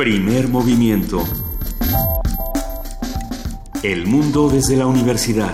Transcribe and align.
Primer 0.00 0.48
movimiento. 0.48 1.22
El 3.82 4.06
mundo 4.06 4.48
desde 4.48 4.74
la 4.74 4.86
universidad. 4.86 5.52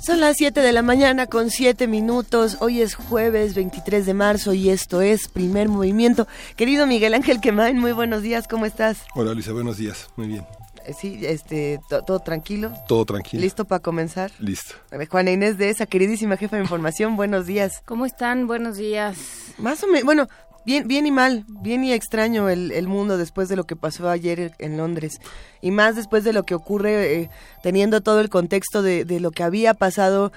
Son 0.00 0.20
las 0.20 0.36
7 0.36 0.60
de 0.60 0.72
la 0.72 0.82
mañana 0.82 1.26
con 1.26 1.50
7 1.50 1.88
minutos. 1.88 2.58
Hoy 2.60 2.80
es 2.80 2.94
jueves 2.94 3.56
23 3.56 4.06
de 4.06 4.14
marzo 4.14 4.54
y 4.54 4.70
esto 4.70 5.00
es 5.00 5.26
Primer 5.26 5.68
Movimiento. 5.68 6.28
Querido 6.54 6.86
Miguel 6.86 7.14
Ángel 7.14 7.40
Quemain, 7.40 7.76
muy 7.76 7.90
buenos 7.90 8.22
días, 8.22 8.46
¿cómo 8.46 8.66
estás? 8.66 8.98
Hola 9.16 9.34
Luisa, 9.34 9.50
buenos 9.52 9.78
días, 9.78 10.10
muy 10.14 10.28
bien. 10.28 10.44
Eh, 10.88 10.94
Sí, 10.98 11.20
este, 11.22 11.78
to- 11.88 12.02
todo 12.02 12.18
tranquilo. 12.20 12.72
Todo 12.88 13.04
tranquilo. 13.04 13.42
¿Listo 13.42 13.64
para 13.66 13.80
comenzar? 13.80 14.30
Listo. 14.38 14.74
Eh, 14.90 15.06
Juana 15.06 15.30
Inés 15.30 15.58
de 15.58 15.68
esa 15.70 15.84
queridísima 15.86 16.36
jefa 16.36 16.56
de 16.56 16.62
información, 16.62 17.14
buenos 17.16 17.46
días. 17.46 17.82
¿Cómo 17.84 18.06
están? 18.06 18.46
Buenos 18.46 18.76
días. 18.78 19.16
Más 19.58 19.82
o 19.84 19.86
menos, 19.86 20.04
bueno, 20.04 20.28
bien, 20.64 20.88
bien 20.88 21.06
y 21.06 21.10
mal, 21.10 21.44
bien 21.48 21.84
y 21.84 21.92
extraño 21.92 22.48
el, 22.48 22.72
el 22.72 22.88
mundo 22.88 23.18
después 23.18 23.48
de 23.50 23.56
lo 23.56 23.64
que 23.64 23.76
pasó 23.76 24.08
ayer 24.08 24.52
en 24.58 24.76
Londres. 24.78 25.20
Y 25.60 25.70
más 25.72 25.94
después 25.94 26.24
de 26.24 26.32
lo 26.32 26.44
que 26.44 26.54
ocurre, 26.54 27.20
eh, 27.20 27.30
teniendo 27.62 28.00
todo 28.00 28.20
el 28.20 28.30
contexto 28.30 28.80
de, 28.82 29.04
de 29.04 29.20
lo 29.20 29.30
que 29.30 29.42
había 29.42 29.74
pasado, 29.74 30.32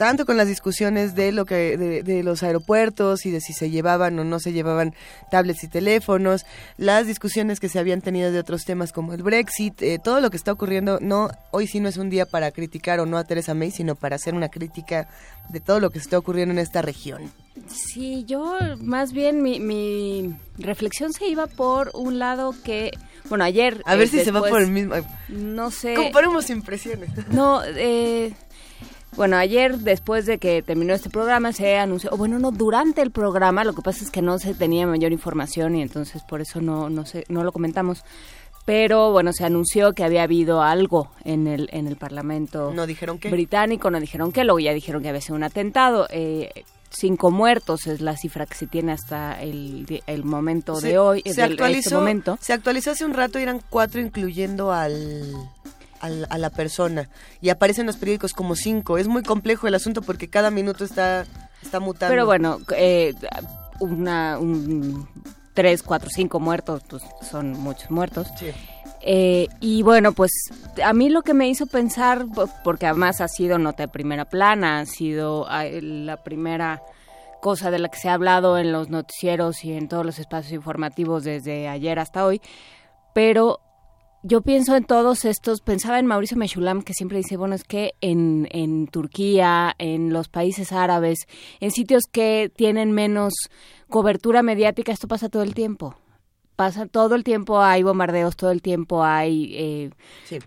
tanto 0.00 0.24
con 0.24 0.38
las 0.38 0.48
discusiones 0.48 1.14
de 1.14 1.30
lo 1.30 1.44
que 1.44 1.76
de, 1.76 2.02
de 2.02 2.22
los 2.22 2.42
aeropuertos 2.42 3.26
y 3.26 3.30
de 3.30 3.42
si 3.42 3.52
se 3.52 3.68
llevaban 3.68 4.18
o 4.18 4.24
no 4.24 4.40
se 4.40 4.54
llevaban 4.54 4.94
tablets 5.30 5.62
y 5.64 5.68
teléfonos, 5.68 6.46
las 6.78 7.06
discusiones 7.06 7.60
que 7.60 7.68
se 7.68 7.78
habían 7.78 8.00
tenido 8.00 8.32
de 8.32 8.38
otros 8.38 8.64
temas 8.64 8.94
como 8.94 9.12
el 9.12 9.22
Brexit, 9.22 9.82
eh, 9.82 9.98
todo 10.02 10.22
lo 10.22 10.30
que 10.30 10.38
está 10.38 10.52
ocurriendo, 10.52 11.00
no 11.02 11.28
hoy 11.50 11.66
sí 11.66 11.80
no 11.80 11.88
es 11.90 11.98
un 11.98 12.08
día 12.08 12.24
para 12.24 12.50
criticar 12.50 12.98
o 12.98 13.04
no 13.04 13.18
a 13.18 13.24
Teresa 13.24 13.52
May, 13.52 13.72
sino 13.72 13.94
para 13.94 14.16
hacer 14.16 14.32
una 14.32 14.48
crítica 14.48 15.06
de 15.50 15.60
todo 15.60 15.80
lo 15.80 15.90
que 15.90 15.98
está 15.98 16.16
ocurriendo 16.16 16.52
en 16.52 16.60
esta 16.60 16.80
región. 16.80 17.30
Sí, 17.68 18.24
yo 18.26 18.56
más 18.78 19.12
bien 19.12 19.42
mi, 19.42 19.60
mi 19.60 20.34
reflexión 20.56 21.12
se 21.12 21.28
iba 21.28 21.46
por 21.46 21.90
un 21.92 22.18
lado 22.18 22.54
que, 22.64 22.92
bueno, 23.28 23.44
ayer... 23.44 23.82
A 23.84 23.96
ver 23.96 24.06
eh, 24.06 24.10
si 24.10 24.24
se 24.24 24.30
va 24.30 24.40
por 24.40 24.62
el 24.62 24.70
mismo. 24.70 24.94
No 25.28 25.70
sé... 25.70 25.92
Comparemos 25.92 26.48
impresiones. 26.48 27.10
No, 27.28 27.62
eh, 27.76 28.32
bueno, 29.16 29.36
ayer 29.36 29.78
después 29.78 30.26
de 30.26 30.38
que 30.38 30.62
terminó 30.62 30.94
este 30.94 31.10
programa 31.10 31.52
se 31.52 31.76
anunció, 31.78 32.10
o 32.12 32.16
bueno, 32.16 32.38
no, 32.38 32.50
durante 32.52 33.02
el 33.02 33.10
programa, 33.10 33.64
lo 33.64 33.72
que 33.74 33.82
pasa 33.82 34.04
es 34.04 34.10
que 34.10 34.22
no 34.22 34.38
se 34.38 34.54
tenía 34.54 34.86
mayor 34.86 35.12
información 35.12 35.74
y 35.76 35.82
entonces 35.82 36.22
por 36.22 36.40
eso 36.40 36.60
no, 36.60 36.88
no, 36.90 37.04
sé, 37.06 37.24
no 37.28 37.42
lo 37.44 37.52
comentamos. 37.52 38.02
Pero 38.66 39.10
bueno, 39.10 39.32
se 39.32 39.44
anunció 39.44 39.92
que 39.94 40.04
había 40.04 40.22
habido 40.22 40.62
algo 40.62 41.10
en 41.24 41.46
el, 41.46 41.68
en 41.72 41.86
el 41.88 41.96
Parlamento 41.96 42.72
No 42.74 42.86
dijeron 42.86 43.18
qué. 43.18 43.30
británico, 43.30 43.90
no 43.90 43.98
dijeron 43.98 44.32
qué, 44.32 44.44
luego 44.44 44.60
ya 44.60 44.72
dijeron 44.74 45.02
que 45.02 45.08
había 45.08 45.20
sido 45.22 45.34
un 45.36 45.42
atentado. 45.44 46.06
Eh, 46.10 46.50
cinco 46.90 47.30
muertos 47.30 47.86
es 47.86 48.00
la 48.00 48.16
cifra 48.16 48.46
que 48.46 48.54
se 48.54 48.66
tiene 48.66 48.92
hasta 48.92 49.40
el, 49.42 50.02
el 50.06 50.24
momento 50.24 50.76
Se- 50.76 50.88
de 50.88 50.98
hoy, 50.98 51.22
se 51.22 51.30
este 51.30 51.42
actualizó, 51.42 51.96
momento. 51.96 52.38
se 52.40 52.52
actualizó 52.52 52.90
hace 52.92 53.04
un 53.04 53.14
rato 53.14 53.38
y 53.38 53.42
eran 53.42 53.60
cuatro 53.70 54.00
incluyendo 54.00 54.72
al, 54.72 55.32
al- 56.00 56.26
a 56.30 56.38
la 56.38 56.50
persona 56.50 57.08
y 57.40 57.50
aparecen 57.50 57.82
en 57.82 57.86
los 57.88 57.96
periódicos 57.96 58.32
como 58.32 58.54
cinco. 58.56 58.98
Es 58.98 59.06
muy 59.08 59.22
complejo 59.22 59.68
el 59.68 59.74
asunto 59.74 60.02
porque 60.02 60.28
cada 60.28 60.50
minuto 60.50 60.84
está 60.84 61.24
está 61.62 61.78
mutando. 61.80 62.10
Pero 62.12 62.26
bueno, 62.26 62.58
eh, 62.76 63.14
una, 63.80 64.38
un, 64.38 65.08
tres, 65.54 65.82
cuatro, 65.82 66.10
cinco 66.10 66.40
muertos, 66.40 66.82
pues 66.88 67.02
son 67.30 67.52
muchos 67.52 67.90
muertos. 67.90 68.28
Sí. 68.38 68.46
Eh, 69.02 69.48
y 69.60 69.82
bueno, 69.82 70.12
pues 70.12 70.30
a 70.84 70.92
mí 70.92 71.08
lo 71.08 71.22
que 71.22 71.32
me 71.32 71.48
hizo 71.48 71.66
pensar, 71.66 72.26
po- 72.34 72.50
porque 72.64 72.86
además 72.86 73.20
ha 73.22 73.28
sido 73.28 73.58
nota 73.58 73.84
de 73.84 73.88
primera 73.88 74.26
plana, 74.26 74.80
ha 74.80 74.86
sido 74.86 75.46
la 75.80 76.22
primera 76.22 76.82
cosa 77.40 77.70
de 77.70 77.78
la 77.78 77.88
que 77.88 77.98
se 77.98 78.10
ha 78.10 78.14
hablado 78.14 78.58
en 78.58 78.72
los 78.72 78.90
noticieros 78.90 79.64
y 79.64 79.72
en 79.72 79.88
todos 79.88 80.04
los 80.04 80.18
espacios 80.18 80.52
informativos 80.52 81.24
desde 81.24 81.68
ayer 81.68 81.98
hasta 81.98 82.26
hoy, 82.26 82.42
pero 83.14 83.60
yo 84.22 84.42
pienso 84.42 84.76
en 84.76 84.84
todos 84.84 85.24
estos, 85.24 85.60
pensaba 85.62 85.98
en 85.98 86.06
Mauricio 86.06 86.36
Meshulam 86.36 86.82
que 86.82 86.92
siempre 86.92 87.18
dice, 87.18 87.36
bueno, 87.36 87.54
es 87.54 87.64
que 87.64 87.94
en, 88.00 88.48
en 88.50 88.86
Turquía, 88.86 89.74
en 89.78 90.12
los 90.12 90.28
países 90.28 90.72
árabes, 90.72 91.20
en 91.60 91.70
sitios 91.70 92.04
que 92.10 92.52
tienen 92.54 92.92
menos 92.92 93.32
cobertura 93.88 94.42
mediática, 94.42 94.92
esto 94.92 95.08
pasa 95.08 95.28
todo 95.28 95.42
el 95.42 95.54
tiempo. 95.54 95.94
Pasa 96.56 96.84
todo 96.86 97.14
el 97.14 97.24
tiempo, 97.24 97.60
hay 97.62 97.82
bombardeos, 97.82 98.36
todo 98.36 98.50
el 98.50 98.60
tiempo 98.60 99.02
hay 99.02 99.54
eh, 99.56 99.90
Sí. 100.24 100.38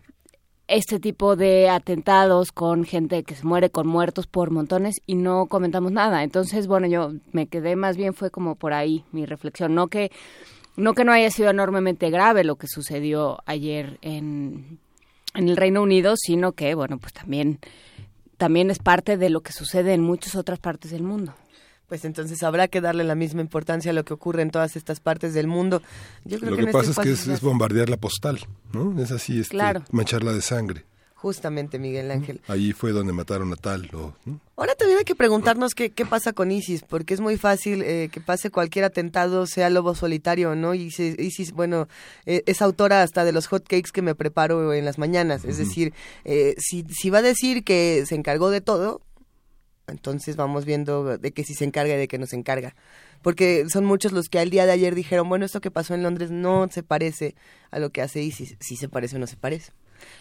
este 0.67 0.99
tipo 0.99 1.35
de 1.35 1.69
atentados 1.69 2.51
con 2.51 2.85
gente 2.85 3.23
que 3.23 3.33
se 3.35 3.43
muere, 3.43 3.71
con 3.71 3.87
muertos 3.87 4.27
por 4.27 4.51
montones 4.51 4.97
y 5.07 5.15
no 5.15 5.47
comentamos 5.47 5.91
nada. 5.91 6.23
Entonces, 6.23 6.67
bueno, 6.67 6.85
yo 6.85 7.13
me 7.31 7.47
quedé 7.47 7.75
más 7.75 7.97
bien 7.97 8.13
fue 8.13 8.29
como 8.29 8.53
por 8.53 8.73
ahí 8.73 9.03
mi 9.11 9.25
reflexión, 9.25 9.73
no 9.73 9.87
que 9.87 10.11
no 10.75 10.93
que 10.93 11.03
no 11.05 11.11
haya 11.11 11.29
sido 11.31 11.49
enormemente 11.49 12.09
grave 12.09 12.43
lo 12.43 12.55
que 12.55 12.67
sucedió 12.67 13.39
ayer 13.45 13.97
en, 14.01 14.79
en 15.33 15.49
el 15.49 15.57
Reino 15.57 15.81
Unido, 15.81 16.15
sino 16.17 16.53
que 16.53 16.73
bueno, 16.75 16.97
pues 16.97 17.13
también 17.13 17.59
también 18.37 18.69
es 18.71 18.79
parte 18.79 19.17
de 19.17 19.29
lo 19.29 19.41
que 19.41 19.53
sucede 19.53 19.93
en 19.93 20.01
muchas 20.01 20.35
otras 20.35 20.59
partes 20.59 20.91
del 20.91 21.03
mundo. 21.03 21.33
Pues 21.87 22.05
entonces 22.05 22.41
habrá 22.43 22.67
que 22.67 22.81
darle 22.81 23.03
la 23.03 23.13
misma 23.13 23.41
importancia 23.41 23.91
a 23.91 23.93
lo 23.93 24.03
que 24.03 24.13
ocurre 24.13 24.41
en 24.41 24.49
todas 24.49 24.75
estas 24.75 24.99
partes 24.99 25.33
del 25.33 25.47
mundo. 25.47 25.81
Yo 26.25 26.39
creo 26.39 26.49
Lo 26.51 26.55
que, 26.57 26.63
que 26.63 26.69
en 26.69 26.73
pasa 26.73 26.89
este 26.89 27.11
es 27.11 27.23
que 27.25 27.33
es 27.33 27.41
bombardear 27.41 27.89
la 27.89 27.97
postal, 27.97 28.39
¿no? 28.73 28.99
Es 29.01 29.11
así, 29.11 29.39
este, 29.39 29.51
Claro. 29.51 29.83
mancharla 29.91 30.33
de 30.33 30.41
sangre. 30.41 30.85
Justamente, 31.23 31.79
Miguel 31.79 32.11
Ángel. 32.11 32.41
Ahí 32.49 32.73
fue 32.73 32.91
donde 32.91 33.13
mataron 33.13 33.53
a 33.53 33.55
tal. 33.55 33.89
Ahora 34.57 34.75
también 34.75 34.97
hay 34.99 35.05
que 35.05 35.15
preguntarnos 35.15 35.73
qué, 35.73 35.89
qué 35.89 36.05
pasa 36.05 36.33
con 36.33 36.51
ISIS, 36.51 36.81
porque 36.83 37.13
es 37.13 37.21
muy 37.21 37.37
fácil 37.37 37.81
eh, 37.81 38.09
que 38.11 38.19
pase 38.19 38.49
cualquier 38.49 38.83
atentado, 38.83 39.47
sea 39.47 39.69
lobo 39.69 39.95
solitario, 39.95 40.53
¿no? 40.55 40.73
Y 40.73 40.91
si- 40.91 41.15
ISIS, 41.17 41.53
bueno, 41.53 41.87
eh, 42.25 42.43
es 42.45 42.61
autora 42.61 43.03
hasta 43.03 43.23
de 43.23 43.31
los 43.31 43.47
hotcakes 43.47 43.91
que 43.93 44.01
me 44.01 44.15
preparo 44.15 44.73
en 44.73 44.83
las 44.83 44.97
mañanas. 44.97 45.45
Es 45.45 45.57
decir, 45.57 45.93
eh, 46.25 46.55
si, 46.57 46.83
si 46.89 47.09
va 47.09 47.19
a 47.19 47.21
decir 47.21 47.63
que 47.63 48.03
se 48.05 48.15
encargó 48.15 48.49
de 48.49 48.59
todo, 48.59 48.99
entonces 49.87 50.35
vamos 50.35 50.65
viendo 50.65 51.17
de 51.17 51.31
que 51.31 51.45
si 51.45 51.53
se 51.53 51.63
encarga 51.63 51.93
y 51.93 51.97
de 51.99 52.09
que 52.09 52.17
no 52.17 52.25
se 52.27 52.35
encarga. 52.35 52.75
Porque 53.21 53.63
son 53.69 53.85
muchos 53.85 54.11
los 54.11 54.27
que 54.27 54.39
al 54.39 54.49
día 54.49 54.65
de 54.65 54.73
ayer 54.73 54.93
dijeron, 54.93 55.29
bueno, 55.29 55.45
esto 55.45 55.61
que 55.61 55.71
pasó 55.71 55.93
en 55.93 56.03
Londres 56.03 56.31
no 56.31 56.67
se 56.69 56.83
parece 56.83 57.35
a 57.71 57.79
lo 57.79 57.91
que 57.91 58.01
hace 58.01 58.21
ISIS. 58.21 58.57
Si 58.59 58.75
se 58.75 58.89
parece 58.89 59.15
o 59.15 59.19
no 59.19 59.27
se 59.27 59.37
parece. 59.37 59.71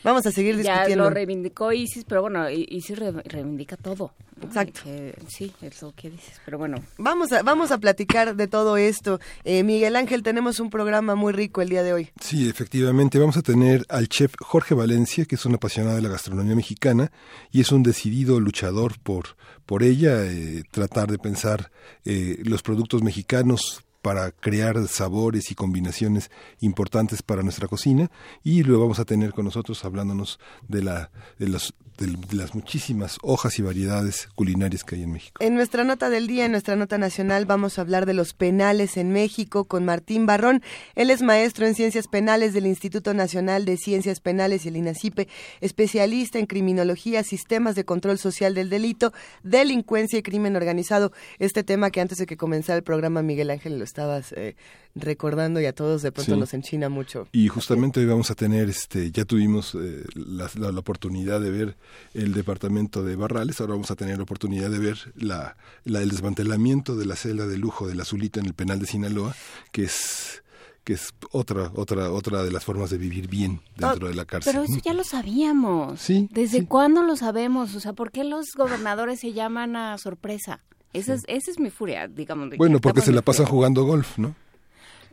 Vamos 0.05 0.27
a 0.27 0.31
seguir 0.33 0.57
Ya 0.63 0.73
discutiendo. 0.73 1.05
lo 1.05 1.11
reivindicó 1.11 1.73
Isis, 1.73 2.05
pero 2.05 2.23
bueno, 2.23 2.49
Isis 2.51 2.99
re- 2.99 3.13
reivindica 3.25 3.77
todo. 3.77 4.13
¿no? 4.41 4.49
Exacto. 4.49 4.81
Que- 4.85 5.15
sí, 5.29 5.53
es 5.63 5.81
lo 5.83 5.93
que 5.93 6.11
dices, 6.11 6.41
pero 6.45 6.59
bueno. 6.59 6.83
Vamos 6.99 7.31
a, 7.33 7.43
vamos 7.43 7.71
a 7.71 7.79
platicar 7.79 8.35
de 8.35 8.49
todo 8.49 8.77
esto. 8.77 9.21
Eh, 9.45 9.63
Miguel 9.63 9.95
Ángel, 9.95 10.23
tenemos 10.25 10.59
un 10.59 10.69
programa 10.71 11.15
muy 11.15 11.33
rico 11.33 11.63
el 11.63 11.69
día 11.69 11.83
de 11.85 11.93
hoy. 11.93 12.11
Sí, 12.21 12.49
efectivamente, 12.49 13.19
vamos 13.21 13.37
a 13.37 13.43
tener 13.43 13.85
al 13.89 14.09
chef 14.09 14.35
Jorge 14.41 14.75
Valencia, 14.75 15.25
que 15.27 15.37
es 15.37 15.45
un 15.47 15.55
apasionado 15.55 15.95
de 15.97 16.03
la 16.03 16.09
gastronomía 16.09 16.57
mexicana 16.57 17.13
y 17.53 17.61
es 17.61 17.71
un 17.71 17.83
decidido 17.85 18.41
luchador 18.41 18.99
por, 19.01 19.37
por 19.65 19.83
ella, 19.85 20.25
eh, 20.25 20.65
tratar 20.73 21.11
de 21.11 21.19
pensar 21.19 21.71
eh, 22.05 22.39
los 22.45 22.63
productos 22.63 23.03
mexicanos 23.03 23.85
para 24.03 24.33
crear 24.33 24.87
sabores 24.89 25.51
y 25.51 25.55
combinaciones 25.55 26.31
importantes 26.61 27.23
para 27.23 27.43
nuestra 27.43 27.69
cocina. 27.69 28.11
Y 28.43 28.65
luego 28.65 28.83
vamos 28.83 28.99
a 28.99 29.05
tener 29.05 29.33
con 29.33 29.45
nosotros 29.45 29.85
hablándonos 29.85 30.39
de 30.69 30.83
la 30.83 31.11
de, 31.39 31.49
los, 31.49 31.75
de 31.99 32.37
las 32.37 32.55
muchísimas 32.55 33.19
hojas 33.23 33.59
y 33.59 33.63
variedades 33.63 34.29
culinarias 34.35 34.85
que 34.85 34.97
hay 34.97 35.03
en 35.03 35.13
México. 35.13 35.43
En 35.45 35.55
nuestra 35.55 35.85
nota 35.85 36.11
del 36.11 36.27
día, 36.27 36.45
en 36.45 36.53
nuestra 36.53 36.77
nota 36.77 36.99
nacional, 36.99 37.47
vamos 37.47 37.79
a 37.79 37.83
hablar 37.83 38.07
de 38.07 38.15
los 38.15 38.35
penales 38.35 38.97
en 38.97 39.13
México 39.13 39.65
con 39.65 39.85
Martín 39.85 40.27
Barrón. 40.27 40.63
Él 40.95 41.11
es 41.11 41.23
maestro 41.23 41.67
en 41.67 41.75
ciencias 41.75 42.09
penales 42.09 42.55
del 42.55 42.67
Instituto 42.67 43.15
Nacional 43.15 43.65
de 43.65 43.77
Ciencias 43.77 44.21
Penales 44.21 44.65
y 44.65 44.69
el 44.69 44.77
INACIPE, 44.77 45.29
especialista 45.61 46.39
en 46.39 46.47
criminología, 46.47 47.23
sistemas 47.23 47.75
de 47.75 47.85
control 47.85 48.19
social 48.19 48.55
del 48.55 48.71
delito, 48.71 49.13
delincuencia 49.43 50.19
y 50.19 50.23
crimen 50.23 50.57
organizado. 50.57 51.13
Este 51.39 51.63
tema 51.63 51.91
que 51.91 52.01
antes 52.01 52.19
de 52.19 52.27
que 52.27 52.37
comenzara 52.37 52.77
el 52.77 52.85
programa, 52.85 53.23
Miguel 53.23 53.51
Ángel, 53.51 53.79
lo 53.79 53.85
estabas 53.85 54.33
eh, 54.33 54.57
recordando 54.95 55.61
y 55.61 55.67
a 55.67 55.73
todos 55.75 56.03
de 56.03 56.13
pronto 56.13 56.35
Sí. 56.35 56.39
nos 56.39 56.53
enchina 56.55 56.89
mucho. 56.89 57.27
Y 57.33 57.49
justamente 57.49 58.01
hoy 58.01 58.07
vamos 58.07 58.31
a 58.31 58.35
tener, 58.35 58.69
este, 58.69 59.11
ya 59.11 59.25
tuvimos 59.25 59.75
eh, 59.75 60.05
la, 60.15 60.51
la- 60.55 60.71
la 60.73 60.79
oportunidad 60.81 61.41
de 61.41 61.51
ver 61.51 61.77
el 62.15 62.35
departamento 62.35 63.03
de 63.03 63.17
Barrales, 63.17 63.61
ahora 63.61 63.73
vamos 63.75 63.91
a 63.91 63.97
tener 63.97 64.17
la 64.19 64.25
oportunidad 64.25 64.71
de 64.71 64.79
ver 64.79 65.13
la, 65.17 65.57
la- 65.85 66.03
el 66.03 66.11
desmantelamiento 66.11 66.97
de 66.97 67.07
la 67.07 67.17
celda 67.17 67.47
de 67.47 67.57
lujo 67.59 67.87
del 67.89 68.01
Azulito 68.01 68.39
en 68.41 68.47
el 68.47 68.55
penal 68.55 68.79
de 68.81 68.87
Sinaloa, 68.87 69.35
que 69.71 69.85
es 69.85 70.43
que 70.85 70.95
es 70.95 71.15
otra 71.31 71.71
otra 71.77 72.11
otra 72.11 72.43
de 72.43 72.51
las 72.51 72.65
formas 72.65 72.91
de 72.91 72.99
vivir 72.99 73.29
bien 73.29 73.61
dentro 73.77 74.09
de 74.09 74.15
la 74.17 74.25
cárcel. 74.25 74.53
Pero 74.53 74.65
eso 74.65 74.81
ya 74.85 74.93
lo 74.95 75.05
sabíamos. 75.05 76.01
Sí, 76.01 76.29
¿Desde 76.33 76.59
sí. 76.61 76.67
cuándo 76.67 77.05
lo 77.05 77.15
sabemos? 77.17 77.77
O 77.77 77.81
sea, 77.81 77.93
¿por 77.93 78.11
qué 78.11 78.25
los 78.25 78.47
gobernadores 78.57 79.21
se 79.21 79.33
llaman 79.33 79.77
a 79.77 79.97
sorpresa? 79.99 80.59
Esa, 80.93 81.15
es, 81.15 81.23
esa 81.29 81.51
es 81.53 81.61
mi 81.61 81.71
furia, 81.71 82.09
digamos. 82.09 82.51
de 82.51 82.57
Bueno, 82.57 82.81
porque 82.81 83.01
se 83.01 83.13
la 83.13 83.19
en 83.21 83.25
pasan 83.25 83.47
jugando 83.47 83.85
golf, 83.85 84.19
¿no? 84.19 84.35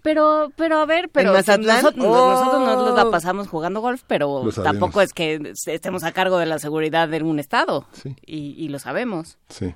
Pero, 0.03 0.51
pero 0.55 0.79
a 0.79 0.85
ver, 0.85 1.09
pero 1.09 1.33
Mazatlán? 1.33 1.77
nosotros, 1.77 2.05
Oh. 2.07 2.29
nosotros 2.31 2.89
no 2.89 2.95
la 2.95 3.11
pasamos 3.11 3.47
jugando 3.47 3.81
golf, 3.81 4.03
pero 4.07 4.49
tampoco 4.63 5.01
es 5.01 5.13
que 5.13 5.53
estemos 5.65 6.03
a 6.03 6.11
cargo 6.11 6.37
de 6.37 6.45
la 6.45 6.59
seguridad 6.59 7.07
de 7.09 7.21
un 7.23 7.39
estado. 7.39 7.87
Sí. 7.93 8.15
Y, 8.25 8.55
y 8.57 8.69
lo 8.69 8.79
sabemos. 8.79 9.37
Sí. 9.49 9.73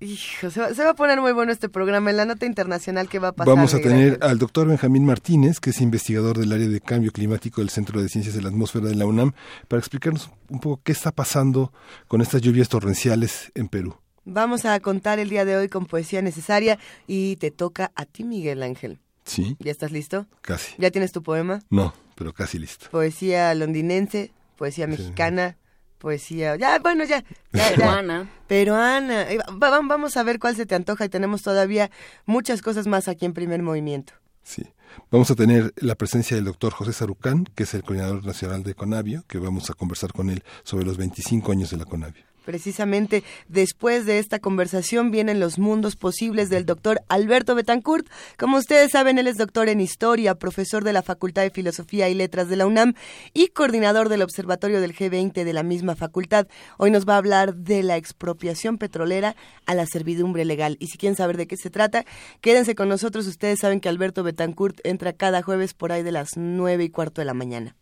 Hijo, 0.00 0.50
se 0.50 0.60
va, 0.60 0.90
a 0.90 0.94
poner 0.94 1.20
muy 1.20 1.32
bueno 1.32 1.52
este 1.52 1.68
programa 1.68 2.10
en 2.10 2.16
la 2.18 2.24
nota 2.26 2.44
internacional 2.46 3.08
que 3.08 3.20
va 3.20 3.28
a 3.28 3.32
pasar. 3.32 3.54
Vamos 3.54 3.74
a 3.74 3.78
tener 3.80 4.18
al 4.22 4.38
doctor 4.38 4.66
Benjamín 4.66 5.06
Martínez, 5.06 5.60
que 5.60 5.70
es 5.70 5.80
investigador 5.80 6.36
del 6.36 6.52
área 6.52 6.68
de 6.68 6.80
cambio 6.80 7.10
climático 7.12 7.60
del 7.60 7.70
Centro 7.70 8.02
de 8.02 8.08
Ciencias 8.08 8.34
de 8.34 8.42
la 8.42 8.48
Atmósfera 8.48 8.88
de 8.88 8.96
la 8.96 9.06
UNAM, 9.06 9.32
para 9.68 9.78
explicarnos 9.78 10.30
un 10.50 10.60
poco 10.60 10.82
qué 10.82 10.92
está 10.92 11.12
pasando 11.12 11.72
con 12.08 12.20
estas 12.20 12.42
lluvias 12.42 12.68
torrenciales 12.68 13.50
en 13.54 13.68
Perú. 13.68 13.96
Vamos 14.26 14.64
a 14.64 14.78
contar 14.80 15.20
el 15.20 15.30
día 15.30 15.44
de 15.44 15.56
hoy 15.56 15.68
con 15.68 15.86
poesía 15.86 16.22
necesaria 16.22 16.78
y 17.06 17.36
te 17.36 17.50
toca 17.50 17.92
a 17.94 18.04
ti, 18.04 18.24
Miguel 18.24 18.62
Ángel. 18.62 18.98
Sí. 19.34 19.56
¿Ya 19.58 19.70
estás 19.70 19.90
listo? 19.90 20.26
Casi. 20.40 20.74
¿Ya 20.78 20.90
tienes 20.90 21.12
tu 21.12 21.22
poema? 21.22 21.60
No, 21.70 21.92
pero 22.14 22.32
casi 22.32 22.58
listo. 22.58 22.86
Poesía 22.90 23.54
londinense, 23.54 24.32
poesía 24.56 24.86
mexicana, 24.86 25.56
poesía. 25.98 26.56
Ya, 26.56 26.78
bueno, 26.78 27.04
ya. 27.04 27.24
Peruana. 27.50 28.30
Peruana. 28.46 29.26
Vamos 29.52 30.16
a 30.16 30.22
ver 30.22 30.38
cuál 30.38 30.54
se 30.54 30.66
te 30.66 30.74
antoja 30.74 31.04
y 31.04 31.08
tenemos 31.08 31.42
todavía 31.42 31.90
muchas 32.26 32.62
cosas 32.62 32.86
más 32.86 33.08
aquí 33.08 33.26
en 33.26 33.32
primer 33.32 33.62
movimiento. 33.62 34.12
Sí. 34.42 34.62
Vamos 35.10 35.30
a 35.30 35.34
tener 35.34 35.72
la 35.76 35.96
presencia 35.96 36.36
del 36.36 36.44
doctor 36.44 36.72
José 36.72 36.92
Sarucán, 36.92 37.44
que 37.56 37.64
es 37.64 37.74
el 37.74 37.82
coordinador 37.82 38.24
nacional 38.24 38.62
de 38.62 38.74
Conavio, 38.74 39.24
que 39.26 39.38
vamos 39.38 39.68
a 39.70 39.74
conversar 39.74 40.12
con 40.12 40.30
él 40.30 40.44
sobre 40.62 40.84
los 40.84 40.96
25 40.96 41.50
años 41.50 41.70
de 41.70 41.78
la 41.78 41.84
Conavio. 41.84 42.22
Precisamente 42.44 43.24
después 43.48 44.06
de 44.06 44.18
esta 44.18 44.38
conversación 44.38 45.10
vienen 45.10 45.40
los 45.40 45.58
mundos 45.58 45.96
posibles 45.96 46.50
del 46.50 46.66
doctor 46.66 47.00
Alberto 47.08 47.54
Betancourt. 47.54 48.06
Como 48.38 48.58
ustedes 48.58 48.90
saben, 48.90 49.18
él 49.18 49.26
es 49.26 49.36
doctor 49.36 49.68
en 49.68 49.80
historia, 49.80 50.34
profesor 50.34 50.84
de 50.84 50.92
la 50.92 51.02
Facultad 51.02 51.42
de 51.42 51.50
Filosofía 51.50 52.08
y 52.08 52.14
Letras 52.14 52.48
de 52.48 52.56
la 52.56 52.66
UNAM 52.66 52.94
y 53.32 53.48
coordinador 53.48 54.08
del 54.08 54.22
Observatorio 54.22 54.80
del 54.80 54.94
G20 54.94 55.44
de 55.44 55.52
la 55.52 55.62
misma 55.62 55.96
facultad. 55.96 56.46
Hoy 56.76 56.90
nos 56.90 57.08
va 57.08 57.14
a 57.14 57.18
hablar 57.18 57.54
de 57.54 57.82
la 57.82 57.96
expropiación 57.96 58.78
petrolera 58.78 59.36
a 59.66 59.74
la 59.74 59.86
servidumbre 59.86 60.44
legal. 60.44 60.76
Y 60.80 60.88
si 60.88 60.98
quieren 60.98 61.16
saber 61.16 61.36
de 61.36 61.46
qué 61.46 61.56
se 61.56 61.70
trata, 61.70 62.04
quédense 62.40 62.74
con 62.74 62.88
nosotros. 62.88 63.26
Ustedes 63.26 63.60
saben 63.60 63.80
que 63.80 63.88
Alberto 63.88 64.22
Betancourt 64.22 64.80
entra 64.84 65.12
cada 65.12 65.42
jueves 65.42 65.74
por 65.74 65.92
ahí 65.92 66.02
de 66.02 66.12
las 66.12 66.36
nueve 66.36 66.84
y 66.84 66.90
cuarto 66.90 67.20
de 67.20 67.26
la 67.26 67.34
mañana. 67.34 67.76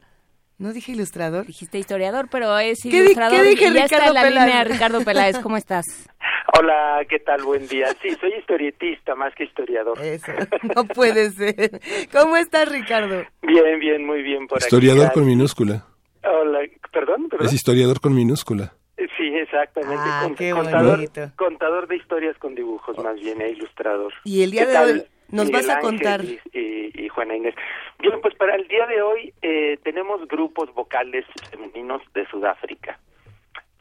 ¿No 0.61 0.73
dije 0.73 0.91
ilustrador? 0.91 1.47
Dijiste 1.47 1.79
historiador, 1.79 2.27
pero 2.29 2.55
es 2.59 2.85
ilustrador. 2.85 3.35
¿Qué, 3.35 3.49
dije, 3.49 3.73
ya 3.73 3.85
está 3.85 4.05
en 4.05 4.13
la 4.13 4.29
línea 4.29 4.63
Ricardo 4.63 5.03
Peláez. 5.03 5.39
¿Cómo 5.39 5.57
estás? 5.57 5.83
Hola, 6.59 7.03
¿qué 7.09 7.17
tal? 7.17 7.41
Buen 7.41 7.67
día. 7.67 7.87
Sí, 7.99 8.09
soy 8.21 8.33
historietista 8.37 9.15
más 9.15 9.33
que 9.33 9.45
historiador. 9.45 9.99
Eso, 9.99 10.31
no 10.75 10.83
puede 10.85 11.31
ser. 11.31 11.81
¿Cómo 12.11 12.37
estás, 12.37 12.69
Ricardo? 12.69 13.23
Bien, 13.41 13.79
bien, 13.79 14.05
muy 14.05 14.21
bien 14.21 14.45
por 14.45 14.59
Historiador 14.59 15.11
con 15.11 15.25
minúscula. 15.25 15.83
Hola, 16.23 16.59
¿perdón? 16.93 17.27
¿perdón? 17.27 17.47
Es 17.47 17.53
historiador 17.53 17.99
con 17.99 18.13
minúscula. 18.13 18.71
Sí, 18.97 19.33
exactamente. 19.35 19.95
Ah, 19.97 20.29
qué 20.37 20.51
contador, 20.51 20.99
contador 21.37 21.87
de 21.87 21.95
historias 21.95 22.37
con 22.37 22.53
dibujos, 22.53 22.95
más 22.99 23.15
bien, 23.15 23.41
e 23.41 23.49
ilustrador. 23.49 24.13
Y 24.25 24.43
el 24.43 24.51
día 24.51 24.67
de 24.67 24.77
hoy 24.77 25.03
nos 25.31 25.51
vas 25.51 25.69
a 25.69 25.79
contar. 25.79 26.21
Y, 26.23 26.39
y, 26.53 27.07
Juana 27.09 27.35
Inés. 27.35 27.55
Bien, 27.99 28.19
pues 28.21 28.35
para 28.35 28.55
el 28.55 28.67
día 28.67 28.85
de 28.87 29.01
hoy 29.01 29.33
eh, 29.41 29.77
tenemos 29.83 30.27
grupos 30.27 30.73
vocales 30.73 31.25
femeninos 31.49 32.01
de 32.13 32.25
Sudáfrica. 32.27 32.99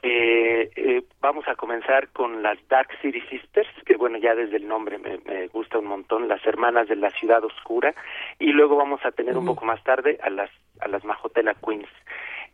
Eh, 0.02 0.70
eh, 0.76 1.02
vamos 1.20 1.46
a 1.46 1.54
comenzar 1.56 2.08
con 2.08 2.42
las 2.42 2.56
Dark 2.68 2.88
City 3.02 3.20
Sisters, 3.28 3.68
que 3.84 3.96
bueno, 3.96 4.16
ya 4.16 4.34
desde 4.34 4.56
el 4.56 4.66
nombre 4.66 4.98
me, 4.98 5.18
me 5.18 5.46
gusta 5.48 5.78
un 5.78 5.86
montón, 5.86 6.26
las 6.26 6.44
hermanas 6.46 6.88
de 6.88 6.96
la 6.96 7.10
ciudad 7.10 7.44
oscura, 7.44 7.94
y 8.38 8.52
luego 8.52 8.76
vamos 8.76 9.04
a 9.04 9.10
tener 9.10 9.36
un 9.36 9.44
poco 9.44 9.66
más 9.66 9.82
tarde 9.84 10.18
a 10.22 10.30
las 10.30 10.50
a 10.80 10.88
las 10.88 11.04
Majotela 11.04 11.54
Queens. 11.54 11.88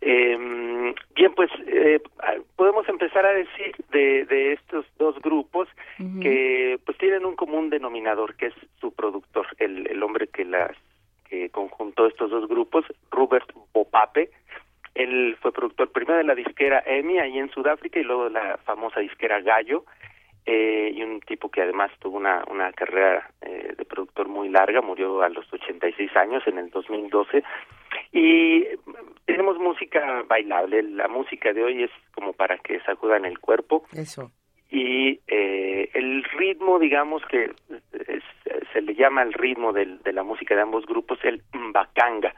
Eh, 0.01 0.95
bien, 1.15 1.35
pues 1.35 1.51
eh, 1.67 2.01
podemos 2.55 2.89
empezar 2.89 3.25
a 3.27 3.33
decir 3.33 3.75
de, 3.91 4.25
de 4.27 4.53
estos 4.53 4.85
dos 4.99 5.21
grupos 5.21 5.69
que 6.21 6.79
pues 6.85 6.99
tienen 6.99 7.25
un 7.25 7.35
común 7.35 7.71
denominador, 7.71 8.37
que 8.37 8.47
es 8.47 8.55
su 8.81 8.93
productor, 8.93 9.47
el, 9.59 9.87
el 9.87 10.03
hombre 10.03 10.29
que 10.29 10.45
las 10.45 10.77
que 11.29 11.51
conjuntó 11.51 12.07
estos 12.07 12.31
dos 12.31 12.49
grupos, 12.49 12.85
Robert 13.11 13.51
Bopape. 13.73 14.31
Él 14.95 15.37
fue 15.41 15.53
productor 15.53 15.91
primero 15.91 16.19
de 16.19 16.25
la 16.25 16.35
disquera 16.35 16.83
EMI 16.87 17.19
ahí 17.19 17.39
en 17.39 17.51
Sudáfrica 17.51 17.99
y 17.99 18.05
luego 18.05 18.25
de 18.25 18.31
la 18.31 18.59
famosa 18.65 19.01
disquera 19.01 19.41
Gallo. 19.41 19.85
Eh, 20.47 20.93
y 20.95 21.03
un 21.03 21.21
tipo 21.21 21.51
que 21.51 21.63
además 21.63 21.91
tuvo 21.99 22.17
una, 22.17 22.45
una 22.49 22.73
carrera 22.73 23.29
eh, 23.41 23.75
de 23.77 23.85
productor 23.85 24.29
muy 24.29 24.49
larga, 24.49 24.81
murió 24.81 25.23
a 25.23 25.29
los 25.29 25.53
86 25.53 26.17
años 26.17 26.43
en 26.47 26.59
el 26.59 26.71
2012. 26.71 27.43
Y 28.13 28.65
tenemos 29.25 29.59
música 29.59 30.23
bailable, 30.29 30.83
la 30.85 31.09
música 31.09 31.53
de 31.53 31.65
hoy 31.65 31.83
es 31.83 31.91
como 32.15 32.33
para 32.33 32.59
que 32.59 32.81
sacudan 32.81 33.25
el 33.25 33.41
cuerpo. 33.41 33.85
Eso. 33.93 34.31
Y 34.71 35.21
eh, 35.27 35.91
el 35.95 36.23
ritmo, 36.25 36.79
digamos 36.79 37.23
que 37.27 37.51
se 38.73 38.83
le 38.83 38.95
llama 38.95 39.23
el 39.23 39.33
ritmo 39.33 39.73
del, 39.73 40.03
de 40.03 40.13
la 40.13 40.23
música 40.23 40.55
de 40.55 40.63
ambos 40.63 40.87
grupos, 40.87 41.19
el 41.25 41.43
mbakanga, 41.53 42.35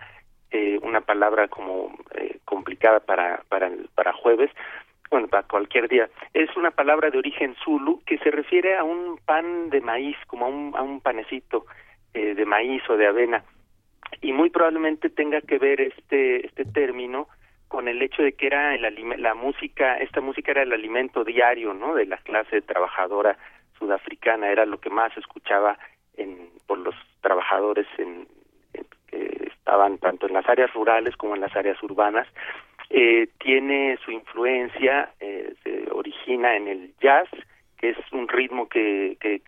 eh, 0.50 0.78
una 0.82 1.00
palabra 1.00 1.48
como 1.48 1.94
eh, 2.14 2.38
complicada 2.44 3.00
para, 3.00 3.42
para, 3.48 3.70
para 3.94 4.12
jueves, 4.12 4.50
bueno, 5.10 5.28
para 5.28 5.42
cualquier 5.44 5.88
día. 5.88 6.08
Es 6.34 6.54
una 6.56 6.70
palabra 6.70 7.10
de 7.10 7.18
origen 7.18 7.54
zulu 7.64 8.02
que 8.04 8.18
se 8.18 8.30
refiere 8.30 8.76
a 8.76 8.84
un 8.84 9.18
pan 9.24 9.70
de 9.70 9.80
maíz, 9.80 10.16
como 10.26 10.46
a 10.46 10.48
un, 10.48 10.76
a 10.76 10.82
un 10.82 11.00
panecito 11.00 11.66
eh, 12.14 12.34
de 12.34 12.44
maíz 12.44 12.82
o 12.88 12.96
de 12.96 13.06
avena. 13.06 13.44
Y 14.20 14.32
muy 14.32 14.50
probablemente 14.50 15.10
tenga 15.10 15.40
que 15.40 15.58
ver 15.58 15.80
este, 15.80 16.46
este 16.46 16.64
término 16.64 17.28
con 17.68 17.86
el 17.86 18.00
hecho 18.02 18.22
de 18.22 18.32
que 18.32 18.46
era 18.46 18.74
el, 18.74 19.22
la 19.22 19.34
música, 19.34 19.98
esta 19.98 20.20
música 20.20 20.52
era 20.52 20.62
el 20.62 20.72
alimento 20.72 21.22
diario, 21.22 21.74
¿no? 21.74 21.94
De 21.94 22.06
la 22.06 22.16
clase 22.16 22.62
trabajadora 22.62 23.36
sudafricana, 23.78 24.50
era 24.50 24.64
lo 24.64 24.80
que 24.80 24.90
más 24.90 25.16
escuchaba 25.16 25.78
en, 26.16 26.48
por 26.66 26.78
los 26.78 26.94
trabajadores 27.20 27.86
en, 27.98 28.26
que 29.06 29.50
estaban 29.54 29.98
tanto 29.98 30.26
en 30.26 30.32
las 30.32 30.48
áreas 30.48 30.72
rurales 30.72 31.16
como 31.16 31.34
en 31.34 31.42
las 31.42 31.54
áreas 31.54 31.80
urbanas 31.82 32.26
eh, 32.90 33.28
tiene 33.38 33.98
su 34.04 34.10
influencia, 34.10 35.12
eh, 35.20 35.54
se 35.62 35.90
origina 35.90 36.56
en 36.56 36.68
el 36.68 36.94
jazz, 37.00 37.28
que 37.76 37.90
es 37.90 37.98
un 38.12 38.28
ritmo 38.28 38.68
que, 38.68 39.16
que 39.20 39.42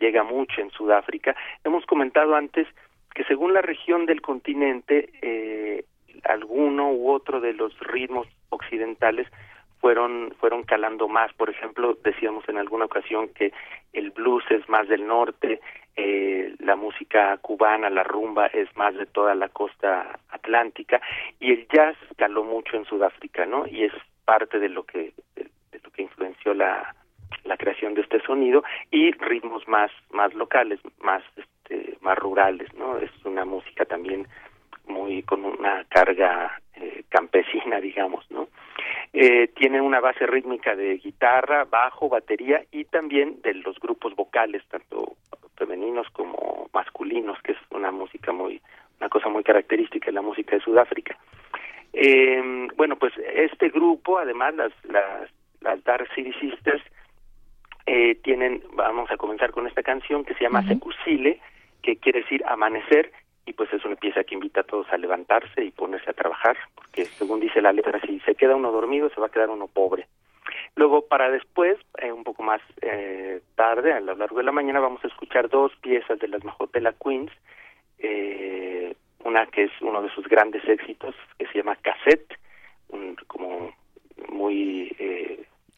llega 0.00 0.24
mucho 0.24 0.60
en 0.60 0.70
Sudáfrica. 0.70 1.36
Hemos 1.64 1.84
comentado 1.86 2.34
antes 2.34 2.66
que 3.14 3.24
según 3.24 3.54
la 3.54 3.62
región 3.62 4.06
del 4.06 4.20
continente, 4.20 5.10
eh, 5.22 5.84
alguno 6.24 6.90
u 6.92 7.10
otro 7.10 7.40
de 7.40 7.52
los 7.52 7.78
ritmos 7.80 8.26
occidentales 8.50 9.26
fueron 9.80 10.34
fueron 10.40 10.62
calando 10.64 11.08
más. 11.08 11.32
Por 11.34 11.50
ejemplo, 11.50 11.96
decíamos 12.02 12.48
en 12.48 12.58
alguna 12.58 12.86
ocasión 12.86 13.28
que 13.28 13.52
el 13.92 14.10
blues 14.10 14.44
es 14.50 14.68
más 14.68 14.88
del 14.88 15.06
norte, 15.06 15.60
eh, 15.96 16.54
la 16.58 16.76
música 16.76 17.36
cubana, 17.38 17.88
la 17.88 18.02
rumba 18.02 18.46
es 18.46 18.68
más 18.76 18.94
de 18.94 19.06
toda 19.06 19.34
la 19.34 19.48
costa 19.48 20.18
atlántica 20.28 21.00
y 21.40 21.52
el 21.52 21.66
jazz 21.68 21.96
caló 22.16 22.44
mucho 22.44 22.76
en 22.76 22.84
Sudáfrica, 22.84 23.46
¿no? 23.46 23.66
Y 23.66 23.84
es 23.84 23.92
parte 24.24 24.58
de 24.58 24.68
lo 24.68 24.84
que 24.84 25.14
de, 25.34 25.48
lo 25.82 25.90
que 25.90 26.02
influenció 26.02 26.54
la 26.54 26.94
la 27.44 27.56
creación 27.56 27.94
de 27.94 28.02
este 28.02 28.20
sonido 28.22 28.62
y 28.90 29.12
ritmos 29.12 29.66
más 29.68 29.90
más 30.10 30.34
locales, 30.34 30.80
más 31.00 31.22
este, 31.36 31.96
más 32.00 32.18
rurales, 32.18 32.72
¿no? 32.74 32.98
Es 32.98 33.10
una 33.24 33.44
música 33.44 33.84
también 33.84 34.26
muy 34.86 35.22
con 35.22 35.44
una 35.44 35.84
carga 35.88 36.60
eh, 36.74 37.04
campesina, 37.08 37.80
digamos, 37.80 38.28
¿no? 38.30 38.48
Eh, 39.12 39.48
tiene 39.56 39.80
una 39.80 40.00
base 40.00 40.26
rítmica 40.26 40.76
de 40.76 40.98
guitarra, 40.98 41.64
bajo, 41.64 42.08
batería 42.08 42.62
y 42.70 42.84
también 42.84 43.40
de 43.42 43.54
los 43.54 43.78
grupos 43.78 44.14
vocales, 44.14 44.62
tanto 44.68 45.16
femeninos 45.56 46.06
como 46.10 46.68
masculinos, 46.74 47.40
que 47.42 47.52
es 47.52 47.58
una 47.70 47.90
música 47.90 48.32
muy, 48.32 48.60
una 49.00 49.08
cosa 49.08 49.30
muy 49.30 49.42
característica 49.42 50.06
de 50.06 50.12
la 50.12 50.22
música 50.22 50.56
de 50.56 50.62
Sudáfrica. 50.62 51.16
Eh, 51.94 52.68
bueno, 52.76 52.96
pues 52.96 53.14
este 53.34 53.70
grupo, 53.70 54.18
además, 54.18 54.54
las, 54.54 54.72
las, 54.84 55.30
las 55.62 55.82
Dark 55.84 56.08
City 56.14 56.34
Sisters, 56.34 56.82
eh, 57.86 58.16
tienen, 58.16 58.62
vamos 58.74 59.10
a 59.10 59.16
comenzar 59.16 59.52
con 59.52 59.66
esta 59.66 59.82
canción 59.82 60.24
que 60.24 60.34
se 60.34 60.44
llama 60.44 60.66
Secusile, 60.66 61.40
que 61.82 61.96
quiere 61.96 62.22
decir 62.22 62.42
amanecer, 62.46 63.12
y 63.46 63.52
pues 63.52 63.72
es 63.72 63.84
una 63.84 63.96
pieza 63.96 64.24
que 64.24 64.34
invita 64.34 64.60
a 64.60 64.64
todos 64.64 64.86
a 64.90 64.98
levantarse 64.98 65.64
y 65.64 65.70
ponerse 65.70 66.10
a 66.10 66.14
trabajar, 66.14 66.56
porque 66.74 67.04
según 67.04 67.40
dice 67.40 67.62
la 67.62 67.72
letra, 67.72 68.00
si 68.00 68.18
se 68.20 68.34
queda 68.34 68.56
uno 68.56 68.72
dormido, 68.72 69.08
se 69.10 69.20
va 69.20 69.28
a 69.28 69.30
quedar 69.30 69.50
uno 69.50 69.68
pobre. 69.68 70.08
Luego, 70.74 71.06
para 71.06 71.30
después, 71.30 71.78
eh, 71.98 72.12
un 72.12 72.24
poco 72.24 72.42
más 72.42 72.60
eh, 72.82 73.40
tarde, 73.54 73.92
a 73.92 74.00
lo 74.00 74.14
largo 74.16 74.38
de 74.38 74.44
la 74.44 74.52
mañana, 74.52 74.80
vamos 74.80 75.02
a 75.04 75.08
escuchar 75.08 75.48
dos 75.48 75.72
piezas 75.76 76.18
de 76.18 76.28
las 76.28 76.44
Majotela 76.44 76.92
Queens, 76.92 77.32
eh, 77.98 78.94
una 79.24 79.46
que 79.46 79.64
es 79.64 79.72
uno 79.80 80.02
de 80.02 80.10
sus 80.10 80.28
grandes 80.28 80.66
éxitos, 80.68 81.14
que 81.38 81.46
se 81.46 81.58
llama 81.58 81.76
Cassette, 81.76 82.36
un, 82.88 83.16
como 83.26 83.72
muy... 84.28 84.92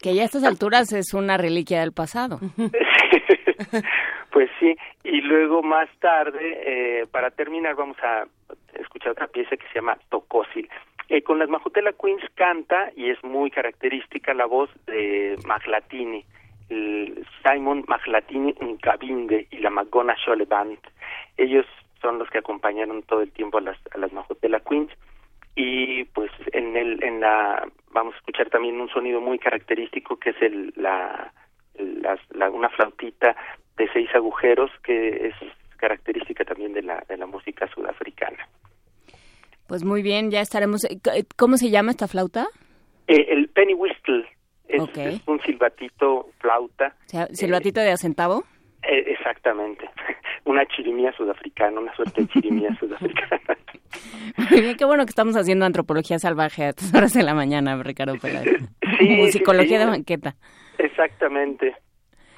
Que 0.00 0.14
ya 0.14 0.22
a 0.22 0.24
estas 0.26 0.44
alturas 0.44 0.92
es 0.92 1.12
una 1.14 1.36
reliquia 1.36 1.80
del 1.80 1.92
pasado. 1.92 2.38
pues 4.30 4.50
sí, 4.60 4.76
y 5.04 5.20
luego 5.22 5.62
más 5.62 5.88
tarde, 6.00 6.38
eh, 6.66 7.06
para 7.10 7.30
terminar, 7.30 7.74
vamos 7.74 7.96
a 8.02 8.24
escuchar 8.78 9.12
otra 9.12 9.26
pieza 9.26 9.56
que 9.56 9.66
se 9.68 9.74
llama 9.74 9.98
Tocósil. 10.08 10.68
Eh, 11.08 11.22
con 11.22 11.38
las 11.38 11.48
Majutela 11.48 11.92
Queens 11.92 12.22
canta, 12.34 12.90
y 12.94 13.10
es 13.10 13.22
muy 13.24 13.50
característica, 13.50 14.34
la 14.34 14.46
voz 14.46 14.70
de 14.86 15.36
Maglatini, 15.46 16.24
Simon 17.42 17.84
Maglatini 17.88 18.54
Cabinde 18.82 19.46
y 19.50 19.58
la 19.58 19.70
Magona 19.70 20.14
Shole 20.14 20.44
Band. 20.44 20.78
Ellos 21.36 21.66
son 22.00 22.18
los 22.18 22.28
que 22.30 22.38
acompañaron 22.38 23.02
todo 23.02 23.22
el 23.22 23.32
tiempo 23.32 23.58
a 23.58 23.62
las, 23.62 23.78
a 23.92 23.98
las 23.98 24.12
Majutela 24.12 24.60
Queens 24.60 24.92
y 25.56 26.04
pues 26.04 26.30
en 26.52 26.76
el 26.76 27.02
en 27.02 27.20
la 27.20 27.66
vamos 27.92 28.14
a 28.14 28.18
escuchar 28.18 28.50
también 28.50 28.80
un 28.80 28.88
sonido 28.88 29.20
muy 29.20 29.38
característico 29.38 30.18
que 30.18 30.30
es 30.30 30.42
el 30.42 30.72
la, 30.76 31.32
la, 32.34 32.50
una 32.50 32.68
flautita 32.70 33.36
de 33.76 33.88
seis 33.92 34.08
agujeros 34.14 34.70
que 34.82 35.28
es 35.28 35.34
característica 35.76 36.44
también 36.44 36.72
de 36.72 36.82
la 36.82 37.04
de 37.08 37.16
la 37.16 37.26
música 37.26 37.68
sudafricana. 37.68 38.48
Pues 39.66 39.84
muy 39.84 40.02
bien 40.02 40.30
ya 40.30 40.40
estaremos 40.40 40.84
eh, 40.84 40.98
eh, 41.14 41.24
cómo 41.36 41.56
se 41.56 41.70
llama 41.70 41.90
esta 41.90 42.08
flauta 42.08 42.46
eh, 43.06 43.26
el 43.28 43.48
penny 43.48 43.74
whistle 43.74 44.26
es, 44.68 44.82
un 45.26 45.40
silbatito 45.40 46.28
flauta. 46.40 46.94
Silbatito 47.32 47.80
de 47.80 47.92
acentavo 47.92 48.44
exactamente 48.82 49.88
una 50.48 50.64
chirimía 50.66 51.12
sudafricana 51.12 51.78
una 51.78 51.94
suerte 51.94 52.22
de 52.22 52.28
chirimía 52.28 52.74
sudafricana 52.80 53.56
Muy 54.50 54.60
bien, 54.62 54.76
qué 54.76 54.84
bueno 54.84 55.04
que 55.04 55.10
estamos 55.10 55.36
haciendo 55.36 55.66
antropología 55.66 56.18
salvaje 56.18 56.64
a 56.64 56.68
estas 56.70 56.94
horas 56.94 57.12
de 57.12 57.22
la 57.22 57.34
mañana, 57.34 57.80
Ricardo 57.82 58.16
Peláez. 58.20 58.46
Sí, 58.98 59.08
Musicología 59.16 59.78
de 59.78 59.86
banqueta. 59.86 60.34
Exactamente. 60.78 61.76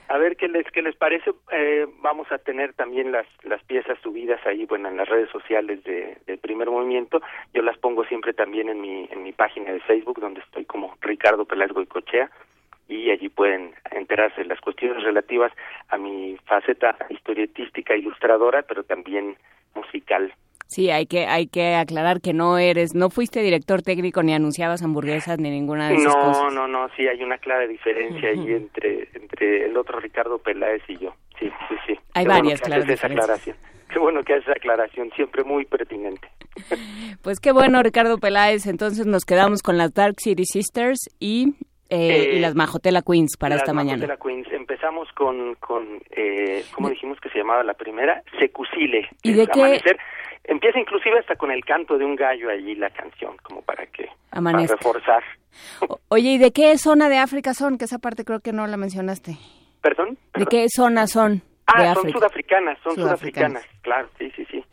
A 0.09 0.19
ver 0.19 0.37
qué 0.37 0.49
les 0.49 0.67
qué 0.73 0.83
les 0.83 0.97
parece. 0.97 1.31
Eh, 1.53 1.87
vamos 2.03 2.31
a 2.33 2.39
tener 2.39 2.75
también 2.75 3.13
las 3.13 3.27
las 3.45 3.63
piezas 3.65 3.97
subidas 4.03 4.41
ahí, 4.45 4.67
bueno, 4.67 4.89
en 4.89 4.97
las 4.97 5.09
redes 5.09 5.31
sociales 5.31 5.85
de, 5.85 6.19
del 6.27 6.39
Primer 6.39 6.69
Movimiento. 6.69 7.23
Yo 7.55 7.63
las 7.63 7.79
pongo 7.79 8.05
siempre 8.05 8.33
también 8.33 8.69
en 8.69 8.81
mi 8.81 9.09
en 9.11 9.23
mi 9.23 9.33
página 9.33 9.73
de 9.73 9.81
Facebook, 9.81 10.21
donde 10.21 10.41
estoy 10.41 10.65
como 10.65 10.97
Ricardo 11.01 11.45
Peláez 11.45 11.71
Goicochea 11.73 12.29
y 12.91 13.11
allí 13.11 13.29
pueden 13.29 13.73
enterarse 13.93 14.43
de 14.43 14.49
las 14.49 14.61
cuestiones 14.61 15.03
relativas 15.03 15.53
a 15.89 15.97
mi 15.97 16.37
faceta 16.45 16.97
historietística 17.09 17.95
ilustradora, 17.97 18.63
pero 18.63 18.83
también 18.83 19.37
musical. 19.75 20.33
Sí, 20.67 20.91
hay 20.91 21.07
que 21.07 21.27
hay 21.27 21.49
que 21.49 21.75
aclarar 21.75 22.21
que 22.21 22.33
no 22.33 22.59
eres, 22.59 22.95
no 22.95 23.11
fuiste 23.11 23.41
director 23.41 23.83
técnico 23.83 24.23
ni 24.23 24.35
anunciabas 24.35 24.83
hamburguesas 24.83 25.39
ni 25.39 25.51
ninguna 25.51 25.89
de 25.89 25.97
esas 25.97 26.15
no, 26.15 26.23
cosas. 26.23 26.55
No, 26.55 26.69
no, 26.69 26.69
no, 26.69 26.89
sí 26.97 27.09
hay 27.09 27.23
una 27.23 27.39
clara 27.39 27.67
diferencia 27.67 28.29
ahí 28.29 28.53
entre 28.53 29.09
entre 29.15 29.67
el 29.67 29.77
otro 29.77 29.99
Ricardo 29.99 30.39
Peláez 30.39 30.83
y 30.89 30.99
yo. 30.99 31.15
Sí, 31.39 31.51
sí, 31.69 31.75
sí. 31.87 31.99
Hay 32.15 32.27
varias 32.27 32.61
claras 32.61 32.89
aclaración. 33.03 33.57
Qué 33.93 33.99
bueno 33.99 34.23
que 34.23 34.35
haces 34.35 34.45
esa 34.47 34.53
aclaración, 34.53 35.11
siempre 35.17 35.43
muy 35.43 35.65
pertinente. 35.65 36.29
Pues 37.23 37.41
qué 37.41 37.51
bueno, 37.51 37.83
Ricardo 37.83 38.19
Peláez. 38.19 38.67
Entonces 38.67 39.07
nos 39.07 39.25
quedamos 39.25 39.63
con 39.63 39.77
las 39.77 39.93
Dark 39.93 40.15
City 40.21 40.45
Sisters 40.45 41.01
y 41.19 41.55
eh, 41.91 42.37
y 42.37 42.39
las 42.39 42.55
Majotela 42.55 43.03
Queens 43.03 43.37
para 43.37 43.57
esta 43.57 43.73
mañana. 43.73 44.07
Majotela 44.07 44.17
Queens. 44.17 44.53
Empezamos 44.53 45.09
con, 45.13 45.57
con 45.57 46.01
eh, 46.11 46.65
¿cómo 46.73 46.89
dijimos 46.89 47.19
que 47.21 47.29
se 47.31 47.39
llamaba 47.39 47.65
la 47.65 47.75
primera? 47.75 48.23
Secusile. 48.39 49.09
¿Y 49.23 49.33
de 49.33 49.47
qué? 49.49 49.81
Empieza 50.45 50.79
inclusive 50.79 51.19
hasta 51.19 51.37
con 51.37 51.51
el 51.51 51.65
canto 51.65 51.99
de 51.99 52.05
un 52.05 52.17
gallo 52.17 52.49
allí 52.49 52.75
la 52.75 52.91
canción, 52.91 53.37
como 53.43 53.63
para 53.63 53.87
que 53.87 54.09
para 54.31 54.59
reforzar. 54.59 55.23
oye, 56.09 56.31
¿y 56.31 56.39
de 56.39 56.53
qué 56.53 56.79
zona 56.79 57.09
de 57.09 57.19
África 57.19 57.55
son? 57.55 57.77
Que 57.77 57.85
esa 57.85 57.99
parte 57.99 58.25
creo 58.25 58.41
que 58.41 58.53
no 58.53 58.67
la 58.67 58.77
mencionaste. 58.77 59.37
¿Perdón? 59.83 60.17
¿De 60.35 60.47
qué 60.47 60.67
zona 60.69 61.07
son? 61.07 61.43
Ah, 61.67 61.95
son 61.95 62.11
sudafricanas, 62.11 62.79
son 62.83 62.95
sudafricanas. 62.95 63.65
claro, 63.83 64.09
sí, 64.19 64.33
sí, 64.35 64.47
sí. 64.51 64.65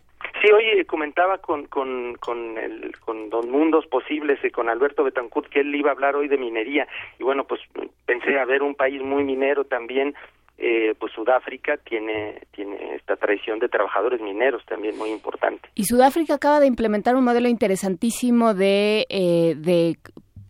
Sí, 0.42 0.52
oye, 0.52 0.86
comentaba 0.86 1.40
con, 1.40 1.66
con, 1.66 2.16
con, 2.16 2.58
el, 2.58 2.96
con 3.00 3.30
Don 3.30 3.50
Mundos 3.50 3.86
Posibles 3.88 4.40
y 4.44 4.52
con 4.52 4.70
Alberto 4.70 5.04
Betancourt 5.04 5.50
que 5.50 5.62
él 5.62 5.74
iba 5.74 5.90
a 5.90 5.94
hablar 5.94 6.16
hoy 6.16 6.28
de 6.28 6.38
minería. 6.38 6.88
Y 7.20 7.24
bueno, 7.24 7.46
pues 7.46 7.62
pensé 8.06 8.38
a 8.40 8.46
ver 8.46 8.62
un 8.62 8.76
país 8.76 9.02
muy 9.02 9.24
minero 9.24 9.66
también 9.66 10.14
eh, 10.60 10.96
pues 11.00 11.14
Sudáfrica 11.14 11.78
tiene 11.78 12.42
tiene 12.52 12.96
esta 12.96 13.16
tradición 13.16 13.60
de 13.60 13.70
trabajadores 13.70 14.20
mineros 14.22 14.66
también 14.66 14.98
muy 14.98 15.12
importante. 15.12 15.70
Y 15.76 15.84
Sudáfrica 15.84 16.34
acaba 16.34 16.60
de 16.60 16.66
implementar 16.66 17.16
un 17.16 17.24
modelo 17.24 17.48
interesantísimo 17.48 18.56
de 18.56 19.06
eh, 19.10 19.54
de 19.56 19.98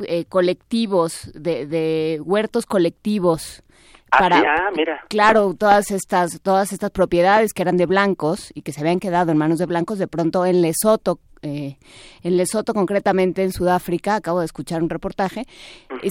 eh, 0.08 0.24
colectivos, 0.29 1.29
de, 1.34 1.65
de 1.65 2.22
huertos 2.24 2.65
colectivos 2.65 3.63
para 4.09 4.37
ah, 4.39 4.71
mira. 4.75 5.05
claro 5.09 5.53
todas 5.53 5.91
estas 5.91 6.41
todas 6.41 6.71
estas 6.71 6.91
propiedades 6.91 7.53
que 7.53 7.61
eran 7.61 7.77
de 7.77 7.85
blancos 7.85 8.51
y 8.53 8.61
que 8.61 8.71
se 8.71 8.81
habían 8.81 8.99
quedado 8.99 9.31
en 9.31 9.37
manos 9.37 9.59
de 9.59 9.65
blancos 9.65 9.99
de 9.99 10.07
pronto 10.07 10.45
en 10.45 10.61
Lesoto 10.61 11.19
eh, 11.41 11.77
en 12.23 12.37
Lesoto 12.37 12.73
concretamente 12.73 13.43
en 13.43 13.51
Sudáfrica 13.51 14.15
acabo 14.15 14.39
de 14.39 14.45
escuchar 14.45 14.81
un 14.81 14.89
reportaje 14.89 15.45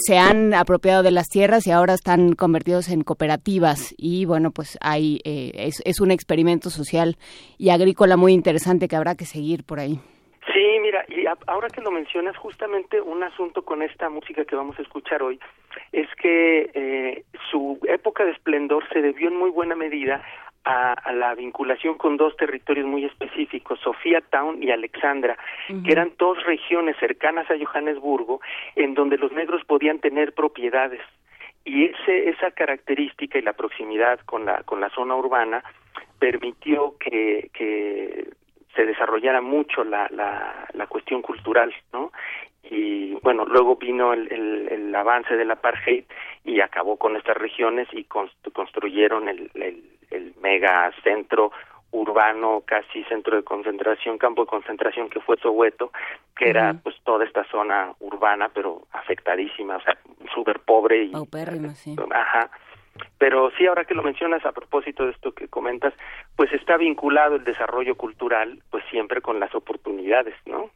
se 0.04 0.18
han 0.18 0.54
apropiado 0.54 1.02
de 1.02 1.10
las 1.10 1.28
tierras 1.28 1.66
y 1.66 1.70
ahora 1.70 1.94
están 1.94 2.34
convertidos 2.34 2.88
en 2.88 3.02
cooperativas. 3.02 3.94
Y 3.96 4.24
bueno 4.24 4.50
pues 4.50 4.78
hay 4.80 5.20
eh, 5.24 5.52
es, 5.54 5.82
es 5.84 6.00
un 6.00 6.10
experimento 6.10 6.70
social 6.70 7.16
y 7.58 7.70
agrícola 7.70 8.16
muy 8.16 8.32
interesante 8.32 8.88
que 8.88 8.96
habrá 8.96 9.14
que 9.14 9.26
seguir 9.26 9.64
por 9.64 9.80
ahí 9.80 10.00
ahora 11.47 11.68
que 11.68 11.80
lo 11.80 11.90
mencionas, 11.90 12.37
justamente 12.37 13.00
un 13.00 13.23
asunto 13.23 13.62
con 13.62 13.83
esta 13.83 14.09
música 14.09 14.45
que 14.45 14.56
vamos 14.56 14.78
a 14.78 14.83
escuchar 14.83 15.23
hoy 15.23 15.40
es 15.92 16.09
que 16.16 16.71
eh, 16.75 17.25
su 17.50 17.78
época 17.88 18.25
de 18.25 18.33
esplendor 18.33 18.88
se 18.92 19.02
debió 19.02 19.28
en 19.28 19.37
muy 19.37 19.50
buena 19.50 19.75
medida 19.75 20.23
a, 20.64 21.12
la 21.12 21.35
vinculación 21.35 21.97
con 21.97 22.16
dos 22.16 22.37
territorios 22.37 22.87
muy 22.87 23.04
específicos, 23.04 23.78
Sofía 23.80 24.21
Town 24.21 24.61
y 24.62 24.71
Alexandra, 24.73 25.38
que 25.68 25.92
eran 25.92 26.12
dos 26.18 26.42
regiones 26.45 26.97
cercanas 26.99 27.49
a 27.50 27.54
Johannesburgo, 27.56 28.40
en 28.75 28.95
donde 28.95 29.16
los 29.16 29.30
negros 29.33 29.62
podían 29.64 30.00
tener 30.00 30.35
propiedades. 30.35 31.00
Y 31.64 31.85
ese, 31.85 32.30
esa 32.30 32.50
característica 32.50 33.38
y 33.38 33.42
la 33.42 33.52
proximidad 33.52 34.18
con 34.21 34.45
la, 34.45 34.64
con 34.64 34.80
la 34.80 34.90
zona 34.90 35.14
urbana 35.14 35.62
permitió 36.18 36.97
que, 36.99 37.50
que 37.52 38.28
se 38.76 38.87
desarrollara 38.87 39.40
mucho 39.40 39.83
la, 39.83 40.06
la, 40.11 40.68
la 40.75 40.87
cuestión 40.87 41.23
cultural, 41.23 41.75
¿no? 41.92 42.12
y 42.71 43.14
bueno, 43.23 43.45
luego 43.45 43.76
vino 43.76 44.12
el, 44.12 44.30
el, 44.33 44.68
el, 44.71 44.95
avance 44.95 45.37
del 45.37 45.50
apartheid 45.50 46.04
y 46.45 46.61
acabó 46.61 46.97
con 46.97 47.16
estas 47.16 47.37
regiones 47.37 47.88
y 47.92 48.04
construyeron 48.04 49.28
el, 49.28 49.50
el, 49.54 49.85
el 50.11 50.35
mega 50.40 50.90
centro 51.02 51.52
urbano, 51.92 52.62
casi 52.66 53.04
centro 53.04 53.37
de 53.37 53.45
concentración, 53.45 54.18
campo 54.18 54.42
de 54.42 54.49
concentración 54.49 55.09
que 55.09 55.21
fue 55.21 55.37
Soweto, 55.38 55.92
que 56.37 56.50
era 56.50 56.75
pues 56.83 56.97
toda 57.04 57.25
esta 57.25 57.45
zona 57.45 57.92
urbana, 58.00 58.50
pero 58.52 58.83
afectadísima, 58.92 59.76
o 59.76 59.80
sea, 59.80 59.97
súper 60.35 60.61
pobre 60.61 61.04
y... 61.04 61.12
sí. 61.75 61.97
Ajá. 62.11 62.50
Pero 63.18 63.50
sí, 63.56 63.66
ahora 63.66 63.84
que 63.84 63.94
lo 63.94 64.02
mencionas 64.02 64.44
a 64.44 64.52
propósito 64.52 65.04
de 65.04 65.12
esto 65.12 65.32
que 65.32 65.48
comentas, 65.48 65.94
pues 66.36 66.52
está 66.52 66.76
vinculado 66.76 67.36
el 67.36 67.44
desarrollo 67.44 67.94
cultural, 67.96 68.62
pues 68.70 68.84
siempre 68.90 69.20
con 69.20 69.40
las 69.40 69.54
oportunidades, 69.54 70.34
¿no? 70.46 70.70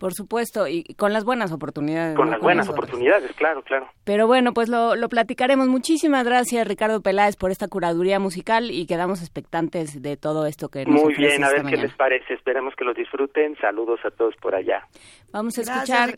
Por 0.00 0.14
supuesto, 0.14 0.66
y 0.66 0.82
con 0.94 1.12
las 1.12 1.24
buenas 1.24 1.52
oportunidades. 1.52 2.16
Con 2.16 2.30
las 2.30 2.40
buenas 2.40 2.70
oportunidades, 2.70 3.34
claro, 3.34 3.60
claro. 3.60 3.86
Pero 4.04 4.26
bueno, 4.26 4.54
pues 4.54 4.70
lo, 4.70 4.96
lo 4.96 5.10
platicaremos. 5.10 5.68
Muchísimas 5.68 6.24
gracias, 6.24 6.66
Ricardo 6.66 7.02
Peláez, 7.02 7.36
por 7.36 7.50
esta 7.50 7.68
curaduría 7.68 8.18
musical 8.18 8.70
y 8.70 8.86
quedamos 8.86 9.20
expectantes 9.20 10.00
de 10.00 10.16
todo 10.16 10.46
esto 10.46 10.70
que 10.70 10.86
nos 10.86 11.02
Muy 11.02 11.14
bien, 11.16 11.44
a 11.44 11.50
ver 11.50 11.64
qué 11.64 11.76
les 11.76 11.92
parece. 11.92 12.32
Esperemos 12.32 12.74
que 12.76 12.84
lo 12.86 12.94
disfruten. 12.94 13.58
Saludos 13.60 14.00
a 14.02 14.10
todos 14.10 14.34
por 14.36 14.54
allá. 14.54 14.86
Vamos 15.32 15.58
a 15.58 15.60
escuchar 15.60 16.14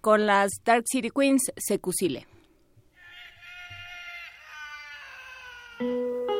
con 0.00 0.26
las 0.26 0.50
Dark 0.64 0.84
City 0.86 1.10
Queens, 1.10 1.52
Secusile. 1.56 2.26
了。 5.80 6.33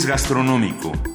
Gastronómico. 0.00 1.11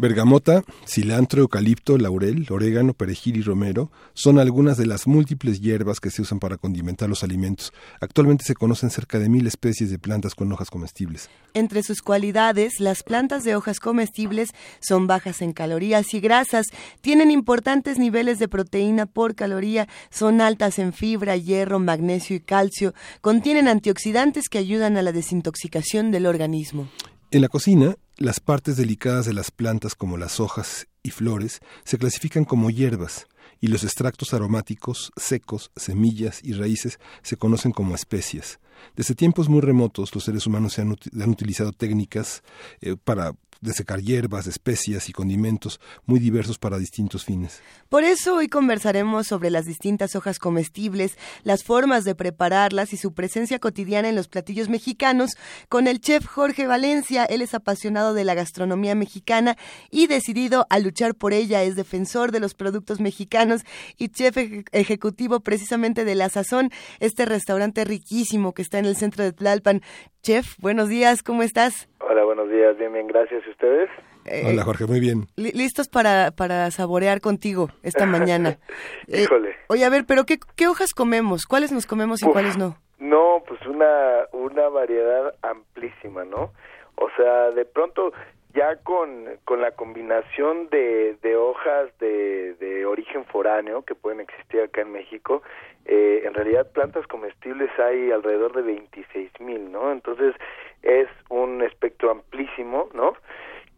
Bergamota, 0.00 0.62
cilantro, 0.86 1.42
eucalipto, 1.42 1.98
laurel, 1.98 2.46
orégano, 2.50 2.94
perejil 2.94 3.38
y 3.38 3.42
romero 3.42 3.90
son 4.14 4.38
algunas 4.38 4.76
de 4.76 4.86
las 4.86 5.08
múltiples 5.08 5.60
hierbas 5.60 5.98
que 5.98 6.10
se 6.10 6.22
usan 6.22 6.38
para 6.38 6.56
condimentar 6.56 7.08
los 7.08 7.24
alimentos. 7.24 7.72
Actualmente 8.00 8.44
se 8.44 8.54
conocen 8.54 8.90
cerca 8.90 9.18
de 9.18 9.28
mil 9.28 9.44
especies 9.48 9.90
de 9.90 9.98
plantas 9.98 10.36
con 10.36 10.52
hojas 10.52 10.70
comestibles. 10.70 11.28
Entre 11.52 11.82
sus 11.82 12.00
cualidades, 12.00 12.78
las 12.78 13.02
plantas 13.02 13.42
de 13.42 13.56
hojas 13.56 13.80
comestibles 13.80 14.50
son 14.78 15.08
bajas 15.08 15.42
en 15.42 15.52
calorías 15.52 16.14
y 16.14 16.20
grasas, 16.20 16.66
tienen 17.00 17.32
importantes 17.32 17.98
niveles 17.98 18.38
de 18.38 18.46
proteína 18.46 19.06
por 19.06 19.34
caloría, 19.34 19.88
son 20.10 20.40
altas 20.40 20.78
en 20.78 20.92
fibra, 20.92 21.36
hierro, 21.36 21.80
magnesio 21.80 22.36
y 22.36 22.40
calcio, 22.40 22.94
contienen 23.20 23.66
antioxidantes 23.66 24.48
que 24.48 24.58
ayudan 24.58 24.96
a 24.96 25.02
la 25.02 25.10
desintoxicación 25.10 26.12
del 26.12 26.26
organismo. 26.26 26.88
En 27.32 27.42
la 27.42 27.48
cocina, 27.48 27.96
las 28.18 28.40
partes 28.40 28.76
delicadas 28.76 29.26
de 29.26 29.32
las 29.32 29.50
plantas 29.52 29.94
como 29.94 30.16
las 30.16 30.40
hojas 30.40 30.88
y 31.04 31.10
flores 31.10 31.60
se 31.84 31.98
clasifican 31.98 32.44
como 32.44 32.68
hierbas 32.68 33.26
y 33.60 33.68
los 33.68 33.84
extractos 33.84 34.34
aromáticos, 34.34 35.12
secos, 35.16 35.70
semillas 35.76 36.40
y 36.42 36.52
raíces 36.52 36.98
se 37.22 37.36
conocen 37.36 37.72
como 37.72 37.94
especias. 37.94 38.58
Desde 38.96 39.14
tiempos 39.14 39.48
muy 39.48 39.60
remotos 39.60 40.14
los 40.14 40.24
seres 40.24 40.46
humanos 40.46 40.74
se 40.74 40.82
han, 40.82 40.90
utilizado 41.30 41.72
técnicas 41.72 42.42
eh, 42.80 42.96
para 43.02 43.34
de 43.60 43.72
secar 43.72 44.00
hierbas, 44.00 44.46
especias 44.46 45.08
y 45.08 45.12
condimentos 45.12 45.80
muy 46.06 46.20
diversos 46.20 46.58
para 46.58 46.78
distintos 46.78 47.24
fines. 47.24 47.62
Por 47.88 48.04
eso 48.04 48.36
hoy 48.36 48.48
conversaremos 48.48 49.26
sobre 49.26 49.50
las 49.50 49.64
distintas 49.64 50.14
hojas 50.14 50.38
comestibles, 50.38 51.16
las 51.42 51.64
formas 51.64 52.04
de 52.04 52.14
prepararlas 52.14 52.92
y 52.92 52.96
su 52.96 53.14
presencia 53.14 53.58
cotidiana 53.58 54.08
en 54.08 54.14
los 54.14 54.28
platillos 54.28 54.68
mexicanos 54.68 55.36
con 55.68 55.88
el 55.88 56.00
chef 56.00 56.26
Jorge 56.26 56.66
Valencia. 56.66 57.24
Él 57.24 57.42
es 57.42 57.54
apasionado 57.54 58.14
de 58.14 58.24
la 58.24 58.34
gastronomía 58.34 58.94
mexicana 58.94 59.56
y 59.90 60.06
decidido 60.06 60.66
a 60.70 60.78
luchar 60.78 61.14
por 61.14 61.32
ella. 61.32 61.62
Es 61.62 61.76
defensor 61.76 62.32
de 62.32 62.40
los 62.40 62.54
productos 62.54 63.00
mexicanos 63.00 63.62
y 63.96 64.08
chef 64.08 64.36
ejecutivo 64.72 65.40
precisamente 65.40 66.04
de 66.04 66.14
La 66.14 66.28
Sazón, 66.28 66.70
este 67.00 67.24
restaurante 67.24 67.84
riquísimo 67.84 68.52
que 68.52 68.62
está 68.62 68.78
en 68.78 68.84
el 68.84 68.96
centro 68.96 69.24
de 69.24 69.32
Tlalpan. 69.32 69.82
Chef, 70.22 70.58
buenos 70.58 70.88
días, 70.88 71.22
¿cómo 71.22 71.42
estás? 71.42 71.88
Hola, 72.00 72.24
buenos 72.24 72.27
días, 72.58 72.76
bien, 72.76 72.92
bien, 72.92 73.06
gracias. 73.06 73.42
¿Y 73.46 73.50
ustedes? 73.50 73.88
Eh, 74.24 74.42
Hola, 74.46 74.62
Jorge, 74.64 74.86
muy 74.86 75.00
bien. 75.00 75.26
listos 75.36 75.88
para, 75.88 76.30
para 76.32 76.70
saborear 76.70 77.20
contigo 77.20 77.68
esta 77.82 78.06
mañana. 78.16 78.58
Eh, 79.06 79.22
Híjole. 79.22 79.56
oye, 79.68 79.84
a 79.84 79.90
ver, 79.90 80.04
pero 80.06 80.24
qué, 80.24 80.38
¿qué 80.56 80.66
hojas 80.66 80.92
comemos? 80.94 81.46
¿Cuáles 81.46 81.72
nos 81.72 81.86
comemos 81.86 82.22
y 82.22 82.26
cuáles 82.26 82.56
no? 82.58 82.76
No, 82.98 83.42
pues 83.46 83.60
una, 83.66 84.24
una 84.32 84.68
variedad 84.68 85.32
amplísima, 85.42 86.24
¿no? 86.24 86.52
O 86.96 87.08
sea, 87.16 87.50
de 87.52 87.64
pronto 87.64 88.12
ya 88.54 88.76
con, 88.82 89.26
con 89.44 89.60
la 89.60 89.70
combinación 89.72 90.68
de, 90.68 91.16
de 91.22 91.36
hojas 91.36 91.96
de, 92.00 92.54
de 92.54 92.86
origen 92.86 93.24
foráneo 93.26 93.82
que 93.82 93.94
pueden 93.94 94.20
existir 94.20 94.62
acá 94.62 94.80
en 94.80 94.90
México, 94.90 95.42
eh, 95.84 96.22
en 96.24 96.34
realidad 96.34 96.66
plantas 96.72 97.06
comestibles 97.06 97.70
hay 97.78 98.10
alrededor 98.10 98.52
de 98.56 98.62
26 98.62 99.30
mil, 99.40 99.70
¿no? 99.70 99.92
Entonces 99.92 100.34
es 100.82 101.08
un 101.28 101.62
espectro 101.62 102.10
amplísimo, 102.10 102.88
¿no? 102.94 103.14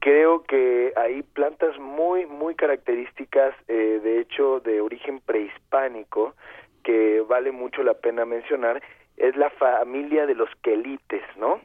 Creo 0.01 0.45
que 0.45 0.93
hay 0.97 1.23
plantas 1.23 1.79
muy, 1.79 2.27
muy 2.27 2.55
características, 2.55 3.55
eh, 3.69 4.01
de 4.03 4.21
hecho, 4.21 4.61
de 4.61 4.81
origen 4.81 5.21
prehispánico, 5.21 6.35
que 6.83 7.21
vale 7.21 7.53
mucho 7.53 7.83
la 7.83 7.95
pena 7.95 8.25
mencionar, 8.25 8.83
es 9.19 9.37
la 9.37 9.51
familia 9.51 10.25
de 10.27 10.35
los 10.35 10.49
quelites, 10.63 11.23
¿no? 11.37 11.61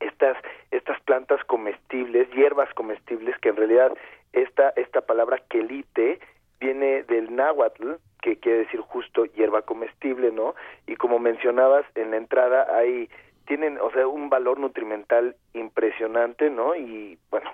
Estas, 0.00 0.36
estas 0.70 0.98
plantas 1.02 1.44
comestibles, 1.44 2.30
hierbas 2.30 2.72
comestibles, 2.74 3.38
que 3.38 3.50
en 3.50 3.56
realidad 3.56 3.92
esta, 4.32 4.70
esta 4.70 5.02
palabra 5.02 5.42
quelite 5.48 6.18
viene 6.58 7.02
del 7.02 7.34
náhuatl, 7.34 7.94
que 8.22 8.38
quiere 8.38 8.60
decir 8.60 8.80
justo 8.80 9.26
hierba 9.26 9.62
comestible, 9.62 10.32
¿no? 10.32 10.54
Y 10.86 10.96
como 10.96 11.18
mencionabas 11.18 11.84
en 11.94 12.10
la 12.10 12.16
entrada, 12.16 12.66
hay 12.74 13.08
tienen, 13.46 13.78
o 13.78 13.90
sea, 13.90 14.06
un 14.06 14.28
valor 14.28 14.58
nutrimental 14.58 15.36
impresionante, 15.54 16.50
¿no? 16.50 16.74
Y 16.74 17.18
bueno, 17.30 17.50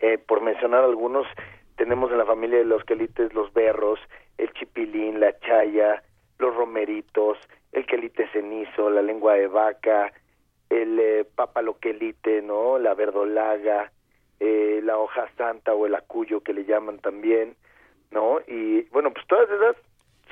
eh, 0.00 0.18
por 0.18 0.40
mencionar 0.40 0.84
algunos, 0.84 1.26
tenemos 1.76 2.10
en 2.10 2.18
la 2.18 2.26
familia 2.26 2.58
de 2.58 2.64
los 2.64 2.84
quelites 2.84 3.32
los 3.34 3.52
berros, 3.52 3.98
el 4.38 4.52
chipilín, 4.52 5.20
la 5.20 5.38
chaya, 5.40 6.02
los 6.38 6.54
romeritos, 6.54 7.38
el 7.72 7.86
quelite 7.86 8.28
cenizo, 8.32 8.90
la 8.90 9.02
lengua 9.02 9.34
de 9.34 9.48
vaca, 9.48 10.12
el 10.68 10.98
eh, 10.98 11.24
papaloquelite, 11.34 12.42
¿no? 12.42 12.78
La 12.78 12.94
verdolaga, 12.94 13.90
eh, 14.40 14.80
la 14.82 14.98
hoja 14.98 15.28
santa 15.36 15.74
o 15.74 15.86
el 15.86 15.94
acuyo 15.94 16.40
que 16.40 16.52
le 16.52 16.64
llaman 16.64 16.98
también, 16.98 17.56
¿no? 18.10 18.40
Y 18.46 18.82
bueno, 18.90 19.12
pues 19.12 19.26
todas 19.26 19.48
esas 19.50 19.76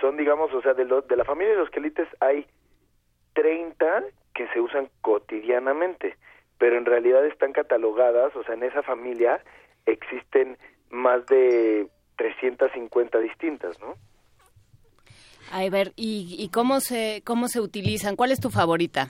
son, 0.01 0.17
digamos, 0.17 0.53
o 0.53 0.63
sea, 0.63 0.75
de, 0.75 0.85
lo, 0.85 1.03
de 1.03 1.17
la 1.17 1.25
familia 1.25 1.53
de 1.53 1.61
los 1.61 1.71
quelites 1.71 2.09
hay 2.21 2.47
30 3.35 4.05
que 4.35 4.47
se 4.49 4.61
usan 4.61 4.88
cotidianamente, 5.01 6.16
pero 6.59 6.77
en 6.77 6.85
realidad 6.85 7.25
están 7.27 7.53
catalogadas, 7.53 8.35
o 8.37 8.45
sea, 8.45 8.55
en 8.55 8.62
esa 8.62 8.83
familia 8.83 9.43
existen 9.87 10.57
más 10.90 11.25
de 11.27 11.88
350 12.16 13.19
distintas, 13.19 13.81
¿no? 13.81 13.95
A 15.53 15.69
ver, 15.69 15.93
¿y, 15.97 16.37
y 16.38 16.49
cómo 16.51 16.81
se 16.81 17.23
cómo 17.25 17.49
se 17.49 17.61
utilizan? 17.61 18.14
¿Cuál 18.14 18.31
es 18.31 18.40
tu 18.40 18.51
favorita? 18.51 19.09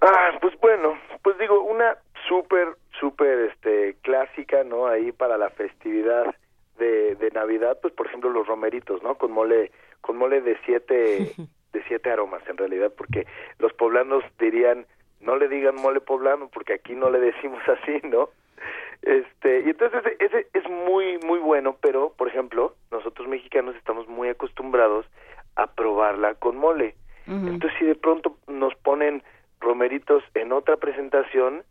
Ah, 0.00 0.38
pues 0.40 0.54
bueno, 0.60 0.98
pues 1.22 1.38
digo, 1.38 1.62
una 1.62 1.96
súper, 2.28 2.76
súper 3.00 3.50
este, 3.50 3.96
clásica, 4.02 4.64
¿no? 4.64 4.86
Ahí 4.86 5.12
para 5.12 5.38
la 5.38 5.50
festividad 5.50 6.34
de, 6.78 7.16
de 7.16 7.30
Navidad, 7.30 7.78
pues 7.80 7.94
por 7.94 8.06
ejemplo 8.06 8.30
los 8.30 8.46
romeritos, 8.46 9.02
¿no? 9.02 9.16
Con 9.16 9.32
mole, 9.32 9.72
con 10.00 10.16
mole 10.16 10.40
de 10.40 10.58
siete 10.64 11.32
de 11.78 11.84
siete 11.88 12.10
aromas 12.10 12.42
en 12.48 12.56
realidad, 12.56 12.92
porque 12.96 13.26
los 13.58 13.72
poblanos 13.72 14.24
dirían, 14.38 14.86
no 15.20 15.36
le 15.36 15.48
digan 15.48 15.76
mole 15.76 16.00
poblano, 16.00 16.48
porque 16.48 16.74
aquí 16.74 16.94
no 16.94 17.10
le 17.10 17.20
decimos 17.20 17.62
así, 17.68 18.00
¿no? 18.04 18.30
Este, 19.02 19.60
y 19.60 19.70
entonces 19.70 20.02
ese, 20.18 20.48
es 20.52 20.68
muy, 20.68 21.18
muy 21.18 21.38
bueno, 21.38 21.76
pero, 21.80 22.12
por 22.16 22.28
ejemplo, 22.28 22.74
nosotros 22.90 23.28
mexicanos 23.28 23.76
estamos 23.76 24.08
muy 24.08 24.28
acostumbrados 24.28 25.06
a 25.56 25.68
probarla 25.68 26.34
con 26.34 26.56
mole. 26.56 26.94
Entonces, 27.26 27.78
si 27.78 27.84
de 27.84 27.94
pronto 27.94 28.38
nos 28.46 28.74
ponen 28.76 29.22
romeritos 29.60 30.24
en 30.32 30.50
otra 30.50 30.78
presentación, 30.78 31.62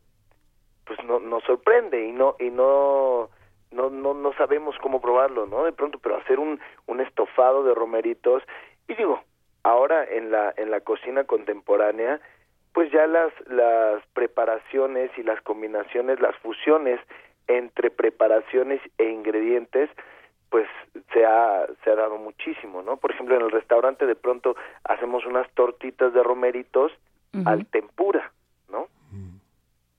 pues 0.85 1.03
no, 1.03 1.19
nos 1.19 1.43
sorprende 1.45 2.05
y 2.05 2.11
no, 2.11 2.35
y 2.39 2.51
no, 2.51 3.29
no, 3.71 3.89
no, 3.89 4.13
no 4.13 4.33
sabemos 4.33 4.75
cómo 4.83 5.01
probarlo, 5.01 5.47
¿no? 5.47 5.63
De 5.63 5.71
pronto, 5.71 5.97
pero 5.97 6.17
hacer 6.17 6.37
un, 6.37 6.59
un 6.85 7.01
estofado 7.01 7.63
de 7.63 7.73
romeritos, 7.73 8.43
y 8.87 8.93
digo, 8.93 9.23
Ahora 9.67 10.05
en 10.05 10.31
la 10.31 10.53
en 10.55 10.71
la 10.71 10.79
cocina 10.79 11.25
contemporánea, 11.25 12.21
pues 12.71 12.89
ya 12.89 13.05
las 13.05 13.33
las 13.47 14.01
preparaciones 14.13 15.11
y 15.17 15.23
las 15.23 15.41
combinaciones, 15.41 16.21
las 16.21 16.37
fusiones 16.37 17.01
entre 17.47 17.91
preparaciones 17.91 18.79
e 18.97 19.09
ingredientes 19.09 19.89
pues 20.49 20.67
se 21.11 21.25
ha 21.25 21.67
se 21.83 21.89
ha 21.89 21.95
dado 21.95 22.17
muchísimo, 22.17 22.81
¿no? 22.81 22.95
Por 22.95 23.11
ejemplo, 23.11 23.35
en 23.35 23.41
el 23.41 23.51
restaurante 23.51 24.05
de 24.05 24.15
pronto 24.15 24.55
hacemos 24.85 25.25
unas 25.25 25.51
tortitas 25.51 26.13
de 26.13 26.23
romeritos 26.23 26.93
al 27.43 27.65
tempura, 27.65 28.31
¿no? 28.71 28.87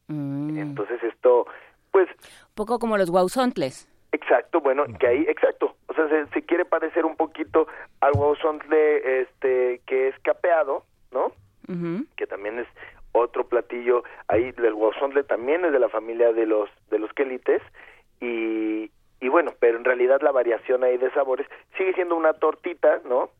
Mm. 0.08 0.58
Entonces 0.58 1.02
esto 1.02 1.46
pues 1.90 2.08
poco 2.54 2.78
como 2.78 2.96
los 2.96 3.10
guauzontles. 3.10 3.86
Exacto, 4.10 4.60
bueno, 4.60 4.86
que 4.98 5.06
ahí, 5.06 5.26
exacto, 5.28 5.76
o 5.86 5.94
sea, 5.94 6.08
se, 6.32 6.42
quiere 6.42 6.64
parecer 6.64 7.04
un 7.04 7.16
poquito 7.16 7.68
al 8.00 8.12
guauzontle 8.12 9.20
este, 9.22 9.82
que 9.86 10.08
es 10.08 10.18
capeado, 10.20 10.84
¿no? 11.12 11.32
Que 12.16 12.26
también 12.26 12.58
es 12.58 12.66
otro 13.12 13.46
platillo, 13.46 14.04
ahí 14.28 14.54
el 14.56 14.74
guauzontle 14.74 15.24
también 15.24 15.64
es 15.66 15.72
de 15.72 15.78
la 15.78 15.90
familia 15.90 16.32
de 16.32 16.46
los, 16.46 16.70
de 16.90 16.98
los 16.98 17.12
quelites, 17.12 17.60
y, 18.20 18.90
y 19.20 19.28
bueno, 19.28 19.52
pero 19.60 19.76
en 19.76 19.84
realidad 19.84 20.22
la 20.22 20.32
variación 20.32 20.84
ahí 20.84 20.96
de 20.96 21.10
sabores 21.10 21.46
sigue 21.76 21.92
siendo 21.92 22.16
una 22.16 22.32
tortita, 22.32 23.00
¿no? 23.04 23.30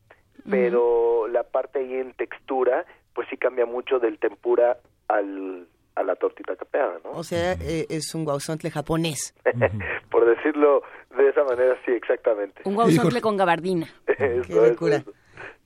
Pero 0.49 1.27
la 1.27 1.43
parte 1.43 1.79
ahí 1.79 1.95
en 1.95 2.13
textura, 2.13 2.85
pues 3.13 3.27
sí 3.29 3.37
cambia 3.37 3.65
mucho 3.65 3.99
del 3.99 4.19
tempura 4.19 4.77
al, 5.07 5.67
a 5.99 6.03
la 6.03 6.15
tortita 6.15 6.55
capeada, 6.55 6.99
¿no? 7.03 7.11
O 7.11 7.23
sea, 7.23 7.53
eh, 7.53 7.85
es 7.89 8.15
un 8.15 8.23
guauzontle 8.23 8.71
japonés. 8.71 9.35
Por 10.11 10.25
decirlo 10.25 10.81
de 11.15 11.29
esa 11.29 11.43
manera, 11.43 11.77
sí, 11.85 11.91
exactamente. 11.91 12.61
Un 12.63 12.75
guauzontle 12.75 13.21
con 13.21 13.35
gabardina. 13.35 13.87
Qué 14.17 14.43
locura. 14.49 15.03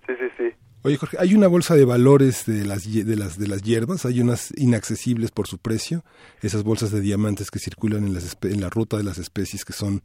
Sí, 0.08 0.14
sí, 0.20 0.30
sí. 0.38 0.54
Oye, 0.86 0.98
Jorge, 0.98 1.16
hay 1.18 1.34
una 1.34 1.48
bolsa 1.48 1.76
de 1.76 1.86
valores 1.86 2.46
de 2.46 2.66
las, 2.66 2.84
de 2.84 3.16
las, 3.16 3.40
de 3.40 3.48
las 3.48 3.62
hierbas, 3.62 4.06
hay 4.06 4.20
unas 4.20 4.52
inaccesibles 4.58 5.32
por 5.32 5.48
su 5.48 5.58
precio, 5.58 6.04
esas 6.42 6.66
bolsas 6.66 6.92
de 6.92 7.00
diamantes 7.00 7.52
que 7.52 7.60
circulan 7.60 8.06
en, 8.06 8.14
las, 8.14 8.38
en 8.44 8.60
la 8.60 8.70
ruta 8.70 8.98
de 8.98 9.04
las 9.04 9.18
especies 9.18 9.64
que 9.64 9.72
son 9.72 10.02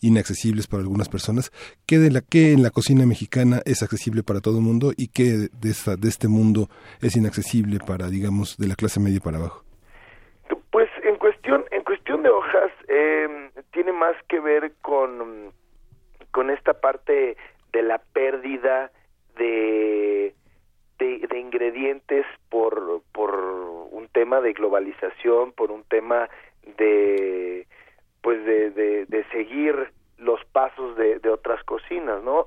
inaccesibles 0.00 0.68
para 0.68 0.84
algunas 0.84 1.08
personas. 1.08 1.50
¿Qué, 1.88 1.98
de 1.98 2.12
la, 2.12 2.20
qué 2.20 2.52
en 2.52 2.62
la 2.62 2.70
cocina 2.70 3.04
mexicana 3.04 3.62
es 3.64 3.82
accesible 3.82 4.22
para 4.22 4.40
todo 4.40 4.58
el 4.58 4.62
mundo 4.62 4.92
y 4.96 5.08
qué 5.08 5.48
de, 5.50 5.70
esta, 5.70 5.96
de 5.96 6.08
este 6.08 6.28
mundo 6.28 6.68
es 7.00 7.16
inaccesible 7.16 7.80
para, 7.84 8.06
digamos, 8.06 8.56
de 8.58 8.68
la 8.68 8.76
clase 8.76 9.00
media 9.00 9.18
para 9.18 9.38
abajo? 9.38 9.64
Pues 10.70 10.88
en 11.02 11.16
cuestión, 11.16 11.64
en 11.72 11.82
cuestión 11.82 12.22
de 12.22 12.28
hojas, 12.28 12.70
eh, 12.86 13.50
tiene 13.72 13.92
más 13.92 14.14
que 14.28 14.38
ver 14.38 14.72
con, 14.82 15.52
con 16.30 16.50
esta 16.50 16.74
parte 16.74 17.36
de 17.72 17.82
la 17.82 17.98
pérdida 17.98 18.92
de, 19.36 20.34
de, 20.98 21.38
ingredientes 21.38 22.26
por, 22.48 23.02
por 23.12 23.34
un 23.34 24.08
tema 24.08 24.40
de 24.40 24.52
globalización, 24.52 25.52
por 25.52 25.70
un 25.70 25.84
tema 25.84 26.28
de 26.78 27.66
pues 28.20 28.44
de, 28.44 28.70
de, 28.70 29.24
seguir 29.32 29.92
los 30.18 30.44
pasos 30.52 30.96
de, 30.96 31.18
de 31.18 31.28
otras 31.28 31.62
cocinas, 31.64 32.22
¿no? 32.22 32.46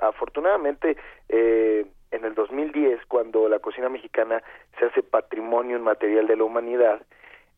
afortunadamente, 0.00 0.96
eh, 1.28 1.84
en 2.10 2.24
el 2.24 2.34
2010, 2.34 3.04
cuando 3.06 3.48
la 3.48 3.58
cocina 3.58 3.90
mexicana 3.90 4.42
se 4.78 4.86
hace 4.86 5.02
patrimonio 5.02 5.76
inmaterial 5.76 6.26
de 6.26 6.36
la 6.36 6.44
humanidad, 6.44 7.02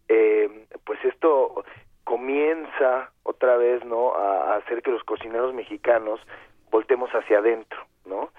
eh, 0.08 0.66
pues 0.84 0.98
esto 1.04 1.64
comienza 2.04 3.10
otra 3.22 3.56
vez, 3.56 3.84
¿no? 3.84 4.14
A, 4.14 4.56
hacer 4.56 4.82
que 4.82 4.90
los 4.90 5.04
cocineros 5.04 5.54
mexicanos 5.54 6.20
voltemos 6.72 7.10
hacia 7.10 7.38
adentro, 7.38 7.78
¿no? 8.06 8.30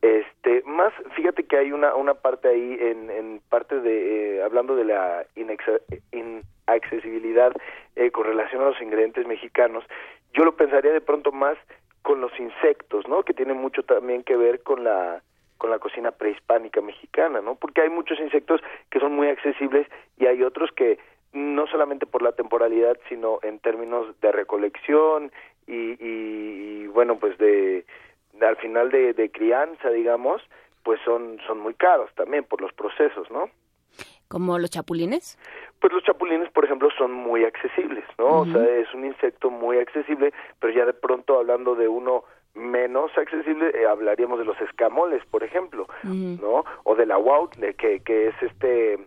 Este, 0.00 0.62
más, 0.64 0.94
fíjate 1.14 1.44
que 1.44 1.58
hay 1.58 1.72
una 1.72 1.94
una 1.94 2.14
parte 2.14 2.48
ahí 2.48 2.78
en, 2.80 3.10
en 3.10 3.42
parte 3.50 3.80
de 3.80 4.38
eh, 4.38 4.42
hablando 4.42 4.76
de 4.76 4.84
la 4.84 5.26
inaccesibilidad 5.34 7.52
eh, 7.96 8.10
con 8.10 8.24
relación 8.24 8.62
a 8.62 8.70
los 8.70 8.80
ingredientes 8.80 9.26
mexicanos, 9.26 9.84
yo 10.32 10.44
lo 10.44 10.56
pensaría 10.56 10.92
de 10.92 11.02
pronto 11.02 11.32
más 11.32 11.58
con 12.00 12.20
los 12.20 12.32
insectos, 12.38 13.06
¿no? 13.08 13.24
Que 13.24 13.34
tiene 13.34 13.52
mucho 13.52 13.82
también 13.82 14.22
que 14.22 14.36
ver 14.36 14.62
con 14.62 14.84
la 14.84 15.22
con 15.58 15.70
la 15.70 15.78
cocina 15.78 16.12
prehispánica 16.12 16.80
mexicana, 16.80 17.40
¿no? 17.40 17.56
Porque 17.56 17.82
hay 17.82 17.90
muchos 17.90 18.18
insectos 18.18 18.60
que 18.90 18.98
son 18.98 19.14
muy 19.14 19.28
accesibles 19.28 19.86
y 20.18 20.26
hay 20.26 20.42
otros 20.42 20.72
que 20.72 20.98
no 21.32 21.66
solamente 21.66 22.06
por 22.06 22.22
la 22.22 22.32
temporalidad, 22.32 22.98
sino 23.08 23.38
en 23.42 23.58
términos 23.58 24.06
de 24.20 24.32
recolección 24.32 25.32
y, 25.66 25.96
y, 25.98 26.86
bueno, 26.88 27.18
pues 27.18 27.36
de, 27.38 27.84
al 28.40 28.56
final 28.56 28.90
de, 28.90 29.12
de, 29.12 29.30
crianza, 29.30 29.90
digamos, 29.90 30.42
pues 30.82 31.00
son, 31.04 31.38
son 31.46 31.60
muy 31.60 31.74
caros 31.74 32.10
también 32.14 32.44
por 32.44 32.60
los 32.60 32.72
procesos, 32.72 33.30
¿no? 33.30 33.48
¿Como 34.28 34.58
los 34.58 34.70
chapulines? 34.70 35.38
Pues 35.80 35.92
los 35.92 36.02
chapulines, 36.04 36.50
por 36.50 36.64
ejemplo, 36.64 36.88
son 36.96 37.12
muy 37.12 37.44
accesibles, 37.44 38.04
¿no? 38.18 38.40
O 38.40 38.46
sea, 38.46 38.64
es 38.78 38.92
un 38.94 39.04
insecto 39.04 39.50
muy 39.50 39.78
accesible, 39.78 40.32
pero 40.58 40.72
ya 40.72 40.86
de 40.86 40.94
pronto 40.94 41.38
hablando 41.38 41.74
de 41.74 41.86
uno 41.86 42.24
menos 42.54 43.10
accesible, 43.16 43.70
eh, 43.74 43.86
hablaríamos 43.86 44.38
de 44.38 44.44
los 44.44 44.60
escamoles, 44.60 45.24
por 45.26 45.42
ejemplo, 45.42 45.86
¿no? 46.02 46.64
O 46.84 46.94
de 46.94 47.06
la 47.06 47.18
wautle, 47.18 47.74
que, 47.74 48.00
que 48.00 48.28
es 48.28 48.34
este 48.42 48.98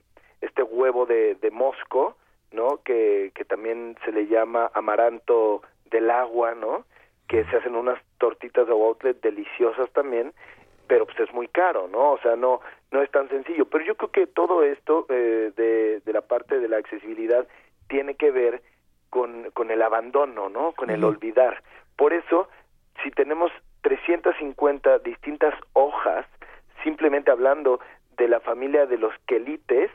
este 0.41 0.63
huevo 0.63 1.05
de, 1.05 1.35
de 1.35 1.51
mosco, 1.51 2.17
¿no? 2.51 2.81
Que, 2.83 3.31
que 3.33 3.45
también 3.45 3.97
se 4.05 4.11
le 4.11 4.27
llama 4.27 4.71
amaranto 4.73 5.61
del 5.95 6.11
agua, 6.11 6.53
¿no? 6.55 6.85
Que 7.27 7.45
se 7.45 7.57
hacen 7.57 7.75
unas 7.75 7.99
tortitas 8.17 8.67
de 8.67 8.73
outlet 8.73 9.21
deliciosas 9.21 9.89
también, 9.91 10.33
pero 10.87 11.05
pues 11.05 11.19
es 11.21 11.33
muy 11.33 11.47
caro, 11.47 11.87
¿no? 11.87 12.11
O 12.11 12.19
sea, 12.19 12.35
no 12.35 12.59
no 12.91 13.01
es 13.01 13.11
tan 13.11 13.27
sencillo. 13.29 13.65
Pero 13.65 13.85
yo 13.85 13.95
creo 13.95 14.11
que 14.11 14.27
todo 14.27 14.63
esto 14.63 15.05
eh, 15.09 15.51
de, 15.55 16.01
de 16.01 16.13
la 16.13 16.21
parte 16.21 16.59
de 16.59 16.67
la 16.67 16.77
accesibilidad 16.77 17.47
tiene 17.87 18.15
que 18.15 18.31
ver 18.31 18.61
con, 19.09 19.51
con 19.51 19.71
el 19.71 19.81
abandono, 19.81 20.49
¿no? 20.49 20.73
Con 20.73 20.89
el 20.89 21.03
olvidar. 21.03 21.63
Por 21.95 22.13
eso, 22.13 22.49
si 23.03 23.11
tenemos 23.11 23.51
350 23.81 24.99
distintas 24.99 25.53
hojas, 25.73 26.25
simplemente 26.83 27.31
hablando 27.31 27.79
de 28.17 28.27
la 28.27 28.39
familia 28.39 28.85
de 28.85 28.97
los 28.97 29.13
quelites, 29.27 29.91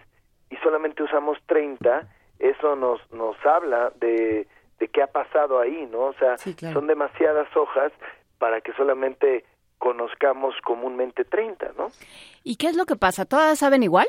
y 0.51 0.57
solamente 0.57 1.03
usamos 1.03 1.39
30, 1.47 2.09
eso 2.39 2.77
nos, 2.77 3.01
nos 3.13 3.37
habla 3.45 3.93
de, 3.97 4.47
de 4.81 4.89
qué 4.89 5.03
ha 5.03 5.07
pasado 5.07 5.61
ahí, 5.61 5.87
¿no? 5.93 6.07
O 6.07 6.15
sea, 6.15 6.37
son 6.73 6.87
demasiadas 6.87 7.55
hojas 7.55 7.93
para 8.39 8.61
que 8.63 8.73
solamente 8.73 9.45
conozcamos 9.79 10.55
comúnmente 10.65 11.25
30, 11.25 11.73
¿no? 11.79 11.89
¿Y 12.43 12.57
qué 12.57 12.69
es 12.69 12.77
lo 12.77 12.87
que 12.87 12.97
pasa? 12.97 13.27
¿Todas 13.27 13.59
saben 13.59 13.83
igual? 13.83 14.09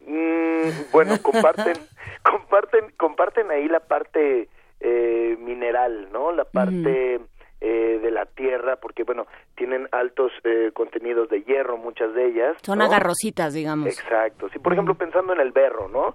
Mm, 0.00 0.90
bueno, 0.92 1.14
comparten, 1.22 1.76
comparten, 2.22 2.90
comparten 2.96 3.50
ahí 3.50 3.68
la 3.68 3.80
parte 3.80 4.48
eh, 4.80 5.36
mineral, 5.40 6.08
¿no? 6.12 6.32
La 6.32 6.44
parte 6.44 7.20
eh, 7.60 7.98
de 8.02 8.10
la 8.10 8.26
tierra, 8.26 8.76
porque 8.76 9.04
bueno, 9.04 9.26
tienen 9.54 9.88
altos 9.92 10.30
eh, 10.44 10.70
contenidos 10.74 11.28
de 11.30 11.42
hierro, 11.42 11.78
muchas 11.78 12.12
de 12.14 12.26
ellas. 12.26 12.56
Son 12.62 12.82
agarrositas, 12.82 13.54
digamos. 13.54 13.86
Exacto. 13.88 14.48
Sí, 14.50 14.58
por 14.58 14.72
ejemplo, 14.72 14.94
pensando 14.94 15.32
en 15.32 15.40
el 15.40 15.52
berro, 15.52 15.88
¿no? 15.88 16.14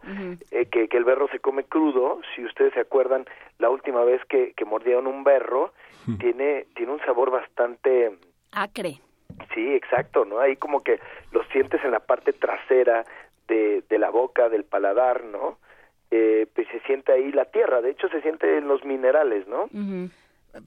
eh, 0.52 0.68
que, 0.68 0.88
que 0.88 0.98
el 0.98 1.04
berro 1.04 1.28
se 1.32 1.40
come 1.40 1.64
crudo, 1.64 2.20
si 2.36 2.46
ustedes 2.46 2.74
se 2.74 2.82
acuerdan, 2.82 3.26
la 3.58 3.70
última 3.70 4.04
vez 4.04 4.22
que, 4.26 4.54
que 4.54 4.66
mordieron 4.66 5.08
un 5.08 5.24
berro, 5.24 5.74
tiene, 6.20 6.66
tiene 6.76 6.92
un 6.92 7.00
sabor 7.02 7.32
bastante... 7.32 8.18
Acre. 8.52 9.00
Sí, 9.54 9.74
exacto, 9.74 10.26
¿no? 10.26 10.40
Ahí 10.40 10.56
como 10.58 10.84
que 10.84 11.00
lo 11.32 11.44
sientes 11.46 11.84
en 11.84 11.92
la 11.92 12.00
parte 12.00 12.34
trasera 12.34 13.06
de, 13.48 13.84
de 13.90 14.00
la 14.00 14.10
boca, 14.10 14.50
del 14.50 14.64
paladar, 14.64 15.24
¿no? 15.24 15.58
Eh, 16.10 16.46
pues 16.54 16.68
se 16.68 16.82
siente 16.82 17.14
ahí 17.14 17.32
la 17.32 17.46
tierra, 17.46 17.82
de 17.82 17.92
hecho 17.92 18.10
se 18.10 18.22
siente 18.22 18.58
en 18.58 18.68
los 18.68 18.84
minerales, 18.84 19.48
¿no? 19.48 19.70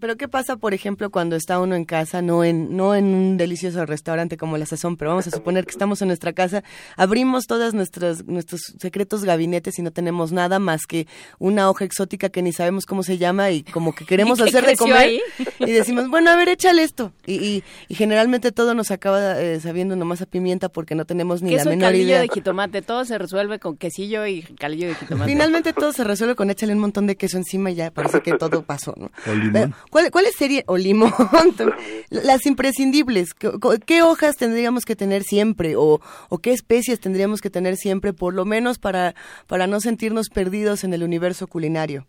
Pero 0.01 0.17
qué 0.17 0.29
pasa, 0.29 0.57
por 0.57 0.73
ejemplo, 0.73 1.11
cuando 1.11 1.37
está 1.37 1.61
uno 1.61 1.75
en 1.75 1.85
casa, 1.85 2.23
no 2.23 2.43
en 2.43 2.75
no 2.75 2.95
en 2.95 3.05
un 3.07 3.37
delicioso 3.37 3.85
restaurante 3.85 4.39
como 4.39 4.57
la 4.57 4.65
Sazón, 4.65 4.97
pero 4.97 5.11
vamos 5.11 5.27
a 5.27 5.31
suponer 5.31 5.67
que 5.67 5.73
estamos 5.73 6.01
en 6.01 6.09
nuestra 6.09 6.33
casa, 6.33 6.65
abrimos 6.97 7.47
todas 7.47 7.75
nuestras 7.75 8.25
nuestros 8.25 8.61
secretos 8.79 9.25
gabinetes 9.25 9.79
y 9.79 9.83
no 9.83 9.91
tenemos 9.91 10.33
nada 10.33 10.59
más 10.59 10.87
que 10.87 11.07
una 11.39 11.69
hoja 11.69 11.85
exótica 11.85 12.31
que 12.31 12.41
ni 12.41 12.53
sabemos 12.53 12.87
cómo 12.87 13.03
se 13.03 13.19
llama 13.19 13.51
y 13.51 13.63
como 13.63 13.95
que 13.95 14.07
queremos 14.07 14.41
hacer 14.41 14.65
de 14.65 14.77
comer 14.77 14.97
ahí? 14.97 15.21
y 15.59 15.73
decimos, 15.73 16.09
bueno, 16.09 16.31
a 16.31 16.37
ver, 16.37 16.49
échale 16.49 16.83
esto. 16.83 17.13
Y, 17.27 17.35
y, 17.35 17.65
y 17.89 17.95
generalmente 17.95 18.53
todo 18.53 18.75
nos 18.75 18.91
acaba 18.91 19.41
eh, 19.41 19.61
sabiendo 19.61 19.97
nomás 19.97 20.23
a 20.23 20.27
pimienta 20.27 20.71
porque 20.71 20.95
no 20.95 21.05
tenemos 21.05 21.43
ni 21.43 21.57
la 21.57 21.65
menor 21.65 21.89
calillo 21.89 22.05
idea. 22.05 22.21
de 22.23 22.29
jitomate, 22.29 22.81
todo 22.81 23.05
se 23.05 23.19
resuelve 23.19 23.59
con 23.59 23.77
quesillo 23.77 24.27
y 24.27 24.43
calillo 24.43 24.89
de 24.89 24.95
jitomate. 24.95 25.31
Finalmente 25.31 25.73
todo 25.75 25.93
se 25.93 26.05
resuelve 26.05 26.35
con 26.35 26.49
échale 26.49 26.73
un 26.73 26.79
montón 26.79 27.07
de 27.07 27.17
queso 27.17 27.37
encima 27.37 27.71
y 27.71 27.75
ya 27.75 27.91
parece 27.91 28.23
que 28.23 28.33
todo 28.33 28.63
pasó, 28.63 28.95
¿no? 28.97 29.11
Limón. 29.75 29.91
¿Cuál, 29.91 30.11
¿Cuáles 30.11 30.35
serían, 30.37 30.65
o 30.67 30.77
limón, 30.77 31.11
las 32.11 32.47
imprescindibles? 32.47 33.35
¿Qué, 33.35 33.51
¿Qué, 33.87 34.03
hojas 34.03 34.37
tendríamos 34.37 34.85
que 34.85 34.97
tener 34.97 35.23
siempre 35.23 35.77
o, 35.77 36.01
o, 36.29 36.39
qué 36.39 36.53
especies 36.53 37.01
tendríamos 37.01 37.41
que 37.41 37.51
tener 37.51 37.77
siempre, 37.77 38.13
por 38.13 38.35
lo 38.35 38.45
menos 38.45 38.79
para, 38.79 39.15
para 39.47 39.67
no 39.67 39.81
sentirnos 39.81 40.29
perdidos 40.29 40.85
en 40.85 40.95
el 40.95 41.03
universo 41.03 41.47
culinario? 41.47 42.07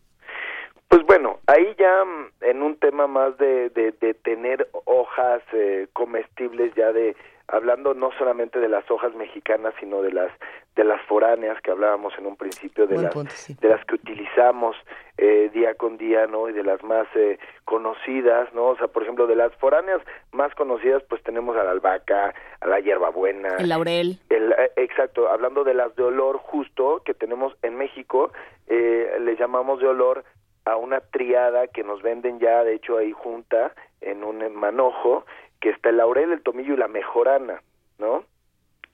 Pues 0.88 1.02
bueno, 1.08 1.40
ahí 1.48 1.76
ya 1.78 2.04
en 2.42 2.62
un 2.62 2.78
tema 2.78 3.08
más 3.08 3.38
de, 3.38 3.70
de, 3.70 3.92
de 4.00 4.14
tener 4.14 4.70
hojas 4.86 5.42
eh, 5.54 5.88
comestibles 5.94 6.74
ya 6.76 6.92
de 6.92 7.16
hablando 7.48 7.94
no 7.94 8.12
solamente 8.18 8.60
de 8.60 8.70
las 8.70 8.90
hojas 8.90 9.14
mexicanas 9.16 9.74
sino 9.80 10.02
de 10.02 10.12
las 10.12 10.32
de 10.76 10.84
las 10.84 11.02
foráneas 11.04 11.62
que 11.62 11.72
hablábamos 11.72 12.14
en 12.18 12.26
un 12.26 12.36
principio 12.36 12.86
de 12.88 12.96
Buen 12.96 13.06
las 13.06 13.14
punto, 13.14 13.32
sí. 13.36 13.56
de 13.62 13.70
las 13.70 13.86
que 13.86 13.96
utilizamos 13.96 14.76
eh, 15.18 15.50
día 15.54 15.76
con 15.76 15.98
día 15.98 16.28
no 16.28 16.50
y 16.50 16.54
de 16.54 16.64
las 16.64 16.84
más 16.84 17.08
eh, 17.16 17.38
conocidas 17.64 18.54
no 18.54 18.68
o 18.68 18.78
sea 18.78 18.88
por 18.88 19.04
ejemplo 19.04 19.28
de 19.28 19.36
las 19.36 19.54
foráneas 19.56 20.02
más 20.32 20.54
conocidas 20.56 21.04
pues 21.08 21.22
tenemos 21.24 21.56
a 21.56 21.64
la 21.64 21.72
albahaca 21.72 22.34
a 22.62 22.68
la 22.68 22.80
hierbabuena. 22.80 23.56
El 23.60 23.70
laurel. 23.70 24.20
El, 24.30 24.52
eh, 24.52 24.72
exacto 24.76 25.30
hablando 25.30 25.64
de 25.64 25.74
las 25.74 25.96
de 25.96 26.04
olor 26.04 26.38
justo 26.38 27.02
que 27.06 27.14
tenemos 27.14 27.56
en 27.62 27.76
México 27.76 28.32
eh, 28.68 29.18
le 29.22 29.36
llamamos 29.36 29.80
de 29.80 29.88
olor 29.88 30.24
a 30.66 30.78
una 30.78 31.00
triada 31.00 31.68
que 31.68 31.84
nos 31.84 32.02
venden 32.02 32.40
ya 32.40 32.64
de 32.64 32.74
hecho 32.74 32.98
ahí 32.98 33.12
junta 33.12 33.74
en 34.02 34.24
un 34.24 34.56
manojo 34.56 35.26
que 35.66 35.72
está 35.72 35.90
el 35.90 35.98
laurel, 35.98 36.32
el 36.32 36.44
tomillo 36.44 36.76
y 36.76 36.78
la 36.78 36.88
mejorana, 36.88 37.60
¿no? 37.98 38.24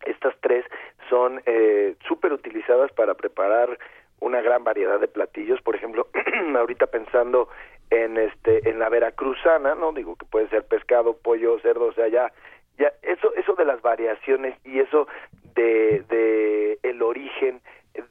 Estas 0.05 0.33
tres 0.39 0.63
son 1.09 1.41
eh, 1.45 1.97
súper 2.07 2.31
utilizadas 2.31 2.93
para 2.93 3.13
preparar 3.13 3.77
una 4.21 4.39
gran 4.39 4.63
variedad 4.63 4.97
de 4.97 5.09
platillos, 5.09 5.61
por 5.63 5.75
ejemplo, 5.75 6.07
ahorita 6.57 6.87
pensando 6.87 7.49
en 7.89 8.15
este 8.15 8.69
en 8.69 8.79
la 8.79 8.87
veracruzana, 8.87 9.75
no 9.75 9.91
digo 9.91 10.15
que 10.15 10.25
puede 10.25 10.47
ser 10.47 10.63
pescado, 10.63 11.17
pollo, 11.17 11.59
cerdo, 11.59 11.87
o 11.87 11.93
sea, 11.93 12.07
ya 12.07 12.31
ya 12.77 12.93
eso 13.01 13.33
eso 13.35 13.53
de 13.55 13.65
las 13.65 13.81
variaciones 13.81 14.57
y 14.63 14.79
eso 14.79 15.09
de 15.55 16.05
de 16.07 16.79
el 16.83 17.01
origen 17.01 17.59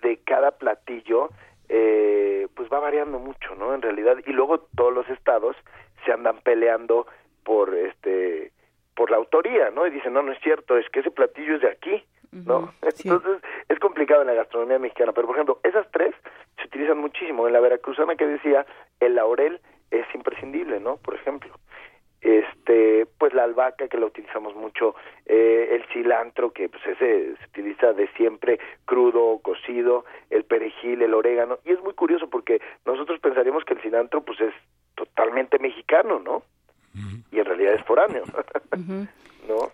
de 0.02 0.18
cada 0.18 0.50
platillo 0.50 1.30
eh, 1.70 2.46
pues 2.54 2.68
va 2.70 2.78
variando 2.78 3.18
mucho, 3.18 3.54
¿no? 3.54 3.72
En 3.74 3.80
realidad 3.80 4.18
y 4.26 4.32
luego 4.32 4.60
todos 4.76 4.92
los 4.92 5.08
estados 5.08 5.56
se 6.04 6.12
andan 6.12 6.42
peleando 6.42 7.06
por 7.44 7.74
este 7.74 8.52
por 8.94 9.10
la 9.10 9.16
autoría, 9.16 9.70
¿no? 9.70 9.86
Y 9.86 9.90
dicen, 9.90 10.12
no, 10.12 10.22
no 10.22 10.32
es 10.32 10.40
cierto, 10.40 10.76
es 10.76 10.88
que 10.90 11.00
ese 11.00 11.10
platillo 11.10 11.54
es 11.54 11.62
de 11.62 11.70
aquí, 11.70 12.04
¿no? 12.32 12.74
Entonces 12.82 13.40
es 13.68 13.78
complicado 13.78 14.20
en 14.20 14.26
la 14.26 14.34
gastronomía 14.34 14.78
mexicana, 14.78 15.12
pero 15.12 15.26
por 15.26 15.36
ejemplo, 15.36 15.60
esas 15.62 15.90
tres 15.90 16.14
se 16.58 16.66
utilizan 16.66 16.98
muchísimo. 16.98 17.46
En 17.46 17.54
la 17.54 17.60
veracruzana 17.60 18.16
que 18.16 18.26
decía, 18.26 18.66
el 19.00 19.14
laurel 19.14 19.60
es 19.90 20.06
imprescindible, 20.14 20.80
¿no? 20.80 20.98
Por 20.98 21.14
ejemplo 21.14 21.50
este 22.20 23.06
pues 23.18 23.32
la 23.32 23.44
albahaca 23.44 23.88
que 23.88 23.96
la 23.96 24.06
utilizamos 24.06 24.54
mucho 24.54 24.94
eh, 25.26 25.68
el 25.72 25.84
cilantro 25.92 26.52
que 26.52 26.68
pues 26.68 26.84
ese 26.86 27.36
se 27.36 27.44
utiliza 27.46 27.92
de 27.92 28.08
siempre 28.08 28.60
crudo 28.84 29.24
o 29.24 29.40
cocido 29.40 30.04
el 30.28 30.44
perejil 30.44 31.02
el 31.02 31.14
orégano 31.14 31.58
y 31.64 31.72
es 31.72 31.80
muy 31.82 31.94
curioso 31.94 32.28
porque 32.28 32.60
nosotros 32.84 33.20
pensaríamos 33.20 33.64
que 33.64 33.74
el 33.74 33.80
cilantro 33.80 34.22
pues 34.22 34.38
es 34.40 34.52
totalmente 34.94 35.58
mexicano 35.58 36.18
no 36.18 36.42
y 37.30 37.38
en 37.38 37.44
realidad 37.44 37.74
es 37.74 37.84
foráneo 37.84 38.24
no 39.48 39.70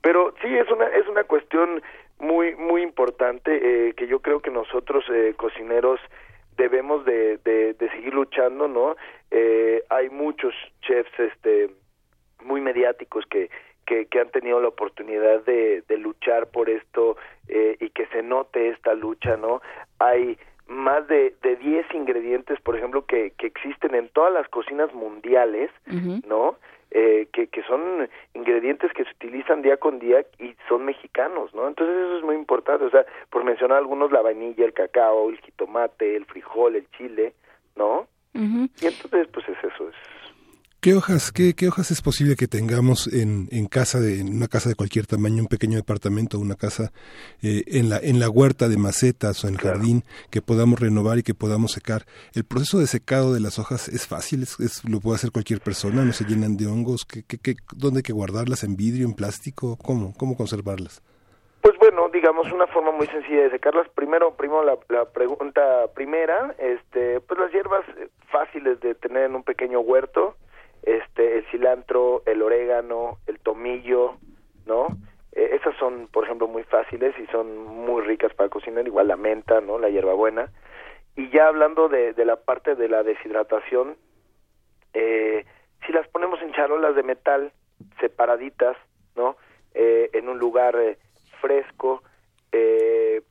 pero 0.00 0.34
sí 0.42 0.48
es 0.48 0.70
una 0.70 0.86
es 0.86 1.06
una 1.08 1.24
cuestión 1.24 1.82
muy 2.18 2.54
muy 2.56 2.82
importante 2.82 3.88
eh, 3.88 3.94
que 3.94 4.06
yo 4.06 4.20
creo 4.20 4.40
que 4.40 4.50
nosotros 4.50 5.04
eh, 5.12 5.34
cocineros 5.36 6.00
debemos 6.58 7.04
de, 7.06 7.38
de, 7.38 7.88
seguir 7.90 8.12
luchando, 8.12 8.68
¿no? 8.68 8.96
Eh, 9.30 9.84
hay 9.88 10.10
muchos 10.10 10.52
chefs 10.82 11.18
este, 11.18 11.70
muy 12.42 12.60
mediáticos 12.60 13.24
que, 13.26 13.48
que, 13.86 14.06
que 14.06 14.20
han 14.20 14.30
tenido 14.30 14.60
la 14.60 14.68
oportunidad 14.68 15.44
de, 15.44 15.82
de 15.88 15.96
luchar 15.96 16.48
por 16.48 16.68
esto 16.68 17.16
eh, 17.46 17.76
y 17.80 17.90
que 17.90 18.06
se 18.08 18.22
note 18.22 18.68
esta 18.70 18.92
lucha, 18.94 19.36
¿no? 19.36 19.62
Hay 20.00 20.36
más 20.68 21.06
de, 21.08 21.34
de 21.42 21.56
10 21.56 21.86
ingredientes, 21.94 22.60
por 22.60 22.76
ejemplo, 22.76 23.04
que, 23.06 23.32
que 23.38 23.46
existen 23.46 23.94
en 23.94 24.08
todas 24.10 24.32
las 24.32 24.48
cocinas 24.48 24.92
mundiales, 24.94 25.70
¿no? 26.26 26.56
Eh, 26.90 27.28
que, 27.32 27.48
que 27.48 27.62
son 27.64 28.08
ingredientes 28.32 28.92
que 28.94 29.04
se 29.04 29.10
utilizan 29.10 29.60
día 29.60 29.76
con 29.76 29.98
día 29.98 30.24
y 30.38 30.54
son 30.68 30.86
mexicanos, 30.86 31.54
¿no? 31.54 31.68
Entonces 31.68 31.94
eso 31.96 32.18
es 32.18 32.24
muy 32.24 32.34
importante, 32.34 32.84
o 32.84 32.90
sea, 32.90 33.04
por 33.28 33.44
mencionar 33.44 33.78
algunos, 33.78 34.10
la 34.10 34.22
vainilla, 34.22 34.64
el 34.64 34.72
cacao, 34.72 35.28
el 35.28 35.38
jitomate, 35.40 36.16
el 36.16 36.24
frijol, 36.24 36.76
el 36.76 36.90
chile, 36.92 37.34
¿no? 37.76 38.06
Y 38.34 38.86
entonces, 38.86 39.26
pues 39.32 39.48
es 39.48 39.58
eso, 39.64 39.88
es 39.88 39.96
¿Qué 40.80 40.94
hojas, 40.94 41.32
qué, 41.32 41.54
qué, 41.54 41.66
hojas 41.66 41.90
es 41.90 42.00
posible 42.02 42.36
que 42.36 42.46
tengamos 42.46 43.12
en, 43.12 43.48
en 43.50 43.66
casa 43.66 43.98
de, 43.98 44.20
en 44.20 44.36
una 44.36 44.46
casa 44.46 44.68
de 44.68 44.76
cualquier 44.76 45.06
tamaño, 45.06 45.42
un 45.42 45.48
pequeño 45.48 45.76
departamento, 45.76 46.38
una 46.38 46.54
casa 46.54 46.92
eh, 47.42 47.64
en 47.66 47.88
la 47.88 47.98
en 47.98 48.20
la 48.20 48.30
huerta 48.30 48.68
de 48.68 48.76
macetas 48.76 49.42
o 49.42 49.48
en 49.48 49.54
el 49.54 49.60
jardín 49.60 50.04
que 50.30 50.40
podamos 50.40 50.78
renovar 50.78 51.18
y 51.18 51.24
que 51.24 51.34
podamos 51.34 51.72
secar? 51.72 52.02
El 52.32 52.44
proceso 52.44 52.78
de 52.78 52.86
secado 52.86 53.34
de 53.34 53.40
las 53.40 53.58
hojas 53.58 53.88
es 53.88 54.06
fácil, 54.06 54.42
es, 54.44 54.84
lo 54.88 55.00
puede 55.00 55.16
hacer 55.16 55.32
cualquier 55.32 55.60
persona, 55.60 56.04
no 56.04 56.12
se 56.12 56.24
llenan 56.24 56.56
de 56.56 56.68
hongos. 56.68 57.04
¿Qué, 57.04 57.24
qué, 57.26 57.38
qué, 57.38 57.56
¿Dónde 57.74 57.98
hay 57.98 58.04
que 58.04 58.12
guardarlas? 58.12 58.62
¿En 58.62 58.76
vidrio, 58.76 59.04
en 59.04 59.14
plástico? 59.14 59.76
¿Cómo, 59.82 60.14
cómo 60.16 60.36
conservarlas? 60.36 61.02
Pues 61.60 61.76
bueno, 61.80 62.08
digamos 62.10 62.52
una 62.52 62.68
forma 62.68 62.92
muy 62.92 63.08
sencilla 63.08 63.42
de 63.42 63.50
secarlas. 63.50 63.88
Primero, 63.96 64.36
primero 64.36 64.62
la, 64.62 64.78
la 64.90 65.06
pregunta 65.06 65.88
primera, 65.92 66.54
este, 66.56 67.18
pues 67.18 67.40
las 67.40 67.50
hierbas 67.50 67.84
fáciles 68.30 68.78
de 68.78 68.94
tener 68.94 69.24
en 69.24 69.34
un 69.34 69.42
pequeño 69.42 69.80
huerto 69.80 70.36
este 70.82 71.38
el 71.38 71.46
cilantro, 71.46 72.22
el 72.26 72.42
orégano, 72.42 73.18
el 73.26 73.38
tomillo, 73.40 74.16
¿no? 74.66 74.88
Eh, 75.32 75.56
esas 75.60 75.76
son, 75.76 76.08
por 76.08 76.24
ejemplo, 76.24 76.48
muy 76.48 76.64
fáciles 76.64 77.14
y 77.18 77.26
son 77.26 77.64
muy 77.64 78.02
ricas 78.02 78.34
para 78.34 78.48
cocinar, 78.48 78.86
igual 78.86 79.08
la 79.08 79.16
menta, 79.16 79.60
¿no? 79.60 79.78
La 79.78 79.88
hierbabuena. 79.88 80.50
Y 81.16 81.30
ya 81.30 81.48
hablando 81.48 81.88
de, 81.88 82.12
de 82.12 82.24
la 82.24 82.36
parte 82.36 82.74
de 82.74 82.88
la 82.88 83.02
deshidratación, 83.02 83.96
eh, 84.94 85.44
si 85.86 85.92
las 85.92 86.08
ponemos 86.08 86.40
en 86.42 86.52
charolas 86.52 86.94
de 86.94 87.02
metal 87.02 87.52
separaditas, 88.00 88.76
¿no? 89.16 89.36
Eh, 89.74 90.10
en 90.12 90.28
un 90.28 90.38
lugar 90.38 90.76
eh, 90.76 90.98
fresco, 91.40 92.02
eh, 92.52 93.22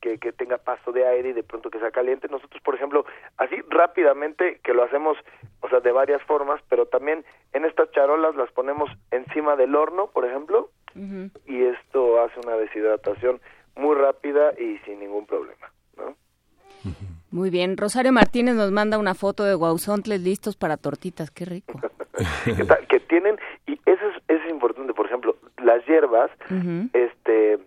que, 0.00 0.18
que, 0.18 0.32
tenga 0.32 0.58
paso 0.58 0.92
de 0.92 1.06
aire 1.06 1.30
y 1.30 1.32
de 1.32 1.42
pronto 1.42 1.70
que 1.70 1.80
sea 1.80 1.90
caliente. 1.90 2.28
Nosotros, 2.30 2.62
por 2.62 2.74
ejemplo, 2.76 3.04
así 3.38 3.56
rápidamente, 3.68 4.60
que 4.62 4.72
lo 4.72 4.84
hacemos, 4.84 5.16
o 5.60 5.68
sea, 5.68 5.80
de 5.80 5.90
varias 5.90 6.22
formas, 6.22 6.60
pero 6.68 6.86
también 6.86 7.24
en 7.52 7.64
estas 7.64 7.90
charolas 7.90 8.36
las 8.36 8.50
ponemos 8.52 8.90
encima 9.10 9.56
del 9.56 9.74
horno, 9.74 10.06
por 10.06 10.24
ejemplo, 10.24 10.70
y 11.46 11.64
esto 11.64 12.22
hace 12.22 12.38
una 12.46 12.56
deshidratación 12.56 13.40
muy 13.74 13.96
rápida 13.96 14.52
y 14.58 14.78
sin 14.84 15.00
ningún 15.00 15.26
problema, 15.26 15.72
¿no? 15.96 16.14
Muy 17.32 17.50
bien. 17.50 17.76
Rosario 17.76 18.12
Martínez 18.12 18.54
nos 18.54 18.70
manda 18.70 18.96
una 18.96 19.14
foto 19.14 19.42
de 19.42 19.54
guauzontles 19.54 20.20
listos 20.20 20.54
para 20.54 20.76
tortitas. 20.76 21.32
Qué 21.32 21.44
rico. 21.44 21.80
que 22.88 23.00
tienen, 23.00 23.40
y 23.66 23.72
eso 23.86 24.08
es, 24.08 24.22
eso 24.28 24.44
es 24.44 24.50
importante, 24.50 24.94
por 24.94 25.06
ejemplo, 25.06 25.36
las 25.60 25.84
hierbas, 25.84 26.30
este 26.92 27.58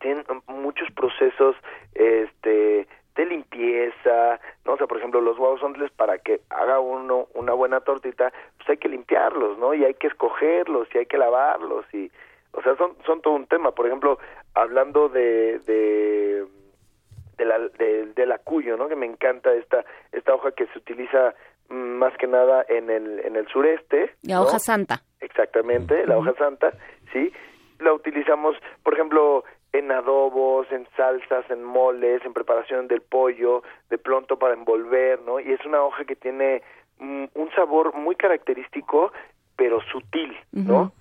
tienen 0.00 0.24
muchos 0.46 0.90
procesos 0.92 1.56
este 1.94 2.86
de 3.16 3.26
limpieza, 3.26 4.40
¿no? 4.64 4.74
O 4.74 4.76
sea, 4.76 4.86
por 4.86 4.98
ejemplo, 4.98 5.20
los 5.20 5.38
huevos 5.38 5.60
para 5.96 6.18
que 6.18 6.40
haga 6.48 6.80
uno 6.80 7.28
una 7.34 7.52
buena 7.52 7.80
tortita, 7.80 8.32
pues 8.56 8.70
hay 8.70 8.76
que 8.78 8.88
limpiarlos, 8.88 9.58
¿no? 9.58 9.74
Y 9.74 9.84
hay 9.84 9.94
que 9.94 10.06
escogerlos 10.06 10.88
y 10.94 10.98
hay 10.98 11.06
que 11.06 11.18
lavarlos 11.18 11.84
y 11.92 12.10
o 12.52 12.62
sea, 12.62 12.76
son 12.76 12.96
son 13.04 13.20
todo 13.20 13.34
un 13.34 13.46
tema. 13.46 13.72
Por 13.72 13.86
ejemplo, 13.86 14.18
hablando 14.54 15.08
de 15.08 15.58
de 15.60 16.46
de 17.36 17.44
la 17.44 17.58
de, 17.58 18.26
la 18.26 18.38
cuyo, 18.38 18.76
¿no? 18.76 18.88
Que 18.88 18.96
me 18.96 19.06
encanta 19.06 19.52
esta 19.54 19.84
esta 20.12 20.34
hoja 20.34 20.52
que 20.52 20.66
se 20.66 20.78
utiliza 20.78 21.34
más 21.68 22.16
que 22.16 22.26
nada 22.26 22.64
en 22.68 22.90
el 22.90 23.20
en 23.20 23.36
el 23.36 23.46
sureste. 23.48 24.14
La 24.22 24.40
hoja 24.40 24.58
santa. 24.58 25.02
Exactamente, 25.20 26.06
la 26.06 26.18
hoja 26.18 26.34
santa, 26.34 26.72
sí. 27.12 27.32
La 27.78 27.94
utilizamos, 27.94 28.56
por 28.82 28.92
ejemplo, 28.92 29.44
en 29.72 29.92
adobos, 29.92 30.66
en 30.72 30.86
salsas, 30.96 31.48
en 31.50 31.62
moles, 31.62 32.24
en 32.24 32.32
preparación 32.32 32.88
del 32.88 33.02
pollo, 33.02 33.62
de 33.88 33.98
pronto 33.98 34.38
para 34.38 34.54
envolver, 34.54 35.20
¿no? 35.22 35.38
Y 35.40 35.52
es 35.52 35.64
una 35.64 35.82
hoja 35.82 36.04
que 36.04 36.16
tiene 36.16 36.62
mm, 36.98 37.24
un 37.34 37.50
sabor 37.54 37.94
muy 37.94 38.16
característico, 38.16 39.12
pero 39.56 39.80
sutil, 39.92 40.36
¿no? 40.52 40.92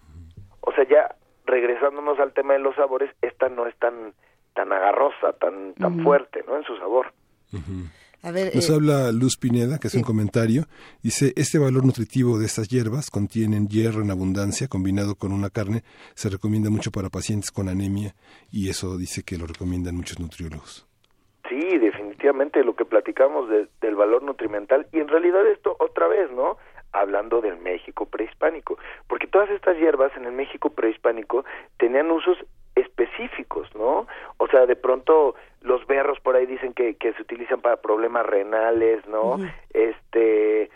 O 0.62 0.71
sea, 0.73 0.88
ya 0.88 1.15
regresándonos 1.45 2.19
al 2.19 2.34
tema 2.34 2.53
de 2.53 2.60
los 2.60 2.75
sabores, 2.75 3.10
esta 3.21 3.49
no 3.49 3.65
es 3.67 3.75
tan 3.77 4.13
tan 4.53 4.71
agarrosa, 4.73 5.34
tan 5.34 5.73
tan 5.75 6.03
fuerte, 6.03 6.43
¿no? 6.47 6.58
En 6.58 6.63
su 6.63 6.77
sabor. 6.77 7.13
Nos 8.21 8.69
eh, 8.69 8.73
habla 8.73 9.12
Luz 9.13 9.38
Pineda, 9.38 9.79
que 9.79 9.88
es 9.88 9.95
un 9.95 10.03
comentario. 10.03 10.63
Dice, 11.01 11.32
este 11.38 11.58
valor 11.58 11.86
nutritivo 11.86 12.38
de 12.38 12.47
estas 12.47 12.67
hierbas 12.67 13.10
contienen 13.10 13.69
hierro 13.69 14.01
en 14.01 14.12
abundancia 14.12 14.67
combinado 14.67 15.15
con 15.15 15.32
una 15.32 15.49
carne. 15.49 15.84
Se 16.15 16.29
recomienda 16.29 16.69
mucho 16.69 16.91
para 16.91 17.10
pacientes 17.10 17.49
con 17.49 17.69
anemia 17.69 18.15
y 18.51 18.69
eso 18.69 18.97
dice 18.97 19.23
que 19.23 19.38
lo 19.38 19.47
recomiendan 19.47 19.95
muchos 19.95 20.19
nutriólogos. 20.19 20.86
Sí, 21.47 21.77
definitivamente 21.77 22.63
lo 22.63 22.75
que 22.75 22.86
platicamos 22.86 23.49
del 23.49 23.95
valor 23.95 24.21
nutrimental 24.21 24.86
y 24.91 24.99
en 24.99 25.08
realidad 25.08 25.47
esto 25.47 25.77
otra 25.79 26.08
vez, 26.08 26.29
¿no? 26.32 26.58
Hablando 26.91 27.39
del 27.39 27.58
México 27.58 28.05
prehispánico, 28.05 28.77
porque 29.08 29.27
todas 29.27 29.49
estas 29.49 29.77
hierbas 29.77 30.12
en 30.17 30.25
el 30.25 30.34
México 30.34 30.71
prehispánico 30.71 31.45
tenían 31.77 32.12
usos 32.12 32.38
específicos, 32.79 33.73
¿no? 33.75 34.07
O 34.37 34.47
sea, 34.47 34.65
de 34.65 34.75
pronto 34.75 35.35
los 35.61 35.85
berros 35.87 36.19
por 36.19 36.35
ahí 36.35 36.45
dicen 36.45 36.73
que, 36.73 36.95
que 36.95 37.13
se 37.13 37.21
utilizan 37.21 37.61
para 37.61 37.77
problemas 37.77 38.25
renales, 38.25 39.05
¿no? 39.07 39.37
Este, 39.73 40.69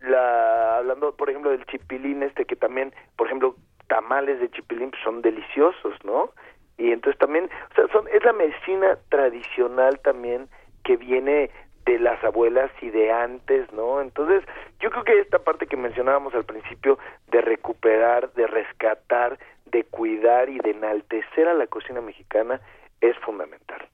la, 0.00 0.78
hablando, 0.78 1.14
por 1.16 1.30
ejemplo, 1.30 1.50
del 1.50 1.64
chipilín, 1.66 2.22
este 2.22 2.44
que 2.44 2.56
también, 2.56 2.92
por 3.16 3.26
ejemplo, 3.26 3.56
tamales 3.88 4.40
de 4.40 4.50
chipilín 4.50 4.90
pues, 4.90 5.02
son 5.02 5.22
deliciosos, 5.22 5.94
¿no? 6.04 6.30
Y 6.78 6.92
entonces 6.92 7.18
también, 7.18 7.48
o 7.70 7.74
sea, 7.74 7.88
son, 7.88 8.06
es 8.08 8.22
la 8.24 8.32
medicina 8.32 8.98
tradicional 9.08 9.98
también 10.00 10.48
que 10.84 10.96
viene 10.96 11.50
de 11.86 11.98
las 12.00 12.22
abuelas 12.24 12.70
y 12.82 12.90
de 12.90 13.12
antes, 13.12 13.72
¿no? 13.72 14.00
Entonces, 14.00 14.44
yo 14.80 14.90
creo 14.90 15.04
que 15.04 15.20
esta 15.20 15.38
parte 15.38 15.66
que 15.66 15.76
mencionábamos 15.76 16.34
al 16.34 16.44
principio 16.44 16.98
de 17.30 17.40
recuperar, 17.40 18.32
de 18.34 18.46
rescatar, 18.46 19.38
de 19.66 19.84
cuidar 19.84 20.48
y 20.48 20.58
de 20.58 20.70
enaltecer 20.70 21.48
a 21.48 21.54
la 21.54 21.66
cocina 21.68 22.00
mexicana 22.00 22.60
es 23.00 23.16
fundamental. 23.18 23.88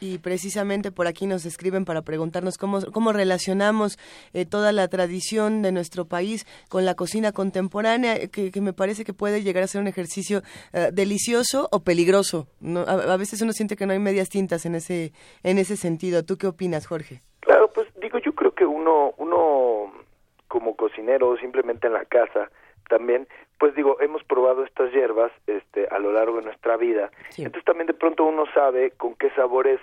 Y 0.00 0.18
precisamente 0.18 0.92
por 0.92 1.06
aquí 1.06 1.26
nos 1.26 1.46
escriben 1.46 1.84
para 1.84 2.02
preguntarnos 2.02 2.58
cómo, 2.58 2.80
cómo 2.92 3.12
relacionamos 3.12 3.98
eh, 4.34 4.44
toda 4.44 4.72
la 4.72 4.88
tradición 4.88 5.62
de 5.62 5.72
nuestro 5.72 6.04
país 6.04 6.46
con 6.68 6.84
la 6.84 6.94
cocina 6.94 7.32
contemporánea, 7.32 8.16
eh, 8.16 8.28
que, 8.28 8.60
me 8.60 8.72
parece 8.72 9.04
que 9.04 9.14
puede 9.14 9.42
llegar 9.42 9.62
a 9.62 9.66
ser 9.66 9.80
un 9.80 9.86
ejercicio 9.86 10.42
eh, 10.72 10.90
delicioso 10.92 11.68
o 11.72 11.80
peligroso. 11.80 12.46
¿no? 12.60 12.80
A, 12.80 13.16
veces 13.16 13.40
uno 13.40 13.52
siente 13.52 13.76
que 13.76 13.86
no 13.86 13.92
hay 13.92 13.98
medias 13.98 14.28
tintas 14.28 14.66
en 14.66 14.74
ese, 14.74 15.12
en 15.42 15.58
ese 15.58 15.76
sentido. 15.76 16.24
¿Tú 16.24 16.36
qué 16.36 16.46
opinas, 16.46 16.86
Jorge? 16.86 17.22
Claro, 17.40 17.70
pues 17.72 17.88
digo, 18.00 18.18
yo 18.18 18.34
creo 18.34 18.52
que 18.52 18.66
uno, 18.66 19.14
uno 19.18 19.92
como 20.48 20.76
cocinero, 20.76 21.36
simplemente 21.38 21.86
en 21.86 21.94
la 21.94 22.04
casa, 22.04 22.50
también 22.88 23.26
pues 23.58 23.74
digo, 23.74 24.00
hemos 24.00 24.22
probado 24.24 24.64
estas 24.64 24.92
hierbas 24.92 25.32
este, 25.46 25.86
a 25.88 25.98
lo 25.98 26.12
largo 26.12 26.38
de 26.38 26.44
nuestra 26.44 26.76
vida. 26.76 27.10
Entonces 27.36 27.64
también 27.64 27.86
de 27.86 27.94
pronto 27.94 28.24
uno 28.24 28.44
sabe 28.52 28.90
con 28.92 29.14
qué 29.14 29.30
sabores 29.30 29.80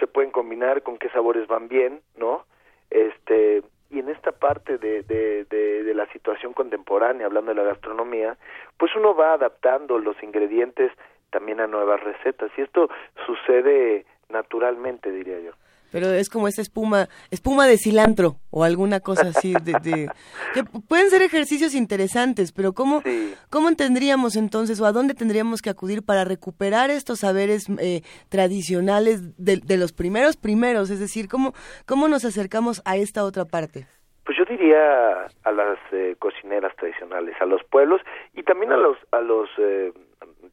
se 0.00 0.06
pueden 0.06 0.30
combinar, 0.30 0.82
con 0.82 0.98
qué 0.98 1.08
sabores 1.10 1.46
van 1.46 1.68
bien, 1.68 2.00
¿no? 2.16 2.44
Este, 2.90 3.62
y, 3.90 4.00
en 4.00 4.08
esta 4.08 4.32
parte 4.32 4.78
de, 4.78 5.02
de, 5.02 5.44
de, 5.44 5.84
de 5.84 5.94
la 5.94 6.06
situación 6.12 6.52
contemporánea, 6.52 7.26
hablando 7.26 7.54
de 7.54 7.62
la 7.62 7.68
gastronomía, 7.68 8.36
pues 8.76 8.94
uno 8.96 9.14
va 9.14 9.34
adaptando 9.34 9.98
los 9.98 10.20
ingredientes 10.22 10.90
también 11.30 11.60
a 11.60 11.66
nuevas 11.66 12.00
recetas 12.02 12.50
y 12.56 12.62
esto 12.62 12.90
sucede 13.24 14.04
naturalmente, 14.28 15.10
diría 15.12 15.40
yo 15.40 15.52
pero 15.92 16.10
es 16.10 16.28
como 16.30 16.48
esa 16.48 16.62
espuma, 16.62 17.08
espuma 17.30 17.66
de 17.66 17.76
cilantro 17.76 18.36
o 18.50 18.64
alguna 18.64 19.00
cosa 19.00 19.28
así 19.28 19.52
de, 19.62 20.08
que 20.54 20.64
pueden 20.88 21.10
ser 21.10 21.22
ejercicios 21.22 21.74
interesantes, 21.74 22.50
pero 22.52 22.72
cómo 22.72 23.02
cómo 23.50 23.74
tendríamos 23.76 24.34
entonces 24.36 24.80
o 24.80 24.86
a 24.86 24.92
dónde 24.92 25.14
tendríamos 25.14 25.60
que 25.60 25.70
acudir 25.70 26.02
para 26.04 26.24
recuperar 26.24 26.90
estos 26.90 27.20
saberes 27.20 27.68
eh, 27.78 28.00
tradicionales 28.30 29.36
de, 29.36 29.58
de, 29.58 29.76
los 29.76 29.92
primeros 29.92 30.36
primeros, 30.36 30.90
es 30.90 30.98
decir, 30.98 31.28
cómo 31.28 31.52
cómo 31.86 32.08
nos 32.08 32.24
acercamos 32.24 32.82
a 32.84 32.96
esta 32.96 33.24
otra 33.24 33.44
parte. 33.44 33.86
Pues 34.24 34.38
yo 34.38 34.44
diría 34.44 35.26
a 35.44 35.52
las 35.52 35.78
eh, 35.92 36.16
cocineras 36.18 36.74
tradicionales, 36.76 37.34
a 37.40 37.46
los 37.46 37.62
pueblos 37.64 38.00
y 38.32 38.42
también 38.44 38.72
a 38.72 38.76
los 38.76 38.96
a 39.10 39.20
los 39.20 39.48
eh, 39.58 39.92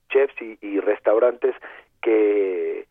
chefs 0.10 0.36
y, 0.42 0.58
y 0.62 0.80
restaurantes 0.80 1.56
que 2.02 2.88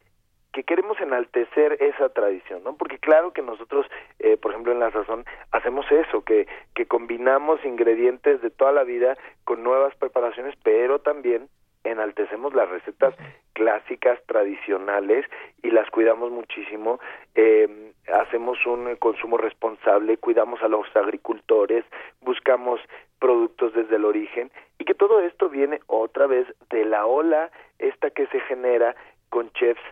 que 0.52 0.64
queremos 0.64 1.00
enaltecer 1.00 1.76
esa 1.80 2.08
tradición, 2.08 2.62
¿no? 2.64 2.76
Porque 2.76 2.98
claro 2.98 3.32
que 3.32 3.42
nosotros, 3.42 3.86
eh, 4.18 4.36
por 4.36 4.52
ejemplo, 4.52 4.72
en 4.72 4.80
La 4.80 4.90
Sazón 4.90 5.24
hacemos 5.52 5.90
eso, 5.90 6.22
que, 6.22 6.46
que 6.74 6.86
combinamos 6.86 7.64
ingredientes 7.64 8.40
de 8.40 8.50
toda 8.50 8.72
la 8.72 8.84
vida 8.84 9.16
con 9.44 9.62
nuevas 9.62 9.94
preparaciones, 9.96 10.54
pero 10.62 11.00
también 11.00 11.48
enaltecemos 11.84 12.54
las 12.54 12.68
recetas 12.68 13.14
clásicas, 13.52 14.20
tradicionales 14.26 15.26
y 15.62 15.70
las 15.70 15.88
cuidamos 15.90 16.30
muchísimo. 16.30 17.00
Eh, 17.34 17.92
hacemos 18.12 18.64
un 18.66 18.94
consumo 18.96 19.36
responsable, 19.36 20.16
cuidamos 20.16 20.62
a 20.62 20.68
los 20.68 20.86
agricultores, 20.94 21.84
buscamos 22.20 22.80
productos 23.18 23.74
desde 23.74 23.96
el 23.96 24.04
origen 24.04 24.50
y 24.78 24.84
que 24.84 24.94
todo 24.94 25.20
esto 25.20 25.48
viene 25.48 25.80
otra 25.86 26.26
vez 26.26 26.46
de 26.70 26.84
la 26.84 27.06
ola 27.06 27.50
esta 27.78 28.10
que 28.10 28.26
se 28.28 28.40
genera 28.40 28.94
con 29.28 29.50
chefs 29.52 29.82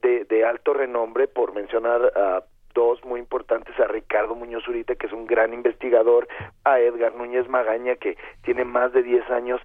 de, 0.00 0.44
alto 0.44 0.72
renombre, 0.72 1.28
por 1.28 1.54
mencionar 1.54 2.12
a 2.16 2.44
dos 2.74 3.04
muy 3.04 3.20
importantes, 3.20 3.78
a 3.80 3.86
Ricardo 3.86 4.34
Muñoz 4.34 4.66
Urita, 4.68 4.94
que 4.94 5.06
es 5.06 5.12
un 5.12 5.26
gran 5.26 5.52
investigador, 5.52 6.28
a 6.64 6.80
Edgar 6.80 7.14
Núñez 7.14 7.48
Magaña, 7.48 7.96
que 7.96 8.16
tiene 8.42 8.64
más 8.64 8.92
de 8.92 9.02
10 9.02 9.28
años 9.30 9.60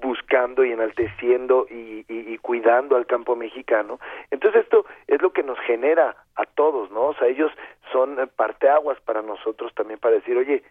buscando 0.00 0.64
y 0.64 0.72
enalteciendo 0.72 1.66
y, 1.70 2.04
y, 2.08 2.32
y, 2.32 2.38
cuidando 2.38 2.96
al 2.96 3.06
campo 3.06 3.36
mexicano. 3.36 4.00
Entonces 4.30 4.62
esto 4.62 4.84
es 5.06 5.22
lo 5.22 5.32
que 5.32 5.44
nos 5.44 5.58
genera 5.60 6.16
a 6.34 6.44
todos, 6.44 6.90
¿no? 6.90 7.08
O 7.08 7.14
sea, 7.14 7.28
ellos 7.28 7.52
son 7.92 8.16
parteaguas 8.34 9.00
para 9.02 9.22
nosotros 9.22 9.72
también 9.74 10.00
para 10.00 10.16
decir, 10.16 10.36
oye, 10.36 10.64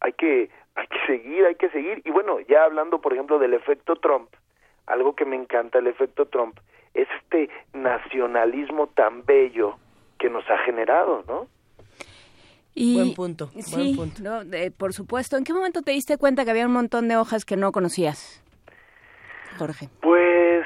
hay 0.00 0.12
que, 0.14 0.50
hay 0.74 0.86
que 0.86 1.06
seguir, 1.06 1.44
hay 1.44 1.54
que 1.56 1.70
seguir. 1.70 2.02
Y 2.04 2.10
bueno, 2.10 2.40
ya 2.40 2.64
hablando, 2.64 3.00
por 3.00 3.12
ejemplo, 3.12 3.38
del 3.38 3.54
efecto 3.54 3.96
Trump, 3.96 4.30
algo 4.86 5.14
que 5.14 5.24
me 5.24 5.36
encanta, 5.36 5.78
el 5.78 5.86
efecto 5.86 6.26
Trump, 6.26 6.58
es 6.94 7.08
este 7.22 7.50
nacionalismo 7.72 8.88
tan 8.88 9.24
bello 9.24 9.76
que 10.18 10.28
nos 10.28 10.48
ha 10.50 10.58
generado, 10.58 11.24
¿no? 11.26 11.48
Y, 12.74 12.94
buen 12.94 13.14
punto. 13.14 13.48
Sí, 13.58 13.98
por 14.78 14.92
supuesto. 14.92 15.36
¿En 15.36 15.44
qué 15.44 15.52
momento 15.52 15.82
te 15.82 15.90
diste 15.92 16.18
cuenta 16.18 16.44
que 16.44 16.50
había 16.50 16.66
un 16.66 16.72
montón 16.72 17.08
de 17.08 17.16
hojas 17.16 17.44
que 17.44 17.56
no 17.56 17.72
conocías, 17.72 18.42
Jorge? 19.58 19.88
Pues, 20.00 20.64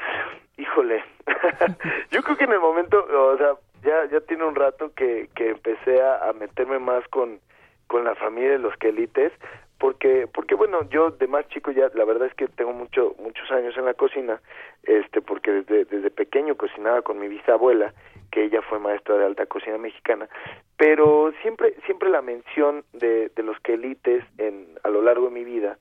híjole, 0.57 1.03
yo 2.11 2.21
creo 2.21 2.37
que 2.37 2.43
en 2.43 2.53
el 2.53 2.59
momento, 2.59 3.05
o 3.05 3.37
sea, 3.37 3.53
ya 3.83 4.09
ya 4.11 4.21
tiene 4.21 4.45
un 4.45 4.55
rato 4.55 4.93
que, 4.95 5.29
que 5.35 5.51
empecé 5.51 6.01
a, 6.01 6.29
a 6.29 6.33
meterme 6.33 6.79
más 6.79 7.07
con, 7.09 7.39
con 7.87 8.03
la 8.03 8.15
familia 8.15 8.51
de 8.51 8.59
los 8.59 8.75
quelites, 8.77 9.31
porque 9.77 10.27
porque 10.33 10.55
bueno 10.55 10.87
yo 10.89 11.11
de 11.11 11.27
más 11.27 11.47
chico 11.49 11.71
ya 11.71 11.89
la 11.93 12.05
verdad 12.05 12.27
es 12.27 12.33
que 12.33 12.47
tengo 12.47 12.71
mucho 12.71 13.15
muchos 13.19 13.49
años 13.51 13.75
en 13.77 13.85
la 13.85 13.93
cocina 13.93 14.41
este 14.83 15.21
porque 15.21 15.51
desde 15.51 15.85
desde 15.85 16.09
pequeño 16.11 16.55
cocinaba 16.55 17.01
con 17.01 17.19
mi 17.19 17.27
bisabuela 17.27 17.93
que 18.31 18.45
ella 18.45 18.61
fue 18.61 18.79
maestra 18.79 19.17
de 19.17 19.25
alta 19.25 19.45
cocina 19.45 19.77
mexicana 19.77 20.29
pero 20.77 21.33
siempre 21.41 21.75
siempre 21.85 22.09
la 22.09 22.21
mención 22.21 22.85
de, 22.93 23.29
de 23.35 23.43
los 23.43 23.59
quelites 23.59 24.23
en 24.37 24.67
a 24.83 24.89
lo 24.89 25.01
largo 25.01 25.25
de 25.25 25.33
mi 25.33 25.43
vida 25.43 25.77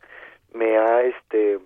me 0.53 0.77
ha 0.77 1.03
este 1.03 1.59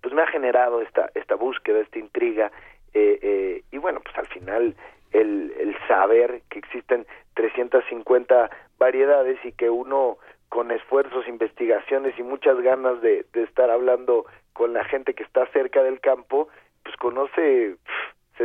pues 0.00 0.14
me 0.14 0.22
ha 0.22 0.26
generado 0.28 0.80
esta 0.80 1.10
esta 1.14 1.34
búsqueda 1.34 1.80
esta 1.80 1.98
intriga 1.98 2.52
eh, 2.94 3.18
eh, 3.20 3.62
y 3.72 3.78
bueno 3.78 4.00
pues 4.00 4.16
al 4.16 4.28
final 4.28 4.76
el, 5.12 5.52
el 5.58 5.76
saber 5.88 6.42
que 6.48 6.58
existen 6.60 7.06
350 7.34 8.50
variedades 8.78 9.38
y 9.44 9.52
que 9.52 9.70
uno 9.70 10.18
con 10.52 10.70
esfuerzos, 10.70 11.26
investigaciones 11.26 12.12
y 12.18 12.22
muchas 12.22 12.60
ganas 12.60 13.00
de, 13.00 13.24
de 13.32 13.42
estar 13.44 13.70
hablando 13.70 14.26
con 14.52 14.74
la 14.74 14.84
gente 14.84 15.14
que 15.14 15.22
está 15.22 15.46
cerca 15.46 15.82
del 15.82 15.98
campo, 15.98 16.48
pues 16.82 16.94
conoce 16.96 17.76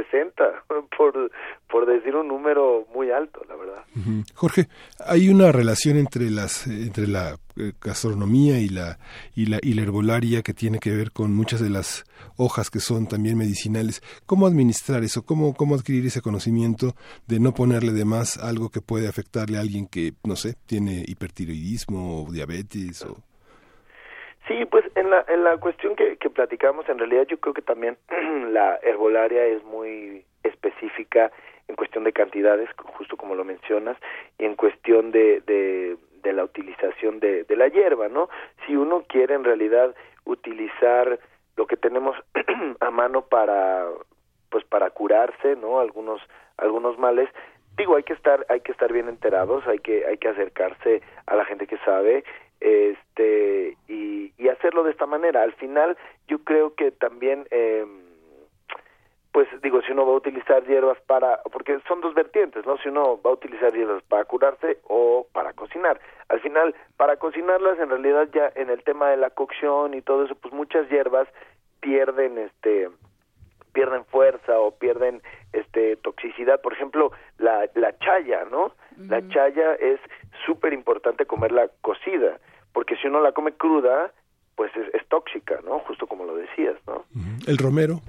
60, 0.03 0.63
por, 0.97 1.31
por 1.69 1.85
decir 1.85 2.15
un 2.15 2.27
número 2.27 2.85
muy 2.93 3.11
alto, 3.11 3.41
la 3.47 3.55
verdad. 3.55 3.83
Jorge, 4.33 4.67
hay 5.05 5.29
una 5.29 5.51
relación 5.51 5.97
entre 5.97 6.29
las 6.29 6.67
entre 6.67 7.07
la 7.07 7.37
eh, 7.55 7.73
gastronomía 7.81 8.59
y 8.59 8.69
la 8.69 8.99
y 9.35 9.47
la 9.47 9.59
y 9.61 9.73
la 9.73 9.81
herbolaria 9.81 10.41
que 10.43 10.53
tiene 10.53 10.79
que 10.79 10.95
ver 10.95 11.11
con 11.11 11.33
muchas 11.33 11.61
de 11.61 11.69
las 11.69 12.03
hojas 12.35 12.69
que 12.69 12.79
son 12.79 13.07
también 13.07 13.37
medicinales. 13.37 14.01
¿Cómo 14.25 14.45
administrar 14.45 15.03
eso? 15.03 15.25
¿Cómo 15.25 15.53
cómo 15.53 15.75
adquirir 15.75 16.05
ese 16.05 16.21
conocimiento 16.21 16.95
de 17.27 17.39
no 17.39 17.53
ponerle 17.53 17.93
de 17.93 18.05
más 18.05 18.37
algo 18.37 18.69
que 18.69 18.81
puede 18.81 19.07
afectarle 19.07 19.57
a 19.57 19.61
alguien 19.61 19.87
que 19.87 20.13
no 20.23 20.35
sé, 20.35 20.55
tiene 20.65 21.03
hipertiroidismo 21.07 22.23
o 22.23 22.31
diabetes 22.31 23.03
o 23.03 23.23
Sí, 24.47 24.65
pues 24.65 24.85
en 24.95 25.09
la, 25.09 25.25
en 25.27 25.43
la 25.43 25.57
cuestión 25.57 25.95
que, 25.95 26.17
que 26.17 26.29
platicamos, 26.29 26.87
en 26.87 26.99
realidad 26.99 27.27
yo 27.27 27.37
creo 27.39 27.53
que 27.53 27.61
también 27.61 27.97
la 28.51 28.79
herbolaria 28.81 29.45
es 29.45 29.63
muy 29.65 30.25
específica 30.43 31.31
en 31.67 31.75
cuestión 31.75 32.05
de 32.05 32.13
cantidades, 32.13 32.69
justo 32.77 33.17
como 33.17 33.35
lo 33.35 33.43
mencionas, 33.43 33.97
y 34.39 34.45
en 34.45 34.55
cuestión 34.55 35.11
de, 35.11 35.41
de, 35.41 35.97
la 36.33 36.43
utilización 36.43 37.21
de, 37.21 37.45
de 37.45 37.55
la 37.55 37.69
hierba, 37.69 38.09
¿no? 38.09 38.27
Si 38.65 38.75
uno 38.75 39.05
quiere 39.07 39.33
en 39.33 39.45
realidad 39.45 39.95
utilizar 40.25 41.19
lo 41.55 41.67
que 41.67 41.77
tenemos 41.77 42.17
a 42.81 42.91
mano 42.91 43.23
para 43.23 43.85
pues 44.49 44.65
para 44.65 44.89
curarse, 44.89 45.55
¿no? 45.55 45.79
Algunos 45.79 46.21
algunos 46.57 46.99
males, 46.99 47.29
digo, 47.77 47.95
hay 47.95 48.03
que 48.03 48.11
estar 48.11 48.45
hay 48.49 48.59
que 48.59 48.73
estar 48.73 48.91
bien 48.91 49.07
enterados, 49.07 49.65
hay 49.67 49.79
que 49.79 50.05
hay 50.05 50.17
que 50.17 50.27
acercarse 50.27 51.01
a 51.25 51.35
la 51.35 51.45
gente 51.45 51.65
que 51.65 51.77
sabe 51.79 52.25
este 52.59 53.77
y, 53.87 54.33
y 54.37 54.49
hacerlo 54.49 54.83
de 54.83 54.91
esta 54.91 55.05
manera. 55.05 55.43
Al 55.43 55.53
final 55.53 55.97
yo 56.27 56.39
creo 56.39 56.75
que 56.75 56.91
también 56.91 57.47
eh, 57.51 57.85
pues 59.37 59.47
digo 59.61 59.83
si 59.83 59.91
uno 59.91 60.03
va 60.03 60.13
a 60.13 60.17
utilizar 60.17 60.65
hierbas 60.65 60.99
para 61.01 61.43
porque 61.51 61.79
son 61.87 62.01
dos 62.01 62.15
vertientes 62.15 62.65
no 62.65 62.75
si 62.79 62.89
uno 62.89 63.21
va 63.23 63.29
a 63.29 63.33
utilizar 63.33 63.71
hierbas 63.71 64.01
para 64.09 64.25
curarse 64.25 64.79
o 64.87 65.27
para 65.31 65.53
cocinar. 65.53 65.99
Al 66.29 66.39
final 66.39 66.73
para 66.97 67.17
cocinarlas 67.17 67.77
en 67.77 67.89
realidad 67.89 68.27
ya 68.33 68.51
en 68.55 68.71
el 68.71 68.83
tema 68.83 69.09
de 69.09 69.17
la 69.17 69.29
cocción 69.29 69.93
y 69.93 70.01
todo 70.01 70.25
eso 70.25 70.33
pues 70.33 70.51
muchas 70.55 70.89
hierbas 70.89 71.27
pierden 71.81 72.39
este 72.39 72.89
pierden 73.73 74.05
fuerza 74.05 74.59
o 74.59 74.71
pierden 74.71 75.21
este 75.53 75.97
toxicidad. 75.97 76.59
Por 76.61 76.73
ejemplo 76.73 77.11
la 77.37 77.69
la 77.75 77.95
chaya 77.99 78.43
no 78.45 78.63
uh 78.63 78.71
-huh. 78.97 79.09
la 79.09 79.27
chaya 79.29 79.75
es 79.75 79.99
súper 80.47 80.73
importante 80.73 81.27
comerla 81.27 81.69
cocida 81.81 82.39
porque 82.77 82.95
si 82.97 83.07
uno 83.07 83.21
la 83.21 83.31
come 83.31 83.53
cruda 83.53 84.11
pues 84.53 84.71
es, 84.77 84.93
es, 84.93 85.03
tóxica 85.07 85.59
no 85.65 85.79
justo 85.79 86.05
como 86.05 86.25
lo 86.25 86.35
decías 86.35 86.75
no 86.85 87.05
el 87.47 87.57
romero 87.57 88.01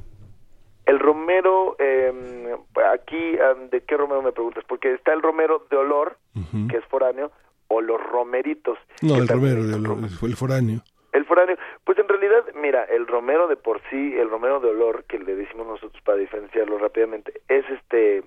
el 0.84 0.98
romero 0.98 1.74
eh, 1.78 2.54
aquí 2.92 3.38
de 3.70 3.80
qué 3.86 3.96
romero 3.96 4.20
me 4.20 4.32
preguntas 4.32 4.62
porque 4.68 4.92
está 4.92 5.14
el 5.14 5.22
romero 5.22 5.66
de 5.70 5.76
olor 5.78 6.18
uh 6.34 6.40
-huh. 6.40 6.70
que 6.70 6.76
es 6.76 6.84
foráneo 6.84 7.32
o 7.68 7.80
los 7.80 7.98
romeritos 8.12 8.76
no 9.00 9.16
el 9.16 9.26
romero 9.26 9.64
de 9.64 9.74
olor 9.76 9.98
el 10.22 10.36
foráneo. 10.36 10.80
El 11.12 11.24
foráneo, 11.24 11.56
pues 11.84 11.98
en 11.98 12.06
realidad, 12.06 12.44
mira, 12.54 12.84
el 12.84 13.06
romero 13.06 13.48
de 13.48 13.56
por 13.56 13.80
sí, 13.88 14.14
el 14.18 14.28
romero 14.28 14.60
de 14.60 14.68
olor, 14.68 15.04
que 15.04 15.18
le 15.18 15.34
decimos 15.34 15.66
nosotros 15.66 16.02
para 16.02 16.18
diferenciarlo 16.18 16.76
rápidamente, 16.76 17.40
es 17.48 17.64
este, 17.70 18.22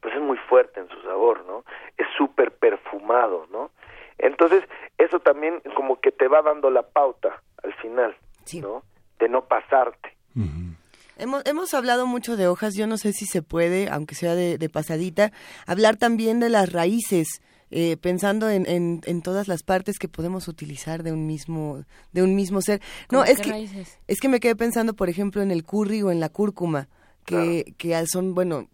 pues 0.00 0.14
es 0.14 0.20
muy 0.20 0.36
fuerte 0.50 0.80
en 0.80 0.88
su 0.90 1.00
sabor, 1.00 1.42
¿no? 1.46 1.64
Es 1.96 2.06
súper 2.18 2.52
perfumado, 2.52 3.46
¿no? 3.50 3.70
Entonces, 4.18 4.62
eso 4.98 5.20
también 5.20 5.62
como 5.76 6.00
que 6.00 6.12
te 6.12 6.28
va 6.28 6.42
dando 6.42 6.70
la 6.70 6.82
pauta 6.82 7.42
al 7.62 7.74
final, 7.74 8.16
sí. 8.44 8.60
¿no? 8.60 8.82
De 9.18 9.28
no 9.28 9.44
pasarte. 9.44 10.16
Uh 10.34 10.40
-huh. 10.40 10.76
Hemos, 11.18 11.44
hemos 11.46 11.74
hablado 11.74 12.06
mucho 12.06 12.36
de 12.36 12.48
hojas, 12.48 12.74
yo 12.74 12.86
no 12.86 12.96
sé 12.96 13.12
si 13.12 13.26
se 13.26 13.42
puede, 13.42 13.88
aunque 13.90 14.14
sea 14.14 14.34
de, 14.34 14.58
de 14.58 14.68
pasadita, 14.68 15.30
hablar 15.66 15.96
también 15.96 16.40
de 16.40 16.48
las 16.48 16.72
raíces 16.72 17.42
eh, 17.70 17.96
pensando 17.96 18.50
en, 18.50 18.66
en, 18.66 19.00
en, 19.06 19.22
todas 19.22 19.48
las 19.48 19.62
partes 19.62 19.98
que 19.98 20.06
podemos 20.06 20.46
utilizar 20.46 21.02
de 21.02 21.10
un 21.10 21.26
mismo 21.26 21.84
de 22.12 22.22
un 22.22 22.34
mismo 22.34 22.60
ser. 22.60 22.82
No, 23.10 23.24
es 23.24 23.40
que 23.40 23.50
raíces? 23.50 23.98
es 24.08 24.20
que 24.20 24.28
me 24.28 24.40
quedé 24.40 24.54
pensando, 24.56 24.94
por 24.94 25.08
ejemplo, 25.08 25.40
en 25.40 25.50
el 25.50 25.64
curry 25.64 26.02
o 26.02 26.10
en 26.10 26.20
la 26.20 26.28
cúrcuma, 26.28 26.88
que, 27.24 27.74
claro. 27.78 28.04
que 28.04 28.06
son, 28.08 28.34
bueno, 28.34 28.68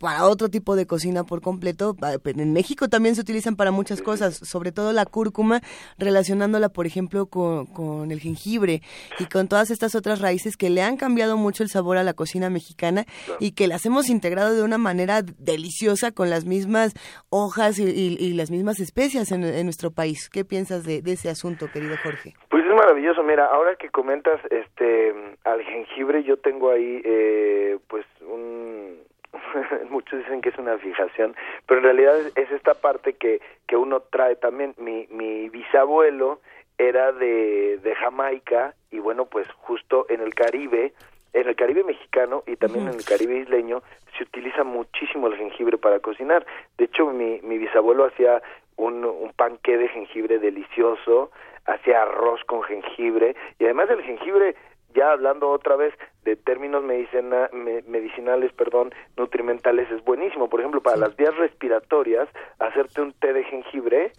para 0.00 0.24
otro 0.24 0.48
tipo 0.48 0.76
de 0.76 0.86
cocina 0.86 1.24
por 1.24 1.42
completo. 1.42 1.94
En 2.24 2.52
México 2.52 2.88
también 2.88 3.14
se 3.14 3.20
utilizan 3.20 3.54
para 3.54 3.70
muchas 3.70 4.00
cosas, 4.00 4.34
sobre 4.36 4.72
todo 4.72 4.92
la 4.92 5.04
cúrcuma, 5.04 5.60
relacionándola, 5.98 6.70
por 6.70 6.86
ejemplo, 6.86 7.26
con, 7.26 8.10
el 8.10 8.18
jengibre 8.18 8.80
y 9.18 9.26
con 9.26 9.46
todas 9.46 9.70
estas 9.70 9.94
otras 9.94 10.20
raíces 10.20 10.56
que 10.56 10.70
le 10.70 10.82
han 10.82 10.96
cambiado 10.96 11.36
mucho 11.36 11.62
el 11.62 11.68
sabor 11.68 11.98
a 11.98 12.02
la 12.02 12.14
cocina 12.14 12.48
mexicana 12.48 13.04
y 13.38 13.52
que 13.52 13.68
las 13.68 13.84
hemos 13.84 14.08
integrado 14.08 14.54
de 14.54 14.62
una 14.62 14.78
manera 14.78 15.20
deliciosa 15.22 16.12
con 16.12 16.30
las 16.30 16.46
mismas 16.46 16.94
hojas 17.28 17.78
y, 17.78 18.32
las 18.34 18.50
mismas 18.50 18.80
especias 18.80 19.30
en, 19.32 19.42
nuestro 19.64 19.90
país. 19.90 20.30
¿Qué 20.30 20.44
piensas 20.44 20.84
de, 20.84 21.02
ese 21.04 21.28
asunto, 21.28 21.66
querido 21.70 21.96
Jorge? 22.02 22.34
Pues 22.48 22.64
es 22.64 22.74
maravilloso. 22.74 23.22
Mira, 23.22 23.46
ahora 23.46 23.76
que 23.76 23.90
comentas 23.90 24.40
este 24.50 25.36
al 25.44 25.62
jengibre, 25.62 26.22
yo 26.24 26.38
tengo 26.38 26.70
ahí 26.70 27.02
eh, 27.04 27.78
pues 27.88 28.06
un 28.22 29.09
muchos 29.90 30.18
dicen 30.20 30.40
que 30.40 30.50
es 30.50 30.58
una 30.58 30.78
fijación, 30.78 31.34
pero 31.66 31.78
en 31.80 31.84
realidad 31.84 32.18
es, 32.34 32.50
esta 32.50 32.74
parte 32.74 33.14
que, 33.14 33.40
que 33.66 33.76
uno 33.76 34.00
trae 34.00 34.36
también. 34.36 34.74
Mi, 34.78 35.06
mi 35.10 35.48
bisabuelo 35.48 36.40
era 36.78 37.12
de, 37.12 37.78
de 37.78 37.94
Jamaica 37.94 38.74
y 38.90 38.98
bueno, 38.98 39.26
pues 39.26 39.46
justo 39.58 40.06
en 40.08 40.20
el 40.20 40.34
Caribe, 40.34 40.92
en 41.32 41.48
el 41.48 41.54
Caribe 41.54 41.84
mexicano 41.84 42.42
y 42.46 42.56
también 42.56 42.88
en 42.88 42.94
el 42.94 43.04
Caribe 43.04 43.38
isleño 43.38 43.82
se 44.16 44.24
utiliza 44.24 44.64
muchísimo 44.64 45.26
el 45.28 45.36
jengibre 45.36 45.78
para 45.78 46.00
cocinar. 46.00 46.46
De 46.78 46.86
hecho, 46.86 47.06
mi, 47.06 47.40
mi 47.42 47.58
bisabuelo 47.58 48.06
hacía 48.06 48.42
un, 48.76 49.04
un 49.04 49.32
panque 49.36 49.76
de 49.76 49.88
jengibre 49.88 50.38
delicioso, 50.38 51.30
hacía 51.66 52.02
arroz 52.02 52.42
con 52.44 52.62
jengibre 52.62 53.36
y 53.58 53.64
además 53.64 53.90
el 53.90 54.02
jengibre 54.02 54.56
ya 54.94 55.12
hablando 55.12 55.50
otra 55.50 55.76
vez 55.76 55.94
de 56.24 56.36
términos 56.36 56.82
medicina, 56.82 57.48
medicinales, 57.86 58.52
perdón, 58.52 58.92
nutrimentales, 59.16 59.90
es 59.90 60.04
buenísimo. 60.04 60.48
Por 60.48 60.60
ejemplo, 60.60 60.82
para 60.82 60.96
las 60.96 61.16
vías 61.16 61.34
respiratorias, 61.36 62.28
hacerte 62.58 63.00
un 63.00 63.12
té 63.12 63.32
de 63.32 63.44
jengibre 63.44 64.12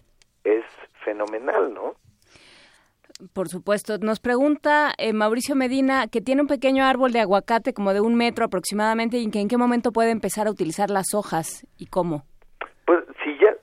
es 0.44 0.64
fenomenal, 1.04 1.72
¿no? 1.72 1.94
Por 3.32 3.48
supuesto. 3.48 3.98
Nos 3.98 4.20
pregunta 4.20 4.92
eh, 4.98 5.12
Mauricio 5.12 5.54
Medina 5.54 6.08
que 6.08 6.20
tiene 6.20 6.42
un 6.42 6.48
pequeño 6.48 6.84
árbol 6.84 7.12
de 7.12 7.20
aguacate 7.20 7.72
como 7.72 7.92
de 7.92 8.00
un 8.00 8.16
metro 8.16 8.44
aproximadamente 8.44 9.18
y 9.18 9.30
que 9.30 9.40
en 9.40 9.48
qué 9.48 9.56
momento 9.56 9.92
puede 9.92 10.10
empezar 10.10 10.48
a 10.48 10.50
utilizar 10.50 10.90
las 10.90 11.14
hojas 11.14 11.66
y 11.78 11.86
cómo. 11.86 12.24
Pues 12.84 13.04
si 13.22 13.38
ya, 13.38 13.54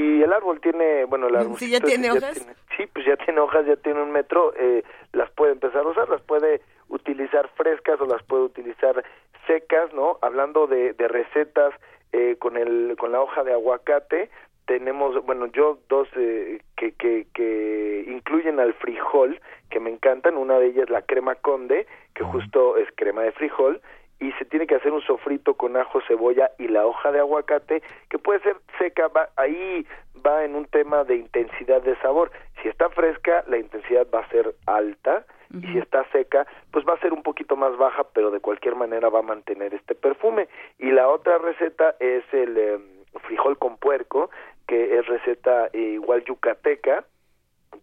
si 0.00 0.22
el 0.22 0.32
árbol 0.32 0.60
tiene, 0.60 1.04
bueno, 1.04 1.28
el 1.28 1.36
árbol... 1.36 1.56
Si 1.58 1.70
ya 1.70 1.80
tiene 1.80 2.10
hojas. 2.10 2.46
sí, 2.76 2.86
pues 2.92 3.04
ya 3.06 3.16
tiene 3.16 3.40
hojas, 3.40 3.66
ya 3.66 3.76
tiene 3.76 4.02
un 4.02 4.10
metro, 4.10 4.54
eh, 4.56 4.82
las 5.12 5.30
puede 5.32 5.52
empezar 5.52 5.84
a 5.84 5.88
usar, 5.88 6.08
las 6.08 6.22
puede 6.22 6.62
utilizar 6.88 7.48
frescas 7.56 8.00
o 8.00 8.06
las 8.06 8.22
puede 8.22 8.44
utilizar 8.44 9.04
secas, 9.46 9.92
¿no? 9.92 10.18
Hablando 10.22 10.66
de, 10.66 10.94
de 10.94 11.08
recetas 11.08 11.74
eh, 12.12 12.36
con 12.38 12.56
el 12.56 12.96
con 12.98 13.12
la 13.12 13.20
hoja 13.20 13.44
de 13.44 13.52
aguacate, 13.52 14.30
tenemos, 14.66 15.24
bueno, 15.24 15.46
yo 15.46 15.78
dos 15.88 16.08
eh, 16.16 16.60
que, 16.76 16.92
que, 16.92 17.26
que 17.34 18.04
incluyen 18.06 18.60
al 18.60 18.74
frijol, 18.74 19.40
que 19.68 19.80
me 19.80 19.90
encantan, 19.90 20.36
una 20.36 20.58
de 20.58 20.68
ellas 20.68 20.90
la 20.90 21.02
crema 21.02 21.34
conde, 21.34 21.86
que 22.14 22.24
justo 22.24 22.76
es 22.76 22.88
crema 22.94 23.22
de 23.22 23.32
frijol, 23.32 23.80
y 24.20 24.32
se 24.32 24.44
tiene 24.44 24.66
que 24.66 24.74
hacer 24.74 24.92
un 24.92 25.00
sofrito 25.02 25.54
con 25.54 25.76
ajo, 25.76 26.00
cebolla 26.06 26.50
y 26.58 26.68
la 26.68 26.86
hoja 26.86 27.10
de 27.10 27.20
aguacate, 27.20 27.82
que 28.08 28.18
puede 28.18 28.40
ser 28.40 28.56
seca, 28.78 29.08
va, 29.08 29.30
ahí 29.36 29.86
va 30.24 30.44
en 30.44 30.54
un 30.54 30.66
tema 30.66 31.04
de 31.04 31.16
intensidad 31.16 31.82
de 31.82 31.96
sabor. 31.96 32.30
Si 32.62 32.68
está 32.68 32.90
fresca, 32.90 33.42
la 33.48 33.56
intensidad 33.56 34.06
va 34.14 34.20
a 34.20 34.28
ser 34.28 34.54
alta, 34.66 35.24
y 35.52 35.66
si 35.72 35.78
está 35.78 36.04
seca, 36.12 36.46
pues 36.70 36.86
va 36.86 36.94
a 36.94 37.00
ser 37.00 37.12
un 37.12 37.24
poquito 37.24 37.56
más 37.56 37.76
baja, 37.76 38.04
pero 38.12 38.30
de 38.30 38.38
cualquier 38.38 38.76
manera 38.76 39.08
va 39.08 39.18
a 39.18 39.22
mantener 39.22 39.74
este 39.74 39.96
perfume. 39.96 40.48
Y 40.78 40.92
la 40.92 41.08
otra 41.08 41.38
receta 41.38 41.96
es 41.98 42.22
el 42.32 42.56
em, 42.56 42.82
frijol 43.22 43.58
con 43.58 43.76
puerco, 43.76 44.30
que 44.68 44.98
es 44.98 45.06
receta 45.06 45.68
eh, 45.72 45.78
igual 45.94 46.24
yucateca, 46.24 47.04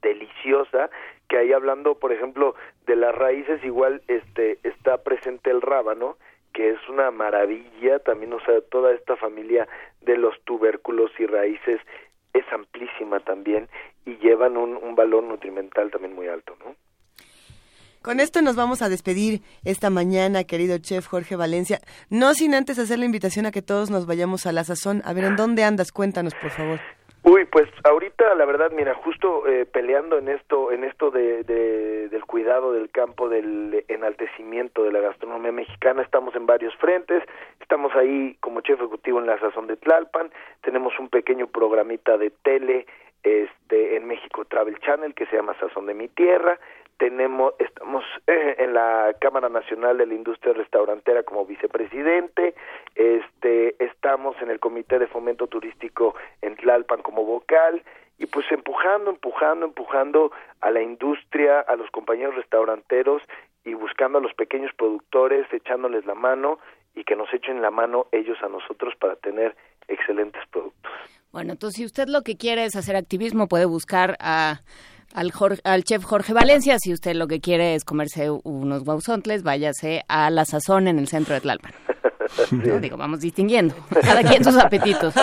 deliciosa, 0.01 0.89
que 1.27 1.37
ahí 1.37 1.51
hablando, 1.51 1.95
por 1.95 2.13
ejemplo, 2.13 2.55
de 2.85 2.95
las 2.95 3.13
raíces, 3.13 3.61
igual 3.65 4.01
este 4.07 4.59
está 4.63 5.03
presente 5.03 5.49
el 5.49 5.61
rábano, 5.61 6.15
que 6.57 6.71
es 6.71 6.89
una 6.89 7.11
maravilla, 7.11 7.99
también, 7.99 8.33
o 8.33 8.39
sea, 8.39 8.59
toda 8.71 8.91
esta 8.91 9.15
familia 9.15 9.67
de 10.01 10.17
los 10.17 10.33
tubérculos 10.43 11.11
y 11.19 11.27
raíces 11.27 11.79
es 12.33 12.43
amplísima 12.51 13.19
también 13.19 13.69
y 14.07 14.17
llevan 14.17 14.57
un, 14.57 14.95
valor 14.95 15.23
nutrimental 15.23 15.91
también 15.91 16.15
muy 16.15 16.27
alto, 16.27 16.57
¿no? 16.65 16.75
Con 18.01 18.19
esto 18.19 18.41
nos 18.41 18.55
vamos 18.55 18.81
a 18.81 18.89
despedir 18.89 19.41
esta 19.65 19.91
mañana, 19.91 20.45
querido 20.45 20.79
chef 20.79 21.05
Jorge 21.05 21.35
Valencia. 21.35 21.79
No 22.09 22.33
sin 22.33 22.55
antes 22.55 22.79
hacer 22.79 22.97
la 22.97 23.05
invitación 23.05 23.45
a 23.45 23.51
que 23.51 23.61
todos 23.61 23.91
nos 23.91 24.07
vayamos 24.07 24.47
a 24.47 24.51
la 24.51 24.63
sazón. 24.63 25.03
A 25.05 25.13
ver, 25.13 25.25
¿en 25.25 25.35
dónde 25.35 25.63
andas? 25.63 25.91
Cuéntanos, 25.91 26.33
por 26.41 26.49
favor. 26.49 26.79
Uy, 27.29 27.43
pues 27.43 27.67
ahorita 27.83 28.35
la 28.35 28.45
verdad, 28.45 28.71
mira, 28.71 28.93
justo 28.93 29.45
eh, 29.47 29.65
peleando 29.65 30.17
en 30.17 30.29
esto, 30.29 30.71
en 30.71 30.85
esto 30.85 31.11
de, 31.11 31.43
del 31.43 32.23
cuidado 32.23 32.71
del 32.71 32.89
campo, 32.89 33.27
del 33.27 33.83
enaltecimiento 33.89 34.85
de 34.85 34.93
la 34.93 35.01
gastronomía 35.01 35.51
mexicana, 35.51 36.03
estamos 36.03 36.33
en 36.37 36.45
varios 36.45 36.73
frentes. 36.77 37.21
Estamos 37.59 37.93
ahí 37.95 38.37
como 38.39 38.61
chef 38.61 38.79
ejecutivo 38.79 39.19
en 39.19 39.25
la 39.25 39.37
Sazón 39.41 39.67
de 39.67 39.75
Tlalpan. 39.75 40.31
Tenemos 40.61 40.97
un 40.99 41.09
pequeño 41.09 41.47
programita 41.47 42.17
de 42.17 42.29
tele 42.29 42.85
este 43.23 43.97
en 43.97 44.07
México 44.07 44.45
Travel 44.45 44.79
Channel 44.79 45.13
que 45.13 45.25
se 45.25 45.35
llama 45.35 45.53
Sazón 45.59 45.85
de 45.85 45.95
mi 45.95 46.07
tierra 46.07 46.57
tenemos 46.97 47.53
estamos 47.59 48.03
en 48.27 48.73
la 48.73 49.15
Cámara 49.19 49.49
Nacional 49.49 49.97
de 49.97 50.05
la 50.05 50.13
Industria 50.13 50.53
Restaurantera 50.53 51.23
como 51.23 51.45
vicepresidente, 51.45 52.55
este 52.95 53.83
estamos 53.83 54.35
en 54.41 54.49
el 54.49 54.59
Comité 54.59 54.99
de 54.99 55.07
Fomento 55.07 55.47
Turístico 55.47 56.15
en 56.41 56.55
Tlalpan 56.55 57.01
como 57.01 57.23
vocal 57.23 57.83
y 58.17 58.25
pues 58.25 58.45
empujando, 58.51 59.11
empujando, 59.11 59.65
empujando 59.65 60.31
a 60.61 60.71
la 60.71 60.81
industria, 60.81 61.59
a 61.61 61.75
los 61.75 61.89
compañeros 61.91 62.35
restauranteros 62.35 63.21
y 63.63 63.73
buscando 63.73 64.17
a 64.17 64.21
los 64.21 64.33
pequeños 64.33 64.71
productores, 64.75 65.45
echándoles 65.51 66.05
la 66.05 66.15
mano 66.15 66.59
y 66.95 67.03
que 67.03 67.15
nos 67.15 67.31
echen 67.33 67.61
la 67.61 67.69
mano 67.69 68.07
ellos 68.11 68.37
a 68.41 68.47
nosotros 68.47 68.95
para 68.99 69.15
tener 69.17 69.55
excelentes 69.87 70.41
productos. 70.51 70.91
Bueno, 71.31 71.51
entonces 71.51 71.77
si 71.77 71.85
usted 71.85 72.07
lo 72.07 72.23
que 72.23 72.37
quiere 72.37 72.65
es 72.65 72.75
hacer 72.75 72.95
activismo, 72.95 73.47
puede 73.47 73.65
buscar 73.65 74.17
a 74.19 74.61
al, 75.13 75.31
al 75.63 75.83
chef 75.83 76.03
Jorge 76.03 76.33
Valencia. 76.33 76.77
Si 76.79 76.93
usted 76.93 77.15
lo 77.15 77.27
que 77.27 77.39
quiere 77.39 77.75
es 77.75 77.83
comerse 77.83 78.29
unos 78.29 78.83
guauzontles, 78.83 79.43
váyase 79.43 80.03
a 80.07 80.29
La 80.29 80.45
Sazón 80.45 80.87
en 80.87 80.99
el 80.99 81.07
centro 81.07 81.33
de 81.33 81.41
Tlalpan. 81.41 81.73
No, 82.51 82.79
digo, 82.79 82.97
vamos 82.97 83.19
distinguiendo. 83.19 83.75
Cada 84.01 84.23
quien 84.23 84.43
sus 84.43 84.57
apetitos. 84.57 85.13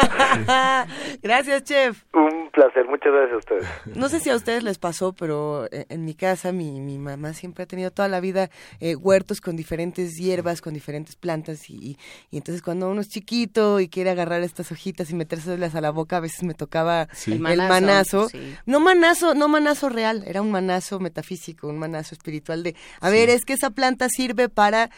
gracias, 1.23 1.65
chef. 1.65 2.05
Un 2.13 2.51
placer, 2.53 2.87
muchas 2.87 3.13
gracias 3.13 3.33
a 3.33 3.39
ustedes. 3.39 3.97
No 3.97 4.09
sé 4.09 4.21
si 4.21 4.31
a 4.31 4.37
ustedes 4.37 4.63
les 4.63 4.79
pasó, 4.79 5.13
pero 5.13 5.67
eh, 5.71 5.87
en 5.89 6.05
mi 6.05 6.15
casa 6.15 6.53
mi, 6.53 6.81
mi 6.81 6.99
mamá 6.99 7.33
siempre 7.35 7.65
ha 7.65 7.67
tenido 7.67 7.91
toda 7.91 8.09
la 8.09 8.21
vida 8.21 8.51
eh, 8.81 8.97
huertos 8.97 9.41
con 9.41 9.57
diferentes 9.57 10.17
hierbas, 10.17 10.61
con 10.61 10.75
diferentes 10.75 11.17
plantas 11.17 11.69
y, 11.71 11.99
y, 12.31 12.37
entonces 12.37 12.63
cuando 12.63 12.91
uno 12.91 13.01
es 13.01 13.09
chiquito 13.09 13.81
y 13.81 13.89
quiere 13.89 14.11
agarrar 14.11 14.43
estas 14.43 14.71
hojitas 14.73 15.11
y 15.11 15.15
metérselas 15.15 15.75
a 15.75 15.81
la 15.81 15.91
boca, 15.91 16.19
a 16.19 16.21
veces 16.21 16.43
me 16.45 16.55
tocaba 16.55 17.09
el 17.27 17.41
manazo. 17.41 18.29
No 18.67 18.81
manazo, 18.81 19.35
no 19.35 19.49
manazo 19.49 19.89
real, 19.89 20.25
era 20.27 20.43
un 20.43 20.51
manazo 20.51 21.01
metafísico, 21.01 21.69
un 21.69 21.79
manazo 21.79 22.15
espiritual 22.15 22.63
de, 22.63 22.75
a 23.01 23.11
ver, 23.11 23.29
es 23.29 23.45
que 23.45 23.55
esa 23.55 23.71
planta 23.71 24.09
sirve 24.09 24.49
para 24.49 24.91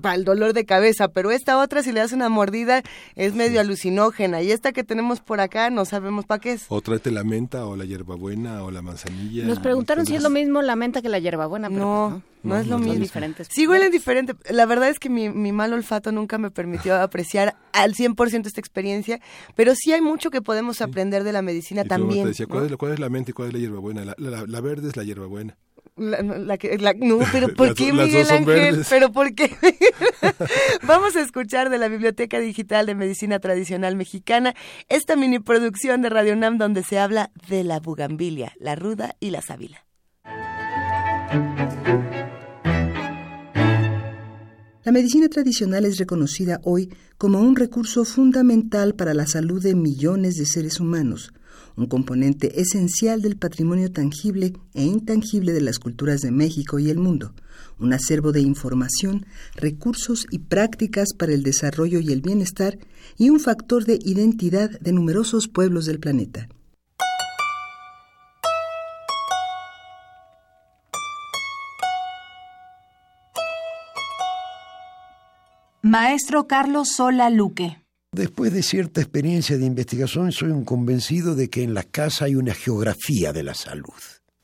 para 0.00 0.14
el 0.14 0.24
dolor 0.24 0.52
de 0.52 0.64
cabeza, 0.64 1.08
pero 1.08 1.30
esta 1.30 1.58
otra 1.58 1.82
si 1.82 1.92
le 1.92 2.00
das 2.00 2.12
una 2.12 2.28
mordida 2.28 2.82
es 3.14 3.34
medio 3.34 3.60
alucinógena 3.60 4.42
y 4.42 4.50
esta 4.50 4.72
que 4.72 4.84
tenemos 4.84 5.20
por 5.20 5.40
acá 5.40 5.70
no 5.70 5.84
sabemos 5.84 6.26
para 6.26 6.40
qué 6.40 6.52
es. 6.52 6.66
O 6.68 6.80
tráete 6.80 7.10
la 7.10 7.24
menta 7.24 7.66
o 7.66 7.76
la 7.76 7.84
hierbabuena 7.84 8.64
o 8.64 8.70
la 8.70 8.82
manzanilla. 8.82 9.44
Nos 9.44 9.60
preguntaron 9.60 10.06
si 10.06 10.16
es 10.16 10.22
lo 10.22 10.30
mismo 10.30 10.62
la 10.62 10.76
menta 10.76 11.02
que 11.02 11.08
la 11.08 11.18
hierbabuena, 11.18 11.68
pero 11.68 11.80
no, 11.80 12.10
no, 12.10 12.22
no, 12.42 12.56
es 12.58 12.66
lo 12.66 12.78
mismo. 12.78 12.94
Diferentes. 12.94 13.48
Sí 13.50 13.66
huelen 13.66 13.90
diferente. 13.90 14.34
La 14.50 14.66
verdad 14.66 14.88
es 14.88 14.98
que 14.98 15.08
mi, 15.08 15.28
mi 15.28 15.52
mal 15.52 15.72
olfato 15.72 16.12
nunca 16.12 16.38
me 16.38 16.50
permitió 16.50 16.94
apreciar 17.00 17.56
al 17.72 17.94
100% 17.94 18.46
esta 18.46 18.60
experiencia, 18.60 19.20
pero 19.54 19.74
sí 19.74 19.92
hay 19.92 20.00
mucho 20.00 20.30
que 20.30 20.42
podemos 20.42 20.80
aprender 20.80 21.24
de 21.24 21.32
la 21.32 21.42
medicina 21.42 21.84
también. 21.84 22.24
Te 22.24 22.28
decía, 22.28 22.46
¿cuál, 22.46 22.66
es, 22.66 22.76
¿cuál, 22.76 22.92
es, 22.92 22.98
la 22.98 23.08
menta 23.08 23.30
y 23.30 23.34
cuál 23.34 23.48
es 23.48 23.54
la 23.54 23.60
hierbabuena? 23.60 24.04
La, 24.04 24.14
la, 24.18 24.44
la 24.46 24.60
verde 24.60 24.88
es 24.88 24.96
la 24.96 25.04
hierbabuena. 25.04 25.56
La, 25.96 26.22
la, 26.22 26.94
no, 26.94 27.18
pero 27.30 27.48
¿por 27.54 27.74
qué 27.74 27.92
Miguel 27.92 28.26
Ángel? 28.30 28.84
¿Pero 28.88 29.12
por 29.12 29.34
qué? 29.34 29.54
Vamos 30.86 31.16
a 31.16 31.20
escuchar 31.20 31.68
de 31.68 31.78
la 31.78 31.88
Biblioteca 31.88 32.38
Digital 32.38 32.86
de 32.86 32.94
Medicina 32.94 33.38
Tradicional 33.40 33.96
Mexicana 33.96 34.54
esta 34.88 35.16
mini 35.16 35.38
producción 35.38 36.00
de 36.02 36.08
Radio 36.08 36.34
Nam 36.36 36.56
donde 36.56 36.82
se 36.82 36.98
habla 36.98 37.30
de 37.48 37.64
la 37.64 37.80
bugambilia, 37.80 38.54
la 38.58 38.74
ruda 38.74 39.16
y 39.20 39.30
la 39.30 39.42
sábila. 39.42 39.84
La 44.84 44.90
medicina 44.90 45.28
tradicional 45.28 45.84
es 45.84 45.98
reconocida 45.98 46.58
hoy 46.64 46.92
como 47.16 47.40
un 47.40 47.54
recurso 47.54 48.04
fundamental 48.04 48.94
para 48.94 49.14
la 49.14 49.26
salud 49.26 49.62
de 49.62 49.74
millones 49.74 50.36
de 50.36 50.46
seres 50.46 50.80
humanos 50.80 51.32
un 51.76 51.86
componente 51.86 52.60
esencial 52.60 53.22
del 53.22 53.36
patrimonio 53.36 53.90
tangible 53.90 54.52
e 54.74 54.84
intangible 54.84 55.52
de 55.52 55.60
las 55.60 55.78
culturas 55.78 56.20
de 56.20 56.30
México 56.30 56.78
y 56.78 56.90
el 56.90 56.98
mundo, 56.98 57.34
un 57.78 57.92
acervo 57.92 58.32
de 58.32 58.40
información, 58.40 59.26
recursos 59.54 60.26
y 60.30 60.38
prácticas 60.38 61.08
para 61.18 61.32
el 61.32 61.42
desarrollo 61.42 62.00
y 62.00 62.12
el 62.12 62.20
bienestar 62.20 62.78
y 63.18 63.30
un 63.30 63.40
factor 63.40 63.84
de 63.84 63.98
identidad 64.04 64.70
de 64.80 64.92
numerosos 64.92 65.48
pueblos 65.48 65.86
del 65.86 66.00
planeta. 66.00 66.48
Maestro 75.84 76.46
Carlos 76.46 76.90
Sola 76.94 77.28
Luque. 77.28 77.81
Después 78.14 78.52
de 78.52 78.62
cierta 78.62 79.00
experiencia 79.00 79.56
de 79.56 79.64
investigación, 79.64 80.32
soy 80.32 80.50
un 80.50 80.66
convencido 80.66 81.34
de 81.34 81.48
que 81.48 81.62
en 81.62 81.72
la 81.72 81.82
casa 81.82 82.26
hay 82.26 82.34
una 82.34 82.52
geografía 82.52 83.32
de 83.32 83.42
la 83.42 83.54
salud. 83.54 83.88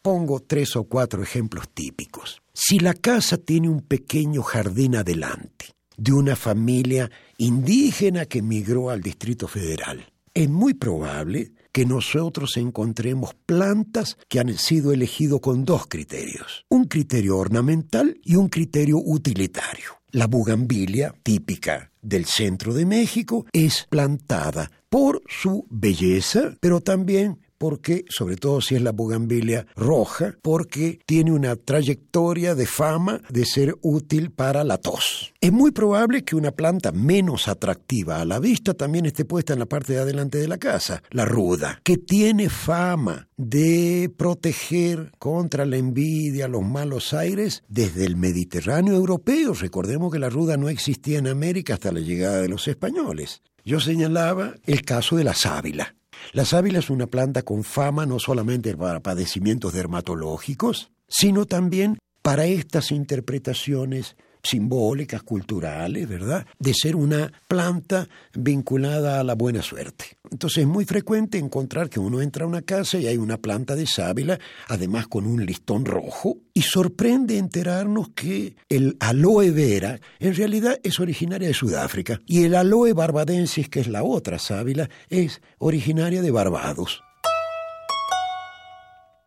Pongo 0.01 0.41
tres 0.41 0.75
o 0.75 0.85
cuatro 0.85 1.23
ejemplos 1.23 1.69
típicos. 1.75 2.41
Si 2.55 2.79
la 2.79 2.95
casa 2.95 3.37
tiene 3.37 3.69
un 3.69 3.83
pequeño 3.83 4.43
jardín 4.43 4.97
adelante, 4.97 5.67
de 5.99 6.13
una 6.15 6.35
familia 6.35 7.11
indígena 7.37 8.25
que 8.25 8.39
emigró 8.39 8.89
al 8.89 9.03
Distrito 9.03 9.47
Federal, 9.49 10.13
es 10.33 10.49
muy 10.49 10.73
probable 10.73 11.53
que 11.71 11.85
nosotros 11.85 12.57
encontremos 12.57 13.35
plantas 13.45 14.17
que 14.31 14.41
han 14.41 14.57
sido 14.57 14.95
elegidas 14.95 15.41
con 15.41 15.67
dos 15.67 15.87
criterios, 15.89 16.65
un 16.71 16.87
criterio 16.87 17.37
ornamental 17.37 18.19
y 18.25 18.37
un 18.37 18.49
criterio 18.49 18.97
utilitario. 18.97 20.01
La 20.11 20.27
bugambilia, 20.27 21.15
típica 21.23 21.93
del 22.09 22.25
centro 22.25 22.75
de 22.75 22.87
México, 22.87 23.47
es 23.53 23.87
plantada 23.89 24.71
por 24.89 25.23
su 25.29 25.67
belleza, 25.71 26.57
pero 26.61 26.81
también 26.81 27.39
porque, 27.59 28.05
sobre 28.09 28.37
todo 28.37 28.61
si 28.61 28.77
es 28.77 28.83
la 28.83 28.93
bugambilia 28.93 29.67
roja, 29.77 30.35
porque 30.43 31.01
tiene 31.05 31.33
una 31.33 31.57
trayectoria 31.57 32.55
de 32.55 32.67
fama 32.67 33.21
de 33.29 33.45
ser 33.45 33.77
útil 33.83 34.31
para 34.31 34.65
la 34.65 34.79
tos. 34.79 35.35
Es 35.41 35.53
muy 35.53 35.73
probable 35.73 36.25
que 36.25 36.37
una 36.37 36.53
planta 36.53 36.93
menos 36.93 37.49
atractiva 37.49 38.21
a 38.21 38.25
la 38.25 38.39
vista 38.39 38.75
también 38.75 39.07
esté 39.07 39.25
puesta 39.25 39.53
en 39.53 39.59
la 39.59 39.67
parte 39.67 39.93
de 39.93 40.01
adelante 40.01 40.39
de 40.39 40.49
la 40.49 40.59
casa, 40.59 41.03
la 41.11 41.25
ruda, 41.25 41.81
que 41.83 41.97
tiene 41.97 42.49
fama 42.49 43.29
de 43.37 44.11
proteger 44.17 45.13
contra 45.19 45.67
la 45.67 45.77
envidia, 45.77 46.49
los 46.49 46.63
malos 46.63 47.13
aires, 47.15 47.63
desde 47.69 48.05
el 48.05 48.17
Mediterráneo 48.17 48.95
europeo. 48.95 49.55
Recordemos 49.55 50.13
que 50.13 50.19
la 50.19 50.29
ruda 50.29 50.57
no 50.57 50.69
existía 50.69 51.19
en 51.19 51.27
América 51.27 51.75
hasta 51.75 51.93
la 51.93 52.01
llegada 52.01 52.41
de 52.41 52.49
los 52.49 52.69
españoles. 52.69 53.43
Yo 53.65 53.81
señalaba 53.81 54.55
el 54.67 54.83
caso 54.83 55.17
de 55.17 55.25
la 55.25 55.35
sábila. 55.35 55.95
La 56.33 56.45
sábila 56.45 56.79
es 56.79 56.91
una 56.91 57.07
planta 57.07 57.43
con 57.43 57.65
fama 57.65 58.07
no 58.07 58.19
solamente 58.19 58.77
para 58.77 59.01
padecimientos 59.01 59.73
dermatológicos, 59.73 60.91
sino 61.09 61.47
también 61.47 61.99
para 62.23 62.47
estas 62.47 62.91
interpretaciones 62.93 64.17
simbólicas, 64.49 65.23
culturales, 65.23 66.09
¿verdad? 66.09 66.47
De 66.59 66.73
ser 66.75 66.97
una 66.97 67.31
planta 67.47 68.09
vinculada 68.35 69.21
a 69.21 69.25
la 69.25 69.35
buena 69.35 69.63
suerte. 69.63 70.17
Entonces 70.31 70.59
es 70.59 70.67
muy 70.67 70.85
frecuente 70.85 71.39
encontrar 71.39 71.89
que 71.89 72.01
uno 72.01 72.21
entra 72.21 72.45
a 72.45 72.49
una 72.49 72.63
casa 72.63 72.99
y 72.99 73.07
hay 73.07 73.17
una 73.17 73.39
planta 73.39 73.77
de 73.77 73.87
sábila, 73.87 74.39
además 74.69 75.07
con 75.07 75.27
un 75.27 75.45
listón 75.45 75.85
rojo, 75.85 76.39
y 76.55 76.63
sorprende 76.63 77.39
enterarnos 77.39 78.11
que 78.15 78.57
el 78.69 78.97
aloe 79.01 79.51
vera 79.51 80.01
en 80.19 80.35
realidad 80.35 80.79
es 80.83 80.99
originaria 81.01 81.49
de 81.49 81.55
Sudáfrica 81.55 82.21
y 82.27 82.45
el 82.45 82.55
aloe 82.55 82.93
barbadensis, 82.93 83.69
que 83.69 83.81
es 83.81 83.89
la 83.89 84.03
otra 84.03 84.39
sábila, 84.39 84.89
es 85.09 85.41
originaria 85.59 86.23
de 86.23 86.31
Barbados. 86.31 87.03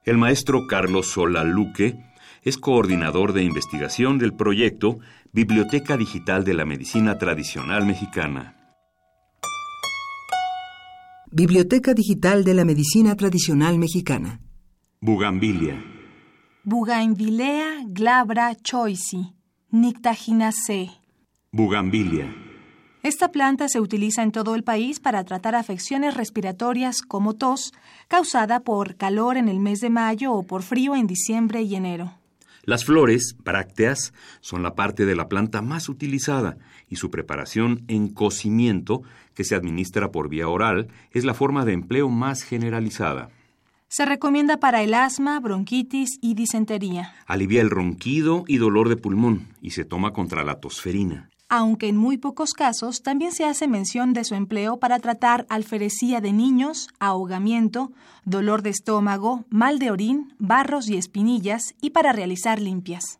El 0.03 0.17
maestro 0.17 0.65
Carlos 0.67 1.11
Sola 1.11 1.43
Luque 1.43 2.10
es 2.43 2.57
coordinador 2.57 3.33
de 3.33 3.43
investigación 3.43 4.17
del 4.17 4.33
proyecto 4.33 4.99
Biblioteca 5.31 5.95
Digital 5.95 6.43
de 6.43 6.55
la 6.55 6.65
Medicina 6.65 7.17
Tradicional 7.17 7.85
Mexicana. 7.85 8.55
Biblioteca 11.31 11.93
Digital 11.93 12.43
de 12.43 12.53
la 12.55 12.65
Medicina 12.65 13.15
Tradicional 13.15 13.77
Mexicana. 13.77 14.41
Bugambilia. 14.99 15.81
Bugainvilea 16.63 17.83
glabra 17.87 18.55
choisi, 18.55 19.33
nictaginacea. 19.69 20.91
Bugambilia. 21.51 22.35
Esta 23.03 23.31
planta 23.31 23.67
se 23.67 23.79
utiliza 23.79 24.21
en 24.23 24.31
todo 24.31 24.53
el 24.53 24.63
país 24.63 24.99
para 24.99 25.23
tratar 25.23 25.55
afecciones 25.55 26.15
respiratorias 26.15 27.01
como 27.01 27.33
tos, 27.33 27.73
causada 28.07 28.59
por 28.59 28.95
calor 28.95 29.37
en 29.37 29.47
el 29.47 29.59
mes 29.59 29.79
de 29.79 29.89
mayo 29.89 30.33
o 30.33 30.43
por 30.43 30.63
frío 30.63 30.95
en 30.95 31.07
diciembre 31.07 31.61
y 31.61 31.75
enero. 31.75 32.20
Las 32.63 32.85
flores, 32.85 33.35
brácteas, 33.43 34.13
son 34.39 34.61
la 34.61 34.75
parte 34.75 35.05
de 35.05 35.15
la 35.15 35.27
planta 35.27 35.61
más 35.61 35.89
utilizada 35.89 36.57
y 36.89 36.97
su 36.97 37.09
preparación 37.09 37.83
en 37.87 38.09
cocimiento, 38.09 39.01
que 39.33 39.43
se 39.43 39.55
administra 39.55 40.11
por 40.11 40.29
vía 40.29 40.47
oral, 40.47 40.89
es 41.11 41.25
la 41.25 41.33
forma 41.33 41.65
de 41.65 41.73
empleo 41.73 42.09
más 42.09 42.43
generalizada. 42.43 43.29
Se 43.87 44.05
recomienda 44.05 44.57
para 44.57 44.83
el 44.83 44.93
asma, 44.93 45.39
bronquitis 45.39 46.19
y 46.21 46.35
disentería. 46.35 47.13
Alivia 47.25 47.61
el 47.61 47.69
ronquido 47.69 48.45
y 48.47 48.57
dolor 48.57 48.89
de 48.89 48.95
pulmón 48.95 49.47
y 49.61 49.71
se 49.71 49.83
toma 49.83 50.13
contra 50.13 50.43
la 50.43 50.59
tosferina 50.59 51.30
aunque 51.51 51.89
en 51.89 51.97
muy 51.97 52.17
pocos 52.17 52.53
casos 52.53 53.03
también 53.03 53.33
se 53.33 53.43
hace 53.43 53.67
mención 53.67 54.13
de 54.13 54.23
su 54.23 54.35
empleo 54.35 54.77
para 54.77 54.99
tratar 54.99 55.45
alferecía 55.49 56.21
de 56.21 56.31
niños, 56.31 56.87
ahogamiento, 56.97 57.91
dolor 58.23 58.61
de 58.61 58.69
estómago, 58.69 59.43
mal 59.49 59.77
de 59.77 59.91
orín, 59.91 60.33
barros 60.39 60.87
y 60.87 60.95
espinillas 60.95 61.75
y 61.81 61.89
para 61.89 62.13
realizar 62.13 62.61
limpias. 62.61 63.19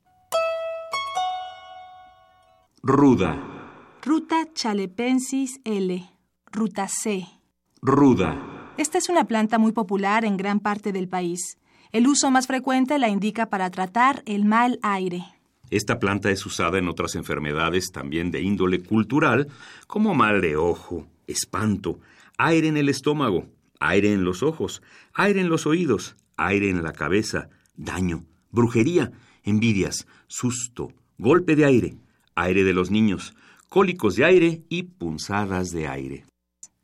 Ruda. 2.81 3.37
Ruta 4.01 4.47
chalepensis 4.53 5.59
L. 5.65 6.09
Ruta 6.53 6.87
C. 6.87 7.27
Ruda. 7.81 8.73
Esta 8.77 8.97
es 8.97 9.09
una 9.09 9.25
planta 9.25 9.57
muy 9.57 9.73
popular 9.73 10.23
en 10.23 10.37
gran 10.37 10.61
parte 10.61 10.93
del 10.93 11.09
país. 11.09 11.57
El 11.91 12.07
uso 12.07 12.31
más 12.31 12.47
frecuente 12.47 12.97
la 12.97 13.09
indica 13.09 13.47
para 13.47 13.69
tratar 13.69 14.23
el 14.25 14.45
mal 14.45 14.79
aire. 14.83 15.25
Esta 15.71 15.99
planta 15.99 16.29
es 16.29 16.45
usada 16.45 16.77
en 16.77 16.89
otras 16.89 17.15
enfermedades 17.15 17.91
también 17.91 18.29
de 18.29 18.41
índole 18.41 18.83
cultural, 18.83 19.47
como 19.87 20.13
mal 20.13 20.41
de 20.41 20.57
ojo, 20.57 21.07
espanto, 21.27 21.99
aire 22.37 22.67
en 22.67 22.75
el 22.75 22.89
estómago, 22.89 23.47
aire 23.79 24.11
en 24.11 24.25
los 24.25 24.43
ojos, 24.43 24.83
aire 25.13 25.39
en 25.39 25.47
los 25.47 25.65
oídos, 25.65 26.17
aire 26.35 26.69
en 26.69 26.83
la 26.83 26.91
cabeza, 26.91 27.49
daño, 27.77 28.25
brujería, 28.51 29.13
envidias, 29.43 30.07
susto, 30.27 30.93
golpe 31.17 31.55
de 31.55 31.63
aire, 31.63 31.95
aire 32.35 32.65
de 32.65 32.73
los 32.73 32.91
niños, 32.91 33.33
cólicos 33.69 34.17
de 34.17 34.25
aire 34.25 34.61
y 34.67 34.83
punzadas 34.83 35.71
de 35.71 35.87
aire. 35.87 36.25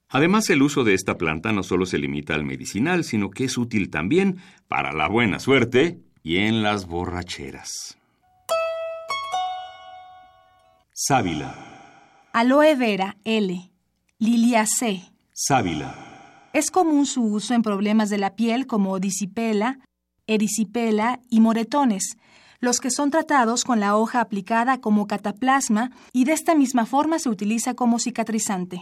Además, 0.07 0.49
el 0.49 0.61
uso 0.61 0.85
de 0.85 0.93
esta 0.93 1.17
planta 1.17 1.51
no 1.51 1.61
solo 1.61 1.85
se 1.85 1.97
limita 1.97 2.35
al 2.35 2.45
medicinal, 2.45 3.03
sino 3.03 3.31
que 3.31 3.43
es 3.43 3.57
útil 3.57 3.89
también 3.89 4.37
para 4.69 4.93
la 4.93 5.09
buena 5.09 5.39
suerte 5.39 5.99
y 6.23 6.37
en 6.37 6.63
las 6.63 6.87
borracheras. 6.87 7.96
Sábila. 10.99 11.53
Aloe 12.33 12.73
vera 12.73 13.17
L. 13.23 13.71
Liliacea. 14.17 15.11
Sábila. 15.31 16.49
Es 16.53 16.71
común 16.71 17.05
su 17.05 17.21
uso 17.21 17.53
en 17.53 17.61
problemas 17.61 18.09
de 18.09 18.17
la 18.17 18.35
piel 18.35 18.65
como 18.65 18.97
disipela, 18.97 19.77
erisipela 20.25 21.19
y 21.29 21.39
moretones, 21.39 22.17
los 22.61 22.79
que 22.79 22.89
son 22.89 23.11
tratados 23.11 23.63
con 23.63 23.79
la 23.79 23.95
hoja 23.95 24.21
aplicada 24.21 24.81
como 24.81 25.05
cataplasma 25.05 25.91
y 26.13 26.23
de 26.23 26.33
esta 26.33 26.55
misma 26.55 26.87
forma 26.87 27.19
se 27.19 27.29
utiliza 27.29 27.75
como 27.75 27.99
cicatrizante. 27.99 28.81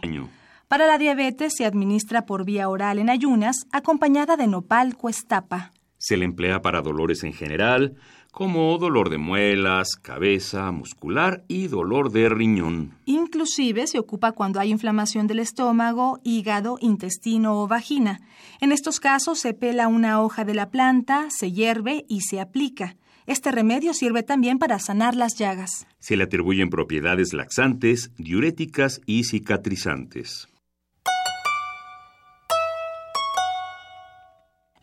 Para 0.69 0.87
la 0.87 0.97
diabetes 0.97 1.55
se 1.57 1.65
administra 1.65 2.25
por 2.25 2.45
vía 2.45 2.69
oral 2.69 2.97
en 2.99 3.09
ayunas, 3.09 3.67
acompañada 3.73 4.37
de 4.37 4.47
nopal 4.47 4.95
cuestapa. 4.95 5.73
Se 5.97 6.15
le 6.15 6.23
emplea 6.23 6.61
para 6.61 6.81
dolores 6.81 7.25
en 7.25 7.33
general, 7.33 7.97
como 8.35 8.77
dolor 8.77 9.09
de 9.09 9.17
muelas, 9.17 9.95
cabeza, 9.95 10.69
muscular 10.73 11.45
y 11.47 11.67
dolor 11.67 12.11
de 12.11 12.27
riñón. 12.27 12.91
Inclusive 13.05 13.87
se 13.87 13.97
ocupa 13.97 14.33
cuando 14.33 14.59
hay 14.59 14.71
inflamación 14.71 15.25
del 15.25 15.39
estómago, 15.39 16.19
hígado, 16.21 16.77
intestino 16.81 17.61
o 17.61 17.67
vagina. 17.69 18.19
En 18.59 18.73
estos 18.73 18.99
casos 18.99 19.39
se 19.39 19.53
pela 19.53 19.87
una 19.87 20.21
hoja 20.21 20.43
de 20.43 20.53
la 20.53 20.69
planta, 20.69 21.27
se 21.29 21.53
hierve 21.53 22.03
y 22.09 22.21
se 22.21 22.41
aplica. 22.41 22.97
Este 23.25 23.53
remedio 23.53 23.93
sirve 23.93 24.21
también 24.21 24.59
para 24.59 24.79
sanar 24.79 25.15
las 25.15 25.35
llagas. 25.39 25.87
Se 25.99 26.17
le 26.17 26.25
atribuyen 26.25 26.69
propiedades 26.69 27.31
laxantes, 27.31 28.11
diuréticas 28.17 28.99
y 29.05 29.23
cicatrizantes. 29.23 30.49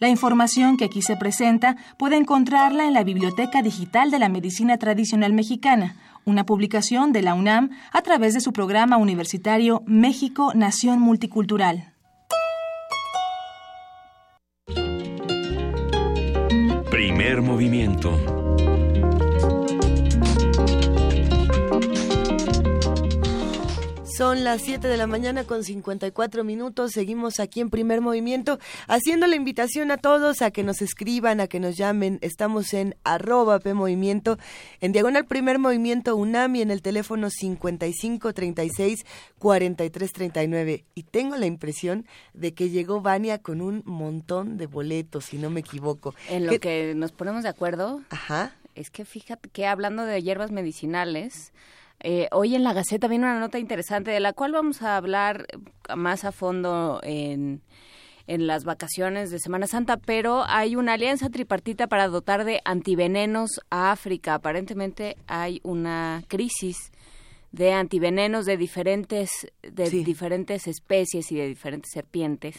La 0.03 0.09
información 0.09 0.77
que 0.77 0.85
aquí 0.85 1.01
se 1.01 1.17
presenta 1.17 1.77
puede 1.97 2.17
encontrarla 2.17 2.89
en 2.89 2.93
la 2.93 3.05
Biblioteca 3.05 3.63
Digital 3.63 4.11
de 4.11 4.19
la 4.19 4.29
Medicina 4.29 4.77
Tradicional 4.77 5.33
Mexicana, 5.33 5.95
una 6.25 6.45
publicación 6.45 7.13
de 7.13 7.23
la 7.23 7.35
UNAM 7.35 7.71
a 7.93 8.03
través 8.03 8.35
de 8.35 8.41
su 8.41 8.53
programa 8.53 8.97
universitario 8.97 9.85
México 9.87 10.55
Nación 10.57 10.99
Multicultural. 10.99 11.93
Primer 16.91 17.41
movimiento 17.43 18.42
Son 24.23 24.45
las 24.45 24.63
7 24.63 24.87
de 24.87 24.97
la 24.97 25.09
mañana 25.09 25.43
con 25.43 25.65
54 25.65 26.45
minutos. 26.45 26.93
Seguimos 26.93 27.41
aquí 27.41 27.61
en 27.61 27.71
primer 27.71 28.01
movimiento 28.01 28.61
haciendo 28.87 29.27
la 29.27 29.35
invitación 29.35 29.91
a 29.91 29.97
todos 29.97 30.43
a 30.43 30.53
que 30.53 30.63
nos 30.63 30.81
escriban, 30.81 31.41
a 31.41 31.49
que 31.49 31.59
nos 31.59 31.77
llamen. 31.77 32.21
Estamos 32.23 32.73
en 32.73 32.95
arroba 33.03 33.59
P 33.59 33.75
Movimiento, 33.75 34.39
en 34.81 34.93
diagonal 34.93 35.27
primer 35.27 35.59
movimiento 35.59 36.15
UNAMI 36.15 36.63
en 36.63 36.71
el 36.71 36.83
teléfono 36.83 37.31
55 37.31 38.33
36 38.33 39.05
43 39.41 40.13
39. 40.13 40.85
Y 40.95 41.03
tengo 41.03 41.35
la 41.35 41.47
impresión 41.47 42.07
de 42.33 42.55
que 42.55 42.71
llegó 42.71 43.01
Vania 43.01 43.39
con 43.39 43.61
un 43.61 43.83
montón 43.87 44.57
de 44.57 44.69
boletos, 44.69 45.25
si 45.25 45.37
no 45.37 45.51
me 45.51 45.59
equivoco. 45.59 46.15
En 46.29 46.47
lo 46.47 46.61
que 46.61 46.95
nos 46.95 47.11
ponemos 47.11 47.43
de 47.43 47.49
acuerdo. 47.49 48.01
Ajá. 48.11 48.55
Es 48.77 48.91
que 48.91 49.05
fíjate 49.05 49.49
que 49.49 49.67
hablando 49.67 50.05
de 50.05 50.23
hierbas 50.23 50.53
medicinales, 50.53 51.53
eh, 52.03 52.29
hoy 52.33 52.57
en 52.57 52.65
la 52.65 52.73
Gaceta 52.73 53.07
viene 53.07 53.27
una 53.27 53.39
nota 53.39 53.59
interesante 53.59 54.11
de 54.11 54.19
la 54.19 54.33
cual 54.33 54.53
vamos 54.53 54.83
a 54.83 54.97
hablar 54.97 55.47
más 55.95 56.25
a 56.25 56.33
fondo 56.33 57.01
en, 57.05 57.63
en 58.27 58.47
las 58.49 58.65
vacaciones 58.65 59.31
de 59.31 59.39
Semana 59.39 59.69
Santa, 59.69 59.97
pero 59.99 60.45
hay 60.49 60.75
una 60.75 60.95
alianza 60.95 61.31
tripartita 61.31 61.87
para 61.87 62.09
dotar 62.09 62.45
de 62.45 62.61
antivenenos 62.65 63.61
a 63.71 63.93
África. 63.93 64.35
Aparentemente 64.35 65.17
hay 65.29 65.61
una 65.63 66.25
crisis 66.27 66.91
de 67.53 67.73
antivenenos 67.73 68.47
de 68.47 68.57
diferentes 68.57 69.31
de 69.63 69.91
diferentes 69.91 70.67
especies 70.67 71.31
y 71.31 71.37
de 71.37 71.47
diferentes 71.47 71.93
serpientes 71.93 72.57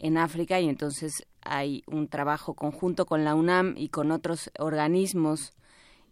en 0.00 0.18
África 0.18 0.60
y 0.60 0.68
entonces 0.68 1.26
hay 1.42 1.84
un 1.86 2.08
trabajo 2.08 2.54
conjunto 2.54 3.06
con 3.06 3.24
la 3.24 3.34
UNAM 3.34 3.74
y 3.76 3.88
con 3.88 4.10
otros 4.10 4.50
organismos 4.58 5.54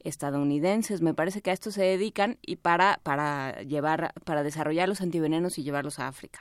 estadounidenses, 0.09 1.01
me 1.03 1.15
parece 1.15 1.43
que 1.43 1.51
a 1.51 1.53
esto 1.53 1.71
se 1.71 1.83
dedican 1.83 2.39
y 2.43 2.57
para 2.57 3.01
para 3.03 3.63
llevar 3.63 4.13
para 4.25 4.43
desarrollar 4.43 4.89
los 4.89 5.01
antivenenos 5.01 5.59
y 5.59 5.63
llevarlos 5.63 5.99
a 5.99 6.09
África. 6.09 6.41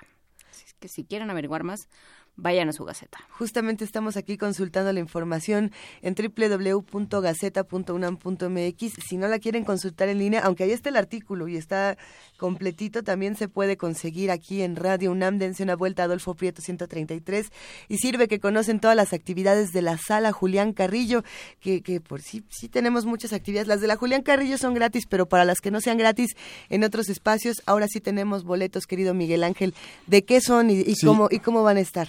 Así 0.50 0.66
que 0.80 0.88
si 0.88 1.04
quieren 1.04 1.30
averiguar 1.30 1.64
más, 1.64 1.90
vayan 2.38 2.70
a 2.70 2.74
su 2.74 2.86
Gaceta. 2.86 3.18
Justamente 3.32 3.84
estamos 3.84 4.16
aquí 4.16 4.38
consultando 4.38 4.94
la 4.94 5.00
información 5.00 5.72
en 6.02 6.16
www.gaceta.unam.mx. 6.16 8.94
Si 9.06 9.18
no 9.18 9.28
la 9.28 9.40
quieren 9.40 9.66
consultar 9.66 10.08
en 10.10 10.20
línea, 10.20 10.42
aunque 10.42 10.64
ahí 10.64 10.72
está 10.72 10.90
el 10.90 10.98
artículo 10.98 11.48
y 11.48 11.58
está 11.58 11.98
completito, 12.38 13.04
también 13.04 13.36
se 13.36 13.50
puede 13.50 13.76
conseguir 13.76 14.30
aquí 14.30 14.62
en 14.62 14.76
Radio 14.76 15.12
UNAM. 15.12 15.40
Dense 15.40 15.64
una 15.64 15.76
vuelta 15.76 16.04
a 16.04 16.06
Adolfo 16.06 16.36
Prieto 16.36 16.62
133 16.62 17.48
y 17.90 17.98
sirve 17.98 18.28
que 18.28 18.40
conocen 18.40 18.80
todas 18.80 18.96
las 18.96 19.14
actividades 19.14 19.72
de 19.72 19.82
la 19.82 19.98
sala 19.98 20.32
Julián 20.32 20.74
Carrillo, 20.74 21.24
que, 21.60 21.82
que 21.82 22.00
por 22.00 22.22
sí, 22.22 22.44
sí 22.50 22.70
tenemos 22.70 23.06
muchas 23.06 23.34
actividades. 23.34 23.68
Las 23.68 23.82
de 23.82 23.88
la 23.88 23.96
Julián 23.96 24.22
Carrillo 24.22 24.60
son 24.60 24.76
gratis, 24.76 25.08
pero 25.10 25.28
para 25.28 25.44
las 25.44 25.60
que 25.60 25.72
no 25.72 25.82
sean 25.82 25.98
gratis 25.98 26.36
en 26.70 26.84
otros 26.84 27.10
espacios, 27.10 27.64
ahora 27.66 27.88
sí 27.88 28.00
tenemos 28.00 28.44
boletos, 28.44 28.86
querido 28.86 29.16
Miguel 29.16 29.44
Ángel. 29.44 29.74
¿De 30.06 30.24
qué 30.24 30.40
son 30.40 30.70
y, 30.70 30.82
y 30.82 30.94
cómo, 31.04 31.30
y 31.32 31.40
cómo 31.40 31.64
van 31.64 31.78
a 31.78 31.82
estar? 31.82 32.08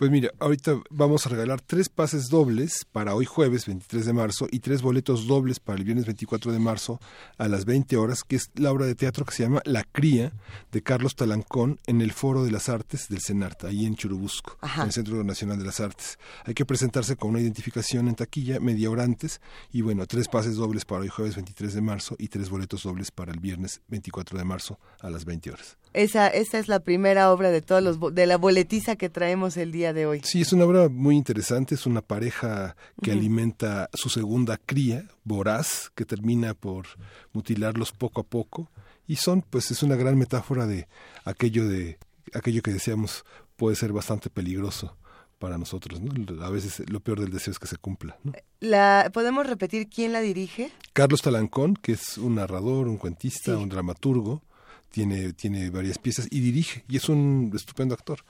Pues 0.00 0.10
mira, 0.10 0.30
ahorita 0.38 0.80
vamos 0.88 1.26
a 1.26 1.28
regalar 1.28 1.60
tres 1.60 1.90
pases 1.90 2.30
dobles 2.30 2.86
para 2.90 3.14
hoy 3.14 3.26
jueves 3.26 3.66
23 3.66 4.06
de 4.06 4.14
marzo 4.14 4.48
y 4.50 4.60
tres 4.60 4.80
boletos 4.80 5.26
dobles 5.26 5.60
para 5.60 5.76
el 5.76 5.84
viernes 5.84 6.06
24 6.06 6.52
de 6.52 6.58
marzo 6.58 6.98
a 7.36 7.48
las 7.48 7.66
20 7.66 7.98
horas, 7.98 8.24
que 8.24 8.36
es 8.36 8.50
la 8.54 8.72
obra 8.72 8.86
de 8.86 8.94
teatro 8.94 9.26
que 9.26 9.34
se 9.34 9.42
llama 9.42 9.60
La 9.66 9.84
Cría 9.84 10.32
de 10.72 10.82
Carlos 10.82 11.16
Talancón 11.16 11.80
en 11.86 12.00
el 12.00 12.12
Foro 12.12 12.44
de 12.44 12.50
las 12.50 12.70
Artes 12.70 13.08
del 13.10 13.20
CENARTA, 13.20 13.66
ahí 13.66 13.84
en 13.84 13.94
Churubusco, 13.94 14.56
en 14.74 14.84
el 14.84 14.92
Centro 14.92 15.22
Nacional 15.22 15.58
de 15.58 15.66
las 15.66 15.80
Artes. 15.80 16.18
Hay 16.46 16.54
que 16.54 16.64
presentarse 16.64 17.16
con 17.16 17.28
una 17.28 17.40
identificación 17.40 18.08
en 18.08 18.14
taquilla 18.14 18.58
media 18.58 18.88
hora 18.88 19.04
antes 19.04 19.42
y 19.70 19.82
bueno, 19.82 20.06
tres 20.06 20.28
pases 20.28 20.56
dobles 20.56 20.86
para 20.86 21.02
hoy 21.02 21.08
jueves 21.08 21.34
23 21.36 21.74
de 21.74 21.80
marzo 21.82 22.16
y 22.18 22.28
tres 22.28 22.48
boletos 22.48 22.84
dobles 22.84 23.10
para 23.10 23.32
el 23.32 23.38
viernes 23.38 23.82
24 23.88 24.38
de 24.38 24.44
marzo 24.46 24.78
a 24.98 25.10
las 25.10 25.26
20 25.26 25.50
horas. 25.50 25.76
Esa, 25.92 26.28
esa 26.28 26.58
es 26.58 26.68
la 26.68 26.80
primera 26.80 27.32
obra 27.32 27.50
de 27.50 27.62
todos 27.62 27.82
los 27.82 28.14
de 28.14 28.26
la 28.26 28.36
boletiza 28.36 28.96
que 28.96 29.08
traemos 29.08 29.56
el 29.56 29.72
día 29.72 29.92
de 29.92 30.06
hoy. 30.06 30.20
Sí, 30.24 30.42
es 30.42 30.52
una 30.52 30.64
obra 30.64 30.88
muy 30.88 31.16
interesante, 31.16 31.74
es 31.74 31.86
una 31.86 32.00
pareja 32.00 32.76
que 33.02 33.10
alimenta 33.10 33.90
su 33.92 34.08
segunda 34.08 34.56
cría, 34.56 35.08
voraz, 35.24 35.90
que 35.94 36.04
termina 36.04 36.54
por 36.54 36.86
mutilarlos 37.32 37.92
poco 37.92 38.20
a 38.20 38.24
poco 38.24 38.70
y 39.06 39.16
son 39.16 39.42
pues 39.42 39.70
es 39.72 39.82
una 39.82 39.96
gran 39.96 40.16
metáfora 40.16 40.66
de 40.66 40.86
aquello 41.24 41.68
de 41.68 41.98
aquello 42.32 42.62
que 42.62 42.72
decíamos 42.72 43.24
puede 43.56 43.74
ser 43.74 43.92
bastante 43.92 44.30
peligroso 44.30 44.96
para 45.40 45.58
nosotros, 45.58 46.00
¿no? 46.00 46.44
A 46.44 46.50
veces 46.50 46.88
lo 46.90 47.00
peor 47.00 47.18
del 47.18 47.30
deseo 47.30 47.52
es 47.52 47.58
que 47.58 47.66
se 47.66 47.78
cumpla. 47.78 48.18
¿no? 48.22 48.32
La, 48.60 49.10
¿Podemos 49.12 49.46
repetir 49.46 49.88
quién 49.88 50.12
la 50.12 50.20
dirige? 50.20 50.70
Carlos 50.92 51.22
Talancón, 51.22 51.74
que 51.74 51.92
es 51.92 52.18
un 52.18 52.36
narrador, 52.36 52.88
un 52.88 52.98
cuentista, 52.98 53.56
un 53.56 53.70
dramaturgo, 53.70 54.42
tiene, 54.90 55.32
tiene 55.32 55.70
varias 55.70 55.98
piezas 55.98 56.28
y 56.30 56.40
dirige, 56.40 56.84
y 56.88 56.96
es 56.96 57.08
un 57.08 57.50
estupendo 57.54 57.94
actor 57.94 58.20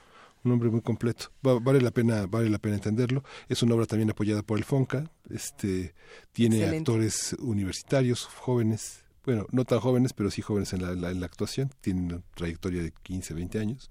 un 0.45 0.53
hombre 0.53 0.71
muy 0.71 0.81
completo. 0.81 1.27
vale 1.43 1.81
la 1.81 1.91
pena, 1.91 2.27
vale 2.27 2.49
la 2.49 2.59
pena 2.59 2.77
entenderlo. 2.77 3.23
Es 3.49 3.63
una 3.63 3.75
obra 3.75 3.87
también 3.87 4.11
apoyada 4.11 4.43
por 4.43 4.59
el 4.59 4.65
Fonca. 4.65 5.11
Este 5.29 5.95
tiene 6.33 6.65
actores 6.65 7.35
universitarios, 7.39 8.25
jóvenes, 8.25 9.05
bueno, 9.25 9.47
no 9.51 9.65
tan 9.65 9.81
jóvenes, 9.81 10.13
pero 10.13 10.31
sí 10.31 10.43
jóvenes 10.43 10.73
en 10.73 10.83
la, 10.83 11.11
en 11.11 11.21
la 11.21 11.27
actuación. 11.27 11.71
Tienen 11.81 12.05
una 12.05 12.23
trayectoria 12.35 12.83
de 12.83 12.93
15, 13.03 13.35
20 13.35 13.59
años. 13.59 13.91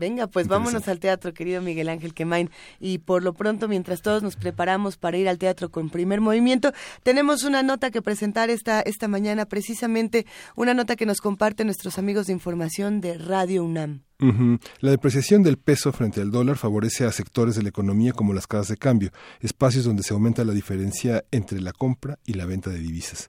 Venga, 0.00 0.28
pues 0.28 0.48
vámonos 0.48 0.88
al 0.88 0.98
teatro, 0.98 1.34
querido 1.34 1.60
Miguel 1.60 1.90
Ángel 1.90 2.14
Quemain. 2.14 2.48
Y 2.80 2.98
por 3.00 3.22
lo 3.22 3.34
pronto, 3.34 3.68
mientras 3.68 4.00
todos 4.00 4.22
nos 4.22 4.34
preparamos 4.34 4.96
para 4.96 5.18
ir 5.18 5.28
al 5.28 5.36
teatro 5.36 5.70
con 5.70 5.90
primer 5.90 6.22
movimiento, 6.22 6.72
tenemos 7.02 7.44
una 7.44 7.62
nota 7.62 7.90
que 7.90 8.00
presentar 8.00 8.48
esta, 8.48 8.80
esta 8.80 9.08
mañana, 9.08 9.44
precisamente 9.44 10.24
una 10.56 10.72
nota 10.72 10.96
que 10.96 11.04
nos 11.04 11.20
comparten 11.20 11.66
nuestros 11.66 11.98
amigos 11.98 12.28
de 12.28 12.32
información 12.32 13.02
de 13.02 13.18
Radio 13.18 13.62
UNAM. 13.62 14.00
La 14.80 14.90
depreciación 14.90 15.42
del 15.42 15.58
peso 15.58 15.92
frente 15.92 16.22
al 16.22 16.30
dólar 16.30 16.56
favorece 16.56 17.04
a 17.04 17.12
sectores 17.12 17.54
de 17.56 17.62
la 17.62 17.68
economía 17.68 18.12
como 18.12 18.32
las 18.32 18.46
casas 18.46 18.68
de 18.68 18.78
cambio, 18.78 19.10
espacios 19.40 19.84
donde 19.84 20.02
se 20.02 20.14
aumenta 20.14 20.46
la 20.46 20.54
diferencia 20.54 21.24
entre 21.30 21.60
la 21.60 21.74
compra 21.74 22.18
y 22.24 22.34
la 22.34 22.46
venta 22.46 22.70
de 22.70 22.78
divisas. 22.78 23.28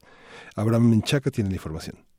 Abraham 0.55 0.89
Menchaca 0.89 1.32
tiene 1.32 1.49
la 1.49 1.55
información. 1.57 2.11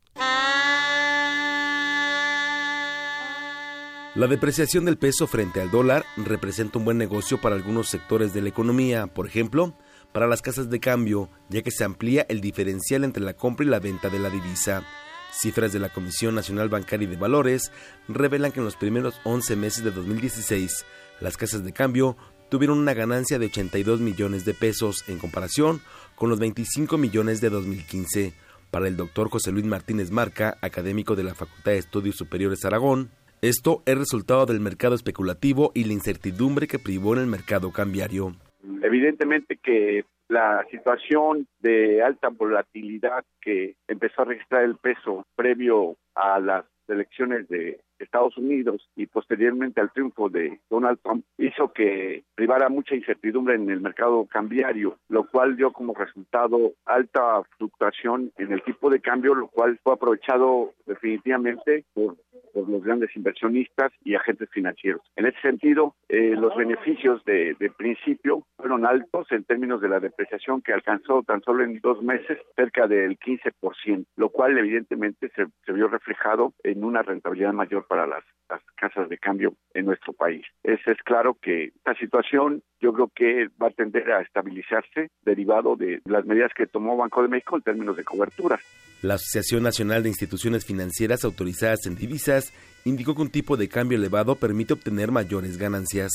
La 4.15 4.27
depreciación 4.27 4.85
del 4.85 4.99
peso 4.99 5.25
frente 5.25 5.59
al 5.59 5.71
dólar 5.71 6.05
representa 6.17 6.77
un 6.77 6.85
buen 6.85 6.99
negocio 6.99 7.41
para 7.41 7.55
algunos 7.55 7.89
sectores 7.89 8.31
de 8.31 8.43
la 8.43 8.49
economía, 8.49 9.07
por 9.07 9.25
ejemplo, 9.25 9.75
para 10.11 10.27
las 10.27 10.43
casas 10.43 10.69
de 10.69 10.79
cambio, 10.79 11.31
ya 11.49 11.63
que 11.63 11.71
se 11.71 11.83
amplía 11.83 12.23
el 12.29 12.39
diferencial 12.39 13.05
entre 13.05 13.23
la 13.23 13.33
compra 13.33 13.65
y 13.65 13.69
la 13.69 13.79
venta 13.79 14.11
de 14.11 14.19
la 14.19 14.29
divisa. 14.29 14.83
Cifras 15.31 15.73
de 15.73 15.79
la 15.79 15.89
Comisión 15.89 16.35
Nacional 16.35 16.69
Bancaria 16.69 17.07
y 17.07 17.09
de 17.09 17.17
Valores 17.17 17.71
revelan 18.07 18.51
que 18.51 18.59
en 18.59 18.65
los 18.65 18.75
primeros 18.75 19.19
11 19.23 19.55
meses 19.55 19.83
de 19.83 19.89
2016, 19.89 20.85
las 21.19 21.35
casas 21.35 21.63
de 21.63 21.73
cambio 21.73 22.15
tuvieron 22.49 22.77
una 22.77 22.93
ganancia 22.93 23.39
de 23.39 23.47
82 23.47 23.99
millones 23.99 24.45
de 24.45 24.53
pesos 24.53 25.05
en 25.07 25.17
comparación 25.17 25.81
con 26.13 26.29
los 26.29 26.37
25 26.37 26.99
millones 26.99 27.41
de 27.41 27.49
2015. 27.49 28.33
Para 28.69 28.87
el 28.87 28.95
doctor 28.95 29.31
José 29.31 29.51
Luis 29.51 29.65
Martínez 29.65 30.11
Marca, 30.11 30.57
académico 30.61 31.15
de 31.15 31.23
la 31.23 31.33
Facultad 31.33 31.71
de 31.71 31.79
Estudios 31.79 32.15
Superiores 32.15 32.63
Aragón, 32.63 33.09
esto 33.43 33.83
es 33.85 33.97
resultado 33.97 34.45
del 34.45 34.61
mercado 34.61 34.95
especulativo 34.95 35.71
y 35.75 35.83
la 35.83 35.91
incertidumbre 35.91 36.65
que 36.65 36.79
privó 36.79 37.13
en 37.13 37.19
el 37.23 37.27
mercado 37.27 37.73
cambiario. 37.73 38.31
Evidentemente 38.81 39.59
que 39.61 40.05
la 40.29 40.65
situación 40.71 41.45
de 41.59 42.01
alta 42.01 42.29
volatilidad 42.29 43.25
que 43.41 43.75
empezó 43.89 44.21
a 44.21 44.25
registrar 44.25 44.63
el 44.63 44.77
peso 44.77 45.25
previo 45.35 45.97
a 46.15 46.39
las 46.39 46.63
elecciones 46.87 47.49
de 47.49 47.81
Estados 48.03 48.37
Unidos 48.37 48.89
y 48.95 49.07
posteriormente 49.07 49.81
al 49.81 49.91
triunfo 49.91 50.29
de 50.29 50.59
Donald 50.69 50.99
Trump 51.01 51.25
hizo 51.37 51.71
que 51.73 52.23
privara 52.35 52.69
mucha 52.69 52.95
incertidumbre 52.95 53.55
en 53.55 53.69
el 53.69 53.81
mercado 53.81 54.25
cambiario, 54.25 54.97
lo 55.09 55.27
cual 55.27 55.55
dio 55.55 55.71
como 55.71 55.93
resultado 55.93 56.73
alta 56.85 57.43
fluctuación 57.57 58.31
en 58.37 58.51
el 58.51 58.61
tipo 58.63 58.89
de 58.89 58.99
cambio, 58.99 59.35
lo 59.35 59.47
cual 59.47 59.79
fue 59.83 59.93
aprovechado 59.93 60.73
definitivamente 60.85 61.85
por, 61.93 62.15
los 62.53 62.83
grandes 62.83 63.15
inversionistas 63.15 63.91
y 64.03 64.15
agentes 64.15 64.49
financieros. 64.51 65.01
En 65.15 65.25
ese 65.25 65.39
sentido, 65.41 65.95
eh, 66.07 66.35
los 66.37 66.55
beneficios 66.55 67.23
de, 67.25 67.55
principio 67.77 68.45
fueron 68.57 68.85
altos 68.85 69.31
en 69.31 69.43
términos 69.43 69.81
de 69.81 69.89
la 69.89 69.99
depreciación 69.99 70.61
que 70.61 70.73
alcanzó 70.73 71.23
tan 71.23 71.41
solo 71.41 71.63
en 71.63 71.79
dos 71.79 72.01
meses 72.03 72.37
cerca 72.55 72.87
del 72.87 73.17
15%, 73.17 74.05
lo 74.17 74.29
cual 74.29 74.57
evidentemente 74.57 75.31
se, 75.35 75.47
se 75.65 75.73
vio 75.73 75.87
reflejado 75.87 76.53
en 76.63 76.83
una 76.83 77.01
rentabilidad 77.01 77.53
mayor 77.53 77.87
las, 77.95 78.23
casas 78.75 79.09
de 79.09 79.17
cambio 79.17 79.55
en 79.73 79.85
nuestro 79.85 80.13
país. 80.13 80.45
Es, 80.63 80.79
es 80.85 80.97
claro 81.03 81.35
que 81.41 81.71
esta 81.75 81.95
situación 81.95 82.61
yo 82.79 82.93
creo 82.93 83.11
que 83.15 83.47
va 83.59 83.67
a 83.67 83.71
tender 83.71 84.11
a 84.11 84.21
estabilizarse 84.21 85.09
derivado 85.23 85.75
de 85.75 86.01
las 86.05 86.25
medidas 86.25 86.51
que 86.55 86.67
tomó 86.67 86.95
Banco 86.95 87.23
de 87.23 87.29
México 87.29 87.55
en 87.55 87.63
términos 87.63 87.97
de 87.97 88.03
coberturas. 88.03 88.61
La 89.01 89.15
Asociación 89.15 89.63
Nacional 89.63 90.03
de 90.03 90.09
Instituciones 90.09 90.65
Financieras 90.65 91.25
Autorizadas 91.25 91.87
en 91.87 91.95
Divisas 91.95 92.53
indicó 92.85 93.15
que 93.15 93.21
un 93.23 93.31
tipo 93.31 93.57
de 93.57 93.69
cambio 93.69 93.97
elevado 93.97 94.35
permite 94.35 94.73
obtener 94.73 95.11
mayores 95.11 95.57
ganancias. 95.57 96.11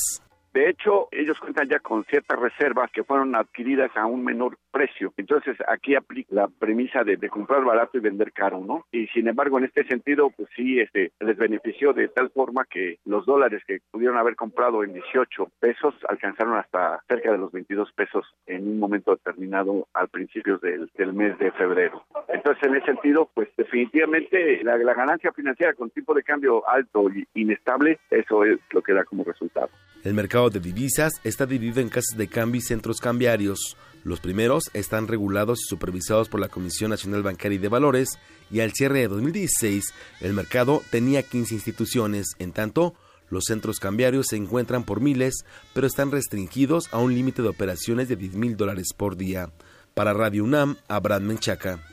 De 0.53 0.69
hecho, 0.69 1.07
ellos 1.11 1.39
cuentan 1.39 1.69
ya 1.69 1.79
con 1.79 2.03
ciertas 2.05 2.39
reservas 2.39 2.89
que 2.91 3.03
fueron 3.03 3.35
adquiridas 3.35 3.95
a 3.95 4.05
un 4.05 4.23
menor 4.23 4.57
precio. 4.71 5.13
Entonces, 5.17 5.57
aquí 5.67 5.95
aplica 5.95 6.33
la 6.33 6.47
premisa 6.47 7.03
de, 7.03 7.17
comprar 7.29 7.63
barato 7.63 7.97
y 7.97 8.01
vender 8.01 8.33
caro, 8.33 8.59
¿no? 8.59 8.85
Y 8.91 9.07
sin 9.07 9.27
embargo, 9.27 9.59
en 9.59 9.65
este 9.65 9.85
sentido, 9.85 10.31
pues 10.31 10.49
sí, 10.55 10.79
este, 10.79 11.11
les 11.19 11.37
benefició 11.37 11.93
de 11.93 12.07
tal 12.07 12.31
forma 12.31 12.65
que 12.65 12.97
los 13.05 13.25
dólares 13.25 13.61
que 13.67 13.79
pudieron 13.91 14.17
haber 14.17 14.35
comprado 14.35 14.83
en 14.83 14.93
18 14.93 15.51
pesos 15.59 15.93
alcanzaron 16.07 16.57
hasta 16.57 17.03
cerca 17.07 17.31
de 17.31 17.37
los 17.37 17.51
22 17.51 17.91
pesos 17.93 18.25
en 18.47 18.67
un 18.67 18.79
momento 18.79 19.11
determinado 19.11 19.87
al 19.93 20.09
principio 20.09 20.57
del, 20.57 20.89
mes 21.13 21.37
de 21.39 21.51
febrero. 21.51 22.03
Entonces, 22.27 22.63
en 22.63 22.75
ese 22.75 22.85
sentido, 22.87 23.29
pues 23.33 23.49
definitivamente 23.57 24.63
la, 24.63 24.77
la 24.77 24.93
ganancia 24.93 25.31
financiera 25.31 25.73
con 25.73 25.89
tipo 25.89 26.13
de 26.13 26.23
cambio 26.23 26.67
alto 26.67 27.09
y 27.09 27.27
inestable, 27.33 27.99
eso 28.09 28.43
es 28.45 28.59
lo 28.71 28.81
que 28.81 28.93
da 28.93 29.03
como 29.03 29.23
resultado. 29.23 29.69
El 30.03 30.13
mercado 30.13 30.38
de 30.47 30.61
divisas 30.61 31.11
está 31.25 31.45
dividido 31.45 31.81
en 31.81 31.89
casas 31.89 32.17
de 32.17 32.29
cambio 32.29 32.59
y 32.59 32.61
centros 32.61 33.01
cambiarios. 33.01 33.75
Los 34.05 34.21
primeros 34.21 34.63
están 34.73 35.09
regulados 35.09 35.59
y 35.59 35.67
supervisados 35.67 36.29
por 36.29 36.39
la 36.39 36.47
Comisión 36.47 36.91
Nacional 36.91 37.23
Bancaria 37.23 37.57
y 37.57 37.59
de 37.59 37.67
Valores 37.67 38.07
y 38.49 38.61
al 38.61 38.71
cierre 38.71 38.99
de 38.99 39.09
2016 39.09 39.93
el 40.21 40.33
mercado 40.33 40.81
tenía 40.91 41.23
15 41.23 41.53
instituciones. 41.53 42.27
En 42.39 42.53
tanto, 42.53 42.95
los 43.29 43.43
centros 43.47 43.79
cambiarios 43.79 44.27
se 44.27 44.37
encuentran 44.37 44.85
por 44.85 45.01
miles, 45.01 45.43
pero 45.73 45.85
están 45.85 46.09
restringidos 46.09 46.87
a 46.93 46.99
un 46.99 47.13
límite 47.13 47.41
de 47.41 47.49
operaciones 47.49 48.07
de 48.07 48.15
10 48.15 48.35
mil 48.35 48.55
dólares 48.55 48.93
por 48.95 49.17
día. 49.17 49.51
Para 49.93 50.13
Radio 50.13 50.45
UNAM, 50.45 50.77
Abraham 50.87 51.23
Menchaca. 51.23 51.83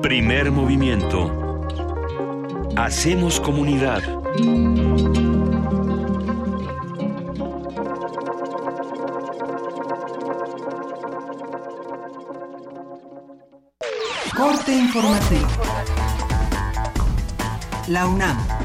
Primer 0.00 0.50
movimiento. 0.50 1.47
Hacemos 2.80 3.40
comunidad. 3.40 4.00
Corte 14.36 14.72
informativo. 14.72 15.48
La 17.88 18.06
UNAM 18.06 18.57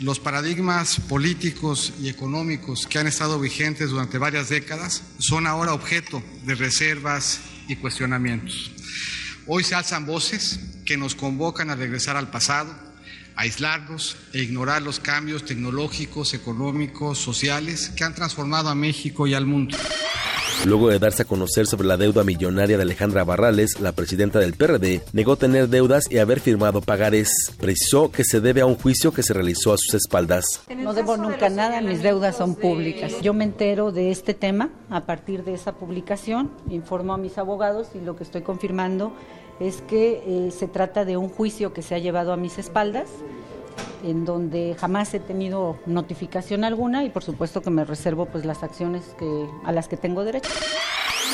Los 0.00 0.18
paradigmas 0.18 0.98
políticos 0.98 1.92
y 2.00 2.08
económicos 2.08 2.86
que 2.86 2.98
han 2.98 3.06
estado 3.06 3.38
vigentes 3.38 3.90
durante 3.90 4.18
varias 4.18 4.48
décadas 4.48 5.02
son 5.18 5.46
ahora 5.46 5.74
objeto 5.74 6.22
de 6.46 6.54
reservas 6.54 7.40
y 7.68 7.76
cuestionamientos. 7.76 8.72
Hoy 9.46 9.64
se 9.64 9.74
alzan 9.74 10.06
voces 10.06 10.60
que 10.86 10.96
nos 10.96 11.14
convocan 11.14 11.70
a 11.70 11.76
regresar 11.76 12.16
al 12.16 12.30
pasado, 12.30 12.74
aislarnos 13.40 14.18
e 14.34 14.42
ignorar 14.42 14.82
los 14.82 15.00
cambios 15.00 15.46
tecnológicos, 15.46 16.34
económicos, 16.34 17.18
sociales 17.18 17.90
que 17.96 18.04
han 18.04 18.14
transformado 18.14 18.68
a 18.68 18.74
México 18.74 19.26
y 19.26 19.32
al 19.32 19.46
mundo. 19.46 19.78
Luego 20.66 20.90
de 20.90 20.98
darse 20.98 21.22
a 21.22 21.24
conocer 21.24 21.66
sobre 21.66 21.88
la 21.88 21.96
deuda 21.96 22.22
millonaria 22.22 22.76
de 22.76 22.82
Alejandra 22.82 23.24
Barrales, 23.24 23.80
la 23.80 23.92
presidenta 23.92 24.40
del 24.40 24.52
PRD 24.52 25.00
negó 25.14 25.36
tener 25.36 25.70
deudas 25.70 26.04
y 26.10 26.18
haber 26.18 26.38
firmado 26.38 26.82
pagares. 26.82 27.32
Precisó 27.58 28.10
que 28.10 28.24
se 28.24 28.42
debe 28.42 28.60
a 28.60 28.66
un 28.66 28.74
juicio 28.74 29.10
que 29.10 29.22
se 29.22 29.32
realizó 29.32 29.72
a 29.72 29.78
sus 29.78 29.94
espaldas. 29.94 30.44
No 30.76 30.92
debo 30.92 31.16
nunca 31.16 31.48
nada, 31.48 31.80
mis 31.80 32.02
deudas 32.02 32.36
son 32.36 32.56
públicas. 32.56 33.22
Yo 33.22 33.32
me 33.32 33.44
entero 33.44 33.90
de 33.90 34.10
este 34.10 34.34
tema 34.34 34.68
a 34.90 35.06
partir 35.06 35.44
de 35.44 35.54
esa 35.54 35.72
publicación, 35.72 36.50
informo 36.68 37.14
a 37.14 37.18
mis 37.18 37.38
abogados 37.38 37.88
y 37.94 38.04
lo 38.04 38.16
que 38.16 38.24
estoy 38.24 38.42
confirmando 38.42 39.14
es 39.60 39.82
que 39.82 40.22
eh, 40.26 40.50
se 40.50 40.66
trata 40.66 41.04
de 41.04 41.16
un 41.16 41.28
juicio 41.28 41.72
que 41.72 41.82
se 41.82 41.94
ha 41.94 41.98
llevado 41.98 42.32
a 42.32 42.36
mis 42.36 42.58
espaldas, 42.58 43.08
en 44.02 44.24
donde 44.24 44.74
jamás 44.78 45.12
he 45.14 45.20
tenido 45.20 45.78
notificación 45.86 46.64
alguna 46.64 47.04
y 47.04 47.10
por 47.10 47.22
supuesto 47.22 47.60
que 47.60 47.70
me 47.70 47.84
reservo 47.84 48.26
pues 48.26 48.44
las 48.44 48.62
acciones 48.62 49.04
a 49.64 49.72
las 49.72 49.88
que 49.88 49.96
tengo 49.96 50.24
derecho. 50.24 50.50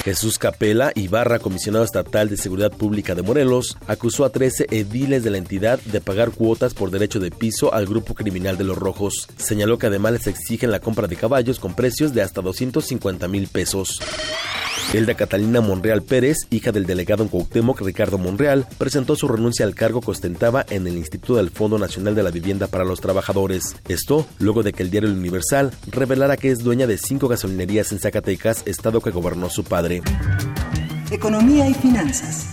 Jesús 0.04 0.38
Capela 0.38 0.92
Ibarra, 0.94 1.38
comisionado 1.38 1.84
estatal 1.84 2.28
de 2.28 2.36
Seguridad 2.36 2.70
Pública 2.70 3.14
de 3.14 3.22
Morelos, 3.22 3.76
acusó 3.86 4.24
a 4.24 4.30
13 4.30 4.66
ediles 4.70 5.24
de 5.24 5.30
la 5.30 5.38
entidad 5.38 5.80
de 5.80 6.00
pagar 6.00 6.30
cuotas 6.30 6.74
por 6.74 6.90
derecho 6.90 7.18
de 7.18 7.30
piso 7.30 7.72
al 7.72 7.86
grupo 7.86 8.14
criminal 8.14 8.56
de 8.56 8.64
los 8.64 8.76
Rojos. 8.78 9.26
Señaló 9.36 9.78
que 9.78 9.86
además 9.86 10.12
les 10.12 10.26
exigen 10.26 10.70
la 10.70 10.80
compra 10.80 11.08
de 11.08 11.16
caballos 11.16 11.58
con 11.58 11.74
precios 11.74 12.14
de 12.14 12.22
hasta 12.22 12.42
250 12.42 13.26
mil 13.28 13.48
pesos. 13.48 14.00
Elda 14.92 15.14
Catalina 15.14 15.60
Monreal 15.60 16.02
Pérez, 16.02 16.38
hija 16.50 16.72
del 16.72 16.86
delegado 16.86 17.22
en 17.22 17.28
Cuauhtémoc 17.28 17.80
Ricardo 17.82 18.18
Monreal, 18.18 18.66
presentó 18.78 19.16
su 19.16 19.28
renuncia 19.28 19.66
al 19.66 19.74
cargo 19.74 20.00
que 20.00 20.10
ostentaba 20.10 20.64
en 20.70 20.86
el 20.86 20.96
Instituto 20.96 21.36
del 21.36 21.50
Fondo 21.50 21.78
Nacional 21.78 22.14
de 22.14 22.22
la 22.22 22.30
Vivienda 22.30 22.66
para 22.66 22.84
los 22.84 23.00
Trabajadores. 23.00 23.76
Esto 23.88 24.26
luego 24.38 24.62
de 24.62 24.72
que 24.72 24.82
el 24.82 24.90
diario 24.90 25.10
Universal 25.10 25.72
revelara 25.88 26.36
que 26.36 26.50
es 26.50 26.60
dueña 26.60 26.86
de 26.86 26.98
cinco 26.98 27.28
gasolinerías 27.28 27.92
en 27.92 27.98
Zacatecas, 27.98 28.62
estado 28.66 29.00
que 29.00 29.10
gobernó 29.10 29.50
su 29.50 29.64
padre. 29.64 30.02
Economía 31.10 31.68
y 31.68 31.74
finanzas. 31.74 32.46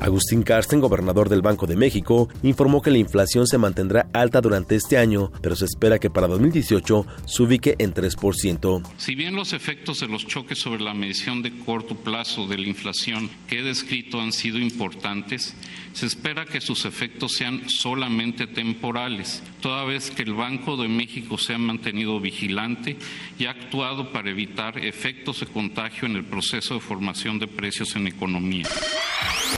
Agustín 0.00 0.42
Carsten, 0.42 0.80
gobernador 0.80 1.28
del 1.28 1.42
Banco 1.42 1.66
de 1.66 1.76
México, 1.76 2.28
informó 2.42 2.82
que 2.82 2.90
la 2.90 2.98
inflación 2.98 3.46
se 3.46 3.58
mantendrá 3.58 4.08
alta 4.12 4.40
durante 4.40 4.76
este 4.76 4.96
año, 4.96 5.32
pero 5.42 5.56
se 5.56 5.64
espera 5.64 5.98
que 5.98 6.10
para 6.10 6.28
2018 6.28 7.06
se 7.26 7.42
ubique 7.42 7.74
en 7.78 7.92
3%. 7.92 8.82
Si 8.96 9.14
bien 9.14 9.34
los 9.34 9.52
efectos 9.52 10.00
de 10.00 10.08
los 10.08 10.26
choques 10.26 10.58
sobre 10.58 10.82
la 10.82 10.94
medición 10.94 11.42
de 11.42 11.58
corto 11.58 11.96
plazo 11.96 12.46
de 12.46 12.58
la 12.58 12.68
inflación 12.68 13.28
que 13.48 13.60
he 13.60 13.62
descrito 13.62 14.20
han 14.20 14.32
sido 14.32 14.58
importantes, 14.58 15.54
se 15.98 16.06
espera 16.06 16.46
que 16.46 16.60
sus 16.60 16.84
efectos 16.84 17.32
sean 17.32 17.68
solamente 17.68 18.46
temporales, 18.46 19.42
toda 19.60 19.84
vez 19.84 20.12
que 20.12 20.22
el 20.22 20.32
Banco 20.32 20.76
de 20.76 20.86
México 20.86 21.36
se 21.38 21.54
ha 21.54 21.58
mantenido 21.58 22.20
vigilante 22.20 22.96
y 23.36 23.46
ha 23.46 23.50
actuado 23.50 24.12
para 24.12 24.30
evitar 24.30 24.78
efectos 24.78 25.40
de 25.40 25.46
contagio 25.46 26.06
en 26.06 26.14
el 26.14 26.24
proceso 26.24 26.74
de 26.74 26.80
formación 26.80 27.40
de 27.40 27.48
precios 27.48 27.96
en 27.96 28.06
economía. 28.06 28.68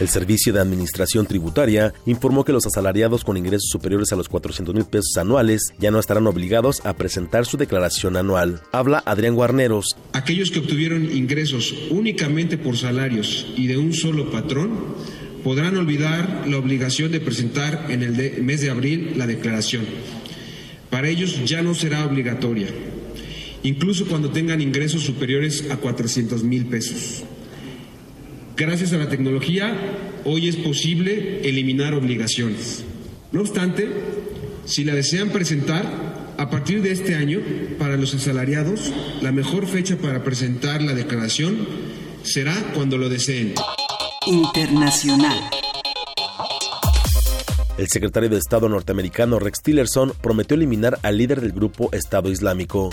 El 0.00 0.08
Servicio 0.08 0.54
de 0.54 0.60
Administración 0.60 1.26
Tributaria 1.26 1.92
informó 2.06 2.42
que 2.42 2.52
los 2.52 2.64
asalariados 2.64 3.22
con 3.22 3.36
ingresos 3.36 3.68
superiores 3.70 4.10
a 4.12 4.16
los 4.16 4.30
400 4.30 4.74
mil 4.74 4.86
pesos 4.86 5.18
anuales 5.18 5.74
ya 5.78 5.90
no 5.90 6.00
estarán 6.00 6.26
obligados 6.26 6.80
a 6.86 6.94
presentar 6.94 7.44
su 7.44 7.58
declaración 7.58 8.16
anual. 8.16 8.62
Habla 8.72 9.02
Adrián 9.04 9.34
Guarneros. 9.34 9.94
Aquellos 10.14 10.50
que 10.50 10.60
obtuvieron 10.60 11.04
ingresos 11.14 11.74
únicamente 11.90 12.56
por 12.56 12.78
salarios 12.78 13.46
y 13.58 13.66
de 13.66 13.76
un 13.76 13.92
solo 13.92 14.30
patrón 14.30 14.70
podrán 15.44 15.76
olvidar 15.76 16.44
la 16.46 16.58
obligación 16.58 17.12
de 17.12 17.20
presentar 17.20 17.86
en 17.88 18.02
el 18.02 18.42
mes 18.42 18.60
de 18.60 18.70
abril 18.70 19.14
la 19.16 19.26
declaración. 19.26 19.84
Para 20.90 21.08
ellos 21.08 21.40
ya 21.44 21.62
no 21.62 21.74
será 21.74 22.04
obligatoria, 22.04 22.68
incluso 23.62 24.06
cuando 24.06 24.30
tengan 24.30 24.60
ingresos 24.60 25.02
superiores 25.02 25.70
a 25.70 25.76
400 25.76 26.42
mil 26.42 26.66
pesos. 26.66 27.24
Gracias 28.56 28.92
a 28.92 28.98
la 28.98 29.08
tecnología, 29.08 29.74
hoy 30.24 30.48
es 30.48 30.56
posible 30.56 31.40
eliminar 31.48 31.94
obligaciones. 31.94 32.84
No 33.32 33.40
obstante, 33.40 33.88
si 34.66 34.84
la 34.84 34.94
desean 34.94 35.30
presentar, 35.30 36.10
a 36.36 36.48
partir 36.50 36.82
de 36.82 36.90
este 36.90 37.14
año, 37.14 37.40
para 37.78 37.96
los 37.96 38.14
asalariados, 38.14 38.92
la 39.20 39.30
mejor 39.30 39.66
fecha 39.66 39.96
para 39.96 40.24
presentar 40.24 40.82
la 40.82 40.94
declaración 40.94 41.66
será 42.22 42.54
cuando 42.74 42.98
lo 42.98 43.08
deseen. 43.08 43.54
Internacional. 44.30 45.50
El 47.76 47.88
secretario 47.88 48.28
de 48.28 48.38
Estado 48.38 48.68
norteamericano 48.68 49.40
Rex 49.40 49.60
Tillerson 49.60 50.12
prometió 50.22 50.54
eliminar 50.54 51.00
al 51.02 51.18
líder 51.18 51.40
del 51.40 51.50
grupo 51.50 51.90
Estado 51.92 52.30
Islámico. 52.30 52.90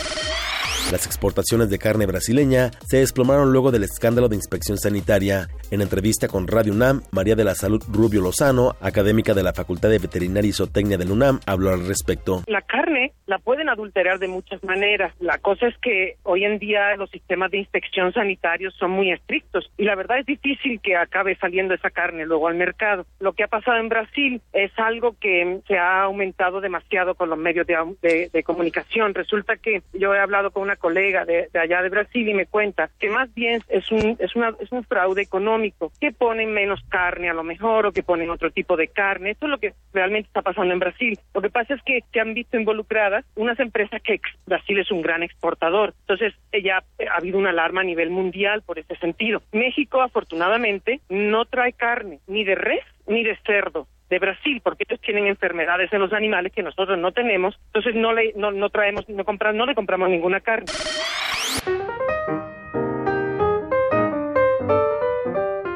Las 0.91 1.05
exportaciones 1.05 1.69
de 1.69 1.79
carne 1.79 2.05
brasileña 2.05 2.71
se 2.87 2.97
desplomaron 2.97 3.51
luego 3.51 3.71
del 3.71 3.83
escándalo 3.83 4.29
de 4.29 4.37
inspección 4.37 4.77
sanitaria. 4.77 5.49
En 5.69 5.81
entrevista 5.81 6.29
con 6.29 6.47
Radio 6.47 6.71
UNAM, 6.71 7.03
María 7.11 7.35
de 7.35 7.43
la 7.43 7.55
Salud 7.55 7.83
Rubio 7.91 8.21
Lozano, 8.21 8.77
académica 8.79 9.33
de 9.33 9.43
la 9.43 9.51
Facultad 9.51 9.89
de 9.89 9.99
Veterinaria 9.99 10.49
y 10.49 10.53
Zootecnia 10.53 10.97
del 10.97 11.11
UNAM, 11.11 11.41
habló 11.45 11.73
al 11.73 11.85
respecto. 11.85 12.41
La 12.47 12.61
carne 12.61 12.86
carne 12.97 13.13
la 13.25 13.39
pueden 13.39 13.69
adulterar 13.69 14.19
de 14.19 14.27
muchas 14.27 14.63
maneras. 14.63 15.13
La 15.19 15.37
cosa 15.37 15.67
es 15.67 15.77
que 15.77 16.15
hoy 16.23 16.45
en 16.45 16.59
día 16.59 16.95
los 16.95 17.09
sistemas 17.09 17.51
de 17.51 17.57
inspección 17.57 18.13
sanitarios 18.13 18.73
son 18.75 18.91
muy 18.91 19.11
estrictos 19.11 19.69
y 19.77 19.83
la 19.83 19.95
verdad 19.95 20.19
es 20.19 20.25
difícil 20.25 20.79
que 20.81 20.95
acabe 20.95 21.35
saliendo 21.35 21.73
esa 21.73 21.89
carne 21.89 22.25
luego 22.25 22.47
al 22.47 22.55
mercado. 22.55 23.05
Lo 23.19 23.33
que 23.33 23.43
ha 23.43 23.47
pasado 23.47 23.77
en 23.77 23.89
Brasil 23.89 24.41
es 24.53 24.71
algo 24.77 25.15
que 25.19 25.59
se 25.67 25.77
ha 25.77 26.03
aumentado 26.03 26.61
demasiado 26.61 27.15
con 27.15 27.29
los 27.29 27.37
medios 27.37 27.67
de, 27.67 28.43
comunicación. 28.45 29.13
Resulta 29.13 29.57
que 29.57 29.81
yo 29.93 30.15
he 30.15 30.19
hablado 30.19 30.51
con 30.51 30.63
una 30.63 30.77
colega 30.77 31.25
de, 31.25 31.49
allá 31.53 31.81
de 31.81 31.89
Brasil 31.89 32.29
y 32.29 32.33
me 32.33 32.45
cuenta 32.45 32.89
que 32.97 33.09
más 33.09 33.33
bien 33.33 33.61
es 33.67 33.91
un, 33.91 34.15
es, 34.19 34.35
una, 34.35 34.53
es 34.61 34.71
un 34.71 34.85
fraude 34.85 35.21
económico, 35.21 35.91
que 35.99 36.13
ponen 36.13 36.53
menos 36.53 36.79
carne 36.87 37.29
a 37.29 37.33
lo 37.33 37.43
mejor 37.43 37.87
o 37.87 37.91
que 37.91 38.03
ponen 38.03 38.29
otro 38.29 38.51
tipo 38.51 38.77
de 38.77 38.87
carne. 38.87 39.31
Eso 39.31 39.45
es 39.45 39.51
lo 39.51 39.57
que 39.57 39.73
realmente 39.91 40.27
está 40.27 40.41
pasando 40.41 40.73
en 40.73 40.79
Brasil. 40.79 41.19
Lo 41.33 41.41
que 41.41 41.49
pasa 41.49 41.73
es 41.73 41.81
que 41.83 42.03
se 42.13 42.19
han 42.21 42.33
visto 42.33 42.57
involucradas 42.87 43.25
unas 43.35 43.59
empresas 43.59 44.01
que 44.01 44.19
Brasil 44.45 44.79
es 44.79 44.91
un 44.91 45.01
gran 45.01 45.23
exportador. 45.23 45.93
Entonces, 46.01 46.33
ya 46.63 46.77
ha 46.77 47.17
habido 47.17 47.37
una 47.37 47.49
alarma 47.49 47.81
a 47.81 47.83
nivel 47.83 48.09
mundial 48.09 48.61
por 48.63 48.79
ese 48.79 48.95
sentido. 48.97 49.41
México, 49.51 50.01
afortunadamente, 50.01 51.01
no 51.09 51.45
trae 51.45 51.73
carne 51.73 52.19
ni 52.27 52.43
de 52.43 52.55
res 52.55 52.83
ni 53.07 53.23
de 53.23 53.37
cerdo 53.45 53.87
de 54.09 54.19
Brasil, 54.19 54.61
porque 54.63 54.85
ellos 54.87 55.01
tienen 55.01 55.27
enfermedades 55.27 55.91
en 55.91 55.99
los 55.99 56.13
animales 56.13 56.53
que 56.53 56.63
nosotros 56.63 56.97
no 56.97 57.11
tenemos, 57.11 57.59
entonces 57.67 57.93
no 57.93 58.13
le 58.13 58.31
no, 58.37 58.51
no 58.51 58.69
traemos 58.69 59.07
no 59.09 59.25
compramos 59.25 59.57
no 59.57 59.65
le 59.65 59.75
compramos 59.75 60.09
ninguna 60.09 60.39
carne. 60.39 60.67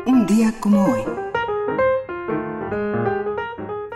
Un 0.06 0.26
día 0.26 0.54
como 0.62 0.86
hoy. 0.86 1.31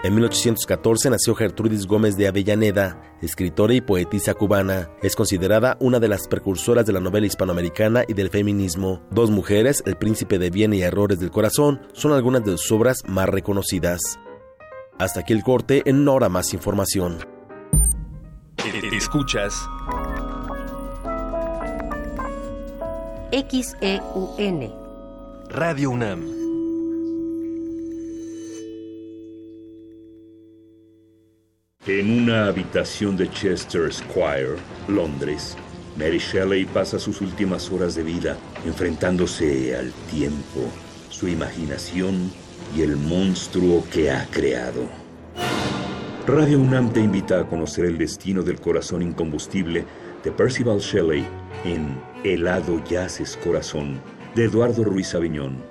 En 0.06 0.14
1814 0.14 1.10
nació 1.10 1.34
Gertrudis 1.34 1.88
Gómez 1.88 2.16
de 2.16 2.28
Avellaneda, 2.28 3.02
escritora 3.24 3.74
y 3.74 3.82
poetisa 3.82 4.36
cubana. 4.36 4.92
Es 5.02 5.16
considerada 5.16 5.78
una 5.80 6.00
de 6.00 6.08
las 6.08 6.28
precursoras 6.28 6.86
de 6.86 6.94
la 6.94 7.00
novela 7.00 7.26
hispanoamericana 7.26 8.04
y 8.08 8.14
del 8.14 8.30
feminismo. 8.30 9.02
Dos 9.10 9.32
mujeres, 9.32 9.82
El 9.84 9.96
príncipe 9.96 10.38
de 10.38 10.52
bien 10.52 10.76
y 10.76 10.84
Errores 10.84 11.20
del 11.20 11.32
corazón, 11.32 11.82
son 11.94 12.12
algunas 12.12 12.44
de 12.44 12.52
sus 12.52 12.72
obras 12.72 13.02
más 13.08 13.28
reconocidas. 13.28 14.00
Hasta 15.00 15.22
aquí 15.22 15.34
el 15.34 15.42
corte, 15.42 15.82
en 15.88 16.08
hora 16.08 16.30
más 16.30 16.54
información. 16.54 17.18
Escuchas 18.94 19.68
XEUN 23.32 24.72
Radio 25.50 25.90
UNAM 25.90 26.45
En 31.88 32.24
una 32.24 32.48
habitación 32.48 33.16
de 33.16 33.30
Chester 33.30 33.94
Square, 33.94 34.56
Londres, 34.88 35.56
Mary 35.96 36.18
Shelley 36.18 36.66
pasa 36.66 36.98
sus 36.98 37.22
últimas 37.22 37.72
horas 37.72 37.94
de 37.94 38.02
vida 38.02 38.38
enfrentándose 38.66 39.76
al 39.76 39.92
tiempo, 40.10 40.62
su 41.12 41.28
imaginación 41.28 42.32
y 42.76 42.82
el 42.82 42.98
monstruo 42.98 43.84
que 43.94 44.10
ha 44.10 44.26
creado. 44.32 44.90
Radio 46.26 46.60
UNAM 46.60 46.92
te 46.92 47.02
invita 47.02 47.42
a 47.42 47.48
conocer 47.48 47.86
el 47.86 48.00
destino 48.00 48.42
del 48.42 48.60
corazón 48.60 49.04
incombustible 49.04 49.86
de 50.24 50.32
Percival 50.32 50.80
Shelley 50.80 51.24
en 51.66 52.02
Helado 52.24 52.84
Yaces 52.86 53.38
Corazón 53.44 54.02
de 54.34 54.46
Eduardo 54.46 54.84
Ruiz 54.84 55.14
Aviñón. 55.14 55.64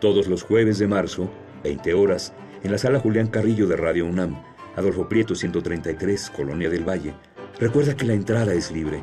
Todos 0.00 0.28
los 0.28 0.44
jueves 0.44 0.78
de 0.78 0.86
marzo, 0.86 1.28
20 1.64 1.94
horas, 1.94 2.32
en 2.62 2.70
la 2.70 2.78
sala 2.78 3.00
Julián 3.00 3.26
Carrillo 3.26 3.66
de 3.66 3.76
Radio 3.76 4.06
UNAM 4.06 4.47
Adolfo 4.78 5.08
Prieto 5.08 5.34
133, 5.34 6.30
Colonia 6.30 6.70
del 6.70 6.88
Valle. 6.88 7.12
Recuerda 7.58 7.96
que 7.96 8.04
la 8.04 8.12
entrada 8.12 8.54
es 8.54 8.70
libre. 8.70 9.02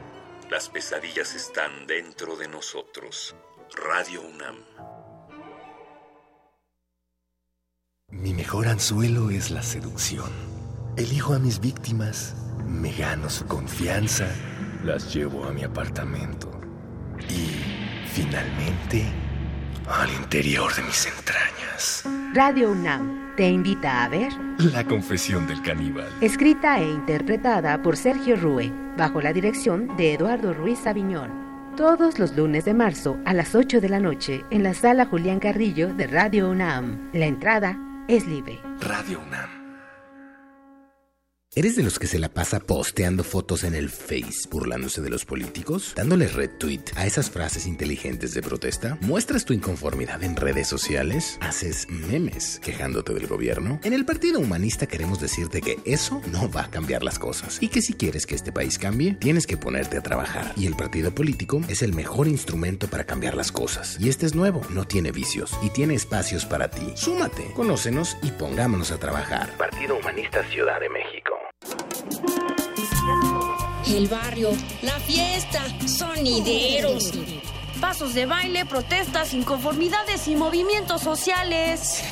Las 0.50 0.70
pesadillas 0.70 1.36
están 1.36 1.86
dentro 1.86 2.38
de 2.38 2.48
nosotros. 2.48 3.36
Radio 3.76 4.22
UNAM. 4.22 4.56
Mi 8.10 8.34
mejor 8.34 8.70
anzuelo 8.70 9.30
es 9.32 9.52
la 9.52 9.62
seducción. 9.62 10.32
Elijo 10.96 11.34
a 11.34 11.40
mis 11.40 11.60
víctimas, 11.60 12.38
me 12.66 12.94
gano 12.94 13.30
su 13.30 13.46
confianza, 13.46 14.30
las 14.86 15.14
llevo 15.14 15.44
a 15.44 15.52
mi 15.52 15.66
apartamento 15.66 16.50
y, 17.28 18.08
finalmente, 18.14 19.04
al 19.88 20.10
interior 20.14 20.74
de 20.74 20.84
mis 20.84 21.06
entrañas. 21.06 22.04
Radio 22.34 22.72
UNAM 22.72 23.25
te 23.36 23.50
invita 23.50 24.04
a 24.04 24.10
ver 24.10 24.34
La 24.58 24.86
confesión 24.86 25.48
del 25.48 25.62
caníbal. 25.62 26.08
Escrita 26.22 26.80
e 26.80 26.90
interpretada 26.90 27.82
por 27.82 27.98
Sergio 27.98 28.36
Rue, 28.36 28.72
bajo 28.98 29.22
la 29.22 29.34
dirección 29.34 29.96
de 29.98 30.14
Eduardo 30.14 30.54
Ruiz 30.54 30.86
Aviñón. 30.88 31.32
Todos 31.76 32.20
los 32.20 32.36
lunes 32.36 32.64
de 32.66 32.74
marzo 32.74 33.18
a 33.26 33.34
las 33.34 33.54
8 33.54 33.82
de 33.82 33.90
la 33.90 34.00
noche 34.00 34.46
en 34.50 34.64
la 34.64 34.74
sala 34.74 35.06
Julián 35.06 35.40
Carrillo 35.40 35.94
de 35.94 36.08
Radio 36.08 36.50
UNAM. 36.50 37.10
La 37.12 37.26
entrada 37.26 37.78
es 38.08 38.26
libre. 38.28 38.60
Radio 38.80 39.20
UNAM. 39.28 39.55
¿Eres 41.58 41.78
de 41.78 41.84
los 41.84 42.00
que 42.00 42.08
se 42.08 42.20
la 42.20 42.28
pasa 42.28 42.60
posteando 42.60 43.24
fotos 43.24 43.64
en 43.64 43.76
el 43.76 43.90
Face 43.90 44.50
burlándose 44.52 45.02
de 45.02 45.10
los 45.10 45.24
políticos? 45.24 45.94
¿Dándole 45.96 46.28
retweet 46.28 46.82
a 46.98 47.06
esas 47.06 47.32
frases 47.32 47.66
inteligentes 47.66 48.34
de 48.34 48.42
protesta? 48.42 48.98
¿Muestras 49.00 49.46
tu 49.46 49.54
inconformidad 49.54 50.22
en 50.22 50.36
redes 50.36 50.68
sociales? 50.68 51.38
¿Haces 51.40 51.88
memes 51.90 52.60
quejándote 52.62 53.14
del 53.14 53.28
gobierno? 53.28 53.80
En 53.86 53.94
el 53.94 54.04
Partido 54.04 54.42
Humanista 54.42 54.86
queremos 54.86 55.22
decirte 55.22 55.62
que 55.62 55.80
eso 55.86 56.22
no 56.30 56.52
va 56.52 56.66
a 56.66 56.70
cambiar 56.70 57.04
las 57.04 57.20
cosas 57.20 57.64
y 57.64 57.70
que 57.70 57.82
si 57.82 57.94
quieres 57.94 58.26
que 58.26 58.36
este 58.36 58.52
país 58.52 58.78
cambie, 58.78 59.14
tienes 59.14 59.48
que 59.48 59.56
ponerte 59.56 59.98
a 59.98 60.04
trabajar. 60.04 60.52
Y 60.58 60.66
el 60.66 60.76
partido 60.76 61.16
político 61.16 61.62
es 61.70 61.84
el 61.84 61.94
mejor 61.94 62.28
instrumento 62.28 62.90
para 62.90 63.06
cambiar 63.06 63.34
las 63.34 63.54
cosas. 63.54 63.98
Y 64.02 64.10
este 64.10 64.26
es 64.26 64.36
nuevo, 64.36 64.60
no 64.72 64.86
tiene 64.86 65.14
vicios 65.14 65.58
y 65.64 65.70
tiene 65.70 65.96
espacios 65.96 66.46
para 66.46 66.70
ti. 66.70 66.92
Súmate, 66.96 67.50
conócenos 67.56 68.18
y 68.22 68.32
pongámonos 68.32 68.92
a 68.92 69.00
trabajar. 69.00 69.56
Partido 69.56 69.98
Humanista 69.98 70.44
Ciudad 70.50 70.82
de 70.82 70.90
México. 70.90 71.15
El 73.88 74.08
barrio, 74.08 74.50
la 74.82 75.00
fiesta, 75.00 75.62
sonideros. 75.88 77.12
Pasos 77.80 78.14
de 78.14 78.26
baile, 78.26 78.66
protestas, 78.66 79.34
inconformidades 79.34 80.28
y 80.28 80.36
movimientos 80.36 81.02
sociales. 81.02 82.04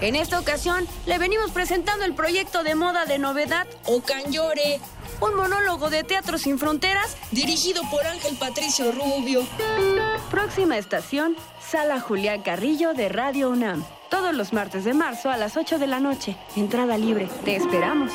En 0.00 0.14
esta 0.14 0.38
ocasión 0.38 0.86
le 1.06 1.18
venimos 1.18 1.50
presentando 1.50 2.04
el 2.04 2.14
proyecto 2.14 2.62
de 2.62 2.74
moda 2.74 3.04
de 3.04 3.18
novedad 3.18 3.66
Ocanyore, 3.86 4.80
un 5.20 5.34
monólogo 5.34 5.90
de 5.90 6.04
teatro 6.04 6.38
sin 6.38 6.58
fronteras 6.58 7.16
dirigido 7.32 7.82
por 7.90 8.06
Ángel 8.06 8.36
Patricio 8.36 8.92
Rubio. 8.92 9.42
Próxima 10.30 10.78
estación, 10.78 11.36
Sala 11.60 12.00
Julián 12.00 12.42
Carrillo 12.42 12.94
de 12.94 13.08
Radio 13.08 13.50
UNAM. 13.50 13.84
Todos 14.08 14.34
los 14.34 14.52
martes 14.52 14.84
de 14.84 14.94
marzo 14.94 15.30
a 15.30 15.36
las 15.36 15.56
8 15.56 15.78
de 15.78 15.86
la 15.86 16.00
noche. 16.00 16.36
Entrada 16.56 16.96
libre. 16.96 17.28
Te 17.44 17.56
esperamos. 17.56 18.12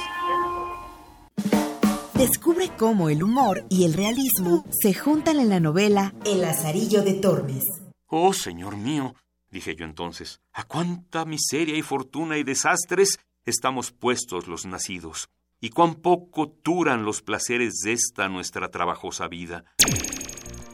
Descubre 2.18 2.72
cómo 2.78 3.10
el 3.10 3.24
humor 3.24 3.66
y 3.70 3.84
el 3.84 3.94
realismo 3.94 4.64
se 4.72 4.94
juntan 4.94 5.38
en 5.38 5.50
la 5.50 5.60
novela 5.60 6.14
El 6.26 6.40
Lazarillo 6.42 7.04
de 7.04 7.16
Tormes. 7.16 7.66
Oh, 8.08 8.32
señor 8.32 8.78
mío, 8.78 9.16
dije 9.52 9.76
yo 9.76 9.84
entonces, 9.84 10.40
a 10.54 10.64
cuánta 10.64 11.26
miseria 11.26 11.76
y 11.76 11.82
fortuna 11.82 12.38
y 12.38 12.44
desastres 12.44 13.20
estamos 13.44 13.92
puestos 13.92 14.48
los 14.48 14.66
nacidos, 14.66 15.28
y 15.60 15.72
cuán 15.72 15.96
poco 15.96 16.56
duran 16.64 17.04
los 17.04 17.22
placeres 17.22 17.82
de 17.84 17.92
esta 17.92 18.30
nuestra 18.30 18.72
trabajosa 18.72 19.28
vida. 19.28 19.66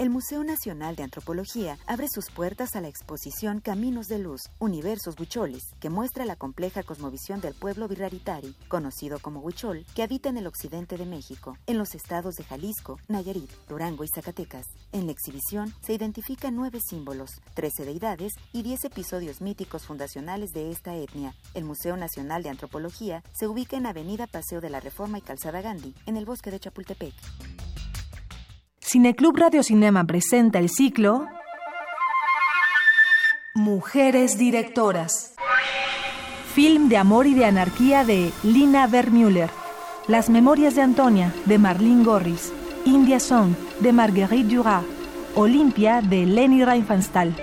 El 0.00 0.08
Museo 0.08 0.42
Nacional 0.44 0.96
de 0.96 1.02
Antropología 1.02 1.76
abre 1.86 2.08
sus 2.08 2.30
puertas 2.30 2.74
a 2.74 2.80
la 2.80 2.88
exposición 2.88 3.60
Caminos 3.60 4.06
de 4.06 4.18
Luz, 4.18 4.44
Universos 4.58 5.14
Huicholes, 5.20 5.74
que 5.78 5.90
muestra 5.90 6.24
la 6.24 6.36
compleja 6.36 6.82
cosmovisión 6.82 7.42
del 7.42 7.52
pueblo 7.52 7.86
Virraritari, 7.86 8.56
conocido 8.68 9.18
como 9.18 9.40
Huichol, 9.40 9.84
que 9.94 10.02
habita 10.02 10.30
en 10.30 10.38
el 10.38 10.46
occidente 10.46 10.96
de 10.96 11.04
México, 11.04 11.58
en 11.66 11.76
los 11.76 11.94
estados 11.94 12.36
de 12.36 12.44
Jalisco, 12.44 12.98
Nayarit, 13.08 13.50
Durango 13.68 14.02
y 14.02 14.08
Zacatecas. 14.08 14.64
En 14.92 15.04
la 15.04 15.12
exhibición 15.12 15.74
se 15.82 15.92
identifican 15.92 16.56
nueve 16.56 16.80
símbolos, 16.80 17.32
trece 17.52 17.84
deidades 17.84 18.32
y 18.54 18.62
diez 18.62 18.82
episodios 18.86 19.42
míticos 19.42 19.84
fundacionales 19.84 20.52
de 20.52 20.70
esta 20.70 20.96
etnia. 20.96 21.34
El 21.52 21.66
Museo 21.66 21.98
Nacional 21.98 22.42
de 22.42 22.48
Antropología 22.48 23.22
se 23.38 23.48
ubica 23.48 23.76
en 23.76 23.84
Avenida 23.84 24.26
Paseo 24.26 24.62
de 24.62 24.70
la 24.70 24.80
Reforma 24.80 25.18
y 25.18 25.20
Calzada 25.20 25.60
Gandhi, 25.60 25.94
en 26.06 26.16
el 26.16 26.24
bosque 26.24 26.50
de 26.50 26.58
Chapultepec. 26.58 27.12
Cineclub 28.92 29.36
Radio 29.36 29.62
Cinema 29.62 30.02
presenta 30.02 30.58
el 30.58 30.68
ciclo 30.68 31.28
Mujeres 33.54 34.36
Directoras. 34.36 35.36
Film 36.54 36.88
de 36.88 36.96
amor 36.96 37.28
y 37.28 37.34
de 37.34 37.44
anarquía 37.44 38.04
de 38.04 38.32
Lina 38.42 38.88
Vermüller. 38.88 39.48
Las 40.08 40.28
Memorias 40.28 40.74
de 40.74 40.82
Antonia 40.82 41.32
de 41.44 41.58
Marlene 41.58 42.02
Gorris. 42.02 42.52
India 42.84 43.20
Song 43.20 43.52
de 43.78 43.92
Marguerite 43.92 44.56
Duras. 44.56 44.82
Olimpia 45.36 46.00
de 46.02 46.26
Leni 46.26 46.64
Riefenstahl. 46.64 47.36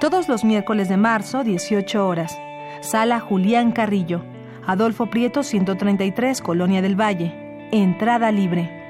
Todos 0.00 0.30
los 0.30 0.44
miércoles 0.44 0.88
de 0.88 0.96
marzo, 0.96 1.44
18 1.44 2.08
horas. 2.08 2.38
Sala 2.80 3.20
Julián 3.20 3.70
Carrillo. 3.70 4.24
Adolfo 4.66 5.10
Prieto 5.10 5.42
133, 5.42 6.40
Colonia 6.40 6.80
del 6.80 6.98
Valle. 6.98 7.68
Entrada 7.70 8.32
libre. 8.32 8.81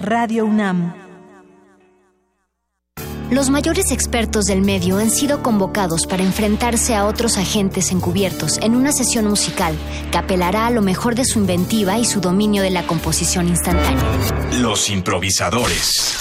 Radio 0.00 0.46
UNAM. 0.46 0.94
Los 3.30 3.50
mayores 3.50 3.90
expertos 3.92 4.46
del 4.46 4.62
medio 4.62 4.96
han 4.96 5.10
sido 5.10 5.42
convocados 5.42 6.06
para 6.06 6.22
enfrentarse 6.22 6.94
a 6.94 7.04
otros 7.04 7.36
agentes 7.36 7.92
encubiertos 7.92 8.58
en 8.62 8.76
una 8.76 8.92
sesión 8.92 9.26
musical 9.26 9.76
que 10.10 10.16
apelará 10.16 10.66
a 10.66 10.70
lo 10.70 10.80
mejor 10.80 11.14
de 11.14 11.26
su 11.26 11.38
inventiva 11.38 11.98
y 11.98 12.06
su 12.06 12.20
dominio 12.22 12.62
de 12.62 12.70
la 12.70 12.86
composición 12.86 13.48
instantánea. 13.48 14.02
Los 14.60 14.88
improvisadores. 14.88 16.16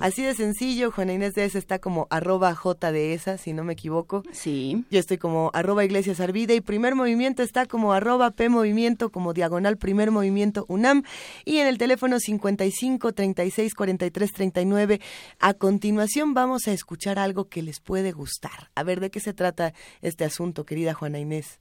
Así 0.00 0.22
de 0.22 0.34
sencillo, 0.34 0.90
Juana 0.90 1.12
Inés 1.12 1.34
de 1.34 1.44
esa 1.44 1.58
está 1.58 1.78
como 1.78 2.06
arroba 2.10 2.54
J 2.54 2.92
de 2.92 3.14
esa, 3.14 3.38
si 3.38 3.52
no 3.52 3.64
me 3.64 3.74
equivoco. 3.74 4.22
Sí. 4.32 4.84
Yo 4.90 4.98
estoy 4.98 5.18
como 5.18 5.50
arroba 5.54 5.84
Iglesias 5.84 6.20
Arvida 6.20 6.54
y 6.54 6.60
primer 6.60 6.94
movimiento 6.94 7.42
está 7.42 7.66
como 7.66 7.92
arroba 7.92 8.30
P 8.32 8.48
movimiento, 8.48 9.10
como 9.10 9.32
diagonal 9.32 9.76
primer 9.76 10.10
movimiento 10.10 10.64
UNAM. 10.68 11.04
Y 11.44 11.58
en 11.58 11.66
el 11.66 11.78
teléfono 11.78 12.18
55 12.18 13.12
36 13.12 13.74
43 13.74 14.32
39. 14.32 15.00
A 15.38 15.54
continuación 15.54 16.34
vamos 16.34 16.66
a 16.66 16.72
escuchar 16.72 17.18
algo 17.18 17.48
que 17.48 17.62
les 17.62 17.80
puede 17.80 18.12
gustar. 18.12 18.70
A 18.74 18.82
ver, 18.82 19.00
¿de 19.00 19.10
qué 19.10 19.20
se 19.20 19.32
trata 19.32 19.74
este 20.02 20.24
asunto, 20.24 20.64
querida 20.64 20.94
Juana 20.94 21.18
Inés? 21.18 21.60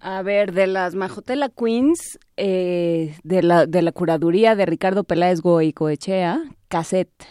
A 0.00 0.22
ver, 0.22 0.52
de 0.52 0.66
las 0.66 0.94
Majotela 0.94 1.50
Queens, 1.50 2.18
eh, 2.38 3.14
de, 3.22 3.42
la, 3.42 3.66
de 3.66 3.82
la 3.82 3.92
curaduría 3.92 4.56
de 4.56 4.64
Ricardo 4.64 5.04
Peláez 5.04 5.42
Goicoechea, 5.42 6.42
cassette. 6.70 7.26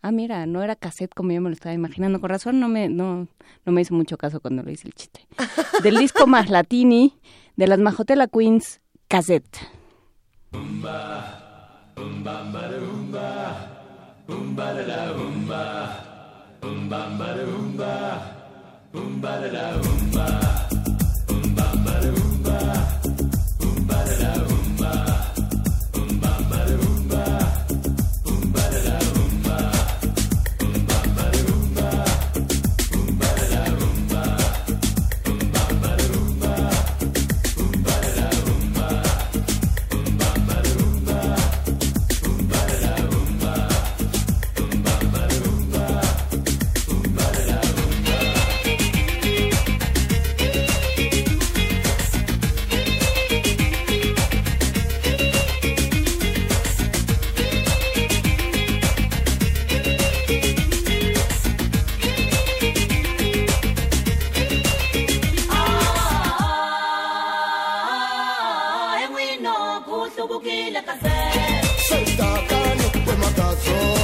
Ah, 0.00 0.12
mira, 0.12 0.46
no 0.46 0.62
era 0.62 0.76
cassette 0.76 1.12
como 1.12 1.32
yo 1.32 1.40
me 1.42 1.50
lo 1.50 1.54
estaba 1.54 1.74
imaginando. 1.74 2.20
Con 2.20 2.30
razón 2.30 2.60
no 2.60 2.68
me, 2.68 2.88
no, 2.88 3.26
no 3.66 3.72
me 3.72 3.82
hizo 3.82 3.94
mucho 3.94 4.16
caso 4.16 4.40
cuando 4.40 4.62
lo 4.62 4.70
hice 4.70 4.86
el 4.86 4.94
chiste. 4.94 5.26
Del 5.82 5.98
disco 5.98 6.26
Maslatini, 6.26 7.18
de 7.56 7.66
las 7.66 7.80
Majotela 7.80 8.28
Queens, 8.28 8.80
cassette. 9.08 9.58
For. 73.58 73.97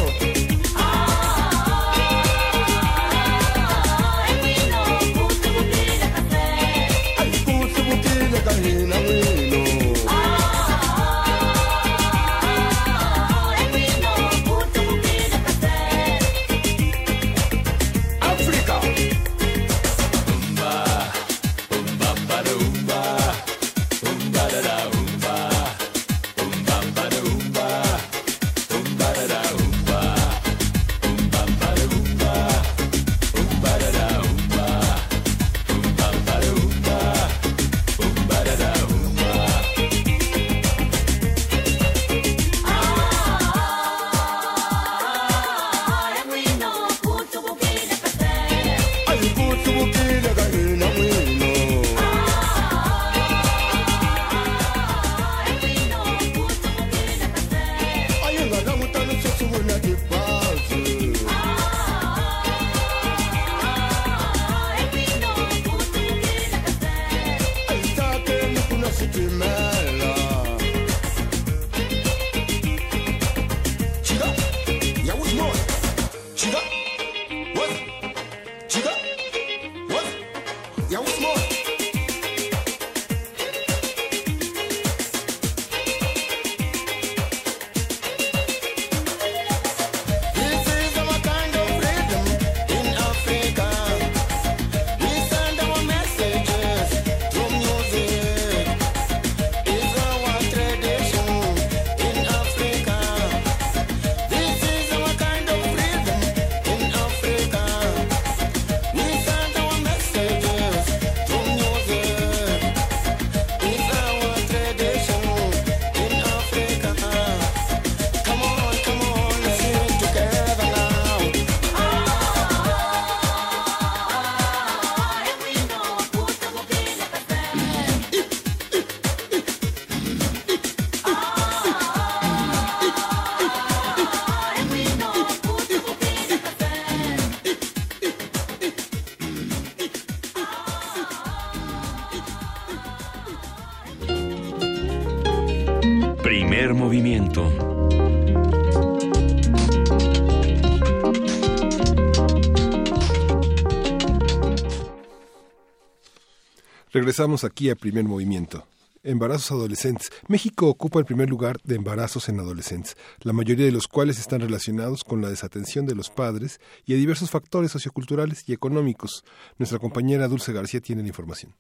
Regresamos 157.04 157.44
aquí 157.44 157.68
a 157.68 157.76
primer 157.76 158.04
movimiento. 158.04 158.66
Embarazos 159.02 159.50
adolescentes. 159.50 160.10
México 160.26 160.68
ocupa 160.68 161.00
el 161.00 161.04
primer 161.04 161.28
lugar 161.28 161.58
de 161.62 161.74
embarazos 161.74 162.30
en 162.30 162.40
adolescentes, 162.40 162.96
la 163.20 163.34
mayoría 163.34 163.66
de 163.66 163.72
los 163.72 163.88
cuales 163.88 164.18
están 164.18 164.40
relacionados 164.40 165.04
con 165.04 165.20
la 165.20 165.28
desatención 165.28 165.84
de 165.84 165.94
los 165.94 166.08
padres 166.08 166.60
y 166.86 166.94
a 166.94 166.96
diversos 166.96 167.30
factores 167.30 167.72
socioculturales 167.72 168.48
y 168.48 168.54
económicos. 168.54 169.22
Nuestra 169.58 169.78
compañera 169.78 170.28
Dulce 170.28 170.54
García 170.54 170.80
tiene 170.80 171.02
la 171.02 171.08
información. 171.08 171.54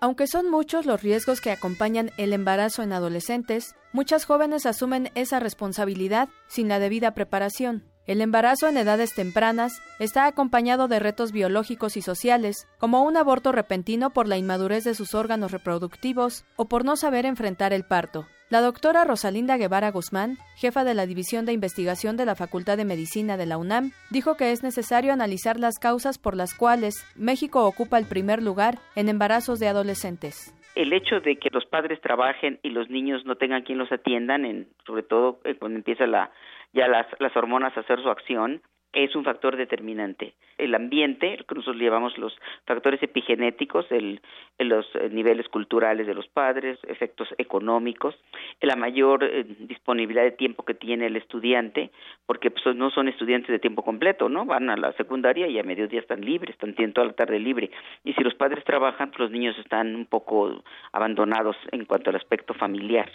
Aunque 0.00 0.26
son 0.26 0.50
muchos 0.50 0.86
los 0.86 1.02
riesgos 1.02 1.42
que 1.42 1.50
acompañan 1.50 2.12
el 2.16 2.32
embarazo 2.32 2.82
en 2.82 2.94
adolescentes, 2.94 3.74
muchas 3.92 4.24
jóvenes 4.24 4.64
asumen 4.64 5.10
esa 5.14 5.38
responsabilidad 5.38 6.30
sin 6.48 6.68
la 6.68 6.78
debida 6.78 7.12
preparación. 7.12 7.93
El 8.06 8.20
embarazo 8.20 8.68
en 8.68 8.76
edades 8.76 9.14
tempranas 9.14 9.80
está 9.98 10.26
acompañado 10.26 10.88
de 10.88 10.98
retos 10.98 11.32
biológicos 11.32 11.96
y 11.96 12.02
sociales, 12.02 12.68
como 12.78 13.02
un 13.02 13.16
aborto 13.16 13.50
repentino 13.50 14.10
por 14.10 14.28
la 14.28 14.36
inmadurez 14.36 14.84
de 14.84 14.94
sus 14.94 15.14
órganos 15.14 15.52
reproductivos 15.52 16.44
o 16.56 16.68
por 16.68 16.84
no 16.84 16.96
saber 16.96 17.24
enfrentar 17.24 17.72
el 17.72 17.84
parto. 17.84 18.26
La 18.50 18.60
doctora 18.60 19.04
Rosalinda 19.04 19.56
Guevara 19.56 19.90
Guzmán, 19.90 20.36
jefa 20.54 20.84
de 20.84 20.92
la 20.92 21.06
División 21.06 21.46
de 21.46 21.54
Investigación 21.54 22.18
de 22.18 22.26
la 22.26 22.34
Facultad 22.34 22.76
de 22.76 22.84
Medicina 22.84 23.38
de 23.38 23.46
la 23.46 23.56
UNAM, 23.56 23.92
dijo 24.10 24.36
que 24.36 24.52
es 24.52 24.62
necesario 24.62 25.14
analizar 25.14 25.58
las 25.58 25.78
causas 25.78 26.18
por 26.18 26.36
las 26.36 26.52
cuales 26.52 27.06
México 27.16 27.64
ocupa 27.64 27.96
el 27.96 28.04
primer 28.04 28.42
lugar 28.42 28.80
en 28.96 29.08
embarazos 29.08 29.60
de 29.60 29.68
adolescentes 29.68 30.54
el 30.74 30.92
hecho 30.92 31.20
de 31.20 31.36
que 31.36 31.50
los 31.52 31.64
padres 31.66 32.00
trabajen 32.00 32.58
y 32.64 32.70
los 32.70 32.90
niños 32.90 33.24
no 33.24 33.36
tengan 33.36 33.62
quien 33.62 33.78
los 33.78 33.92
atiendan, 33.92 34.44
en, 34.44 34.66
sobre 34.84 35.04
todo 35.04 35.38
eh, 35.44 35.54
cuando 35.54 35.78
empieza 35.78 36.04
la, 36.04 36.32
ya 36.74 36.88
las, 36.88 37.06
las 37.18 37.34
hormonas 37.36 37.76
hacer 37.78 38.02
su 38.02 38.10
acción, 38.10 38.60
es 38.94 39.14
un 39.16 39.24
factor 39.24 39.56
determinante. 39.56 40.34
El 40.56 40.74
ambiente, 40.74 41.38
que 41.48 41.54
nosotros 41.54 41.76
llevamos 41.76 42.16
los 42.16 42.32
factores 42.64 43.02
epigenéticos, 43.02 43.90
el, 43.90 44.20
los 44.58 44.86
eh, 44.94 45.08
niveles 45.10 45.48
culturales 45.48 46.06
de 46.06 46.14
los 46.14 46.28
padres, 46.28 46.78
efectos 46.86 47.28
económicos, 47.38 48.14
la 48.60 48.76
mayor 48.76 49.24
eh, 49.24 49.44
disponibilidad 49.60 50.22
de 50.22 50.30
tiempo 50.30 50.64
que 50.64 50.74
tiene 50.74 51.06
el 51.06 51.16
estudiante, 51.16 51.90
porque 52.26 52.50
pues, 52.52 52.76
no 52.76 52.90
son 52.90 53.08
estudiantes 53.08 53.50
de 53.50 53.58
tiempo 53.58 53.82
completo, 53.82 54.28
¿no? 54.28 54.44
Van 54.44 54.70
a 54.70 54.76
la 54.76 54.92
secundaria 54.92 55.48
y 55.48 55.58
a 55.58 55.64
mediodía 55.64 56.00
están 56.00 56.20
libres, 56.20 56.54
están 56.54 56.74
tienen 56.74 56.94
toda 56.94 57.08
la 57.08 57.14
tarde 57.14 57.38
libre. 57.40 57.70
Y 58.04 58.12
si 58.12 58.22
los 58.22 58.34
padres 58.34 58.64
trabajan, 58.64 59.10
pues 59.10 59.18
los 59.18 59.30
niños 59.32 59.58
están 59.58 59.94
un 59.96 60.06
poco 60.06 60.62
abandonados 60.92 61.56
en 61.72 61.84
cuanto 61.84 62.10
al 62.10 62.16
aspecto 62.16 62.54
familiar. 62.54 63.10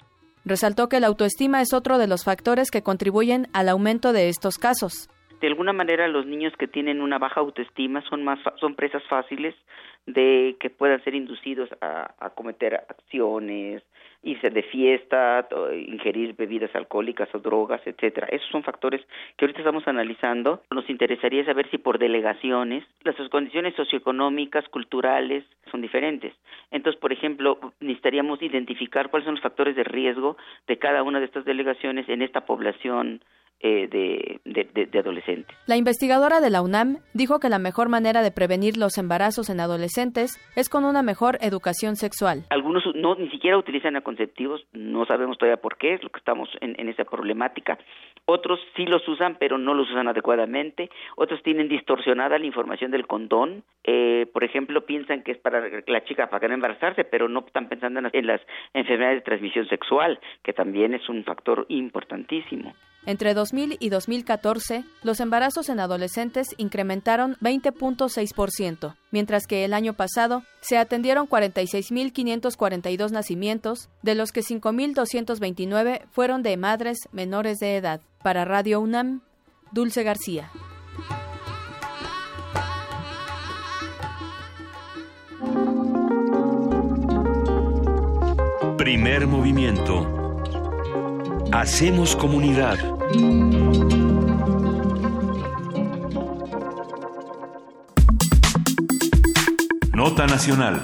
Resaltó 0.50 0.90
que 0.90 1.00
la 1.00 1.06
autoestima 1.06 1.62
es 1.62 1.76
otro 1.76 2.00
de 2.00 2.08
los 2.08 2.26
factores 2.26 2.72
que 2.72 2.82
contribuyen 2.82 3.46
al 3.54 3.70
aumento 3.70 4.14
de 4.14 4.30
estos 4.30 4.58
casos. 4.58 5.08
De 5.42 5.48
alguna 5.48 5.74
manera 5.74 6.08
los 6.08 6.26
niños 6.26 6.54
que 6.58 6.68
tienen 6.68 7.02
una 7.02 7.20
baja 7.20 7.40
autoestima 7.40 8.02
son 8.10 8.24
más 8.24 8.40
son 8.60 8.74
presas 8.74 9.04
fáciles 9.08 9.54
de 10.08 10.58
que 10.60 10.72
puedan 10.72 11.04
ser 11.04 11.14
inducidos 11.14 11.70
a, 11.82 12.16
a 12.18 12.32
cometer 12.32 12.74
acciones, 12.74 13.84
irse 14.22 14.50
de 14.50 14.64
fiesta, 14.64 15.48
ingerir 15.72 16.36
bebidas 16.36 16.76
alcohólicas 16.76 17.34
o 17.34 17.40
drogas, 17.40 17.82
etcétera. 17.86 18.28
Esos 18.32 18.50
son 18.50 18.64
factores 18.64 19.02
que 19.38 19.46
ahorita 19.46 19.60
estamos 19.60 19.88
analizando. 19.88 20.62
Nos 20.72 20.90
interesaría 20.90 21.46
saber 21.46 21.70
si 21.70 21.78
por 21.78 22.00
delegaciones 22.00 22.84
las 23.04 23.16
condiciones 23.30 23.76
socioeconómicas, 23.76 24.68
culturales 24.70 25.46
son 25.72 25.82
diferentes. 25.82 26.34
Entonces, 26.72 27.00
por 27.00 27.14
ejemplo, 27.14 27.60
necesitaríamos 27.80 28.42
identificar 28.42 29.10
cuáles 29.10 29.26
son 29.26 29.36
los 29.36 29.44
factores 29.44 29.76
de 29.76 29.84
riesgo 29.84 30.38
de 30.68 30.78
cada 30.78 31.04
una 31.04 31.20
de 31.20 31.26
estas 31.26 31.46
delegaciones 31.46 32.08
en 32.10 32.22
esta 32.22 32.46
población 32.46 33.22
eh, 33.62 33.88
de, 33.90 35.00
adolescentes. 35.00 35.56
La 35.68 35.78
investigadora 35.78 36.42
de 36.42 36.50
la 36.50 36.62
UNAM 36.62 36.98
dijo 37.14 37.40
que 37.40 37.50
la 37.50 37.60
mejor 37.60 37.90
manera 37.90 38.22
de 38.22 38.32
prevenir 38.32 38.78
los 38.78 38.98
embarazos 38.98 39.50
en 39.50 39.60
adolescentes 39.60 40.40
es 40.56 40.70
con 40.70 40.86
una 40.86 41.04
mejor 41.04 41.38
educación 41.42 41.96
sexual. 41.96 42.44
Algunos 42.50 42.84
no 42.96 43.16
ni 43.16 43.30
siquiera 43.30 43.58
utilizan 43.58 43.96
anticonceptivos, 43.96 44.66
no 44.74 45.06
sabemos 45.06 45.38
todavía 45.38 45.62
por 45.62 45.78
qué, 45.78 45.94
es 45.94 46.04
lo 46.04 46.10
que 46.10 46.20
estamos 46.20 46.50
en, 46.62 46.90
esa 46.90 47.06
problemática. 47.06 47.78
Otros 48.26 48.60
sí 48.76 48.86
los 48.86 49.08
usan, 49.08 49.38
pero 49.40 49.58
no 49.58 49.74
los 49.74 49.90
usan 49.90 50.08
adecuadamente. 50.08 50.90
Otros 51.16 51.42
tienen 51.44 51.68
distorsionada 51.68 52.38
la 52.38 52.46
información 52.46 52.92
del 52.92 53.08
condón. 53.08 53.64
Eh, 53.84 54.28
por 54.34 54.44
ejemplo, 54.44 54.86
piensan 54.86 55.24
que 55.24 55.32
es 55.32 55.38
para 55.38 55.64
la 55.88 56.04
chica 56.04 56.30
para 56.30 56.48
no 56.48 56.54
embarazarse, 56.54 57.04
pero 57.04 57.28
no 57.28 57.44
están 57.46 57.70
pensando 57.70 58.02
en 58.12 58.28
las 58.28 58.42
enfermedades 58.74 59.20
de 59.20 59.26
transmisión 59.26 59.68
sexual, 59.68 60.20
que 60.44 60.54
también 60.54 60.94
es 60.94 61.08
un 61.10 61.24
factor 61.24 61.66
importantísimo. 61.70 62.74
Entre 63.06 63.34
2000 63.34 63.78
y 63.80 63.90
2014, 63.90 64.84
los 65.04 65.20
embarazos 65.20 65.70
en 65.70 65.80
adolescentes 65.80 66.50
incrementaron 66.58 67.38
20.6%, 67.42 68.96
mientras 69.12 69.48
que 69.48 69.64
el 69.66 69.74
año 69.74 69.94
pasado 69.94 70.44
se 70.62 70.78
atendieron 70.78 71.28
46.542 71.28 73.12
nacimientos, 73.12 73.90
de 74.04 74.16
los 74.16 74.32
que 74.32 74.42
5.229 74.42 76.04
fueron 76.12 76.44
de 76.44 76.58
madres 76.58 76.98
menores 77.12 77.60
de 77.60 77.78
edad. 77.78 78.02
Para 78.22 78.44
Radio 78.44 78.82
UNAM, 78.82 79.22
Dulce 79.72 80.04
García. 80.04 80.52
Primer 88.78 89.28
movimiento 89.28 90.19
Hacemos 91.52 92.16
comunidad. 92.16 92.78
Nota 99.94 100.28
Nacional. 100.28 100.84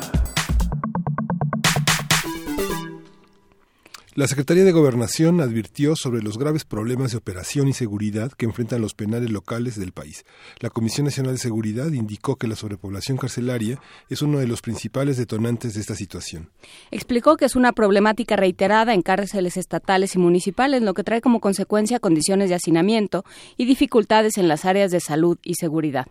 La 4.17 4.27
Secretaría 4.27 4.63
de 4.63 4.71
Gobernación 4.71 5.41
advirtió 5.41 5.97
sobre 5.97 6.21
los 6.21 6.37
graves 6.37 6.63
problemas 6.63 7.11
de 7.11 7.17
operación 7.17 7.67
y 7.67 7.73
seguridad 7.73 8.31
que 8.31 8.45
enfrentan 8.45 8.79
los 8.79 8.93
penales 8.93 9.29
locales 9.29 9.77
del 9.77 9.91
país. 9.91 10.23
La 10.61 10.69
Comisión 10.69 11.03
Nacional 11.03 11.33
de 11.33 11.39
Seguridad 11.39 11.91
indicó 11.91 12.37
que 12.37 12.47
la 12.47 12.55
sobrepoblación 12.55 13.17
carcelaria 13.17 13.77
es 14.09 14.21
uno 14.21 14.39
de 14.39 14.47
los 14.47 14.61
principales 14.61 15.17
detonantes 15.17 15.73
de 15.73 15.81
esta 15.81 15.95
situación. 15.95 16.49
Explicó 16.91 17.35
que 17.35 17.43
es 17.43 17.57
una 17.57 17.73
problemática 17.73 18.37
reiterada 18.37 18.93
en 18.93 19.01
cárceles 19.01 19.57
estatales 19.57 20.15
y 20.15 20.19
municipales, 20.19 20.81
lo 20.81 20.93
que 20.93 21.03
trae 21.03 21.19
como 21.19 21.41
consecuencia 21.41 21.99
condiciones 21.99 22.47
de 22.47 22.55
hacinamiento 22.55 23.25
y 23.57 23.65
dificultades 23.65 24.37
en 24.37 24.47
las 24.47 24.63
áreas 24.63 24.91
de 24.91 25.01
salud 25.01 25.37
y 25.43 25.55
seguridad. 25.55 26.07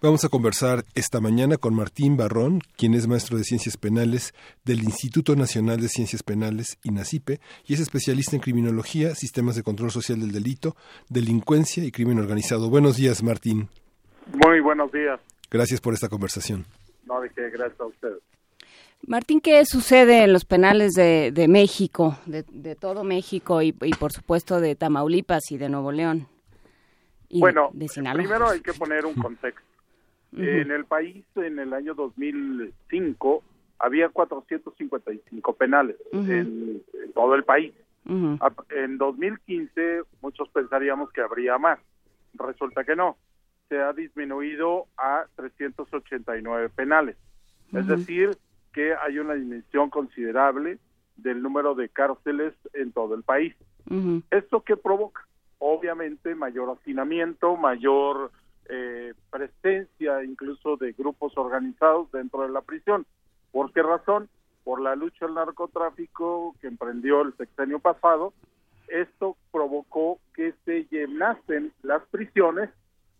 Vamos 0.00 0.24
a 0.24 0.28
conversar 0.28 0.84
esta 0.94 1.20
mañana 1.20 1.56
con 1.56 1.74
Martín 1.74 2.16
Barrón, 2.16 2.60
quien 2.76 2.94
es 2.94 3.06
maestro 3.06 3.36
de 3.36 3.44
Ciencias 3.44 3.76
Penales 3.76 4.34
del 4.64 4.82
Instituto 4.84 5.36
Nacional 5.36 5.80
de 5.80 5.88
Ciencias 5.88 6.22
Penales, 6.22 6.78
INACIPE, 6.84 7.40
y 7.66 7.74
es 7.74 7.80
especialista 7.80 8.36
en 8.36 8.42
criminología, 8.42 9.14
sistemas 9.14 9.56
de 9.56 9.62
control 9.62 9.90
social 9.90 10.20
del 10.20 10.32
delito, 10.32 10.76
delincuencia 11.08 11.84
y 11.84 11.90
crimen 11.90 12.18
organizado. 12.18 12.70
Buenos 12.70 12.96
días, 12.96 13.22
Martín. 13.22 13.68
Muy 14.32 14.60
buenos 14.60 14.92
días. 14.92 15.20
Gracias 15.50 15.80
por 15.80 15.94
esta 15.94 16.08
conversación. 16.08 16.66
No, 17.06 17.20
de 17.20 17.30
qué, 17.30 17.50
gracias 17.50 17.80
a 17.80 17.86
ustedes. 17.86 18.22
Martín, 19.06 19.40
¿qué 19.40 19.64
sucede 19.64 20.24
en 20.24 20.32
los 20.32 20.44
penales 20.44 20.94
de, 20.94 21.46
México, 21.48 22.18
de, 22.26 22.74
todo 22.74 23.04
México 23.04 23.62
y, 23.62 23.72
por 23.72 24.12
supuesto 24.12 24.60
de 24.60 24.74
Tamaulipas 24.74 25.50
y 25.50 25.58
de 25.58 25.68
Nuevo 25.68 25.92
León? 25.92 26.28
bueno, 27.30 27.70
primero 28.14 28.48
hay 28.48 28.60
que 28.60 28.72
poner 28.72 29.06
un 29.06 29.14
contexto. 29.14 29.67
En 30.36 30.70
el 30.70 30.84
país, 30.84 31.24
en 31.36 31.58
el 31.58 31.72
año 31.72 31.94
2005, 31.94 33.42
había 33.78 34.08
455 34.08 35.52
penales 35.54 35.96
en, 36.12 36.82
todo 37.14 37.34
el 37.34 37.44
país. 37.44 37.72
En 38.06 38.98
2015, 38.98 40.02
muchos 40.22 40.48
pensaríamos 40.50 41.10
que 41.12 41.20
habría 41.20 41.58
más. 41.58 41.78
Resulta 42.34 42.84
que 42.84 42.96
no. 42.96 43.16
Se 43.68 43.78
ha 43.78 43.92
disminuido 43.92 44.86
a 44.96 45.26
389 45.36 46.70
penales. 46.70 47.16
Es 47.72 47.86
decir, 47.86 48.30
que 48.72 48.94
hay 48.94 49.18
una 49.18 49.34
dimensión 49.34 49.90
considerable 49.90 50.78
del 51.16 51.42
número 51.42 51.74
de 51.74 51.88
cárceles 51.88 52.54
en 52.72 52.92
todo 52.92 53.14
el 53.14 53.22
país. 53.22 53.54
¿Esto 54.30 54.62
qué 54.62 54.76
provoca? 54.76 55.26
Obviamente 55.58 56.34
mayor 56.34 56.76
hacinamiento, 56.78 57.56
mayor 57.56 58.30
eh, 58.68 59.14
presencia 59.30 60.22
incluso 60.24 60.76
de 60.76 60.92
grupos 60.92 61.36
organizados 61.36 62.10
dentro 62.12 62.42
de 62.42 62.50
la 62.50 62.60
prisión. 62.60 63.06
¿Por 63.52 63.72
qué 63.72 63.82
razón? 63.82 64.28
Por 64.64 64.80
la 64.80 64.94
lucha 64.94 65.24
al 65.24 65.34
narcotráfico 65.34 66.54
que 66.60 66.66
emprendió 66.66 67.22
el 67.22 67.34
sexenio 67.36 67.78
pasado, 67.78 68.32
esto 68.88 69.36
provocó 69.50 70.18
que 70.34 70.54
se 70.64 70.84
llenasen 70.90 71.72
las 71.82 72.02
prisiones 72.08 72.70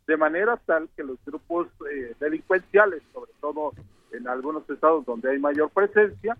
de 0.06 0.16
manera 0.16 0.56
tal 0.64 0.88
que 0.96 1.04
los 1.04 1.18
grupos 1.24 1.68
eh, 1.90 2.14
delincuenciales, 2.18 3.02
sobre 3.12 3.30
todo 3.40 3.72
en 4.12 4.26
algunos 4.26 4.68
estados 4.68 5.04
donde 5.04 5.30
hay 5.30 5.38
mayor 5.38 5.70
presencia, 5.70 6.36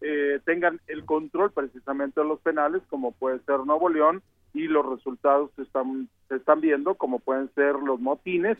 eh, 0.00 0.40
tengan 0.44 0.80
el 0.88 1.04
control 1.04 1.52
precisamente 1.52 2.20
de 2.20 2.26
los 2.26 2.40
penales, 2.40 2.82
como 2.90 3.12
puede 3.12 3.38
ser 3.40 3.60
Nuevo 3.60 3.88
León, 3.88 4.22
y 4.54 4.68
los 4.68 4.84
resultados 4.86 5.50
se 5.56 5.62
están, 5.62 6.08
se 6.28 6.36
están 6.36 6.60
viendo, 6.60 6.94
como 6.94 7.18
pueden 7.18 7.52
ser 7.54 7.74
los 7.76 8.00
motines 8.00 8.58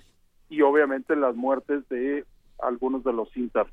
y 0.48 0.62
obviamente 0.62 1.16
las 1.16 1.35
muertes 1.35 1.89
de 1.89 2.24
algunos 2.60 3.05
de 3.05 3.12
los 3.12 3.35
internos. 3.36 3.73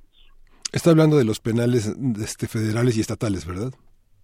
Está 0.72 0.92
hablando 0.92 1.18
de 1.18 1.26
los 1.26 1.40
penales 1.40 1.96
este, 2.22 2.48
federales 2.48 2.98
y 2.98 3.02
estatales, 3.02 3.46
¿verdad? 3.46 3.72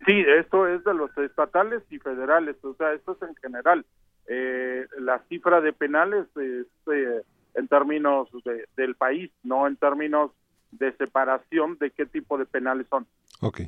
Sí, 0.05 0.23
esto 0.39 0.67
es 0.67 0.83
de 0.83 0.93
los 0.93 1.15
estatales 1.17 1.81
y 1.89 1.97
federales, 1.97 2.55
o 2.63 2.75
sea, 2.75 2.93
esto 2.93 3.17
es 3.19 3.27
en 3.27 3.35
general. 3.37 3.85
Eh, 4.27 4.85
la 4.99 5.19
cifra 5.29 5.61
de 5.61 5.73
penales 5.73 6.27
es 6.35 6.67
eh, 6.93 7.21
en 7.55 7.67
términos 7.67 8.27
del 8.75 8.95
país, 8.95 9.31
no 9.43 9.65
en 9.65 9.75
términos 9.77 10.31
de 10.71 10.95
separación 10.97 11.77
de 11.79 11.91
qué 11.91 12.05
tipo 12.05 12.37
de 12.37 12.45
penales 12.45 12.87
son. 12.89 13.07
Ok. 13.41 13.61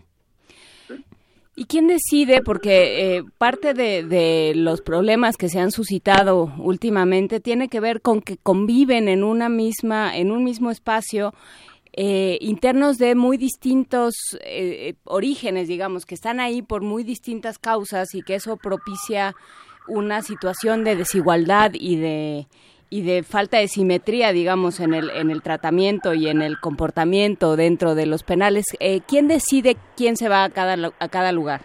¿Y 1.60 1.66
quién 1.66 1.88
decide? 1.88 2.44
Porque 2.44 3.16
eh, 3.18 3.24
parte 3.40 3.74
de, 3.74 4.54
los 4.56 4.82
problemas 4.82 5.38
que 5.38 5.50
se 5.50 5.60
han 5.60 5.72
suscitado 5.72 6.54
últimamente 6.60 7.40
tiene 7.40 7.68
que 7.68 7.80
ver 7.80 8.04
con 8.04 8.22
que 8.22 8.38
conviven 8.38 9.08
en 9.08 9.24
una 9.24 9.50
misma, 9.50 10.16
en 10.16 10.30
un 10.30 10.44
mismo 10.44 10.70
espacio 10.70 11.34
eh, 11.94 12.38
internos 12.42 13.00
de 13.00 13.16
muy 13.16 13.38
distintos 13.38 14.14
eh, 14.42 14.94
orígenes, 15.04 15.68
digamos, 15.68 16.06
que 16.06 16.14
están 16.14 16.40
ahí 16.40 16.62
por 16.62 16.84
muy 16.84 17.04
distintas 17.04 17.58
causas 17.58 18.14
y 18.14 18.22
que 18.22 18.36
eso 18.36 18.58
propicia 18.58 19.34
una 19.88 20.22
situación 20.22 20.84
de 20.84 20.96
desigualdad 20.96 21.72
y 21.74 21.96
de 21.96 22.48
y 22.90 23.04
de 23.04 23.24
falta 23.24 23.58
de 23.58 23.68
simetría, 23.68 24.32
digamos, 24.32 24.80
en 24.80 24.94
el, 24.94 25.10
en 25.10 25.30
el 25.30 25.42
tratamiento 25.42 26.14
y 26.14 26.28
en 26.28 26.42
el 26.42 26.60
comportamiento 26.60 27.56
dentro 27.56 27.96
de 27.96 28.06
los 28.06 28.24
penales. 28.24 28.66
Eh, 28.80 29.02
¿Quién 29.08 29.28
decide 29.28 29.78
quién 29.96 30.16
se 30.16 30.30
va 30.30 30.44
a 30.44 30.50
cada, 30.50 30.92
a 31.00 31.10
cada 31.10 31.32
lugar? 31.32 31.62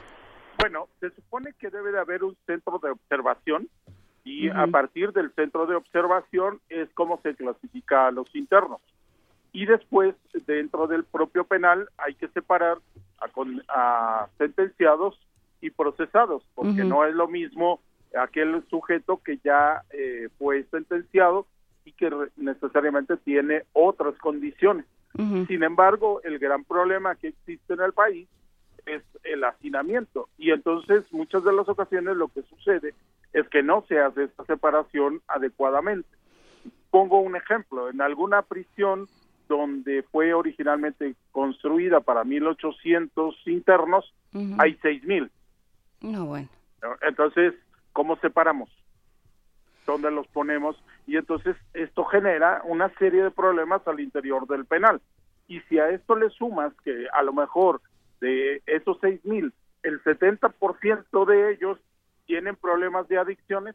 Bueno, 0.59 0.89
se 1.01 1.11
supone 1.11 1.53
que 1.59 1.71
debe 1.71 1.93
de 1.93 2.01
haber 2.01 2.25
un 2.25 2.37
centro 2.47 2.79
de 2.79 2.91
observación 2.91 3.69
y 4.25 4.49
a 4.49 4.67
partir 4.69 5.13
del 5.13 5.33
centro 5.33 5.67
de 5.67 5.75
observación 5.75 6.61
es 6.69 6.89
como 6.95 7.21
se 7.23 7.35
clasifica 7.35 8.07
a 8.07 8.11
los 8.11 8.33
internos. 8.35 8.81
Y 9.53 9.67
después, 9.67 10.15
dentro 10.47 10.87
del 10.87 11.05
propio 11.05 11.45
penal, 11.45 11.89
hay 11.99 12.15
que 12.15 12.29
separar 12.29 12.79
a, 13.19 13.29
a 13.69 14.29
sentenciados 14.39 15.19
y 15.61 15.71
procesados, 15.71 16.43
porque 16.55 16.85
no 16.85 17.05
es 17.05 17.15
lo 17.15 17.29
mismo 17.29 17.81
aquel 18.19 18.63
sujeto 18.69 19.21
que 19.25 19.39
ya 19.45 19.83
eh, 19.91 20.29
fue 20.39 20.65
sentenciado 20.65 21.47
y 21.85 21.93
que 21.93 22.11
necesariamente 22.37 23.17
tiene 23.19 23.65
otras 23.73 24.17
condiciones. 24.19 24.87
Sin 25.47 25.63
embargo, 25.63 26.23
el 26.25 26.39
gran 26.39 26.65
problema 26.65 27.15
que 27.17 27.29
existe 27.29 27.75
en 27.75 27.81
el 27.81 27.93
país 27.93 28.27
es 28.87 29.03
el 29.25 29.45
hacinamiento 29.45 30.31
y 30.39 30.53
entonces 30.53 31.05
muchas 31.13 31.45
de 31.45 31.53
las 31.53 31.69
ocasiones 31.69 32.17
lo 32.17 32.29
que 32.29 32.43
sucede 32.43 32.95
es 33.35 33.47
que 33.49 33.63
no 33.63 33.85
se 33.89 34.01
hace 34.01 34.25
esta 34.25 34.45
separación 34.47 35.21
adecuadamente. 35.29 36.09
Pongo 36.91 37.21
un 37.21 37.37
ejemplo, 37.37 37.91
en 37.91 38.01
alguna 38.01 38.41
prisión 38.41 39.07
donde 39.49 40.03
fue 40.05 40.33
originalmente 40.33 41.15
construida 41.31 42.01
para 42.01 42.25
1800 42.25 43.37
internos, 43.47 44.15
hay 44.59 44.75
6000. 44.77 45.31
No, 46.01 46.27
bueno. 46.27 46.49
Entonces, 47.03 47.55
¿Cómo 47.93 48.17
separamos? 48.17 48.71
¿Dónde 49.87 50.11
los 50.11 50.27
ponemos? 50.29 50.77
Y 51.07 51.17
entonces 51.17 51.57
esto 51.75 52.05
genera 52.05 52.63
una 52.65 52.89
serie 52.99 53.23
de 53.23 53.31
problemas 53.31 53.87
al 53.87 54.01
interior 54.01 54.47
del 54.47 54.65
penal. 54.65 55.01
Y 55.49 55.61
si 55.63 55.79
a 55.79 55.91
esto 55.91 56.17
le 56.17 56.31
sumas 56.31 56.73
que 56.85 57.07
a 57.13 57.23
lo 57.23 57.33
mejor 57.33 57.81
de 58.21 58.63
esos 58.67 58.99
seis 59.01 59.25
mil, 59.25 59.53
el 59.83 60.03
70% 60.05 61.27
de 61.27 61.53
ellos 61.53 61.79
tienen 62.27 62.57
problemas 62.57 63.09
de 63.09 63.19
adicciones, 63.19 63.75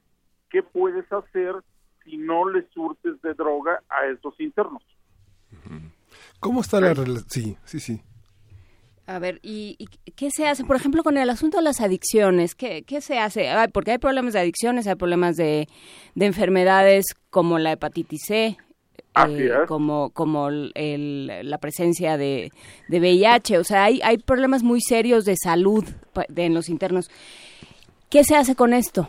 ¿qué 0.50 0.64
puedes 0.64 1.12
hacer 1.12 1.56
si 2.04 2.18
no 2.18 2.48
le 2.48 2.68
surtes 2.70 3.22
de 3.22 3.34
droga 3.34 3.84
a 3.90 4.06
esos 4.06 4.40
internos? 4.40 4.82
¿Cómo 6.40 6.62
está 6.62 6.80
la 6.80 6.94
relación? 6.94 7.26
Sí, 7.30 7.58
sí, 7.66 7.80
sí. 7.80 8.02
A 9.10 9.20
ver, 9.20 9.40
¿y, 9.42 9.78
qué 10.18 10.30
se 10.32 10.48
hace? 10.48 10.66
Por 10.66 10.76
ejemplo, 10.76 11.02
con 11.02 11.18
el 11.18 11.30
asunto 11.30 11.58
de 11.58 11.64
las 11.64 11.80
adicciones, 11.80 12.56
¿qué, 12.56 12.84
qué 12.84 13.00
se 13.00 13.20
hace? 13.20 13.50
porque 13.74 13.92
hay 13.92 14.00
problemas 14.00 14.34
de 14.34 14.42
adicciones, 14.42 14.86
hay 14.86 14.96
problemas 14.96 15.38
de, 15.38 15.70
enfermedades 16.18 17.06
como 17.30 17.58
la 17.58 17.72
hepatitis 17.72 18.26
C, 18.28 18.58
eh, 19.16 19.52
como, 19.66 20.10
como 20.10 20.50
el, 20.50 21.28
la 21.50 21.58
presencia 21.58 22.18
de, 22.18 22.52
de, 22.90 23.00
VIH. 23.00 23.60
O 23.60 23.64
sea, 23.64 23.86
hay, 23.86 24.02
hay 24.04 24.18
problemas 24.18 24.62
muy 24.62 24.82
serios 24.82 25.24
de 25.24 25.38
salud 25.42 25.86
de, 26.28 26.46
en 26.46 26.54
los 26.54 26.68
internos. 26.68 27.10
¿Qué 28.10 28.26
se 28.26 28.36
hace 28.36 28.56
con 28.56 28.74
esto? 28.74 29.08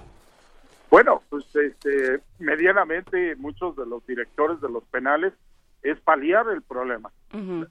Bueno, 0.91 1.23
pues 1.29 1.45
este, 1.57 2.21
medianamente 2.39 3.35
muchos 3.35 3.75
de 3.75 3.85
los 3.85 4.07
directores 4.07 4.61
de 4.61 4.69
los 4.69 4.85
penales 4.85 5.35
es 5.83 5.99
paliar 6.01 6.49
el 6.51 6.63
problema. 6.63 7.11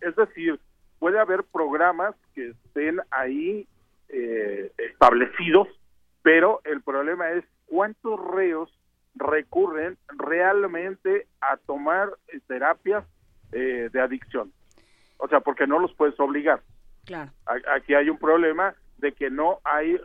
Es 0.02 0.16
decir, 0.16 0.60
puede 1.00 1.20
haber 1.20 1.44
programas 1.44 2.16
que 2.34 2.50
estén 2.50 3.00
ahí 3.12 3.68
eh, 4.10 4.72
establecidos, 4.78 5.68
pero 6.22 6.62
el 6.64 6.82
problema 6.82 7.30
es 7.32 7.44
cuántos 7.66 8.20
reos 8.32 8.72
recurren 9.16 9.98
realmente 10.18 11.28
a 11.42 11.58
tomar 11.58 12.10
eh, 12.28 12.40
terapias 12.48 13.04
eh, 13.52 13.90
de 13.92 14.02
adicción. 14.02 14.52
O 15.18 15.28
sea, 15.28 15.42
porque 15.42 15.68
no 15.68 15.80
los 15.80 15.94
puedes 15.94 16.20
obligar. 16.20 16.62
Claro. 17.06 17.32
Aquí 17.74 17.96
hay 17.96 18.10
un 18.10 18.18
problema 18.18 18.76
de 18.98 19.14
que 19.14 19.30
no 19.30 19.60
hay 19.64 19.98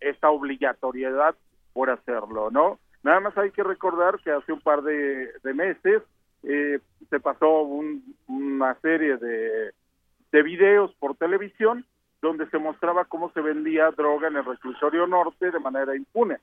esta 0.00 0.30
obligatoriedad 0.30 1.34
por 1.72 1.90
hacerlo, 1.90 2.50
¿no? 2.50 2.78
Nada 3.02 3.20
más 3.20 3.36
hay 3.36 3.50
que 3.50 3.62
recordar 3.62 4.18
que 4.20 4.30
hace 4.30 4.52
un 4.52 4.60
par 4.60 4.82
de, 4.82 5.30
meses 5.54 6.02
se 6.42 7.20
pasó 7.20 7.62
una 8.26 8.74
serie 8.80 9.18
de 9.18 9.72
de 10.36 10.42
videos 10.42 10.94
por 10.96 11.16
televisión 11.16 11.86
donde 12.20 12.46
se 12.50 12.58
mostraba 12.58 13.06
cómo 13.06 13.32
se 13.32 13.40
vendía 13.40 13.90
droga 13.92 14.28
en 14.28 14.36
el 14.36 14.44
reclusorio 14.44 15.06
norte 15.06 15.50
de 15.50 15.58
manera 15.58 15.96
impune, 15.96 16.36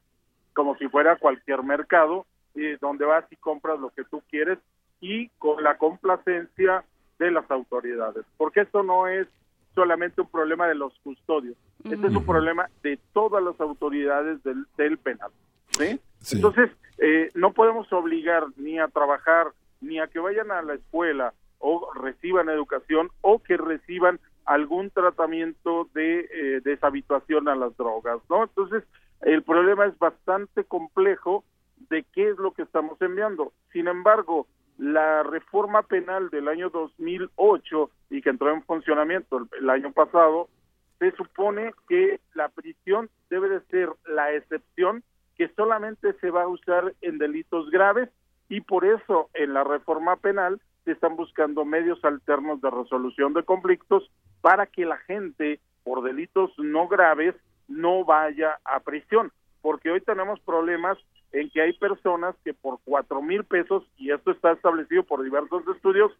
como 0.53 0.75
si 0.77 0.87
fuera 0.87 1.17
cualquier 1.17 1.61
mercado, 1.61 2.25
eh, 2.55 2.79
donde 2.81 3.05
vas 3.05 3.23
y 3.31 3.35
compras 3.35 3.79
lo 3.79 3.91
que 3.91 4.03
tú 4.05 4.23
quieres 4.31 4.57
y 4.99 5.29
con 5.37 5.61
la 5.63 5.77
complacencia 5.77 6.83
de 7.19 7.29
las 7.29 7.49
autoridades, 7.51 8.25
porque 8.37 8.61
esto 8.61 8.81
no 8.81 9.07
es 9.07 9.27
solamente 9.75 10.21
un 10.21 10.27
problema 10.27 10.67
de 10.67 10.73
los 10.73 10.97
custodios, 11.03 11.55
este 11.83 12.07
es 12.07 12.15
un 12.15 12.25
problema 12.25 12.69
de 12.81 12.97
todas 13.13 13.43
las 13.43 13.61
autoridades 13.61 14.41
del, 14.41 14.65
del 14.75 14.97
penal. 14.97 15.29
¿sí? 15.69 15.99
Entonces, 16.31 16.71
eh, 16.97 17.29
no 17.35 17.53
podemos 17.53 17.93
obligar 17.93 18.45
ni 18.57 18.79
a 18.79 18.87
trabajar, 18.87 19.51
ni 19.81 19.99
a 19.99 20.07
que 20.07 20.17
vayan 20.17 20.49
a 20.49 20.63
la 20.63 20.73
escuela, 20.73 21.31
o 21.65 21.89
reciban 21.93 22.49
educación 22.49 23.09
o 23.21 23.39
que 23.39 23.55
reciban 23.55 24.19
algún 24.45 24.89
tratamiento 24.89 25.87
de 25.93 26.19
eh, 26.19 26.61
deshabituación 26.61 27.47
a 27.47 27.55
las 27.55 27.75
drogas, 27.77 28.19
¿no? 28.29 28.43
Entonces, 28.43 28.83
el 29.21 29.43
problema 29.43 29.85
es 29.85 29.97
bastante 29.97 30.65
complejo 30.65 31.45
de 31.89 32.03
qué 32.11 32.29
es 32.31 32.37
lo 32.37 32.51
que 32.51 32.63
estamos 32.63 33.01
enviando. 33.01 33.53
Sin 33.71 33.87
embargo, 33.87 34.45
la 34.77 35.23
reforma 35.23 35.83
penal 35.83 36.29
del 36.29 36.49
año 36.49 36.69
2008 36.69 37.89
y 38.09 38.21
que 38.21 38.29
entró 38.29 38.51
en 38.51 38.63
funcionamiento 38.63 39.47
el, 39.57 39.69
año 39.69 39.93
pasado, 39.93 40.49
se 40.99 41.11
supone 41.11 41.73
que 41.87 42.19
la 42.33 42.49
prisión 42.49 43.09
debe 43.29 43.47
de 43.47 43.61
ser 43.67 43.89
la 44.05 44.33
excepción 44.33 45.01
que 45.37 45.47
solamente 45.55 46.11
se 46.19 46.29
va 46.29 46.43
a 46.43 46.47
usar 46.47 46.93
en 46.99 47.19
delitos 47.19 47.71
graves 47.71 48.09
y 48.49 48.59
por 48.59 48.83
eso 48.83 49.29
en 49.33 49.53
la 49.53 49.63
reforma 49.63 50.17
penal 50.17 50.59
están 50.91 51.15
buscando 51.15 51.65
medios 51.65 52.03
alternos 52.03 52.61
de 52.61 52.69
resolución 52.69 53.33
de 53.33 53.43
conflictos 53.43 54.09
para 54.41 54.65
que 54.65 54.85
la 54.85 54.97
gente 54.97 55.59
por 55.83 56.03
delitos 56.03 56.51
no 56.57 56.87
graves 56.87 57.35
no 57.67 58.03
vaya 58.05 58.59
a 58.65 58.79
prisión, 58.81 59.31
porque 59.61 59.89
hoy 59.89 60.01
tenemos 60.01 60.39
problemas 60.41 60.97
en 61.31 61.49
que 61.49 61.61
hay 61.61 61.73
personas 61.73 62.35
que 62.43 62.53
por 62.53 62.79
cuatro 62.83 63.21
mil 63.21 63.43
pesos, 63.43 63.83
y 63.97 64.11
esto 64.11 64.31
está 64.31 64.51
establecido 64.51 65.03
por 65.03 65.23
diversos 65.23 65.63
estudios, 65.75 66.11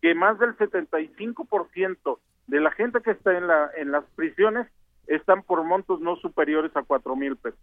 que 0.00 0.14
más 0.14 0.38
del 0.38 0.56
75% 0.56 2.18
de 2.46 2.60
la 2.60 2.70
gente 2.72 3.00
que 3.02 3.10
está 3.10 3.36
en, 3.36 3.46
la, 3.46 3.70
en 3.76 3.90
las 3.90 4.04
prisiones 4.14 4.66
están 5.06 5.42
por 5.42 5.64
montos 5.64 6.00
no 6.00 6.16
superiores 6.16 6.74
a 6.76 6.82
cuatro 6.82 7.16
mil 7.16 7.36
pesos. 7.36 7.60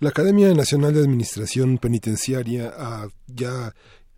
La 0.00 0.10
Academia 0.10 0.52
Nacional 0.52 0.92
de 0.92 1.00
Administración 1.00 1.78
Penitenciaria 1.78 2.72
ha 2.76 3.08
ya 3.26 3.72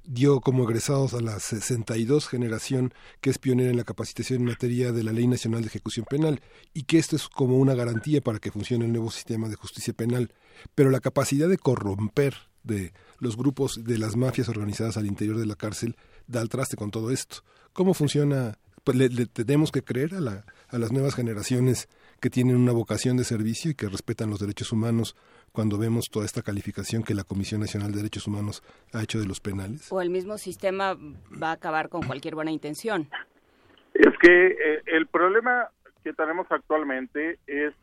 dio 0.05 0.41
como 0.41 0.65
egresados 0.65 1.15
a 1.15 1.21
la 1.21 1.39
62 1.39 2.29
generación 2.29 2.93
que 3.21 3.31
es 3.31 3.39
pionera 3.39 3.71
en 3.71 3.77
la 3.77 3.85
capacitación 3.85 4.41
en 4.41 4.47
materia 4.47 4.93
de 4.93 5.03
la 5.03 5.13
Ley 5.13 5.27
Nacional 5.27 5.63
de 5.63 5.69
Ejecución 5.69 6.07
Penal 6.09 6.41
y 6.75 6.85
que 6.85 6.99
esto 6.99 7.17
es 7.17 7.29
como 7.29 7.57
una 7.57 7.75
garantía 7.75 8.21
para 8.21 8.39
que 8.39 8.51
funcione 8.51 8.85
el 8.85 8.93
nuevo 8.93 9.11
sistema 9.11 9.49
de 9.49 9.57
justicia 9.57 9.95
penal. 9.95 10.33
Pero 10.75 10.91
la 10.91 11.01
capacidad 11.01 11.49
de 11.49 11.59
corromper 11.59 12.35
de 12.63 12.93
los 13.19 13.37
grupos 13.37 13.83
de 13.85 13.99
las 13.99 14.17
mafias 14.17 14.49
organizadas 14.49 14.97
al 14.97 15.07
interior 15.07 15.39
de 15.39 15.47
la 15.47 15.57
cárcel 15.57 15.97
da 16.27 16.41
al 16.41 16.49
traste 16.49 16.77
con 16.77 16.91
todo 16.91 17.11
esto. 17.11 17.45
¿Cómo 17.73 17.95
funciona 17.95 18.59
pues 18.85 18.97
le, 18.97 19.27
tenemos 19.27 19.71
que 19.71 19.83
creer 19.83 20.15
a, 20.15 20.21
la, 20.21 20.45
a 20.69 20.79
las 20.79 20.93
nuevas 20.93 21.15
generaciones 21.15 21.89
que 22.21 22.31
tienen 22.31 22.57
una 22.57 22.73
vocación 22.73 23.17
de 23.17 23.25
servicio 23.25 23.71
y 23.71 23.75
que 23.75 23.89
respetan 23.89 24.31
los 24.31 24.41
derechos 24.41 24.73
humanos 24.73 25.17
cuando 25.51 25.79
vemos 25.79 26.09
toda 26.11 26.25
esta 26.25 26.43
calificación 26.43 27.03
que 27.03 27.15
la 27.15 27.25
Comisión 27.25 27.61
Nacional 27.61 27.91
de 27.91 27.99
Derechos 27.99 28.27
Humanos 28.27 28.63
ha 28.93 29.03
hecho 29.03 29.19
de 29.19 29.27
los 29.27 29.41
penales? 29.41 29.91
¿O 29.91 30.01
el 30.01 30.11
mismo 30.11 30.39
sistema 30.39 30.97
va 31.43 31.51
a 31.51 31.53
acabar 31.53 31.89
con 31.89 32.03
cualquier 32.03 32.35
buena 32.35 32.51
intención? 32.51 33.09
Es 33.95 34.17
que 34.21 34.47
eh, 34.47 34.83
el 34.87 35.07
problema 35.07 35.69
que 36.03 36.13
tenemos 36.13 36.47
actualmente 36.51 37.39
es 37.47 37.75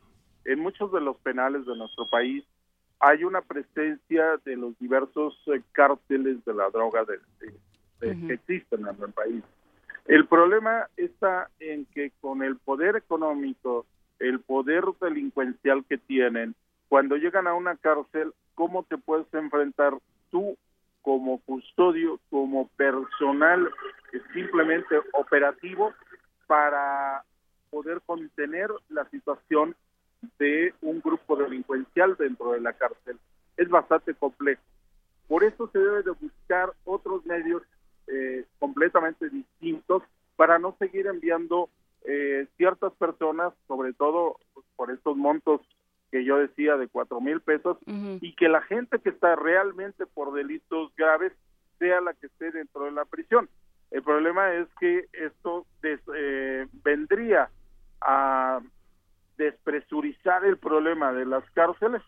en 0.44 0.58
muchos 0.58 0.92
de 0.92 1.00
los 1.00 1.16
penales 1.18 1.66
de 1.66 1.76
nuestro 1.76 2.08
país 2.08 2.44
hay 3.00 3.24
una 3.24 3.40
presencia 3.40 4.36
de 4.44 4.56
los 4.56 4.78
diversos 4.78 5.34
eh, 5.46 5.62
cárteles 5.72 6.44
de 6.44 6.54
la 6.54 6.68
droga 6.70 7.04
de, 7.04 7.18
que 8.00 8.32
existen 8.32 8.80
en 8.80 9.02
el 9.02 9.12
país. 9.12 9.42
El 10.06 10.26
problema 10.26 10.86
está 10.96 11.50
en 11.60 11.86
que 11.86 12.12
con 12.20 12.42
el 12.42 12.56
poder 12.56 12.96
económico, 12.96 13.86
el 14.18 14.40
poder 14.40 14.84
delincuencial 15.00 15.84
que 15.88 15.98
tienen, 15.98 16.54
cuando 16.90 17.16
llegan 17.16 17.46
a 17.46 17.54
una 17.54 17.76
cárcel, 17.76 18.34
¿cómo 18.56 18.82
te 18.82 18.98
puedes 18.98 19.32
enfrentar 19.32 19.96
tú 20.28 20.58
como 21.02 21.38
custodio, 21.42 22.18
como 22.30 22.66
personal 22.70 23.70
simplemente 24.34 24.96
operativo 25.12 25.94
para 26.48 27.24
poder 27.70 28.00
contener 28.04 28.70
la 28.88 29.08
situación 29.08 29.76
de 30.40 30.74
un 30.82 31.00
grupo 31.00 31.36
delincuencial 31.36 32.16
dentro 32.16 32.52
de 32.52 32.60
la 32.60 32.72
cárcel. 32.72 33.20
Es 33.56 33.68
bastante 33.68 34.12
complejo. 34.14 34.60
Por 35.28 35.44
eso 35.44 35.70
se 35.72 35.78
debe 35.78 36.02
de 36.02 36.10
buscar 36.10 36.72
otros 36.84 37.24
medios 37.24 37.62
eh, 38.08 38.44
completamente 38.58 39.30
distintos 39.30 40.02
para 40.34 40.58
no 40.58 40.74
seguir 40.80 41.06
enviando 41.06 41.70
eh, 42.04 42.48
ciertas 42.56 42.92
personas, 42.94 43.54
sobre 43.68 43.92
todo 43.92 44.38
por 44.74 44.90
estos 44.90 45.16
montos 45.16 45.60
que 46.10 46.24
yo 46.24 46.38
decía 46.38 46.76
de 46.76 46.88
cuatro 46.88 47.20
mil 47.20 47.40
pesos, 47.40 47.78
y 47.86 48.34
que 48.34 48.48
la 48.48 48.62
gente 48.62 48.98
que 48.98 49.10
está 49.10 49.36
realmente 49.36 50.06
por 50.06 50.32
delitos 50.32 50.94
graves 50.96 51.32
sea 51.78 52.00
la 52.00 52.14
que 52.14 52.26
esté 52.26 52.50
dentro 52.50 52.84
de 52.84 52.92
la 52.92 53.04
prisión. 53.04 53.48
El 53.90 54.02
problema 54.02 54.52
es 54.54 54.68
que 54.78 55.06
esto 55.12 55.66
eh, 55.82 56.66
vendría 56.84 57.50
a 58.00 58.60
despresurizar 59.36 60.44
el 60.44 60.58
problema 60.58 61.12
de 61.12 61.26
las 61.26 61.48
cárceles, 61.52 62.02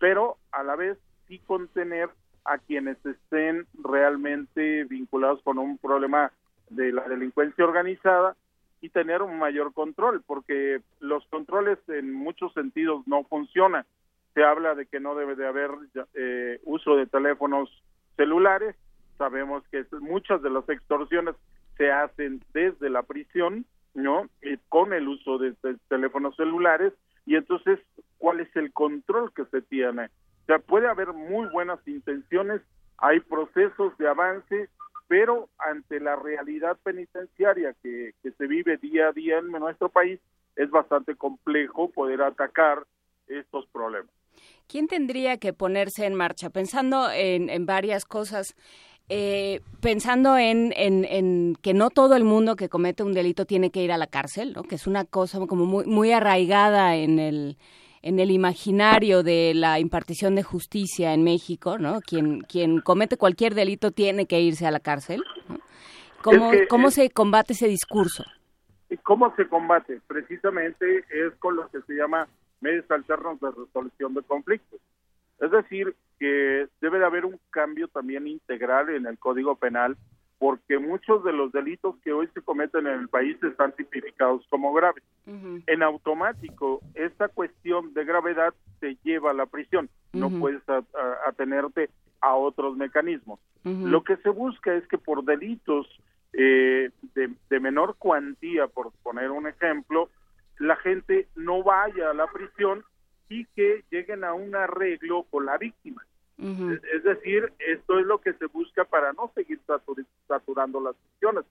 pero 0.00 0.36
a 0.50 0.62
la 0.62 0.76
vez 0.76 0.98
sí 1.28 1.38
contener 1.38 2.10
a 2.44 2.58
quienes 2.58 2.98
estén 3.06 3.66
realmente 3.82 4.84
vinculados 4.84 5.40
con 5.42 5.58
un 5.58 5.78
problema 5.78 6.32
de 6.70 6.92
la 6.92 7.08
delincuencia 7.08 7.64
organizada 7.64 8.36
y 8.82 8.90
tener 8.90 9.22
un 9.22 9.38
mayor 9.38 9.72
control, 9.72 10.22
porque 10.26 10.82
los 11.00 11.24
controles 11.28 11.78
en 11.88 12.12
muchos 12.12 12.52
sentidos 12.52 13.06
no 13.06 13.24
funcionan. 13.24 13.86
Se 14.34 14.42
habla 14.42 14.74
de 14.74 14.86
que 14.86 14.98
no 15.00 15.14
debe 15.14 15.36
de 15.36 15.46
haber 15.46 15.70
eh, 16.14 16.60
uso 16.64 16.96
de 16.96 17.06
teléfonos 17.06 17.70
celulares, 18.16 18.74
sabemos 19.16 19.62
que 19.70 19.86
muchas 20.00 20.42
de 20.42 20.50
las 20.50 20.68
extorsiones 20.68 21.36
se 21.76 21.92
hacen 21.92 22.42
desde 22.52 22.90
la 22.90 23.04
prisión, 23.04 23.64
¿no? 23.94 24.28
con 24.68 24.92
el 24.92 25.06
uso 25.06 25.38
de, 25.38 25.54
teléfonos 25.88 26.34
celulares 26.34 26.92
y 27.24 27.36
entonces 27.36 27.78
cuál 28.18 28.40
es 28.40 28.54
el 28.56 28.72
control 28.72 29.32
que 29.32 29.44
se 29.44 29.62
tiene. 29.62 30.06
O 30.06 30.46
sea, 30.46 30.58
puede 30.58 30.88
haber 30.88 31.12
muy 31.12 31.48
buenas 31.50 31.78
intenciones, 31.86 32.62
hay 32.98 33.20
procesos 33.20 33.96
de 33.98 34.08
avance, 34.08 34.68
pero 35.12 35.50
ante 35.58 36.00
la 36.00 36.16
realidad 36.16 36.78
penitenciaria 36.82 37.74
que, 37.82 38.14
que 38.22 38.32
se 38.32 38.46
vive 38.46 38.78
día 38.78 39.08
a 39.08 39.12
día 39.12 39.40
en 39.40 39.50
nuestro 39.50 39.90
país, 39.90 40.18
es 40.56 40.70
bastante 40.70 41.16
complejo 41.16 41.90
poder 41.90 42.22
atacar 42.22 42.86
estos 43.26 43.66
problemas. 43.66 44.10
¿Quién 44.66 44.88
tendría 44.88 45.36
que 45.36 45.52
ponerse 45.52 46.06
en 46.06 46.14
marcha? 46.14 46.48
Pensando 46.48 47.10
en, 47.10 47.50
en 47.50 47.66
varias 47.66 48.06
cosas, 48.06 48.56
eh, 49.10 49.60
pensando 49.82 50.38
en, 50.38 50.72
en, 50.74 51.56
que 51.60 51.74
no 51.74 51.90
todo 51.90 52.16
el 52.16 52.24
mundo 52.24 52.56
que 52.56 52.70
comete 52.70 53.02
un 53.02 53.12
delito 53.12 53.44
tiene 53.44 53.68
que 53.68 53.82
ir 53.82 53.92
a 53.92 53.98
la 53.98 54.06
cárcel, 54.06 54.54
¿no? 54.54 54.62
que 54.62 54.76
es 54.76 54.86
una 54.86 55.04
cosa 55.04 55.40
como 55.46 55.66
muy, 55.66 55.84
muy 55.84 56.12
arraigada 56.12 56.96
en 56.96 57.18
el, 57.18 57.58
en 58.02 58.18
el 58.18 58.30
imaginario 58.30 59.22
de 59.22 59.52
la 59.54 59.78
impartición 59.78 60.34
de 60.34 60.42
justicia 60.42 61.14
en 61.14 61.22
México, 61.22 61.78
¿no? 61.78 62.00
Quien, 62.00 62.40
quien 62.42 62.80
comete 62.80 63.16
cualquier 63.16 63.54
delito 63.54 63.92
tiene 63.92 64.26
que 64.26 64.40
irse 64.40 64.66
a 64.66 64.70
la 64.72 64.80
cárcel. 64.80 65.22
¿Cómo, 66.20 66.50
¿Cómo 66.68 66.90
se 66.90 67.10
combate 67.10 67.52
ese 67.52 67.68
discurso? 67.68 68.24
¿Cómo 69.02 69.34
se 69.36 69.48
combate? 69.48 70.00
Precisamente 70.06 71.04
es 71.10 71.32
con 71.38 71.56
lo 71.56 71.68
que 71.70 71.80
se 71.82 71.94
llama 71.94 72.28
medios 72.60 72.88
alternos 72.90 73.40
de 73.40 73.50
resolución 73.50 74.14
de 74.14 74.22
conflictos. 74.22 74.80
Es 75.40 75.50
decir, 75.50 75.94
que 76.18 76.68
debe 76.80 76.98
de 76.98 77.04
haber 77.04 77.24
un 77.24 77.38
cambio 77.50 77.88
también 77.88 78.26
integral 78.26 78.90
en 78.90 79.06
el 79.06 79.18
Código 79.18 79.56
Penal 79.56 79.96
porque 80.42 80.76
muchos 80.80 81.22
de 81.22 81.32
los 81.32 81.52
delitos 81.52 81.94
que 82.02 82.12
hoy 82.12 82.28
se 82.34 82.42
cometen 82.42 82.88
en 82.88 82.98
el 82.98 83.08
país 83.08 83.40
están 83.44 83.70
tipificados 83.76 84.44
como 84.50 84.72
graves. 84.72 85.04
En 85.24 85.84
automático, 85.84 86.80
esta 86.94 87.28
cuestión 87.28 87.94
de 87.94 88.04
gravedad 88.04 88.52
te 88.80 88.96
lleva 89.04 89.30
a 89.30 89.34
la 89.34 89.46
prisión, 89.46 89.88
no 90.12 90.30
puedes 90.30 90.60
atenerte 91.28 91.90
a 92.20 92.34
otros 92.34 92.76
mecanismos. 92.76 93.38
Lo 93.62 94.02
que 94.02 94.16
se 94.16 94.30
busca 94.30 94.74
es 94.74 94.84
que 94.88 94.98
por 94.98 95.24
delitos 95.24 95.86
eh, 96.32 96.90
de 97.14 97.60
menor 97.60 97.94
cuantía, 97.96 98.66
por 98.66 98.90
poner 99.04 99.30
un 99.30 99.46
ejemplo, 99.46 100.10
la 100.58 100.74
gente 100.74 101.28
no 101.36 101.62
vaya 101.62 102.10
a 102.10 102.14
la 102.14 102.26
prisión 102.26 102.82
y 103.28 103.44
que 103.54 103.84
lleguen 103.92 104.24
a 104.24 104.34
un 104.34 104.56
arreglo 104.56 105.22
con 105.30 105.46
la 105.46 105.56
víctima. 105.56 106.02
Es 106.42 107.04
decir, 107.04 107.52
esto 107.60 108.00
es 108.00 108.06
lo 108.06 108.20
que 108.20 108.32
se 108.32 108.46
busca 108.46 108.84
para 108.84 109.12
no 109.12 109.30
seguir 109.34 109.60
saturando 110.26 110.80
las 110.80 110.96
prisiones. 110.96 111.44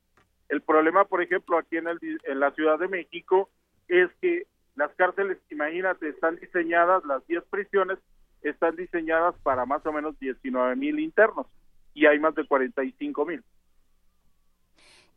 El 0.50 0.62
problema, 0.62 1.06
por 1.06 1.22
ejemplo, 1.22 1.58
aquí 1.58 1.78
en, 1.78 1.88
el, 1.88 2.00
en 2.24 2.40
la 2.42 2.52
Ciudad 2.52 2.78
de 2.78 2.90
México 2.90 3.50
es 3.88 4.10
que 4.20 4.48
las 4.76 4.94
cárceles, 4.96 5.38
imagínate, 5.50 6.10
están 6.10 6.36
diseñadas, 6.38 7.06
las 7.06 7.26
10 7.28 7.44
prisiones 7.46 8.00
están 8.42 8.76
diseñadas 8.76 9.36
para 9.44 9.66
más 9.66 9.86
o 9.86 9.94
menos 9.94 10.20
19 10.20 10.76
mil 10.76 11.00
internos 11.00 11.48
y 11.94 12.06
hay 12.06 12.20
más 12.20 12.36
de 12.36 12.46
45 12.46 13.26
mil. 13.26 13.44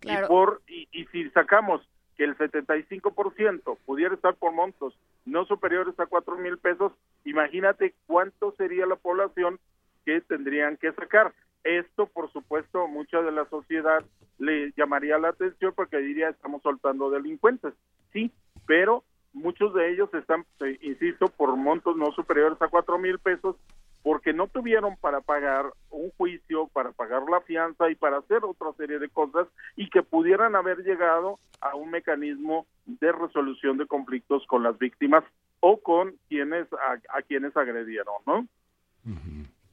Y, 0.03 0.17
por, 0.29 0.61
y, 0.69 0.87
y 0.93 1.07
si 1.07 1.31
sacamos 1.31 1.89
que 2.17 2.25
el 2.25 2.37
75% 2.37 3.79
pudiera 3.85 4.15
estar 4.15 4.35
por 4.35 4.53
montos 4.53 4.95
no 5.25 5.45
superiores 5.47 5.99
a 5.99 6.07
cuatro 6.07 6.37
mil 6.37 6.59
pesos, 6.59 6.93
imagínate 7.25 7.95
cuánto 8.07 8.53
sería 8.57 8.87
la 8.87 8.97
población 8.97 9.59
que 10.05 10.21
tendrían 10.21 10.77
que 10.77 10.93
sacar. 10.93 11.33
Esto, 11.65 12.07
por 12.07 12.31
supuesto, 12.31 12.87
mucha 12.89 13.23
de 13.23 13.33
la 13.33 13.47
sociedad 13.47 14.05
le 14.39 14.73
llamaría 14.77 15.19
la 15.19 15.31
atención 15.31 15.73
porque 15.75 15.97
diría 15.99 16.29
estamos 16.29 16.63
soltando 16.63 17.11
delincuentes. 17.11 17.73
Sí, 18.13 18.31
pero 18.67 19.03
muchos 19.33 19.75
de 19.75 19.91
ellos 19.91 20.13
están, 20.15 20.45
eh, 20.61 20.79
insisto, 20.83 21.29
por 21.29 21.57
montos 21.57 21.97
no 21.97 22.13
superiores 22.13 22.61
a 22.61 22.69
cuatro 22.69 22.99
mil 22.99 23.19
pesos 23.19 23.57
porque 24.05 24.35
no 24.35 24.49
tuvieron 24.49 24.97
para 24.99 25.23
pagar 25.23 25.73
un 25.91 26.11
juicio, 26.19 26.69
para 26.75 26.93
pagar 26.93 27.23
la 27.23 27.41
fianza 27.41 27.91
y 27.91 27.95
para 27.95 28.19
hacer 28.19 28.45
otra 28.45 28.71
serie 28.77 28.99
de 28.99 29.09
cosas 29.09 29.49
y 29.77 29.89
que 29.89 30.03
pudieran 30.03 30.55
haber 30.55 30.85
llegado 30.85 31.39
a 31.63 31.75
un 31.75 31.91
mecanismo 31.91 32.67
de 32.85 33.11
resolución 33.13 33.79
de 33.79 33.87
conflictos 33.87 34.47
con 34.47 34.63
las 34.63 34.79
víctimas 34.79 35.25
o 35.61 35.81
con 35.81 36.17
quienes 36.29 36.69
a, 36.75 37.23
quienes 37.23 37.57
agredieron, 37.57 38.15
¿no? 38.27 38.47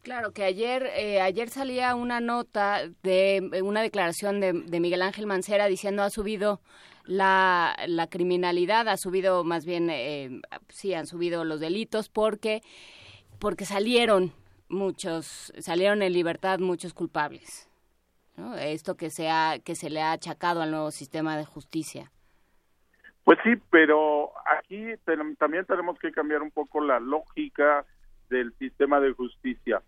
Claro, 0.01 0.31
que 0.31 0.45
ayer, 0.45 0.89
eh, 0.95 1.19
ayer 1.19 1.49
salía 1.49 1.93
una 1.95 2.21
nota 2.21 2.87
de 3.03 3.61
una 3.61 3.81
declaración 3.81 4.39
de, 4.39 4.79
Miguel 4.79 5.01
Ángel 5.01 5.27
Mancera 5.27 5.65
diciendo 5.65 6.03
ha 6.03 6.09
subido 6.09 6.61
la, 7.03 7.75
la 7.85 8.07
criminalidad, 8.07 8.87
ha 8.87 8.95
subido 8.95 9.43
más 9.43 9.65
bien, 9.65 9.89
eh, 9.89 10.39
sí, 10.69 10.93
han 10.93 11.05
subido 11.05 11.43
los 11.43 11.59
delitos 11.59 12.07
porque 12.07 12.61
porque 13.41 13.65
salieron 13.65 14.31
muchos, 14.69 15.51
salieron 15.57 16.03
en 16.03 16.13
libertad 16.13 16.59
muchos 16.59 16.93
culpables. 16.93 17.67
Esto 18.59 18.95
que 18.95 19.09
se, 19.09 19.29
ha, 19.29 19.57
que 19.59 19.75
se 19.75 19.89
le 19.89 20.01
ha 20.01 20.13
achacado 20.13 20.61
al 20.61 20.71
nuevo 20.71 20.91
sistema 20.91 21.35
de 21.35 21.45
justicia. 21.45 22.11
Pues 23.23 23.39
sí, 23.43 23.55
pero 23.69 24.31
aquí 24.45 24.85
también 25.39 25.65
tenemos 25.65 25.97
que 25.99 26.11
cambiar 26.11 26.41
un 26.43 26.51
poco 26.51 26.81
la 26.81 26.99
lógica 26.99 27.85
del 28.29 28.53
sistema 28.57 28.99
de 28.99 29.11
justicia. 29.13 29.81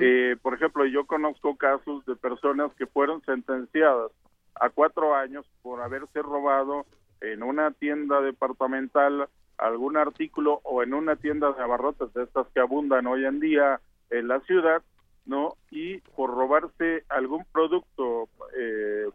Eh, 0.00 0.36
por 0.40 0.54
ejemplo, 0.54 0.86
yo 0.86 1.04
conozco 1.06 1.56
casos 1.56 2.04
de 2.06 2.16
personas 2.16 2.72
que 2.74 2.86
fueron 2.86 3.22
sentenciadas 3.24 4.12
a 4.54 4.70
cuatro 4.70 5.14
años 5.14 5.44
por 5.62 5.82
haberse 5.82 6.22
robado 6.22 6.86
en 7.20 7.42
una 7.42 7.72
tienda 7.72 8.20
departamental 8.20 9.28
algún 9.60 9.96
artículo 9.96 10.60
o 10.64 10.82
en 10.82 10.94
una 10.94 11.16
tienda 11.16 11.52
de 11.52 11.62
abarrotes 11.62 12.12
de 12.14 12.24
estas 12.24 12.46
que 12.48 12.60
abundan 12.60 13.06
hoy 13.06 13.24
en 13.24 13.40
día 13.40 13.80
en 14.10 14.28
la 14.28 14.40
ciudad, 14.40 14.82
¿no? 15.26 15.56
Y 15.70 15.98
por 16.16 16.30
robarse 16.30 17.04
algún 17.08 17.44
producto 17.52 18.28
eh, 18.56 19.08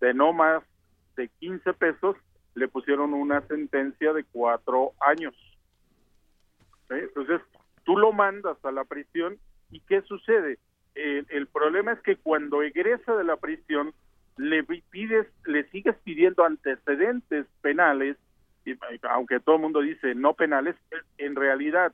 de 0.00 0.14
no 0.14 0.32
más 0.32 0.62
de 1.16 1.28
15 1.40 1.72
pesos 1.74 2.16
le 2.54 2.68
pusieron 2.68 3.14
una 3.14 3.40
sentencia 3.46 4.12
de 4.12 4.24
cuatro 4.24 4.92
años. 5.00 5.34
Entonces, 6.88 7.40
tú 7.84 7.96
lo 7.96 8.12
mandas 8.12 8.62
a 8.64 8.72
la 8.72 8.84
prisión 8.84 9.38
y 9.70 9.80
¿qué 9.80 10.02
sucede? 10.02 10.58
el 10.96 11.48
problema 11.48 11.90
es 11.90 11.98
que 12.02 12.14
cuando 12.14 12.62
egresa 12.62 13.16
de 13.16 13.24
la 13.24 13.36
prisión 13.36 13.92
le 14.36 14.62
pides, 14.62 15.26
le 15.44 15.68
sigues 15.70 15.96
pidiendo 16.04 16.44
antecedentes 16.44 17.46
penales, 17.62 18.16
aunque 19.10 19.40
todo 19.40 19.56
el 19.56 19.62
mundo 19.62 19.80
dice 19.80 20.14
no 20.14 20.34
penales, 20.34 20.76
en 21.18 21.36
realidad 21.36 21.92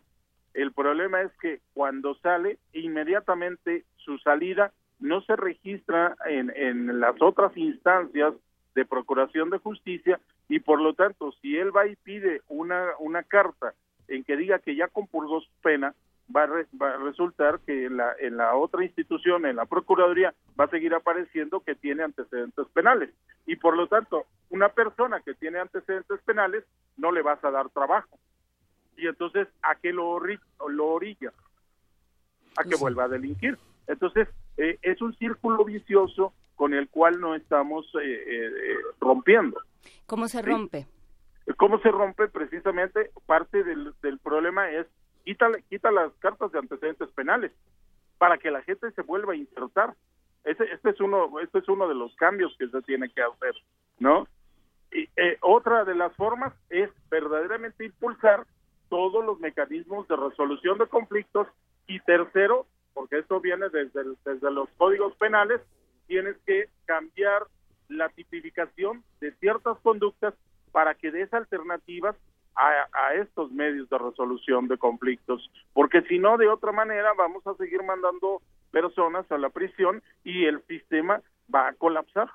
el 0.55 0.73
problema 0.73 1.23
es 1.23 1.33
que 1.41 1.61
cuando 1.75 2.15
sale, 2.17 2.59
inmediatamente 2.73 3.85
su 3.97 4.19
salida 4.19 4.73
no 4.99 5.21
se 5.23 5.37
registra 5.37 6.17
en, 6.27 6.53
en 6.55 7.01
las 7.01 7.21
otras 7.21 7.57
instancias 7.57 8.35
de 8.75 8.85
procuración 8.85 9.51
de 9.51 9.59
justicia 9.59 10.21
y 10.49 10.61
por 10.61 10.81
lo 10.81 10.95
tanto 10.95 11.33
si 11.41 11.57
él 11.57 11.75
va 11.75 11.87
y 11.87 11.97
pide 11.97 12.43
una, 12.49 12.91
una 12.99 13.23
carta 13.23 13.75
en 14.09 14.25
que 14.25 14.37
diga 14.37 14.59
que 14.59 14.75
ya 14.75 14.89
compurgó 14.89 15.41
su 15.41 15.51
pena, 15.63 15.95
va 16.35 16.45
a, 16.45 16.97
resultar 16.99 17.61
que 17.61 17.87
en 17.87 17.97
la, 17.97 18.15
en 18.21 18.37
la 18.37 18.55
otra 18.55 18.85
institución, 18.85 19.47
en 19.47 19.57
la 19.57 19.67
Procuraduría, 19.67 20.35
va 20.59 20.65
a 20.65 20.71
seguir 20.71 20.95
apareciendo 20.95 21.61
que 21.61 21.75
tiene 21.75 22.03
antecedentes 22.03 22.67
penales. 22.73 23.11
Y 23.47 23.57
por 23.57 23.77
lo 23.77 23.87
tanto, 23.89 24.27
una 24.51 24.69
persona 24.69 25.21
que 25.21 25.35
tiene 25.35 25.59
antecedentes 25.59 26.21
penales 26.23 26.65
no 26.97 27.13
le 27.13 27.23
vas 27.23 27.43
a 27.45 27.51
dar 27.51 27.69
trabajo. 27.71 28.19
Y 28.97 29.07
entonces, 29.07 29.49
¿a 29.63 29.77
qué 29.77 29.93
lo, 29.93 30.21
lo 30.69 30.87
orilla? 30.87 31.33
A 32.57 32.65
que 32.65 32.77
vuelva 32.77 33.05
a 33.05 33.09
delinquir. 33.09 33.59
Entonces, 33.87 34.29
eh, 34.57 34.79
es 34.83 35.01
un 35.01 35.17
círculo 35.17 35.65
vicioso 35.65 36.35
con 36.55 36.75
el 36.75 36.89
cual 36.89 37.21
no 37.21 37.35
estamos 37.35 37.87
eh, 38.03 38.25
eh, 38.27 38.51
rompiendo. 39.01 39.59
¿Cómo 40.07 40.29
se 40.29 40.43
rompe? 40.43 40.87
¿Cómo 41.57 41.79
se 41.81 41.91
rompe? 41.91 42.29
Precisamente 42.29 43.11
parte 43.27 43.65
del, 43.65 43.95
del 44.03 44.19
problema 44.19 44.71
es 44.71 44.87
quita, 45.25 45.49
quita 45.69 45.91
las 45.91 46.13
cartas 46.15 46.53
de 46.53 46.59
antecedentes 46.59 47.09
penales 47.11 47.53
para 48.19 48.39
que 48.39 48.51
la 48.51 48.63
gente 48.63 48.91
se 48.93 49.03
vuelva 49.03 49.33
a 49.33 49.37
insertar. 49.37 49.95
Este, 50.45 50.73
este 50.73 50.91
es 50.91 51.01
uno, 51.01 51.41
este 51.41 51.59
es 51.59 51.69
uno 51.69 51.89
de 51.89 51.95
los 51.95 52.15
cambios 52.17 52.55
que 52.59 52.69
se 52.69 52.83
tiene 52.83 53.11
que 53.11 53.23
hacer, 53.23 53.55
¿no? 53.99 54.27
Y, 54.93 55.09
eh, 55.17 55.39
otra 55.41 55.85
de 55.85 55.95
las 55.95 56.15
formas 56.17 56.53
es 56.69 56.91
verdaderamente 57.11 57.85
impulsar 57.85 58.47
todos 58.89 59.25
los 59.25 59.39
mecanismos 59.41 60.09
de 60.09 60.17
resolución 60.17 60.79
de 60.79 60.87
conflictos 60.87 61.47
y 61.87 62.01
tercero, 62.01 62.67
porque 62.93 63.19
esto 63.19 63.41
viene 63.41 63.69
desde, 63.69 64.03
desde 64.25 64.51
los 64.51 64.69
códigos 64.77 65.15
penales, 65.17 65.61
tienes 66.07 66.37
que 66.45 66.69
cambiar 66.87 67.47
la 67.89 68.09
tipificación 68.09 69.05
de 69.21 69.33
ciertas 69.37 69.79
conductas 69.79 70.35
para 70.73 70.95
que 70.95 71.11
des 71.11 71.33
alternativas 71.33 72.17
a, 72.57 73.15
estos 73.15 73.51
medios 73.53 73.89
de 73.89 73.99
resolución 73.99 74.69
de 74.69 74.79
conflictos, 74.79 75.51
porque 75.73 76.03
si 76.03 76.19
no, 76.19 76.37
de 76.37 76.49
otra 76.49 76.73
manera 76.73 77.11
vamos 77.17 77.47
a 77.47 77.55
seguir 77.55 77.83
mandando 77.83 78.43
personas 78.71 79.31
a 79.33 79.39
la 79.39 79.51
prisión 79.51 80.03
y 80.25 80.45
el 80.45 80.63
sistema 80.67 81.21
va 81.53 81.69
a 81.69 81.73
colapsar. 81.75 82.31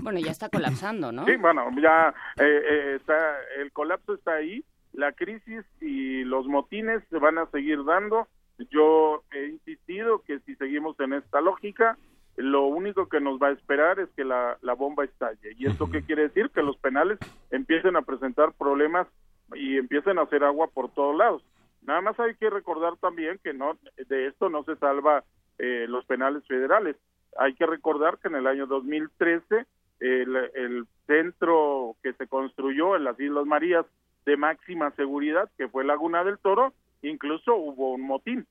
Bueno, 0.00 0.20
ya 0.20 0.30
está 0.30 0.48
colapsando, 0.48 1.10
¿no? 1.10 1.24
Sí, 1.26 1.36
bueno, 1.36 1.68
ya 1.80 2.14
eh, 2.38 2.62
eh, 2.64 2.96
está, 2.96 3.36
el 3.58 3.72
colapso 3.72 4.14
está 4.14 4.34
ahí, 4.34 4.64
la 4.92 5.12
crisis 5.12 5.64
y 5.80 6.22
los 6.24 6.46
motines 6.46 7.02
se 7.10 7.18
van 7.18 7.38
a 7.38 7.46
seguir 7.46 7.84
dando. 7.84 8.28
Yo 8.70 9.24
he 9.32 9.48
insistido 9.48 10.22
que 10.22 10.38
si 10.40 10.54
seguimos 10.54 10.98
en 11.00 11.14
esta 11.14 11.40
lógica, 11.40 11.98
lo 12.36 12.66
único 12.66 13.08
que 13.08 13.20
nos 13.20 13.40
va 13.40 13.48
a 13.48 13.52
esperar 13.52 13.98
es 13.98 14.10
que 14.10 14.24
la, 14.24 14.58
bomba 14.76 15.04
estalle. 15.04 15.54
¿Y 15.56 15.66
esto 15.66 15.90
qué 15.90 16.02
quiere 16.02 16.22
decir? 16.22 16.50
Que 16.50 16.62
los 16.62 16.76
penales 16.76 17.18
empiecen 17.50 17.96
a 17.96 18.02
presentar 18.02 18.52
problemas 18.52 19.08
y 19.54 19.78
empiecen 19.78 20.18
a 20.18 20.22
hacer 20.22 20.44
agua 20.44 20.68
por 20.68 20.90
todos 20.90 21.16
lados. 21.16 21.42
Nada 21.82 22.00
más 22.02 22.18
hay 22.20 22.34
que 22.34 22.50
recordar 22.50 22.96
también 22.96 23.38
que 23.42 23.54
no 23.54 23.78
de 24.08 24.26
esto 24.26 24.50
no 24.50 24.64
se 24.64 24.76
salva 24.76 25.24
eh, 25.58 25.86
los 25.88 26.04
penales 26.04 26.46
federales. 26.46 26.96
Hay 27.38 27.54
que 27.54 27.64
recordar 27.64 28.18
que 28.18 28.28
en 28.28 28.34
el 28.34 28.46
año 28.46 28.66
2013 28.66 29.64
el, 30.00 30.36
el 30.54 30.86
centro 31.06 31.96
que 32.02 32.12
se 32.14 32.26
construyó 32.26 32.96
en 32.96 33.04
las 33.04 33.18
Islas 33.18 33.46
Marías 33.46 33.86
de 34.26 34.36
máxima 34.36 34.90
seguridad, 34.90 35.48
que 35.56 35.68
fue 35.68 35.84
Laguna 35.84 36.24
del 36.24 36.38
Toro, 36.38 36.74
incluso 37.02 37.54
hubo 37.54 37.94
un 37.94 38.02
motín. 38.02 38.46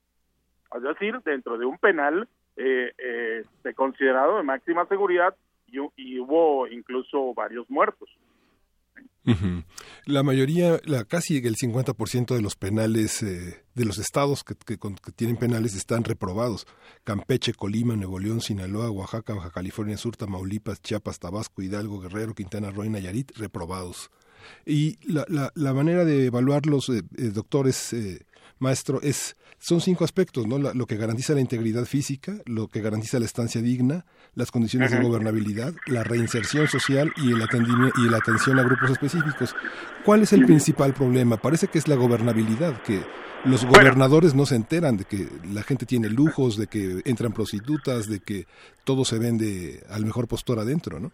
Es 0.74 0.82
decir, 0.82 1.20
dentro 1.24 1.58
de 1.58 1.66
un 1.66 1.78
penal 1.78 2.28
eh, 2.56 2.92
eh, 2.98 3.74
considerado 3.74 4.36
de 4.36 4.42
máxima 4.42 4.86
seguridad 4.86 5.34
y, 5.66 6.18
hubo 6.18 6.66
incluso 6.68 7.34
varios 7.34 7.68
muertos. 7.68 8.08
La 10.04 10.22
mayoría, 10.22 10.78
la, 10.84 11.04
casi 11.04 11.38
el 11.38 11.56
50% 11.56 12.36
de 12.36 12.42
los 12.42 12.54
penales 12.54 13.24
eh, 13.24 13.64
de 13.74 13.84
los 13.84 13.98
estados 13.98 14.44
que, 14.44 14.54
tienen 15.16 15.36
penales 15.36 15.74
están 15.74 16.04
reprobados. 16.04 16.64
Campeche, 17.02 17.52
Colima, 17.52 17.96
Nuevo 17.96 18.20
León, 18.20 18.40
Sinaloa, 18.40 18.90
Oaxaca, 18.90 19.34
Baja 19.34 19.50
California 19.50 19.96
Sur, 19.96 20.16
Tamaulipas, 20.16 20.80
Chiapas, 20.80 21.18
Tabasco, 21.18 21.60
Hidalgo, 21.60 22.00
Guerrero, 22.00 22.34
Quintana 22.34 22.70
Roo 22.70 22.84
y 22.84 22.88
Nayarit, 22.88 23.36
reprobados. 23.36 24.10
Y 24.64 24.96
la, 25.12 25.24
la, 25.28 25.50
la 25.56 25.74
manera 25.74 26.04
de 26.04 26.26
evaluarlos, 26.26 26.88
eh, 26.90 27.02
eh, 27.18 27.30
doctores, 27.30 27.96
maestro, 28.58 29.00
es 29.02 29.36
son 29.58 29.80
cinco 29.80 30.04
aspectos, 30.04 30.46
¿no? 30.46 30.58
lo 30.58 30.86
que 30.86 30.96
garantiza 30.96 31.34
la 31.34 31.40
integridad 31.40 31.84
física, 31.86 32.34
lo 32.44 32.68
que 32.68 32.82
garantiza 32.82 33.18
la 33.18 33.24
estancia 33.24 33.60
digna, 33.60 34.04
las 34.34 34.50
condiciones 34.50 34.90
de 34.90 35.02
gobernabilidad, 35.02 35.72
la 35.86 36.04
reinserción 36.04 36.68
social 36.68 37.12
y 37.16 37.32
el 37.32 37.42
atendimiento 37.42 37.98
y 37.98 38.10
la 38.10 38.18
atención 38.18 38.58
a 38.58 38.62
grupos 38.62 38.90
específicos. 38.90 39.56
¿Cuál 40.04 40.22
es 40.22 40.32
el 40.32 40.44
principal 40.44 40.92
problema? 40.92 41.38
Parece 41.38 41.68
que 41.68 41.78
es 41.78 41.88
la 41.88 41.96
gobernabilidad, 41.96 42.82
que 42.82 43.02
los 43.44 43.64
gobernadores 43.64 44.34
no 44.34 44.44
se 44.44 44.56
enteran 44.56 44.96
de 44.96 45.04
que 45.04 45.28
la 45.52 45.62
gente 45.62 45.86
tiene 45.86 46.10
lujos, 46.10 46.56
de 46.56 46.66
que 46.66 47.00
entran 47.04 47.32
prostitutas, 47.32 48.08
de 48.08 48.20
que 48.20 48.46
todo 48.84 49.04
se 49.04 49.18
vende 49.18 49.82
al 49.88 50.04
mejor 50.04 50.28
postor 50.28 50.58
adentro, 50.58 51.00
¿no? 51.00 51.12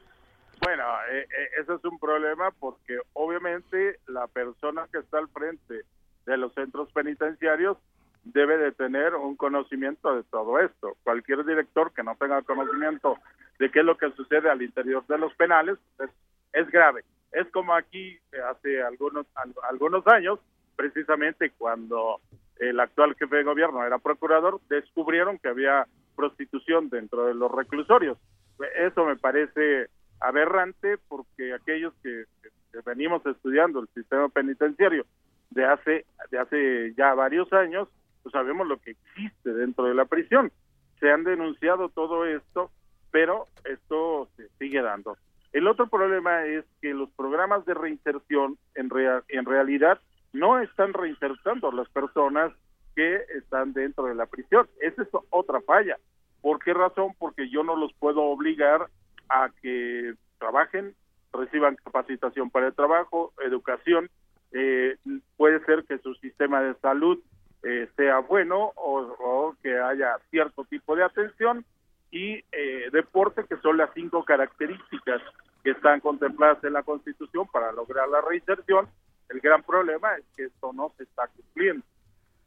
Bueno, 0.60 0.85
eh, 1.10 1.23
eh, 1.23 1.60
ese 1.60 1.74
es 1.74 1.85
un 1.85 1.98
problema 1.98 2.51
porque 2.59 2.98
obviamente 3.14 3.98
la 4.06 4.27
persona 4.28 4.86
que 4.93 4.98
está 4.98 5.19
al 5.19 5.28
frente 5.28 5.82
de 6.26 6.36
los 6.36 6.52
centros 6.54 6.90
penitenciarios 6.92 7.76
debe 8.24 8.56
de 8.56 8.72
tener 8.72 9.14
un 9.14 9.36
conocimiento 9.36 10.14
de 10.14 10.22
todo 10.24 10.58
esto. 10.60 10.96
Cualquier 11.02 11.44
director 11.44 11.92
que 11.92 12.02
no 12.02 12.14
tenga 12.16 12.42
conocimiento 12.42 13.18
de 13.58 13.70
qué 13.70 13.80
es 13.80 13.84
lo 13.84 13.96
que 13.96 14.12
sucede 14.12 14.48
al 14.48 14.62
interior 14.62 15.04
de 15.06 15.18
los 15.18 15.34
penales 15.34 15.78
es, 15.98 16.10
es 16.52 16.70
grave. 16.70 17.04
Es 17.32 17.48
como 17.50 17.74
aquí 17.74 18.18
eh, 18.32 18.40
hace 18.50 18.82
algunos 18.82 19.26
algunos 19.68 20.06
años, 20.06 20.38
precisamente 20.76 21.50
cuando 21.50 22.20
el 22.58 22.78
actual 22.78 23.16
jefe 23.16 23.36
de 23.36 23.42
gobierno 23.44 23.84
era 23.84 23.98
procurador, 23.98 24.60
descubrieron 24.68 25.38
que 25.38 25.48
había 25.48 25.86
prostitución 26.14 26.90
dentro 26.90 27.26
de 27.26 27.34
los 27.34 27.50
reclusorios. 27.50 28.18
Eso 28.76 29.04
me 29.04 29.16
parece 29.16 29.88
aberrante 30.20 30.98
porque 31.08 31.54
aquellos 31.54 31.92
que 32.02 32.24
venimos 32.84 33.24
estudiando 33.26 33.80
el 33.80 33.88
sistema 33.88 34.28
penitenciario 34.28 35.04
de 35.54 35.64
hace 35.64 36.06
de 36.30 36.38
hace 36.38 36.94
ya 36.96 37.14
varios 37.14 37.52
años 37.52 37.88
pues 38.22 38.32
sabemos 38.32 38.66
lo 38.66 38.78
que 38.78 38.92
existe 38.92 39.52
dentro 39.52 39.84
de 39.84 39.94
la 39.94 40.04
prisión. 40.04 40.52
Se 41.00 41.10
han 41.10 41.24
denunciado 41.24 41.88
todo 41.88 42.24
esto, 42.24 42.70
pero 43.10 43.48
esto 43.64 44.28
se 44.36 44.48
sigue 44.58 44.80
dando. 44.80 45.16
El 45.52 45.66
otro 45.66 45.88
problema 45.88 46.44
es 46.46 46.64
que 46.80 46.94
los 46.94 47.10
programas 47.10 47.66
de 47.66 47.74
reinserción 47.74 48.58
en, 48.74 48.90
en 49.28 49.44
realidad 49.44 50.00
no 50.32 50.60
están 50.60 50.92
reinsertando 50.92 51.68
a 51.68 51.74
las 51.74 51.88
personas 51.88 52.52
que 52.94 53.20
están 53.36 53.72
dentro 53.72 54.04
de 54.04 54.14
la 54.14 54.26
prisión. 54.26 54.68
Esa 54.80 55.02
es 55.02 55.08
otra 55.30 55.60
falla. 55.62 55.96
¿Por 56.40 56.58
qué 56.58 56.72
razón? 56.72 57.12
Porque 57.18 57.48
yo 57.50 57.62
no 57.64 57.76
los 57.76 57.92
puedo 57.94 58.22
obligar 58.22 58.86
a 59.28 59.50
que 59.60 60.14
trabajen, 60.38 60.94
reciban 61.32 61.76
capacitación 61.76 62.50
para 62.50 62.68
el 62.68 62.74
trabajo, 62.74 63.32
educación. 63.44 64.10
Eh, 64.52 64.96
puede 65.43 65.59
ser 65.64 65.82
que 65.82 65.98
su 65.98 66.14
sistema 66.14 66.62
de 66.62 66.74
salud 66.74 67.19
eh, 67.64 67.89
sea 67.97 68.20
bueno 68.20 68.70
o, 68.77 69.56
que 69.60 69.77
haya 69.77 70.16
cierto 70.31 70.64
tipo 70.66 70.94
de 70.94 71.02
atención 71.02 71.64
y 72.12 72.44
eh, 72.52 72.90
deporte, 72.93 73.44
que 73.48 73.56
son 73.56 73.77
las 73.77 73.90
cinco 73.93 74.24
características 74.24 75.20
que 75.64 75.73
están 75.73 75.98
contempladas 75.98 76.62
en 76.62 76.74
la 76.74 76.85
Constitución 76.85 77.48
para 77.52 77.73
lograr 77.73 78.09
la 78.09 78.20
reinserción. 78.20 78.86
El 79.31 79.40
gran 79.40 79.64
problema 79.64 80.14
es 80.14 80.24
que 80.36 80.44
esto 80.44 80.73
no 80.73 80.93
se 80.97 81.02
está 81.02 81.27
cumpliendo. 81.27 81.85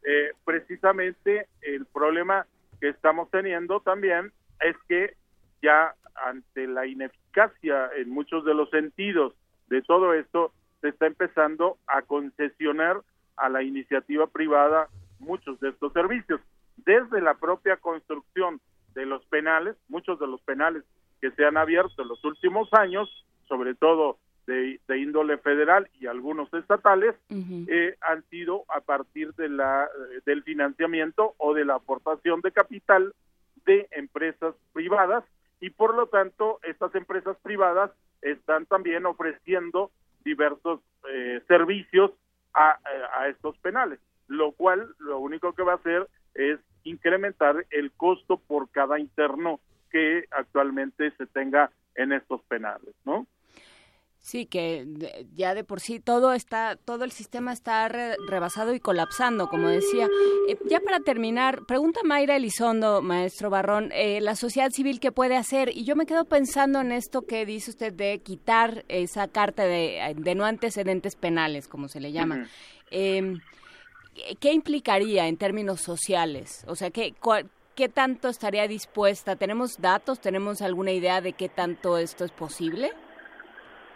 Eh, 0.03 0.31
precisamente 0.45 1.49
el 1.63 1.85
problema 1.87 2.47
que 2.79 2.87
estamos 2.87 3.29
teniendo 3.29 3.81
también 3.81 4.31
es 4.61 4.77
que 4.87 5.17
ya 5.61 5.93
ante 6.25 6.65
la 6.65 6.87
ineficacia 6.87 7.89
en 7.97 8.09
muchos 8.09 8.45
de 8.45 8.53
los 8.53 8.69
sentidos 8.69 9.33
de 9.67 9.81
todo 9.81 10.13
esto, 10.13 10.53
se 10.85 10.89
está 10.89 11.07
empezando 11.07 11.79
a 11.87 12.03
concesionar 12.03 13.01
a 13.37 13.49
la 13.49 13.63
iniciativa 13.63 14.27
privada 14.27 14.87
muchos 15.17 15.59
de 15.59 15.69
estos 15.69 15.91
servicios. 15.93 16.39
Desde 16.77 17.21
la 17.21 17.33
propia 17.33 17.77
construcción 17.77 18.61
de 18.93 19.07
los 19.07 19.25
penales, 19.25 19.75
muchos 19.89 20.19
de 20.19 20.27
los 20.27 20.39
penales 20.41 20.83
que 21.21 21.31
se 21.31 21.43
han 21.43 21.57
abierto 21.57 22.03
en 22.03 22.07
los 22.07 22.23
últimos 22.23 22.71
años, 22.71 23.09
sobre 23.47 23.73
todo 23.73 24.19
de, 24.45 24.79
índole 24.95 25.39
federal 25.39 25.89
y 25.99 26.05
algunos 26.05 26.53
estatales, 26.53 27.15
eh, 27.31 27.95
han 28.01 28.23
sido 28.29 28.65
a 28.69 28.81
partir 28.81 29.33
de 29.33 29.49
la, 29.49 29.89
del 30.27 30.43
financiamiento 30.43 31.33
o 31.37 31.55
de 31.55 31.65
la 31.65 31.75
aportación 31.75 32.41
de 32.41 32.51
capital 32.51 33.15
de 33.65 33.87
empresas 33.89 34.53
privadas 34.71 35.23
y 35.59 35.71
por 35.71 35.95
lo 35.95 36.05
tanto 36.05 36.59
estas 36.61 36.93
empresas 36.93 37.37
privadas 37.41 37.89
están 38.21 38.67
también 38.67 39.07
ofreciendo 39.07 39.89
diversos 40.25 40.81
eh, 41.09 41.41
servicios 41.47 42.11
a, 42.53 42.79
a 43.17 43.27
estos 43.29 43.57
penales, 43.59 43.99
lo 44.27 44.51
cual 44.51 44.93
lo 44.99 45.19
único 45.19 45.53
que 45.53 45.63
va 45.63 45.73
a 45.73 45.75
hacer 45.75 46.07
es 46.33 46.59
incrementar 46.83 47.65
el 47.69 47.91
costo 47.91 48.37
por 48.37 48.69
cada 48.69 48.99
interno 48.99 49.59
que 49.91 50.25
actualmente 50.31 51.11
se 51.11 51.25
tenga 51.27 51.71
en 51.95 52.11
estos 52.11 52.41
penales, 52.43 52.93
¿no? 53.05 53.27
Sí, 54.25 54.47
que 54.47 54.87
ya 55.35 55.53
de 55.53 55.63
por 55.63 55.79
sí 55.79 55.99
todo 55.99 56.33
está, 56.33 56.77
todo 56.77 57.03
el 57.03 57.11
sistema 57.11 57.53
está 57.53 57.87
rebasado 57.87 58.73
y 58.73 58.79
colapsando, 58.79 59.49
como 59.49 59.67
decía. 59.67 60.09
Eh, 60.49 60.57
ya 60.67 60.79
para 60.79 60.99
terminar, 60.99 61.63
pregunta 61.67 61.99
Mayra 62.03 62.35
Elizondo, 62.35 63.03
maestro 63.03 63.51
Barrón, 63.51 63.91
eh, 63.93 64.19
la 64.21 64.35
sociedad 64.35 64.71
civil 64.71 64.99
qué 64.99 65.11
puede 65.11 65.37
hacer. 65.37 65.69
Y 65.77 65.83
yo 65.83 65.95
me 65.95 66.07
quedo 66.07 66.25
pensando 66.25 66.81
en 66.81 66.91
esto 66.91 67.21
que 67.21 67.45
dice 67.45 67.69
usted 67.69 67.93
de 67.93 68.17
quitar 68.17 68.83
esa 68.87 69.27
carta 69.27 69.63
de, 69.65 70.15
de 70.17 70.33
no 70.33 70.45
antecedentes 70.45 71.15
penales, 71.15 71.67
como 71.67 71.87
se 71.87 71.99
le 71.99 72.11
llama. 72.11 72.47
Em, 72.89 73.41
¿Qué 74.39 74.53
implicaría 74.53 75.27
en 75.27 75.37
términos 75.37 75.81
sociales? 75.81 76.65
O 76.67 76.75
sea, 76.75 76.89
¿qué, 76.89 77.13
¿qué 77.75 77.89
tanto 77.89 78.29
estaría 78.29 78.67
dispuesta? 78.67 79.35
¿Tenemos 79.35 79.79
datos? 79.79 80.19
¿Tenemos 80.19 80.63
alguna 80.63 80.93
idea 80.93 81.21
de 81.21 81.33
qué 81.33 81.47
tanto 81.47 81.99
esto 81.99 82.25
es 82.25 82.31
posible? 82.31 82.91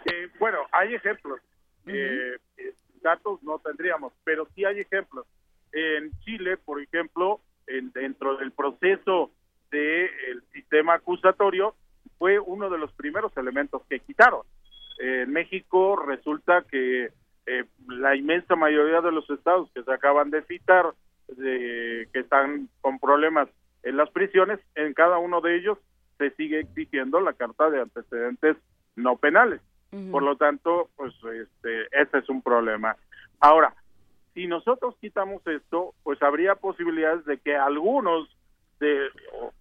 Eh, 0.04 0.28
bueno, 0.38 0.58
hay 0.72 0.94
ejemplos. 0.94 1.40
Eh, 1.86 2.36
eh, 2.56 2.74
datos 3.02 3.42
no 3.42 3.58
tendríamos, 3.58 4.12
pero 4.24 4.46
sí 4.54 4.64
hay 4.64 4.80
ejemplos. 4.80 5.26
En 5.72 6.10
Chile, 6.20 6.56
por 6.56 6.80
ejemplo, 6.80 7.40
dentro 7.66 8.36
del 8.36 8.50
proceso 8.50 9.30
del 9.70 10.42
sistema 10.52 10.94
acusatorio, 10.94 11.74
fue 12.18 12.38
uno 12.40 12.68
de 12.68 12.78
los 12.78 12.92
primeros 12.92 13.34
elementos 13.36 13.82
que 13.88 14.00
quitaron. 14.00 14.42
En 14.98 15.32
México 15.32 15.96
resulta 15.96 16.62
que 16.62 17.12
la 17.86 18.16
inmensa 18.16 18.56
mayoría 18.56 19.00
de 19.00 19.12
los 19.12 19.30
estados 19.30 19.70
que 19.72 19.84
se 19.84 19.92
acaban 19.92 20.30
de 20.30 20.42
citar, 20.42 20.92
que 21.36 22.08
están 22.12 22.68
con 22.80 22.98
problemas 22.98 23.48
en 23.84 23.96
las 23.96 24.10
prisiones, 24.10 24.58
en 24.74 24.92
cada 24.92 25.18
uno 25.18 25.40
de 25.40 25.56
ellos 25.56 25.78
se 26.18 26.30
sigue 26.32 26.60
exigiendo 26.60 27.20
la 27.20 27.32
carta 27.32 27.70
de 27.70 27.80
antecedentes 27.80 28.56
no 28.96 29.16
penales. 29.16 29.60
Por 29.90 30.22
lo 30.22 30.36
tanto, 30.36 30.88
pues 30.96 31.12
este, 31.24 31.86
ese 32.00 32.18
es 32.18 32.28
un 32.28 32.42
problema. 32.42 32.96
Ahora, 33.40 33.74
si 34.34 34.46
nosotros 34.46 34.94
quitamos 35.00 35.44
esto, 35.46 35.94
pues 36.04 36.22
habría 36.22 36.54
posibilidades 36.54 37.24
de 37.24 37.38
que 37.38 37.56
algunos 37.56 38.28
de 38.78 39.08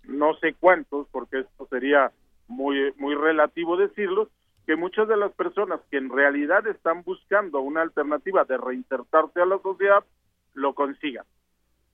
no 0.03 0.35
sé 0.35 0.53
cuántos, 0.53 1.07
porque 1.11 1.39
esto 1.39 1.67
sería 1.69 2.11
muy 2.47 2.93
muy 2.97 3.15
relativo 3.15 3.75
decirlo, 3.75 4.29
que 4.67 4.75
muchas 4.75 5.07
de 5.07 5.17
las 5.17 5.31
personas 5.31 5.81
que 5.89 5.97
en 5.97 6.09
realidad 6.09 6.67
están 6.67 7.01
buscando 7.03 7.59
una 7.59 7.81
alternativa 7.81 8.45
de 8.45 8.57
reinsertarse 8.57 9.41
a 9.41 9.45
la 9.47 9.57
sociedad 9.59 10.03
lo 10.53 10.73
consigan. 10.75 11.25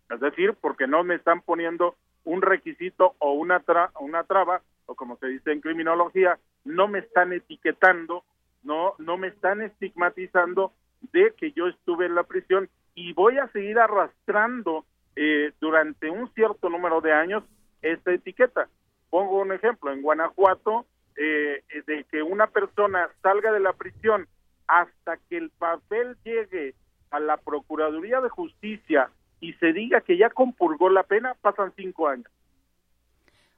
Es 0.09 0.19
decir, 0.19 0.55
porque 0.59 0.87
no 0.87 1.03
me 1.03 1.15
están 1.15 1.41
poniendo 1.41 1.95
un 2.25 2.41
requisito 2.41 3.15
o 3.19 3.31
una 3.31 3.63
una 3.99 4.23
traba 4.25 4.61
o 4.87 4.95
como 4.95 5.17
se 5.17 5.27
dice 5.27 5.51
en 5.51 5.61
criminología, 5.61 6.37
no 6.65 6.87
me 6.87 6.99
están 6.99 7.31
etiquetando, 7.31 8.23
no, 8.63 8.95
no 8.97 9.17
me 9.17 9.27
están 9.27 9.61
estigmatizando 9.61 10.73
de 11.13 11.33
que 11.37 11.51
yo 11.51 11.67
estuve 11.67 12.07
en 12.07 12.15
la 12.15 12.23
prisión 12.23 12.69
y 12.95 13.13
voy 13.13 13.37
a 13.37 13.47
seguir 13.49 13.79
arrastrando 13.79 14.85
eh, 15.15 15.53
durante 15.61 16.09
un 16.09 16.31
cierto 16.33 16.69
número 16.69 17.01
de 17.01 17.13
años 17.13 17.43
esta 17.81 18.11
etiqueta. 18.11 18.67
Pongo 19.09 19.39
un 19.39 19.51
ejemplo, 19.51 19.93
en 19.93 20.01
Guanajuato, 20.01 20.85
eh, 21.15 21.63
de 21.87 22.03
que 22.05 22.21
una 22.21 22.47
persona 22.47 23.09
salga 23.21 23.51
de 23.51 23.59
la 23.59 23.73
prisión 23.73 24.27
hasta 24.67 25.17
que 25.29 25.37
el 25.37 25.51
papel 25.51 26.17
llegue 26.23 26.73
a 27.11 27.19
la 27.19 27.37
Procuraduría 27.37 28.19
de 28.19 28.29
Justicia 28.29 29.09
y 29.39 29.53
se 29.53 29.73
diga 29.73 30.01
que 30.01 30.17
ya 30.17 30.29
compurgó 30.29 30.89
la 30.89 31.03
pena, 31.03 31.35
pasan 31.41 31.71
cinco 31.75 32.07
años. 32.07 32.27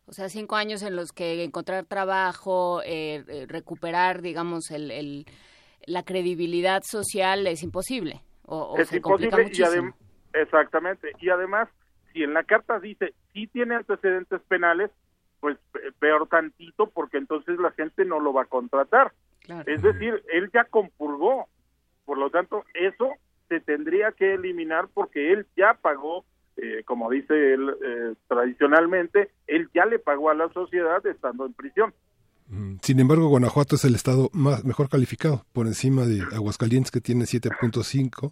O 0.08 0.14
sea, 0.14 0.30
cinco 0.30 0.56
años 0.56 0.84
en 0.84 0.96
los 0.96 1.12
que 1.12 1.44
encontrar 1.44 1.86
trabajo, 1.86 2.82
eh, 2.84 3.26
eh, 3.28 3.46
recuperar, 3.48 4.22
digamos, 4.22 4.72
el, 4.72 5.26
la 5.86 6.04
credibilidad 6.04 6.82
social 6.84 7.46
es 7.46 7.62
imposible. 7.62 8.22
O, 8.46 8.78
es 8.78 8.92
imposible 8.94 9.52
y 9.52 10.40
exactamente. 10.40 11.12
Y 11.20 11.30
además, 11.30 11.68
si 12.14 12.24
en 12.24 12.34
la 12.34 12.44
carta 12.44 12.80
dice 12.80 13.14
sí 13.34 13.48
tiene 13.48 13.76
antecedentes 13.76 14.42
penales, 14.48 14.92
pues 15.42 15.58
peor 16.00 16.28
tantito 16.30 16.88
porque 16.88 17.18
entonces 17.18 17.60
la 17.60 17.72
gente 17.72 18.06
no 18.06 18.22
lo 18.22 18.32
va 18.32 18.44
a 18.44 18.46
contratar. 18.46 19.12
Es 19.66 19.82
decir, 19.82 20.24
él 20.32 20.50
ya 20.54 20.64
compurgó. 20.66 21.48
Por 22.06 22.18
lo 22.18 22.30
tanto, 22.30 22.64
eso 22.74 23.12
se 23.50 23.60
tendría 23.60 24.14
que 24.14 24.34
eliminar 24.36 24.88
porque 24.94 25.34
él 25.34 25.48
ya 25.58 25.74
pagó 25.74 26.24
eh, 26.58 26.84
como 26.86 27.10
dice 27.10 27.54
él 27.54 27.70
eh, 27.70 28.14
tradicionalmente, 28.28 29.32
él 29.46 29.70
ya 29.74 29.86
le 29.86 30.00
pagó 30.00 30.30
a 30.30 30.34
la 30.34 30.50
sociedad 30.50 31.06
estando 31.06 31.46
en 31.46 31.54
prisión. 31.54 31.94
Mm, 32.48 32.78
sin 32.82 33.00
embargo, 33.00 33.28
Guanajuato 33.28 33.76
es 33.76 33.86
el 33.86 33.96
estado 33.96 34.30
más 34.34 34.66
mejor 34.66 34.90
calificado, 34.90 35.44
por 35.54 35.68
encima 35.68 36.06
de 36.06 36.24
Aguascalientes 36.34 36.92
que 36.92 37.02
tiene 37.02 37.26
7.5 37.26 38.32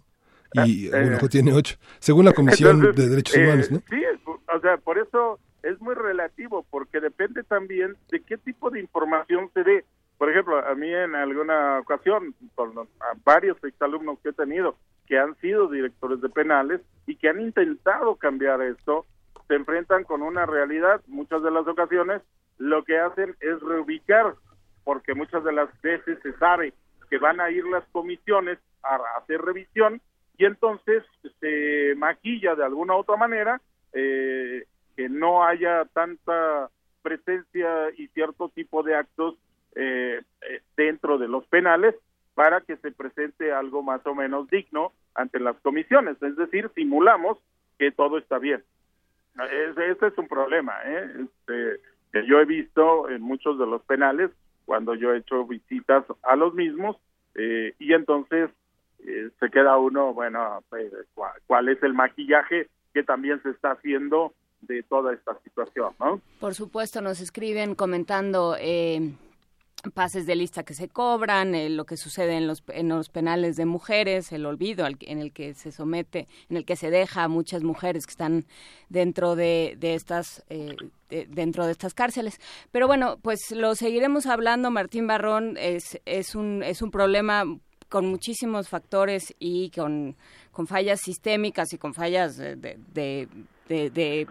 y 0.54 0.58
ah, 0.58 0.64
eh, 0.66 0.90
Guanajuato 0.90 1.28
tiene 1.28 1.52
8, 1.52 1.76
según 1.98 2.24
la 2.24 2.32
Comisión 2.32 2.92
de 2.92 3.08
Derechos 3.08 3.36
Humanos, 3.36 3.70
¿no? 3.70 3.78
Sí, 3.88 4.02
o 4.26 4.60
sea, 4.60 4.76
por 4.78 4.98
eso 4.98 5.38
es 5.62 5.80
muy 5.80 5.94
relativo, 5.94 6.64
porque 6.70 7.00
depende 7.00 7.42
también 7.42 7.96
de 8.10 8.20
qué 8.22 8.38
tipo 8.38 8.70
de 8.70 8.80
información 8.80 9.50
se 9.52 9.62
dé. 9.62 9.84
Por 10.16 10.30
ejemplo, 10.30 10.58
a 10.58 10.74
mí 10.74 10.92
en 10.92 11.14
alguna 11.14 11.80
ocasión, 11.80 12.34
con 12.54 12.72
varios 13.24 13.62
exalumnos 13.62 14.18
que 14.20 14.30
he 14.30 14.32
tenido, 14.32 14.76
que 15.06 15.18
han 15.18 15.36
sido 15.36 15.68
directores 15.68 16.20
de 16.20 16.28
penales 16.28 16.80
y 17.06 17.16
que 17.16 17.28
han 17.28 17.40
intentado 17.40 18.16
cambiar 18.16 18.60
esto, 18.62 19.06
se 19.48 19.54
enfrentan 19.54 20.04
con 20.04 20.22
una 20.22 20.46
realidad, 20.46 21.00
muchas 21.06 21.42
de 21.42 21.50
las 21.50 21.66
ocasiones 21.66 22.22
lo 22.58 22.84
que 22.84 22.98
hacen 22.98 23.36
es 23.40 23.60
reubicar, 23.60 24.34
porque 24.84 25.14
muchas 25.14 25.44
de 25.44 25.52
las 25.52 25.68
veces 25.82 26.18
se 26.22 26.32
sabe 26.34 26.72
que 27.08 27.18
van 27.18 27.40
a 27.40 27.50
ir 27.50 27.64
las 27.66 27.84
comisiones 27.92 28.58
a 28.82 28.98
hacer 29.18 29.40
revisión 29.40 30.00
y 30.38 30.44
entonces 30.44 31.04
se 31.40 31.94
maquilla 31.96 32.54
de 32.54 32.64
alguna 32.64 32.94
u 32.94 32.98
otra 32.98 33.16
manera 33.16 33.60
eh, 33.92 34.64
que 34.96 35.08
no 35.08 35.44
haya 35.44 35.84
tanta 35.92 36.70
presencia 37.02 37.90
y 37.96 38.08
cierto 38.08 38.48
tipo 38.48 38.82
de 38.82 38.96
actos 38.96 39.36
eh, 39.74 40.22
eh, 40.40 40.60
dentro 40.76 41.18
de 41.18 41.28
los 41.28 41.46
penales 41.46 41.94
para 42.36 42.60
que 42.60 42.76
se 42.76 42.92
presente 42.92 43.50
algo 43.50 43.82
más 43.82 44.06
o 44.06 44.14
menos 44.14 44.46
digno 44.48 44.92
ante 45.14 45.40
las 45.40 45.56
comisiones, 45.62 46.22
es 46.22 46.36
decir, 46.36 46.70
simulamos 46.74 47.38
que 47.78 47.90
todo 47.90 48.18
está 48.18 48.38
bien. 48.38 48.62
Ese, 49.70 50.06
es 50.06 50.18
un 50.18 50.28
problema, 50.28 50.74
¿eh? 50.84 51.12
Este, 51.24 51.80
que 52.12 52.26
yo 52.26 52.38
he 52.38 52.44
visto 52.44 53.08
en 53.08 53.22
muchos 53.22 53.58
de 53.58 53.66
los 53.66 53.82
penales 53.84 54.30
cuando 54.66 54.94
yo 54.94 55.14
he 55.14 55.18
hecho 55.18 55.46
visitas 55.46 56.04
a 56.22 56.36
los 56.36 56.52
mismos 56.52 56.98
eh, 57.36 57.74
y 57.78 57.94
entonces 57.94 58.50
eh, 59.06 59.30
se 59.40 59.50
queda 59.50 59.78
uno, 59.78 60.12
bueno, 60.12 60.62
pues, 60.68 60.92
¿cuál, 61.46 61.70
es 61.70 61.82
el 61.82 61.94
maquillaje 61.94 62.68
que 62.92 63.02
también 63.02 63.42
se 63.42 63.50
está 63.50 63.72
haciendo 63.72 64.34
de 64.60 64.82
toda 64.82 65.14
esta 65.14 65.38
situación, 65.40 65.94
¿no? 65.98 66.20
Por 66.38 66.54
supuesto, 66.54 67.00
nos 67.00 67.22
escriben 67.22 67.74
comentando 67.74 68.56
eh, 68.60 69.14
pases 69.92 70.26
de 70.26 70.36
lista 70.36 70.62
que 70.62 70.74
se 70.74 70.88
cobran, 70.88 71.54
eh, 71.54 71.68
lo 71.68 71.84
que 71.84 71.96
sucede 71.96 72.36
en 72.36 72.46
los, 72.46 72.62
en 72.68 72.88
los 72.88 73.08
penales 73.08 73.56
de 73.56 73.66
mujeres, 73.66 74.32
el 74.32 74.46
olvido 74.46 74.86
en 74.86 75.18
el 75.18 75.32
que 75.32 75.54
se 75.54 75.72
somete, 75.72 76.28
en 76.48 76.56
el 76.56 76.64
que 76.64 76.76
se 76.76 76.90
deja 76.90 77.24
a 77.24 77.28
muchas 77.28 77.62
mujeres 77.62 78.06
que 78.06 78.12
están 78.12 78.44
dentro 78.88 79.36
de, 79.36 79.76
de 79.78 79.94
estas 79.94 80.44
eh, 80.48 80.74
dentro 81.28 81.66
de 81.66 81.72
estas 81.72 81.94
cárceles. 81.94 82.40
Pero 82.72 82.86
bueno, 82.86 83.18
pues 83.22 83.50
lo 83.52 83.74
seguiremos 83.74 84.26
hablando. 84.26 84.70
Martín 84.70 85.06
Barrón 85.06 85.56
es, 85.58 86.00
es 86.04 86.34
un 86.34 86.62
es 86.62 86.82
un 86.82 86.90
problema 86.90 87.44
con 87.88 88.06
muchísimos 88.06 88.68
factores 88.68 89.34
y 89.38 89.70
con, 89.70 90.16
con 90.50 90.66
fallas 90.66 91.00
sistémicas 91.00 91.72
y 91.72 91.78
con 91.78 91.94
fallas 91.94 92.36
de, 92.36 92.56
de, 92.56 93.28
de 93.68 94.26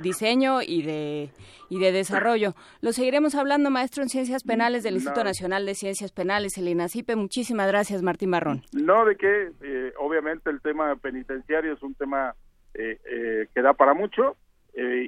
diseño 0.00 0.62
y 0.62 0.82
de, 0.82 1.30
y 1.68 1.78
de 1.78 1.92
desarrollo. 1.92 2.54
Lo 2.80 2.92
seguiremos 2.92 3.34
hablando, 3.34 3.70
maestro 3.70 4.02
en 4.02 4.08
Ciencias 4.08 4.42
Penales 4.44 4.82
del 4.82 4.94
Instituto 4.94 5.24
Nacional 5.24 5.66
de 5.66 5.74
Ciencias 5.74 6.12
Penales, 6.12 6.58
el 6.58 6.68
INACIPE. 6.68 7.16
Muchísimas 7.16 7.68
gracias, 7.68 8.02
Martín 8.02 8.30
Marrón. 8.30 8.62
No, 8.72 9.04
de 9.04 9.16
que 9.16 9.50
eh, 9.62 9.92
obviamente 9.98 10.50
el 10.50 10.60
tema 10.60 10.94
penitenciario 10.96 11.72
es 11.72 11.82
un 11.82 11.94
tema 11.94 12.34
eh, 12.74 12.98
eh, 13.10 13.48
que 13.54 13.62
da 13.62 13.72
para 13.74 13.94
mucho 13.94 14.36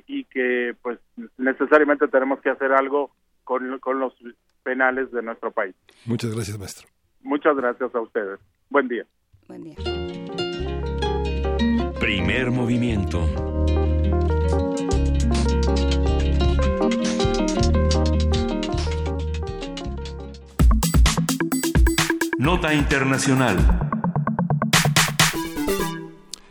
y 0.07 0.23
que 0.27 0.77
pues 0.81 1.01
necesariamente 1.39 2.07
tenemos 2.07 2.41
que 2.41 2.51
hacer 2.51 2.71
algo 2.71 3.11
con, 3.43 3.81
con 3.81 3.99
los 3.99 4.15
penales 4.63 5.11
de 5.11 5.23
nuestro 5.23 5.51
país. 5.51 5.75
Muchas 6.05 6.33
gracias, 6.33 6.57
maestro. 6.57 6.87
Muchas 7.23 7.57
gracias 7.57 7.93
a 7.93 8.01
ustedes. 8.01 8.39
Buen 8.71 8.87
día. 8.87 9.05
Buen 9.49 9.65
día. 9.65 9.77
Primer 11.99 12.53
movimiento. 12.53 13.27
Nota 22.39 22.75
Internacional. 22.75 23.57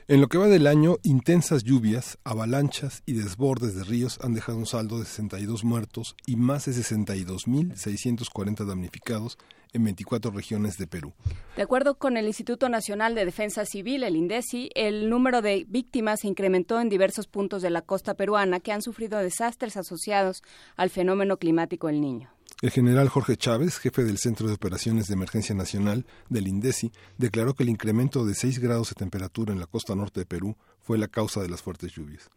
En 0.07 0.20
lo 0.20 0.28
que 0.28 0.40
va 0.40 0.48
del 0.48 0.66
año, 0.66 0.98
intensas 1.03 1.64
lluvias, 1.64 2.18
avalanchas 2.24 3.03
y 3.06 3.14
desbordes 3.14 3.76
de 3.76 3.84
ríos 3.84 4.18
han 4.24 4.34
dejado 4.34 4.57
un 4.57 4.66
saldo 4.66 4.98
de 4.98 5.06
62 5.06 5.64
muertos 5.64 6.16
y 6.26 6.38
más 6.38 6.66
de 6.66 6.72
62.640 6.72 8.66
damnificados 8.66 9.38
en 9.74 9.84
24 9.84 10.32
regiones 10.32 10.78
de 10.78 10.88
Perú. 10.88 11.14
De 11.56 11.62
acuerdo 11.62 11.99
con 11.99 12.18
el 12.18 12.26
Instituto 12.26 12.68
Nacional 12.68 13.14
de 13.14 13.26
Defensa 13.26 13.64
Civil, 13.66 14.03
el 14.03 14.16
INDECI, 14.16 14.72
el 14.74 15.07
número 15.10 15.44
de 15.44 15.66
víctimas 15.68 16.22
se 16.22 16.28
incrementó 16.28 16.80
en 16.80 16.90
diversos 16.90 17.28
puntos 17.28 17.62
de 17.62 17.70
la 17.70 17.84
costa 17.84 18.16
peruana 18.16 18.60
que 18.60 18.72
han 18.72 18.82
sufrido 18.82 19.20
desastres 19.20 19.78
asociados 19.78 20.41
al 20.78 20.90
fenómeno 20.90 21.38
climático 21.38 21.90
El 21.90 22.02
Niño. 22.02 22.35
El 22.66 22.72
general 22.72 23.10
Jorge 23.10 23.38
Chávez, 23.38 23.78
jefe 23.78 24.04
del 24.04 24.18
Centro 24.18 24.48
de 24.48 24.56
Operaciones 24.56 25.08
de 25.08 25.14
Emergencia 25.14 25.54
Nacional 25.54 26.04
del 26.30 26.48
INDECI, 26.48 26.92
declaró 27.20 27.54
que 27.54 27.62
el 27.62 27.70
incremento 27.70 28.26
de 28.26 28.34
6 28.34 28.58
grados 28.58 28.90
de 28.90 28.96
temperatura 28.96 29.54
en 29.54 29.60
la 29.60 29.68
costa 29.68 29.94
norte 29.94 30.22
de 30.22 30.26
Perú 30.26 30.58
fue 30.82 30.98
la 30.98 31.08
causa 31.08 31.44
de 31.44 31.50
las 31.50 31.62
fuertes 31.62 31.94
lluvias. 31.94 32.28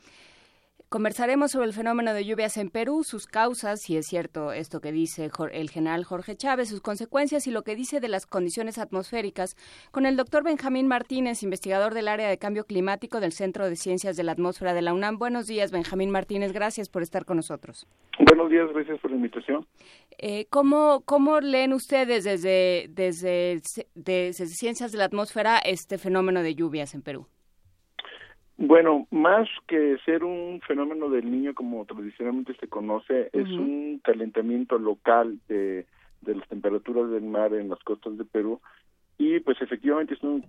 Conversaremos 0.90 1.50
sobre 1.50 1.66
el 1.66 1.74
fenómeno 1.74 2.14
de 2.14 2.24
lluvias 2.24 2.56
en 2.56 2.70
Perú, 2.70 3.04
sus 3.04 3.26
causas, 3.26 3.82
si 3.82 3.98
es 3.98 4.06
cierto 4.06 4.52
esto 4.52 4.80
que 4.80 4.90
dice 4.90 5.30
el 5.52 5.68
general 5.68 6.04
Jorge 6.04 6.34
Chávez, 6.34 6.70
sus 6.70 6.80
consecuencias 6.80 7.46
y 7.46 7.50
lo 7.50 7.62
que 7.62 7.76
dice 7.76 8.00
de 8.00 8.08
las 8.08 8.24
condiciones 8.24 8.78
atmosféricas, 8.78 9.54
con 9.90 10.06
el 10.06 10.16
doctor 10.16 10.44
Benjamín 10.44 10.86
Martínez, 10.86 11.42
investigador 11.42 11.92
del 11.92 12.08
área 12.08 12.30
de 12.30 12.38
cambio 12.38 12.64
climático 12.64 13.20
del 13.20 13.32
Centro 13.32 13.68
de 13.68 13.76
Ciencias 13.76 14.16
de 14.16 14.22
la 14.24 14.32
Atmósfera 14.32 14.72
de 14.72 14.80
la 14.80 14.94
UNAM. 14.94 15.18
Buenos 15.18 15.46
días, 15.46 15.72
Benjamín 15.72 16.10
Martínez, 16.10 16.54
gracias 16.54 16.88
por 16.88 17.02
estar 17.02 17.26
con 17.26 17.36
nosotros. 17.36 17.86
Buenos 18.26 18.48
días, 18.50 18.72
gracias 18.72 18.98
por 19.00 19.10
la 19.10 19.18
invitación. 19.18 19.66
Eh, 20.16 20.46
¿cómo, 20.48 21.02
¿Cómo 21.04 21.40
leen 21.40 21.74
ustedes 21.74 22.24
desde, 22.24 22.86
desde, 22.88 23.60
desde 23.94 24.46
Ciencias 24.46 24.90
de 24.92 24.96
la 24.96 25.04
Atmósfera 25.04 25.58
este 25.58 25.98
fenómeno 25.98 26.42
de 26.42 26.54
lluvias 26.54 26.94
en 26.94 27.02
Perú? 27.02 27.26
Bueno, 28.58 29.06
más 29.12 29.48
que 29.68 29.96
ser 30.04 30.24
un 30.24 30.60
fenómeno 30.66 31.08
del 31.08 31.30
niño 31.30 31.54
como 31.54 31.84
tradicionalmente 31.84 32.54
se 32.58 32.66
conoce, 32.66 33.30
es 33.32 33.48
un 33.48 34.00
calentamiento 34.02 34.78
local 34.78 35.38
de, 35.48 35.86
de 36.22 36.34
las 36.34 36.48
temperaturas 36.48 37.08
del 37.08 37.22
mar 37.22 37.54
en 37.54 37.68
las 37.68 37.78
costas 37.84 38.18
de 38.18 38.24
Perú. 38.24 38.60
Y 39.16 39.38
pues 39.40 39.62
efectivamente 39.62 40.14
es 40.14 40.22
un 40.24 40.44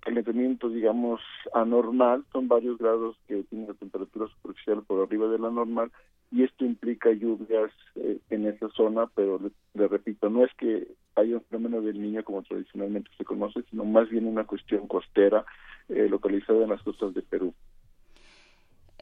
calentamiento, 0.00 0.68
digamos, 0.68 1.20
anormal, 1.54 2.24
son 2.32 2.48
varios 2.48 2.76
grados 2.78 3.16
que 3.28 3.44
tienen 3.44 3.68
la 3.68 3.74
temperatura 3.74 4.26
superficial 4.26 4.82
por 4.82 5.00
arriba 5.00 5.28
de 5.28 5.38
la 5.38 5.50
normal 5.50 5.92
y 6.32 6.42
esto 6.42 6.64
implica 6.64 7.12
lluvias 7.12 7.70
eh, 7.96 8.18
en 8.30 8.46
esa 8.46 8.68
zona, 8.70 9.06
pero 9.14 9.38
le, 9.74 9.88
repito, 9.88 10.28
no 10.28 10.44
es 10.44 10.52
que 10.54 10.88
haya 11.14 11.36
un 11.36 11.42
fenómeno 11.42 11.82
del 11.82 12.00
niño 12.00 12.24
como 12.24 12.42
tradicionalmente 12.42 13.10
se 13.16 13.24
conoce, 13.24 13.62
sino 13.70 13.84
más 13.84 14.08
bien 14.08 14.26
una 14.26 14.44
cuestión 14.44 14.88
costera 14.88 15.44
eh, 15.94 16.08
localizada 16.08 16.62
en 16.62 16.70
las 16.70 16.82
costas 16.82 17.14
de 17.14 17.22
Perú. 17.22 17.54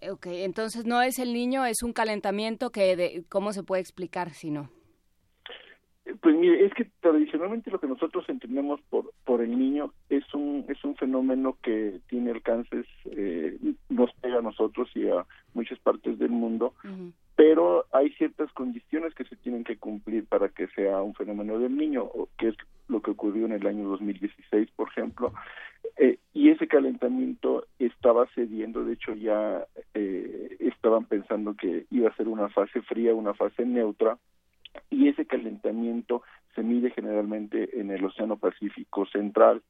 Ok, 0.08 0.26
entonces 0.26 0.86
no 0.86 1.02
es 1.02 1.18
el 1.18 1.32
niño, 1.32 1.66
es 1.66 1.82
un 1.82 1.92
calentamiento 1.92 2.70
que, 2.70 2.96
de, 2.96 3.24
¿cómo 3.28 3.52
se 3.52 3.62
puede 3.62 3.82
explicar 3.82 4.30
si 4.30 4.50
no? 4.50 4.70
Pues 6.20 6.36
mire, 6.36 6.64
es 6.64 6.74
que 6.74 6.86
tradicionalmente 7.00 7.70
lo 7.70 7.78
que 7.78 7.86
nosotros 7.86 8.24
entendemos 8.28 8.80
por 8.90 9.12
por 9.24 9.42
el 9.42 9.58
niño 9.58 9.92
es 10.08 10.24
un 10.34 10.64
es 10.68 10.82
un 10.84 10.96
fenómeno 10.96 11.56
que 11.62 12.00
tiene 12.08 12.30
alcances 12.30 12.86
eh, 13.04 13.58
nos 13.88 14.12
pega 14.14 14.38
a 14.38 14.42
nosotros 14.42 14.88
y 14.94 15.08
a 15.08 15.24
muchas 15.54 15.78
partes 15.78 16.18
del 16.18 16.30
mundo, 16.30 16.74
pero 17.36 17.86
hay 17.92 18.10
ciertas 18.12 18.52
condiciones 18.52 19.14
que 19.14 19.24
se 19.24 19.36
tienen 19.36 19.64
que 19.64 19.76
cumplir 19.76 20.26
para 20.26 20.48
que 20.48 20.68
sea 20.68 21.02
un 21.02 21.14
fenómeno 21.14 21.58
del 21.58 21.76
niño, 21.76 22.10
que 22.38 22.48
es 22.48 22.56
lo 22.88 23.00
que 23.02 23.12
ocurrió 23.12 23.46
en 23.46 23.52
el 23.52 23.66
año 23.66 23.88
2016, 23.88 24.68
por 24.76 24.88
ejemplo, 24.88 25.32
eh, 25.96 26.18
y 26.32 26.50
ese 26.50 26.66
calentamiento 26.66 27.66
estaba 27.78 28.26
cediendo, 28.34 28.84
de 28.84 28.94
hecho 28.94 29.14
ya 29.14 29.66
eh, 29.94 30.56
estaban 30.60 31.04
pensando 31.04 31.54
que 31.54 31.86
iba 31.90 32.08
a 32.08 32.16
ser 32.16 32.28
una 32.28 32.48
fase 32.48 32.82
fría, 32.82 33.14
una 33.14 33.34
fase 33.34 33.64
neutra, 33.64 34.18
y 34.90 35.08
ese 35.08 35.26
calentamiento 35.26 36.22
se 36.54 36.62
mide 36.62 36.90
generalmente 36.90 37.80
en 37.80 37.90
el 37.90 38.04
Océano 38.04 38.36
Pacífico 38.36 39.06
Central, 39.06 39.62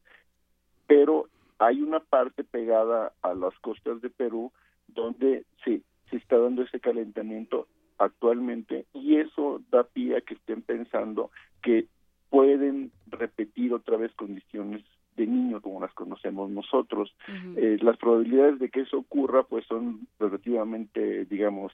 pero 0.86 1.28
hay 1.58 1.82
una 1.82 2.00
parte 2.00 2.42
pegada 2.42 3.12
a 3.22 3.34
las 3.34 3.58
costas 3.58 4.00
de 4.00 4.10
Perú 4.10 4.50
donde 4.88 5.44
se, 5.64 5.82
se 6.10 6.16
está 6.16 6.38
dando 6.38 6.62
ese 6.62 6.80
calentamiento 6.80 7.68
actualmente 7.98 8.86
y 8.94 9.16
eso 9.16 9.60
da 9.70 9.84
pie 9.84 10.16
a 10.16 10.20
que 10.22 10.34
estén 10.34 10.62
pensando 10.62 11.30
que 11.62 11.86
pueden 12.30 12.90
repetir 13.08 13.74
otra 13.74 13.98
vez 13.98 14.12
condiciones 14.14 14.82
de 15.16 15.26
niño 15.26 15.60
como 15.60 15.80
las 15.80 15.92
conocemos 15.92 16.50
nosotros. 16.50 17.14
Eh, 17.56 17.78
las 17.82 17.98
probabilidades 17.98 18.58
de 18.58 18.70
que 18.70 18.80
eso 18.80 18.98
ocurra 18.98 19.42
pues 19.42 19.66
son 19.66 20.06
relativamente, 20.18 21.26
digamos, 21.26 21.72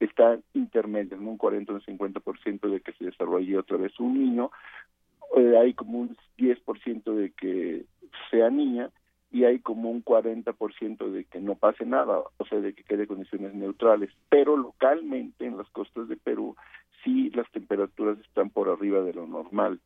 eh, 0.00 0.04
están 0.04 0.42
intermedias, 0.54 1.20
un 1.20 1.36
40 1.36 1.72
o 1.72 1.76
un 1.76 1.82
50% 1.82 2.68
de 2.68 2.80
que 2.80 2.92
se 2.92 3.04
desarrolle 3.04 3.58
otra 3.58 3.76
vez 3.76 3.98
un 4.00 4.18
niño, 4.18 4.50
eh, 5.36 5.56
hay 5.56 5.74
como 5.74 6.00
un 6.00 6.16
10% 6.38 7.14
de 7.14 7.30
que 7.30 7.84
sea 8.30 8.50
niña 8.50 8.90
y 9.30 9.44
hay 9.44 9.60
como 9.60 9.90
un 9.90 10.04
40% 10.04 11.10
de 11.10 11.24
que 11.24 11.40
no 11.40 11.54
pase 11.54 11.86
nada, 11.86 12.18
o 12.36 12.44
sea, 12.46 12.58
de 12.58 12.74
que 12.74 12.82
quede 12.82 13.06
condiciones 13.06 13.54
neutrales. 13.54 14.10
Pero 14.28 14.56
localmente 14.56 15.46
en 15.46 15.56
las 15.56 15.68
costas 15.70 16.08
de 16.08 16.16
Perú 16.16 16.56
sí 17.04 17.30
las 17.30 17.48
temperaturas 17.52 18.18
están 18.18 18.50
por 18.50 18.68
arriba 18.68 19.02
de 19.02 19.14
lo 19.14 19.26
normal. 19.26 19.80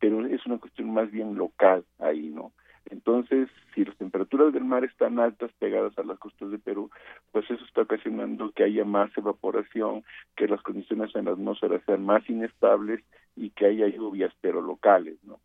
Pero 0.00 0.24
es 0.26 0.46
una 0.46 0.58
cuestión 0.58 0.92
más 0.94 1.10
bien 1.10 1.36
local 1.36 1.84
ahí, 1.98 2.30
¿no? 2.30 2.52
Entonces, 2.90 3.48
si 3.74 3.84
las 3.84 3.96
temperaturas 3.96 4.52
del 4.52 4.64
mar 4.64 4.84
están 4.84 5.18
altas 5.18 5.50
pegadas 5.58 5.96
a 5.98 6.02
las 6.02 6.18
costas 6.18 6.50
de 6.50 6.58
Perú, 6.58 6.90
pues 7.32 7.44
eso 7.50 7.64
está 7.64 7.82
ocasionando 7.82 8.50
que 8.52 8.64
haya 8.64 8.84
más 8.84 9.10
evaporación, 9.16 10.04
que 10.36 10.48
las 10.48 10.62
condiciones 10.62 11.14
en 11.14 11.26
la 11.26 11.32
atmósfera 11.32 11.80
sean 11.84 12.04
más 12.04 12.28
inestables 12.28 13.04
y 13.36 13.50
que 13.50 13.66
haya 13.66 13.88
lluvias 13.88 14.32
pero 14.40 14.60
locales, 14.60 15.18
¿no? 15.24 15.38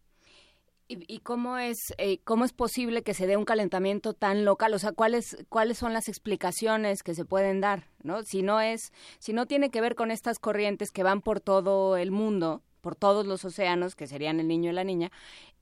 ¿Y, 0.90 1.20
cómo 1.20 1.58
es 1.58 1.78
eh, 1.98 2.20
cómo 2.24 2.46
es 2.46 2.54
posible 2.54 3.04
que 3.04 3.14
se 3.14 3.26
dé 3.26 3.38
un 3.38 3.46
calentamiento 3.46 4.14
tan 4.14 4.46
local? 4.46 4.74
O 4.74 4.80
sea, 4.80 4.92
¿cuáles 4.92 5.44
cuáles 5.50 5.78
son 5.78 5.94
las 5.94 6.08
explicaciones 6.08 7.04
que 7.04 7.16
se 7.16 7.26
pueden 7.26 7.62
dar, 7.62 7.86
no? 8.04 8.22
Si 8.24 8.44
no 8.44 8.60
es 8.60 8.92
si 9.18 9.34
no 9.34 9.48
tiene 9.48 9.72
que 9.72 9.82
ver 9.82 9.96
con 9.96 10.12
estas 10.12 10.40
corrientes 10.40 10.92
que 10.92 11.02
van 11.02 11.22
por 11.22 11.40
todo 11.40 11.98
el 11.98 12.12
mundo, 12.12 12.62
por 12.82 12.96
todos 12.96 13.26
los 13.26 13.46
océanos, 13.46 13.96
que 13.96 14.08
serían 14.08 14.40
el 14.40 14.48
niño 14.48 14.72
y 14.72 14.74
la 14.74 14.84
niña, 14.84 15.10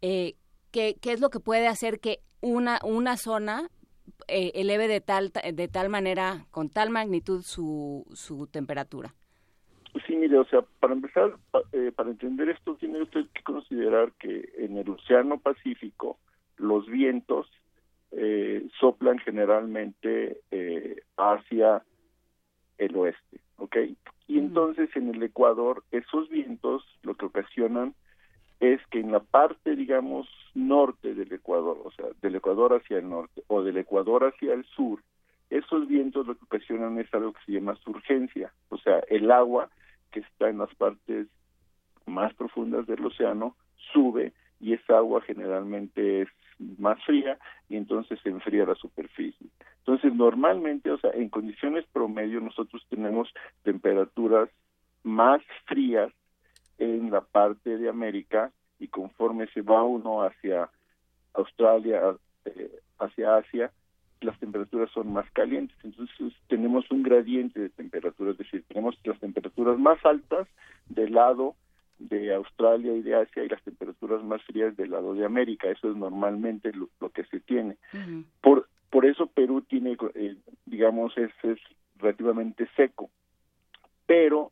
eh, 0.02 0.36
¿qué, 0.72 0.96
¿qué, 1.02 1.14
es 1.14 1.22
lo 1.22 1.30
que 1.30 1.40
puede 1.40 1.68
hacer 1.68 2.00
que 2.00 2.20
una 2.42 2.80
una 2.84 3.18
zona 3.18 3.70
eh, 4.28 4.52
eleve 4.56 4.88
de 4.88 5.02
tal 5.02 5.32
de 5.32 5.68
tal 5.68 5.90
manera 5.90 6.46
con 6.52 6.70
tal 6.70 6.90
magnitud 6.90 7.42
su 7.44 8.06
su 8.14 8.48
temperatura? 8.48 9.14
Sí, 10.08 10.16
mire, 10.16 10.38
o 10.38 10.46
sea, 10.46 10.62
para 10.80 10.94
empezar, 10.94 11.36
eh, 11.74 11.92
para 11.94 12.12
entender 12.12 12.50
esto, 12.50 12.76
tiene 12.76 13.02
usted 13.02 13.26
que 13.34 13.44
considerar 13.44 14.14
que 14.14 14.50
en 14.58 14.78
el 14.78 14.90
Océano 14.90 15.38
Pacífico 15.38 16.18
los 16.58 16.88
vientos 16.88 17.48
eh, 18.12 18.68
soplan 18.80 19.20
generalmente 19.20 20.40
eh, 20.52 21.02
hacia 21.18 21.84
el 22.78 22.96
oeste, 22.96 23.42
¿ok? 23.58 23.78
Y 24.28 24.40
entonces 24.40 24.90
en 24.96 25.14
el 25.14 25.24
Ecuador 25.24 25.84
esos 25.92 26.30
vientos 26.30 26.84
lo 27.04 27.16
que 27.16 27.26
ocasionan 27.26 27.94
es 28.62 28.80
que 28.92 29.00
en 29.00 29.12
la 29.12 29.20
parte, 29.20 29.76
digamos, 29.76 30.28
norte 30.54 31.16
del 31.16 31.34
Ecuador, 31.34 31.82
o 31.84 31.92
sea, 31.92 32.06
del 32.22 32.36
Ecuador 32.36 32.74
hacia 32.74 33.00
el 33.00 33.10
norte 33.10 33.44
o 33.48 33.64
del 33.64 33.78
Ecuador 33.78 34.24
hacia 34.24 34.54
el 34.54 34.64
sur, 34.66 35.02
esos 35.50 35.88
vientos 35.88 36.28
lo 36.28 36.36
que 36.38 36.46
ocasionan 36.46 36.98
es 37.00 37.12
algo 37.14 37.34
que 37.34 37.44
se 37.46 37.54
llama 37.54 37.76
surgencia, 37.78 38.54
o 38.70 38.78
sea, 38.78 39.00
el 39.10 39.32
agua 39.32 39.70
que 40.12 40.20
está 40.20 40.50
en 40.50 40.60
las 40.60 40.74
partes 40.76 41.28
más 42.06 42.34
profundas 42.36 42.86
del 42.86 43.04
océano 43.04 43.56
sube 43.94 44.32
y 44.60 44.74
esa 44.74 44.98
agua 44.98 45.22
generalmente 45.22 46.22
es 46.22 46.30
más 46.78 47.04
fría 47.04 47.40
y 47.68 47.78
entonces 47.78 48.20
se 48.22 48.30
enfría 48.30 48.66
la 48.66 48.76
superficie. 48.76 49.48
Entonces, 49.80 50.14
normalmente, 50.14 50.92
o 50.92 51.00
sea, 51.00 51.10
en 51.12 51.30
condiciones 51.30 51.86
promedio 51.92 52.40
nosotros 52.40 52.86
tenemos 52.90 53.28
temperaturas 53.64 54.50
más 55.04 55.42
frías 55.66 56.14
en 56.82 57.12
la 57.12 57.22
parte 57.22 57.78
de 57.78 57.90
América 57.90 58.52
y 58.80 58.88
conforme 58.88 59.48
se 59.54 59.62
va 59.62 59.84
uno 59.84 60.24
hacia 60.24 60.70
Australia, 61.34 62.16
eh, 62.46 62.72
hacia 63.00 63.38
Asia, 63.38 63.72
las 64.22 64.38
temperaturas 64.40 64.90
son 64.92 65.14
más 65.14 65.30
calientes. 65.32 65.78
Entonces 65.84 66.34
tenemos 66.48 66.90
un 66.90 67.04
gradiente 67.04 67.60
de 67.60 67.70
temperatura, 67.70 68.32
es 68.32 68.38
decir, 68.40 68.64
tenemos 68.68 68.98
las 69.04 69.20
temperaturas 69.20 69.78
más 69.78 70.04
altas 70.04 70.48
del 70.90 71.14
lado 71.14 71.56
de 72.00 72.34
Australia 72.34 72.94
y 72.96 73.04
de 73.04 73.16
Asia 73.16 73.44
y 73.44 73.50
las 73.50 73.62
temperaturas 73.62 74.24
más 74.24 74.42
frías 74.44 74.76
del 74.76 74.90
lado 74.90 75.14
de 75.14 75.24
América. 75.24 75.70
Eso 75.70 75.92
es 75.92 75.96
normalmente 75.96 76.72
lo, 76.74 77.10
que 77.10 77.26
se 77.26 77.40
tiene. 77.42 77.78
Por 78.42 78.68
por 78.92 79.06
eso 79.06 79.28
Perú 79.28 79.62
tiene, 79.62 79.98
eh, 80.16 80.36
digamos, 80.66 81.18
es, 81.18 81.32
es 81.44 81.58
relativamente 81.98 82.68
seco. 82.76 83.10
Pero 84.06 84.52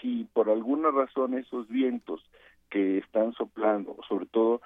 si 0.00 0.26
por 0.32 0.50
alguna 0.50 0.90
razón 0.90 1.34
esos 1.34 1.68
vientos 1.68 2.22
que 2.70 2.98
están 2.98 3.32
soplando, 3.34 3.96
sobre 4.08 4.26
todo 4.26 4.60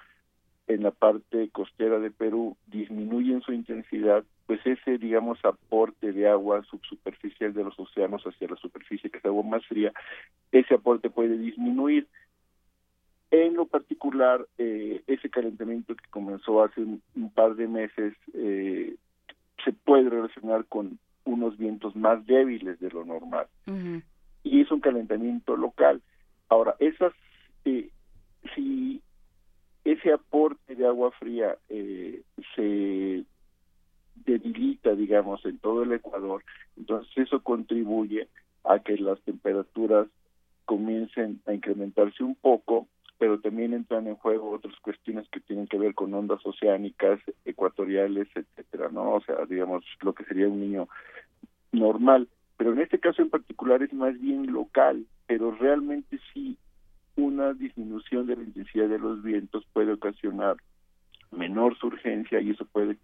en 0.66 0.82
la 0.82 0.90
parte 0.90 1.50
costera 1.50 1.98
de 1.98 2.10
Perú, 2.10 2.56
disminuyen 2.66 3.42
su 3.42 3.52
intensidad, 3.52 4.24
pues 4.46 4.60
ese, 4.64 4.98
digamos, 4.98 5.42
aporte 5.44 6.12
de 6.12 6.28
agua 6.28 6.62
subsuperficial 6.64 7.52
de 7.52 7.64
los 7.64 7.78
océanos 7.78 8.22
hacia 8.24 8.48
la 8.48 8.56
superficie, 8.56 9.10
que 9.10 9.18
es 9.18 9.24
agua 9.24 9.42
más 9.42 9.64
fría, 9.66 9.92
ese 10.52 10.74
aporte 10.74 11.10
puede 11.10 11.36
disminuir. 11.36 12.06
En 13.30 13.54
lo 13.54 13.66
particular, 13.66 14.46
eh, 14.58 15.02
ese 15.06 15.28
calentamiento 15.28 15.94
que 15.96 16.08
comenzó 16.10 16.62
hace 16.62 16.80
un, 16.80 17.02
par 17.34 17.56
de 17.56 17.66
meses 17.66 18.14
eh, 18.32 18.94
se 19.64 19.72
puede 19.72 20.08
relacionar 20.08 20.66
con 20.66 20.98
unos 21.24 21.58
vientos 21.58 21.96
más 21.96 22.24
débiles 22.26 22.78
de 22.80 22.90
lo 22.90 23.04
normal. 23.04 23.46
Y 24.44 24.60
es 24.60 24.70
un 24.70 24.80
calentamiento 24.80 25.56
local. 25.56 26.00
Ahora, 26.48 26.76
esas, 26.78 27.12
eh, 27.64 27.90
si 28.54 29.02
ese 29.84 30.12
aporte 30.12 30.76
de 30.76 30.86
agua 30.86 31.10
fría 31.18 31.56
eh, 31.68 32.22
se 32.54 33.24
debilita, 34.14 34.94
digamos, 34.94 35.44
en 35.44 35.58
todo 35.58 35.82
el 35.82 35.92
Ecuador, 35.92 36.44
entonces 36.76 37.10
eso 37.16 37.42
contribuye 37.42 38.28
a 38.62 38.78
que 38.78 38.96
las 38.96 39.20
temperaturas 39.22 40.06
comiencen 40.64 41.40
a 41.46 41.52
incrementarse 41.52 42.22
un 42.22 42.36
poco 42.36 42.86
pero 43.18 43.40
también 43.40 43.72
entran 43.72 44.06
en 44.06 44.16
juego 44.16 44.50
otras 44.50 44.74
cuestiones 44.80 45.28
que 45.30 45.40
tienen 45.40 45.66
que 45.66 45.78
ver 45.78 45.94
con 45.94 46.12
ondas 46.12 46.44
oceánicas, 46.44 47.20
ecuatoriales, 47.44 48.28
etcétera, 48.34 48.88
¿no? 48.90 49.14
O 49.14 49.20
sea, 49.22 49.46
digamos, 49.48 49.84
lo 50.02 50.12
que 50.12 50.24
sería 50.24 50.48
un 50.48 50.60
niño 50.60 50.88
normal. 51.72 52.28
Pero 52.56 52.72
en 52.72 52.80
este 52.80 52.98
caso 52.98 53.22
en 53.22 53.30
particular 53.30 53.82
es 53.82 53.92
más 53.92 54.18
bien 54.20 54.52
local, 54.52 55.06
pero 55.26 55.50
realmente 55.52 56.18
sí 56.32 56.56
una 57.16 57.52
disminución 57.52 58.26
de 58.26 58.36
la 58.36 58.42
intensidad 58.42 58.88
de 58.88 58.98
los 58.98 59.22
vientos 59.22 59.64
puede 59.72 59.92
ocasionar 59.92 60.56
menor 61.30 61.76
surgencia 61.78 62.40
y 62.40 62.50
eso 62.50 62.64
puede 62.64 62.96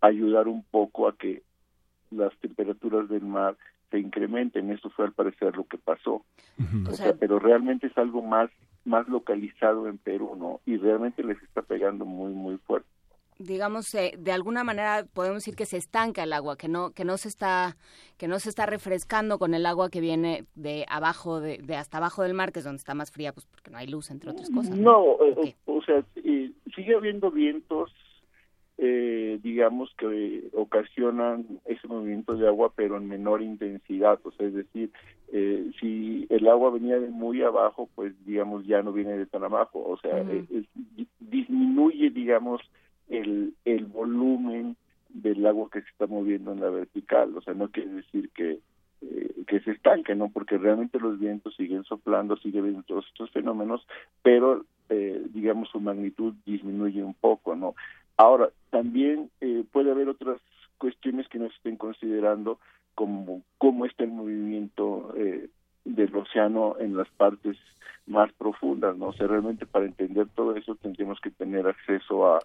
ayudar 0.00 0.48
un 0.48 0.64
poco 0.64 1.08
a 1.08 1.16
que 1.16 1.42
las 2.10 2.36
temperaturas 2.38 3.08
del 3.08 3.22
mar 3.22 3.56
se 3.90 3.98
incrementen. 3.98 4.70
Eso 4.70 4.90
fue 4.90 5.06
al 5.06 5.12
parecer 5.12 5.56
lo 5.56 5.64
que 5.64 5.78
pasó. 5.78 6.24
o 6.88 6.92
sea, 6.92 7.14
pero 7.14 7.38
realmente 7.38 7.86
es 7.86 7.98
algo 7.98 8.22
más 8.22 8.50
más 8.84 9.08
localizado 9.08 9.86
en 9.88 9.98
Perú, 9.98 10.34
¿no? 10.36 10.60
Y 10.66 10.76
realmente 10.76 11.22
les 11.22 11.40
está 11.42 11.62
pegando 11.62 12.04
muy, 12.04 12.32
muy 12.32 12.56
fuerte. 12.58 12.88
Digamos, 13.42 13.94
eh, 13.94 14.14
de 14.18 14.32
alguna 14.32 14.64
manera 14.64 15.04
podemos 15.12 15.38
decir 15.38 15.56
que 15.56 15.66
se 15.66 15.76
estanca 15.76 16.22
el 16.22 16.32
agua, 16.32 16.56
que 16.56 16.68
no, 16.68 16.90
que 16.92 17.04
no 17.04 17.16
se 17.16 17.28
está, 17.28 17.76
que 18.18 18.28
no 18.28 18.38
se 18.38 18.48
está 18.48 18.66
refrescando 18.66 19.38
con 19.38 19.54
el 19.54 19.66
agua 19.66 19.90
que 19.90 20.00
viene 20.00 20.44
de 20.54 20.84
abajo, 20.88 21.40
de, 21.40 21.58
hasta 21.76 21.98
abajo 21.98 22.22
del 22.22 22.34
mar, 22.34 22.52
que 22.52 22.60
es 22.60 22.64
donde 22.64 22.78
está 22.78 22.94
más 22.94 23.10
fría, 23.10 23.32
pues 23.32 23.46
porque 23.46 23.70
no 23.70 23.78
hay 23.78 23.86
luz, 23.86 24.10
entre 24.10 24.30
otras 24.30 24.50
cosas. 24.50 24.76
No, 24.76 25.16
eh, 25.44 25.54
o, 25.66 25.82
sea, 25.82 26.04
sigue 26.74 26.94
habiendo 26.94 27.30
vientos 27.30 27.92
eh, 28.78 29.38
digamos 29.42 29.94
que 29.96 30.48
ocasionan 30.54 31.60
ese 31.66 31.86
movimiento 31.86 32.34
de 32.34 32.48
agua 32.48 32.72
pero 32.74 32.96
en 32.96 33.06
menor 33.06 33.40
intensidad 33.40 34.18
o 34.24 34.32
sea 34.32 34.48
es 34.48 34.54
decir 34.54 34.90
eh, 35.32 35.70
si 35.78 36.26
el 36.30 36.48
agua 36.48 36.70
venía 36.70 36.98
de 36.98 37.08
muy 37.08 37.42
abajo 37.42 37.88
pues 37.94 38.12
digamos 38.24 38.66
ya 38.66 38.82
no 38.82 38.92
viene 38.92 39.16
de 39.16 39.26
tan 39.26 39.44
abajo 39.44 39.84
o 39.86 39.96
sea 39.98 40.18
eh, 40.18 40.64
disminuye 41.20 42.10
digamos 42.10 42.60
el 43.12 43.84
volumen 43.86 44.76
del 45.08 45.46
agua 45.46 45.68
que 45.70 45.82
se 45.82 45.88
está 45.88 46.06
moviendo 46.06 46.52
en 46.52 46.60
la 46.60 46.70
vertical 46.70 47.36
o 47.36 47.42
sea 47.42 47.54
no 47.54 47.68
quiere 47.70 47.90
decir 47.90 48.30
que 48.30 48.58
que 49.48 49.58
se 49.60 49.72
estanque, 49.72 50.14
¿no? 50.14 50.28
Porque 50.28 50.56
realmente 50.56 51.00
los 51.00 51.18
vientos 51.18 51.56
siguen 51.56 51.82
soplando, 51.82 52.36
sigue 52.36 52.60
habiendo 52.60 52.84
todos 52.84 53.04
estos 53.08 53.32
fenómenos, 53.32 53.84
pero 54.22 54.64
digamos 54.88 55.70
su 55.70 55.80
magnitud 55.80 56.34
disminuye 56.46 57.02
un 57.02 57.14
poco, 57.14 57.56
¿no? 57.56 57.74
Ahora, 58.16 58.50
también 58.70 59.30
eh, 59.40 59.64
puede 59.72 59.90
haber 59.90 60.08
otras 60.08 60.40
cuestiones 60.78 61.28
que 61.28 61.38
no 61.38 61.48
se 61.48 61.56
estén 61.56 61.76
considerando, 61.76 62.58
como 62.94 63.42
cómo 63.58 63.86
está 63.86 64.04
el 64.04 64.10
movimiento 64.10 65.14
eh, 65.16 65.48
del 65.84 66.14
océano 66.14 66.76
en 66.78 66.96
las 66.96 67.08
partes 67.10 67.56
más 68.06 68.32
profundas, 68.34 68.96
¿no? 68.96 69.06
O 69.08 69.12
sea, 69.12 69.26
realmente 69.26 69.66
para 69.66 69.86
entender 69.86 70.26
todo 70.34 70.54
eso 70.56 70.74
tendríamos 70.76 71.20
que 71.20 71.30
tener 71.30 71.66
acceso 71.66 72.34
a, 72.34 72.40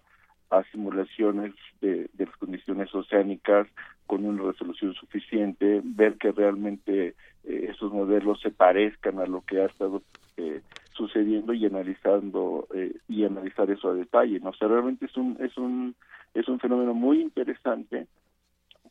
a 0.49 0.63
simulaciones 0.71 1.53
de, 1.81 2.09
las 2.17 2.35
condiciones 2.37 2.93
oceánicas 2.93 3.67
con 4.05 4.25
una 4.25 4.43
resolución 4.43 4.93
suficiente, 4.93 5.81
ver 5.83 6.15
que 6.15 6.31
realmente 6.31 7.15
eh, 7.43 7.69
esos 7.69 7.91
modelos 7.91 8.39
se 8.41 8.51
parezcan 8.51 9.19
a 9.19 9.25
lo 9.25 9.41
que 9.41 9.61
ha 9.61 9.65
estado 9.65 10.01
eh, 10.37 10.61
sucediendo 10.97 11.53
y 11.53 11.65
analizando 11.65 12.67
eh, 12.73 12.95
y 13.07 13.23
analizar 13.23 13.69
eso 13.69 13.89
a 13.89 13.93
detalle 13.93 14.39
no 14.39 14.49
o 14.49 14.53
sea 14.53 14.67
realmente 14.67 15.05
es 15.05 15.15
un 15.15 15.37
es 15.39 15.55
un 15.57 15.95
es 16.33 16.47
un 16.47 16.59
fenómeno 16.59 16.93
muy 16.93 17.21
interesante 17.21 18.07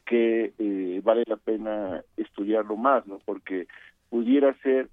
que 0.05 0.53
eh, 0.57 1.01
vale 1.03 1.25
la 1.27 1.37
pena 1.37 2.03
estudiarlo 2.17 2.77
más 2.77 3.07
no 3.07 3.19
porque 3.25 3.67
pudiera 4.09 4.55
ser 4.63 4.89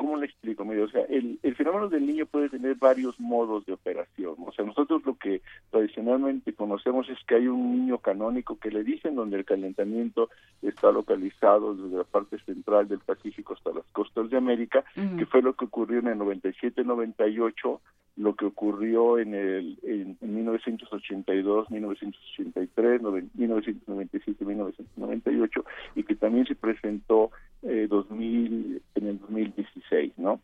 ¿cómo 0.00 0.16
le 0.16 0.24
explico? 0.24 0.62
O 0.62 0.88
sea, 0.88 1.02
el, 1.10 1.38
el, 1.42 1.54
fenómeno 1.54 1.90
del 1.90 2.06
niño 2.06 2.24
puede 2.24 2.48
tener 2.48 2.74
varios 2.76 3.20
modos 3.20 3.66
de 3.66 3.74
operación. 3.74 4.34
O 4.46 4.50
sea, 4.50 4.64
nosotros 4.64 5.04
lo 5.04 5.18
que 5.18 5.42
tradicionalmente 5.70 6.54
conocemos 6.54 7.06
es 7.10 7.18
que 7.26 7.34
hay 7.34 7.48
un 7.48 7.72
niño 7.72 7.98
canónico 7.98 8.58
que 8.58 8.70
le 8.70 8.82
dicen 8.82 9.14
donde 9.14 9.36
el 9.36 9.44
calentamiento 9.44 10.30
está 10.62 10.90
localizado 10.90 11.74
desde 11.74 11.98
la 11.98 12.04
parte 12.04 12.38
central 12.46 12.88
del 12.88 13.00
Pacífico 13.00 13.52
hasta 13.52 13.74
las 13.74 13.84
costas 13.92 14.30
de 14.30 14.38
América, 14.38 14.86
que 14.94 15.26
fue 15.26 15.42
lo 15.42 15.52
que 15.52 15.66
ocurrió 15.66 15.98
en 15.98 16.08
el 16.08 16.18
97-98, 16.18 17.80
lo 18.16 18.34
que 18.34 18.44
ocurrió 18.44 19.18
en 19.18 19.34
el 19.34 19.78
en, 19.82 20.16
1982, 20.20 21.70
1983, 21.70 23.02
1997, 23.34 24.44
1998 24.44 25.64
y 25.94 26.02
que 26.04 26.16
también 26.16 26.46
se 26.46 26.54
presentó 26.54 27.30
eh, 27.62 27.86
2000 27.88 28.82
en 28.94 29.06
el 29.06 29.18
2016, 29.20 30.12
¿no? 30.18 30.40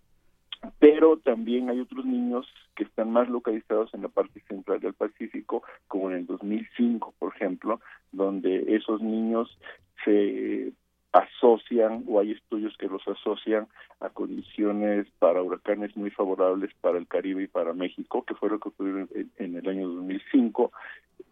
Pero 0.78 1.18
también 1.18 1.68
hay 1.70 1.80
otros 1.80 2.04
niños 2.04 2.46
que 2.74 2.84
están 2.84 3.10
más 3.10 3.28
localizados 3.28 3.92
en 3.94 4.02
la 4.02 4.08
parte 4.08 4.40
central 4.48 4.80
del 4.80 4.94
Pacífico, 4.94 5.62
como 5.86 6.10
en 6.10 6.18
el 6.18 6.26
2005, 6.26 7.14
por 7.18 7.34
ejemplo, 7.34 7.80
donde 8.12 8.74
esos 8.74 9.00
niños 9.02 9.58
se 10.04 10.72
asocian 11.18 12.04
o 12.08 12.20
hay 12.20 12.32
estudios 12.32 12.76
que 12.76 12.88
los 12.88 13.06
asocian 13.08 13.66
a 14.00 14.10
condiciones 14.10 15.06
para 15.18 15.42
huracanes 15.42 15.96
muy 15.96 16.10
favorables 16.10 16.70
para 16.80 16.98
el 16.98 17.06
Caribe 17.06 17.44
y 17.44 17.48
para 17.48 17.72
México, 17.72 18.24
que 18.24 18.34
fue 18.34 18.50
lo 18.50 18.60
que 18.60 18.68
ocurrió 18.68 19.08
en, 19.36 19.56
el 19.56 19.68
año 19.68 19.88
2005. 19.88 20.72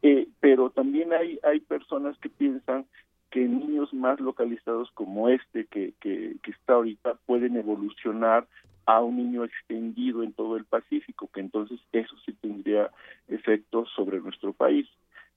Eh, 0.03 0.29
pero 0.41 0.71
también 0.71 1.13
hay, 1.13 1.39
hay 1.43 1.61
personas 1.61 2.17
que 2.19 2.31
piensan 2.31 2.87
que 3.31 3.41
niños 3.41 3.93
más 3.93 4.21
localizados 4.21 4.91
como 4.93 5.29
este 5.29 5.67
que, 5.67 5.93
que, 6.01 6.37
que 6.43 6.51
está 6.53 6.75
ahorita 6.75 7.15
pueden 7.27 7.57
evolucionar 7.57 8.47
a 8.87 9.01
un 9.03 9.17
niño 9.17 9.45
extendido 9.45 10.23
en 10.23 10.33
todo 10.33 10.57
el 10.57 10.65
Pacífico, 10.65 11.29
que 11.33 11.41
entonces 11.41 11.81
eso 11.93 12.15
sí 12.25 12.33
tendría 12.35 12.91
efectos 13.29 13.89
sobre 13.95 14.21
nuestro 14.21 14.53
país. 14.53 14.87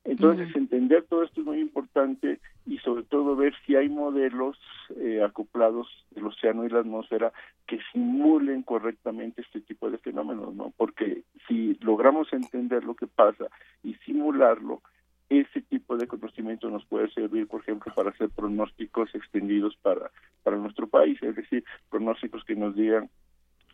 Entonces, 0.07 0.55
entender 0.55 1.03
todo 1.09 1.23
esto 1.23 1.41
es 1.41 1.45
muy 1.45 1.59
importante 1.59 2.39
y 2.65 2.77
sobre 2.77 3.03
todo 3.03 3.35
ver 3.35 3.53
si 3.65 3.75
hay 3.75 3.89
modelos 3.89 4.57
eh, 4.95 5.21
acoplados 5.21 5.89
del 6.11 6.27
océano 6.27 6.63
y 6.65 6.69
la 6.69 6.79
atmósfera 6.79 7.33
que 7.67 7.77
simulen 7.91 8.63
correctamente 8.63 9.41
este 9.41 9.59
tipo 9.59 9.91
de 9.91 9.97
fenómenos, 9.97 10.55
¿no? 10.55 10.73
Porque 10.77 11.23
si 11.45 11.77
logramos 11.81 12.31
entender 12.31 12.85
lo 12.85 12.95
que 12.95 13.05
pasa 13.05 13.47
y 13.83 13.95
simularlo, 14.05 14.81
ese 15.27 15.61
tipo 15.63 15.97
de 15.97 16.07
conocimiento 16.07 16.69
nos 16.69 16.85
puede 16.85 17.11
servir, 17.11 17.45
por 17.47 17.59
ejemplo, 17.59 17.93
para 17.93 18.11
hacer 18.11 18.29
pronósticos 18.29 19.13
extendidos 19.13 19.75
para, 19.81 20.09
para 20.41 20.55
nuestro 20.55 20.87
país, 20.87 21.21
es 21.21 21.35
decir, 21.35 21.65
pronósticos 21.89 22.45
que 22.45 22.55
nos 22.55 22.77
digan 22.77 23.09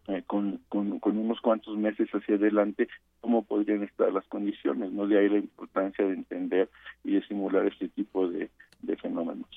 eh, 0.07 0.21
con, 0.27 0.59
con, 0.67 0.99
unos 1.17 1.39
cuantos 1.39 1.77
meses 1.77 2.09
hacia 2.09 2.35
adelante 2.35 2.89
cómo 3.21 3.43
podrían 3.43 3.83
estar 3.83 4.11
las 4.11 4.27
condiciones, 4.27 4.91
¿no? 4.91 5.07
De 5.07 5.17
ahí 5.17 5.29
la 5.29 5.37
importancia 5.37 6.05
de 6.05 6.13
entender 6.13 6.69
y 7.05 7.13
de 7.13 7.25
simular 7.25 7.65
este 7.67 7.87
tipo 7.87 8.27
de, 8.27 8.49
fenómenos. 9.01 9.47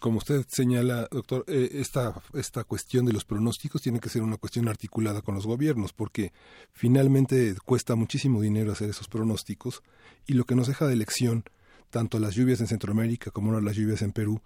Como 0.00 0.18
usted 0.18 0.42
señala, 0.48 1.06
doctor, 1.10 1.44
eh, 1.46 1.68
esta, 1.74 2.14
esta 2.34 2.64
cuestión 2.64 3.06
de 3.06 3.12
los 3.12 3.24
pronósticos 3.24 3.80
tiene 3.80 4.00
que 4.00 4.08
ser 4.08 4.22
una 4.22 4.36
cuestión 4.38 4.68
articulada 4.68 5.22
con 5.22 5.36
los 5.36 5.46
gobiernos, 5.46 5.92
porque 5.92 6.32
finalmente 6.72 7.54
cuesta 7.64 7.94
muchísimo 7.94 8.40
dinero 8.40 8.72
hacer 8.72 8.90
esos 8.90 9.08
pronósticos 9.08 9.82
y 10.26 10.34
lo 10.34 10.44
que 10.44 10.56
nos 10.56 10.66
deja 10.66 10.86
de 10.86 10.94
elección, 10.94 11.44
tanto 11.90 12.18
las 12.18 12.34
lluvias 12.34 12.60
en 12.60 12.66
Centroamérica 12.66 13.30
como 13.30 13.58
las 13.60 13.76
lluvias 13.76 14.02
en 14.02 14.12
Perú, 14.12 14.40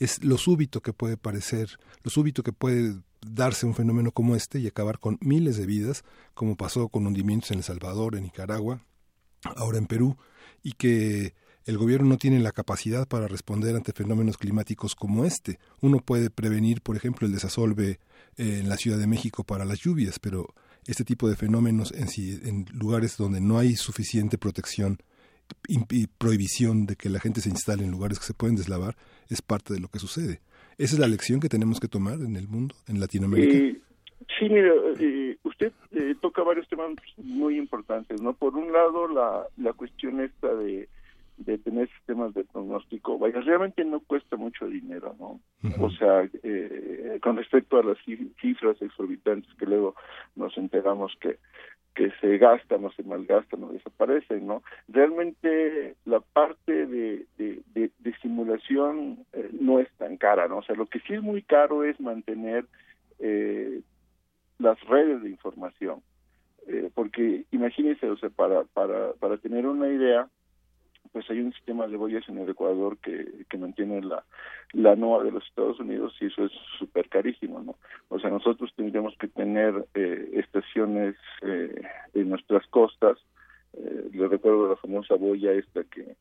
es 0.00 0.24
lo 0.24 0.38
súbito 0.38 0.80
que 0.80 0.92
puede 0.92 1.16
parecer, 1.16 1.78
lo 2.02 2.10
súbito 2.10 2.42
que 2.42 2.52
puede 2.52 2.96
darse 3.20 3.66
un 3.66 3.74
fenómeno 3.74 4.10
como 4.12 4.34
este 4.34 4.58
y 4.58 4.66
acabar 4.66 4.98
con 4.98 5.18
miles 5.20 5.58
de 5.58 5.66
vidas, 5.66 6.04
como 6.34 6.56
pasó 6.56 6.88
con 6.88 7.06
hundimientos 7.06 7.50
en 7.50 7.58
El 7.58 7.64
Salvador, 7.64 8.16
en 8.16 8.24
Nicaragua, 8.24 8.82
ahora 9.44 9.78
en 9.78 9.86
Perú, 9.86 10.16
y 10.62 10.72
que 10.72 11.34
el 11.66 11.76
gobierno 11.76 12.08
no 12.08 12.16
tiene 12.16 12.40
la 12.40 12.52
capacidad 12.52 13.06
para 13.06 13.28
responder 13.28 13.76
ante 13.76 13.92
fenómenos 13.92 14.38
climáticos 14.38 14.94
como 14.94 15.26
este. 15.26 15.58
Uno 15.82 15.98
puede 15.98 16.30
prevenir, 16.30 16.80
por 16.80 16.96
ejemplo, 16.96 17.26
el 17.26 17.34
desasolve 17.34 18.00
eh, 18.36 18.58
en 18.60 18.70
la 18.70 18.78
Ciudad 18.78 18.98
de 18.98 19.06
México 19.06 19.44
para 19.44 19.66
las 19.66 19.80
lluvias, 19.80 20.18
pero 20.18 20.54
este 20.86 21.04
tipo 21.04 21.28
de 21.28 21.36
fenómenos 21.36 21.92
en, 21.92 22.08
en 22.48 22.66
lugares 22.72 23.18
donde 23.18 23.42
no 23.42 23.58
hay 23.58 23.76
suficiente 23.76 24.38
protección 24.38 25.02
y 25.68 26.06
prohibición 26.06 26.86
de 26.86 26.96
que 26.96 27.08
la 27.08 27.20
gente 27.20 27.40
se 27.40 27.50
instale 27.50 27.84
en 27.84 27.90
lugares 27.90 28.18
que 28.18 28.26
se 28.26 28.34
pueden 28.34 28.56
deslavar 28.56 28.96
es 29.28 29.42
parte 29.42 29.74
de 29.74 29.80
lo 29.80 29.88
que 29.88 29.98
sucede. 29.98 30.40
Esa 30.80 30.94
es 30.94 30.98
la 30.98 31.08
lección 31.08 31.40
que 31.40 31.50
tenemos 31.50 31.78
que 31.78 31.88
tomar 31.88 32.14
en 32.20 32.36
el 32.36 32.48
mundo, 32.48 32.74
en 32.88 33.00
Latinoamérica. 33.00 33.54
Eh, 33.54 33.80
sí, 34.38 34.48
mira, 34.48 34.72
eh, 34.98 35.36
usted 35.42 35.72
eh, 35.92 36.14
toca 36.22 36.42
varios 36.42 36.66
temas 36.68 36.92
muy 37.18 37.58
importantes, 37.58 38.22
¿no? 38.22 38.32
Por 38.32 38.56
un 38.56 38.72
lado, 38.72 39.06
la, 39.06 39.46
la 39.58 39.74
cuestión 39.74 40.20
esta 40.22 40.54
de, 40.54 40.88
de 41.36 41.58
tener 41.58 41.86
sistemas 41.90 42.32
de 42.32 42.44
pronóstico, 42.44 43.18
vaya, 43.18 43.42
realmente 43.42 43.84
no 43.84 44.00
cuesta 44.00 44.36
mucho 44.36 44.66
dinero, 44.68 45.14
¿no? 45.18 45.40
O 45.78 45.90
sea, 45.90 46.26
con 47.20 47.36
respecto 47.36 47.78
a 47.78 47.82
las 47.82 47.98
cifras 48.40 48.80
exorbitantes 48.80 49.52
que 49.58 49.66
luego 49.66 49.94
nos 50.34 50.56
enteramos 50.56 51.12
que 51.20 51.38
que 51.94 52.10
se 52.20 52.38
gastan 52.38 52.84
o 52.84 52.92
se 52.92 53.02
malgastan 53.02 53.64
o 53.64 53.72
desaparecen, 53.72 54.46
¿no? 54.46 54.62
Realmente 54.88 55.96
la 56.04 56.20
parte 56.20 56.86
de, 56.86 57.26
de, 57.36 57.60
simulación 58.22 59.24
eh, 59.32 59.48
no 59.58 59.78
es 59.78 59.88
tan 59.96 60.16
cara, 60.16 60.46
¿no? 60.46 60.58
O 60.58 60.62
sea, 60.62 60.76
lo 60.76 60.86
que 60.86 61.00
sí 61.00 61.14
es 61.14 61.22
muy 61.22 61.42
caro 61.42 61.84
es 61.84 61.98
mantener 62.00 62.66
eh, 63.18 63.80
las 64.58 64.78
redes 64.86 65.22
de 65.22 65.30
información, 65.30 66.02
eh, 66.66 66.90
porque 66.94 67.44
imagínense, 67.50 68.08
o 68.08 68.16
sea, 68.16 68.28
para, 68.30 68.64
para, 68.64 69.12
para 69.14 69.38
tener 69.38 69.66
una 69.66 69.88
idea, 69.88 70.28
pues 71.12 71.28
hay 71.30 71.40
un 71.40 71.52
sistema 71.52 71.86
de 71.86 71.96
boyas 71.96 72.28
en 72.28 72.38
el 72.38 72.48
Ecuador 72.48 72.96
que, 72.98 73.44
que 73.48 73.58
mantiene 73.58 74.00
la, 74.02 74.24
la 74.72 74.96
NOAA 74.96 75.24
de 75.24 75.32
los 75.32 75.44
Estados 75.46 75.80
Unidos 75.80 76.14
y 76.20 76.26
eso 76.26 76.44
es 76.44 76.52
súper 76.78 77.08
carísimo, 77.08 77.60
¿no? 77.60 77.76
O 78.08 78.18
sea, 78.20 78.30
nosotros 78.30 78.72
tendríamos 78.76 79.16
que 79.18 79.28
tener 79.28 79.86
eh, 79.94 80.30
estaciones 80.34 81.16
eh, 81.42 81.82
en 82.14 82.28
nuestras 82.28 82.66
costas, 82.68 83.18
eh, 83.72 84.10
le 84.12 84.28
recuerdo 84.28 84.68
la 84.68 84.76
famosa 84.76 85.14
boya 85.14 85.52
esta 85.52 85.84
que, 85.84 86.16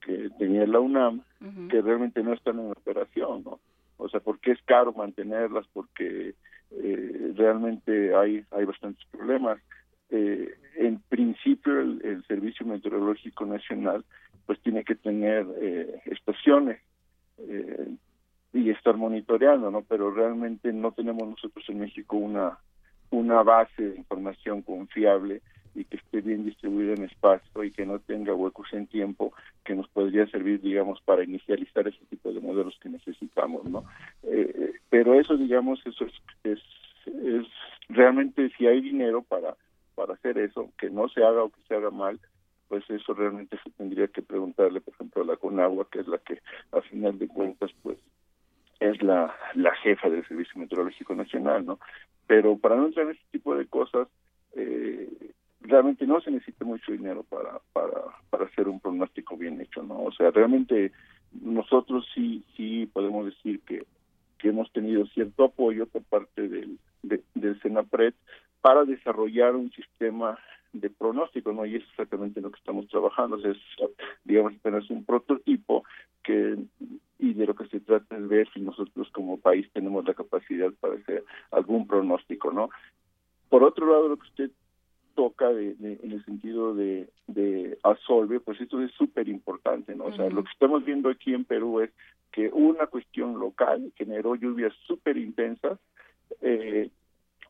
que 0.00 0.30
tenía 0.38 0.66
la 0.66 0.80
UNAM, 0.80 1.22
que 1.70 1.82
realmente 1.82 2.22
no 2.22 2.32
están 2.32 2.58
en 2.58 2.70
operación, 2.70 3.42
¿no? 3.44 3.60
O 3.98 4.08
sea, 4.08 4.20
porque 4.20 4.52
es 4.52 4.62
caro 4.62 4.92
mantenerlas, 4.92 5.66
porque 5.72 6.34
eh, 6.70 7.32
realmente 7.34 8.14
hay, 8.14 8.44
hay 8.50 8.64
bastantes 8.64 9.04
problemas. 9.10 9.58
Eh, 10.10 10.54
en 10.76 11.00
principio 11.08 11.80
el, 11.80 12.00
el, 12.04 12.24
Servicio 12.26 12.64
Meteorológico 12.64 13.44
Nacional 13.44 14.04
pues 14.46 14.60
tiene 14.60 14.84
que 14.84 14.94
tener 14.94 15.44
eh, 15.60 16.00
estaciones 16.06 16.80
eh, 17.38 17.88
y 18.52 18.70
estar 18.70 18.96
monitoreando, 18.96 19.70
¿no? 19.70 19.82
Pero 19.82 20.12
realmente 20.12 20.72
no 20.72 20.92
tenemos 20.92 21.28
nosotros 21.28 21.64
en 21.68 21.80
México 21.80 22.16
una 22.16 22.58
una 23.10 23.42
base 23.42 23.82
de 23.82 23.96
información 23.96 24.62
confiable 24.62 25.42
y 25.74 25.84
que 25.84 25.96
esté 25.98 26.22
bien 26.22 26.44
distribuida 26.44 26.94
en 26.94 27.04
espacio 27.04 27.62
y 27.62 27.70
que 27.70 27.84
no 27.84 27.98
tenga 27.98 28.34
huecos 28.34 28.68
en 28.72 28.86
tiempo 28.86 29.32
que 29.64 29.74
nos 29.74 29.86
podría 29.88 30.26
servir, 30.28 30.60
digamos, 30.60 31.00
para 31.02 31.22
inicializar 31.22 31.86
ese 31.86 32.04
tipo 32.08 32.32
de 32.32 32.40
modelos 32.40 32.78
que 32.80 32.88
necesitamos, 32.88 33.64
¿no? 33.68 33.84
Eh, 34.22 34.72
pero 34.88 35.14
eso, 35.14 35.36
digamos, 35.36 35.80
eso 35.84 36.06
es, 36.06 36.12
es, 36.44 36.60
es 37.06 37.46
realmente 37.88 38.50
si 38.56 38.66
hay 38.66 38.80
dinero 38.80 39.22
para 39.22 39.54
para 39.96 40.14
hacer 40.14 40.38
eso, 40.38 40.70
que 40.78 40.90
no 40.90 41.08
se 41.08 41.24
haga 41.24 41.42
o 41.42 41.50
que 41.50 41.60
se 41.66 41.74
haga 41.74 41.90
mal, 41.90 42.20
pues 42.68 42.88
eso 42.90 43.14
realmente 43.14 43.58
se 43.64 43.70
tendría 43.70 44.06
que 44.08 44.22
preguntarle, 44.22 44.80
por 44.80 44.94
ejemplo, 44.94 45.22
a 45.22 45.26
la 45.26 45.36
Conagua, 45.36 45.88
que 45.90 46.00
es 46.00 46.06
la 46.06 46.18
que, 46.18 46.40
a 46.72 46.80
final 46.82 47.18
de 47.18 47.26
cuentas, 47.26 47.70
pues 47.82 47.98
es 48.78 49.02
la, 49.02 49.34
la 49.54 49.74
jefa 49.76 50.08
del 50.08 50.26
Servicio 50.28 50.60
Meteorológico 50.60 51.14
Nacional, 51.14 51.64
¿no? 51.64 51.78
Pero 52.26 52.56
para 52.58 52.76
no 52.76 52.86
entrar 52.86 53.06
en 53.06 53.12
ese 53.12 53.24
tipo 53.30 53.56
de 53.56 53.66
cosas, 53.66 54.08
eh, 54.54 55.08
realmente 55.60 56.06
no 56.06 56.20
se 56.20 56.30
necesita 56.30 56.64
mucho 56.64 56.92
dinero 56.92 57.24
para, 57.24 57.60
para, 57.72 58.02
para 58.30 58.44
hacer 58.44 58.68
un 58.68 58.80
pronóstico 58.80 59.36
bien 59.36 59.60
hecho, 59.60 59.82
¿no? 59.82 60.02
O 60.02 60.12
sea, 60.12 60.30
realmente 60.30 60.92
nosotros 61.32 62.06
sí, 62.14 62.44
sí 62.56 62.86
podemos 62.92 63.26
decir 63.26 63.60
que, 63.60 63.84
que 64.38 64.48
hemos 64.48 64.70
tenido 64.72 65.06
cierto 65.06 65.44
apoyo 65.44 65.86
por 65.86 66.02
parte 66.04 66.48
del, 66.48 66.78
del 67.02 67.60
Senapred 67.62 68.14
para 68.66 68.84
desarrollar 68.84 69.54
un 69.54 69.70
sistema 69.70 70.36
de 70.72 70.90
pronóstico, 70.90 71.52
¿no? 71.52 71.64
Y 71.64 71.76
es 71.76 71.84
exactamente 71.84 72.40
lo 72.40 72.50
que 72.50 72.58
estamos 72.58 72.88
trabajando, 72.88 73.36
es, 73.48 73.56
digamos, 74.24 74.60
tener 74.60 74.82
un 74.90 75.04
prototipo 75.04 75.84
que 76.24 76.56
y 77.20 77.34
de 77.34 77.46
lo 77.46 77.54
que 77.54 77.68
se 77.68 77.78
trata 77.78 78.16
es 78.16 78.26
ver 78.26 78.48
si 78.52 78.60
nosotros 78.62 79.08
como 79.12 79.38
país 79.38 79.70
tenemos 79.72 80.04
la 80.04 80.14
capacidad 80.14 80.72
para 80.80 80.94
hacer 80.94 81.22
algún 81.52 81.86
pronóstico, 81.86 82.50
¿no? 82.50 82.70
Por 83.50 83.62
otro 83.62 83.86
lado, 83.86 84.08
lo 84.08 84.16
que 84.16 84.26
usted 84.26 84.50
toca 85.14 85.48
de, 85.50 85.76
en 86.02 86.10
el 86.10 86.24
sentido 86.24 86.74
de, 86.74 87.08
de 87.28 87.78
Asolve, 87.84 88.40
pues 88.40 88.60
esto 88.60 88.82
es 88.82 88.90
súper 88.94 89.28
importante, 89.28 89.94
¿no? 89.94 90.06
O 90.06 90.12
sea, 90.12 90.28
lo 90.28 90.42
que 90.42 90.50
estamos 90.50 90.84
viendo 90.84 91.08
aquí 91.08 91.34
en 91.34 91.44
Perú 91.44 91.82
es 91.82 91.90
que 92.32 92.48
una 92.48 92.88
cuestión 92.88 93.38
local 93.38 93.92
generó 93.94 94.34
lluvias 94.34 94.74
súper 94.88 95.18
intensas, 95.18 95.78
eh, 96.40 96.90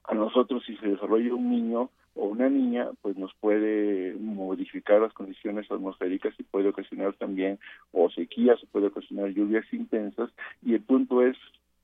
a 0.09 0.15
nosotros 0.15 0.65
si 0.65 0.77
se 0.77 0.89
desarrolla 0.89 1.35
un 1.35 1.51
niño 1.51 1.91
o 2.15 2.27
una 2.27 2.49
niña, 2.49 2.89
pues 3.03 3.17
nos 3.17 3.35
puede 3.35 4.15
modificar 4.15 5.01
las 5.01 5.13
condiciones 5.13 5.71
atmosféricas 5.71 6.35
y 6.39 6.45
puede 6.45 6.69
ocasionar 6.69 7.15
también 7.15 7.59
o 7.93 8.09
sequías, 8.11 8.63
o 8.63 8.67
puede 8.67 8.87
ocasionar 8.87 9.31
lluvias 9.31 9.67
intensas 9.73 10.31
y 10.63 10.75
el 10.75 10.83
punto 10.83 11.23
es 11.23 11.37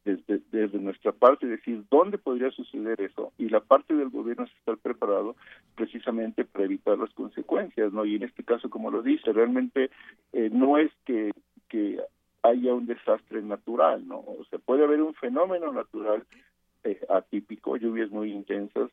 desde, 0.05 0.78
nuestra 0.81 1.12
parte 1.12 1.47
decir 1.47 1.85
dónde 1.89 2.19
podría 2.19 2.51
suceder 2.51 3.01
eso 3.01 3.32
y 3.39 3.49
la 3.49 3.61
parte 3.61 3.94
del 3.94 4.09
gobierno 4.09 4.44
es 4.44 4.53
estar 4.57 4.77
preparado 4.78 5.36
precisamente 5.77 6.44
para 6.44 6.65
evitar 6.65 6.99
las 6.99 7.12
consecuencias, 7.15 7.93
¿no? 7.93 8.05
Y 8.05 8.16
en 8.16 8.24
este 8.24 8.43
caso, 8.43 8.69
como 8.69 8.90
lo 8.90 9.03
dice, 9.03 9.32
realmente 9.32 9.90
eh, 10.32 10.51
no 10.53 10.77
es 10.77 10.90
que, 11.05 11.31
que 11.69 12.01
haya 12.43 12.74
un 12.74 12.86
desastre 12.86 13.43
natural, 13.43 14.07
¿no? 14.07 14.19
O 14.19 14.44
sea, 14.51 14.59
puede 14.59 14.85
haber 14.85 15.01
un 15.03 15.15
fenómeno 15.15 15.73
natural 15.73 16.24
eh, 16.84 17.00
atípico, 17.09 17.76
lluvias 17.76 18.10
muy 18.10 18.32
intensas, 18.32 18.90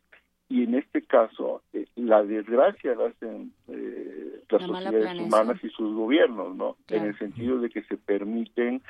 y 0.47 0.63
en 0.63 0.75
este 0.75 1.03
caso 1.03 1.61
eh, 1.73 1.85
la 1.95 2.23
desgracia 2.23 2.95
la 2.95 3.07
hacen 3.07 3.53
eh, 3.67 4.41
las 4.49 4.63
sociedades 4.63 5.19
humanas 5.19 5.63
y 5.63 5.69
sus 5.69 5.93
gobiernos, 5.93 6.55
¿no? 6.55 6.75
En 6.89 7.05
el 7.05 7.17
sentido 7.19 7.59
de 7.59 7.69
que 7.69 7.83
se 7.83 7.97
permiten 7.97 8.81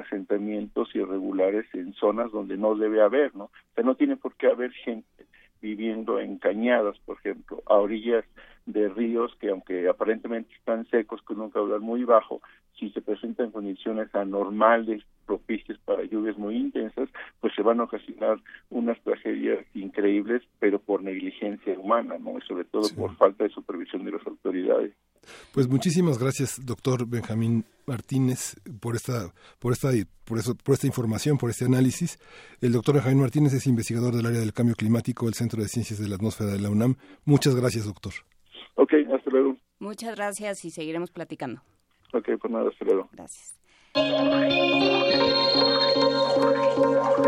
asentamientos 0.00 0.94
irregulares 0.94 1.66
en 1.74 1.92
zonas 1.94 2.30
donde 2.30 2.56
no 2.56 2.76
debe 2.76 3.02
haber, 3.02 3.34
¿no? 3.34 3.44
O 3.44 3.74
sea, 3.74 3.82
no 3.82 3.96
tiene 3.96 4.16
por 4.16 4.36
qué 4.36 4.46
haber 4.46 4.70
gente 4.72 5.26
viviendo 5.60 6.20
en 6.20 6.38
cañadas, 6.38 6.96
por 7.00 7.18
ejemplo, 7.18 7.62
a 7.66 7.74
orillas 7.74 8.24
de 8.66 8.88
ríos 8.88 9.34
que 9.40 9.50
aunque 9.50 9.88
aparentemente 9.88 10.54
están 10.54 10.86
secos 10.88 11.20
con 11.22 11.40
un 11.40 11.50
caudal 11.50 11.80
muy 11.80 12.04
bajo, 12.04 12.40
si 12.78 12.90
se 12.90 13.00
presentan 13.00 13.50
condiciones 13.50 14.14
anormales 14.14 15.02
propicias 15.28 15.78
para 15.84 16.02
lluvias 16.04 16.38
muy 16.38 16.56
intensas, 16.56 17.10
pues 17.40 17.52
se 17.54 17.62
van 17.62 17.80
a 17.80 17.84
ocasionar 17.84 18.38
unas 18.70 18.98
tragedias 19.02 19.64
increíbles, 19.74 20.42
pero 20.58 20.78
por 20.78 21.02
negligencia 21.02 21.78
humana, 21.78 22.16
¿no? 22.18 22.38
Y 22.38 22.40
sobre 22.48 22.64
todo 22.64 22.88
por 22.96 23.14
falta 23.16 23.44
de 23.44 23.50
supervisión 23.50 24.06
de 24.06 24.12
las 24.12 24.26
autoridades. 24.26 24.94
Pues 25.52 25.68
muchísimas 25.68 26.18
gracias, 26.18 26.64
doctor 26.64 27.06
Benjamín 27.06 27.64
Martínez, 27.86 28.56
por 28.80 28.96
esta, 28.96 29.32
por 29.58 29.72
esta, 29.72 29.90
por 30.24 30.38
eso, 30.38 30.54
por 30.54 30.74
esta 30.74 30.86
información, 30.86 31.36
por 31.36 31.50
este 31.50 31.66
análisis. 31.66 32.18
El 32.62 32.72
doctor 32.72 32.94
Benjamín 32.94 33.20
Martínez 33.20 33.52
es 33.52 33.66
investigador 33.66 34.14
del 34.14 34.24
área 34.24 34.40
del 34.40 34.54
cambio 34.54 34.74
climático 34.74 35.26
del 35.26 35.34
Centro 35.34 35.60
de 35.60 35.68
Ciencias 35.68 36.00
de 36.00 36.08
la 36.08 36.14
Atmósfera 36.14 36.52
de 36.52 36.60
la 36.60 36.70
UNAM. 36.70 36.94
Muchas 37.26 37.54
gracias, 37.54 37.84
doctor. 37.84 38.14
Ok, 38.76 38.94
hasta 39.14 39.30
luego. 39.30 39.56
Muchas 39.78 40.16
gracias 40.16 40.64
y 40.64 40.70
seguiremos 40.70 41.10
platicando. 41.10 41.60
Ok, 42.14 42.28
pues 42.40 42.50
nada, 42.50 42.70
hasta 42.70 42.84
luego. 42.86 43.08
Gracias. 43.12 43.57
Thank 43.98 44.12
you. 47.18 47.27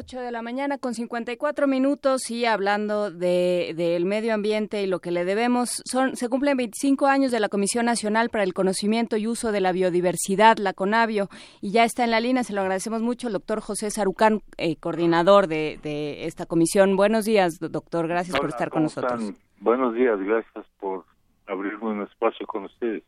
8 0.00 0.20
de 0.22 0.32
la 0.32 0.40
mañana 0.40 0.78
con 0.78 0.94
54 0.94 1.66
minutos 1.66 2.30
y 2.30 2.46
hablando 2.46 3.10
de, 3.10 3.74
del 3.76 4.06
medio 4.06 4.32
ambiente 4.32 4.82
y 4.82 4.86
lo 4.86 5.00
que 5.00 5.10
le 5.10 5.26
debemos, 5.26 5.82
son, 5.84 6.16
se 6.16 6.30
cumplen 6.30 6.56
25 6.56 7.06
años 7.06 7.30
de 7.30 7.38
la 7.38 7.50
Comisión 7.50 7.84
Nacional 7.84 8.30
para 8.30 8.44
el 8.44 8.54
Conocimiento 8.54 9.18
y 9.18 9.26
Uso 9.26 9.52
de 9.52 9.60
la 9.60 9.72
Biodiversidad, 9.72 10.56
la 10.56 10.72
CONABIO, 10.72 11.28
y 11.60 11.72
ya 11.72 11.84
está 11.84 12.04
en 12.04 12.12
la 12.12 12.20
línea, 12.20 12.44
se 12.44 12.54
lo 12.54 12.62
agradecemos 12.62 13.02
mucho, 13.02 13.26
el 13.26 13.34
doctor 13.34 13.60
José 13.60 13.90
Sarucán, 13.90 14.40
eh, 14.56 14.76
coordinador 14.76 15.48
de, 15.48 15.78
de, 15.82 16.24
esta 16.24 16.46
comisión. 16.46 16.96
Buenos 16.96 17.26
días, 17.26 17.58
doctor, 17.60 18.08
gracias 18.08 18.40
por 18.40 18.48
estar 18.48 18.70
con 18.70 18.84
nosotros. 18.84 19.34
Buenos 19.60 19.94
días, 19.94 20.18
gracias 20.18 20.64
por 20.80 21.04
abrirme 21.46 21.90
un 21.90 22.02
espacio 22.04 22.46
con 22.46 22.64
ustedes. 22.64 23.02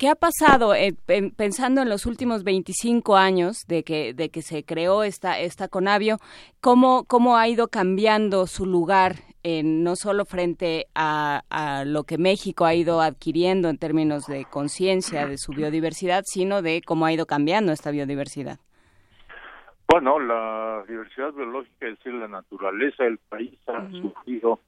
¿Qué 0.00 0.08
ha 0.08 0.14
pasado 0.14 0.74
eh, 0.74 0.94
pensando 1.36 1.82
en 1.82 1.90
los 1.90 2.06
últimos 2.06 2.42
25 2.42 3.18
años 3.18 3.66
de 3.68 3.84
que, 3.84 4.14
de 4.14 4.30
que 4.30 4.40
se 4.40 4.64
creó 4.64 5.02
esta, 5.02 5.38
esta 5.38 5.68
Conavio? 5.68 6.16
¿Cómo, 6.62 7.04
¿Cómo 7.04 7.36
ha 7.36 7.46
ido 7.48 7.68
cambiando 7.68 8.46
su 8.46 8.64
lugar 8.64 9.16
en, 9.42 9.84
no 9.84 9.96
solo 9.96 10.24
frente 10.24 10.86
a, 10.94 11.42
a, 11.50 11.84
lo 11.84 12.04
que 12.04 12.16
México 12.16 12.64
ha 12.64 12.74
ido 12.74 13.02
adquiriendo 13.02 13.68
en 13.68 13.76
términos 13.76 14.24
de 14.26 14.46
conciencia 14.46 15.26
de 15.26 15.36
su 15.36 15.52
biodiversidad, 15.52 16.22
sino 16.24 16.62
de 16.62 16.80
cómo 16.80 17.04
ha 17.04 17.12
ido 17.12 17.26
cambiando 17.26 17.70
esta 17.70 17.90
biodiversidad? 17.90 18.58
Bueno, 19.86 20.18
la 20.18 20.82
diversidad 20.88 21.34
biológica, 21.34 21.88
es 21.88 21.98
decir, 21.98 22.14
la 22.14 22.28
naturaleza 22.28 23.04
del 23.04 23.18
país 23.18 23.52
ha 23.66 23.86
sufrido 23.90 24.60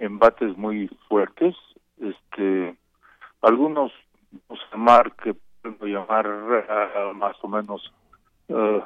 embates 0.00 0.56
muy 0.56 0.88
fuertes. 1.08 1.54
Este, 2.00 2.76
algunos, 3.40 3.92
llamar 4.72 5.12
que 5.16 5.34
puedo 5.62 5.86
llamar 5.86 6.26
uh, 6.26 7.14
más 7.14 7.36
o 7.42 7.48
menos 7.48 7.92
uh, 8.48 8.80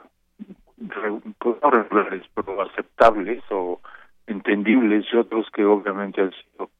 regulares, 1.60 2.22
pero 2.34 2.62
aceptables 2.62 3.42
o 3.50 3.80
entendibles, 4.26 5.06
y 5.12 5.16
otros 5.16 5.50
que 5.50 5.64
obviamente 5.64 6.20
han 6.20 6.32
sido 6.32 6.70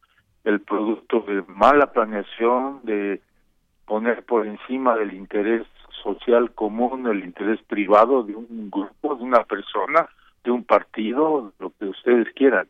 el 0.44 0.60
producto 0.60 1.20
de 1.20 1.42
mala 1.48 1.92
planeación, 1.92 2.80
de 2.82 3.20
poner 3.86 4.24
por 4.24 4.46
encima 4.46 4.96
del 4.96 5.12
interés 5.12 5.66
social 6.02 6.52
común, 6.52 7.06
el 7.06 7.24
interés 7.24 7.62
privado 7.62 8.22
de 8.22 8.34
un 8.34 8.70
grupo, 8.70 9.14
de 9.14 9.24
una 9.24 9.44
persona, 9.44 10.08
de 10.42 10.50
un 10.50 10.64
partido, 10.64 11.52
lo 11.58 11.70
que 11.78 11.86
ustedes 11.86 12.28
quieran. 12.34 12.68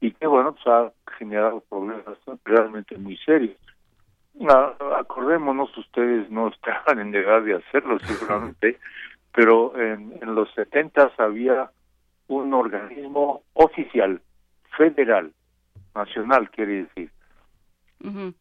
Y 0.00 0.12
que, 0.12 0.26
bueno, 0.26 0.52
pues 0.52 0.66
ha 0.66 0.92
generado 1.18 1.62
problemas 1.68 2.18
realmente 2.44 2.96
muy 2.98 3.16
serios. 3.18 3.56
Acordémonos, 4.98 5.76
ustedes 5.76 6.30
no 6.30 6.48
estaban 6.54 7.00
en 7.00 7.14
edad 7.14 7.42
de 7.42 7.54
hacerlo 7.54 7.98
seguramente, 8.00 8.78
pero 9.32 9.78
en, 9.78 10.18
en 10.20 10.34
los 10.34 10.52
setentas 10.54 11.12
había 11.18 11.70
un 12.28 12.54
organismo 12.54 13.42
oficial, 13.52 14.20
federal, 14.76 15.32
nacional, 15.94 16.50
quiere 16.50 16.84
decir, 16.84 17.10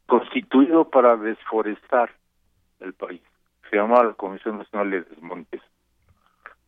constituido 0.08 0.90
para 0.90 1.16
desforestar 1.16 2.12
el 2.80 2.94
país 2.94 3.22
se 3.74 3.80
llama 3.80 4.04
la 4.04 4.14
Comisión 4.14 4.60
Nacional 4.60 4.92
de 4.92 5.02
Desmontes. 5.02 5.62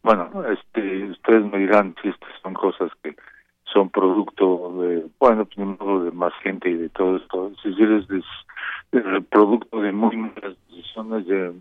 Bueno, 0.02 0.44
este, 0.52 1.04
ustedes 1.12 1.46
me 1.46 1.60
dirán 1.60 1.96
si 2.02 2.10
estas 2.10 2.32
son 2.42 2.56
cosas 2.56 2.90
que 3.04 3.16
son 3.76 3.90
producto 3.90 4.74
de, 4.82 5.06
bueno, 5.20 5.46
pues, 5.46 6.06
de 6.06 6.12
más 6.12 6.34
gente 6.42 6.70
y 6.70 6.76
de 6.76 6.90
todo 6.90 7.18
esto. 7.18 7.52
Es 7.58 7.64
decir, 7.64 8.06
es, 8.10 8.26
el 8.94 9.24
producto 9.26 9.82
de 9.82 9.92
muy 9.92 10.16
malas 10.16 10.56
decisiones 10.70 11.28
de, 11.28 11.54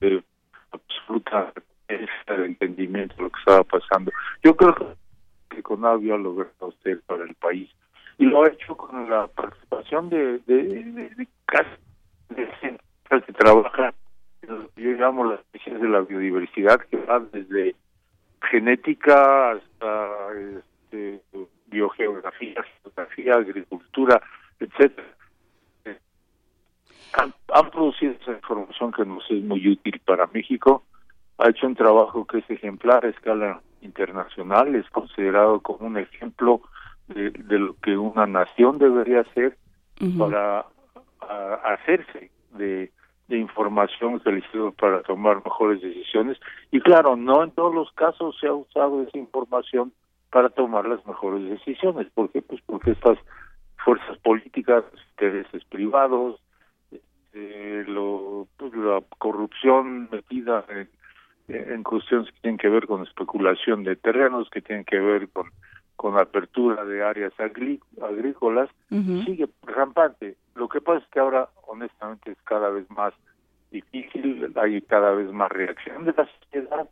de, 0.00 0.22
absoluta 0.70 1.52
de 1.88 2.44
entendimiento 2.44 3.16
de 3.16 3.22
lo 3.22 3.30
que 3.30 3.38
estaba 3.38 3.64
pasando. 3.64 4.12
Yo 4.42 4.54
creo 4.54 4.74
que 5.48 5.62
con 5.62 5.86
Avia 5.86 6.16
lo 6.16 6.24
logrado 6.24 6.68
usted 6.68 7.00
para 7.06 7.24
el 7.24 7.34
país 7.36 7.70
y 8.18 8.26
lo 8.26 8.44
ha 8.44 8.48
hecho 8.48 8.76
con 8.76 9.08
la 9.08 9.26
participación 9.28 10.10
de, 10.10 10.38
de, 10.46 10.62
de, 10.62 11.08
de 11.14 11.28
casi 11.46 11.70
de 12.28 12.46
gente 12.60 12.82
que 13.26 13.32
trabaja 13.32 13.94
yo 14.76 14.90
llamo 14.90 15.24
las 15.24 15.40
ciencias 15.52 15.80
de 15.80 15.88
la 15.88 16.00
biodiversidad 16.00 16.80
que 16.90 16.96
van 16.96 17.28
desde 17.32 17.74
genética 18.50 19.52
hasta 19.52 20.08
este, 20.92 21.20
biogeografía, 21.74 22.64
geografía, 22.82 23.34
agricultura, 23.34 24.22
etcétera. 24.60 25.08
Han, 27.16 27.70
producido 27.70 28.12
esa 28.20 28.32
información 28.32 28.92
que 28.92 29.04
nos 29.04 29.22
es 29.30 29.42
muy 29.42 29.68
útil 29.68 30.00
para 30.04 30.26
México. 30.28 30.84
Ha 31.38 31.50
hecho 31.50 31.66
un 31.66 31.76
trabajo 31.76 32.26
que 32.26 32.38
es 32.38 32.50
ejemplar 32.50 33.04
a 33.04 33.10
escala 33.10 33.60
internacional, 33.82 34.74
es 34.74 34.88
considerado 34.90 35.60
como 35.60 35.86
un 35.86 35.98
ejemplo 35.98 36.62
de, 37.08 37.30
lo 37.58 37.76
que 37.82 37.96
una 37.96 38.26
nación 38.26 38.78
debería 38.78 39.20
hacer 39.20 39.56
para 40.18 40.66
hacerse 41.64 42.30
de 42.52 42.90
de 43.28 43.38
información 43.38 44.20
que 44.20 44.42
sirve 44.52 44.72
para 44.72 45.02
tomar 45.02 45.42
mejores 45.44 45.80
decisiones 45.80 46.38
y 46.70 46.80
claro, 46.80 47.16
no 47.16 47.42
en 47.42 47.50
todos 47.52 47.74
los 47.74 47.90
casos 47.92 48.36
se 48.38 48.46
ha 48.46 48.52
usado 48.52 49.02
esa 49.02 49.16
información 49.16 49.92
para 50.34 50.48
tomar 50.48 50.84
las 50.88 51.06
mejores 51.06 51.48
decisiones. 51.48 52.08
¿Por 52.12 52.28
qué? 52.28 52.42
Pues 52.42 52.60
porque 52.66 52.90
estas 52.90 53.16
fuerzas 53.84 54.18
políticas, 54.18 54.82
intereses 55.12 55.64
privados, 55.66 56.40
eh, 57.34 57.84
lo, 57.86 58.48
pues 58.56 58.74
la 58.74 59.00
corrupción 59.18 60.08
metida 60.10 60.64
en, 60.68 60.88
en 61.46 61.84
cuestiones 61.84 62.32
que 62.32 62.40
tienen 62.40 62.58
que 62.58 62.68
ver 62.68 62.88
con 62.88 63.04
especulación 63.04 63.84
de 63.84 63.94
terrenos, 63.94 64.50
que 64.50 64.60
tienen 64.60 64.84
que 64.84 64.98
ver 64.98 65.28
con 65.28 65.52
con 65.94 66.18
apertura 66.18 66.84
de 66.84 67.04
áreas 67.04 67.32
agrícolas, 67.38 68.68
sigue 68.90 69.48
rampante. 69.62 70.36
Lo 70.56 70.68
que 70.68 70.80
pasa 70.80 70.98
es 70.98 71.10
que 71.12 71.20
ahora, 71.20 71.48
honestamente, 71.68 72.32
es 72.32 72.42
cada 72.42 72.68
vez 72.70 72.90
más 72.90 73.14
difícil, 73.70 74.52
hay 74.56 74.82
cada 74.82 75.12
vez 75.12 75.30
más 75.30 75.52
reacción 75.52 76.04
de 76.04 76.12
la 76.16 76.28
sociedad 76.40 76.90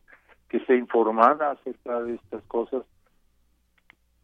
que 0.48 0.60
se 0.60 0.77
informada 0.77 1.51
acerca 1.51 2.01
de 2.02 2.14
estas 2.14 2.44
cosas, 2.44 2.85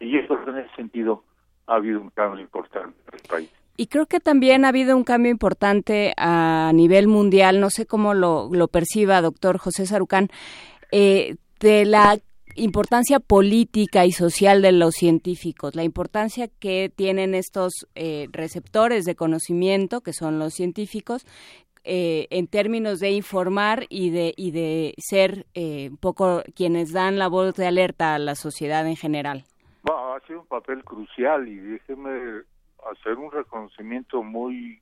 y 0.01 0.17
eso 0.17 0.39
en 0.47 0.59
ese 0.59 0.75
sentido 0.77 1.25
ha 1.67 1.75
habido 1.75 2.01
un 2.01 2.11
cambio 2.11 2.41
importante 2.41 2.97
en 3.09 3.15
el 3.15 3.29
país. 3.29 3.53
Y 3.77 3.87
creo 3.87 4.07
que 4.07 4.19
también 4.19 4.65
ha 4.65 4.69
habido 4.69 4.97
un 4.97 5.05
cambio 5.05 5.31
importante 5.31 6.13
a 6.17 6.73
nivel 6.75 7.07
mundial, 7.07 7.61
no 7.61 7.71
sé 7.71 7.87
cómo 7.87 8.13
lo, 8.15 8.51
perciba, 8.69 9.21
doctor 9.21 9.59
José 9.59 9.87
Sarucán, 9.87 10.29
eh, 10.91 11.37
de 11.61 11.85
la 11.85 12.19
importancia 12.57 13.21
política 13.21 14.05
y 14.05 14.13
social 14.13 14.63
de 14.63 14.73
los 14.73 14.95
científicos, 14.95 15.77
la 15.77 15.85
importancia 15.85 16.49
que 16.49 16.91
tienen 16.95 17.35
estos 17.35 17.87
eh, 17.95 18.27
receptores 18.33 19.05
de 19.05 19.15
conocimiento, 19.15 20.01
que 20.01 20.13
son 20.13 20.39
los 20.39 20.55
científicos, 20.55 21.25
eh, 21.85 22.27
en 22.31 22.49
términos 22.49 23.01
de 23.01 23.13
informar 23.13 23.87
y 23.89 24.11
de, 24.11 24.35
y 24.37 24.51
de 24.51 24.95
ser 24.99 25.47
eh, 25.55 25.89
un 25.91 25.97
poco 25.97 26.43
quienes 26.55 26.93
dan 26.93 27.19
la 27.19 27.29
voz 27.29 27.55
de 27.55 27.67
alerta 27.67 28.15
a 28.15 28.19
la 28.19 28.35
sociedad 28.35 28.87
en 28.87 28.97
general. 28.97 29.45
Ha 29.93 30.21
sido 30.27 30.41
un 30.41 30.47
papel 30.47 30.85
crucial 30.85 31.49
y 31.49 31.57
déjeme 31.57 32.43
hacer 32.91 33.15
un 33.17 33.31
reconocimiento 33.31 34.23
muy, 34.23 34.81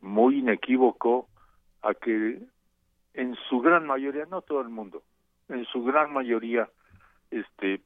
muy 0.00 0.38
inequívoco 0.38 1.28
a 1.82 1.94
que 1.94 2.40
en 3.14 3.34
su 3.48 3.60
gran 3.60 3.86
mayoría, 3.86 4.26
no 4.26 4.42
todo 4.42 4.60
el 4.60 4.68
mundo, 4.68 5.02
en 5.48 5.64
su 5.66 5.82
gran 5.82 6.12
mayoría 6.12 6.68
este 7.30 7.80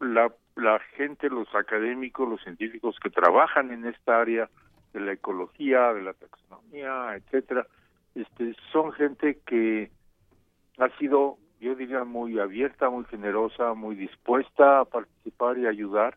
la, 0.00 0.32
la 0.56 0.78
gente, 0.96 1.28
los 1.28 1.52
académicos, 1.54 2.28
los 2.28 2.42
científicos 2.42 2.96
que 3.00 3.10
trabajan 3.10 3.70
en 3.70 3.86
esta 3.86 4.20
área 4.20 4.50
de 4.92 5.00
la 5.00 5.12
ecología, 5.12 5.92
de 5.92 6.02
la 6.02 6.12
taxonomía, 6.12 7.14
etcétera, 7.16 7.66
este 8.14 8.54
son 8.72 8.92
gente 8.92 9.38
que 9.46 9.90
ha 10.78 10.88
sido, 10.98 11.38
yo 11.62 11.76
diría, 11.76 12.02
muy 12.04 12.38
abierta, 12.40 12.90
muy 12.90 13.04
generosa, 13.04 13.74
muy 13.74 13.94
dispuesta 13.94 14.80
a 14.80 14.84
participar 14.84 15.58
y 15.58 15.66
ayudar, 15.66 16.16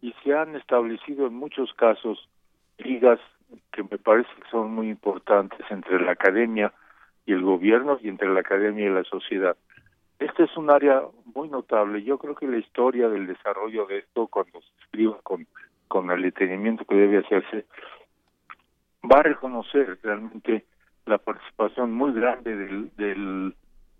y 0.00 0.12
se 0.22 0.34
han 0.34 0.56
establecido 0.56 1.28
en 1.28 1.34
muchos 1.34 1.72
casos 1.74 2.28
ligas 2.78 3.20
que 3.72 3.84
me 3.84 3.98
parece 3.98 4.28
que 4.34 4.50
son 4.50 4.74
muy 4.74 4.88
importantes 4.88 5.64
entre 5.70 6.00
la 6.00 6.12
academia 6.12 6.72
y 7.24 7.32
el 7.32 7.42
gobierno 7.42 7.98
y 8.02 8.08
entre 8.08 8.32
la 8.32 8.40
academia 8.40 8.86
y 8.86 8.92
la 8.92 9.04
sociedad. 9.04 9.56
Este 10.18 10.44
es 10.44 10.56
un 10.56 10.70
área 10.70 11.02
muy 11.34 11.48
notable. 11.48 12.02
Yo 12.02 12.18
creo 12.18 12.34
que 12.34 12.46
la 12.46 12.58
historia 12.58 13.08
del 13.08 13.26
desarrollo 13.28 13.86
de 13.86 13.98
esto, 13.98 14.26
cuando 14.26 14.60
se 14.60 14.82
escriba 14.82 15.18
con, 15.22 15.46
con 15.86 16.10
el 16.10 16.22
detenimiento 16.22 16.84
que 16.84 16.96
debe 16.96 17.18
hacerse, 17.18 17.66
va 19.04 19.20
a 19.20 19.22
reconocer 19.22 19.98
realmente 20.02 20.64
la 21.06 21.18
participación 21.18 21.92
muy 21.92 22.12
grande 22.12 22.56
del, 22.56 22.90
del, 22.96 23.54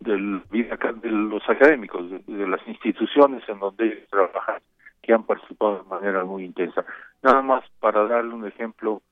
del 0.05 0.43
de 0.51 1.10
los 1.10 1.48
académicos, 1.48 2.10
de, 2.10 2.47
las 2.47 2.66
instituciones 2.68 3.43
en 3.48 3.59
donde 3.59 3.86
ellos 3.86 4.09
trabajan, 4.10 4.60
que 5.02 5.12
han 5.12 5.24
participado 5.24 5.78
de 5.78 5.89
manera 5.89 6.24
muy 6.24 6.44
intensa. 6.44 6.85
Nada 7.22 7.43
más 7.43 7.64
para 7.81 8.06
darle 8.06 8.35
un 8.35 8.47
ejemplo 8.47 9.02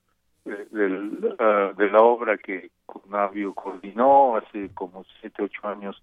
eh, 0.44 0.66
del, 0.70 1.36
ah, 1.38 1.72
de 1.76 1.90
la 1.90 2.00
obra 2.00 2.36
que 2.38 2.70
Conavio 2.86 3.54
coordinó 3.54 4.36
hace 4.36 4.70
como 4.74 5.04
siete, 5.20 5.44
ocho 5.44 5.66
años 5.66 6.02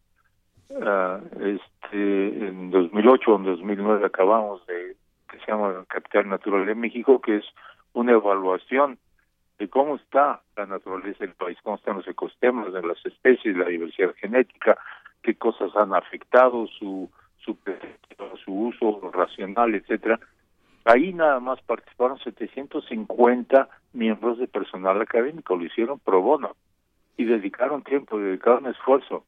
uh, 0.69 1.19
este 1.39 2.47
en 2.47 2.71
2008 2.71 3.31
o 3.31 3.35
en 3.37 3.43
2009 3.43 4.05
acabamos 4.05 4.65
de 4.65 4.95
que 5.29 5.39
se 5.39 5.51
llama 5.51 5.85
Capital 5.87 6.29
Natural 6.29 6.65
de 6.65 6.73
México 6.73 7.19
que 7.21 7.37
es 7.37 7.45
una 7.93 8.13
evaluación 8.13 8.97
de 9.59 9.69
cómo 9.69 9.97
está 9.97 10.41
la 10.55 10.65
naturaleza 10.65 11.25
del 11.25 11.35
país, 11.35 11.57
cómo 11.61 11.75
están 11.75 11.97
los 11.97 12.07
ecosistemas 12.07 12.73
de 12.73 12.81
las 12.81 13.05
especies, 13.05 13.55
la 13.55 13.65
diversidad 13.65 14.15
genética, 14.15 14.77
qué 15.21 15.35
cosas 15.35 15.75
han 15.75 15.93
afectado 15.93 16.65
su 16.67 17.09
su, 17.43 17.57
su 18.43 18.53
uso 18.53 19.11
racional, 19.13 19.75
etcétera. 19.75 20.19
Ahí 20.85 21.13
nada 21.13 21.39
más 21.39 21.61
participaron 21.61 22.17
750 22.19 23.69
miembros 23.93 24.37
de 24.39 24.47
personal 24.47 25.01
académico, 25.01 25.55
lo 25.55 25.65
hicieron 25.65 25.99
pro 25.99 26.21
bono. 26.21 26.55
y 27.17 27.25
dedicaron 27.25 27.83
tiempo, 27.83 28.17
dedicaron 28.17 28.65
esfuerzo 28.67 29.25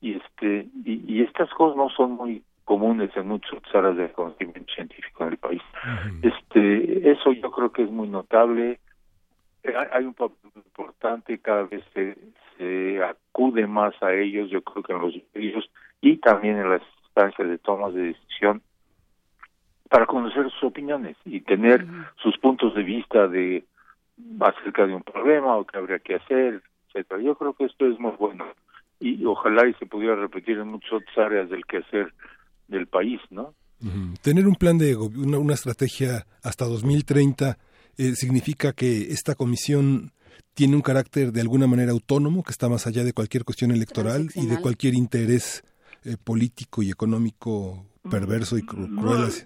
y 0.00 0.14
este 0.14 0.68
y, 0.84 1.22
estas 1.22 1.50
cosas 1.54 1.76
no 1.76 1.88
son 1.90 2.12
muy 2.12 2.42
comunes 2.64 3.10
en 3.16 3.26
muchas 3.26 3.60
áreas 3.74 3.96
de 3.96 4.12
conocimiento 4.12 4.72
científico 4.72 5.24
en 5.24 5.30
el 5.30 5.38
país. 5.38 5.62
Este 6.22 7.10
eso 7.10 7.32
yo 7.32 7.50
creo 7.50 7.72
que 7.72 7.82
es 7.82 7.90
muy 7.90 8.08
notable. 8.08 8.78
Hay 9.92 10.04
un 10.04 10.14
papel 10.14 10.50
importante, 10.56 11.38
cada 11.38 11.64
vez 11.64 11.84
se, 11.94 12.16
se 12.58 13.02
acude 13.02 13.66
más 13.66 13.94
a 14.02 14.12
ellos, 14.12 14.50
yo 14.50 14.62
creo 14.62 14.82
que 14.82 14.92
en 14.92 15.00
los 15.00 15.14
medios 15.34 15.70
y 16.00 16.16
también 16.16 16.58
en 16.58 16.70
las 16.70 16.82
instancias 17.04 17.48
de 17.48 17.58
tomas 17.58 17.94
de 17.94 18.02
decisión 18.02 18.62
para 19.88 20.06
conocer 20.06 20.50
sus 20.50 20.64
opiniones 20.64 21.16
y 21.24 21.42
tener 21.42 21.86
sus 22.22 22.36
puntos 22.38 22.74
de 22.74 22.82
vista 22.82 23.28
de 23.28 23.64
acerca 24.40 24.86
de 24.86 24.94
un 24.94 25.02
problema 25.02 25.56
o 25.56 25.66
qué 25.66 25.76
habría 25.76 25.98
que 25.98 26.14
hacer, 26.14 26.62
etcétera. 26.88 27.20
Yo 27.20 27.34
creo 27.36 27.52
que 27.52 27.66
esto 27.66 27.86
es 27.86 27.98
muy 28.00 28.12
bueno 28.12 28.46
y 29.00 29.24
ojalá 29.26 29.68
y 29.68 29.74
se 29.74 29.86
pudiera 29.86 30.16
repetir 30.16 30.58
en 30.58 30.68
muchas 30.68 30.94
otras 30.94 31.18
áreas 31.18 31.50
del 31.50 31.66
quehacer 31.66 32.12
del 32.68 32.86
país, 32.86 33.20
¿no? 33.30 33.54
Tener 34.22 34.46
un 34.46 34.54
plan 34.54 34.78
de 34.78 34.96
una, 34.96 35.38
una 35.38 35.54
estrategia 35.54 36.24
hasta 36.42 36.64
2030 36.64 37.58
eh, 37.98 38.14
significa 38.14 38.72
que 38.72 39.12
esta 39.12 39.34
comisión 39.34 40.12
tiene 40.54 40.76
un 40.76 40.82
carácter 40.82 41.32
de 41.32 41.40
alguna 41.40 41.66
manera 41.66 41.92
autónomo 41.92 42.42
que 42.42 42.50
está 42.50 42.68
más 42.68 42.86
allá 42.86 43.04
de 43.04 43.12
cualquier 43.12 43.44
cuestión 43.44 43.70
electoral 43.70 44.28
y 44.34 44.46
de 44.46 44.60
cualquier 44.60 44.94
interés 44.94 45.64
eh, 46.04 46.16
político 46.22 46.82
y 46.82 46.90
económico 46.90 47.86
perverso 48.10 48.58
y 48.58 48.62
cruel, 48.62 48.92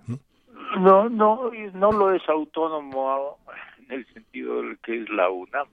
¿no? 0.07 0.19
No, 0.79 1.09
no, 1.09 1.51
no 1.75 1.93
lo 1.93 2.13
es 2.13 2.23
autónomo 2.29 3.39
en 3.79 3.93
el 3.93 4.07
sentido 4.13 4.63
de 4.63 4.77
que 4.83 5.03
es 5.03 5.09
la 5.11 5.31
UNAM. 5.31 5.69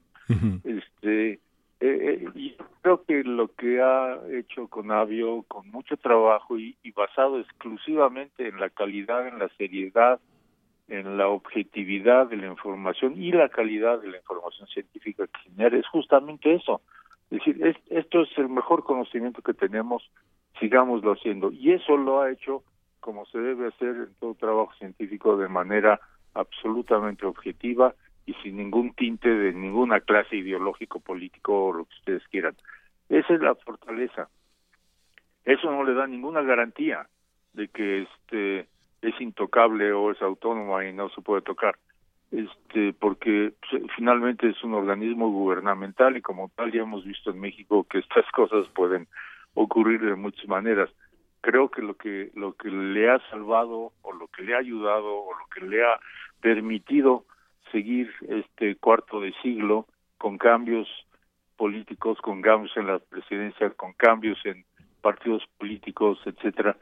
Este, 0.63 1.33
eh, 1.33 1.39
eh 1.79 2.25
yo 2.35 2.65
creo 2.81 3.03
que 3.03 3.23
lo 3.23 3.53
que 3.53 3.81
ha 3.81 4.19
hecho 4.31 4.67
Conavio 4.67 5.43
con 5.47 5.69
mucho 5.69 5.97
trabajo 5.97 6.57
y, 6.57 6.75
basado 6.95 7.39
exclusivamente 7.39 8.47
en 8.47 8.59
la 8.59 8.69
calidad, 8.69 9.27
en 9.27 9.39
la 9.39 9.49
seriedad, 9.57 10.19
en 10.87 11.17
la 11.17 11.27
objetividad 11.27 12.27
de 12.27 12.37
la 12.37 12.47
información 12.47 13.21
y 13.21 13.31
la 13.31 13.49
calidad 13.49 13.99
de 14.01 14.09
la 14.09 14.17
información 14.17 14.67
científica 14.67 15.27
que 15.27 15.49
genera 15.49 15.77
es 15.77 15.87
justamente 15.87 16.53
eso. 16.53 16.81
Es 17.31 17.39
decir, 17.39 17.75
esto 17.89 18.21
es 18.21 18.37
el 18.37 18.49
mejor 18.49 18.83
conocimiento 18.83 19.41
que 19.41 19.53
tenemos, 19.53 20.09
sigámoslo 20.59 21.13
haciendo. 21.13 21.51
Y 21.51 21.71
eso 21.71 21.97
lo 21.97 22.21
ha 22.21 22.31
hecho 22.31 22.63
como 22.99 23.25
se 23.25 23.37
debe 23.37 23.67
hacer 23.67 23.95
en 23.95 24.13
todo 24.19 24.33
trabajo 24.35 24.73
científico 24.79 25.35
de 25.35 25.49
manera 25.49 25.99
absolutamente 26.33 27.25
objetiva 27.25 27.93
y 28.25 28.33
sin 28.35 28.57
ningún 28.57 28.93
tinte 28.93 29.29
de 29.29 29.51
ninguna 29.51 29.99
clase 29.99 30.37
ideológico, 30.37 31.01
político 31.01 31.65
o 31.65 31.73
lo 31.73 31.85
que 31.85 31.95
ustedes 31.95 32.27
quieran. 32.29 32.55
Esa 33.09 33.33
es 33.33 33.41
la 33.41 33.55
fortaleza. 33.55 34.29
Eso 35.43 35.69
no 35.69 35.83
le 35.83 35.93
da 35.93 36.07
ninguna 36.07 36.41
garantía 36.41 37.07
de 37.51 37.67
que 37.67 38.03
este 38.03 38.69
es 39.03 39.19
intocable 39.21 39.91
o 39.93 40.11
es 40.11 40.21
autónoma 40.21 40.85
y 40.85 40.93
no 40.93 41.09
se 41.09 41.21
puede 41.21 41.41
tocar. 41.41 41.77
Este, 42.31 42.93
porque 42.93 43.53
finalmente 43.95 44.49
es 44.49 44.63
un 44.63 44.73
organismo 44.73 45.29
gubernamental 45.29 46.17
y 46.17 46.21
como 46.21 46.49
tal 46.55 46.71
ya 46.71 46.81
hemos 46.81 47.05
visto 47.05 47.29
en 47.29 47.39
México 47.39 47.85
que 47.87 47.99
estas 47.99 48.25
cosas 48.31 48.67
pueden 48.69 49.07
ocurrir 49.53 50.01
de 50.01 50.15
muchas 50.15 50.47
maneras 50.47 50.89
creo 51.43 51.69
que 51.69 51.81
lo 51.81 51.95
que 51.95 52.31
lo 52.35 52.53
que 52.53 52.69
le 52.69 53.11
ha 53.11 53.19
salvado 53.29 53.91
o 54.01 54.13
lo 54.13 54.27
que 54.29 54.43
le 54.43 54.55
ha 54.55 54.59
ayudado 54.59 55.13
o 55.13 55.33
lo 55.37 55.45
que 55.53 55.65
le 55.65 55.83
ha 55.83 55.99
permitido 56.39 57.25
seguir 57.71 58.09
este 58.29 58.77
cuarto 58.77 59.19
de 59.19 59.33
siglo 59.41 59.85
con 60.17 60.37
cambios 60.37 60.87
políticos, 61.57 62.17
con 62.21 62.41
cambios 62.41 62.75
en 62.77 62.87
la 62.87 62.99
presidencia, 62.99 63.69
con 63.71 63.91
cambios 63.93 64.39
en 64.45 64.63
partidos 65.01 65.43
políticos, 65.57 66.17
etcétera, 66.25 66.77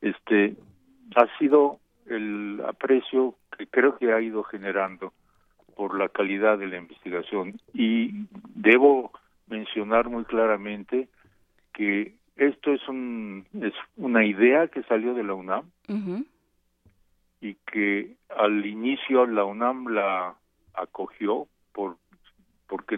este 0.00 0.56
ha 1.14 1.38
sido 1.38 1.78
el 2.06 2.62
aprecio 2.66 3.34
que 3.56 3.66
creo 3.66 3.96
que 3.98 4.12
ha 4.12 4.20
ido 4.20 4.42
generando 4.44 5.12
por 5.74 5.98
la 5.98 6.08
calidad 6.08 6.58
de 6.58 6.68
la 6.68 6.78
investigación. 6.78 7.60
Y 7.74 8.26
debo 8.54 9.12
mencionar 9.46 10.08
muy 10.08 10.24
claramente 10.24 11.08
que 11.72 12.14
esto 12.36 12.72
es, 12.72 12.86
un, 12.88 13.46
es 13.60 13.74
una 13.96 14.24
idea 14.24 14.68
que 14.68 14.82
salió 14.84 15.14
de 15.14 15.24
la 15.24 15.34
UNAM 15.34 15.70
y 17.40 17.54
que 17.70 18.16
al 18.36 18.64
inicio 18.64 19.26
la 19.26 19.44
UNAM 19.44 19.88
la 19.88 20.34
acogió 20.74 21.46
por 21.72 21.96
porque 22.68 22.96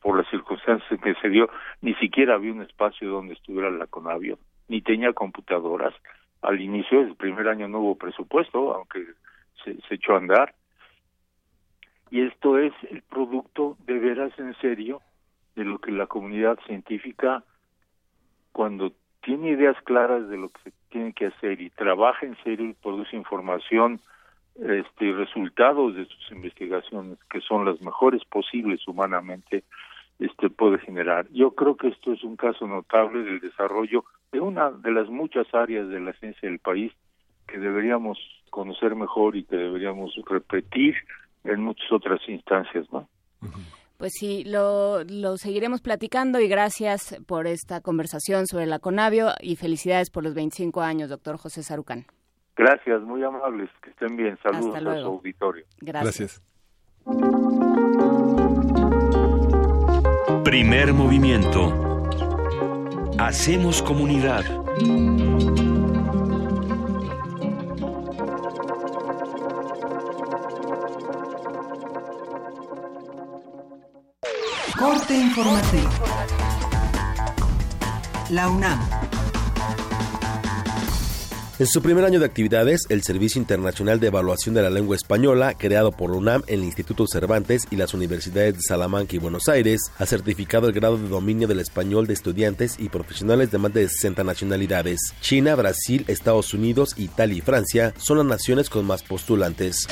por 0.00 0.16
las 0.16 0.30
circunstancias 0.30 1.00
que 1.02 1.14
se 1.14 1.28
dio. 1.28 1.50
Ni 1.80 1.94
siquiera 1.94 2.34
había 2.34 2.52
un 2.52 2.62
espacio 2.62 3.10
donde 3.10 3.34
estuviera 3.34 3.68
la 3.70 3.88
Conavio 3.88 4.38
ni 4.68 4.80
tenía 4.80 5.12
computadoras 5.12 5.94
al 6.44 6.60
inicio 6.60 7.00
el 7.00 7.16
primer 7.16 7.48
año 7.48 7.68
no 7.68 7.80
hubo 7.80 7.96
presupuesto 7.96 8.74
aunque 8.74 9.04
se, 9.64 9.76
echó 9.94 10.14
a 10.14 10.18
andar. 10.18 10.54
Y 12.10 12.20
esto 12.22 12.58
es 12.58 12.72
el 12.90 13.02
producto 13.02 13.76
de 13.86 13.98
veras 13.98 14.32
en 14.38 14.54
serio 14.60 15.00
de 15.56 15.64
lo 15.64 15.78
que 15.78 15.90
la 15.90 16.06
comunidad 16.06 16.58
científica 16.66 17.42
cuando 18.52 18.92
tiene 19.22 19.50
ideas 19.50 19.76
claras 19.84 20.28
de 20.28 20.36
lo 20.36 20.50
que 20.50 20.72
tiene 20.90 21.12
que 21.12 21.26
hacer 21.26 21.60
y 21.60 21.70
trabaja 21.70 22.26
en 22.26 22.36
serio 22.44 22.68
y 22.68 22.74
produce 22.74 23.16
información 23.16 24.00
este 24.56 25.12
resultados 25.12 25.96
de 25.96 26.04
sus 26.04 26.30
investigaciones 26.30 27.18
que 27.28 27.40
son 27.40 27.64
las 27.64 27.80
mejores 27.80 28.24
posibles 28.24 28.86
humanamente 28.86 29.64
este 30.18 30.48
puede 30.50 30.78
generar. 30.78 31.26
Yo 31.30 31.54
creo 31.54 31.76
que 31.76 31.88
esto 31.88 32.12
es 32.12 32.22
un 32.22 32.36
caso 32.36 32.66
notable 32.66 33.22
del 33.24 33.40
desarrollo 33.40 34.04
de 34.34 34.40
una 34.40 34.72
de 34.72 34.90
las 34.90 35.08
muchas 35.08 35.46
áreas 35.54 35.88
de 35.88 36.00
la 36.00 36.12
ciencia 36.14 36.48
del 36.48 36.58
país 36.58 36.92
que 37.46 37.58
deberíamos 37.58 38.18
conocer 38.50 38.96
mejor 38.96 39.36
y 39.36 39.44
que 39.44 39.56
deberíamos 39.56 40.12
repetir 40.26 40.96
en 41.44 41.62
muchas 41.62 41.90
otras 41.92 42.20
instancias 42.28 42.92
no 42.92 43.08
pues 43.96 44.12
sí, 44.18 44.44
lo, 44.44 45.04
lo 45.04 45.36
seguiremos 45.36 45.80
platicando 45.80 46.40
y 46.40 46.48
gracias 46.48 47.16
por 47.26 47.46
esta 47.46 47.80
conversación 47.80 48.46
sobre 48.46 48.66
la 48.66 48.78
Conavio 48.80 49.28
y 49.40 49.56
felicidades 49.56 50.10
por 50.10 50.24
los 50.24 50.34
25 50.34 50.82
años, 50.82 51.08
doctor 51.08 51.36
José 51.36 51.62
Sarucán. 51.62 52.04
Gracias, 52.56 53.02
muy 53.02 53.22
amables, 53.22 53.70
que 53.82 53.90
estén 53.90 54.16
bien. 54.16 54.36
Saludos 54.42 54.76
a 54.76 54.80
su 54.80 55.06
auditorio. 55.06 55.64
Gracias. 55.80 56.42
Primer 60.44 60.92
movimiento. 60.92 61.83
Hacemos 63.18 63.80
comunidad. 63.82 64.44
Corte 74.78 75.14
informativo. 75.16 75.90
La 78.30 78.48
UNAM. 78.48 79.03
En 81.56 81.68
su 81.68 81.82
primer 81.82 82.04
año 82.04 82.18
de 82.18 82.26
actividades, 82.26 82.80
el 82.88 83.04
Servicio 83.04 83.40
Internacional 83.40 84.00
de 84.00 84.08
Evaluación 84.08 84.56
de 84.56 84.62
la 84.62 84.70
Lengua 84.70 84.96
Española, 84.96 85.54
creado 85.56 85.92
por 85.92 86.10
la 86.10 86.16
UNAM, 86.16 86.42
el 86.48 86.64
Instituto 86.64 87.06
Cervantes 87.06 87.68
y 87.70 87.76
las 87.76 87.94
universidades 87.94 88.54
de 88.54 88.62
Salamanca 88.62 89.14
y 89.14 89.20
Buenos 89.20 89.48
Aires, 89.48 89.80
ha 89.98 90.04
certificado 90.04 90.66
el 90.66 90.72
grado 90.72 90.98
de 90.98 91.06
dominio 91.06 91.46
del 91.46 91.60
español 91.60 92.08
de 92.08 92.14
estudiantes 92.14 92.74
y 92.80 92.88
profesionales 92.88 93.52
de 93.52 93.58
más 93.58 93.72
de 93.72 93.88
60 93.88 94.24
nacionalidades. 94.24 94.98
China, 95.20 95.54
Brasil, 95.54 96.04
Estados 96.08 96.54
Unidos, 96.54 96.94
Italia 96.96 97.38
y 97.38 97.40
Francia 97.40 97.94
son 97.98 98.18
las 98.18 98.26
naciones 98.26 98.68
con 98.68 98.84
más 98.84 99.04
postulantes. 99.04 99.86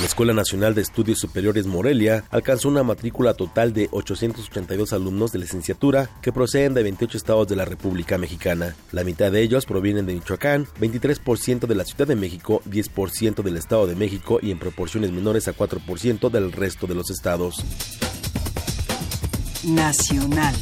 La 0.00 0.06
Escuela 0.06 0.32
Nacional 0.32 0.74
de 0.74 0.80
Estudios 0.80 1.18
Superiores 1.18 1.66
Morelia 1.66 2.24
alcanzó 2.30 2.70
una 2.70 2.82
matrícula 2.82 3.34
total 3.34 3.74
de 3.74 3.90
882 3.92 4.94
alumnos 4.94 5.30
de 5.30 5.40
licenciatura 5.40 6.08
que 6.22 6.32
proceden 6.32 6.72
de 6.72 6.82
28 6.82 7.18
estados 7.18 7.46
de 7.48 7.56
la 7.56 7.66
República 7.66 8.16
Mexicana. 8.16 8.74
La 8.92 9.04
mitad 9.04 9.30
de 9.30 9.42
ellos 9.42 9.66
provienen 9.66 10.06
de 10.06 10.14
Michoacán, 10.14 10.64
23% 10.80 11.66
de 11.66 11.74
la 11.74 11.84
Ciudad 11.84 12.08
de 12.08 12.16
México, 12.16 12.62
10% 12.64 13.42
del 13.42 13.58
Estado 13.58 13.86
de 13.86 13.94
México 13.94 14.38
y 14.40 14.50
en 14.50 14.58
proporciones 14.58 15.12
menores 15.12 15.48
a 15.48 15.54
4% 15.54 16.30
del 16.30 16.50
resto 16.50 16.86
de 16.86 16.94
los 16.94 17.10
estados. 17.10 17.62
Nacional. 19.64 20.54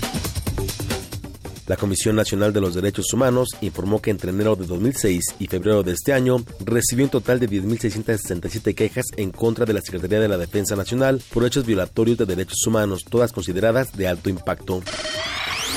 La 1.69 1.77
Comisión 1.77 2.17
Nacional 2.17 2.55
de 2.55 2.63
los 2.63 2.75
Derechos 2.75 3.13
Humanos 3.13 3.51
informó 3.61 4.01
que 4.01 4.11
entre 4.11 4.31
enero 4.31 4.57
de 4.57 4.67
2006 4.67 5.35
y 5.39 5.49
febrero 5.49 5.83
de 5.83 5.93
este 5.93 6.15
año 6.15 6.43
recibió 6.65 7.05
un 7.05 7.11
total 7.11 7.39
de 7.41 7.49
10.667 7.49 8.75
quejas 8.75 9.05
en 9.19 9.31
contra 9.31 9.67
de 9.67 9.75
la 9.75 9.83
Secretaría 9.83 10.19
de 10.19 10.29
la 10.29 10.39
Defensa 10.39 10.77
Nacional 10.77 11.23
por 11.31 11.45
hechos 11.45 11.67
violatorios 11.67 12.17
de 12.17 12.25
derechos 12.25 12.67
humanos, 12.67 13.05
todas 13.05 13.33
consideradas 13.33 13.93
de 13.93 14.09
alto 14.09 14.31
impacto. 14.31 14.83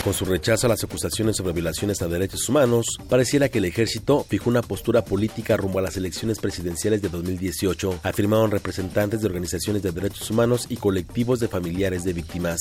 Con 0.03 0.15
su 0.15 0.25
rechazo 0.25 0.65
a 0.65 0.69
las 0.69 0.83
acusaciones 0.83 1.37
sobre 1.37 1.53
violaciones 1.53 2.01
a 2.01 2.07
derechos 2.07 2.49
humanos, 2.49 2.97
pareciera 3.07 3.49
que 3.49 3.59
el 3.59 3.65
ejército 3.65 4.25
fijó 4.27 4.49
una 4.49 4.63
postura 4.63 5.05
política 5.05 5.57
rumbo 5.57 5.77
a 5.77 5.83
las 5.83 5.95
elecciones 5.95 6.39
presidenciales 6.39 7.03
de 7.03 7.09
2018, 7.09 7.99
afirmaron 8.01 8.49
representantes 8.49 9.21
de 9.21 9.27
organizaciones 9.27 9.83
de 9.83 9.91
derechos 9.91 10.31
humanos 10.31 10.65
y 10.69 10.77
colectivos 10.77 11.39
de 11.39 11.47
familiares 11.47 12.03
de 12.03 12.13
víctimas. 12.13 12.59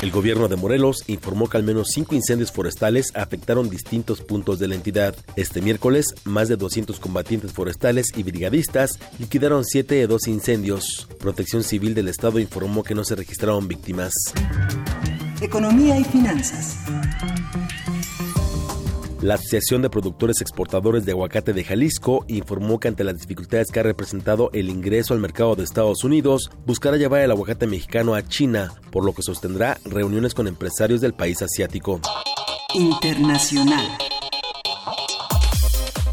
El 0.00 0.10
gobierno 0.10 0.48
de 0.48 0.56
Morelos 0.56 1.04
informó 1.06 1.50
que 1.50 1.58
al 1.58 1.64
menos 1.64 1.88
cinco 1.92 2.14
incendios 2.14 2.50
forestales 2.50 3.12
afectaron 3.14 3.68
distintos 3.68 4.22
puntos 4.22 4.58
de 4.58 4.68
la 4.68 4.74
entidad. 4.74 5.14
Este 5.36 5.60
miércoles, 5.60 6.06
más 6.24 6.48
de 6.48 6.56
200 6.56 6.98
combatientes 6.98 7.52
forestales 7.52 8.06
y 8.16 8.22
brigadistas 8.22 8.98
liquidaron 9.18 9.64
siete 9.64 9.96
de 9.96 10.06
dos 10.06 10.26
incendios. 10.26 11.06
Protección 11.20 11.62
Civil 11.62 11.94
del 11.94 12.08
Estado 12.08 12.40
informó 12.40 12.82
que 12.82 12.94
no 12.94 13.04
se 13.04 13.16
registraron 13.16 13.68
víctimas. 13.68 14.12
Economía 15.42 15.98
y 15.98 16.04
finanzas. 16.04 16.78
La 19.20 19.34
Asociación 19.34 19.82
de 19.82 19.90
Productores 19.90 20.40
Exportadores 20.40 21.04
de 21.04 21.10
Aguacate 21.10 21.52
de 21.52 21.64
Jalisco 21.64 22.24
informó 22.28 22.78
que 22.78 22.86
ante 22.86 23.02
las 23.02 23.18
dificultades 23.18 23.72
que 23.72 23.80
ha 23.80 23.82
representado 23.82 24.50
el 24.52 24.68
ingreso 24.68 25.14
al 25.14 25.20
mercado 25.20 25.56
de 25.56 25.64
Estados 25.64 26.04
Unidos, 26.04 26.52
buscará 26.64 26.96
llevar 26.96 27.22
el 27.22 27.32
aguacate 27.32 27.66
mexicano 27.66 28.14
a 28.14 28.22
China, 28.22 28.72
por 28.92 29.04
lo 29.04 29.14
que 29.14 29.22
sostendrá 29.22 29.78
reuniones 29.84 30.32
con 30.32 30.46
empresarios 30.46 31.00
del 31.00 31.12
país 31.12 31.42
asiático. 31.42 32.00
Internacional. 32.74 33.98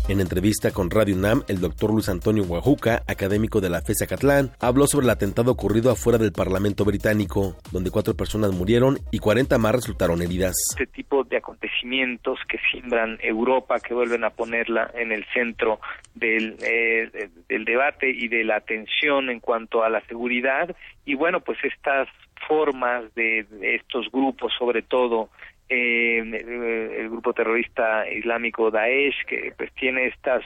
En 0.10 0.22
entrevista 0.22 0.72
con 0.72 0.90
Radio 0.90 1.16
UNAM, 1.16 1.44
el 1.48 1.62
doctor 1.62 1.92
Luis 1.92 2.10
Antonio 2.10 2.44
Guajuca, 2.44 3.04
académico 3.08 3.62
de 3.62 3.70
la 3.70 3.82
FESA 3.82 4.08
Catlán, 4.08 4.50
habló 4.60 4.88
sobre 4.88 5.04
el 5.04 5.12
atentado 5.12 5.52
ocurrido 5.52 5.92
afuera 5.92 6.18
del 6.18 6.32
Parlamento 6.32 6.84
británico, 6.84 7.54
donde 7.72 7.92
cuatro 7.92 8.16
personas 8.16 8.52
murieron 8.52 8.98
y 9.12 9.20
40 9.20 9.60
más 9.60 9.76
resultaron 9.76 10.24
heridas. 10.24 10.56
Este 10.72 10.88
tipo 10.88 11.24
de 11.26 11.38
acontecimientos 11.38 12.40
que 12.50 12.58
siembran 12.72 13.20
Europa, 13.22 13.80
que 13.80 13.94
vuelven 13.94 14.24
a 14.24 14.32
ponerla 14.32 14.90
en 14.96 15.12
el 15.12 15.24
centro 15.32 15.80
del, 16.16 16.58
eh, 16.64 17.30
del 17.48 17.66
debate 17.66 18.10
y 18.10 18.30
de 18.30 18.44
la 18.44 18.56
atención 18.56 19.30
en 19.30 19.40
cuanto 19.40 19.84
a 19.84 19.90
la 19.92 20.02
seguridad, 20.08 20.76
y 21.06 21.14
bueno, 21.14 21.42
pues 21.42 21.60
estas 21.64 22.08
formas 22.48 23.14
de 23.14 23.46
estos 23.62 24.12
grupos, 24.12 24.54
sobre 24.58 24.82
todo 24.82 25.30
eh, 25.70 26.98
el 26.98 27.10
grupo 27.10 27.34
terrorista 27.34 28.10
islámico 28.10 28.72
Daesh, 28.72 29.26
que 29.26 29.54
pues 29.56 29.72
tiene 29.74 30.08
estas 30.08 30.44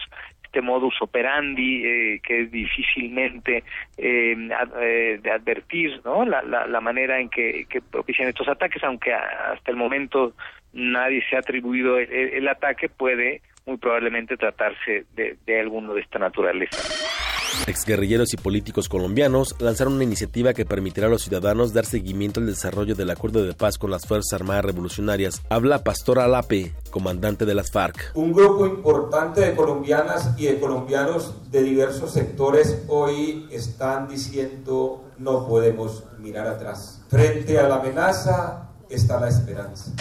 este 0.53 0.61
modus 0.61 0.93
operandi 1.01 1.83
eh, 1.83 2.19
que 2.21 2.41
es 2.41 2.51
difícilmente 2.51 3.63
eh, 3.97 4.35
eh, 4.79 5.19
de 5.19 5.31
advertir, 5.31 5.99
¿no? 6.05 6.23
La, 6.25 6.43
la, 6.43 6.67
la 6.67 6.79
manera 6.79 7.19
en 7.19 7.29
que, 7.29 7.65
que, 7.67 7.81
propician 7.81 8.29
estos 8.29 8.47
ataques, 8.47 8.83
aunque 8.83 9.11
hasta 9.13 9.71
el 9.71 9.77
momento 9.77 10.33
nadie 10.71 11.23
se 11.27 11.35
ha 11.35 11.39
atribuido 11.39 11.97
el, 11.97 12.11
el 12.11 12.47
ataque, 12.47 12.87
puede 12.87 13.41
muy 13.65 13.77
probablemente 13.77 14.37
tratarse 14.37 15.05
de, 15.15 15.37
de 15.43 15.59
alguno 15.59 15.95
de 15.95 16.01
esta 16.01 16.19
naturaleza. 16.19 16.77
Exguerrilleros 17.67 18.33
y 18.33 18.37
políticos 18.37 18.89
colombianos 18.89 19.55
lanzaron 19.59 19.93
una 19.93 20.03
iniciativa 20.03 20.53
que 20.53 20.65
permitirá 20.65 21.07
a 21.07 21.09
los 21.09 21.23
ciudadanos 21.23 21.73
dar 21.73 21.85
seguimiento 21.85 22.39
al 22.39 22.47
desarrollo 22.47 22.95
del 22.95 23.09
acuerdo 23.09 23.43
de 23.43 23.53
paz 23.53 23.77
con 23.77 23.91
las 23.91 24.05
Fuerzas 24.05 24.33
Armadas 24.33 24.65
Revolucionarias. 24.65 25.41
Habla 25.49 25.83
Pastor 25.83 26.19
Alape, 26.19 26.73
comandante 26.89 27.45
de 27.45 27.55
las 27.55 27.71
FARC. 27.71 28.11
Un 28.15 28.33
grupo 28.33 28.65
importante 28.65 29.41
de 29.41 29.55
colombianas 29.55 30.31
y 30.37 30.45
de 30.45 30.59
colombianos 30.59 31.51
de 31.51 31.63
diversos 31.63 32.11
sectores 32.11 32.83
hoy 32.87 33.47
están 33.51 34.07
diciendo 34.07 35.03
no 35.17 35.47
podemos 35.47 36.03
mirar 36.19 36.47
atrás. 36.47 37.01
Frente 37.09 37.59
a 37.59 37.67
la 37.67 37.75
amenaza 37.75 38.69
está 38.89 39.19
la 39.19 39.29
esperanza. 39.29 39.91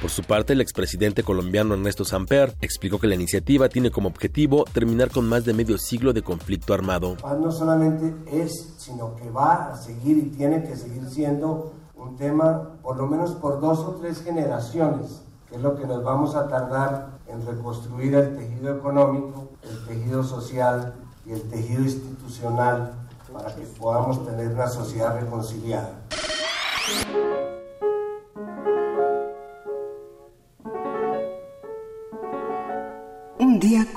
Por 0.00 0.10
su 0.10 0.22
parte, 0.22 0.52
el 0.52 0.60
expresidente 0.60 1.24
colombiano 1.24 1.74
Ernesto 1.74 2.04
Samper 2.04 2.54
explicó 2.60 3.00
que 3.00 3.08
la 3.08 3.16
iniciativa 3.16 3.68
tiene 3.68 3.90
como 3.90 4.08
objetivo 4.08 4.64
terminar 4.72 5.10
con 5.10 5.28
más 5.28 5.44
de 5.44 5.54
medio 5.54 5.76
siglo 5.76 6.12
de 6.12 6.22
conflicto 6.22 6.72
armado. 6.72 7.16
Paz 7.16 7.38
no 7.38 7.50
solamente 7.50 8.14
es, 8.30 8.74
sino 8.78 9.16
que 9.16 9.28
va 9.30 9.72
a 9.72 9.76
seguir 9.76 10.18
y 10.18 10.22
tiene 10.30 10.62
que 10.62 10.76
seguir 10.76 11.04
siendo 11.08 11.74
un 11.96 12.16
tema 12.16 12.78
por 12.80 12.96
lo 12.96 13.08
menos 13.08 13.32
por 13.32 13.60
dos 13.60 13.80
o 13.80 13.96
tres 14.00 14.22
generaciones, 14.22 15.22
que 15.48 15.56
es 15.56 15.62
lo 15.62 15.76
que 15.76 15.86
nos 15.86 16.04
vamos 16.04 16.36
a 16.36 16.48
tardar 16.48 17.18
en 17.26 17.44
reconstruir 17.44 18.14
el 18.14 18.36
tejido 18.36 18.76
económico, 18.76 19.50
el 19.62 19.84
tejido 19.86 20.22
social 20.22 20.94
y 21.26 21.32
el 21.32 21.42
tejido 21.42 21.82
institucional 21.82 22.92
para 23.32 23.54
que 23.54 23.62
podamos 23.62 24.24
tener 24.24 24.48
una 24.48 24.68
sociedad 24.68 25.20
reconciliada. 25.20 25.90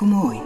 Como 0.02 0.30
hoy. 0.30 0.42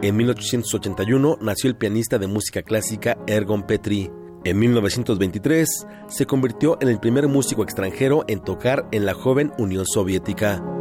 En 0.00 0.16
1881 0.16 1.36
nació 1.42 1.68
el 1.68 1.76
pianista 1.76 2.16
de 2.16 2.26
música 2.28 2.62
clásica 2.62 3.18
Ergon 3.26 3.66
Petri. 3.66 4.10
En 4.44 4.58
1923 4.58 5.68
se 6.08 6.24
convirtió 6.24 6.78
en 6.80 6.88
el 6.88 6.98
primer 6.98 7.28
músico 7.28 7.62
extranjero 7.62 8.24
en 8.26 8.40
tocar 8.40 8.88
en 8.92 9.04
la 9.04 9.12
joven 9.12 9.52
Unión 9.58 9.84
Soviética. 9.84 10.79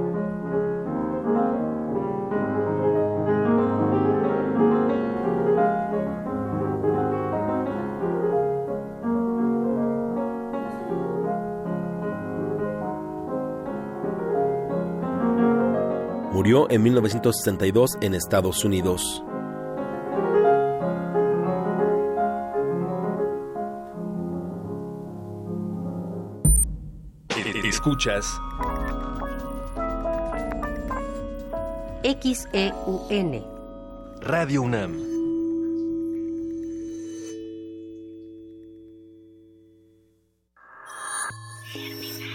Murió 16.50 16.72
en 16.72 16.82
1962 16.82 18.00
en 18.02 18.16
Estados 18.16 18.66
Unidos. 18.66 19.24
Escuchas 27.64 28.26
XEUN 32.02 33.46
Radio 34.22 34.64
UNAM. 34.64 34.98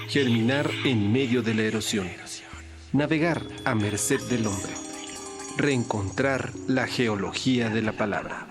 Germinar 0.06 0.70
en 0.84 1.12
medio 1.12 1.42
de 1.42 1.54
la 1.54 1.62
erosión. 1.62 2.23
Navegar 2.94 3.42
a 3.64 3.74
merced 3.74 4.20
del 4.30 4.46
hombre. 4.46 4.72
Reencontrar 5.56 6.52
la 6.68 6.86
geología 6.86 7.68
de 7.68 7.82
la 7.82 7.90
palabra. 7.90 8.46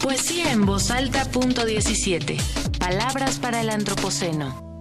Poesía 0.00 0.52
en 0.52 0.64
voz 0.64 0.92
alta, 0.92 1.24
punto 1.24 1.64
17. 1.64 2.36
Palabras 2.78 3.40
para 3.40 3.60
el 3.60 3.70
antropoceno. 3.70 4.80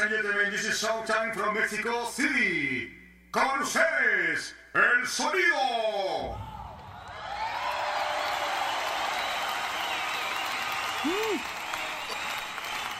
Gentlemen, 0.07 0.51
this 0.51 0.65
is 0.65 0.81
Showtime 0.81 1.33
from 1.33 1.53
Mexico 1.53 2.05
City. 2.09 2.89
Con 3.31 3.61
ustedes, 3.61 4.55
el 4.73 5.05
sonido. 5.05 6.37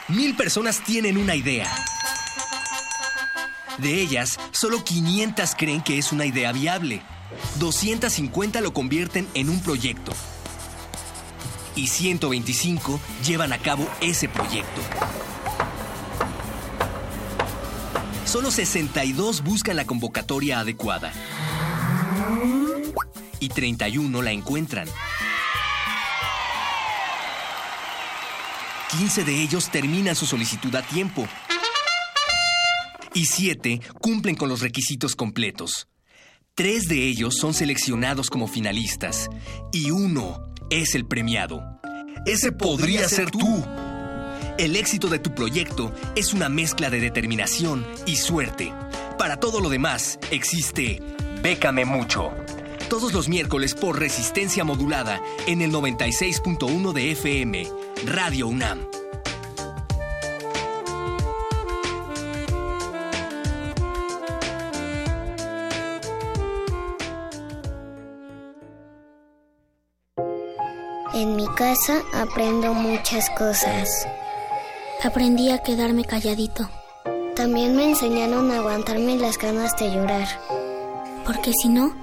Mil 0.08 0.36
personas 0.36 0.80
tienen 0.84 1.16
una 1.16 1.34
idea. 1.34 1.72
De 3.78 3.94
ellas, 3.94 4.38
solo 4.52 4.84
500 4.84 5.54
creen 5.56 5.82
que 5.82 5.96
es 5.96 6.12
una 6.12 6.26
idea 6.26 6.52
viable. 6.52 7.02
250 7.58 8.60
lo 8.60 8.74
convierten 8.74 9.26
en 9.32 9.48
un 9.48 9.62
proyecto. 9.62 10.12
y 11.76 11.86
125 11.86 13.00
llevan 13.24 13.52
a 13.52 13.58
cabo 13.58 13.88
ese 14.00 14.28
proyecto. 14.28 14.80
Solo 18.30 18.52
62 18.52 19.42
buscan 19.42 19.74
la 19.74 19.84
convocatoria 19.84 20.60
adecuada 20.60 21.12
y 23.40 23.48
31 23.48 24.22
la 24.22 24.30
encuentran. 24.30 24.86
15 28.96 29.24
de 29.24 29.42
ellos 29.42 29.68
terminan 29.70 30.14
su 30.14 30.26
solicitud 30.26 30.72
a 30.76 30.82
tiempo 30.82 31.26
y 33.14 33.24
7 33.26 33.80
cumplen 34.00 34.36
con 34.36 34.48
los 34.48 34.60
requisitos 34.60 35.16
completos. 35.16 35.88
Tres 36.54 36.86
de 36.86 37.08
ellos 37.08 37.34
son 37.36 37.52
seleccionados 37.52 38.30
como 38.30 38.46
finalistas 38.46 39.28
y 39.72 39.90
uno 39.90 40.54
es 40.70 40.94
el 40.94 41.04
premiado. 41.04 41.64
Ese 42.26 42.52
podría 42.52 43.08
ser 43.08 43.32
tú. 43.32 43.89
El 44.60 44.76
éxito 44.76 45.08
de 45.08 45.18
tu 45.18 45.34
proyecto 45.34 45.90
es 46.14 46.34
una 46.34 46.50
mezcla 46.50 46.90
de 46.90 47.00
determinación 47.00 47.86
y 48.04 48.16
suerte. 48.16 48.74
Para 49.16 49.38
todo 49.38 49.58
lo 49.58 49.70
demás 49.70 50.18
existe 50.30 51.00
Bécame 51.42 51.86
mucho. 51.86 52.30
Todos 52.90 53.14
los 53.14 53.26
miércoles 53.26 53.74
por 53.74 53.98
resistencia 53.98 54.62
modulada 54.62 55.22
en 55.46 55.62
el 55.62 55.72
96.1 55.72 56.92
de 56.92 57.12
FM, 57.12 57.66
Radio 58.04 58.48
UNAM. 58.48 58.80
En 71.14 71.34
mi 71.34 71.48
casa 71.54 72.02
aprendo 72.12 72.74
muchas 72.74 73.30
cosas. 73.30 74.06
Aprendí 75.02 75.50
a 75.50 75.62
quedarme 75.62 76.04
calladito. 76.04 76.68
También 77.34 77.74
me 77.74 77.88
enseñaron 77.88 78.50
a 78.50 78.58
aguantarme 78.58 79.16
las 79.16 79.38
ganas 79.38 79.74
de 79.78 79.90
llorar. 79.90 80.28
Porque 81.24 81.52
si 81.52 81.70
no, 81.70 81.94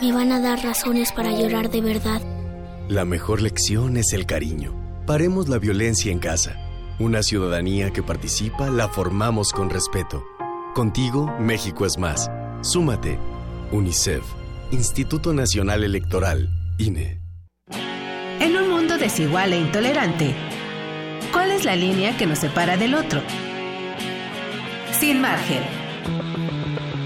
me 0.00 0.12
van 0.12 0.30
a 0.30 0.40
dar 0.40 0.62
razones 0.62 1.10
para 1.10 1.32
llorar 1.32 1.68
de 1.68 1.80
verdad. 1.80 2.22
La 2.88 3.04
mejor 3.04 3.42
lección 3.42 3.96
es 3.96 4.12
el 4.12 4.24
cariño. 4.26 4.72
Paremos 5.04 5.48
la 5.48 5.58
violencia 5.58 6.12
en 6.12 6.20
casa. 6.20 6.56
Una 7.00 7.24
ciudadanía 7.24 7.90
que 7.90 8.04
participa 8.04 8.70
la 8.70 8.88
formamos 8.88 9.50
con 9.52 9.68
respeto. 9.68 10.22
Contigo, 10.76 11.26
México 11.40 11.86
es 11.86 11.98
más. 11.98 12.30
Súmate. 12.60 13.18
UNICEF, 13.72 14.22
Instituto 14.70 15.32
Nacional 15.32 15.82
Electoral, 15.82 16.48
INE. 16.78 17.20
En 18.38 18.56
un 18.56 18.70
mundo 18.70 18.96
desigual 18.96 19.52
e 19.54 19.58
intolerante, 19.58 20.36
¿cuál 20.36 20.51
es 21.62 21.66
la 21.66 21.76
línea 21.76 22.16
que 22.16 22.26
nos 22.26 22.40
separa 22.40 22.76
del 22.76 22.94
otro? 22.94 23.22
Sin 24.98 25.20
margen. 25.20 25.62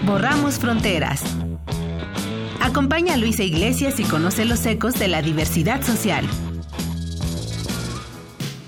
Borramos 0.02 0.58
fronteras. 0.58 1.22
Acompaña 2.62 3.14
a 3.14 3.16
Luisa 3.18 3.42
Iglesias 3.42 4.00
y 4.00 4.04
conoce 4.04 4.46
los 4.46 4.64
ecos 4.64 4.94
de 4.94 5.08
la 5.08 5.20
diversidad 5.20 5.82
social. 5.82 6.26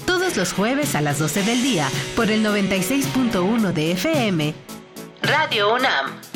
Todos 0.04 0.36
los 0.36 0.52
jueves 0.52 0.94
a 0.94 1.00
las 1.00 1.18
12 1.18 1.42
del 1.44 1.62
día 1.62 1.88
por 2.16 2.30
el 2.30 2.44
96.1 2.44 3.72
de 3.72 3.92
FM, 3.92 4.54
Radio 5.22 5.74
UNAM. 5.74 6.27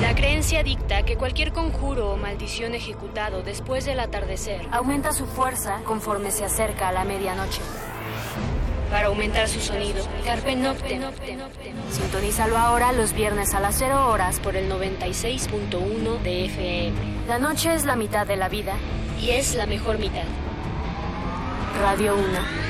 La 0.00 0.14
creencia 0.14 0.62
dicta 0.62 1.04
que 1.04 1.16
cualquier 1.16 1.52
conjuro 1.52 2.10
o 2.10 2.16
maldición 2.18 2.74
ejecutado 2.74 3.42
después 3.42 3.86
del 3.86 3.98
atardecer 3.98 4.60
aumenta 4.70 5.12
su 5.12 5.26
fuerza 5.26 5.80
conforme 5.84 6.30
se 6.30 6.44
acerca 6.44 6.88
a 6.88 6.92
la 6.92 7.04
medianoche. 7.04 7.62
Para 8.90 9.06
aumentar 9.06 9.48
su 9.48 9.58
sonido, 9.60 10.06
Carpe 10.24 10.54
Noctem. 10.54 11.02
Sintonízalo 11.90 12.58
ahora 12.58 12.92
los 12.92 13.14
viernes 13.14 13.54
a 13.54 13.60
las 13.60 13.76
0 13.78 14.08
horas 14.10 14.38
por 14.38 14.54
el 14.54 14.70
96.1 14.70 16.20
de 16.22 16.44
FM. 16.44 16.96
La 17.26 17.38
noche 17.38 17.74
es 17.74 17.86
la 17.86 17.96
mitad 17.96 18.26
de 18.26 18.36
la 18.36 18.50
vida 18.50 18.74
y 19.18 19.30
es 19.30 19.54
la 19.54 19.64
mejor 19.64 19.98
mitad. 19.98 20.24
Radio 21.80 22.16
1. 22.16 22.66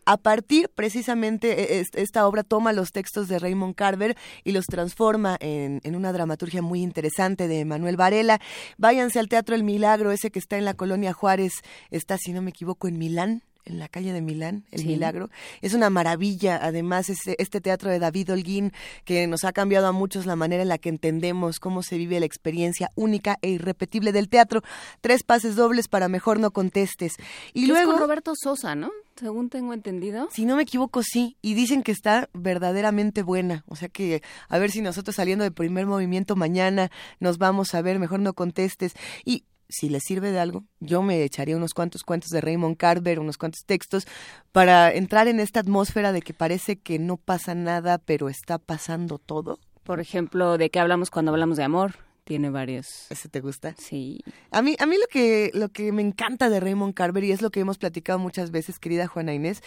A 0.05 0.17
partir 0.17 0.69
precisamente 0.73 1.79
e, 1.79 1.85
esta 1.93 2.27
obra 2.27 2.43
toma 2.43 2.73
los 2.73 2.91
textos 2.91 3.27
de 3.27 3.39
Raymond 3.39 3.75
Carver 3.75 4.15
y 4.43 4.51
los 4.51 4.65
transforma 4.65 5.37
en, 5.39 5.81
en 5.83 5.95
una 5.95 6.11
dramaturgia 6.11 6.61
muy 6.61 6.81
interesante 6.81 7.47
de 7.47 7.65
Manuel 7.65 7.97
Varela. 7.97 8.39
Váyanse 8.77 9.19
al 9.19 9.29
Teatro 9.29 9.55
El 9.55 9.63
Milagro 9.63 10.11
ese 10.11 10.31
que 10.31 10.39
está 10.39 10.57
en 10.57 10.65
la 10.65 10.73
colonia 10.73 11.13
Juárez 11.13 11.53
está 11.91 12.17
si 12.17 12.33
no 12.33 12.41
me 12.41 12.49
equivoco 12.49 12.87
en 12.87 12.97
Milán 12.97 13.43
en 13.67 13.79
la 13.79 13.87
calle 13.87 14.13
de 14.13 14.21
Milán, 14.21 14.65
El 14.71 14.85
Milagro. 14.85 15.29
Es 15.61 15.73
una 15.73 15.89
maravilla, 15.89 16.59
además, 16.61 17.09
este, 17.09 17.41
este 17.41 17.61
teatro 17.61 17.89
de 17.89 17.99
David 17.99 18.31
Holguín, 18.31 18.71
que 19.05 19.27
nos 19.27 19.43
ha 19.43 19.51
cambiado 19.51 19.87
a 19.87 19.91
muchos 19.91 20.25
la 20.25 20.35
manera 20.35 20.63
en 20.63 20.69
la 20.69 20.77
que 20.77 20.89
entendemos 20.89 21.59
cómo 21.59 21.83
se 21.83 21.97
vive 21.97 22.19
la 22.19 22.25
experiencia 22.25 22.91
única 22.95 23.37
e 23.41 23.49
irrepetible 23.49 24.11
del 24.11 24.29
teatro. 24.29 24.61
Tres 25.01 25.23
pases 25.23 25.55
dobles 25.55 25.87
para 25.87 26.07
Mejor 26.07 26.39
No 26.39 26.51
Contestes. 26.51 27.15
Y 27.53 27.67
luego... 27.67 27.91
Es 27.91 27.97
con 27.97 27.99
Roberto 27.99 28.33
Sosa, 28.35 28.75
¿no? 28.75 28.91
Según 29.15 29.49
tengo 29.49 29.73
entendido. 29.73 30.29
Si 30.31 30.45
no 30.45 30.55
me 30.55 30.63
equivoco, 30.63 31.01
sí. 31.01 31.37
Y 31.41 31.55
dicen 31.55 31.81
que 31.81 31.91
está 31.91 32.29
verdaderamente 32.33 33.23
buena. 33.23 33.63
O 33.67 33.75
sea 33.75 33.89
que 33.89 34.21
a 34.47 34.59
ver 34.59 34.71
si 34.71 34.81
nosotros 34.81 35.15
saliendo 35.15 35.43
de 35.43 35.51
primer 35.51 35.87
movimiento 35.87 36.35
mañana 36.35 36.91
nos 37.19 37.39
vamos 37.39 37.73
a 37.73 37.81
ver, 37.81 37.97
mejor 37.97 38.19
no 38.19 38.33
contestes. 38.33 38.93
Y 39.25 39.43
si 39.69 39.89
les 39.89 40.03
sirve 40.03 40.31
de 40.31 40.39
algo, 40.39 40.63
yo 40.79 41.01
me 41.01 41.23
echaría 41.23 41.57
unos 41.57 41.73
cuantos 41.73 42.03
cuentos 42.03 42.29
de 42.29 42.41
Raymond 42.41 42.77
Carver, 42.77 43.19
unos 43.19 43.37
cuantos 43.37 43.65
textos, 43.65 44.07
para 44.51 44.93
entrar 44.93 45.27
en 45.27 45.39
esta 45.39 45.59
atmósfera 45.59 46.11
de 46.11 46.21
que 46.21 46.33
parece 46.33 46.77
que 46.77 46.99
no 46.99 47.17
pasa 47.17 47.55
nada, 47.55 47.97
pero 47.97 48.29
está 48.29 48.57
pasando 48.57 49.17
todo. 49.17 49.59
Por 49.83 49.99
ejemplo, 49.99 50.57
¿de 50.57 50.69
qué 50.69 50.79
hablamos 50.79 51.09
cuando 51.09 51.31
hablamos 51.31 51.57
de 51.57 51.63
amor? 51.63 51.95
Tiene 52.23 52.49
varios. 52.49 53.09
¿Ese 53.09 53.29
te 53.29 53.39
gusta? 53.39 53.73
Sí. 53.77 54.19
A 54.51 54.61
mí, 54.61 54.75
a 54.79 54.85
mí 54.85 54.97
lo 54.97 55.07
que, 55.07 55.49
lo 55.53 55.69
que 55.69 55.93
me 55.93 56.01
encanta 56.01 56.49
de 56.49 56.59
Raymond 56.59 56.93
Carver, 56.93 57.23
y 57.23 57.31
es 57.31 57.41
lo 57.41 57.51
que 57.51 57.61
hemos 57.61 57.77
platicado 57.77 58.19
muchas 58.19 58.51
veces, 58.51 58.79
querida 58.79 59.07
Juana 59.07 59.33
Inés, 59.33 59.63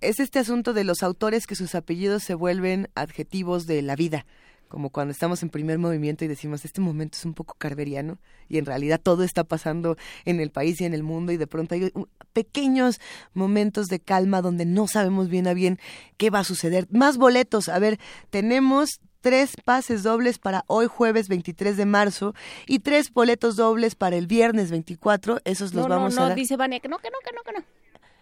es 0.00 0.18
este 0.18 0.40
asunto 0.40 0.72
de 0.72 0.82
los 0.82 1.04
autores 1.04 1.46
que 1.46 1.54
sus 1.54 1.76
apellidos 1.76 2.24
se 2.24 2.34
vuelven 2.34 2.88
adjetivos 2.96 3.66
de 3.66 3.82
la 3.82 3.94
vida 3.94 4.26
como 4.68 4.90
cuando 4.90 5.12
estamos 5.12 5.42
en 5.42 5.50
primer 5.50 5.78
movimiento 5.78 6.24
y 6.24 6.28
decimos, 6.28 6.64
este 6.64 6.80
momento 6.80 7.16
es 7.18 7.24
un 7.24 7.34
poco 7.34 7.54
carveriano 7.58 8.18
y 8.48 8.58
en 8.58 8.66
realidad 8.66 9.00
todo 9.02 9.22
está 9.22 9.44
pasando 9.44 9.96
en 10.24 10.40
el 10.40 10.50
país 10.50 10.80
y 10.80 10.84
en 10.84 10.94
el 10.94 11.02
mundo 11.02 11.32
y 11.32 11.36
de 11.36 11.46
pronto 11.46 11.74
hay 11.74 11.92
pequeños 12.32 13.00
momentos 13.32 13.86
de 13.88 14.00
calma 14.00 14.42
donde 14.42 14.64
no 14.64 14.88
sabemos 14.88 15.28
bien 15.28 15.46
a 15.46 15.54
bien 15.54 15.78
qué 16.16 16.30
va 16.30 16.40
a 16.40 16.44
suceder. 16.44 16.86
Más 16.90 17.16
boletos, 17.16 17.68
a 17.68 17.78
ver, 17.78 17.98
tenemos 18.30 19.00
tres 19.20 19.56
pases 19.64 20.02
dobles 20.02 20.38
para 20.38 20.64
hoy 20.66 20.86
jueves 20.86 21.28
23 21.28 21.76
de 21.76 21.86
marzo 21.86 22.34
y 22.66 22.80
tres 22.80 23.10
boletos 23.10 23.56
dobles 23.56 23.94
para 23.94 24.16
el 24.16 24.26
viernes 24.26 24.70
24, 24.70 25.40
esos 25.44 25.72
los 25.72 25.88
vamos 25.88 26.14
no, 26.14 26.24
a 26.24 26.28
No, 26.28 26.34
dice 26.34 26.56
Vania 26.56 26.80
que 26.80 26.88
no, 26.88 26.98
que 26.98 27.08
no, 27.10 27.16
que 27.24 27.32
no, 27.32 27.42
que 27.42 27.52
no. 27.52 27.64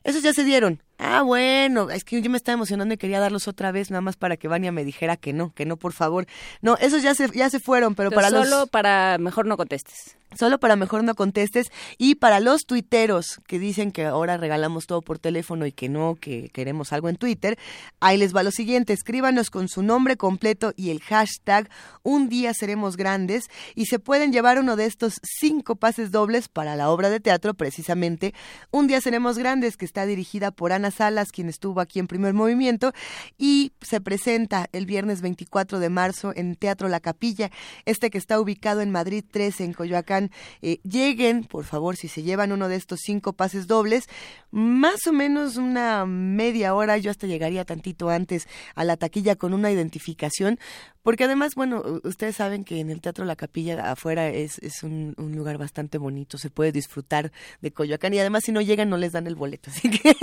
Esos 0.05 0.23
ya 0.23 0.33
se 0.33 0.45
dieron. 0.45 0.83
Ah, 1.05 1.23
bueno, 1.23 1.91
es 1.91 2.05
que 2.05 2.23
yo 2.23 2.31
me 2.31 2.37
estaba 2.37 2.55
emocionando 2.55 2.95
y 2.95 2.97
quería 2.97 3.19
darlos 3.19 3.49
otra 3.49 3.73
vez, 3.73 3.91
nada 3.91 4.01
más 4.01 4.17
para 4.17 4.37
que 4.37 4.47
Vania 4.47 4.71
me 4.71 4.85
dijera 4.85 5.17
que 5.17 5.33
no, 5.33 5.53
que 5.53 5.67
no, 5.67 5.77
por 5.77 5.93
favor. 5.93 6.27
No, 6.61 6.77
esos 6.77 7.03
ya 7.03 7.13
se, 7.17 7.29
ya 7.31 7.51
se 7.51 7.59
fueron, 7.59 7.97
pero, 7.97 8.13
para 8.13 8.31
solo 8.31 8.45
los... 8.45 8.71
para 8.71 9.19
mejor 9.19 9.47
no 9.47 9.57
contestes. 9.57 10.17
Solo 10.39 10.59
para 10.59 10.77
mejor 10.77 11.05
no 11.05 11.15
contestes. 11.15 11.71
Y 11.99 12.15
para 12.15 12.41
los 12.41 12.63
tuiteros 12.65 13.41
que 13.47 13.59
dicen 13.59 13.93
que 13.93 14.05
ahora 14.07 14.37
regalamos 14.37 14.87
todo 14.87 15.03
por 15.03 15.19
teléfono 15.19 15.67
y 15.67 15.73
que 15.73 15.89
no, 15.89 16.15
que 16.15 16.49
queremos 16.51 16.93
algo 16.93 17.09
en 17.09 17.17
Twitter, 17.17 17.59
ahí 18.01 18.17
les 18.17 18.35
va 18.35 18.43
lo 18.43 18.51
siguiente. 18.51 18.93
Escríbanos 18.93 19.51
con 19.51 19.69
su 19.69 19.83
nombre 19.83 20.17
completo 20.17 20.73
y 20.77 20.91
el 20.91 21.01
hashtag 21.01 21.69
Un 22.03 22.29
día 22.29 22.55
seremos 22.55 22.97
grandes 22.97 23.45
y 23.75 23.87
se 23.87 23.99
pueden 23.99 24.33
llevar 24.33 24.59
uno 24.59 24.77
de 24.77 24.87
estos 24.87 25.21
cinco 25.23 25.77
pases 25.77 26.11
dobles 26.11 26.49
para 26.49 26.77
la 26.77 26.91
obra 26.91 27.11
de 27.11 27.21
teatro, 27.21 27.55
precisamente 27.55 28.33
Un 28.71 28.87
día 28.87 29.01
seremos 29.01 29.37
grandes, 29.37 29.77
que 29.77 29.85
está 29.85 30.07
dirigida 30.07 30.51
por 30.51 30.73
Ana 30.73 30.91
Salas, 30.95 31.33
quien 31.33 31.49
estuvo 31.49 31.81
aquí 31.81 31.99
en 31.99 32.07
primer 32.07 32.35
movimiento, 32.35 32.93
y 33.39 33.73
se 33.81 34.01
presenta 34.01 34.69
el 34.73 34.87
viernes 34.87 35.21
24 35.21 35.79
de 35.79 35.91
marzo 35.91 36.33
en 36.35 36.57
Teatro 36.57 36.89
La 36.89 37.01
Capilla, 37.01 37.51
este 37.85 38.11
que 38.11 38.19
está 38.19 38.41
ubicado 38.41 38.81
en 38.81 38.91
Madrid 38.91 39.25
13, 39.29 39.65
en 39.65 39.73
Coyoacán. 39.73 40.31
Eh, 40.61 40.79
lleguen, 40.83 41.45
por 41.45 41.65
favor, 41.65 41.97
si 41.97 42.09
se 42.09 42.23
llevan 42.23 42.53
uno 42.53 42.69
de 42.69 42.77
estos 42.77 43.01
cinco 43.03 43.33
pases 43.33 43.67
dobles, 43.67 44.09
más 44.51 45.07
o 45.07 45.13
menos 45.13 45.57
una 45.57 46.07
media 46.07 46.75
hora, 46.75 46.99
yo 46.99 47.11
hasta 47.11 47.27
llegaría 47.27 47.65
tantito 47.65 48.11
antes 48.11 48.47
a 48.75 48.85
la 48.85 48.97
taquilla 48.97 49.37
con 49.37 49.55
una 49.55 49.71
identificación, 49.71 50.59
porque 51.03 51.25
además, 51.25 51.55
bueno, 51.57 51.83
ustedes 52.05 52.37
saben 52.37 52.65
que 52.65 52.79
en 52.79 52.91
el 52.91 53.01
Teatro 53.01 53.25
La 53.25 53.35
Capilla 53.35 53.91
afuera 53.91 54.29
es, 54.29 54.61
un, 54.83 55.15
un, 55.19 55.35
lugar 55.35 55.59
bastante 55.59 55.99
bonito, 55.99 56.39
se 56.39 56.51
puede 56.51 56.71
disfrutar 56.71 57.33
de 57.61 57.73
Coyoacán 57.73 58.15
y 58.15 58.21
además 58.21 58.45
si 58.45 58.53
no 58.53 58.61
llegan 58.61 58.89
no 58.89 58.97
les 58.97 59.13
dan 59.13 59.27
el 59.27 59.35
boleto, 59.35 59.71
así 59.75 59.91
que 59.91 60.15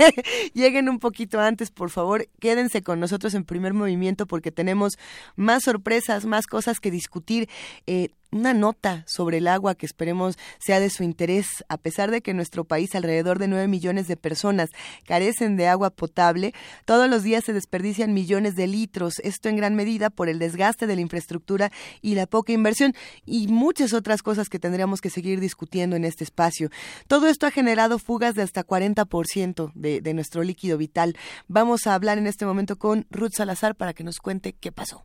lleguen 0.54 0.88
un 0.88 0.98
poquito 0.98 1.40
antes, 1.40 1.70
por 1.70 1.90
favor, 1.90 2.28
quédense 2.38 2.82
con 2.82 3.00
nosotros 3.00 3.34
en 3.34 3.44
primer 3.44 3.74
movimiento 3.74 4.26
porque 4.26 4.50
tenemos 4.50 4.98
más 5.36 5.64
sorpresas, 5.64 6.26
más 6.26 6.46
cosas 6.46 6.80
que 6.80 6.90
discutir. 6.90 7.48
Eh, 7.86 8.10
una 8.32 8.54
nota 8.54 9.04
sobre 9.06 9.38
el 9.38 9.48
agua 9.48 9.74
que 9.74 9.86
esperemos 9.86 10.38
sea 10.58 10.80
de 10.80 10.90
su 10.90 11.02
interés. 11.02 11.64
A 11.68 11.76
pesar 11.76 12.10
de 12.10 12.22
que 12.22 12.30
en 12.30 12.36
nuestro 12.36 12.64
país 12.64 12.94
alrededor 12.94 13.38
de 13.38 13.48
9 13.48 13.68
millones 13.68 14.08
de 14.08 14.16
personas 14.16 14.70
carecen 15.06 15.56
de 15.56 15.68
agua 15.68 15.90
potable, 15.90 16.54
todos 16.84 17.08
los 17.08 17.22
días 17.22 17.44
se 17.44 17.52
desperdician 17.52 18.14
millones 18.14 18.56
de 18.56 18.66
litros. 18.66 19.18
Esto 19.20 19.48
en 19.48 19.56
gran 19.56 19.74
medida 19.74 20.10
por 20.10 20.28
el 20.28 20.38
desgaste 20.38 20.86
de 20.86 20.94
la 20.94 21.00
infraestructura 21.00 21.70
y 22.00 22.14
la 22.14 22.26
poca 22.26 22.52
inversión 22.52 22.94
y 23.24 23.48
muchas 23.48 23.92
otras 23.92 24.22
cosas 24.22 24.48
que 24.48 24.58
tendríamos 24.58 25.00
que 25.00 25.10
seguir 25.10 25.40
discutiendo 25.40 25.96
en 25.96 26.04
este 26.04 26.24
espacio. 26.24 26.70
Todo 27.06 27.28
esto 27.28 27.46
ha 27.46 27.50
generado 27.50 27.98
fugas 27.98 28.34
de 28.34 28.42
hasta 28.42 28.64
40% 28.64 29.72
de, 29.74 30.00
de 30.00 30.14
nuestro 30.14 30.42
líquido 30.42 30.78
vital. 30.78 31.16
Vamos 31.48 31.86
a 31.86 31.94
hablar 31.94 32.18
en 32.18 32.26
este 32.26 32.46
momento 32.46 32.76
con 32.76 33.06
Ruth 33.10 33.32
Salazar 33.36 33.74
para 33.74 33.94
que 33.94 34.04
nos 34.04 34.18
cuente 34.18 34.52
qué 34.52 34.72
pasó. 34.72 35.04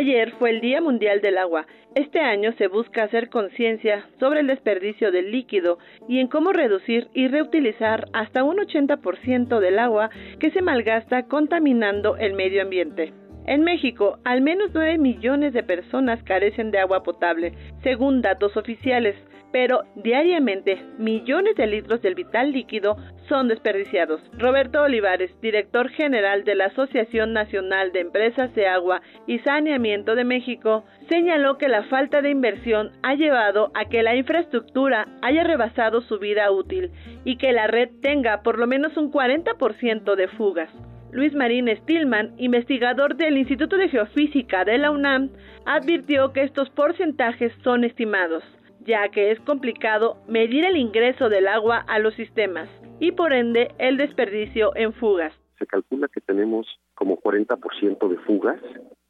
Ayer 0.00 0.32
fue 0.38 0.48
el 0.48 0.62
Día 0.62 0.80
Mundial 0.80 1.20
del 1.20 1.36
Agua. 1.36 1.66
Este 1.94 2.20
año 2.20 2.54
se 2.56 2.68
busca 2.68 3.02
hacer 3.02 3.28
conciencia 3.28 4.06
sobre 4.18 4.40
el 4.40 4.46
desperdicio 4.46 5.12
del 5.12 5.30
líquido 5.30 5.76
y 6.08 6.20
en 6.20 6.26
cómo 6.26 6.54
reducir 6.54 7.08
y 7.12 7.28
reutilizar 7.28 8.08
hasta 8.14 8.42
un 8.42 8.56
80% 8.56 9.60
del 9.60 9.78
agua 9.78 10.08
que 10.38 10.50
se 10.52 10.62
malgasta 10.62 11.24
contaminando 11.24 12.16
el 12.16 12.32
medio 12.32 12.62
ambiente. 12.62 13.12
En 13.44 13.62
México, 13.62 14.18
al 14.24 14.40
menos 14.40 14.70
9 14.72 14.96
millones 14.96 15.52
de 15.52 15.62
personas 15.62 16.22
carecen 16.22 16.70
de 16.70 16.78
agua 16.78 17.02
potable, 17.02 17.52
según 17.82 18.22
datos 18.22 18.56
oficiales, 18.56 19.16
pero 19.52 19.82
diariamente 19.96 20.78
millones 20.98 21.56
de 21.56 21.66
litros 21.66 22.02
del 22.02 22.14
vital 22.14 22.52
líquido 22.52 22.96
son 23.28 23.48
desperdiciados. 23.48 24.20
Roberto 24.38 24.82
Olivares, 24.82 25.30
director 25.40 25.88
general 25.90 26.44
de 26.44 26.54
la 26.54 26.66
Asociación 26.66 27.32
Nacional 27.32 27.92
de 27.92 28.00
Empresas 28.00 28.54
de 28.54 28.66
Agua 28.66 29.02
y 29.26 29.38
Saneamiento 29.40 30.14
de 30.14 30.24
México, 30.24 30.84
señaló 31.08 31.58
que 31.58 31.68
la 31.68 31.84
falta 31.84 32.22
de 32.22 32.30
inversión 32.30 32.90
ha 33.02 33.14
llevado 33.14 33.70
a 33.74 33.84
que 33.88 34.02
la 34.02 34.16
infraestructura 34.16 35.06
haya 35.22 35.44
rebasado 35.44 36.00
su 36.02 36.18
vida 36.18 36.50
útil 36.50 36.90
y 37.24 37.36
que 37.36 37.52
la 37.52 37.66
red 37.66 37.90
tenga 38.02 38.42
por 38.42 38.58
lo 38.58 38.66
menos 38.66 38.96
un 38.96 39.12
40% 39.12 40.14
de 40.16 40.28
fugas. 40.28 40.70
Luis 41.12 41.34
Marín 41.34 41.68
Stillman, 41.68 42.34
investigador 42.38 43.16
del 43.16 43.36
Instituto 43.36 43.76
de 43.76 43.88
Geofísica 43.88 44.64
de 44.64 44.78
la 44.78 44.92
UNAM, 44.92 45.30
advirtió 45.66 46.32
que 46.32 46.42
estos 46.42 46.70
porcentajes 46.70 47.52
son 47.64 47.82
estimados 47.82 48.44
ya 48.84 49.08
que 49.10 49.30
es 49.30 49.40
complicado 49.40 50.16
medir 50.28 50.64
el 50.64 50.76
ingreso 50.76 51.28
del 51.28 51.48
agua 51.48 51.84
a 51.88 51.98
los 51.98 52.14
sistemas 52.14 52.68
y 52.98 53.12
por 53.12 53.32
ende 53.32 53.72
el 53.78 53.96
desperdicio 53.96 54.74
en 54.76 54.92
fugas. 54.92 55.34
Se 55.58 55.66
calcula 55.66 56.08
que 56.08 56.20
tenemos 56.20 56.66
como 56.94 57.18
40% 57.20 58.08
de 58.08 58.16
fugas, 58.18 58.60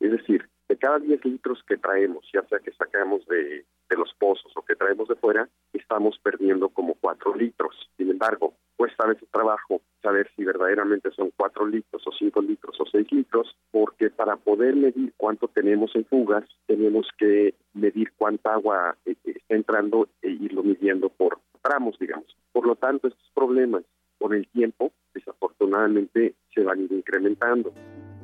es 0.01 0.11
decir, 0.11 0.49
de 0.69 0.77
cada 0.77 0.99
10 0.99 1.25
litros 1.25 1.63
que 1.67 1.77
traemos, 1.77 2.25
ya 2.33 2.43
sea 2.45 2.61
que 2.61 2.73
sacamos 2.73 3.27
de, 3.27 3.65
de 3.91 3.97
los 3.97 4.15
pozos 4.15 4.53
o 4.57 4.63
que 4.63 4.77
traemos 4.77 5.09
de 5.09 5.17
fuera, 5.17 5.49
estamos 5.73 6.19
perdiendo 6.23 6.69
como 6.69 6.95
4 6.95 7.35
litros. 7.35 7.75
Sin 7.97 8.11
embargo, 8.11 8.55
cuesta 8.77 9.05
a 9.05 9.09
veces 9.09 9.29
trabajo 9.31 9.83
saber 10.01 10.31
si 10.37 10.45
verdaderamente 10.45 11.11
son 11.11 11.33
4 11.37 11.67
litros 11.67 12.07
o 12.07 12.13
5 12.13 12.41
litros 12.43 12.81
o 12.81 12.87
6 12.87 13.13
litros, 13.13 13.57
porque 13.73 14.11
para 14.11 14.37
poder 14.37 14.77
medir 14.77 15.13
cuánto 15.17 15.49
tenemos 15.49 15.95
en 15.97 16.05
fugas, 16.05 16.45
tenemos 16.67 17.09
que 17.19 17.55
medir 17.75 18.13
cuánta 18.17 18.55
agua 18.55 18.97
eh, 19.05 19.17
entrando 19.51 20.09
e 20.23 20.31
irlo 20.31 20.63
midiendo 20.63 21.09
por 21.09 21.39
tramos, 21.63 21.99
digamos. 21.99 22.27
Por 22.53 22.67
lo 22.67 22.77
tanto, 22.77 23.09
estos 23.09 23.31
problemas 23.35 23.85
con 24.19 24.35
el 24.35 24.47
tiempo, 24.49 24.93
desafortunadamente, 25.15 26.35
se 26.55 26.63
van 26.63 26.79
a 26.79 26.83
ir 26.83 26.93
incrementando. 26.93 27.73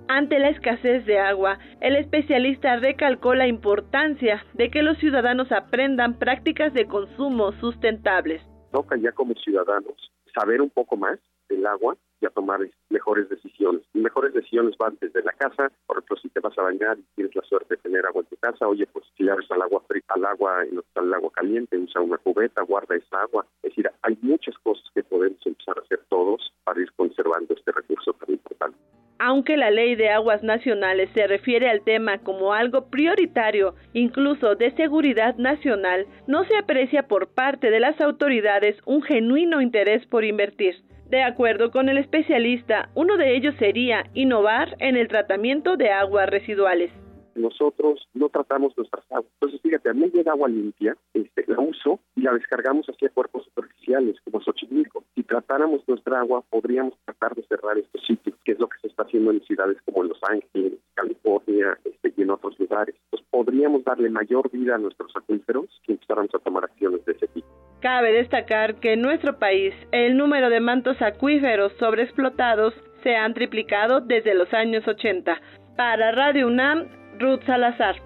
Ante 0.08 0.38
la 0.38 0.50
escasez 0.50 1.04
de 1.04 1.18
agua, 1.18 1.58
el 1.80 1.96
especialista 1.96 2.76
recalcó 2.76 3.34
la 3.34 3.48
importancia 3.48 4.44
de 4.54 4.70
que 4.70 4.82
los 4.82 4.96
ciudadanos 4.98 5.50
aprendan 5.50 6.18
prácticas 6.18 6.72
de 6.74 6.86
consumo 6.86 7.52
sustentables. 7.60 8.40
Toca 8.70 8.96
ya 8.96 9.10
como 9.12 9.34
ciudadanos 9.34 10.12
saber 10.32 10.62
un 10.62 10.70
poco 10.70 10.96
más 10.96 11.18
del 11.48 11.66
agua 11.66 11.96
y 12.20 12.26
a 12.26 12.30
tomar 12.30 12.60
mejores 12.90 13.28
decisiones. 13.28 13.82
Mejores 13.94 14.32
decisiones 14.34 14.76
van 14.78 14.96
desde 15.00 15.22
la 15.22 15.32
casa, 15.32 15.70
por 15.86 15.98
ejemplo, 15.98 16.16
si 16.16 16.28
te 16.28 16.40
vas 16.40 16.56
a 16.58 16.62
bañar 16.62 16.98
y 16.98 17.04
tienes 17.14 17.34
la 17.34 17.42
suerte 17.42 17.76
de 17.76 17.82
tener 17.82 18.06
agua 18.06 18.22
en 18.22 18.28
tu 18.28 18.36
casa, 18.36 18.66
oye, 18.66 18.86
pues 18.86 19.04
si 19.16 19.28
abres 19.28 19.50
al 19.50 19.62
agua 19.62 19.82
al 20.08 20.24
agua, 20.24 20.64
al 20.94 21.14
agua 21.14 21.30
caliente, 21.32 21.76
usa 21.76 22.00
una 22.00 22.18
cubeta, 22.18 22.62
guarda 22.62 22.96
esa 22.96 23.22
agua. 23.22 23.46
Es 23.62 23.70
decir, 23.70 23.90
hay 24.02 24.18
muchas 24.22 24.56
cosas 24.58 24.84
que 24.94 25.02
podemos 25.02 25.38
empezar 25.44 25.78
a 25.78 25.82
hacer 25.82 26.00
todos 26.08 26.52
para 26.64 26.80
ir 26.80 26.90
conservando 26.92 27.54
este 27.54 27.72
recurso 27.72 28.12
tan 28.14 28.30
importante. 28.30 28.78
Aunque 29.18 29.56
la 29.56 29.70
ley 29.70 29.96
de 29.96 30.10
aguas 30.10 30.42
nacionales 30.42 31.08
se 31.14 31.26
refiere 31.26 31.70
al 31.70 31.82
tema 31.82 32.18
como 32.18 32.52
algo 32.52 32.90
prioritario, 32.90 33.74
incluso 33.94 34.56
de 34.56 34.72
seguridad 34.76 35.36
nacional, 35.36 36.06
no 36.26 36.44
se 36.44 36.56
aprecia 36.56 37.08
por 37.08 37.28
parte 37.28 37.70
de 37.70 37.80
las 37.80 37.98
autoridades 38.00 38.76
un 38.84 39.02
genuino 39.02 39.62
interés 39.62 40.06
por 40.06 40.24
invertir. 40.24 40.82
De 41.10 41.22
acuerdo 41.22 41.70
con 41.70 41.88
el 41.88 41.98
especialista, 41.98 42.88
uno 42.94 43.16
de 43.16 43.36
ellos 43.36 43.54
sería 43.58 44.06
innovar 44.14 44.76
en 44.80 44.96
el 44.96 45.06
tratamiento 45.06 45.76
de 45.76 45.90
aguas 45.90 46.28
residuales 46.28 46.90
nosotros 47.36 48.08
no 48.14 48.28
tratamos 48.28 48.76
nuestras 48.76 49.04
aguas. 49.10 49.30
Entonces, 49.34 49.60
fíjate, 49.60 49.90
a 49.90 49.94
mí 49.94 50.10
llega 50.12 50.32
agua 50.32 50.48
limpia, 50.48 50.96
este, 51.14 51.44
la 51.46 51.60
uso 51.60 52.00
y 52.14 52.22
la 52.22 52.32
descargamos 52.32 52.86
hacia 52.86 53.10
cuerpos 53.10 53.44
superficiales, 53.44 54.16
como 54.24 54.40
Xochimilco. 54.40 55.04
Si 55.14 55.22
tratáramos 55.22 55.82
nuestra 55.86 56.20
agua, 56.20 56.42
podríamos 56.50 56.94
tratar 57.04 57.34
de 57.34 57.42
cerrar 57.44 57.78
estos 57.78 58.04
sitios, 58.06 58.36
que 58.44 58.52
es 58.52 58.58
lo 58.58 58.68
que 58.68 58.78
se 58.80 58.88
está 58.88 59.04
haciendo 59.04 59.30
en 59.30 59.40
ciudades 59.42 59.78
como 59.84 60.02
Los 60.02 60.18
Ángeles, 60.28 60.78
California 60.94 61.78
este, 61.84 62.12
y 62.16 62.22
en 62.22 62.30
otros 62.30 62.58
lugares. 62.58 62.94
Pues 63.10 63.22
podríamos 63.30 63.84
darle 63.84 64.10
mayor 64.10 64.50
vida 64.50 64.74
a 64.74 64.78
nuestros 64.78 65.14
acuíferos 65.16 65.66
si 65.84 65.92
empezáramos 65.92 66.34
a 66.34 66.38
tomar 66.38 66.64
acciones 66.64 67.04
de 67.04 67.12
ese 67.12 67.26
tipo. 67.28 67.46
Cabe 67.80 68.12
destacar 68.12 68.76
que 68.80 68.94
en 68.94 69.02
nuestro 69.02 69.38
país 69.38 69.74
el 69.92 70.16
número 70.16 70.50
de 70.50 70.60
mantos 70.60 71.00
acuíferos 71.02 71.72
sobreexplotados 71.78 72.74
se 73.02 73.14
han 73.14 73.34
triplicado 73.34 74.00
desde 74.00 74.34
los 74.34 74.52
años 74.52 74.86
80. 74.88 75.40
Para 75.76 76.10
Radio 76.12 76.46
UNAM, 76.46 76.88
Ruth 77.18 77.46
Salazar. 77.46 77.96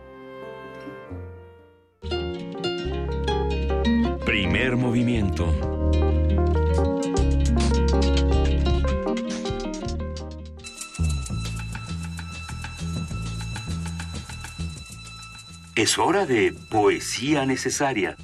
Primer 4.24 4.76
movimiento. 4.76 5.46
Es 15.74 15.98
hora 15.98 16.26
de 16.26 16.54
poesía 16.70 17.44
necesaria. 17.46 18.16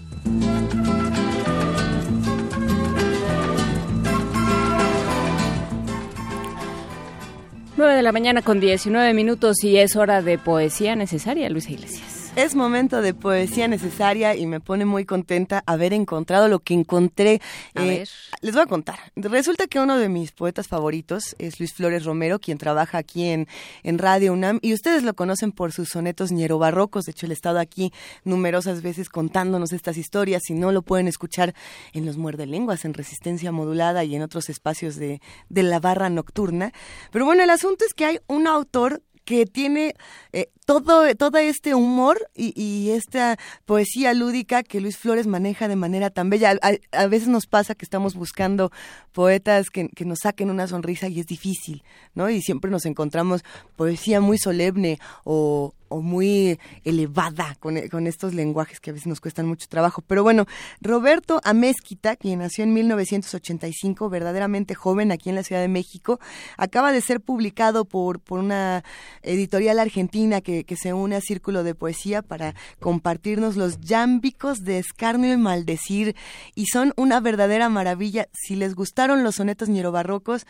9 7.77 7.95
de 7.95 8.03
la 8.03 8.13
mañana 8.13 8.41
con 8.41 8.59
19 8.59 9.13
minutos 9.13 9.63
y 9.63 9.77
es 9.77 9.97
hora 9.97 10.23
de 10.23 10.39
poesía 10.39 10.97
necesaria, 10.97 11.51
Luisa 11.51 11.73
Iglesias. 11.73 12.16
Es 12.37 12.55
momento 12.55 13.01
de 13.01 13.15
poesía 13.15 13.67
necesaria 13.67 14.37
y 14.37 14.45
me 14.47 14.61
pone 14.61 14.85
muy 14.85 15.07
contenta 15.07 15.65
haber 15.67 15.95
encontrado 15.95 16.49
lo 16.49 16.59
que 16.59 16.75
encontré. 16.75 17.41
A 17.75 17.83
Eh, 17.83 17.89
ver. 18.01 18.09
Les 18.43 18.53
voy 18.53 18.63
a 18.63 18.67
contar. 18.67 18.99
Resulta 19.17 19.67
que 19.67 19.81
uno 19.81 19.97
de 19.97 20.11
mis 20.11 20.33
poetas 20.33 20.69
favoritos 20.69 21.35
es 21.39 21.59
Luis 21.59 21.73
Flores 21.73 22.05
Romero, 22.05 22.39
quien 22.39 22.59
trabaja 22.59 22.99
aquí 22.99 23.25
en, 23.31 23.49
en 23.83 23.97
Radio 23.97 24.35
UNAM 24.35 24.59
y 24.61 24.75
ustedes 24.75 25.03
lo 25.03 25.15
conocen 25.15 25.51
por 25.51 25.73
sus 25.73 25.89
sonetos 25.89 26.31
ñerobarrocos. 26.31 27.07
De 27.07 27.13
hecho, 27.13 27.25
él 27.25 27.33
ha 27.33 27.35
estado 27.35 27.59
aquí 27.59 27.91
numerosas 28.25 28.83
veces 28.83 29.09
contándonos 29.09 29.73
estas 29.73 29.97
historias. 29.97 30.43
Si 30.45 30.53
no, 30.53 30.73
lo 30.73 30.83
pueden 30.83 31.09
escuchar 31.09 31.55
en 31.95 32.05
los 32.05 32.19
Muerde 32.19 32.45
Lenguas, 32.45 32.85
en 32.85 32.93
Resistencia 32.93 33.51
Modulada 33.51 34.05
y 34.05 34.15
en 34.15 34.21
otros 34.21 34.51
espacios 34.51 34.97
de, 34.97 35.23
de 35.49 35.63
la 35.63 35.81
barra 35.81 36.11
nocturna. 36.11 36.73
Pero 37.11 37.25
bueno, 37.25 37.43
el 37.43 37.51
asunto 37.51 37.87
es 37.87 37.95
que 37.95 38.05
hay 38.05 38.19
un 38.27 38.47
autor 38.47 39.01
que 39.27 39.45
tiene 39.45 39.95
eh, 40.33 40.49
todo, 40.65 41.15
todo 41.17 41.37
este 41.39 41.75
humor 41.75 42.31
y, 42.35 42.55
y 42.61 42.91
esta 42.91 43.37
poesía 43.67 44.15
lúdica 44.15 44.63
que 44.63 44.81
Luis 44.81 44.97
Flores 44.97 45.27
maneja 45.27 45.67
de 45.69 45.75
manera 45.77 46.11
tan 46.11 46.31
bella. 46.31 46.57
A, 46.93 47.07
veces 47.09 47.29
nos 47.29 47.47
pasa 47.47 47.75
que 47.75 47.85
estamos 47.85 48.15
buscando 48.15 48.71
poetas 49.13 49.69
que, 49.69 49.89
que 49.89 50.05
nos 50.05 50.21
saquen 50.23 50.49
una 50.49 50.69
sonrisa 50.69 51.09
y 51.09 51.19
es 51.19 51.27
difícil, 51.27 51.83
¿no? 52.15 52.31
Y 52.31 52.41
siempre 52.41 52.71
nos 52.71 52.87
encontramos 52.87 53.43
poesía 53.75 54.21
muy 54.21 54.39
solemne 54.39 55.01
o, 55.25 55.75
o 55.89 56.03
muy 56.03 56.59
elevada 56.85 57.57
con, 57.61 57.77
con 57.89 58.07
estos 58.07 58.35
lenguajes 58.35 58.81
que 58.81 58.91
a 58.91 58.93
veces 58.93 59.07
nos 59.07 59.21
cuestan 59.21 59.47
mucho 59.47 59.67
trabajo. 59.69 60.03
Pero 60.07 60.23
bueno, 60.23 60.47
Roberto 60.81 61.41
Amezquita, 61.45 62.17
quien 62.17 62.41
nació 62.41 62.65
en 62.65 62.73
1985, 62.75 64.09
verdaderamente 64.09 64.75
joven 64.75 65.13
aquí 65.13 65.29
en 65.29 65.37
la 65.37 65.43
Ciudad 65.43 65.63
de 65.63 65.69
México, 65.69 66.21
acaba 66.57 66.93
de 66.93 67.01
ser 67.01 67.21
publicado 67.21 67.85
por, 67.85 68.21
por 68.21 68.41
una 68.41 68.85
editorial 69.23 69.79
argentina 69.79 70.41
que, 70.41 70.65
que 70.65 70.77
se 70.77 70.93
une 70.93 71.17
a 71.17 71.21
Círculo 71.21 71.63
de 71.63 71.75
Poesía 71.75 72.23
para 72.23 72.55
compartirnos 72.81 73.57
los 73.57 73.81
yámbicos 73.81 74.65
de 74.65 74.79
escarnio 74.79 75.33
y 75.33 75.37
maldecir 75.37 76.17
y 76.55 76.67
son 76.67 76.93
una 76.97 77.21
verdadera 77.21 77.69
maravilla. 77.69 78.29
Si 78.33 78.57
les 78.57 78.75
gustaron 78.75 79.25
los 79.25 79.37
sonetos 79.37 79.69
ñerobarrocos, 79.69 80.47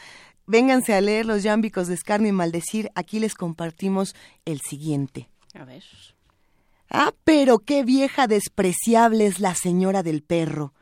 vénganse 0.47 0.94
a 0.94 1.01
leer 1.01 1.27
los 1.27 1.43
yámbicos 1.43 1.89
de 1.89 1.94
escarnio 1.94 2.28
y 2.31 2.32
maldecir. 2.32 2.90
Aquí 2.94 3.18
les 3.18 3.35
compartimos 3.35 4.14
el 4.44 4.60
siguiente. 4.60 5.28
A 5.55 5.64
ver. 5.64 5.82
Ah, 6.90 7.12
pero 7.24 7.59
qué 7.59 7.85
vieja 7.85 8.27
despreciable 8.27 9.27
es 9.27 9.40
la 9.40 9.55
señora 9.55 10.02
del 10.02 10.23
perro. 10.23 10.73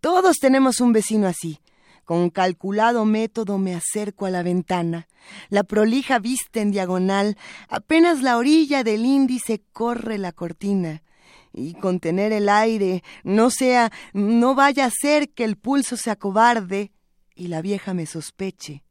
Todos 0.00 0.36
tenemos 0.36 0.80
un 0.80 0.92
vecino 0.92 1.26
así. 1.26 1.60
Con 2.04 2.28
calculado 2.28 3.06
método 3.06 3.56
me 3.56 3.74
acerco 3.74 4.26
a 4.26 4.30
la 4.30 4.42
ventana. 4.42 5.08
La 5.48 5.64
prolija 5.64 6.18
vista 6.18 6.60
en 6.60 6.70
diagonal, 6.70 7.38
apenas 7.68 8.20
la 8.20 8.36
orilla 8.36 8.84
del 8.84 9.06
índice 9.06 9.62
corre 9.72 10.18
la 10.18 10.32
cortina. 10.32 11.02
Y 11.54 11.74
contener 11.74 12.32
el 12.32 12.50
aire, 12.50 13.02
no 13.22 13.48
sea, 13.48 13.90
no 14.12 14.54
vaya 14.54 14.84
a 14.84 14.90
ser 14.90 15.30
que 15.30 15.44
el 15.44 15.56
pulso 15.56 15.96
se 15.96 16.10
acobarde 16.10 16.92
y 17.34 17.48
la 17.48 17.62
vieja 17.62 17.94
me 17.94 18.06
sospeche. 18.06 18.82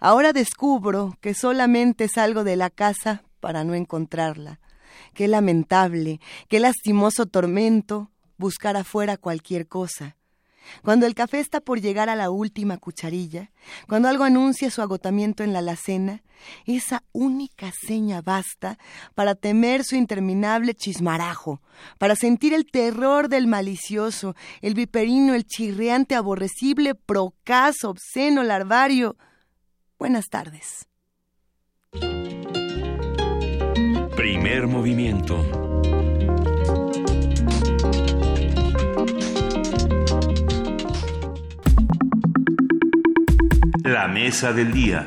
Ahora 0.00 0.32
descubro 0.32 1.16
que 1.20 1.34
solamente 1.34 2.08
salgo 2.08 2.44
de 2.44 2.56
la 2.56 2.70
casa 2.70 3.22
para 3.40 3.64
no 3.64 3.74
encontrarla. 3.74 4.60
Qué 5.14 5.28
lamentable, 5.28 6.20
qué 6.48 6.60
lastimoso 6.60 7.26
tormento 7.26 8.10
buscar 8.38 8.76
afuera 8.76 9.16
cualquier 9.16 9.66
cosa. 9.66 10.16
Cuando 10.82 11.06
el 11.06 11.14
café 11.14 11.40
está 11.40 11.60
por 11.60 11.80
llegar 11.80 12.08
a 12.08 12.16
la 12.16 12.30
última 12.30 12.78
cucharilla, 12.78 13.50
cuando 13.88 14.08
algo 14.08 14.24
anuncia 14.24 14.70
su 14.70 14.82
agotamiento 14.82 15.42
en 15.42 15.52
la 15.52 15.60
alacena, 15.60 16.22
esa 16.66 17.02
única 17.12 17.72
seña 17.86 18.20
basta 18.22 18.78
para 19.14 19.34
temer 19.34 19.84
su 19.84 19.96
interminable 19.96 20.74
chismarajo, 20.74 21.60
para 21.98 22.16
sentir 22.16 22.54
el 22.54 22.66
terror 22.66 23.28
del 23.28 23.46
malicioso, 23.46 24.34
el 24.60 24.74
viperino, 24.74 25.34
el 25.34 25.46
chirriante, 25.46 26.14
aborrecible, 26.14 26.94
procaz, 26.94 27.84
obsceno, 27.84 28.42
larvario. 28.42 29.16
Buenas 29.98 30.26
tardes. 30.26 30.86
Primer 34.16 34.66
movimiento. 34.66 35.65
La 43.86 44.08
mesa 44.08 44.52
del 44.52 44.72
día. 44.72 45.06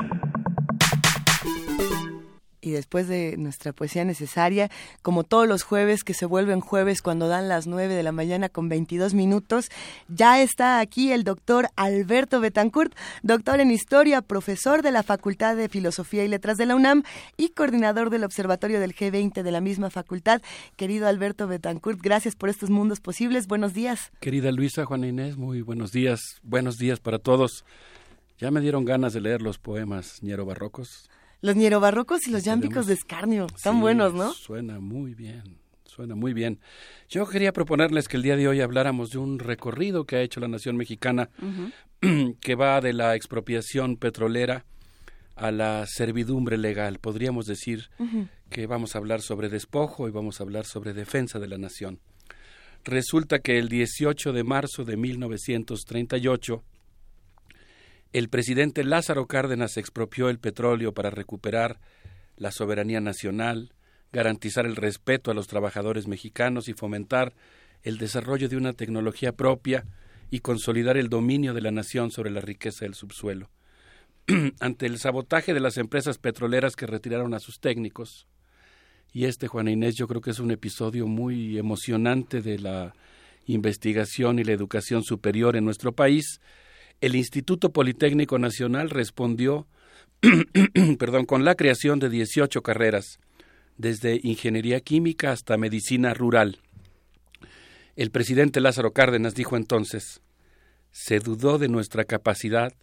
Y 2.62 2.72
después 2.72 3.10
de 3.10 3.36
nuestra 3.38 3.74
poesía 3.74 4.06
necesaria, 4.06 4.72
como 5.02 5.26
todos 5.26 5.50
los 5.50 5.64
jueves 5.64 6.06
que 6.06 6.14
se 6.14 6.26
vuelven 6.26 6.62
jueves 6.62 7.02
cuando 7.02 7.28
dan 7.28 7.50
las 7.50 7.68
9 7.68 7.94
de 7.94 8.04
la 8.04 8.14
mañana 8.14 8.48
con 8.48 8.70
22 8.70 9.14
minutos, 9.14 9.70
ya 10.08 10.42
está 10.42 10.80
aquí 10.80 11.12
el 11.12 11.26
doctor 11.26 11.68
Alberto 11.76 12.40
Betancourt, 12.40 12.96
doctor 13.22 13.60
en 13.60 13.72
historia, 13.72 14.22
profesor 14.22 14.82
de 14.82 14.92
la 14.92 15.04
Facultad 15.04 15.58
de 15.58 15.68
Filosofía 15.68 16.24
y 16.24 16.30
Letras 16.30 16.56
de 16.56 16.66
la 16.66 16.76
UNAM 16.76 17.04
y 17.36 17.50
coordinador 17.50 18.10
del 18.10 18.24
Observatorio 18.24 18.80
del 18.80 18.96
G20 18.96 19.44
de 19.44 19.52
la 19.52 19.60
misma 19.60 19.90
facultad. 19.90 20.42
Querido 20.78 21.10
Alberto 21.10 21.48
Betancourt, 21.48 22.00
gracias 22.02 22.38
por 22.38 22.48
estos 22.48 22.70
mundos 22.70 23.02
posibles. 23.02 23.48
Buenos 23.48 23.74
días. 23.74 24.14
Querida 24.22 24.54
Luisa, 24.54 24.86
Juana 24.86 25.08
Inés, 25.08 25.36
muy 25.36 25.64
buenos 25.64 25.92
días. 25.92 26.40
Buenos 26.44 26.78
días 26.78 27.02
para 27.02 27.20
todos. 27.20 27.66
Ya 28.40 28.52
me 28.52 28.62
dieron 28.62 28.86
ganas 28.86 29.12
de 29.14 29.20
leer 29.20 29.42
los 29.42 29.60
poemas 29.60 30.24
ñero 30.24 30.46
barrocos. 30.46 31.10
Los 31.42 31.58
ñerobarrocos 31.58 32.26
y 32.28 32.32
los 32.32 32.44
yámbicos 32.44 32.88
de 32.88 32.94
escarnio. 32.94 33.48
Están 33.54 33.76
Sí, 33.76 33.82
buenos, 33.82 34.14
¿no? 34.14 34.34
Suena 34.34 34.80
muy 34.80 35.14
bien, 35.14 35.60
suena 35.84 36.16
muy 36.16 36.34
bien. 36.34 36.60
Yo 37.10 37.28
quería 37.28 37.52
proponerles 37.52 38.08
que 38.08 38.16
el 38.18 38.24
día 38.24 38.38
de 38.38 38.48
hoy 38.48 38.62
habláramos 38.62 39.10
de 39.10 39.18
un 39.18 39.40
recorrido 39.40 40.06
que 40.06 40.16
ha 40.16 40.22
hecho 40.22 40.40
la 40.40 40.48
nación 40.48 40.78
mexicana 40.78 41.30
que 42.42 42.56
va 42.56 42.80
de 42.80 42.94
la 42.94 43.16
expropiación 43.16 43.98
petrolera 43.98 44.66
a 45.36 45.52
la 45.52 45.86
servidumbre 45.86 46.58
legal. 46.58 47.00
Podríamos 47.00 47.46
decir 47.46 47.90
que 48.50 48.68
vamos 48.68 48.96
a 48.96 49.00
hablar 49.00 49.22
sobre 49.22 49.50
despojo 49.50 50.08
y 50.08 50.12
vamos 50.12 50.40
a 50.40 50.44
hablar 50.44 50.66
sobre 50.66 50.94
defensa 50.94 51.40
de 51.40 51.48
la 51.48 51.58
nación. 51.58 52.00
Resulta 52.86 53.40
que 53.40 53.58
el 53.58 53.68
18 53.68 54.32
de 54.32 54.44
marzo 54.46 54.86
de 54.86 54.96
1938 54.96 56.64
el 58.14 58.30
presidente 58.30 58.84
Lázaro 58.84 59.28
Cárdenas 59.28 59.78
expropió 59.78 60.30
el 60.30 60.40
petróleo 60.40 60.94
para 60.94 61.10
recuperar 61.10 61.80
la 62.38 62.52
soberanía 62.52 63.02
nacional, 63.02 63.74
garantizar 64.12 64.66
el 64.66 64.76
respeto 64.76 65.30
a 65.30 65.34
los 65.34 65.48
trabajadores 65.48 66.08
mexicanos 66.08 66.68
y 66.70 66.74
fomentar 66.74 67.34
el 67.84 67.98
desarrollo 67.98 68.50
de 68.50 68.58
una 68.58 68.74
tecnología 68.74 69.34
propia 69.34 69.86
y 70.32 70.40
consolidar 70.40 70.98
el 70.98 71.10
dominio 71.10 71.54
de 71.54 71.62
la 71.62 71.72
nación 71.72 72.12
sobre 72.12 72.32
la 72.32 72.42
riqueza 72.42 72.86
del 72.86 72.96
subsuelo. 72.96 73.50
Ante 74.60 74.86
el 74.86 74.98
sabotaje 74.98 75.54
de 75.54 75.60
las 75.60 75.78
empresas 75.78 76.18
petroleras 76.18 76.76
que 76.76 76.88
retiraron 76.88 77.34
a 77.34 77.40
sus 77.40 77.60
técnicos, 77.60 78.28
y 79.12 79.26
este, 79.26 79.48
Juana 79.48 79.72
Inés, 79.72 79.96
yo 79.96 80.08
creo 80.08 80.22
que 80.22 80.30
es 80.30 80.40
un 80.40 80.52
episodio 80.52 81.08
muy 81.08 81.58
emocionante 81.58 82.42
de 82.42 82.60
la 82.60 82.94
investigación 83.48 84.38
y 84.38 84.44
la 84.44 84.54
educación 84.54 85.04
superior 85.04 85.56
en 85.56 85.66
nuestro 85.66 85.94
país, 85.94 86.40
el 87.02 87.16
Instituto 87.16 87.72
Politécnico 87.72 88.40
Nacional 88.40 88.90
respondió 88.90 89.68
perdón, 91.00 91.26
con 91.26 91.46
la 91.46 91.56
creación 91.56 92.00
de 92.00 92.10
18 92.10 92.62
carreras, 92.62 93.20
desde 93.78 94.20
ingeniería 94.24 94.82
química 94.82 95.32
hasta 95.32 95.58
medicina 95.58 96.14
rural. 96.14 96.60
El 97.96 98.12
presidente 98.12 98.60
Lázaro 98.60 98.92
Cárdenas 98.92 99.34
dijo 99.34 99.56
entonces, 99.56 100.22
se 100.92 101.20
dudó 101.20 101.58
de 101.58 101.70
nuestra 101.70 102.04
capacidad, 102.04 102.74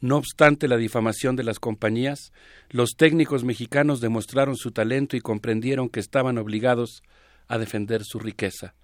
no 0.00 0.16
obstante 0.16 0.68
la 0.68 0.76
difamación 0.76 1.34
de 1.34 1.42
las 1.42 1.58
compañías, 1.58 2.32
los 2.70 2.90
técnicos 2.96 3.42
mexicanos 3.42 4.00
demostraron 4.00 4.56
su 4.56 4.70
talento 4.70 5.16
y 5.16 5.20
comprendieron 5.20 5.88
que 5.88 5.98
estaban 5.98 6.38
obligados 6.38 7.02
a 7.48 7.58
defender 7.58 8.04
su 8.04 8.20
riqueza. 8.20 8.74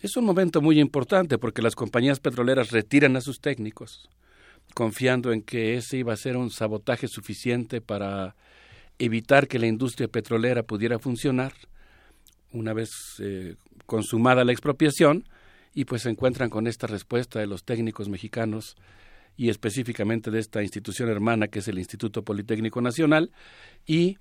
Es 0.00 0.16
un 0.16 0.24
momento 0.24 0.62
muy 0.62 0.78
importante 0.78 1.38
porque 1.38 1.60
las 1.60 1.74
compañías 1.74 2.20
petroleras 2.20 2.70
retiran 2.70 3.16
a 3.16 3.20
sus 3.20 3.40
técnicos, 3.40 4.08
confiando 4.72 5.32
en 5.32 5.42
que 5.42 5.76
ese 5.76 5.96
iba 5.96 6.12
a 6.12 6.16
ser 6.16 6.36
un 6.36 6.50
sabotaje 6.50 7.08
suficiente 7.08 7.80
para 7.80 8.36
evitar 9.00 9.48
que 9.48 9.58
la 9.58 9.66
industria 9.66 10.06
petrolera 10.06 10.62
pudiera 10.62 11.00
funcionar 11.00 11.52
una 12.52 12.74
vez 12.74 12.90
eh, 13.18 13.56
consumada 13.86 14.44
la 14.44 14.52
expropiación 14.52 15.28
y 15.74 15.84
pues 15.84 16.02
se 16.02 16.10
encuentran 16.10 16.48
con 16.48 16.68
esta 16.68 16.86
respuesta 16.86 17.40
de 17.40 17.48
los 17.48 17.64
técnicos 17.64 18.08
mexicanos 18.08 18.76
y 19.36 19.48
específicamente 19.50 20.30
de 20.30 20.38
esta 20.38 20.62
institución 20.62 21.08
hermana 21.08 21.48
que 21.48 21.58
es 21.58 21.68
el 21.68 21.78
Instituto 21.78 22.22
Politécnico 22.22 22.80
Nacional 22.80 23.30
y 23.84 24.18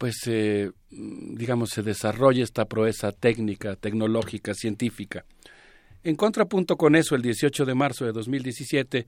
pues 0.00 0.22
eh, 0.28 0.70
digamos 0.88 1.68
se 1.68 1.82
desarrolla 1.82 2.42
esta 2.42 2.64
proeza 2.64 3.12
técnica, 3.12 3.76
tecnológica, 3.76 4.54
científica. 4.54 5.26
En 6.02 6.16
contrapunto 6.16 6.78
con 6.78 6.96
eso, 6.96 7.14
el 7.14 7.20
18 7.20 7.66
de 7.66 7.74
marzo 7.74 8.06
de 8.06 8.12
2017, 8.12 9.06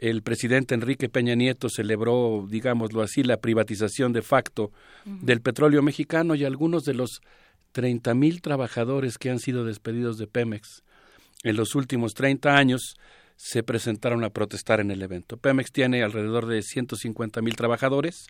el 0.00 0.22
presidente 0.22 0.74
Enrique 0.74 1.08
Peña 1.08 1.36
Nieto 1.36 1.68
celebró, 1.68 2.48
digámoslo 2.50 3.02
así, 3.02 3.22
la 3.22 3.36
privatización 3.36 4.12
de 4.12 4.22
facto 4.22 4.72
del 5.04 5.40
petróleo 5.40 5.82
mexicano 5.82 6.34
y 6.34 6.44
algunos 6.44 6.82
de 6.82 6.94
los 6.94 7.20
30.000 7.72 8.40
trabajadores 8.40 9.18
que 9.18 9.30
han 9.30 9.38
sido 9.38 9.64
despedidos 9.64 10.18
de 10.18 10.26
Pemex. 10.26 10.82
En 11.44 11.54
los 11.54 11.76
últimos 11.76 12.12
30 12.14 12.56
años 12.56 12.96
se 13.36 13.62
presentaron 13.62 14.24
a 14.24 14.30
protestar 14.30 14.80
en 14.80 14.90
el 14.90 15.00
evento. 15.00 15.36
Pemex 15.36 15.70
tiene 15.70 16.02
alrededor 16.02 16.46
de 16.46 16.58
150.000 16.58 17.54
trabajadores, 17.54 18.26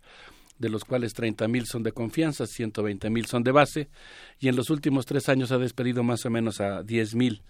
de 0.58 0.68
los 0.68 0.84
cuales 0.84 1.16
30.000 1.16 1.64
son 1.64 1.82
de 1.82 1.92
confianza, 1.92 2.44
120.000 2.44 3.26
son 3.26 3.42
de 3.42 3.52
base, 3.52 3.88
y 4.38 4.48
en 4.48 4.56
los 4.56 4.70
últimos 4.70 5.06
tres 5.06 5.28
años 5.28 5.52
ha 5.52 5.58
despedido 5.58 6.02
más 6.02 6.24
o 6.26 6.30
menos 6.30 6.60
a 6.60 6.82
10.000 6.82 7.40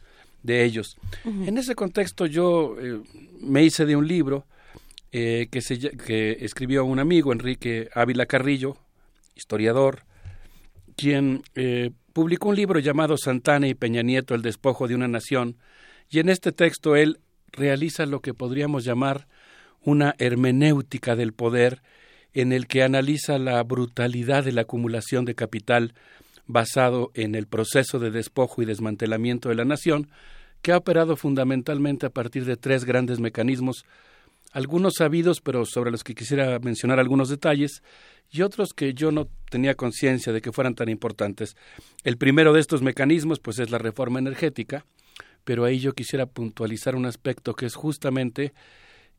de 0.43 0.65
ellos. 0.65 0.97
En 1.25 1.57
ese 1.59 1.75
contexto 1.75 2.27
yo 2.27 2.77
eh, 2.79 3.01
me 3.41 3.63
hice 3.65 3.87
de 3.87 3.97
un 3.97 4.07
libro 4.07 4.47
eh, 5.13 5.49
que, 5.51 5.63
se, 5.63 5.79
que 5.79 6.39
escribió 6.41 6.85
un 6.85 6.99
amigo, 6.99 7.33
Enrique 7.33 7.89
Ávila 7.95 8.27
Carrillo, 8.27 8.77
historiador, 9.35 10.05
quien 10.97 11.43
eh, 11.55 11.91
publicó 12.13 12.51
un 12.51 12.57
libro 12.57 12.79
llamado 12.79 13.17
Santana 13.17 13.69
y 13.69 13.75
Peña 13.75 14.03
Nieto, 14.03 14.35
El 14.35 14.43
despojo 14.43 14.87
de 14.87 14.95
una 14.95 15.09
nación, 15.09 15.57
y 16.11 16.19
en 16.19 16.29
este 16.29 16.53
texto 16.53 16.95
él 16.95 17.21
realiza 17.53 18.07
lo 18.07 18.21
que 18.21 18.35
podríamos 18.35 18.85
llamar 18.85 19.27
una 19.83 20.15
hermenéutica 20.19 21.17
del 21.17 21.33
poder 21.33 21.83
en 22.35 22.53
el 22.53 22.67
que 22.67 22.83
analiza 22.83 23.39
la 23.39 23.63
brutalidad 23.63 24.45
de 24.45 24.53
la 24.53 24.63
acumulación 24.63 25.25
de 25.25 25.35
capital 25.35 25.95
basado 26.47 27.11
en 27.15 27.35
el 27.35 27.47
proceso 27.47 27.99
de 27.99 28.11
despojo 28.11 28.61
y 28.61 28.67
desmantelamiento 28.67 29.49
de 29.49 29.55
la 29.55 29.65
nación, 29.65 30.11
que 30.61 30.73
ha 30.73 30.77
operado 30.77 31.17
fundamentalmente 31.17 32.07
a 32.07 32.11
partir 32.11 32.45
de 32.45 32.57
tres 32.57 32.85
grandes 32.85 33.21
mecanismos, 33.21 33.85
algunos 34.53 34.95
sabidos, 34.99 35.41
pero 35.41 35.65
sobre 35.65 35.91
los 35.91 36.05
que 36.05 36.15
quisiera 36.15 36.59
mencionar 36.59 36.99
algunos 36.99 37.29
detalles, 37.29 37.83
y 38.31 38.43
otros 38.43 38.73
que 38.75 38.95
yo 38.95 39.13
no 39.13 39.29
tenía 39.51 39.75
conciencia 39.75 40.33
de 40.33 40.41
que 40.41 40.53
fueran 40.53 40.75
tan 40.75 40.89
importantes. 40.89 41.57
El 42.03 42.17
primero 42.17 42.53
de 42.53 42.61
estos 42.61 42.83
mecanismos, 42.83 43.39
pues, 43.41 43.59
es 43.59 43.71
la 43.71 43.79
reforma 43.79 44.19
energética, 44.19 44.85
pero 45.45 45.65
ahí 45.65 45.79
yo 45.79 45.93
quisiera 45.93 46.27
puntualizar 46.27 46.97
un 46.97 47.07
aspecto 47.07 47.55
que 47.55 47.67
es 47.67 47.75
justamente 47.75 48.55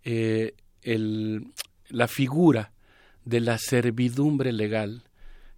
eh, 0.03 0.53
el, 0.81 1.47
la 1.89 2.07
figura 2.07 2.71
de 3.25 3.39
la 3.41 3.57
servidumbre 3.57 4.53
legal 4.53 5.03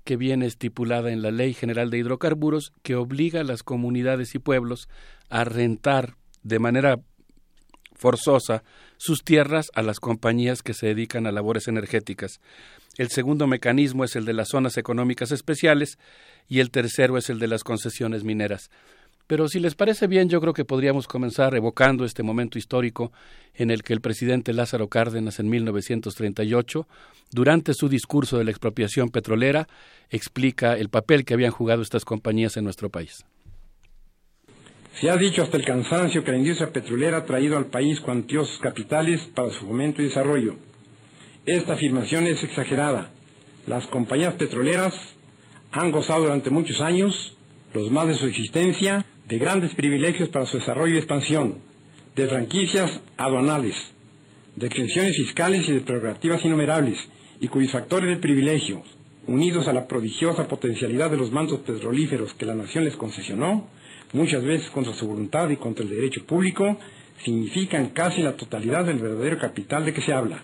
que 0.03 0.15
viene 0.15 0.45
estipulada 0.45 1.11
en 1.11 1.21
la 1.21 1.31
Ley 1.31 1.53
General 1.53 1.89
de 1.89 1.97
Hidrocarburos 1.97 2.71
que 2.81 2.95
obliga 2.95 3.41
a 3.41 3.43
las 3.43 3.61
comunidades 3.61 4.35
y 4.35 4.39
pueblos 4.39 4.87
a 5.29 5.43
rentar 5.43 6.15
de 6.43 6.59
manera 6.59 6.99
forzosa 7.93 8.63
sus 8.95 9.23
tierras 9.23 9.67
a 9.75 9.81
las 9.81 9.99
compañías 9.99 10.63
que 10.63 10.73
se 10.73 10.87
dedican 10.87 11.27
a 11.27 11.31
labores 11.31 11.67
energéticas. 11.67 12.39
El 12.97 13.09
segundo 13.09 13.47
mecanismo 13.47 14.05
es 14.05 14.15
el 14.15 14.25
de 14.25 14.33
las 14.33 14.49
zonas 14.49 14.77
económicas 14.77 15.31
especiales 15.31 15.99
y 16.47 16.61
el 16.61 16.71
tercero 16.71 17.17
es 17.17 17.29
el 17.29 17.39
de 17.39 17.47
las 17.47 17.63
concesiones 17.63 18.23
mineras. 18.23 18.69
Pero 19.27 19.49
si 19.49 19.59
les 19.59 19.75
parece 19.75 20.07
bien, 20.07 20.29
yo 20.29 20.39
creo 20.39 20.53
que 20.53 20.63
podríamos 20.63 21.05
comenzar 21.05 21.53
evocando 21.53 22.05
este 22.05 22.23
momento 22.23 22.57
histórico 22.57 23.11
en 23.53 23.71
el 23.71 23.83
que 23.83 23.91
el 23.91 23.99
presidente 23.99 24.53
Lázaro 24.53 24.87
Cárdenas 24.87 25.39
en 25.39 25.49
1938, 25.49 26.87
durante 27.31 27.73
su 27.73 27.89
discurso 27.89 28.37
de 28.37 28.45
la 28.45 28.51
expropiación 28.51 29.09
petrolera, 29.09 29.67
explica 30.09 30.77
el 30.77 30.87
papel 30.87 31.25
que 31.25 31.33
habían 31.33 31.51
jugado 31.51 31.81
estas 31.81 32.05
compañías 32.05 32.55
en 32.55 32.63
nuestro 32.63 32.89
país. 32.89 33.25
Se 35.01 35.09
ha 35.09 35.17
dicho 35.17 35.43
hasta 35.43 35.57
el 35.57 35.65
cansancio 35.65 36.23
que 36.23 36.31
la 36.31 36.37
industria 36.37 36.71
petrolera 36.71 37.17
ha 37.17 37.25
traído 37.25 37.57
al 37.57 37.65
país 37.65 37.99
cuantiosos 37.99 38.57
capitales 38.59 39.21
para 39.35 39.51
su 39.51 39.65
fomento 39.65 40.01
y 40.01 40.05
desarrollo. 40.05 40.55
Esta 41.45 41.73
afirmación 41.73 42.25
es 42.27 42.41
exagerada. 42.43 43.11
Las 43.67 43.85
compañías 43.87 44.35
petroleras 44.35 44.93
han 45.71 45.91
gozado 45.91 46.23
durante 46.23 46.49
muchos 46.49 46.79
años, 46.79 47.37
los 47.73 47.91
más 47.91 48.07
de 48.07 48.15
su 48.15 48.25
existencia, 48.25 49.05
de 49.27 49.37
grandes 49.37 49.75
privilegios 49.75 50.29
para 50.29 50.45
su 50.45 50.57
desarrollo 50.57 50.95
y 50.95 50.99
expansión, 50.99 51.55
de 52.15 52.27
franquicias 52.27 53.01
aduanales, 53.17 53.75
de 54.55 54.67
exenciones 54.67 55.17
fiscales 55.17 55.67
y 55.67 55.73
de 55.73 55.81
prerrogativas 55.81 56.43
innumerables, 56.45 56.97
y 57.41 57.49
cuyos 57.49 57.73
factores 57.73 58.09
de 58.09 58.21
privilegio, 58.21 58.83
unidos 59.27 59.67
a 59.67 59.73
la 59.73 59.85
prodigiosa 59.85 60.47
potencialidad 60.47 61.11
de 61.11 61.17
los 61.17 61.31
mantos 61.31 61.59
petrolíferos 61.59 62.33
que 62.35 62.45
la 62.45 62.55
nación 62.55 62.85
les 62.85 62.95
concesionó, 62.95 63.67
muchas 64.13 64.43
veces 64.43 64.69
contra 64.69 64.93
su 64.93 65.05
voluntad 65.05 65.49
y 65.49 65.57
contra 65.57 65.83
el 65.83 65.89
derecho 65.89 66.25
público, 66.25 66.77
significan 67.25 67.89
casi 67.89 68.21
la 68.21 68.37
totalidad 68.37 68.85
del 68.85 68.99
verdadero 68.99 69.37
capital 69.39 69.83
de 69.83 69.93
que 69.93 70.01
se 70.01 70.13
habla. 70.13 70.43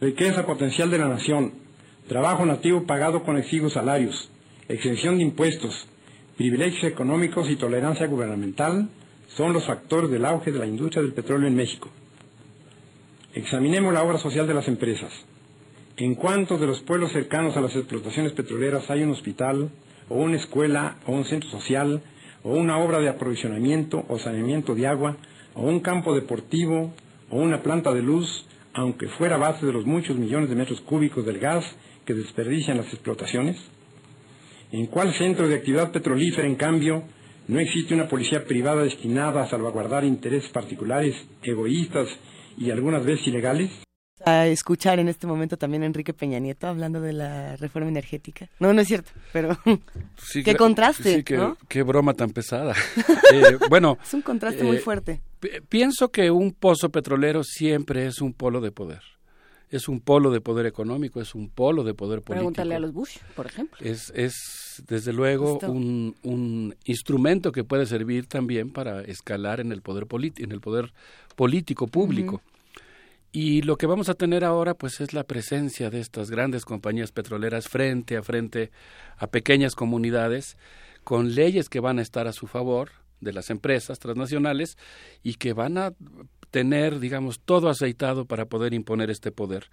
Riqueza 0.00 0.46
potencial 0.46 0.90
de 0.90 0.98
la 0.98 1.08
nación, 1.08 1.54
trabajo 2.06 2.46
nativo 2.46 2.84
pagado 2.84 3.24
con 3.24 3.36
exiguos 3.38 3.72
salarios, 3.72 4.30
exención 4.68 5.16
de 5.16 5.24
impuestos, 5.24 5.88
privilegios 6.36 6.84
económicos 6.84 7.48
y 7.50 7.56
tolerancia 7.56 8.06
gubernamental 8.06 8.88
son 9.36 9.52
los 9.52 9.66
factores 9.66 10.10
del 10.10 10.24
auge 10.24 10.52
de 10.52 10.58
la 10.58 10.66
industria 10.66 11.02
del 11.02 11.12
petróleo 11.12 11.48
en 11.48 11.56
México. 11.56 11.90
Examinemos 13.34 13.92
la 13.92 14.02
obra 14.02 14.18
social 14.18 14.46
de 14.46 14.54
las 14.54 14.68
empresas. 14.68 15.12
¿En 15.96 16.14
cuántos 16.14 16.60
de 16.60 16.66
los 16.66 16.80
pueblos 16.80 17.12
cercanos 17.12 17.56
a 17.56 17.60
las 17.60 17.74
explotaciones 17.74 18.32
petroleras 18.32 18.90
hay 18.90 19.02
un 19.02 19.10
hospital, 19.10 19.70
o 20.08 20.16
una 20.16 20.36
escuela, 20.36 20.96
o 21.06 21.12
un 21.12 21.24
centro 21.24 21.50
social, 21.50 22.02
o 22.42 22.50
una 22.50 22.78
obra 22.78 22.98
de 22.98 23.08
aprovisionamiento 23.08 24.04
o 24.08 24.18
saneamiento 24.18 24.74
de 24.74 24.86
agua, 24.86 25.16
o 25.54 25.62
un 25.62 25.80
campo 25.80 26.14
deportivo, 26.14 26.92
o 27.30 27.38
una 27.38 27.62
planta 27.62 27.92
de 27.92 28.02
luz, 28.02 28.46
aunque 28.72 29.08
fuera 29.08 29.36
base 29.36 29.66
de 29.66 29.72
los 29.72 29.86
muchos 29.86 30.16
millones 30.16 30.48
de 30.48 30.56
metros 30.56 30.80
cúbicos 30.80 31.24
del 31.24 31.38
gas 31.38 31.64
que 32.04 32.14
desperdician 32.14 32.76
las 32.76 32.92
explotaciones? 32.92 33.56
¿En 34.72 34.86
cuál 34.86 35.14
centro 35.14 35.48
de 35.48 35.56
actividad 35.56 35.92
petrolífera, 35.92 36.46
en 36.46 36.56
cambio, 36.56 37.04
no 37.48 37.60
existe 37.60 37.94
una 37.94 38.08
policía 38.08 38.44
privada 38.44 38.82
destinada 38.82 39.42
a 39.42 39.48
salvaguardar 39.48 40.04
intereses 40.04 40.50
particulares, 40.50 41.14
egoístas 41.42 42.08
y 42.56 42.70
algunas 42.70 43.04
veces 43.04 43.28
ilegales? 43.28 43.70
A 44.24 44.46
escuchar 44.46 44.98
en 45.00 45.08
este 45.08 45.26
momento 45.26 45.56
también 45.56 45.82
a 45.82 45.86
Enrique 45.86 46.14
Peña 46.14 46.38
Nieto 46.38 46.66
hablando 46.66 47.00
de 47.00 47.12
la 47.12 47.56
reforma 47.56 47.88
energética. 47.88 48.48
No, 48.58 48.72
no 48.72 48.80
es 48.80 48.88
cierto, 48.88 49.10
pero 49.32 49.58
qué 50.44 50.54
contraste, 50.56 51.22
sí, 51.26 51.34
¿no? 51.34 51.58
Qué 51.68 51.82
broma 51.82 52.14
tan 52.14 52.30
pesada. 52.30 52.74
Eh, 53.32 53.58
bueno, 53.68 53.98
es 54.04 54.14
un 54.14 54.22
contraste 54.22 54.62
muy 54.62 54.76
eh, 54.76 54.80
fuerte. 54.80 55.20
Pienso 55.68 56.10
que 56.10 56.30
un 56.30 56.52
pozo 56.52 56.90
petrolero 56.90 57.42
siempre 57.42 58.06
es 58.06 58.20
un 58.20 58.32
polo 58.32 58.60
de 58.60 58.70
poder 58.70 59.00
es 59.74 59.88
un 59.88 60.00
polo 60.00 60.30
de 60.30 60.40
poder 60.40 60.66
económico, 60.66 61.20
es 61.20 61.34
un 61.34 61.48
polo 61.48 61.82
de 61.82 61.94
poder 61.94 62.20
político. 62.20 62.34
Pregúntale 62.34 62.76
a 62.76 62.78
los 62.78 62.92
Bush, 62.92 63.18
por 63.34 63.46
ejemplo. 63.46 63.76
Es, 63.80 64.12
es 64.14 64.84
desde 64.86 65.12
luego 65.12 65.58
un, 65.66 66.14
un, 66.22 66.76
instrumento 66.84 67.50
que 67.50 67.64
puede 67.64 67.84
servir 67.86 68.26
también 68.26 68.70
para 68.70 69.02
escalar 69.02 69.58
en 69.58 69.72
el 69.72 69.82
poder, 69.82 70.06
en 70.36 70.52
el 70.52 70.60
poder 70.60 70.92
político 71.34 71.88
público. 71.88 72.40
Y 73.32 73.62
lo 73.62 73.76
que 73.76 73.86
vamos 73.86 74.08
a 74.08 74.14
tener 74.14 74.44
ahora 74.44 74.74
pues 74.74 75.00
es 75.00 75.12
la 75.12 75.24
presencia 75.24 75.90
de 75.90 75.98
estas 75.98 76.30
grandes 76.30 76.64
compañías 76.64 77.10
petroleras 77.10 77.66
frente 77.66 78.16
a 78.16 78.22
frente 78.22 78.70
a 79.16 79.26
pequeñas 79.26 79.74
comunidades 79.74 80.56
con 81.02 81.34
leyes 81.34 81.68
que 81.68 81.80
van 81.80 81.98
a 81.98 82.02
estar 82.02 82.28
a 82.28 82.32
su 82.32 82.46
favor 82.46 82.90
de 83.20 83.32
las 83.32 83.50
empresas 83.50 83.98
transnacionales 83.98 84.78
y 85.24 85.34
que 85.34 85.52
van 85.52 85.78
a 85.78 85.94
tener, 86.54 87.00
digamos, 87.00 87.40
todo 87.40 87.68
aceitado 87.68 88.26
para 88.26 88.44
poder 88.44 88.74
imponer 88.74 89.10
este 89.10 89.32
poder. 89.32 89.70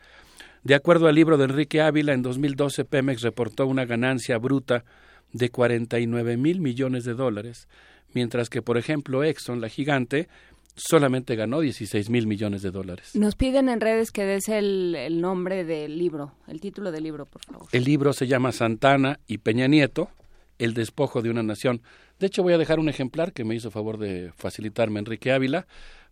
De 0.64 0.74
acuerdo 0.74 1.08
al 1.08 1.14
libro 1.14 1.38
de 1.38 1.44
Enrique 1.44 1.80
Ávila, 1.80 2.14
en 2.14 2.24
2012 2.24 2.86
Pemex 2.86 3.22
reportó 3.22 3.68
una 3.68 3.86
ganancia 3.86 4.40
bruta 4.40 4.84
de 5.32 5.52
49 5.52 6.38
mil 6.38 6.60
millones 6.60 7.04
de 7.04 7.14
dólares, 7.14 7.68
mientras 8.16 8.50
que, 8.50 8.64
por 8.64 8.80
ejemplo, 8.80 9.24
Exxon, 9.24 9.62
la 9.62 9.70
gigante, 9.70 10.28
solamente 10.74 11.36
ganó 11.36 11.60
16 11.60 12.10
mil 12.10 12.26
millones 12.26 12.64
de 12.64 12.72
dólares. 12.72 13.12
Nos 13.14 13.36
piden 13.36 13.70
en 13.70 13.80
redes 13.80 14.10
que 14.10 14.26
des 14.26 14.50
el, 14.50 14.96
el, 14.96 15.22
nombre 15.22 15.64
del 15.64 16.00
libro, 16.00 16.34
el 16.48 16.60
título 16.60 16.92
del 16.92 17.04
libro, 17.04 17.28
por 17.28 17.44
favor. 17.46 17.68
El 17.72 17.84
libro 17.84 18.12
se 18.12 18.26
llama 18.26 18.52
Santana 18.52 19.20
y 19.28 19.38
Peña 19.38 19.68
Nieto, 19.68 20.10
El 20.58 20.74
despojo 20.74 21.22
de 21.22 21.30
una 21.30 21.44
nación. 21.44 21.84
De 22.18 22.26
hecho, 22.26 22.42
voy 22.42 22.54
a 22.54 22.58
dejar 22.58 22.80
un 22.80 22.90
ejemplar 22.90 23.34
que 23.34 23.44
me 23.44 23.54
hizo 23.54 23.70
favor 23.70 24.00
de 24.00 24.32
facilitarme 24.36 25.00
Enrique 25.00 25.32
Ávila 25.32 25.68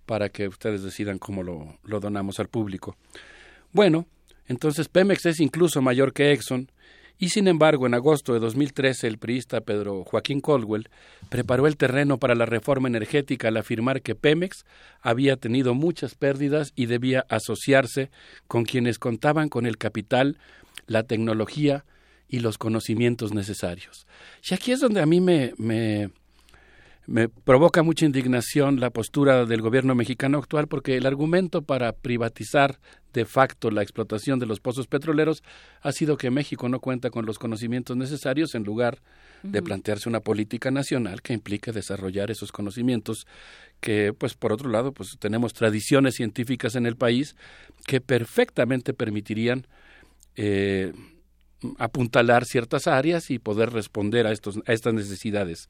para 0.09 0.29
que 0.29 0.47
ustedes 0.47 0.81
decidan 0.81 1.19
cómo 1.19 1.43
lo, 1.43 1.77
lo 1.83 1.99
donamos 1.99 2.39
al 2.39 2.47
público. 2.47 2.97
Bueno, 3.73 4.07
entonces 4.47 4.89
Pemex 4.89 5.27
es 5.27 5.39
incluso 5.39 5.83
mayor 5.83 6.13
que 6.13 6.31
Exxon 6.31 6.71
y 7.19 7.29
sin 7.29 7.47
embargo, 7.47 7.85
en 7.85 7.93
agosto 7.93 8.33
de 8.33 8.39
2013, 8.39 9.05
el 9.05 9.19
priista 9.19 9.61
Pedro 9.61 10.03
Joaquín 10.05 10.41
Caldwell 10.41 10.89
preparó 11.29 11.67
el 11.67 11.77
terreno 11.77 12.17
para 12.17 12.33
la 12.33 12.47
reforma 12.47 12.87
energética 12.87 13.49
al 13.49 13.57
afirmar 13.57 14.01
que 14.01 14.15
Pemex 14.15 14.65
había 14.99 15.35
tenido 15.35 15.75
muchas 15.75 16.15
pérdidas 16.15 16.73
y 16.75 16.87
debía 16.87 17.27
asociarse 17.29 18.09
con 18.47 18.65
quienes 18.65 18.97
contaban 18.97 19.47
con 19.47 19.67
el 19.67 19.77
capital, 19.77 20.39
la 20.87 21.03
tecnología 21.03 21.85
y 22.27 22.39
los 22.39 22.57
conocimientos 22.57 23.31
necesarios. 23.31 24.07
Y 24.49 24.55
aquí 24.55 24.71
es 24.71 24.79
donde 24.79 25.01
a 25.01 25.05
mí 25.05 25.21
me, 25.21 25.53
me, 25.57 26.09
Me 27.09 27.27
provoca 27.27 27.81
mucha 27.81 28.05
indignación 28.05 28.79
la 28.79 28.91
postura 28.91 29.47
del 29.47 29.63
gobierno 29.63 29.95
mexicano 29.95 30.37
actual 30.37 30.67
porque 30.67 30.95
el 30.95 31.07
argumento 31.07 31.63
para 31.63 31.91
privatizar 31.91 32.79
de 33.13 33.25
facto 33.25 33.71
la 33.71 33.81
explotación 33.81 34.37
de 34.37 34.45
los 34.45 34.59
pozos 34.59 34.85
petroleros 34.85 35.41
ha 35.81 35.91
sido 35.91 36.17
que 36.17 36.29
México 36.29 36.69
no 36.69 36.79
cuenta 36.79 37.09
con 37.09 37.25
los 37.25 37.39
conocimientos 37.39 37.97
necesarios 37.97 38.53
en 38.53 38.63
lugar 38.63 38.99
de 39.41 39.63
plantearse 39.63 40.07
una 40.07 40.19
política 40.19 40.69
nacional 40.69 41.23
que 41.23 41.33
implique 41.33 41.71
desarrollar 41.71 42.29
esos 42.29 42.51
conocimientos 42.51 43.25
que 43.79 44.13
pues 44.13 44.35
por 44.35 44.53
otro 44.53 44.69
lado 44.69 44.91
pues 44.91 45.17
tenemos 45.17 45.53
tradiciones 45.53 46.13
científicas 46.13 46.75
en 46.75 46.85
el 46.85 46.95
país 46.95 47.35
que 47.87 48.01
perfectamente 48.01 48.93
permitirían 48.93 49.65
eh, 50.35 50.93
apuntalar 51.79 52.45
ciertas 52.45 52.85
áreas 52.85 53.31
y 53.31 53.39
poder 53.39 53.71
responder 53.71 54.27
a, 54.27 54.31
estos, 54.31 54.59
a 54.67 54.73
estas 54.73 54.93
necesidades. 54.93 55.69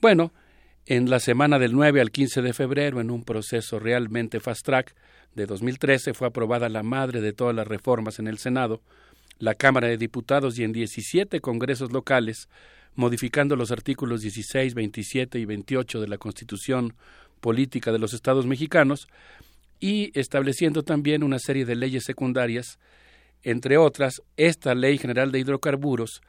Bueno, 0.00 0.32
en 0.90 1.08
la 1.08 1.20
semana 1.20 1.60
del 1.60 1.72
9 1.72 2.00
al 2.00 2.10
15 2.10 2.42
de 2.42 2.52
febrero, 2.52 3.00
en 3.00 3.12
un 3.12 3.22
proceso 3.22 3.78
realmente 3.78 4.40
fast 4.40 4.66
track 4.66 4.96
de 5.36 5.46
2013, 5.46 6.14
fue 6.14 6.26
aprobada 6.26 6.68
la 6.68 6.82
madre 6.82 7.20
de 7.20 7.32
todas 7.32 7.54
las 7.54 7.68
reformas 7.68 8.18
en 8.18 8.26
el 8.26 8.38
Senado, 8.38 8.82
la 9.38 9.54
Cámara 9.54 9.86
de 9.86 9.96
Diputados 9.96 10.58
y 10.58 10.64
en 10.64 10.72
17 10.72 11.40
congresos 11.40 11.92
locales, 11.92 12.48
modificando 12.96 13.54
los 13.54 13.70
artículos 13.70 14.22
16, 14.22 14.74
27 14.74 15.38
y 15.38 15.44
28 15.44 16.00
de 16.00 16.08
la 16.08 16.18
Constitución 16.18 16.94
Política 17.40 17.92
de 17.92 18.00
los 18.00 18.12
Estados 18.12 18.48
Mexicanos 18.48 19.06
y 19.78 20.10
estableciendo 20.18 20.82
también 20.82 21.22
una 21.22 21.38
serie 21.38 21.66
de 21.66 21.76
leyes 21.76 22.02
secundarias, 22.02 22.80
entre 23.44 23.76
otras, 23.76 24.22
esta 24.36 24.74
Ley 24.74 24.98
General 24.98 25.30
de 25.30 25.38
Hidrocarburos, 25.38 26.20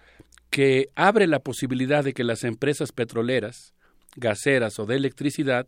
que 0.52 0.90
abre 0.94 1.26
la 1.26 1.40
posibilidad 1.40 2.04
de 2.04 2.14
que 2.14 2.24
las 2.24 2.44
empresas 2.44 2.92
petroleras, 2.92 3.74
gaseras 4.16 4.80
o 4.80 4.86
de 4.86 4.96
electricidad 4.96 5.68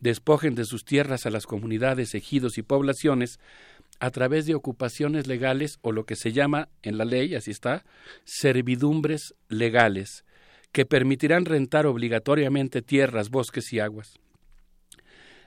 despojen 0.00 0.54
de 0.54 0.64
sus 0.64 0.84
tierras 0.84 1.26
a 1.26 1.30
las 1.30 1.46
comunidades, 1.46 2.14
ejidos 2.14 2.58
y 2.58 2.62
poblaciones 2.62 3.38
a 3.98 4.10
través 4.10 4.46
de 4.46 4.54
ocupaciones 4.54 5.26
legales 5.26 5.78
o 5.82 5.92
lo 5.92 6.04
que 6.04 6.16
se 6.16 6.32
llama 6.32 6.68
en 6.82 6.98
la 6.98 7.04
ley, 7.04 7.34
así 7.34 7.50
está, 7.50 7.84
servidumbres 8.24 9.34
legales, 9.48 10.24
que 10.72 10.84
permitirán 10.84 11.46
rentar 11.46 11.86
obligatoriamente 11.86 12.82
tierras, 12.82 13.30
bosques 13.30 13.72
y 13.72 13.80
aguas. 13.80 14.18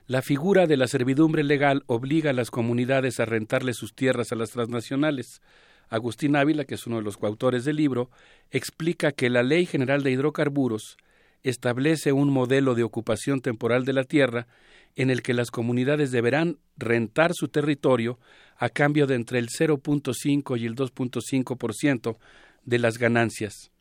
La 0.08 0.24
figura 0.24 0.66
de 0.66 0.77
la 0.77 0.88
servidumbre 0.88 1.43
legal 1.43 1.84
obliga 1.85 2.32
a 2.32 2.34
las 2.34 2.50
comunidades 2.50 3.19
a 3.19 3.26
rentarle 3.26 3.74
sus 3.74 3.93
tierras 3.93 4.32
a 4.32 4.35
las 4.35 4.50
transnacionales. 4.50 5.40
Agustín 5.88 6.35
Ávila, 6.35 6.66
que 6.66 6.74
es 6.74 6.88
uno 6.88 6.95
de 6.98 7.03
los 7.03 7.18
coautores 7.18 7.64
del 7.64 7.76
libro, 7.76 8.09
explica 8.50 9.11
que 9.11 9.30
la 9.30 9.43
Ley 9.43 9.68
General 9.68 10.01
de 10.01 10.09
Hidrocarburos 10.09 10.98
establece 11.43 12.11
un 12.11 12.32
modelo 12.32 12.76
de 12.76 12.84
ocupación 12.84 13.42
temporal 13.42 13.85
de 13.85 13.93
la 13.93 14.03
tierra 14.03 14.48
en 14.95 15.09
el 15.09 15.22
que 15.22 15.34
las 15.34 15.51
comunidades 15.51 16.11
deberán 16.11 16.58
rentar 16.77 17.34
su 17.34 17.48
territorio 17.48 18.19
a 18.58 18.69
cambio 18.69 19.08
de 19.08 19.16
entre 19.16 19.40
el 19.40 19.48
0.5 19.48 20.59
y 20.59 20.66
el 20.66 20.76
2.5% 20.76 22.18
de 22.66 22.80
las 22.80 22.98
ganancias. 22.98 23.72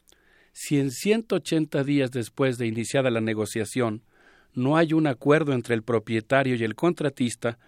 Si 0.53 0.79
en 0.79 0.91
180 0.91 1.85
días 1.85 2.11
después 2.11 2.59
de 2.59 2.67
iniciada 2.67 3.11
la 3.11 3.21
negociación 3.21 4.03
no 4.55 4.77
hay 4.77 4.93
un 4.93 5.07
acuerdo 5.07 5.53
entre 5.53 5.75
el 5.75 5.83
propietario 5.83 6.57
y 6.57 6.65
el 6.65 6.75
contratista, 6.75 7.59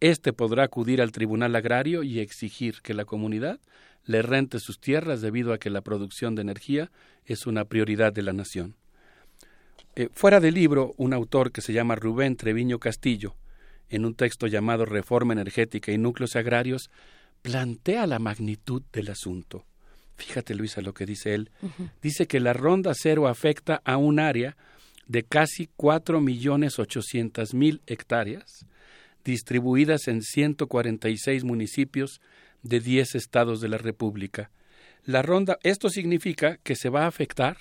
éste 0.00 0.32
podrá 0.32 0.64
acudir 0.64 1.00
al 1.00 1.12
tribunal 1.12 1.56
agrario 1.56 2.02
y 2.02 2.20
exigir 2.20 2.82
que 2.82 2.94
la 2.94 3.04
comunidad 3.04 3.60
le 4.04 4.22
rente 4.22 4.60
sus 4.60 4.78
tierras 4.78 5.20
debido 5.20 5.52
a 5.52 5.58
que 5.58 5.70
la 5.70 5.80
producción 5.80 6.34
de 6.34 6.42
energía 6.42 6.92
es 7.24 7.46
una 7.46 7.64
prioridad 7.64 8.12
de 8.12 8.22
la 8.22 8.32
nación. 8.32 8.76
Eh, 9.98 10.10
fuera 10.12 10.40
del 10.40 10.52
libro, 10.52 10.92
un 10.98 11.14
autor 11.14 11.50
que 11.50 11.62
se 11.62 11.72
llama 11.72 11.96
Rubén 11.96 12.36
Treviño 12.36 12.78
Castillo, 12.78 13.34
en 13.88 14.04
un 14.04 14.14
texto 14.14 14.46
llamado 14.46 14.84
Reforma 14.84 15.32
Energética 15.32 15.90
y 15.90 15.96
Núcleos 15.96 16.36
Agrarios, 16.36 16.90
plantea 17.40 18.06
la 18.06 18.18
magnitud 18.18 18.82
del 18.92 19.08
asunto. 19.08 19.64
Fíjate, 20.16 20.54
Luisa, 20.54 20.82
lo 20.82 20.92
que 20.92 21.06
dice 21.06 21.32
él. 21.32 21.50
Dice 22.02 22.26
que 22.26 22.40
la 22.40 22.52
ronda 22.52 22.92
cero 22.94 23.26
afecta 23.26 23.80
a 23.84 23.96
un 23.96 24.20
área 24.20 24.58
de 25.06 25.22
casi 25.22 25.70
cuatro 25.76 26.20
millones 26.20 26.78
ochocientas 26.78 27.54
mil 27.54 27.80
hectáreas, 27.86 28.66
distribuidas 29.24 30.08
en 30.08 30.20
146 30.20 31.42
municipios 31.44 32.20
de 32.62 32.80
10 32.80 33.14
estados 33.14 33.62
de 33.62 33.68
la 33.68 33.78
República. 33.78 34.50
La 35.04 35.22
ronda, 35.22 35.58
esto 35.62 35.88
significa 35.88 36.58
que 36.58 36.76
se 36.76 36.90
va 36.90 37.04
a 37.04 37.08
afectar 37.08 37.56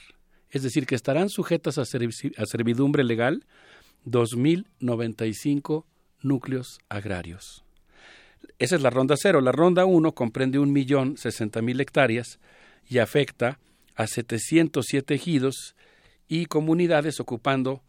es 0.55 0.63
decir, 0.63 0.85
que 0.85 0.95
estarán 0.95 1.27
sujetas 1.27 1.77
a, 1.77 1.83
servidumbre 1.83 3.03
legal 3.03 3.43
2.095 4.05 5.83
núcleos 6.21 6.79
agrarios. 6.87 7.65
Esa 8.57 8.77
es 8.77 8.81
la 8.81 8.89
ronda 8.89 9.15
cero. 9.17 9.41
La 9.41 9.51
ronda 9.51 9.83
uno 9.83 10.13
comprende 10.13 10.57
un 10.57 10.71
millón 10.71 11.17
sesenta 11.17 11.61
mil 11.61 11.81
hectáreas 11.81 12.39
y 12.87 12.99
afecta 12.99 13.59
a 13.97 14.07
707 14.07 15.13
ejidos 15.13 15.75
y 16.29 16.45
comunidades 16.45 17.19
ocupando 17.19 17.83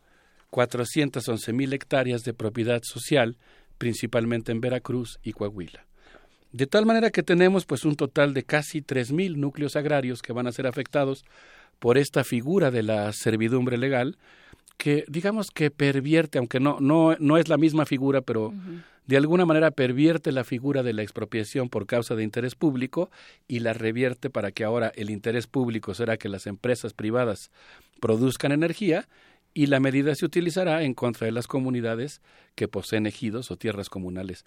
411 0.51 1.53
mil 1.53 1.73
hectáreas 1.73 2.25
de 2.25 2.35
propiedad 2.35 2.83
social, 2.83 3.39
principalmente 3.79 4.51
en 4.51 4.61
Veracruz 4.61 5.21
y 5.23 5.35
Coahuila. 5.35 5.87
De 6.51 6.67
tal 6.67 6.85
manera 6.85 7.11
que 7.11 7.23
tenemos 7.23 7.65
pues 7.65 7.85
un 7.85 7.95
total 7.95 8.35
de 8.35 8.43
casi 8.43 8.85
mil 9.13 9.39
núcleos 9.39 9.77
agrarios 9.77 10.21
que 10.21 10.33
van 10.33 10.49
a 10.49 10.53
ser 10.53 10.67
afectados 10.67 11.25
por 11.79 11.99
esta 11.99 12.25
figura 12.25 12.71
de 12.71 12.83
la 12.83 13.13
servidumbre 13.13 13.79
legal 13.79 14.17
que 14.77 15.05
digamos 15.09 15.51
que 15.51 15.71
pervierte, 15.71 16.39
aunque 16.39 16.61
no, 16.61 16.79
no, 16.81 17.17
no 17.19 17.39
es 17.39 17.49
la 17.49 17.57
misma 17.57 17.87
figura, 17.87 18.21
pero 18.21 18.53
de 19.07 19.17
alguna 19.17 19.47
manera 19.47 19.71
pervierte 19.71 20.33
la 20.33 20.45
figura 20.45 20.83
de 20.83 20.93
la 20.93 21.03
expropiación 21.03 21.69
por 21.69 21.87
causa 21.87 22.15
de 22.15 22.25
interés 22.25 22.55
público 22.55 23.11
y 23.49 23.61
la 23.61 23.73
revierte 23.73 24.31
para 24.31 24.53
que 24.53 24.65
ahora 24.65 24.93
el 24.97 25.11
interés 25.11 25.47
público 25.47 25.95
será 25.95 26.17
que 26.17 26.29
las 26.29 26.47
empresas 26.47 26.93
privadas 26.93 27.51
produzcan 28.01 28.53
energía 28.53 29.09
y 29.55 29.67
la 29.67 29.81
medida 29.81 30.15
se 30.15 30.27
utilizará 30.27 30.83
en 30.83 30.93
contra 30.93 31.25
de 31.25 31.33
las 31.33 31.47
comunidades 31.47 32.21
que 32.55 32.69
poseen 32.69 33.07
ejidos 33.07 33.51
o 33.51 33.57
tierras 33.57 33.89
comunales. 33.89 34.45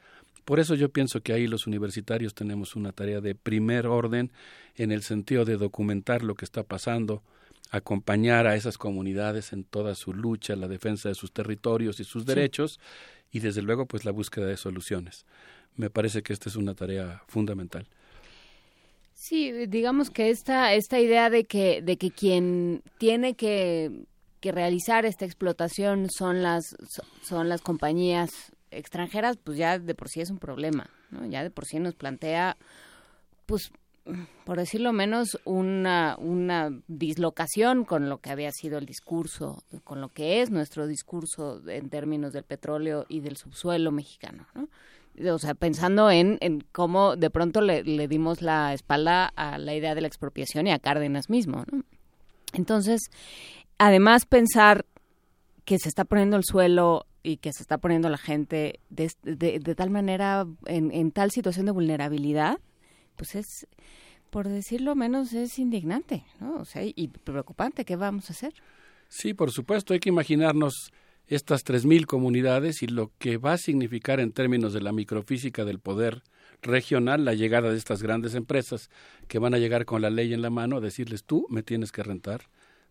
Por 0.50 0.60
eso 0.60 0.74
yo 0.74 0.90
pienso 0.90 1.22
que 1.22 1.32
ahí 1.32 1.46
los 1.46 1.68
universitarios 1.68 2.34
tenemos 2.34 2.76
una 2.76 2.92
tarea 2.92 3.22
de 3.22 3.36
primer 3.36 3.86
orden 3.86 4.32
en 4.74 4.92
el 4.92 5.04
sentido 5.04 5.46
de 5.46 5.58
documentar 5.58 6.24
lo 6.24 6.34
que 6.34 6.44
está 6.44 6.64
pasando, 6.64 7.22
acompañar 7.70 8.48
a 8.48 8.56
esas 8.56 8.80
comunidades 8.80 9.54
en 9.54 9.64
toda 9.64 9.94
su 9.94 10.12
lucha, 10.12 10.56
la 10.56 10.68
defensa 10.68 11.08
de 11.08 11.14
sus 11.14 11.34
territorios 11.34 12.00
y 12.00 12.04
sus 12.04 12.26
derechos 12.26 12.80
y 13.32 13.42
desde 13.42 13.62
luego 13.62 13.86
pues 13.86 14.06
la 14.06 14.12
búsqueda 14.12 14.48
de 14.48 14.58
soluciones. 14.58 15.28
Me 15.76 15.92
parece 15.92 16.24
que 16.24 16.34
esta 16.34 16.50
es 16.50 16.56
una 16.56 16.74
tarea 16.74 17.22
fundamental. 17.28 17.86
Sí, 19.14 19.52
digamos 19.68 20.10
que 20.10 20.32
esta 20.32 20.74
esta 20.74 21.00
idea 21.00 21.30
de 21.30 21.44
que 21.44 21.84
de 21.84 21.98
que 21.98 22.10
quien 22.10 22.82
tiene 22.98 23.36
que 23.36 23.92
que 24.40 24.52
realizar 24.52 25.06
esta 25.06 25.26
explotación 25.26 26.10
son 26.10 26.42
las 26.42 26.76
son 27.22 27.50
las 27.50 27.62
compañías 27.62 28.52
extranjeras, 28.72 29.38
pues 29.38 29.58
ya 29.58 29.80
de 29.80 29.96
por 29.96 30.10
sí 30.10 30.22
es 30.22 30.30
un 30.30 30.40
problema, 30.40 30.90
¿no? 31.12 31.26
Ya 31.26 31.44
de 31.44 31.50
por 31.50 31.66
sí 31.66 31.80
nos 31.80 31.96
plantea, 31.96 32.58
pues, 33.46 33.72
por 34.46 34.58
decirlo 34.58 34.94
menos, 34.94 35.40
una, 35.46 36.16
una 36.20 36.72
dislocación 36.88 37.86
con 37.86 38.10
lo 38.10 38.20
que 38.20 38.32
había 38.32 38.52
sido 38.52 38.78
el 38.78 38.86
discurso, 38.86 39.64
con 39.84 40.02
lo 40.02 40.10
que 40.10 40.42
es 40.42 40.50
nuestro 40.50 40.88
discurso 40.88 41.62
en 41.68 41.90
términos 41.90 42.34
del 42.34 42.44
petróleo 42.44 43.06
y 43.08 43.20
del 43.20 43.38
subsuelo 43.38 43.92
mexicano, 43.92 44.48
¿no? 44.54 44.68
O 45.34 45.40
sea, 45.40 45.54
pensando 45.54 46.10
en, 46.10 46.38
en 46.40 46.64
cómo 46.72 47.18
de 47.18 47.30
pronto 47.30 47.60
le, 47.60 47.84
le 47.84 48.08
dimos 48.08 48.42
la 48.42 48.74
espalda 48.74 49.26
a 49.36 49.58
la 49.58 49.76
idea 49.76 49.94
de 49.94 50.02
la 50.02 50.08
expropiación 50.08 50.68
y 50.68 50.72
a 50.72 50.80
Cárdenas 50.80 51.30
mismo. 51.30 51.66
Entonces, 52.54 53.02
además 53.78 54.26
pensar 54.26 54.86
que 55.66 55.78
se 55.78 55.90
está 55.90 56.06
poniendo 56.06 56.38
el 56.38 56.46
suelo 56.46 57.06
y 57.30 57.38
que 57.38 57.54
se 57.54 57.64
está 57.64 57.78
poniendo 57.78 58.10
la 58.10 58.18
gente 58.18 58.80
de, 58.90 59.12
de, 59.24 59.76
tal 59.76 59.90
manera 59.90 60.46
en, 60.66 60.92
en, 60.92 61.12
tal 61.12 61.32
situación 61.32 61.66
de 61.68 61.72
vulnerabilidad, 61.72 62.60
pues 63.16 63.36
es, 63.36 63.68
por 64.30 64.48
decirlo 64.48 64.96
menos, 64.96 65.34
es 65.34 65.60
indignante, 65.60 66.26
¿no? 66.40 66.56
O 66.56 66.66
sea, 66.66 66.84
y 66.84 67.08
preocupante. 67.08 67.86
¿Qué 67.86 67.96
vamos 67.96 68.30
a 68.30 68.34
hacer? 68.34 68.54
Sí, 69.08 69.34
por 69.34 69.52
supuesto, 69.52 69.94
hay 69.94 70.00
que 70.00 70.10
imaginarnos 70.10 70.92
estas 71.28 71.64
3.000 71.64 72.06
comunidades 72.06 72.82
y 72.82 72.88
lo 72.88 73.12
que 73.20 73.38
va 73.38 73.54
a 73.54 73.58
significar 73.58 74.20
en 74.20 74.32
términos 74.32 74.74
de 74.74 74.82
la 74.82 74.92
microfísica 74.92 75.64
del 75.64 75.80
poder 75.80 76.24
regional 76.62 77.24
la 77.24 77.36
llegada 77.36 77.70
de 77.70 77.78
estas 77.78 78.02
grandes 78.02 78.34
empresas 78.36 78.90
que 79.28 79.40
van 79.40 79.54
a 79.54 79.60
llegar 79.60 79.86
con 79.86 80.02
la 80.02 80.10
ley 80.10 80.34
en 80.34 80.42
la 80.42 80.50
mano 80.50 80.78
a 80.78 80.82
decirles 80.82 81.24
tú 81.24 81.46
me 81.50 81.64
tienes 81.64 81.92
que 81.92 82.04
rentar 82.04 82.50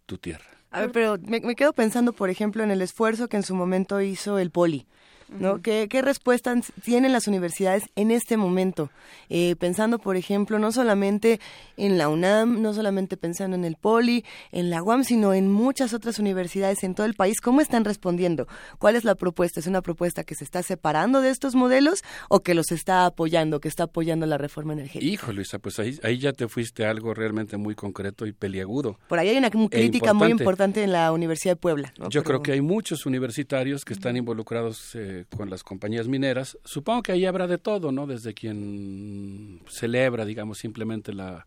tu 0.09 0.19
tierra. 0.19 0.45
A 0.71 0.81
ver, 0.81 0.93
pero 0.93 1.17
me, 1.23 1.55
quedo 1.55 1.73
pensando, 1.73 2.13
por 2.13 2.31
ejemplo, 2.31 2.65
en 2.65 2.71
el 2.71 2.83
esfuerzo 2.83 3.29
que 3.29 3.37
en 3.37 3.43
su 3.43 3.55
momento 3.55 4.01
hizo 4.01 4.39
el 4.39 4.51
Poli 4.51 4.87
¿no? 5.31 5.61
¿Qué, 5.63 5.89
¿Qué 5.91 6.03
respuestas 6.03 6.73
tienen 6.83 7.13
las 7.13 7.27
universidades 7.29 7.85
en 7.97 8.11
este 8.11 8.37
momento? 8.37 8.91
Eh, 9.29 9.57
pensando, 9.57 9.99
por 9.99 10.17
ejemplo, 10.17 10.59
no 10.59 10.73
solamente 10.73 11.41
en 11.77 11.99
la 11.99 12.09
UNAM, 12.09 12.63
no 12.63 12.73
solamente 12.75 13.17
pensando 13.17 13.57
en 13.57 13.65
el 13.65 13.77
POLI, 13.77 14.25
en 14.53 14.71
la 14.71 14.83
UAM, 14.83 15.05
sino 15.05 15.35
en 15.35 15.51
muchas 15.51 15.93
otras 15.95 16.19
universidades 16.19 16.83
en 16.83 16.95
todo 16.95 17.07
el 17.07 17.15
país. 17.15 17.41
¿Cómo 17.41 17.61
están 17.61 17.85
respondiendo? 17.85 18.47
¿Cuál 18.79 18.97
es 18.97 19.05
la 19.05 19.15
propuesta? 19.15 19.61
¿Es 19.61 19.67
una 19.67 19.83
propuesta 19.83 20.25
que 20.25 20.35
se 20.35 20.45
está 20.45 20.63
separando 20.63 21.21
de 21.21 21.31
estos 21.31 21.55
modelos 21.55 22.03
o 22.29 22.41
que 22.41 22.55
los 22.55 22.73
está 22.73 23.07
apoyando, 23.07 23.61
que 23.61 23.69
está 23.69 23.85
apoyando 23.85 24.27
la 24.27 24.39
reforma 24.39 24.73
energética? 24.73 25.05
Hijo, 25.05 25.33
Luisa, 25.33 25.59
pues 25.59 25.79
ahí, 25.79 25.99
ahí 26.03 26.19
ya 26.19 26.33
te 26.33 26.49
fuiste 26.49 26.85
a 26.87 26.91
algo 26.91 27.15
realmente 27.15 27.57
muy 27.57 27.75
concreto 27.75 28.27
y 28.27 28.33
peliagudo. 28.33 28.99
Por 29.09 29.19
ahí 29.19 29.29
hay 29.29 29.37
una 29.37 29.49
E 29.49 29.51
crítica 29.51 30.13
muy 30.15 30.31
importante. 30.31 30.43
importante 30.43 30.83
en 30.85 30.93
la 30.93 31.13
Universidad 31.13 31.53
de 31.53 31.57
Puebla. 31.57 31.93
¿no? 31.99 32.05
Yo 32.11 32.23
Pero- 32.23 32.25
creo 32.25 32.43
que 32.43 32.53
hay 32.53 32.61
muchos 32.61 33.07
universitarios 33.07 33.85
que 33.85 33.93
están 33.93 34.17
involucrados 34.17 34.95
eh, 34.95 35.18
con 35.25 35.51
las 35.51 35.63
compañías 35.63 36.09
mineras. 36.09 36.59
Supongo 36.65 37.03
que 37.03 37.13
ahí 37.13 37.27
habrá 37.27 37.47
de 37.47 37.59
todo, 37.59 37.93
¿no? 37.93 38.07
Desde 38.07 38.35
quien 38.35 39.61
celebra, 39.69 40.25
digamos, 40.25 40.59
simplemente 40.59 41.13
la 41.13 41.47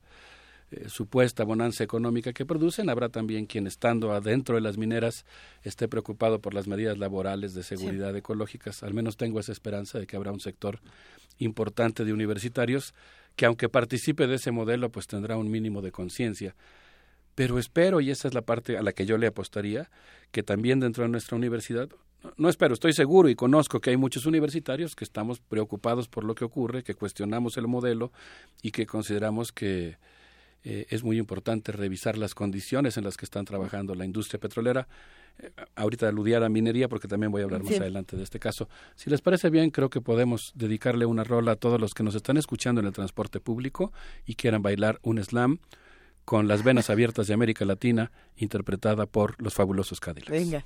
eh, 0.72 0.88
supuesta 0.88 1.44
bonanza 1.44 1.84
económica 1.84 2.32
que 2.32 2.46
producen, 2.46 2.90
habrá 2.90 3.10
también 3.10 3.46
quien 3.46 3.68
estando 3.68 4.14
adentro 4.14 4.56
de 4.56 4.62
las 4.62 4.78
mineras 4.78 5.26
esté 5.64 5.90
preocupado 5.90 6.40
por 6.40 6.54
las 6.54 6.68
medidas 6.68 6.98
laborales 6.98 7.54
de 7.54 7.64
seguridad 7.64 8.16
ecológicas. 8.16 8.82
Al 8.82 8.94
menos 8.94 9.18
tengo 9.18 9.40
esa 9.40 9.52
esperanza 9.52 10.00
de 10.00 10.08
que 10.08 10.16
habrá 10.16 10.32
un 10.32 10.40
sector 10.40 10.80
importante 11.40 12.06
de 12.06 12.14
universitarios 12.14 12.94
que 13.36 13.46
aunque 13.46 13.70
participe 13.70 14.28
de 14.28 14.36
ese 14.36 14.52
modelo, 14.52 14.90
pues 14.92 15.08
tendrá 15.08 15.38
un 15.38 15.50
mínimo 15.52 15.82
de 15.82 15.92
conciencia. 15.92 16.56
Pero 17.36 17.60
espero, 17.60 18.02
y 18.02 18.12
esa 18.12 18.28
es 18.28 18.34
la 18.34 18.42
parte 18.42 18.78
a 18.78 18.84
la 18.84 18.94
que 18.94 19.06
yo 19.06 19.18
le 19.18 19.28
apostaría, 19.28 19.90
que 20.32 20.44
también 20.44 20.80
dentro 20.80 21.04
de 21.04 21.10
nuestra 21.10 21.38
universidad, 21.38 21.90
no- 22.38 22.50
espero, 22.50 22.74
estoy 22.74 22.94
seguro 22.94 23.30
y 23.30 23.36
conozco 23.36 23.80
que 23.80 23.90
hay 23.92 23.98
muchos 23.98 24.26
universitarios 24.26 24.96
que 24.96 25.04
estamos 25.04 25.40
preocupados 25.40 26.08
por 26.08 26.24
lo 26.24 26.36
que 26.36 26.46
ocurre, 26.46 26.84
que 26.84 26.94
cuestionamos 26.94 27.58
el 27.58 27.68
modelo 27.68 28.12
y 28.62 28.72
que 28.72 28.86
consideramos 28.86 29.52
que 29.52 29.98
eh, 30.64 30.86
es 30.90 31.04
muy 31.04 31.18
importante 31.18 31.72
revisar 31.72 32.18
las 32.18 32.36
condiciones 32.36 32.96
en 32.98 33.04
las 33.04 33.18
que 33.18 33.26
están 33.26 33.46
trabajando 33.46 33.96
la 33.96 34.06
industria 34.06 34.40
petrolera. 34.40 34.88
Eh, 35.40 35.50
ahorita 35.76 36.08
aludía 36.08 36.38
a 36.38 36.40
la 36.42 36.50
minería 36.50 36.88
porque 36.88 37.08
también 37.08 37.32
voy 37.32 37.42
a 37.42 37.46
hablar 37.46 37.64
más 37.64 37.72
adelante 37.82 38.16
de 38.16 38.22
este 38.24 38.40
caso. 38.40 38.70
Si 38.96 39.10
les 39.10 39.22
parece 39.22 39.50
bien, 39.50 39.72
creo 39.72 39.90
que 39.90 40.02
podemos 40.02 40.52
dedicarle 40.54 41.08
una 41.08 41.24
rola 41.24 41.54
a 41.54 41.56
todos 41.56 41.82
los 41.82 41.94
que 41.96 42.04
nos 42.04 42.14
están 42.14 42.38
escuchando 42.38 42.80
en 42.82 42.86
el 42.88 42.94
transporte 42.94 43.40
público 43.40 43.92
y 44.28 44.36
quieran 44.36 44.62
bailar 44.62 45.00
un 45.02 45.24
slam 45.24 45.58
con 46.26 46.48
las 46.48 46.64
venas 46.64 46.92
abiertas 46.92 47.26
de 47.26 47.34
América 47.34 47.66
Latina, 47.66 48.12
interpretada 48.38 49.08
por 49.08 49.42
los 49.42 49.56
fabulosos 49.56 50.00
Cadillacs. 50.00 50.30
Venga. 50.30 50.64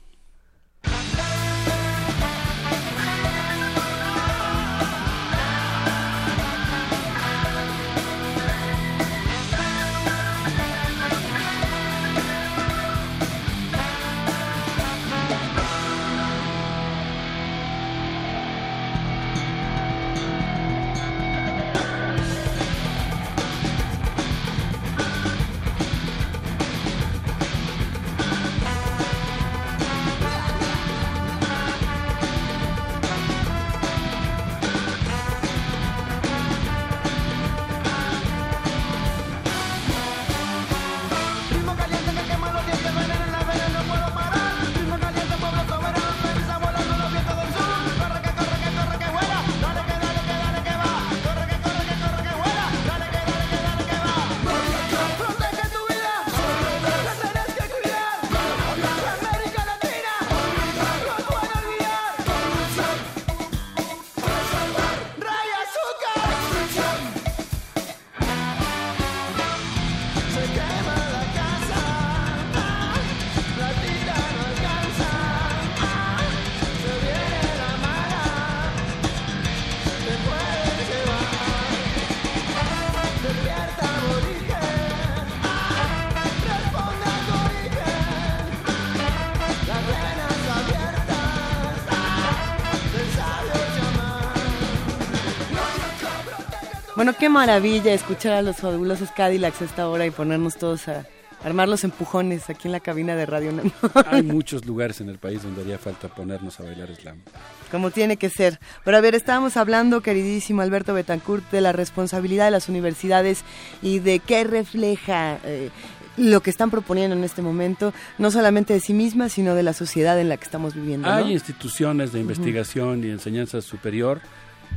Bueno, 97.05 97.19
qué 97.19 97.29
maravilla 97.29 97.93
escuchar 97.93 98.33
a 98.33 98.41
los 98.41 98.55
fabulosos 98.55 99.11
Cadillacs 99.11 99.61
a 99.61 99.65
esta 99.65 99.87
hora 99.87 100.07
y 100.07 100.09
ponernos 100.09 100.55
todos 100.55 100.87
a 100.87 101.05
armar 101.43 101.69
los 101.69 101.83
empujones 101.83 102.49
aquí 102.49 102.67
en 102.67 102.71
la 102.71 102.79
cabina 102.79 103.15
de 103.15 103.27
Radio 103.27 103.51
Nam. 103.51 103.69
Hay 104.07 104.23
muchos 104.23 104.65
lugares 104.65 105.01
en 105.01 105.09
el 105.09 105.19
país 105.19 105.43
donde 105.43 105.61
haría 105.61 105.77
falta 105.77 106.07
ponernos 106.07 106.59
a 106.59 106.63
bailar 106.63 106.89
slam. 106.95 107.21
Como 107.69 107.91
tiene 107.91 108.17
que 108.17 108.31
ser. 108.31 108.59
Pero 108.83 108.97
a 108.97 109.01
ver, 109.01 109.13
estábamos 109.13 109.55
hablando, 109.55 110.01
queridísimo 110.01 110.63
Alberto 110.63 110.95
Betancourt, 110.95 111.47
de 111.51 111.61
la 111.61 111.73
responsabilidad 111.73 112.45
de 112.45 112.51
las 112.51 112.69
universidades 112.69 113.43
y 113.83 113.99
de 113.99 114.17
qué 114.17 114.43
refleja 114.43 115.37
eh, 115.43 115.69
lo 116.17 116.41
que 116.41 116.49
están 116.49 116.71
proponiendo 116.71 117.15
en 117.15 117.23
este 117.23 117.43
momento, 117.43 117.93
no 118.17 118.31
solamente 118.31 118.73
de 118.73 118.79
sí 118.79 118.95
mismas, 118.95 119.33
sino 119.33 119.53
de 119.53 119.61
la 119.61 119.73
sociedad 119.73 120.19
en 120.19 120.27
la 120.27 120.37
que 120.37 120.45
estamos 120.45 120.73
viviendo. 120.73 121.07
¿no? 121.07 121.13
Hay 121.13 121.33
instituciones 121.33 122.13
de 122.13 122.21
investigación 122.21 123.03
y 123.03 123.11
enseñanza 123.11 123.61
superior 123.61 124.21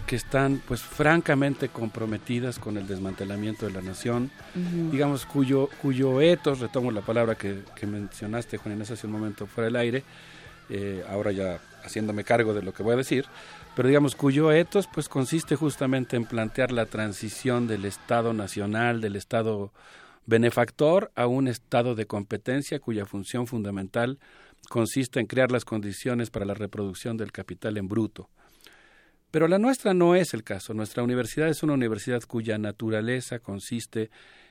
que 0.07 0.17
están 0.17 0.63
pues 0.67 0.83
francamente 0.83 1.69
comprometidas 1.69 2.59
con 2.59 2.77
el 2.77 2.87
desmantelamiento 2.87 3.67
de 3.67 3.73
la 3.73 3.83
nación, 3.83 4.31
digamos 4.91 5.27
cuyo 5.27 5.69
cuyo 5.83 6.21
etos, 6.21 6.61
retomo 6.61 6.91
la 6.91 7.03
palabra 7.03 7.35
que, 7.35 7.63
que 7.75 7.87
mencionaste 7.87 8.57
Juan 8.57 8.77
Inés 8.77 8.91
hace 8.91 9.07
un 9.07 9.13
momento 9.13 9.47
fuera 9.47 9.67
del 9.67 9.77
aire, 9.77 10.05
eh, 10.71 11.05
ahora 11.09 11.33
ya 11.33 11.61
haciéndome 11.85 12.25
cargo 12.25 12.55
de 12.55 12.63
lo 12.63 12.73
que 12.73 12.83
voy 12.83 12.95
a 12.95 12.97
decir, 12.97 13.27
pero 13.77 13.89
digamos 13.89 14.15
cuyo 14.15 14.51
etos 14.51 14.89
pues 14.93 15.09
consiste 15.09 15.57
justamente 15.57 16.17
en 16.17 16.25
plantear 16.25 16.73
la 16.73 16.87
transición 16.87 17.67
del 17.67 17.85
Estado 17.85 18.33
nacional, 18.33 19.01
del 19.01 19.17
Estado 19.17 19.73
benefactor 20.29 21.11
a 21.15 21.27
un 21.27 21.49
estado 21.49 21.95
de 21.95 22.07
competencia 22.07 22.81
cuya 22.81 23.07
función 23.07 23.47
fundamental 23.47 24.19
consiste 24.69 25.21
en 25.21 25.27
crear 25.27 25.51
las 25.51 25.65
condiciones 25.65 26.29
para 26.29 26.45
la 26.45 26.53
reproducción 26.53 27.17
del 27.17 27.33
capital 27.33 27.79
en 27.79 27.89
bruto. 27.89 28.29
Pero 29.31 29.49
la 29.49 29.59
nuestra 29.59 29.95
no 29.95 30.15
es 30.15 30.33
el 30.35 30.43
caso. 30.43 30.75
Nuestra 30.75 31.03
universidad 31.03 31.49
es 31.49 31.63
una 31.63 31.75
universidad 31.75 32.23
cuya 32.23 32.59
naturaleza 32.59 33.39
consiste 33.39 34.11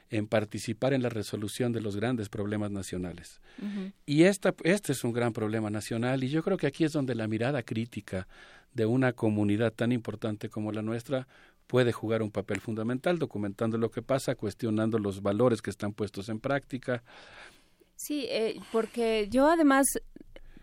en 0.09 0.27
participar 0.27 0.93
en 0.93 1.01
la 1.01 1.09
resolución 1.09 1.73
de 1.73 1.81
los 1.81 1.95
grandes 1.95 2.29
problemas 2.29 2.71
nacionales. 2.71 3.41
Y 4.05 4.23
esta, 4.23 4.53
este 4.63 4.93
es 4.93 5.03
un 5.03 5.13
gran 5.13 5.33
problema 5.33 5.69
nacional 5.69 6.23
y 6.23 6.29
yo 6.29 6.43
creo 6.43 6.57
que 6.57 6.67
aquí 6.67 6.83
es 6.83 6.93
donde 6.93 7.15
la 7.15 7.27
mirada 7.27 7.63
crítica 7.63 8.27
de 8.73 8.85
una 8.85 9.13
comunidad 9.13 9.73
tan 9.73 9.91
importante 9.91 10.49
como 10.49 10.71
la 10.71 10.81
nuestra 10.81 11.27
puede 11.65 11.91
jugar 11.91 12.21
un 12.21 12.31
papel 12.31 12.61
fundamental, 12.61 13.19
documentando 13.19 13.77
lo 13.77 13.91
que 13.91 14.01
pasa, 14.01 14.35
cuestionando 14.35 14.99
los 14.99 15.21
valores 15.21 15.61
que 15.61 15.69
están 15.69 15.91
puestos 15.91 16.29
en 16.29 16.39
práctica. 16.39 17.03
Sí, 17.95 18.27
eh, 18.29 18.59
porque 18.71 19.27
yo 19.29 19.49
además 19.49 19.87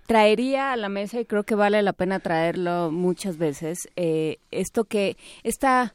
traería 0.06 0.72
a 0.72 0.76
la 0.76 0.88
mesa 0.88 1.20
y 1.20 1.24
creo 1.24 1.44
que 1.44 1.54
vale 1.54 1.82
la 1.82 1.92
pena 1.92 2.20
traerlo 2.20 2.90
muchas 2.90 3.38
veces 3.38 3.88
eh, 3.96 4.38
esto 4.50 4.84
que 4.84 5.16
esta 5.42 5.94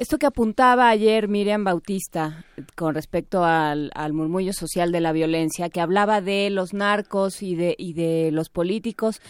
esto 0.00 0.16
que 0.16 0.24
apuntaba 0.24 0.88
ayer 0.88 1.28
Miriam 1.28 1.62
Bautista 1.62 2.46
con 2.74 2.94
respecto 2.94 3.44
al, 3.44 3.90
al 3.94 4.14
murmullo 4.14 4.54
social 4.54 4.92
de 4.92 5.00
la 5.00 5.12
violencia, 5.12 5.68
que 5.68 5.82
hablaba 5.82 6.22
de 6.22 6.48
los 6.48 6.72
narcos 6.72 7.42
y 7.42 7.54
de, 7.54 7.74
y 7.76 7.92
de 7.92 8.30
los 8.32 8.48
políticos 8.48 9.20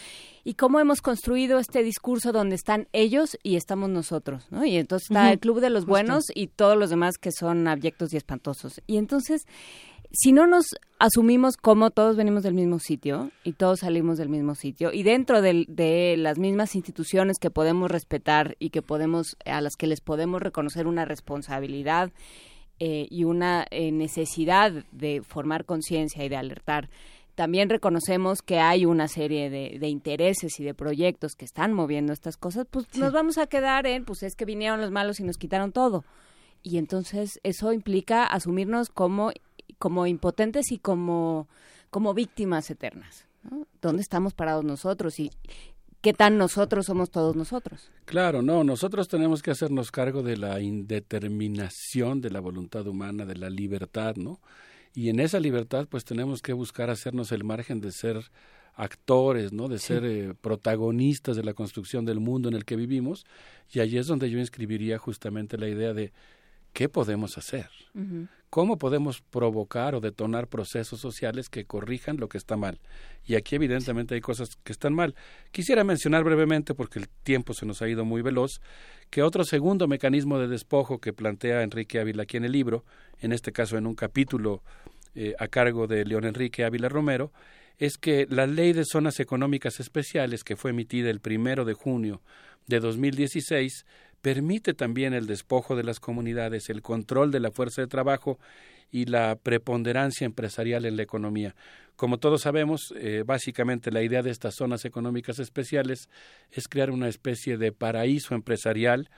y 0.45 0.53
cómo 0.53 0.79
hemos 0.79 1.01
construido 1.01 1.59
este 1.59 1.83
discurso 1.83 2.31
donde 2.31 2.55
están 2.55 2.87
ellos 2.93 3.37
y 3.43 3.57
estamos 3.57 3.89
nosotros, 3.89 4.47
¿no? 4.49 4.63
Y 4.63 4.77
entonces 4.77 5.11
está 5.11 5.29
el 5.31 5.39
club 5.39 5.59
de 5.59 5.69
los 5.69 5.81
justo. 5.81 5.91
buenos 5.91 6.23
y 6.33 6.47
todos 6.47 6.77
los 6.77 6.89
demás 6.89 7.17
que 7.17 7.33
son 7.33 7.67
abyectos 7.67 8.13
y 8.13 8.17
espantosos. 8.17 8.81
Y 8.87 8.95
entonces 8.95 9.45
si 10.13 10.31
no 10.31 10.47
nos 10.47 10.65
asumimos 10.99 11.57
como 11.57 11.89
todos 11.91 12.15
venimos 12.15 12.43
del 12.43 12.53
mismo 12.53 12.79
sitio 12.79 13.31
y 13.43 13.53
todos 13.53 13.79
salimos 13.79 14.17
del 14.17 14.29
mismo 14.29 14.55
sitio 14.55 14.91
y 14.93 15.03
dentro 15.03 15.41
de, 15.41 16.15
las 16.17 16.37
mismas 16.37 16.75
instituciones 16.75 17.37
que 17.39 17.49
podemos 17.49 17.89
respetar 17.89 18.55
y 18.59 18.69
que 18.69 18.81
podemos 18.81 19.37
a 19.45 19.61
las 19.61 19.75
que 19.75 19.87
les 19.87 20.01
podemos 20.01 20.41
reconocer 20.41 20.87
una 20.87 21.05
responsabilidad 21.05 22.11
eh, 22.79 23.07
y 23.09 23.23
una 23.23 23.65
eh, 23.71 23.91
necesidad 23.91 24.71
de 24.91 25.21
formar 25.21 25.65
conciencia 25.65 26.23
y 26.23 26.29
de 26.29 26.35
alertar 26.35 26.89
también 27.35 27.69
reconocemos 27.69 28.41
que 28.41 28.59
hay 28.59 28.85
una 28.85 29.07
serie 29.07 29.49
de, 29.49 29.87
intereses 29.87 30.59
y 30.59 30.63
de 30.63 30.73
proyectos 30.73 31.35
que 31.35 31.45
están 31.45 31.73
moviendo 31.73 32.13
estas 32.13 32.37
cosas, 32.37 32.67
pues 32.69 32.85
nos 32.95 33.13
vamos 33.13 33.37
a 33.37 33.47
quedar 33.47 33.87
en, 33.87 34.05
pues 34.05 34.21
es 34.23 34.35
que 34.35 34.45
vinieron 34.45 34.81
los 34.81 34.91
malos 34.91 35.19
y 35.19 35.23
nos 35.23 35.37
quitaron 35.37 35.71
todo. 35.71 36.03
Y 36.63 36.77
entonces 36.77 37.39
eso 37.41 37.73
implica 37.73 38.25
asumirnos 38.25 38.89
como 38.89 39.31
como 39.81 40.05
impotentes 40.05 40.71
y 40.71 40.77
como, 40.77 41.49
como 41.89 42.13
víctimas 42.13 42.69
eternas. 42.69 43.25
¿Dónde 43.81 44.03
estamos 44.03 44.35
parados 44.35 44.63
nosotros 44.63 45.19
y 45.19 45.31
qué 46.01 46.13
tan 46.13 46.37
nosotros 46.37 46.85
somos 46.85 47.09
todos 47.09 47.35
nosotros? 47.35 47.89
Claro, 48.05 48.43
no, 48.43 48.63
nosotros 48.63 49.07
tenemos 49.07 49.41
que 49.41 49.49
hacernos 49.49 49.89
cargo 49.89 50.21
de 50.21 50.37
la 50.37 50.61
indeterminación 50.61 52.21
de 52.21 52.29
la 52.29 52.39
voluntad 52.39 52.85
humana, 52.85 53.25
de 53.25 53.35
la 53.37 53.49
libertad, 53.49 54.17
¿no? 54.17 54.39
Y 54.93 55.09
en 55.09 55.19
esa 55.19 55.39
libertad 55.39 55.87
pues 55.89 56.05
tenemos 56.05 56.43
que 56.43 56.53
buscar 56.53 56.91
hacernos 56.91 57.31
el 57.31 57.43
margen 57.43 57.81
de 57.81 57.91
ser 57.91 58.29
actores, 58.75 59.51
¿no? 59.51 59.67
De 59.67 59.79
ser 59.79 60.05
eh, 60.05 60.35
protagonistas 60.39 61.35
de 61.35 61.43
la 61.43 61.55
construcción 61.55 62.05
del 62.05 62.19
mundo 62.19 62.49
en 62.49 62.55
el 62.55 62.65
que 62.65 62.75
vivimos. 62.75 63.25
Y 63.71 63.79
allí 63.79 63.97
es 63.97 64.05
donde 64.05 64.29
yo 64.29 64.37
inscribiría 64.37 64.99
justamente 64.99 65.57
la 65.57 65.69
idea 65.69 65.95
de 65.95 66.13
qué 66.71 66.87
podemos 66.87 67.39
hacer. 67.39 67.69
¿Cómo 68.51 68.77
podemos 68.77 69.21
provocar 69.21 69.95
o 69.95 70.01
detonar 70.01 70.49
procesos 70.49 70.99
sociales 70.99 71.47
que 71.47 71.63
corrijan 71.63 72.17
lo 72.17 72.27
que 72.27 72.37
está 72.37 72.57
mal? 72.57 72.81
Y 73.25 73.35
aquí 73.35 73.55
evidentemente 73.55 74.13
hay 74.13 74.19
cosas 74.19 74.57
que 74.65 74.73
están 74.73 74.93
mal. 74.93 75.15
Quisiera 75.53 75.85
mencionar 75.85 76.25
brevemente, 76.25 76.73
porque 76.73 76.99
el 76.99 77.07
tiempo 77.07 77.53
se 77.53 77.65
nos 77.65 77.81
ha 77.81 77.87
ido 77.87 78.03
muy 78.03 78.21
veloz, 78.21 78.59
que 79.09 79.23
otro 79.23 79.45
segundo 79.45 79.87
mecanismo 79.87 80.37
de 80.37 80.49
despojo 80.49 80.99
que 80.99 81.13
plantea 81.13 81.63
Enrique 81.63 82.01
Ávila 82.01 82.23
aquí 82.23 82.35
en 82.35 82.43
el 82.43 82.51
libro, 82.51 82.83
en 83.21 83.31
este 83.31 83.53
caso 83.53 83.77
en 83.77 83.87
un 83.87 83.95
capítulo 83.95 84.61
eh, 85.15 85.33
a 85.39 85.47
cargo 85.47 85.87
de 85.87 86.03
León 86.03 86.25
Enrique 86.25 86.65
Ávila 86.65 86.89
Romero, 86.89 87.31
es 87.77 87.97
que 87.97 88.27
la 88.29 88.47
Ley 88.47 88.73
de 88.73 88.83
Zonas 88.83 89.21
Económicas 89.21 89.79
Especiales, 89.79 90.43
que 90.43 90.57
fue 90.57 90.71
emitida 90.71 91.09
el 91.09 91.21
primero 91.21 91.63
de 91.63 91.73
junio 91.73 92.21
de 92.67 92.81
2016, 92.81 93.85
permite 94.21 94.73
también 94.73 95.13
el 95.13 95.27
despojo 95.27 95.75
de 95.75 95.83
las 95.83 95.99
comunidades, 95.99 96.69
el 96.69 96.81
control 96.81 97.31
de 97.31 97.39
la 97.39 97.51
fuerza 97.51 97.81
de 97.81 97.87
trabajo 97.87 98.39
y 98.91 99.05
la 99.05 99.35
preponderancia 99.35 100.25
empresarial 100.25 100.85
en 100.85 100.97
la 100.97 101.03
economía. 101.03 101.55
Como 101.95 102.17
todos 102.17 102.41
sabemos, 102.41 102.93
eh, 102.97 103.23
básicamente 103.25 103.91
la 103.91 104.01
idea 104.01 104.21
de 104.21 104.31
estas 104.31 104.55
zonas 104.55 104.85
económicas 104.85 105.39
especiales 105.39 106.09
es 106.51 106.67
crear 106.67 106.91
una 106.91 107.07
especie 107.07 107.57
de 107.57 107.71
paraíso 107.71 108.35
empresarial 108.35 109.09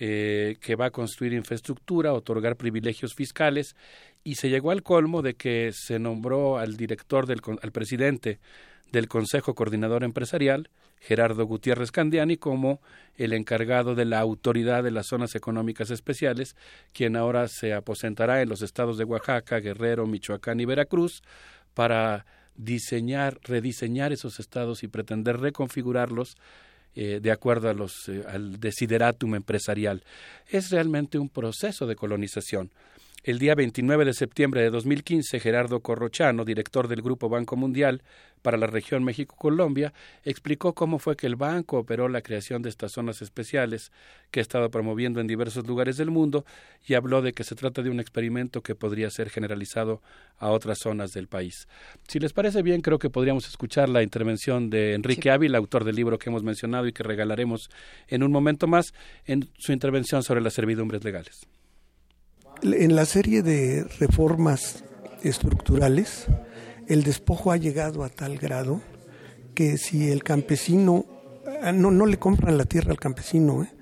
eh, 0.00 0.56
que 0.60 0.76
va 0.76 0.86
a 0.86 0.90
construir 0.90 1.32
infraestructura, 1.32 2.12
otorgar 2.12 2.56
privilegios 2.56 3.14
fiscales 3.14 3.74
y 4.22 4.36
se 4.36 4.48
llegó 4.48 4.70
al 4.70 4.82
colmo 4.82 5.22
de 5.22 5.34
que 5.34 5.70
se 5.72 5.98
nombró 5.98 6.58
al 6.58 6.76
director 6.76 7.26
del 7.26 7.40
al 7.60 7.72
presidente 7.72 8.38
del 8.92 9.08
Consejo 9.08 9.54
Coordinador 9.54 10.04
Empresarial, 10.04 10.70
Gerardo 11.00 11.44
Gutiérrez 11.46 11.92
Candiani, 11.92 12.36
como 12.36 12.80
el 13.16 13.32
encargado 13.32 13.94
de 13.94 14.04
la 14.04 14.18
autoridad 14.20 14.82
de 14.82 14.90
las 14.90 15.06
zonas 15.06 15.34
económicas 15.34 15.90
especiales, 15.90 16.56
quien 16.92 17.16
ahora 17.16 17.48
se 17.48 17.72
aposentará 17.72 18.42
en 18.42 18.48
los 18.48 18.62
estados 18.62 18.98
de 18.98 19.04
Oaxaca, 19.04 19.60
Guerrero, 19.60 20.06
Michoacán 20.06 20.60
y 20.60 20.64
Veracruz 20.64 21.22
para 21.74 22.26
diseñar, 22.56 23.38
rediseñar 23.42 24.12
esos 24.12 24.40
estados 24.40 24.82
y 24.82 24.88
pretender 24.88 25.38
reconfigurarlos 25.38 26.36
eh, 26.94 27.20
de 27.22 27.30
acuerdo 27.30 27.70
a 27.70 27.74
los, 27.74 28.08
eh, 28.08 28.24
al 28.26 28.58
desideratum 28.58 29.36
empresarial. 29.36 30.02
Es 30.48 30.70
realmente 30.70 31.18
un 31.18 31.28
proceso 31.28 31.86
de 31.86 31.94
colonización. 31.94 32.72
El 33.22 33.38
día 33.38 33.54
29 33.54 34.04
de 34.04 34.14
septiembre 34.14 34.62
de 34.62 34.70
2015, 34.70 35.38
Gerardo 35.38 35.80
Corrochano, 35.80 36.44
director 36.44 36.88
del 36.88 37.02
Grupo 37.02 37.28
Banco 37.28 37.56
Mundial 37.56 38.02
para 38.48 38.56
la 38.56 38.66
región 38.66 39.04
México-Colombia, 39.04 39.92
explicó 40.24 40.72
cómo 40.72 40.98
fue 40.98 41.16
que 41.16 41.26
el 41.26 41.36
banco 41.36 41.76
operó 41.76 42.08
la 42.08 42.22
creación 42.22 42.62
de 42.62 42.70
estas 42.70 42.92
zonas 42.92 43.20
especiales 43.20 43.92
que 44.30 44.40
ha 44.40 44.42
estado 44.42 44.70
promoviendo 44.70 45.20
en 45.20 45.26
diversos 45.26 45.66
lugares 45.66 45.98
del 45.98 46.10
mundo 46.10 46.46
y 46.86 46.94
habló 46.94 47.20
de 47.20 47.34
que 47.34 47.44
se 47.44 47.54
trata 47.54 47.82
de 47.82 47.90
un 47.90 48.00
experimento 48.00 48.62
que 48.62 48.74
podría 48.74 49.10
ser 49.10 49.28
generalizado 49.28 50.00
a 50.38 50.48
otras 50.48 50.78
zonas 50.78 51.10
del 51.10 51.28
país. 51.28 51.68
Si 52.06 52.18
les 52.20 52.32
parece 52.32 52.62
bien, 52.62 52.80
creo 52.80 52.98
que 52.98 53.10
podríamos 53.10 53.46
escuchar 53.46 53.90
la 53.90 54.02
intervención 54.02 54.70
de 54.70 54.94
Enrique 54.94 55.30
Ávila, 55.30 55.58
autor 55.58 55.84
del 55.84 55.96
libro 55.96 56.18
que 56.18 56.30
hemos 56.30 56.42
mencionado 56.42 56.86
y 56.86 56.94
que 56.94 57.02
regalaremos 57.02 57.68
en 58.06 58.22
un 58.22 58.32
momento 58.32 58.66
más, 58.66 58.94
en 59.26 59.50
su 59.58 59.72
intervención 59.72 60.22
sobre 60.22 60.40
las 60.40 60.54
servidumbres 60.54 61.04
legales. 61.04 61.46
En 62.62 62.96
la 62.96 63.04
serie 63.04 63.42
de 63.42 63.84
reformas 64.00 64.84
estructurales, 65.22 66.28
el 66.88 67.04
despojo 67.04 67.52
ha 67.52 67.56
llegado 67.56 68.02
a 68.02 68.08
tal 68.08 68.38
grado 68.38 68.80
que 69.54 69.76
si 69.76 70.10
el 70.10 70.22
campesino, 70.22 71.04
ah, 71.62 71.72
no, 71.72 71.90
no 71.90 72.06
le 72.06 72.18
compran 72.18 72.56
la 72.56 72.64
tierra 72.64 72.92
al 72.92 73.00
campesino, 73.00 73.62
¿eh? 73.62 73.72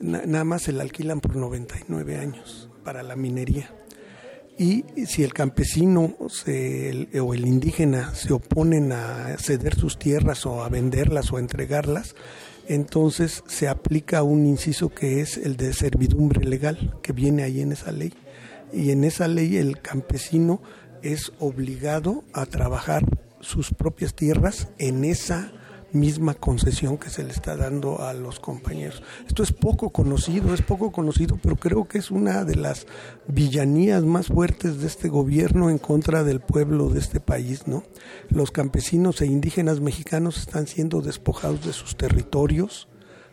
nada 0.00 0.44
más 0.44 0.62
se 0.62 0.72
la 0.72 0.82
alquilan 0.82 1.20
por 1.20 1.36
99 1.36 2.16
años 2.16 2.68
para 2.84 3.02
la 3.02 3.16
minería. 3.16 3.70
Y 4.58 4.84
si 5.06 5.22
el 5.22 5.32
campesino 5.32 6.16
se, 6.28 7.08
o 7.20 7.32
el 7.32 7.46
indígena 7.46 8.14
se 8.14 8.32
oponen 8.32 8.90
a 8.90 9.36
ceder 9.38 9.76
sus 9.76 9.98
tierras 9.98 10.46
o 10.46 10.64
a 10.64 10.68
venderlas 10.68 11.32
o 11.32 11.36
a 11.36 11.40
entregarlas, 11.40 12.16
entonces 12.66 13.44
se 13.46 13.68
aplica 13.68 14.24
un 14.24 14.46
inciso 14.46 14.88
que 14.88 15.20
es 15.20 15.36
el 15.36 15.56
de 15.56 15.72
servidumbre 15.72 16.44
legal, 16.44 16.96
que 17.02 17.12
viene 17.12 17.44
ahí 17.44 17.60
en 17.60 17.70
esa 17.70 17.92
ley. 17.92 18.12
Y 18.72 18.90
en 18.90 19.04
esa 19.04 19.28
ley 19.28 19.56
el 19.58 19.80
campesino 19.80 20.60
es 21.02 21.32
obligado 21.38 22.24
a 22.32 22.46
trabajar 22.46 23.04
sus 23.40 23.72
propias 23.72 24.14
tierras 24.14 24.68
en 24.78 25.04
esa 25.04 25.52
misma 25.92 26.34
concesión 26.34 26.98
que 26.98 27.10
se 27.10 27.24
le 27.24 27.32
está 27.32 27.56
dando 27.56 28.02
a 28.02 28.12
los 28.12 28.40
compañeros. 28.40 29.02
Esto 29.26 29.42
es 29.42 29.52
poco 29.52 29.90
conocido, 29.90 30.52
es 30.52 30.62
poco 30.62 30.92
conocido, 30.92 31.38
pero 31.42 31.56
creo 31.56 31.88
que 31.88 31.98
es 31.98 32.10
una 32.10 32.44
de 32.44 32.56
las 32.56 32.86
villanías 33.26 34.02
más 34.04 34.26
fuertes 34.26 34.80
de 34.80 34.86
este 34.86 35.08
gobierno 35.08 35.70
en 35.70 35.78
contra 35.78 36.24
del 36.24 36.40
pueblo 36.40 36.90
de 36.90 37.00
este 37.00 37.20
país, 37.20 37.66
¿no? 37.66 37.84
Los 38.28 38.50
campesinos 38.50 39.20
e 39.20 39.26
indígenas 39.26 39.80
mexicanos 39.80 40.38
están 40.38 40.66
siendo 40.66 41.00
despojados 41.00 41.64
de 41.64 41.72
sus 41.72 41.96
territorios, 41.96 42.88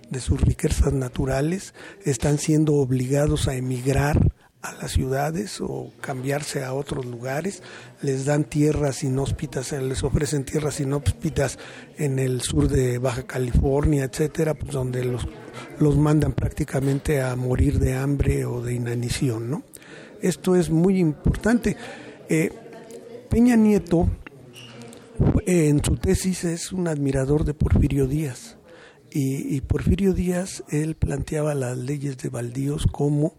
de 0.10 0.22
sus 0.22 0.40
riquezas 0.40 0.94
naturales, 0.94 1.74
están 2.04 2.38
siendo 2.38 2.76
obligados 2.76 3.48
a 3.48 3.56
emigrar 3.56 4.32
a 4.66 4.74
las 4.74 4.92
ciudades 4.92 5.62
o 5.62 5.92
cambiarse 6.02 6.64
a 6.64 6.74
otros 6.74 7.06
lugares, 7.06 7.62
les 8.02 8.26
dan 8.26 8.46
tierras 8.46 9.04
inhóspitas, 9.04 9.72
eh, 9.74 9.82
les 9.82 10.04
ofrecen 10.04 10.44
tierras 10.44 10.80
inhóspitas 10.80 11.60
en 11.98 12.18
el 12.18 12.42
sur 12.42 12.68
de 12.68 12.98
Baja 12.98 13.24
California, 13.24 14.06
etcétera, 14.06 14.56
pues 14.56 14.72
donde 14.72 15.04
los, 15.06 15.28
los 15.80 15.98
mandan 15.98 16.34
prácticamente 16.34 17.22
a 17.22 17.36
morir 17.36 17.80
de 17.80 17.94
hambre 17.94 18.46
o 18.46 18.62
de 18.62 18.74
inanición, 18.74 19.50
¿no? 19.50 19.64
Esto 20.22 20.56
es 20.56 20.70
muy 20.72 20.98
importante. 20.98 21.78
Eh, 22.30 22.50
Peña 23.30 23.56
Nieto, 23.56 24.10
en 25.46 25.84
su 25.84 25.98
tesis, 25.98 26.44
es 26.44 26.72
un 26.72 26.88
admirador 26.88 27.46
de 27.46 27.54
Porfirio 27.54 28.08
Díaz. 28.08 28.58
Y, 29.12 29.56
y 29.56 29.62
Porfirio 29.62 30.14
Díaz, 30.14 30.64
él 30.70 30.96
planteaba 30.96 31.54
las 31.54 31.78
leyes 31.78 32.18
de 32.18 32.30
baldíos 32.30 32.88
como 32.92 33.36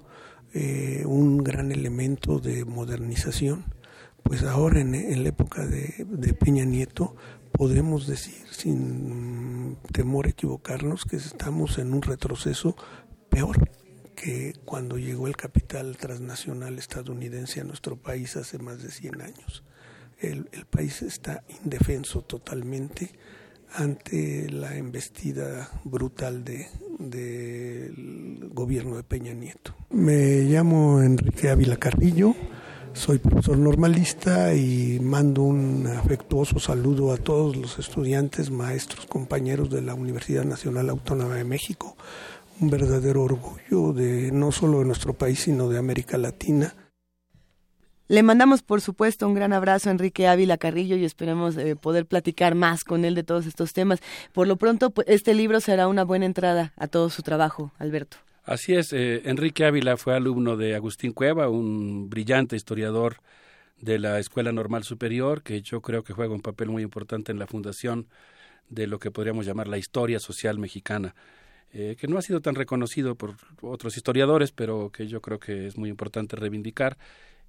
eh, 0.59 1.05
un 1.05 1.45
gran 1.45 1.71
elemento 1.71 2.39
de 2.39 2.65
modernización. 2.65 3.67
Pues 4.23 4.43
ahora 4.43 4.81
en, 4.81 5.23
la 5.23 5.29
época 5.29 5.67
de, 5.67 6.07
Peña 6.41 6.65
Nieto 6.65 7.15
podemos 7.53 8.07
decir 8.07 8.43
sin 8.53 9.77
temor 9.93 10.25
a 10.25 10.31
equivocarnos 10.31 11.05
que 11.05 11.17
estamos 11.17 11.77
en 11.77 11.93
un 11.93 12.01
retroceso 12.01 12.75
peor 13.29 13.69
que 14.15 14.55
cuando 14.65 14.97
llegó 14.97 15.27
el 15.27 15.37
capital 15.37 15.99
transnacional 15.99 16.79
estadounidense 16.79 17.61
a 17.61 17.65
nuestro 17.65 17.97
país 17.97 18.35
hace 18.37 18.57
más 18.57 18.83
de 18.83 18.91
100 18.91 19.21
años. 19.21 19.63
El, 20.19 20.49
el 20.53 20.65
país 20.65 21.03
está 21.03 21.45
indefenso 21.63 22.23
totalmente 22.23 23.11
ante 23.75 24.51
la 24.51 24.77
embestida 24.77 25.69
brutal 25.85 26.45
de, 26.45 26.69
del 26.99 28.51
gobierno 28.53 28.97
de 28.97 29.03
Peña 29.03 29.33
Nieto. 29.35 29.75
Me 29.91 30.43
llamo 30.43 31.03
Enrique 31.03 31.51
Ávila 31.51 31.77
Carrillo, 31.77 32.35
soy 32.93 33.19
profesor 33.19 33.59
normalista 33.59 34.55
y 34.55 34.99
mando 35.01 35.43
un 35.43 35.87
afectuoso 35.87 36.59
saludo 36.59 37.13
a 37.13 37.19
todos 37.19 37.57
los 37.57 37.79
estudiantes, 37.79 38.51
maestros, 38.51 39.07
compañeros 39.07 39.71
de 39.71 39.83
la 39.83 39.95
Universidad 39.95 40.45
Nacional 40.45 40.89
Autónoma 40.89 41.35
de 41.35 41.45
México. 41.45 41.97
Un 42.59 42.71
verdadero 42.71 43.23
orgullo 43.23 43.93
de 43.93 44.33
no 44.33 44.51
solo 44.51 44.79
de 44.79 44.87
nuestro 44.87 45.13
país, 45.13 45.41
sino 45.41 45.69
de 45.69 45.79
América 45.79 46.17
Latina 46.17 46.75
Le 48.09 48.23
mandamos, 48.23 48.63
por 48.63 48.81
supuesto, 48.81 49.27
un 49.27 49.35
gran 49.35 49.53
abrazo 49.53 49.89
a 49.89 49.93
Enrique 49.93 50.29
Ávila 50.29 50.59
Carrillo 50.59 50.97
y 50.97 51.05
esperemos 51.05 51.57
eh, 51.57 51.75
poder 51.75 52.07
platicar 52.07 52.55
más 52.55 52.85
con 52.85 53.05
él 53.05 53.17
de 53.17 53.25
todos 53.25 53.47
estos 53.47 53.73
temas. 53.73 54.01
Por 54.33 54.47
lo 54.47 54.57
pronto, 54.57 54.91
pues, 54.91 55.09
este 55.09 55.35
libro 55.35 55.61
será 55.61 55.89
una 55.89 56.05
buena 56.05 56.25
entrada 56.25 56.73
a 56.77 56.87
todo 56.87 57.11
su 57.11 57.23
trabajo, 57.23 57.73
Alberto. 57.79 58.19
Así 58.45 58.75
es, 58.75 58.93
eh, 58.93 59.23
Enrique 59.25 59.65
Ávila 59.65 59.97
fue 59.97 60.15
alumno 60.15 60.57
de 60.57 60.77
Agustín 60.77 61.13
Cueva, 61.13 61.49
un 61.49 62.09
brillante 62.09 62.55
historiador 62.55 63.17
de 63.81 63.99
la 63.99 64.21
Escuela 64.21 64.53
Normal 64.53 64.85
Superior, 64.85 65.43
que 65.43 65.61
yo 65.63 65.81
creo 65.81 66.05
que 66.05 66.13
juega 66.13 66.33
un 66.33 66.43
papel 66.43 66.69
muy 66.69 66.85
importante 66.85 67.33
en 67.33 67.41
la 67.41 67.49
fundación 67.49 68.07
de 68.69 68.87
lo 68.87 69.01
que 69.01 69.11
podríamos 69.11 69.47
llamar 69.47 69.67
la 69.67 69.79
historia 69.79 70.21
social 70.21 70.61
mexicana, 70.61 71.17
eh, 71.73 71.97
que 71.99 72.07
no 72.07 72.19
ha 72.19 72.23
sido 72.23 72.41
tan 72.41 72.55
reconocido 72.55 73.17
por 73.17 73.35
otros 73.63 73.97
historiadores, 73.97 74.53
pero 74.53 74.91
que 74.91 75.09
yo 75.09 75.21
creo 75.21 75.41
que 75.41 75.67
es 75.67 75.77
muy 75.77 75.91
importante 75.91 76.37
reivindicar. 76.37 76.97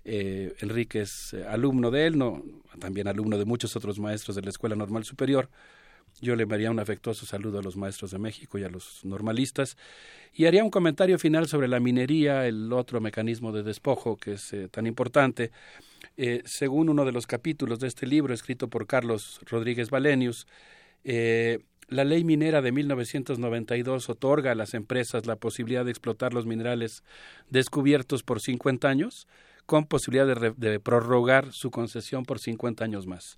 Eh, 0.09 0.55
Enrique 0.61 1.01
es 1.01 1.33
eh, 1.33 1.45
alumno 1.47 1.91
de 1.91 2.07
él, 2.07 2.17
no, 2.17 2.41
también 2.79 3.07
alumno 3.07 3.37
de 3.37 3.45
muchos 3.45 3.75
otros 3.75 3.99
maestros 3.99 4.35
de 4.35 4.41
la 4.41 4.49
Escuela 4.49 4.75
Normal 4.75 5.03
Superior. 5.03 5.49
Yo 6.21 6.35
le 6.35 6.43
enviaría 6.43 6.71
un 6.71 6.79
afectuoso 6.79 7.25
saludo 7.25 7.59
a 7.59 7.61
los 7.61 7.75
maestros 7.77 8.11
de 8.11 8.17
México 8.17 8.57
y 8.57 8.63
a 8.63 8.69
los 8.69 9.03
normalistas 9.03 9.77
y 10.33 10.45
haría 10.45 10.63
un 10.63 10.71
comentario 10.71 11.19
final 11.19 11.47
sobre 11.47 11.67
la 11.67 11.79
minería, 11.79 12.47
el 12.47 12.73
otro 12.73 13.01
mecanismo 13.01 13.51
de 13.51 13.61
despojo 13.61 14.17
que 14.17 14.33
es 14.33 14.55
tan 14.71 14.87
importante. 14.87 15.51
según 16.45 16.89
uno 16.89 17.05
de 17.05 17.11
los 17.11 17.27
capítulos 17.27 17.79
de 17.79 17.87
este 17.87 18.07
libro 18.07 18.33
escrito 18.33 18.67
por 18.67 18.87
Carlos 18.87 19.41
Rodríguez 19.45 19.91
Valenius, 19.91 20.47
eh, 21.09 21.59
la 21.87 22.03
ley 22.03 22.25
minera 22.25 22.61
de 22.61 22.73
1992 22.73 24.09
otorga 24.09 24.51
a 24.51 24.55
las 24.55 24.73
empresas 24.73 25.25
la 25.25 25.37
posibilidad 25.37 25.85
de 25.85 25.91
explotar 25.91 26.33
los 26.33 26.45
minerales 26.45 27.01
descubiertos 27.49 28.23
por 28.23 28.41
50 28.41 28.89
años, 28.89 29.25
con 29.67 29.85
posibilidad 29.85 30.55
de, 30.55 30.79
prorrogar 30.79 31.51
su 31.51 31.69
concesión 31.69 32.25
por 32.25 32.39
50 32.39 32.83
años 32.83 33.05
más. 33.05 33.37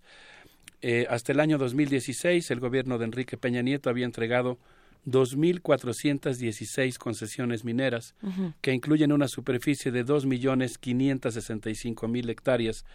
Eh, 0.82 1.06
hasta 1.10 1.34
el 1.34 1.42
año 1.42 1.58
2016, 1.58 2.50
el 2.52 2.62
gobierno 2.62 2.98
de 2.98 3.04
Enrique 3.04 3.36
Peña 3.36 3.62
Nieto 3.62 3.90
había 3.90 4.06
entregado 4.06 4.58
2.416 5.06 6.98
concesiones 6.98 7.66
mineras, 7.66 8.16
que 8.62 8.72
incluyen 8.74 9.12
una 9.12 9.28
superficie 9.28 9.92
de 9.92 10.06
2.565.000 10.06 12.30
hectáreas 12.30 12.86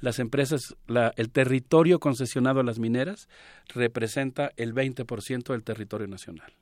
las 0.00 0.18
empresas, 0.18 0.76
la, 0.86 1.12
el 1.16 1.30
territorio 1.30 2.00
concesionado 2.00 2.60
a 2.60 2.64
las 2.64 2.78
mineras 2.78 3.28
representa 3.74 4.50
el 4.56 4.74
20% 4.74 5.52
del 5.52 5.62
territorio 5.62 6.08
nacional. 6.08 6.52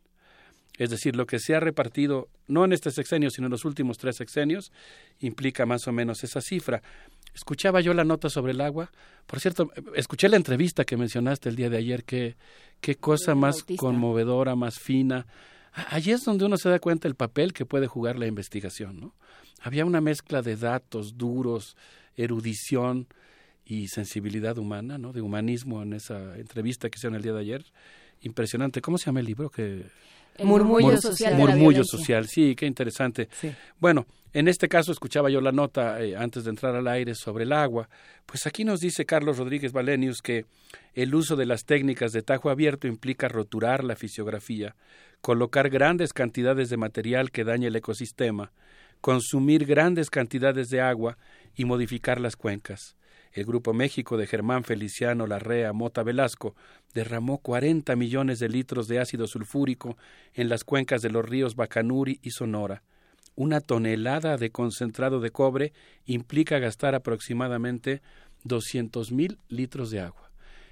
Es 0.79 0.91
decir, 0.91 1.17
lo 1.17 1.27
que 1.27 1.39
se 1.39 1.55
ha 1.55 1.61
repartido, 1.61 2.29
no 2.47 2.65
en 2.65 2.73
este 2.73 2.91
sexenio, 2.91 3.31
sino 3.31 3.49
en 3.49 3.51
los 3.51 3.65
últimos 3.65 3.99
tres 3.99 4.17
sexenios, 4.17 4.73
implica 5.21 5.67
más 5.67 5.87
o 5.87 5.93
menos 5.93 6.25
esa 6.25 6.41
cifra. 6.41 6.83
Escuchaba 7.35 7.81
yo 7.81 7.93
la 7.93 8.05
nota 8.05 8.31
sobre 8.31 8.53
el 8.53 8.61
agua. 8.61 8.91
Por 9.27 9.41
cierto, 9.41 9.71
escuché 9.95 10.29
la 10.29 10.37
entrevista 10.37 10.85
que 10.85 10.97
mencionaste 10.97 11.49
el 11.49 11.57
día 11.57 11.69
de 11.69 11.79
ayer. 11.79 12.05
Qué, 12.05 12.37
qué 12.81 12.95
cosa 12.95 13.35
más 13.35 13.65
conmovedora, 13.77 14.55
más 14.57 14.79
fina. 14.79 15.27
Allí 15.91 16.13
es 16.13 16.25
donde 16.25 16.45
uno 16.45 16.57
se 16.57 16.71
da 16.71 16.79
cuenta 16.79 17.09
el 17.09 17.15
papel 17.15 17.53
que 17.53 17.67
puede 17.67 17.87
jugar 17.87 18.19
la 18.19 18.27
investigación. 18.27 18.99
¿no? 18.99 19.15
Había 19.61 19.85
una 19.85 20.01
mezcla 20.01 20.43
de 20.43 20.57
datos 20.57 21.19
duros, 21.19 21.77
erudición, 22.17 23.09
y 23.69 23.89
sensibilidad 23.89 24.57
humana, 24.57 24.97
¿no? 24.97 25.13
De 25.13 25.21
humanismo 25.21 25.83
en 25.83 25.93
esa 25.93 26.39
entrevista 26.39 26.89
que 26.89 26.97
hicieron 26.97 27.17
el 27.17 27.23
día 27.23 27.35
de 27.35 27.41
ayer. 27.41 27.67
Impresionante. 28.23 28.81
¿Cómo 28.81 28.97
se 28.97 29.07
llama 29.07 29.21
el 29.21 29.27
libro? 29.27 29.51
Que 29.51 29.85
el 30.39 30.47
murmullo 30.47 31.01
social. 31.01 31.35
Murmullo 31.35 31.85
social, 31.85 32.27
sí, 32.27 32.55
qué 32.55 32.67
interesante. 32.67 33.29
Bueno, 33.79 34.07
en 34.33 34.47
este 34.47 34.69
caso 34.69 34.93
escuchaba 34.93 35.31
yo 35.31 35.41
la 35.41 35.53
nota 35.53 36.01
eh, 36.01 36.17
antes 36.17 36.45
de 36.45 36.51
entrar 36.51 36.77
al 36.77 36.87
aire 36.87 37.15
sobre 37.15 37.45
el 37.45 37.53
agua. 37.53 37.89
Pues 38.27 38.47
aquí 38.47 38.65
nos 38.65 38.81
dice 38.81 39.07
Carlos 39.07 39.39
Rodríguez 39.39 39.73
Valenius 39.73 40.21
que 40.21 40.45
el 40.95 41.15
uso 41.15 41.35
de 41.35 41.47
las 41.47 41.65
técnicas 41.65 42.13
de 42.13 42.23
tajo 42.23 42.51
abierto 42.51 42.87
implica 42.87 43.29
roturar 43.29 43.85
la 43.85 43.97
fisiografía, 43.97 44.77
colocar 45.23 45.71
grandes 45.71 46.13
cantidades 46.13 46.69
de 46.69 46.77
material 46.77 47.31
que 47.31 47.45
dañe 47.45 47.69
el 47.69 47.77
ecosistema, 47.77 48.53
consumir 49.01 49.65
grandes 49.65 50.11
cantidades 50.11 50.69
de 50.69 50.83
agua 50.83 51.17
y 51.57 51.65
modificar 51.65 52.21
las 52.21 52.37
cuencas. 52.37 52.98
El 53.33 53.45
Grupo 53.45 53.73
México 53.73 54.17
de 54.17 54.27
Germán 54.27 54.65
Feliciano 54.65 55.27
Larrea 55.27 55.73
Mota 55.73 56.03
Velasco 56.03 56.55
derramó 56.95 57.39
40 57.39 57.95
millones 57.97 58.39
de 58.39 58.49
litros 58.49 58.89
de 58.89 58.99
ácido 58.99 59.27
sulfúrico 59.27 59.97
en 60.35 60.49
las 60.49 60.65
cuencas 60.65 61.03
de 61.03 61.11
los 61.11 61.25
ríos 61.25 61.55
Bacanuri 61.55 62.19
y 62.23 62.31
Sonora. 62.31 62.83
Una 63.35 63.61
tonelada 63.61 64.37
de 64.37 64.51
concentrado 64.51 65.21
de 65.21 65.31
cobre 65.31 65.73
implica 66.07 66.59
gastar 66.59 66.95
aproximadamente 66.95 68.03
200 68.45 69.13
mil 69.13 69.39
litros 69.49 69.91
de 69.91 70.01
agua. 70.01 70.29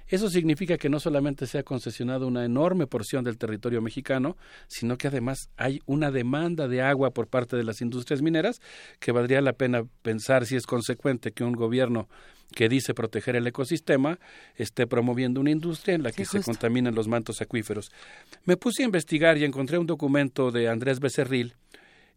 Eso 0.08 0.30
significa 0.30 0.78
que 0.78 0.88
no 0.88 1.00
solamente 1.00 1.46
se 1.46 1.58
ha 1.58 1.64
concesionado 1.64 2.28
una 2.28 2.44
enorme 2.44 2.86
porción 2.86 3.24
del 3.24 3.38
territorio 3.38 3.82
mexicano, 3.82 4.36
sino 4.68 4.96
que 4.96 5.08
además 5.08 5.50
hay 5.56 5.80
una 5.84 6.12
demanda 6.12 6.68
de 6.68 6.80
agua 6.80 7.10
por 7.10 7.26
parte 7.26 7.56
de 7.56 7.64
las 7.64 7.80
industrias 7.80 8.22
mineras 8.22 8.60
que 9.00 9.10
valdría 9.10 9.40
la 9.40 9.54
pena 9.54 9.84
pensar 10.02 10.46
si 10.46 10.54
es 10.54 10.64
consecuente 10.64 11.32
que 11.32 11.42
un 11.42 11.54
gobierno 11.54 12.08
que 12.54 12.68
dice 12.68 12.94
proteger 12.94 13.36
el 13.36 13.46
ecosistema 13.46 14.18
esté 14.54 14.86
promoviendo 14.86 15.40
una 15.40 15.50
industria 15.50 15.94
en 15.94 16.02
la 16.02 16.12
que 16.12 16.24
se 16.24 16.42
contaminan 16.42 16.94
los 16.94 17.08
mantos 17.08 17.40
acuíferos. 17.40 17.90
Me 18.44 18.56
puse 18.56 18.82
a 18.82 18.86
investigar 18.86 19.36
y 19.38 19.44
encontré 19.44 19.78
un 19.78 19.86
documento 19.86 20.50
de 20.50 20.68
Andrés 20.68 21.00
Becerril 21.00 21.54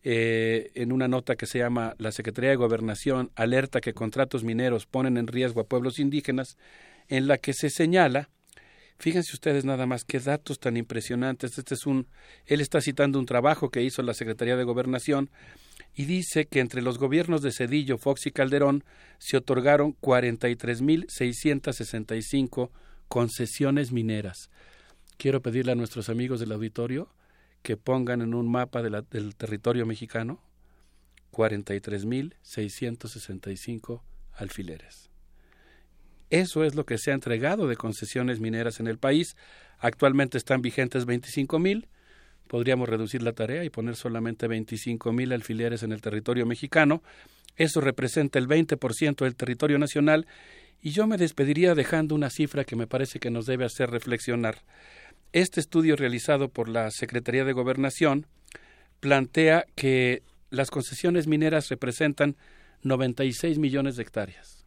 eh, 0.01 0.71
en 0.75 0.93
una 0.93 1.09
nota 1.09 1.35
que 1.35 1.45
se 1.45 1.59
llama 1.59 1.93
La 1.97 2.13
Secretaría 2.13 2.51
de 2.51 2.55
Gobernación 2.55 3.31
alerta 3.35 3.81
que 3.81 3.93
contratos 3.93 4.45
mineros 4.45 4.85
ponen 4.85 5.17
en 5.17 5.27
riesgo 5.27 5.59
a 5.59 5.65
pueblos 5.65 5.99
indígenas 5.99 6.57
en 7.09 7.27
la 7.27 7.37
que 7.37 7.51
se 7.53 7.69
señala, 7.69 8.29
fíjense 8.97 9.33
ustedes 9.33 9.65
nada 9.65 9.87
más 9.87 10.05
qué 10.05 10.19
datos 10.19 10.59
tan 10.59 10.77
impresionantes, 10.77 11.57
este 11.57 11.73
es 11.73 11.85
un, 11.85 12.07
él 12.45 12.61
está 12.61 12.79
citando 12.79 13.19
un 13.19 13.25
trabajo 13.25 13.71
que 13.71 13.81
hizo 13.81 14.01
la 14.01 14.13
Secretaría 14.13 14.55
de 14.55 14.63
Gobernación 14.63 15.31
y 15.95 16.05
dice 16.05 16.45
que 16.45 16.59
entre 16.59 16.81
los 16.81 16.97
gobiernos 16.97 17.41
de 17.41 17.51
Cedillo, 17.51 17.97
Fox 17.97 18.25
y 18.27 18.31
Calderón 18.31 18.85
se 19.17 19.35
otorgaron 19.37 19.95
43.665 19.99 22.69
concesiones 23.07 23.91
mineras. 23.91 24.49
Quiero 25.17 25.41
pedirle 25.41 25.73
a 25.73 25.75
nuestros 25.75 26.07
amigos 26.09 26.39
del 26.39 26.53
auditorio 26.53 27.09
que 27.61 27.75
pongan 27.75 28.21
en 28.21 28.33
un 28.33 28.49
mapa 28.49 28.81
de 28.81 29.03
del 29.11 29.35
territorio 29.35 29.85
mexicano 29.85 30.41
43.665 31.31 34.01
alfileres. 34.33 35.09
Eso 36.29 36.63
es 36.63 36.75
lo 36.75 36.85
que 36.85 36.97
se 36.97 37.11
ha 37.11 37.15
entregado 37.15 37.67
de 37.67 37.75
concesiones 37.75 38.39
mineras 38.39 38.79
en 38.79 38.87
el 38.87 38.97
país. 38.97 39.35
Actualmente 39.79 40.37
están 40.37 40.61
vigentes 40.61 41.05
25 41.05 41.59
mil. 41.59 41.89
Podríamos 42.49 42.89
reducir 42.89 43.23
la 43.23 43.31
tarea 43.31 43.63
y 43.63 43.69
poner 43.69 43.95
solamente 43.95 44.49
25 44.49 45.13
mil 45.13 45.31
alfileres 45.31 45.83
en 45.83 45.93
el 45.93 46.01
territorio 46.01 46.45
mexicano. 46.45 47.01
Eso 47.55 47.79
representa 47.79 48.39
el 48.39 48.49
20% 48.49 49.23
del 49.23 49.37
territorio 49.37 49.79
nacional. 49.79 50.27
Y 50.81 50.89
yo 50.91 51.07
me 51.07 51.15
despediría 51.15 51.75
dejando 51.75 52.13
una 52.13 52.29
cifra 52.29 52.65
que 52.65 52.75
me 52.75 52.87
parece 52.87 53.19
que 53.19 53.31
nos 53.31 53.45
debe 53.45 53.63
hacer 53.63 53.89
reflexionar. 53.89 54.63
Este 55.31 55.61
estudio 55.61 55.95
realizado 55.95 56.49
por 56.49 56.67
la 56.67 56.91
Secretaría 56.91 57.45
de 57.45 57.53
Gobernación 57.53 58.27
plantea 58.99 59.65
que 59.75 60.23
las 60.49 60.71
concesiones 60.71 61.27
mineras 61.27 61.69
representan 61.69 62.35
96 62.81 63.59
millones 63.59 63.95
de 63.95 64.03
hectáreas 64.03 64.59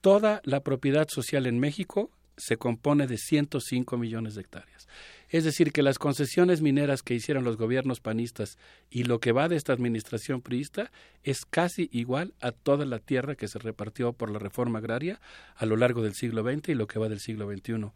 toda 0.00 0.40
la 0.44 0.60
propiedad 0.60 1.08
social 1.08 1.46
en 1.46 1.58
México 1.58 2.10
se 2.36 2.56
compone 2.56 3.06
de 3.06 3.18
105 3.18 3.98
millones 3.98 4.34
de 4.34 4.42
hectáreas. 4.42 4.88
Es 5.30 5.44
decir, 5.44 5.72
que 5.72 5.82
las 5.82 5.98
concesiones 5.98 6.62
mineras 6.62 7.02
que 7.02 7.14
hicieron 7.14 7.44
los 7.44 7.56
gobiernos 7.56 8.00
panistas 8.00 8.56
y 8.90 9.04
lo 9.04 9.20
que 9.20 9.32
va 9.32 9.48
de 9.48 9.56
esta 9.56 9.74
administración 9.74 10.40
priista 10.40 10.90
es 11.22 11.44
casi 11.44 11.90
igual 11.92 12.32
a 12.40 12.52
toda 12.52 12.86
la 12.86 12.98
tierra 12.98 13.34
que 13.34 13.48
se 13.48 13.58
repartió 13.58 14.12
por 14.14 14.30
la 14.30 14.38
reforma 14.38 14.78
agraria 14.78 15.20
a 15.56 15.66
lo 15.66 15.76
largo 15.76 16.02
del 16.02 16.14
siglo 16.14 16.42
XX 16.42 16.70
y 16.70 16.74
lo 16.74 16.86
que 16.86 16.98
va 16.98 17.08
del 17.08 17.20
siglo 17.20 17.50
XXI. 17.50 17.90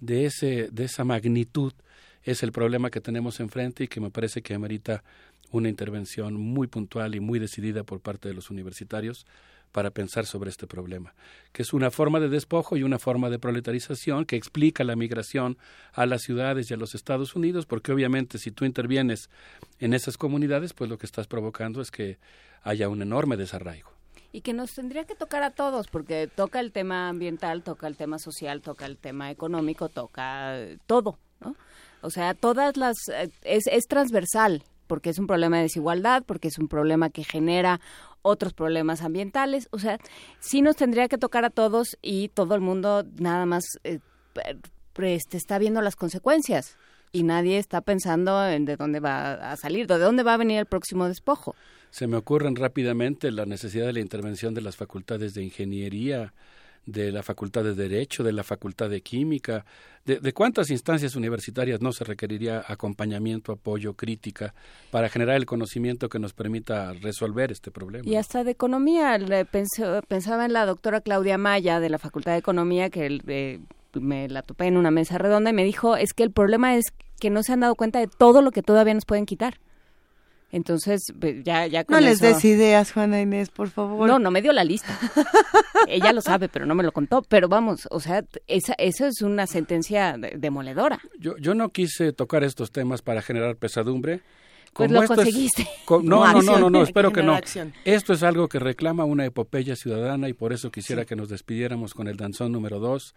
De, 0.00 0.26
ese, 0.26 0.68
de 0.70 0.84
esa 0.84 1.04
magnitud 1.04 1.72
es 2.22 2.42
el 2.42 2.52
problema 2.52 2.90
que 2.90 3.00
tenemos 3.00 3.40
enfrente 3.40 3.84
y 3.84 3.88
que 3.88 4.00
me 4.00 4.10
parece 4.10 4.42
que 4.42 4.52
amerita 4.52 5.02
una 5.52 5.68
intervención 5.68 6.34
muy 6.34 6.66
puntual 6.66 7.14
y 7.14 7.20
muy 7.20 7.38
decidida 7.38 7.84
por 7.84 8.00
parte 8.00 8.28
de 8.28 8.34
los 8.34 8.50
universitarios 8.50 9.26
para 9.76 9.90
pensar 9.90 10.24
sobre 10.24 10.48
este 10.48 10.66
problema, 10.66 11.12
que 11.52 11.60
es 11.60 11.74
una 11.74 11.90
forma 11.90 12.18
de 12.18 12.30
despojo 12.30 12.78
y 12.78 12.82
una 12.82 12.98
forma 12.98 13.28
de 13.28 13.38
proletarización 13.38 14.24
que 14.24 14.34
explica 14.34 14.84
la 14.84 14.96
migración 14.96 15.58
a 15.92 16.06
las 16.06 16.22
ciudades 16.22 16.70
y 16.70 16.72
a 16.72 16.78
los 16.78 16.94
Estados 16.94 17.36
Unidos, 17.36 17.66
porque 17.66 17.92
obviamente 17.92 18.38
si 18.38 18.50
tú 18.50 18.64
intervienes 18.64 19.28
en 19.78 19.92
esas 19.92 20.16
comunidades, 20.16 20.72
pues 20.72 20.88
lo 20.88 20.96
que 20.96 21.04
estás 21.04 21.26
provocando 21.26 21.82
es 21.82 21.90
que 21.90 22.16
haya 22.62 22.88
un 22.88 23.02
enorme 23.02 23.36
desarraigo. 23.36 23.90
Y 24.32 24.40
que 24.40 24.54
nos 24.54 24.72
tendría 24.72 25.04
que 25.04 25.14
tocar 25.14 25.42
a 25.42 25.50
todos, 25.50 25.88
porque 25.88 26.26
toca 26.26 26.60
el 26.60 26.72
tema 26.72 27.10
ambiental, 27.10 27.62
toca 27.62 27.86
el 27.86 27.98
tema 27.98 28.18
social, 28.18 28.62
toca 28.62 28.86
el 28.86 28.96
tema 28.96 29.30
económico, 29.30 29.90
toca 29.90 30.56
todo, 30.86 31.18
¿no? 31.38 31.54
O 32.00 32.08
sea, 32.08 32.32
todas 32.32 32.78
las... 32.78 32.96
Eh, 33.08 33.30
es, 33.42 33.66
es 33.66 33.84
transversal, 33.88 34.62
porque 34.86 35.10
es 35.10 35.18
un 35.18 35.26
problema 35.26 35.58
de 35.58 35.64
desigualdad, 35.64 36.22
porque 36.24 36.48
es 36.48 36.58
un 36.58 36.68
problema 36.68 37.10
que 37.10 37.24
genera 37.24 37.80
otros 38.26 38.52
problemas 38.52 39.02
ambientales. 39.02 39.68
O 39.70 39.78
sea, 39.78 39.98
sí 40.40 40.62
nos 40.62 40.76
tendría 40.76 41.08
que 41.08 41.18
tocar 41.18 41.44
a 41.44 41.50
todos 41.50 41.96
y 42.02 42.28
todo 42.28 42.54
el 42.54 42.60
mundo 42.60 43.04
nada 43.18 43.46
más 43.46 43.64
eh, 43.84 44.00
este, 44.98 45.36
está 45.36 45.58
viendo 45.58 45.82
las 45.82 45.96
consecuencias 45.96 46.76
y 47.12 47.22
nadie 47.22 47.58
está 47.58 47.80
pensando 47.80 48.46
en 48.46 48.64
de 48.64 48.76
dónde 48.76 49.00
va 49.00 49.52
a 49.52 49.56
salir, 49.56 49.86
de 49.86 49.98
dónde 49.98 50.22
va 50.22 50.34
a 50.34 50.36
venir 50.36 50.58
el 50.58 50.66
próximo 50.66 51.08
despojo. 51.08 51.54
Se 51.90 52.06
me 52.06 52.16
ocurren 52.16 52.56
rápidamente 52.56 53.30
la 53.30 53.46
necesidad 53.46 53.86
de 53.86 53.92
la 53.92 54.00
intervención 54.00 54.54
de 54.54 54.60
las 54.60 54.76
facultades 54.76 55.32
de 55.34 55.42
ingeniería, 55.42 56.34
de 56.86 57.10
la 57.12 57.22
Facultad 57.22 57.64
de 57.64 57.74
Derecho, 57.74 58.22
de 58.22 58.32
la 58.32 58.44
Facultad 58.44 58.88
de 58.88 59.02
Química, 59.02 59.64
de, 60.04 60.32
cuántas 60.32 60.70
instancias 60.70 61.16
universitarias 61.16 61.80
no 61.80 61.90
se 61.92 62.04
requeriría 62.04 62.62
acompañamiento, 62.66 63.50
apoyo, 63.50 63.94
crítica 63.94 64.54
para 64.92 65.08
generar 65.08 65.34
el 65.34 65.46
conocimiento 65.46 66.08
que 66.08 66.20
nos 66.20 66.32
permita 66.32 66.92
resolver 66.92 67.50
este 67.50 67.72
problema. 67.72 68.08
Y 68.08 68.14
hasta 68.14 68.44
de 68.44 68.52
economía, 68.52 69.18
pensaba 69.50 70.44
en 70.44 70.52
la 70.52 70.64
doctora 70.64 71.00
Claudia 71.00 71.38
Maya 71.38 71.80
de 71.80 71.90
la 71.90 71.98
Facultad 71.98 72.32
de 72.32 72.38
Economía 72.38 72.88
que 72.88 73.20
eh, 73.26 73.60
me 73.94 74.28
la 74.28 74.42
topé 74.42 74.66
en 74.66 74.76
una 74.76 74.92
mesa 74.92 75.18
redonda 75.18 75.50
y 75.50 75.54
me 75.54 75.64
dijo, 75.64 75.96
es 75.96 76.12
que 76.12 76.22
el 76.22 76.30
problema 76.30 76.76
es 76.76 76.84
que 77.18 77.30
no 77.30 77.42
se 77.42 77.52
han 77.52 77.60
dado 77.60 77.74
cuenta 77.74 77.98
de 77.98 78.06
todo 78.06 78.42
lo 78.42 78.52
que 78.52 78.62
todavía 78.62 78.94
nos 78.94 79.06
pueden 79.06 79.26
quitar. 79.26 79.58
Entonces, 80.52 81.02
ya, 81.44 81.66
ya 81.66 81.84
No 81.88 82.00
les 82.00 82.20
des 82.20 82.44
ideas, 82.44 82.92
Juana 82.92 83.20
Inés, 83.20 83.50
por 83.50 83.68
favor. 83.68 84.08
No, 84.08 84.18
no 84.18 84.30
me 84.30 84.42
dio 84.42 84.52
la 84.52 84.64
lista. 84.64 84.96
Ella 85.88 86.12
lo 86.12 86.20
sabe, 86.20 86.48
pero 86.48 86.66
no 86.66 86.74
me 86.74 86.84
lo 86.84 86.92
contó. 86.92 87.22
Pero 87.22 87.48
vamos, 87.48 87.88
o 87.90 88.00
sea, 88.00 88.24
esa, 88.46 88.74
eso 88.78 89.06
es 89.06 89.22
una 89.22 89.46
sentencia 89.46 90.16
demoledora. 90.36 91.00
Yo, 91.18 91.36
yo 91.38 91.54
no 91.54 91.70
quise 91.70 92.12
tocar 92.12 92.44
estos 92.44 92.70
temas 92.70 93.02
para 93.02 93.22
generar 93.22 93.56
pesadumbre. 93.56 94.22
Pues 94.72 94.90
lo 94.90 95.04
conseguiste. 95.04 95.66
no, 95.88 96.00
no, 96.02 96.42
no, 96.42 96.58
no, 96.58 96.70
no, 96.70 96.82
espero 96.82 97.12
que 97.12 97.22
no. 97.22 97.38
Esto 97.84 98.12
es 98.12 98.22
algo 98.22 98.48
que 98.48 98.58
reclama 98.58 99.04
una 99.04 99.24
epopeya 99.24 99.74
ciudadana 99.74 100.28
y 100.28 100.32
por 100.32 100.52
eso 100.52 100.70
quisiera 100.70 101.04
que 101.04 101.16
nos 101.16 101.28
despidiéramos 101.28 101.94
con 101.94 102.08
el 102.08 102.16
danzón 102.16 102.52
número 102.52 102.78
dos 102.78 103.14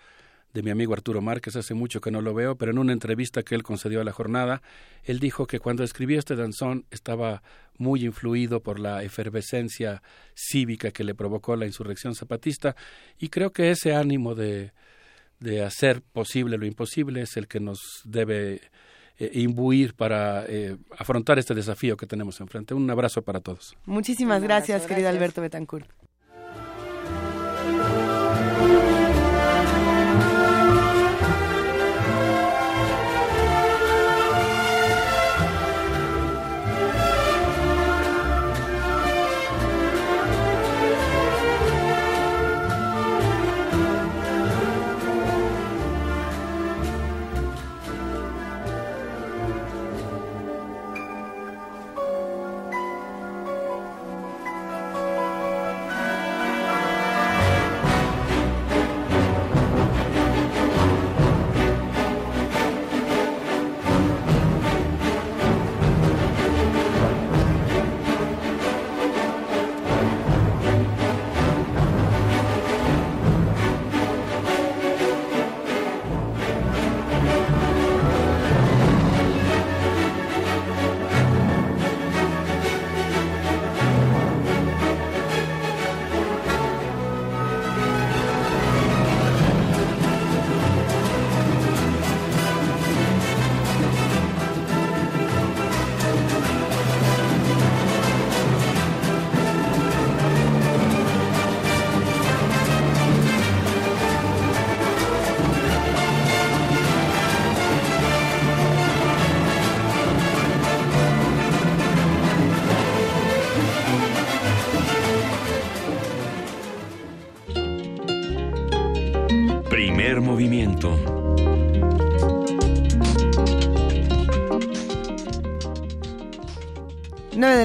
de 0.54 0.64
mi 0.64 0.72
amigo 0.72 0.94
Arturo 0.94 1.22
Márquez, 1.22 1.56
hace 1.56 1.74
mucho 1.74 2.02
que 2.02 2.12
no 2.12 2.22
lo 2.22 2.34
veo, 2.34 2.56
pero 2.56 2.72
en 2.72 2.80
una 2.80 2.94
entrevista 2.94 3.44
que 3.44 3.56
él 3.56 3.64
concedió 3.64 4.02
a 4.02 4.04
la 4.04 4.12
jornada, 4.12 4.62
él 5.04 5.20
dijo 5.20 5.46
que 5.46 5.60
cuando 5.60 5.84
escribió 5.84 6.18
este 6.18 6.36
danzón 6.36 6.86
estaba 6.92 7.44
muy 7.78 8.04
influido 8.04 8.62
por 8.62 8.80
la 8.80 9.04
efervescencia 9.04 10.02
cívica 10.36 10.92
que 10.92 11.04
le 11.04 11.16
provocó 11.16 11.56
la 11.56 11.66
insurrección 11.66 12.16
zapatista 12.16 12.76
y 13.20 13.30
creo 13.30 13.52
que 13.52 13.72
ese 13.72 13.94
ánimo 13.94 14.36
de, 14.36 14.72
de 15.40 15.64
hacer 15.64 16.02
posible 16.02 16.58
lo 16.58 16.66
imposible 16.66 17.22
es 17.22 17.38
el 17.38 17.48
que 17.48 17.60
nos 17.60 18.02
debe 18.06 18.62
eh, 19.18 19.32
imbuir 19.34 19.94
para 19.96 20.46
eh, 20.48 20.78
afrontar 20.98 21.40
este 21.40 21.54
desafío 21.54 21.98
que 21.98 22.08
tenemos 22.08 22.40
enfrente. 22.40 22.74
Un 22.74 22.90
abrazo 22.90 23.22
para 23.22 23.40
todos. 23.42 23.76
Muchísimas 23.86 24.42
gracias, 24.42 24.86
querido 24.86 25.10
Alberto 25.10 25.42
Betancourt. 25.42 25.99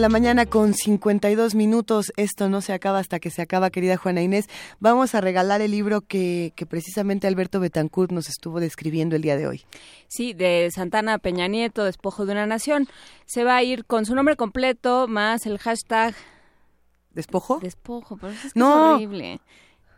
La 0.05 0.11
mañana 0.11 0.45
con 0.45 0.75
52 0.75 1.55
minutos. 1.55 2.13
Esto 2.19 2.51
no 2.51 2.61
se 2.61 2.75
acaba 2.75 2.99
hasta 2.99 3.21
que 3.21 3.31
se 3.31 3.41
acaba, 3.41 3.71
querida 3.71 3.97
Juana 3.97 4.21
Inés. 4.21 4.51
Vamos 4.79 5.15
a 5.15 5.23
regalar 5.23 5.63
el 5.63 5.71
libro 5.71 6.03
que, 6.03 6.53
que 6.57 6.67
precisamente 6.67 7.27
Alberto 7.27 7.59
Betancourt 7.59 8.13
nos 8.13 8.29
estuvo 8.29 8.61
describiendo 8.61 9.17
el 9.17 9.23
día 9.23 9.39
de 9.39 9.47
hoy. 9.47 9.65
Sí, 10.09 10.35
de 10.35 10.69
Santana 10.75 11.19
Peña 11.19 11.49
Nieto, 11.49 11.85
Despojo 11.85 12.27
de 12.27 12.33
una 12.33 12.45
Nación. 12.45 12.87
Se 13.25 13.45
va 13.45 13.57
a 13.57 13.63
ir 13.63 13.87
con 13.87 14.05
su 14.05 14.15
nombre 14.15 14.37
completo 14.37 15.09
más 15.09 15.47
el 15.47 15.57
hashtag. 15.57 16.15
¿Despojo? 17.15 17.61
Despojo, 17.61 18.19
pero 18.19 18.35
es, 18.35 18.55
no. 18.55 18.97
horrible. 18.97 19.41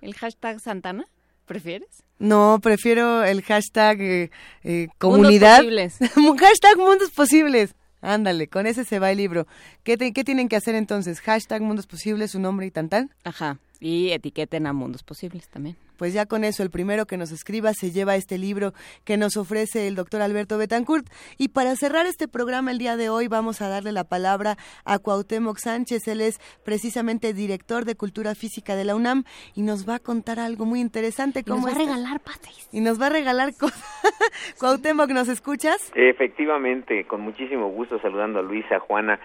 ¿El 0.02 0.14
hashtag 0.14 0.60
Santana? 0.60 1.08
¿Prefieres? 1.46 2.04
No, 2.20 2.60
prefiero 2.62 3.24
el 3.24 3.42
hashtag 3.42 4.00
eh, 4.00 4.30
eh, 4.62 4.86
comunidad. 4.98 5.64
Mundos 5.64 5.98
posibles. 5.98 6.38
hashtag 6.40 6.76
mundos 6.78 7.10
posibles. 7.10 7.74
Ándale, 8.00 8.48
con 8.48 8.66
ese 8.66 8.84
se 8.84 8.98
va 8.98 9.10
el 9.10 9.18
libro. 9.18 9.46
¿Qué, 9.82 9.96
¿Qué 9.96 10.24
tienen 10.24 10.48
que 10.48 10.56
hacer 10.56 10.74
entonces? 10.74 11.20
Hashtag 11.20 11.62
mundos 11.62 11.86
posibles, 11.86 12.32
su 12.32 12.40
nombre 12.40 12.66
y 12.66 12.70
tan 12.70 12.88
tan. 12.88 13.10
Ajá, 13.24 13.58
y 13.80 14.10
etiqueten 14.10 14.66
a 14.66 14.72
mundos 14.72 15.02
posibles 15.02 15.48
también 15.48 15.76
pues 15.96 16.12
ya 16.12 16.26
con 16.26 16.44
eso 16.44 16.62
el 16.62 16.70
primero 16.70 17.06
que 17.06 17.16
nos 17.16 17.32
escriba 17.32 17.72
se 17.72 17.90
lleva 17.90 18.16
este 18.16 18.38
libro 18.38 18.72
que 19.04 19.16
nos 19.16 19.36
ofrece 19.36 19.88
el 19.88 19.94
doctor 19.94 20.22
Alberto 20.22 20.58
Betancourt. 20.58 21.06
Y 21.38 21.48
para 21.48 21.74
cerrar 21.76 22.06
este 22.06 22.28
programa 22.28 22.70
el 22.70 22.78
día 22.78 22.96
de 22.96 23.08
hoy 23.08 23.28
vamos 23.28 23.62
a 23.62 23.68
darle 23.68 23.92
la 23.92 24.04
palabra 24.04 24.56
a 24.84 24.98
Cuauhtémoc 24.98 25.58
Sánchez. 25.58 26.06
Él 26.08 26.20
es 26.20 26.38
precisamente 26.64 27.32
director 27.32 27.84
de 27.84 27.96
Cultura 27.96 28.34
Física 28.34 28.76
de 28.76 28.84
la 28.84 28.94
UNAM 28.94 29.24
y 29.54 29.62
nos 29.62 29.88
va 29.88 29.96
a 29.96 29.98
contar 29.98 30.38
algo 30.38 30.64
muy 30.64 30.80
interesante. 30.80 31.42
Y 31.44 31.50
nos 31.50 31.64
va 31.64 31.70
a 31.70 31.74
regalar 31.74 32.20
pates. 32.20 32.68
Y 32.72 32.80
nos 32.80 33.00
va 33.00 33.06
a 33.06 33.10
regalar 33.10 33.54
cosas. 33.54 33.84
Cuauhtémoc, 34.58 35.10
¿nos 35.10 35.28
escuchas? 35.28 35.92
Efectivamente, 35.94 37.06
con 37.06 37.20
muchísimo 37.20 37.68
gusto 37.70 38.00
saludando 38.00 38.38
a 38.40 38.42
Luisa, 38.42 38.78
Juana 38.80 39.18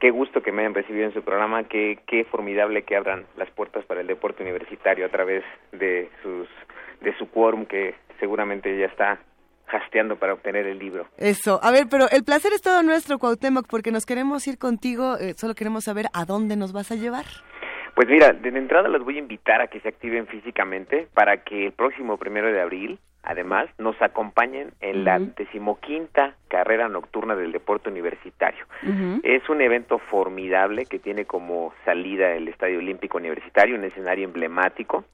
qué 0.00 0.10
gusto 0.10 0.42
que 0.42 0.52
me 0.52 0.62
hayan 0.62 0.74
recibido 0.74 1.06
en 1.06 1.14
su 1.14 1.22
programa, 1.22 1.64
qué, 1.64 1.98
qué 2.06 2.24
formidable 2.24 2.82
que 2.82 2.96
abran 2.96 3.26
las 3.36 3.50
puertas 3.50 3.84
para 3.86 4.00
el 4.00 4.06
deporte 4.06 4.42
universitario 4.42 5.06
a 5.06 5.08
través 5.08 5.44
de 5.72 6.10
sus 6.22 6.48
de 7.00 7.16
su 7.18 7.28
quórum 7.30 7.66
que 7.66 7.94
seguramente 8.18 8.76
ya 8.78 8.86
está 8.86 9.18
hasteando 9.68 10.16
para 10.16 10.34
obtener 10.34 10.66
el 10.66 10.78
libro. 10.78 11.06
Eso, 11.18 11.60
a 11.62 11.70
ver, 11.70 11.86
pero 11.90 12.06
el 12.10 12.24
placer 12.24 12.52
es 12.52 12.62
todo 12.62 12.82
nuestro, 12.82 13.18
Cuauhtémoc, 13.18 13.66
porque 13.68 13.90
nos 13.90 14.06
queremos 14.06 14.46
ir 14.46 14.58
contigo, 14.58 15.16
eh, 15.18 15.34
solo 15.34 15.54
queremos 15.54 15.84
saber 15.84 16.06
a 16.12 16.24
dónde 16.24 16.56
nos 16.56 16.72
vas 16.72 16.90
a 16.92 16.94
llevar. 16.94 17.24
Pues 17.94 18.08
mira, 18.08 18.32
de 18.32 18.48
entrada 18.48 18.88
los 18.88 19.04
voy 19.04 19.16
a 19.16 19.20
invitar 19.20 19.60
a 19.60 19.68
que 19.68 19.80
se 19.80 19.88
activen 19.88 20.26
físicamente 20.26 21.08
para 21.14 21.44
que 21.44 21.66
el 21.66 21.72
próximo 21.72 22.16
primero 22.16 22.50
de 22.50 22.60
abril 22.60 22.98
además, 23.24 23.68
nos 23.78 24.00
acompañen 24.00 24.72
en 24.80 25.04
la 25.04 25.18
decimoquinta 25.18 26.34
carrera 26.48 26.88
nocturna 26.88 27.34
del 27.34 27.52
deporte 27.52 27.88
universitario. 27.88 28.64
Es 29.22 29.48
un 29.48 29.60
evento 29.60 29.98
formidable 29.98 30.86
que 30.86 30.98
tiene 30.98 31.24
como 31.24 31.72
salida 31.84 32.32
el 32.32 32.48
Estadio 32.48 32.78
Olímpico 32.78 33.18
Universitario, 33.18 33.76
un 33.76 33.84
escenario 33.84 34.24
emblemático, 34.24 35.04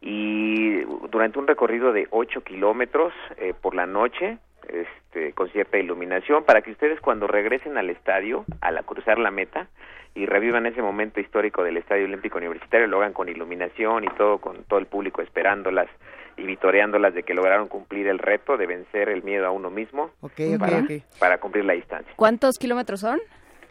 y 0.00 0.82
durante 1.10 1.38
un 1.38 1.46
recorrido 1.46 1.92
de 1.92 2.06
ocho 2.10 2.42
kilómetros 2.42 3.12
eh, 3.38 3.54
por 3.60 3.74
la 3.74 3.86
noche, 3.86 4.38
este, 4.68 5.32
con 5.32 5.48
cierta 5.50 5.78
iluminación 5.78 6.44
para 6.44 6.60
que 6.60 6.72
ustedes 6.72 7.00
cuando 7.00 7.26
regresen 7.26 7.78
al 7.78 7.88
estadio, 7.90 8.44
al 8.60 8.84
cruzar 8.84 9.18
la 9.18 9.30
meta 9.30 9.68
y 10.14 10.26
revivan 10.26 10.66
ese 10.66 10.82
momento 10.82 11.20
histórico 11.20 11.62
del 11.62 11.76
Estadio 11.76 12.04
Olímpico 12.04 12.38
Universitario, 12.38 12.86
lo 12.86 12.98
hagan 12.98 13.12
con 13.12 13.28
iluminación 13.28 14.04
y 14.04 14.08
todo, 14.08 14.38
con 14.38 14.64
todo 14.64 14.78
el 14.78 14.86
público 14.86 15.22
esperándolas 15.22 15.88
y 16.36 16.44
vitoreándolas 16.44 17.14
de 17.14 17.22
que 17.22 17.34
lograron 17.34 17.68
cumplir 17.68 18.06
el 18.08 18.18
reto 18.18 18.56
de 18.56 18.66
vencer 18.66 19.08
el 19.08 19.22
miedo 19.22 19.46
a 19.46 19.50
uno 19.50 19.70
mismo 19.70 20.10
para, 20.58 20.84
para 21.18 21.38
cumplir 21.38 21.64
la 21.64 21.72
distancia. 21.72 22.12
¿Cuántos 22.16 22.58
kilómetros 22.58 23.00
son? 23.00 23.20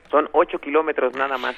Son 0.09 0.29
ocho 0.31 0.59
kilómetros 0.59 1.15
nada 1.15 1.37
más. 1.37 1.55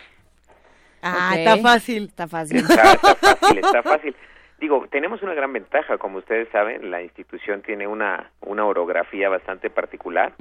Ah, 1.01 1.35
está 1.37 1.57
fácil. 1.57 2.05
Está 2.05 2.27
fácil. 2.27 2.57
Está, 2.57 2.93
está 2.93 3.15
fácil, 3.15 3.57
está 3.59 3.83
fácil. 3.83 4.15
Digo, 4.59 4.87
tenemos 4.89 5.21
una 5.21 5.35
gran 5.35 5.53
ventaja, 5.53 5.97
como 5.99 6.17
ustedes 6.17 6.49
saben, 6.49 6.89
la 6.89 7.03
institución 7.03 7.61
tiene 7.61 7.85
una, 7.85 8.31
una 8.41 8.65
orografía 8.65 9.29
bastante 9.29 9.69
particular 9.69 10.33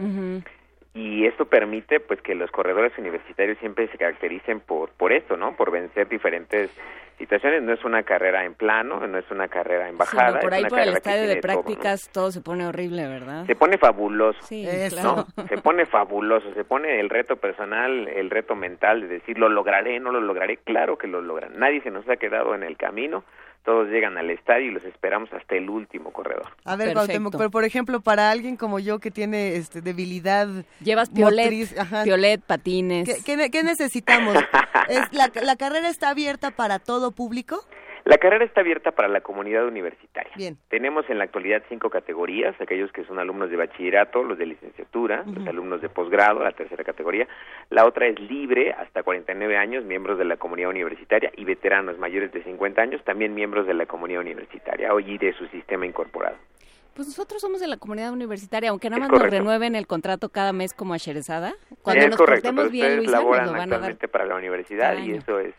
y 0.96 1.26
esto 1.26 1.44
permite 1.44 2.00
pues 2.00 2.22
que 2.22 2.34
los 2.34 2.50
corredores 2.50 2.90
universitarios 2.96 3.58
siempre 3.58 3.86
se 3.88 3.98
caractericen 3.98 4.60
por, 4.60 4.88
por 4.90 5.12
esto, 5.12 5.36
¿no? 5.36 5.54
Por 5.54 5.70
vencer 5.70 6.08
diferentes 6.08 6.70
situaciones. 7.18 7.62
No 7.62 7.74
es 7.74 7.84
una 7.84 8.02
carrera 8.02 8.46
en 8.46 8.54
plano, 8.54 9.06
no 9.06 9.18
es 9.18 9.30
una 9.30 9.46
carrera 9.48 9.90
en 9.90 9.98
bajada. 9.98 10.40
por 10.40 10.52
es 10.52 10.56
ahí 10.56 10.60
una 10.62 10.68
por 10.70 10.78
el 10.78 10.88
estadio 10.88 11.20
de 11.20 11.26
tiene 11.26 11.40
todo, 11.42 11.52
¿no? 11.52 11.62
prácticas 11.62 12.08
todo, 12.10 12.30
se 12.30 12.40
pone 12.40 12.66
horrible, 12.66 13.06
¿verdad? 13.08 13.44
Se 13.44 13.54
pone 13.54 13.76
fabuloso, 13.76 14.40
Sí, 14.46 14.64
¿no? 14.64 14.88
claro. 14.88 15.26
Se 15.50 15.58
pone 15.58 15.84
fabuloso, 15.84 16.50
se 16.54 16.64
pone 16.64 16.98
el 16.98 17.10
reto 17.10 17.36
personal, 17.36 18.08
el 18.08 18.30
reto 18.30 18.56
mental 18.56 19.02
de 19.02 19.08
decir, 19.08 19.38
lo 19.38 19.50
lograré, 19.50 20.00
no 20.00 20.12
lo 20.12 20.22
lograré. 20.22 20.56
Claro 20.56 20.96
que 20.96 21.08
lo 21.08 21.20
logran. 21.20 21.58
Nadie 21.58 21.82
se 21.82 21.90
nos 21.90 22.08
ha 22.08 22.16
quedado 22.16 22.54
en 22.54 22.62
el 22.62 22.78
camino. 22.78 23.22
Todos 23.66 23.88
llegan 23.88 24.16
al 24.16 24.30
estadio 24.30 24.68
y 24.68 24.70
los 24.70 24.84
esperamos 24.84 25.30
hasta 25.32 25.56
el 25.56 25.68
último 25.68 26.12
corredor. 26.12 26.46
A 26.64 26.76
ver, 26.76 26.94
Cuauhtémoc, 26.94 27.36
pero 27.36 27.50
por 27.50 27.64
ejemplo, 27.64 28.00
para 28.00 28.30
alguien 28.30 28.56
como 28.56 28.78
yo 28.78 29.00
que 29.00 29.10
tiene 29.10 29.56
este, 29.56 29.82
debilidad 29.82 30.46
Llevas 30.80 31.10
piolet, 31.10 31.46
motriz, 31.46 31.76
ajá, 31.78 32.04
piolet, 32.04 32.40
patines. 32.40 33.08
¿qué, 33.08 33.22
qué 33.24 33.36
ne- 33.36 33.50
qué 33.50 33.64
necesitamos? 33.64 34.36
¿Es 34.88 35.12
la, 35.12 35.30
¿La 35.42 35.56
carrera 35.56 35.88
está 35.88 36.10
abierta 36.10 36.52
para 36.52 36.78
todo 36.78 37.10
público? 37.10 37.60
La 38.06 38.18
carrera 38.18 38.44
está 38.44 38.60
abierta 38.60 38.92
para 38.92 39.08
la 39.08 39.20
comunidad 39.20 39.66
universitaria. 39.66 40.30
Bien. 40.36 40.56
Tenemos 40.68 41.10
en 41.10 41.18
la 41.18 41.24
actualidad 41.24 41.64
cinco 41.68 41.90
categorías, 41.90 42.54
aquellos 42.60 42.92
que 42.92 43.04
son 43.04 43.18
alumnos 43.18 43.50
de 43.50 43.56
bachillerato, 43.56 44.22
los 44.22 44.38
de 44.38 44.46
licenciatura, 44.46 45.24
los 45.26 45.44
alumnos 45.48 45.82
de 45.82 45.88
posgrado, 45.88 46.38
la 46.38 46.52
tercera 46.52 46.84
categoría. 46.84 47.26
La 47.68 47.84
otra 47.84 48.06
es 48.06 48.20
libre, 48.20 48.72
hasta 48.72 49.02
49 49.02 49.56
años, 49.56 49.84
miembros 49.84 50.18
de 50.18 50.24
la 50.24 50.36
comunidad 50.36 50.70
universitaria 50.70 51.32
y 51.36 51.44
veteranos 51.44 51.98
mayores 51.98 52.30
de 52.30 52.44
50 52.44 52.80
años, 52.80 53.02
también 53.02 53.34
miembros 53.34 53.66
de 53.66 53.74
la 53.74 53.86
comunidad 53.86 54.20
universitaria 54.20 54.88
y 55.04 55.18
de 55.18 55.32
su 55.32 55.48
sistema 55.48 55.84
incorporado. 55.84 56.36
Pues 56.94 57.08
nosotros 57.08 57.40
somos 57.42 57.60
de 57.60 57.66
la 57.66 57.76
comunidad 57.76 58.12
universitaria, 58.12 58.70
aunque 58.70 58.88
nada 58.88 59.00
más 59.00 59.10
nos 59.10 59.30
renueven 59.30 59.74
el 59.74 59.88
contrato 59.88 60.28
cada 60.28 60.52
mes 60.52 60.74
como 60.74 60.94
a 60.94 60.96
Sherezada. 60.96 61.56
Cuando 61.82 62.04
es 62.04 62.10
nos 62.10 62.18
correcto, 62.18 62.54
portemos 62.54 62.70
pero 62.70 62.70
bien, 62.70 62.96
Luisa, 62.98 63.10
nos 63.10 63.20
laboran 63.20 63.46
lo 63.46 63.52
van 63.52 63.60
a 63.62 63.66
dar. 63.66 63.72
actualmente 63.74 64.06
para 64.06 64.26
la 64.26 64.36
universidad 64.36 64.96
y 64.96 65.10
eso 65.10 65.40
es 65.40 65.54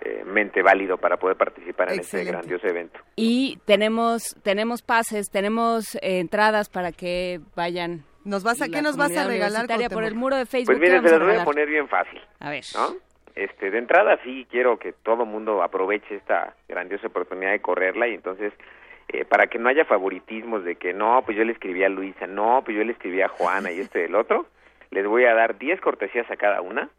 suficientemente 0.00 0.62
válido 0.62 0.96
para 0.96 1.16
poder 1.16 1.36
participar 1.36 1.92
en 1.92 2.00
este 2.00 2.24
grandioso 2.24 2.66
evento. 2.66 3.00
Y 3.16 3.58
tenemos 3.64 4.36
tenemos 4.42 4.82
pases, 4.82 5.30
tenemos 5.30 5.94
eh, 5.96 6.20
entradas 6.20 6.68
para 6.68 6.92
que 6.92 7.40
vayan. 7.56 8.04
¿Nos 8.24 8.44
vas 8.44 8.60
a, 8.60 8.68
¿Qué 8.68 8.82
nos 8.82 8.96
vas 8.96 9.16
a 9.16 9.26
regalar? 9.26 9.66
por 9.90 10.04
el 10.04 10.14
muro 10.14 10.36
de 10.36 10.44
Facebook. 10.44 10.78
Pues 10.78 10.78
¿qué 10.78 10.98
mire, 10.98 11.08
se 11.08 11.18
las 11.18 11.26
voy 11.26 11.36
a 11.36 11.44
poner 11.44 11.68
bien 11.68 11.88
fácil. 11.88 12.20
A 12.38 12.50
ver. 12.50 12.64
¿no? 12.74 12.96
Este, 13.34 13.70
de 13.70 13.78
entrada 13.78 14.18
sí 14.22 14.46
quiero 14.50 14.78
que 14.78 14.92
todo 14.92 15.24
mundo 15.24 15.62
aproveche 15.62 16.16
esta 16.16 16.54
grandiosa 16.68 17.06
oportunidad 17.06 17.52
de 17.52 17.60
correrla 17.60 18.08
y 18.08 18.14
entonces 18.14 18.52
eh, 19.08 19.24
para 19.24 19.46
que 19.46 19.58
no 19.58 19.68
haya 19.68 19.84
favoritismos 19.86 20.64
de 20.64 20.76
que 20.76 20.92
no, 20.92 21.22
pues 21.24 21.36
yo 21.36 21.44
le 21.44 21.52
escribí 21.52 21.82
a 21.82 21.88
Luisa, 21.88 22.26
no, 22.26 22.62
pues 22.64 22.76
yo 22.76 22.84
le 22.84 22.92
escribí 22.92 23.22
a 23.22 23.28
Juana 23.28 23.72
y 23.72 23.80
este 23.80 24.00
del 24.00 24.14
otro, 24.14 24.46
les 24.90 25.06
voy 25.06 25.24
a 25.24 25.34
dar 25.34 25.58
10 25.58 25.80
cortesías 25.80 26.30
a 26.30 26.36
cada 26.36 26.60
una 26.60 26.90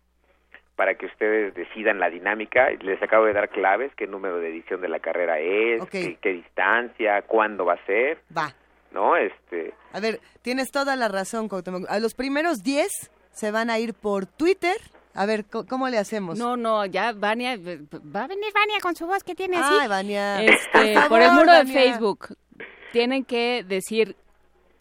para 0.82 0.96
que 0.96 1.06
ustedes 1.06 1.54
decidan 1.54 2.00
la 2.00 2.10
dinámica. 2.10 2.72
Les 2.82 3.00
acabo 3.04 3.26
de 3.26 3.34
dar 3.34 3.50
claves, 3.50 3.92
qué 3.96 4.08
número 4.08 4.40
de 4.40 4.50
edición 4.50 4.82
de 4.82 4.90
la 4.90 5.00
carrera 5.00 5.38
es, 5.38 5.86
qué, 5.92 6.18
qué 6.20 6.30
distancia, 6.34 7.22
cuándo 7.22 7.66
va 7.66 7.74
a 7.74 7.86
ser, 7.86 8.18
Va. 8.36 8.52
¿no? 8.92 9.16
Este, 9.16 9.76
A 9.94 10.00
ver, 10.00 10.20
tienes 10.42 10.72
toda 10.72 10.96
la 10.96 11.08
razón, 11.08 11.50
Cuauhtémoc. 11.50 11.88
A 11.88 12.00
los 12.00 12.16
primeros 12.16 12.64
10 12.64 12.90
se 13.30 13.52
van 13.52 13.70
a 13.70 13.78
ir 13.78 13.94
por 13.94 14.26
Twitter. 14.26 14.76
A 15.14 15.28
ver, 15.28 15.46
¿cómo 15.46 15.88
le 15.88 16.00
hacemos? 16.00 16.40
No, 16.40 16.58
no, 16.58 16.84
ya 16.88 17.14
Vania, 17.14 17.58
va 17.60 18.24
a 18.24 18.28
venir 18.28 18.52
Vania 18.52 18.80
con 18.82 18.96
su 18.96 19.06
voz 19.06 19.24
que 19.24 19.36
tiene 19.36 19.58
así. 19.58 19.76
Ay, 19.82 19.88
Vania. 19.88 20.42
Este, 20.42 20.96
Por 20.96 21.10
por 21.10 21.22
el 21.22 21.32
muro 21.34 21.54
de. 21.54 21.66
Facebook 21.68 22.36
tienen 22.92 23.24
que 23.24 23.64
decir 23.68 24.16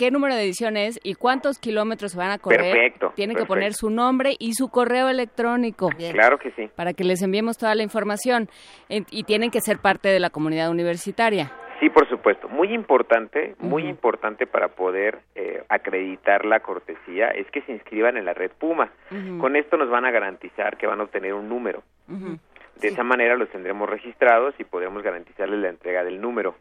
qué 0.01 0.11
número 0.11 0.35
de 0.35 0.45
edición 0.45 0.79
es 0.79 0.99
y 1.03 1.15
cuántos 1.15 1.59
kilómetros 1.59 2.13
se 2.13 2.19
van 2.19 2.31
a 2.31 2.39
correr. 2.39 2.73
Perfecto, 2.73 3.13
Tienen 3.17 3.37
que 3.37 3.45
poner 3.45 3.75
su 3.75 3.91
nombre 3.91 4.35
y 4.39 4.55
su 4.55 4.71
correo 4.71 5.11
electrónico. 5.11 5.91
claro 6.13 6.39
que 6.39 6.53
sí. 6.53 6.71
Para 6.75 6.95
que 6.95 7.05
les 7.05 7.21
enviemos 7.21 7.59
toda 7.59 7.75
la 7.75 7.83
información. 7.83 8.49
Y 8.89 9.25
tienen 9.25 9.51
que 9.51 9.61
ser 9.61 9.79
parte 9.79 10.09
de 10.09 10.19
la 10.19 10.31
comunidad 10.31 10.71
universitaria. 10.71 11.53
Sí, 11.81 11.91
por 11.91 12.09
supuesto. 12.09 12.49
Muy 12.49 12.73
importante, 12.73 13.57
muy 13.59 13.87
importante 13.87 14.47
para 14.47 14.69
poder 14.69 15.19
eh, 15.35 15.63
acreditar 15.69 16.47
la 16.47 16.61
cortesía 16.61 17.29
es 17.29 17.51
que 17.51 17.61
se 17.63 17.73
inscriban 17.73 18.17
en 18.17 18.25
la 18.25 18.33
red 18.33 18.53
Puma. 18.59 18.91
Con 19.39 19.55
esto 19.55 19.77
nos 19.77 19.91
van 19.91 20.07
a 20.07 20.11
garantizar 20.11 20.79
que 20.79 20.87
van 20.87 21.01
a 21.01 21.05
obtener 21.05 21.35
un 21.35 21.49
número. 21.49 21.83
Ujú, 22.09 22.39
De 22.77 22.89
esa 22.89 23.05
manera 23.05 23.37
los 23.37 23.51
tendremos 23.51 23.89
registrados 23.91 24.55
y 24.59 24.65
podremos 24.65 25.03
garantizarles 25.03 25.61
la 25.61 25.69
entrega 25.69 26.03
del 26.03 26.21
número. 26.21 26.57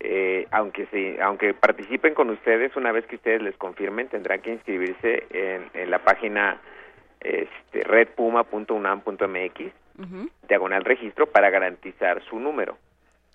Eh, 0.00 0.46
aunque 0.50 0.86
se, 0.86 1.20
aunque 1.20 1.52
participen 1.52 2.14
con 2.14 2.30
ustedes, 2.30 2.74
una 2.76 2.90
vez 2.90 3.04
que 3.06 3.16
ustedes 3.16 3.42
les 3.42 3.56
confirmen, 3.56 4.08
tendrán 4.08 4.40
que 4.40 4.52
inscribirse 4.52 5.26
en, 5.30 5.68
en 5.74 5.90
la 5.90 5.98
página 5.98 6.58
este, 7.20 7.84
redpuma.unam.mx, 7.84 9.60
Ujú. 9.98 10.30
diagonal 10.48 10.84
registro, 10.84 11.26
para 11.26 11.50
garantizar 11.50 12.22
su 12.24 12.38
número. 12.40 12.78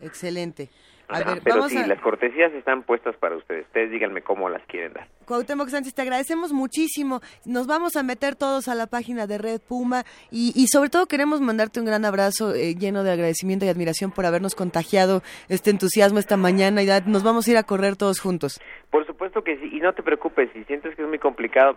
Excelente. 0.01 0.69
A 1.09 1.17
Ajá, 1.19 1.33
ver, 1.35 1.41
pero 1.43 1.55
vamos 1.57 1.71
sí, 1.71 1.77
a... 1.77 1.87
las 1.87 1.99
cortesías 2.01 2.51
están 2.53 2.83
puestas 2.83 3.15
para 3.17 3.35
ustedes. 3.37 3.65
Ustedes 3.67 3.91
díganme 3.91 4.21
cómo 4.21 4.49
las 4.49 4.61
quieren 4.65 4.93
dar. 4.93 5.07
Cuauhtémoc 5.25 5.69
Sánchez, 5.69 5.93
te 5.93 6.01
agradecemos 6.01 6.51
muchísimo. 6.53 7.21
Nos 7.45 7.65
vamos 7.67 7.95
a 7.95 8.03
meter 8.03 8.35
todos 8.35 8.67
a 8.67 8.75
la 8.75 8.87
página 8.87 9.27
de 9.27 9.37
Red 9.37 9.61
Puma 9.61 10.03
y, 10.31 10.51
y 10.55 10.67
sobre 10.67 10.89
todo 10.89 11.05
queremos 11.07 11.39
mandarte 11.41 11.79
un 11.79 11.85
gran 11.85 12.05
abrazo 12.05 12.53
eh, 12.53 12.75
lleno 12.75 13.03
de 13.03 13.11
agradecimiento 13.11 13.65
y 13.65 13.69
admiración 13.69 14.11
por 14.11 14.25
habernos 14.25 14.55
contagiado 14.55 15.21
este 15.49 15.69
entusiasmo 15.69 16.19
esta 16.19 16.37
mañana 16.37 16.83
y 16.83 16.87
nos 17.05 17.23
vamos 17.23 17.47
a 17.47 17.51
ir 17.51 17.57
a 17.57 17.63
correr 17.63 17.95
todos 17.95 18.19
juntos. 18.19 18.59
Por 18.89 19.05
supuesto 19.05 19.43
que 19.43 19.57
sí, 19.57 19.69
y 19.73 19.79
no 19.79 19.93
te 19.93 20.03
preocupes, 20.03 20.49
si 20.53 20.63
sientes 20.65 20.95
que 20.95 21.01
es 21.03 21.07
muy 21.07 21.19
complicado, 21.19 21.75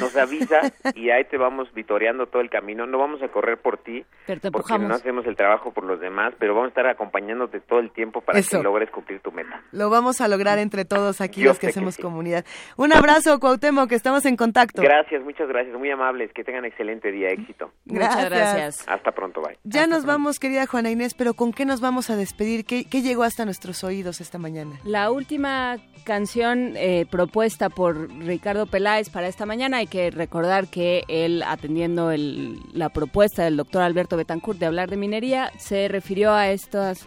nos 0.00 0.16
avisas 0.16 0.72
y 0.94 1.10
ahí 1.10 1.24
te 1.24 1.36
vamos 1.36 1.72
vitoreando 1.74 2.26
todo 2.26 2.40
el 2.42 2.50
camino. 2.50 2.86
No 2.86 2.98
vamos 2.98 3.22
a 3.22 3.28
correr 3.28 3.58
por 3.58 3.78
ti, 3.78 4.04
Pero 4.26 4.40
te 4.40 4.50
porque 4.50 4.72
empujamos. 4.72 4.88
no 4.88 4.94
hacemos 4.94 5.26
el 5.26 5.36
trabajo 5.36 5.72
por 5.72 5.84
los 5.84 6.00
demás, 6.00 6.34
pero 6.38 6.54
vamos 6.54 6.66
a 6.66 6.68
estar 6.70 6.86
acompañándote 6.86 7.60
todo 7.60 7.80
el 7.80 7.90
tiempo 7.90 8.20
para 8.20 8.38
Eso. 8.38 8.58
que 8.58 8.62
logres 8.72 8.90
cumplir 8.90 9.20
tu 9.20 9.30
meta. 9.32 9.62
Lo 9.72 9.90
vamos 9.90 10.20
a 10.20 10.28
lograr 10.28 10.58
entre 10.58 10.84
todos 10.84 11.20
aquí 11.20 11.42
Yo 11.42 11.48
los 11.48 11.58
que 11.58 11.68
hacemos 11.68 11.94
sí. 11.96 12.02
comunidad. 12.02 12.44
Un 12.76 12.92
abrazo, 12.92 13.38
Cuauhtémoc, 13.38 13.88
que 13.88 13.94
estamos 13.94 14.24
en 14.24 14.36
contacto. 14.36 14.80
Gracias, 14.82 15.22
muchas 15.22 15.46
gracias, 15.48 15.76
muy 15.76 15.90
amables, 15.90 16.30
que 16.32 16.42
tengan 16.44 16.64
excelente 16.64 17.12
día, 17.12 17.28
éxito. 17.28 17.70
Muchas 17.84 18.24
gracias. 18.30 18.84
Hasta 18.88 19.12
pronto, 19.12 19.42
bye. 19.42 19.58
Ya 19.64 19.86
nos 19.86 20.04
vamos, 20.06 20.38
querida 20.38 20.66
Juana 20.66 20.90
Inés, 20.90 21.14
pero 21.14 21.34
¿con 21.34 21.52
qué 21.52 21.64
nos 21.66 21.80
vamos 21.80 22.08
a 22.10 22.16
despedir? 22.16 22.64
¿Qué, 22.64 22.84
qué 22.84 23.02
llegó 23.02 23.22
hasta 23.24 23.44
nuestros 23.44 23.84
oídos 23.84 24.20
esta 24.20 24.38
mañana? 24.38 24.72
La 24.84 25.10
última 25.10 25.76
canción 26.04 26.72
eh, 26.76 27.06
propuesta 27.10 27.68
por 27.68 28.08
Ricardo 28.10 28.66
Peláez 28.66 29.08
para 29.10 29.28
esta 29.28 29.46
mañana, 29.46 29.78
hay 29.78 29.86
que 29.86 30.10
recordar 30.10 30.66
que 30.68 31.02
él, 31.08 31.42
atendiendo 31.46 32.10
el- 32.10 32.58
la 32.72 32.88
propuesta 32.88 33.44
del 33.44 33.56
doctor 33.56 33.82
Alberto 33.82 34.16
Betancourt 34.16 34.58
de 34.58 34.66
hablar 34.66 34.90
de 34.90 34.96
minería, 34.96 35.50
se 35.58 35.88
refirió 35.88 36.32
a 36.32 36.48
estas, 36.50 37.06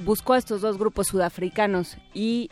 buscó 0.00 0.34
a 0.34 0.38
estos 0.38 0.60
dos 0.60 0.78
grupos 0.78 1.08
sudafricanos 1.08 1.96
y 2.14 2.50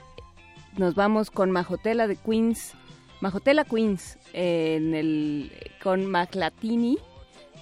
nos 0.77 0.95
vamos 0.95 1.31
con 1.31 1.51
Majotela 1.51 2.07
de 2.07 2.17
Queens, 2.17 2.75
Majotela 3.21 3.65
Queens, 3.65 4.19
eh, 4.33 4.77
en 4.77 4.95
el, 4.95 5.53
con 5.83 6.07
Maclatini, 6.07 6.99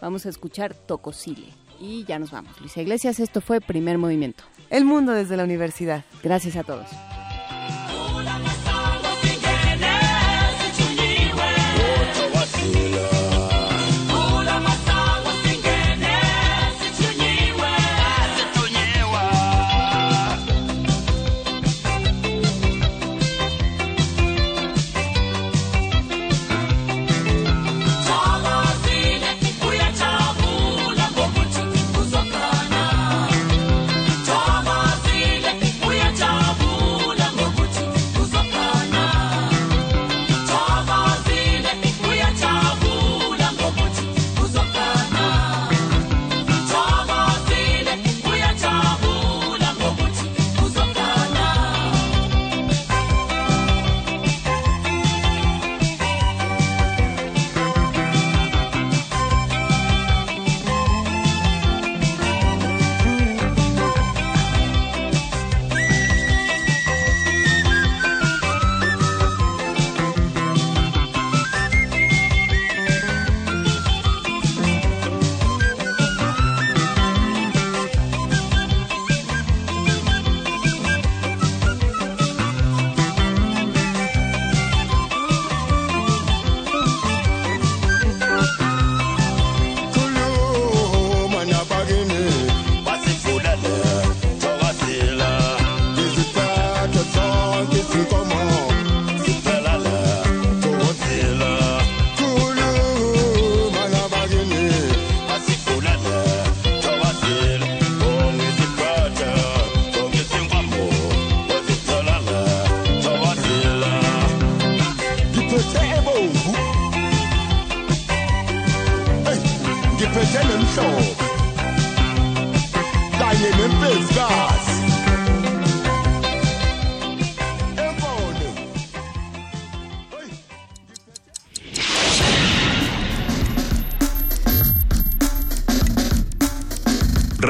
vamos 0.00 0.26
a 0.26 0.28
escuchar 0.28 0.74
Tocosile. 0.74 1.48
Y 1.78 2.04
ya 2.04 2.18
nos 2.18 2.30
vamos. 2.30 2.58
Luisa 2.60 2.80
Iglesias, 2.80 3.20
esto 3.20 3.42
fue 3.42 3.60
Primer 3.60 3.98
Movimiento. 3.98 4.44
El 4.70 4.84
mundo 4.84 5.12
desde 5.12 5.36
la 5.36 5.44
universidad. 5.44 6.04
Gracias 6.22 6.56
a 6.56 6.64
todos. 6.64 6.88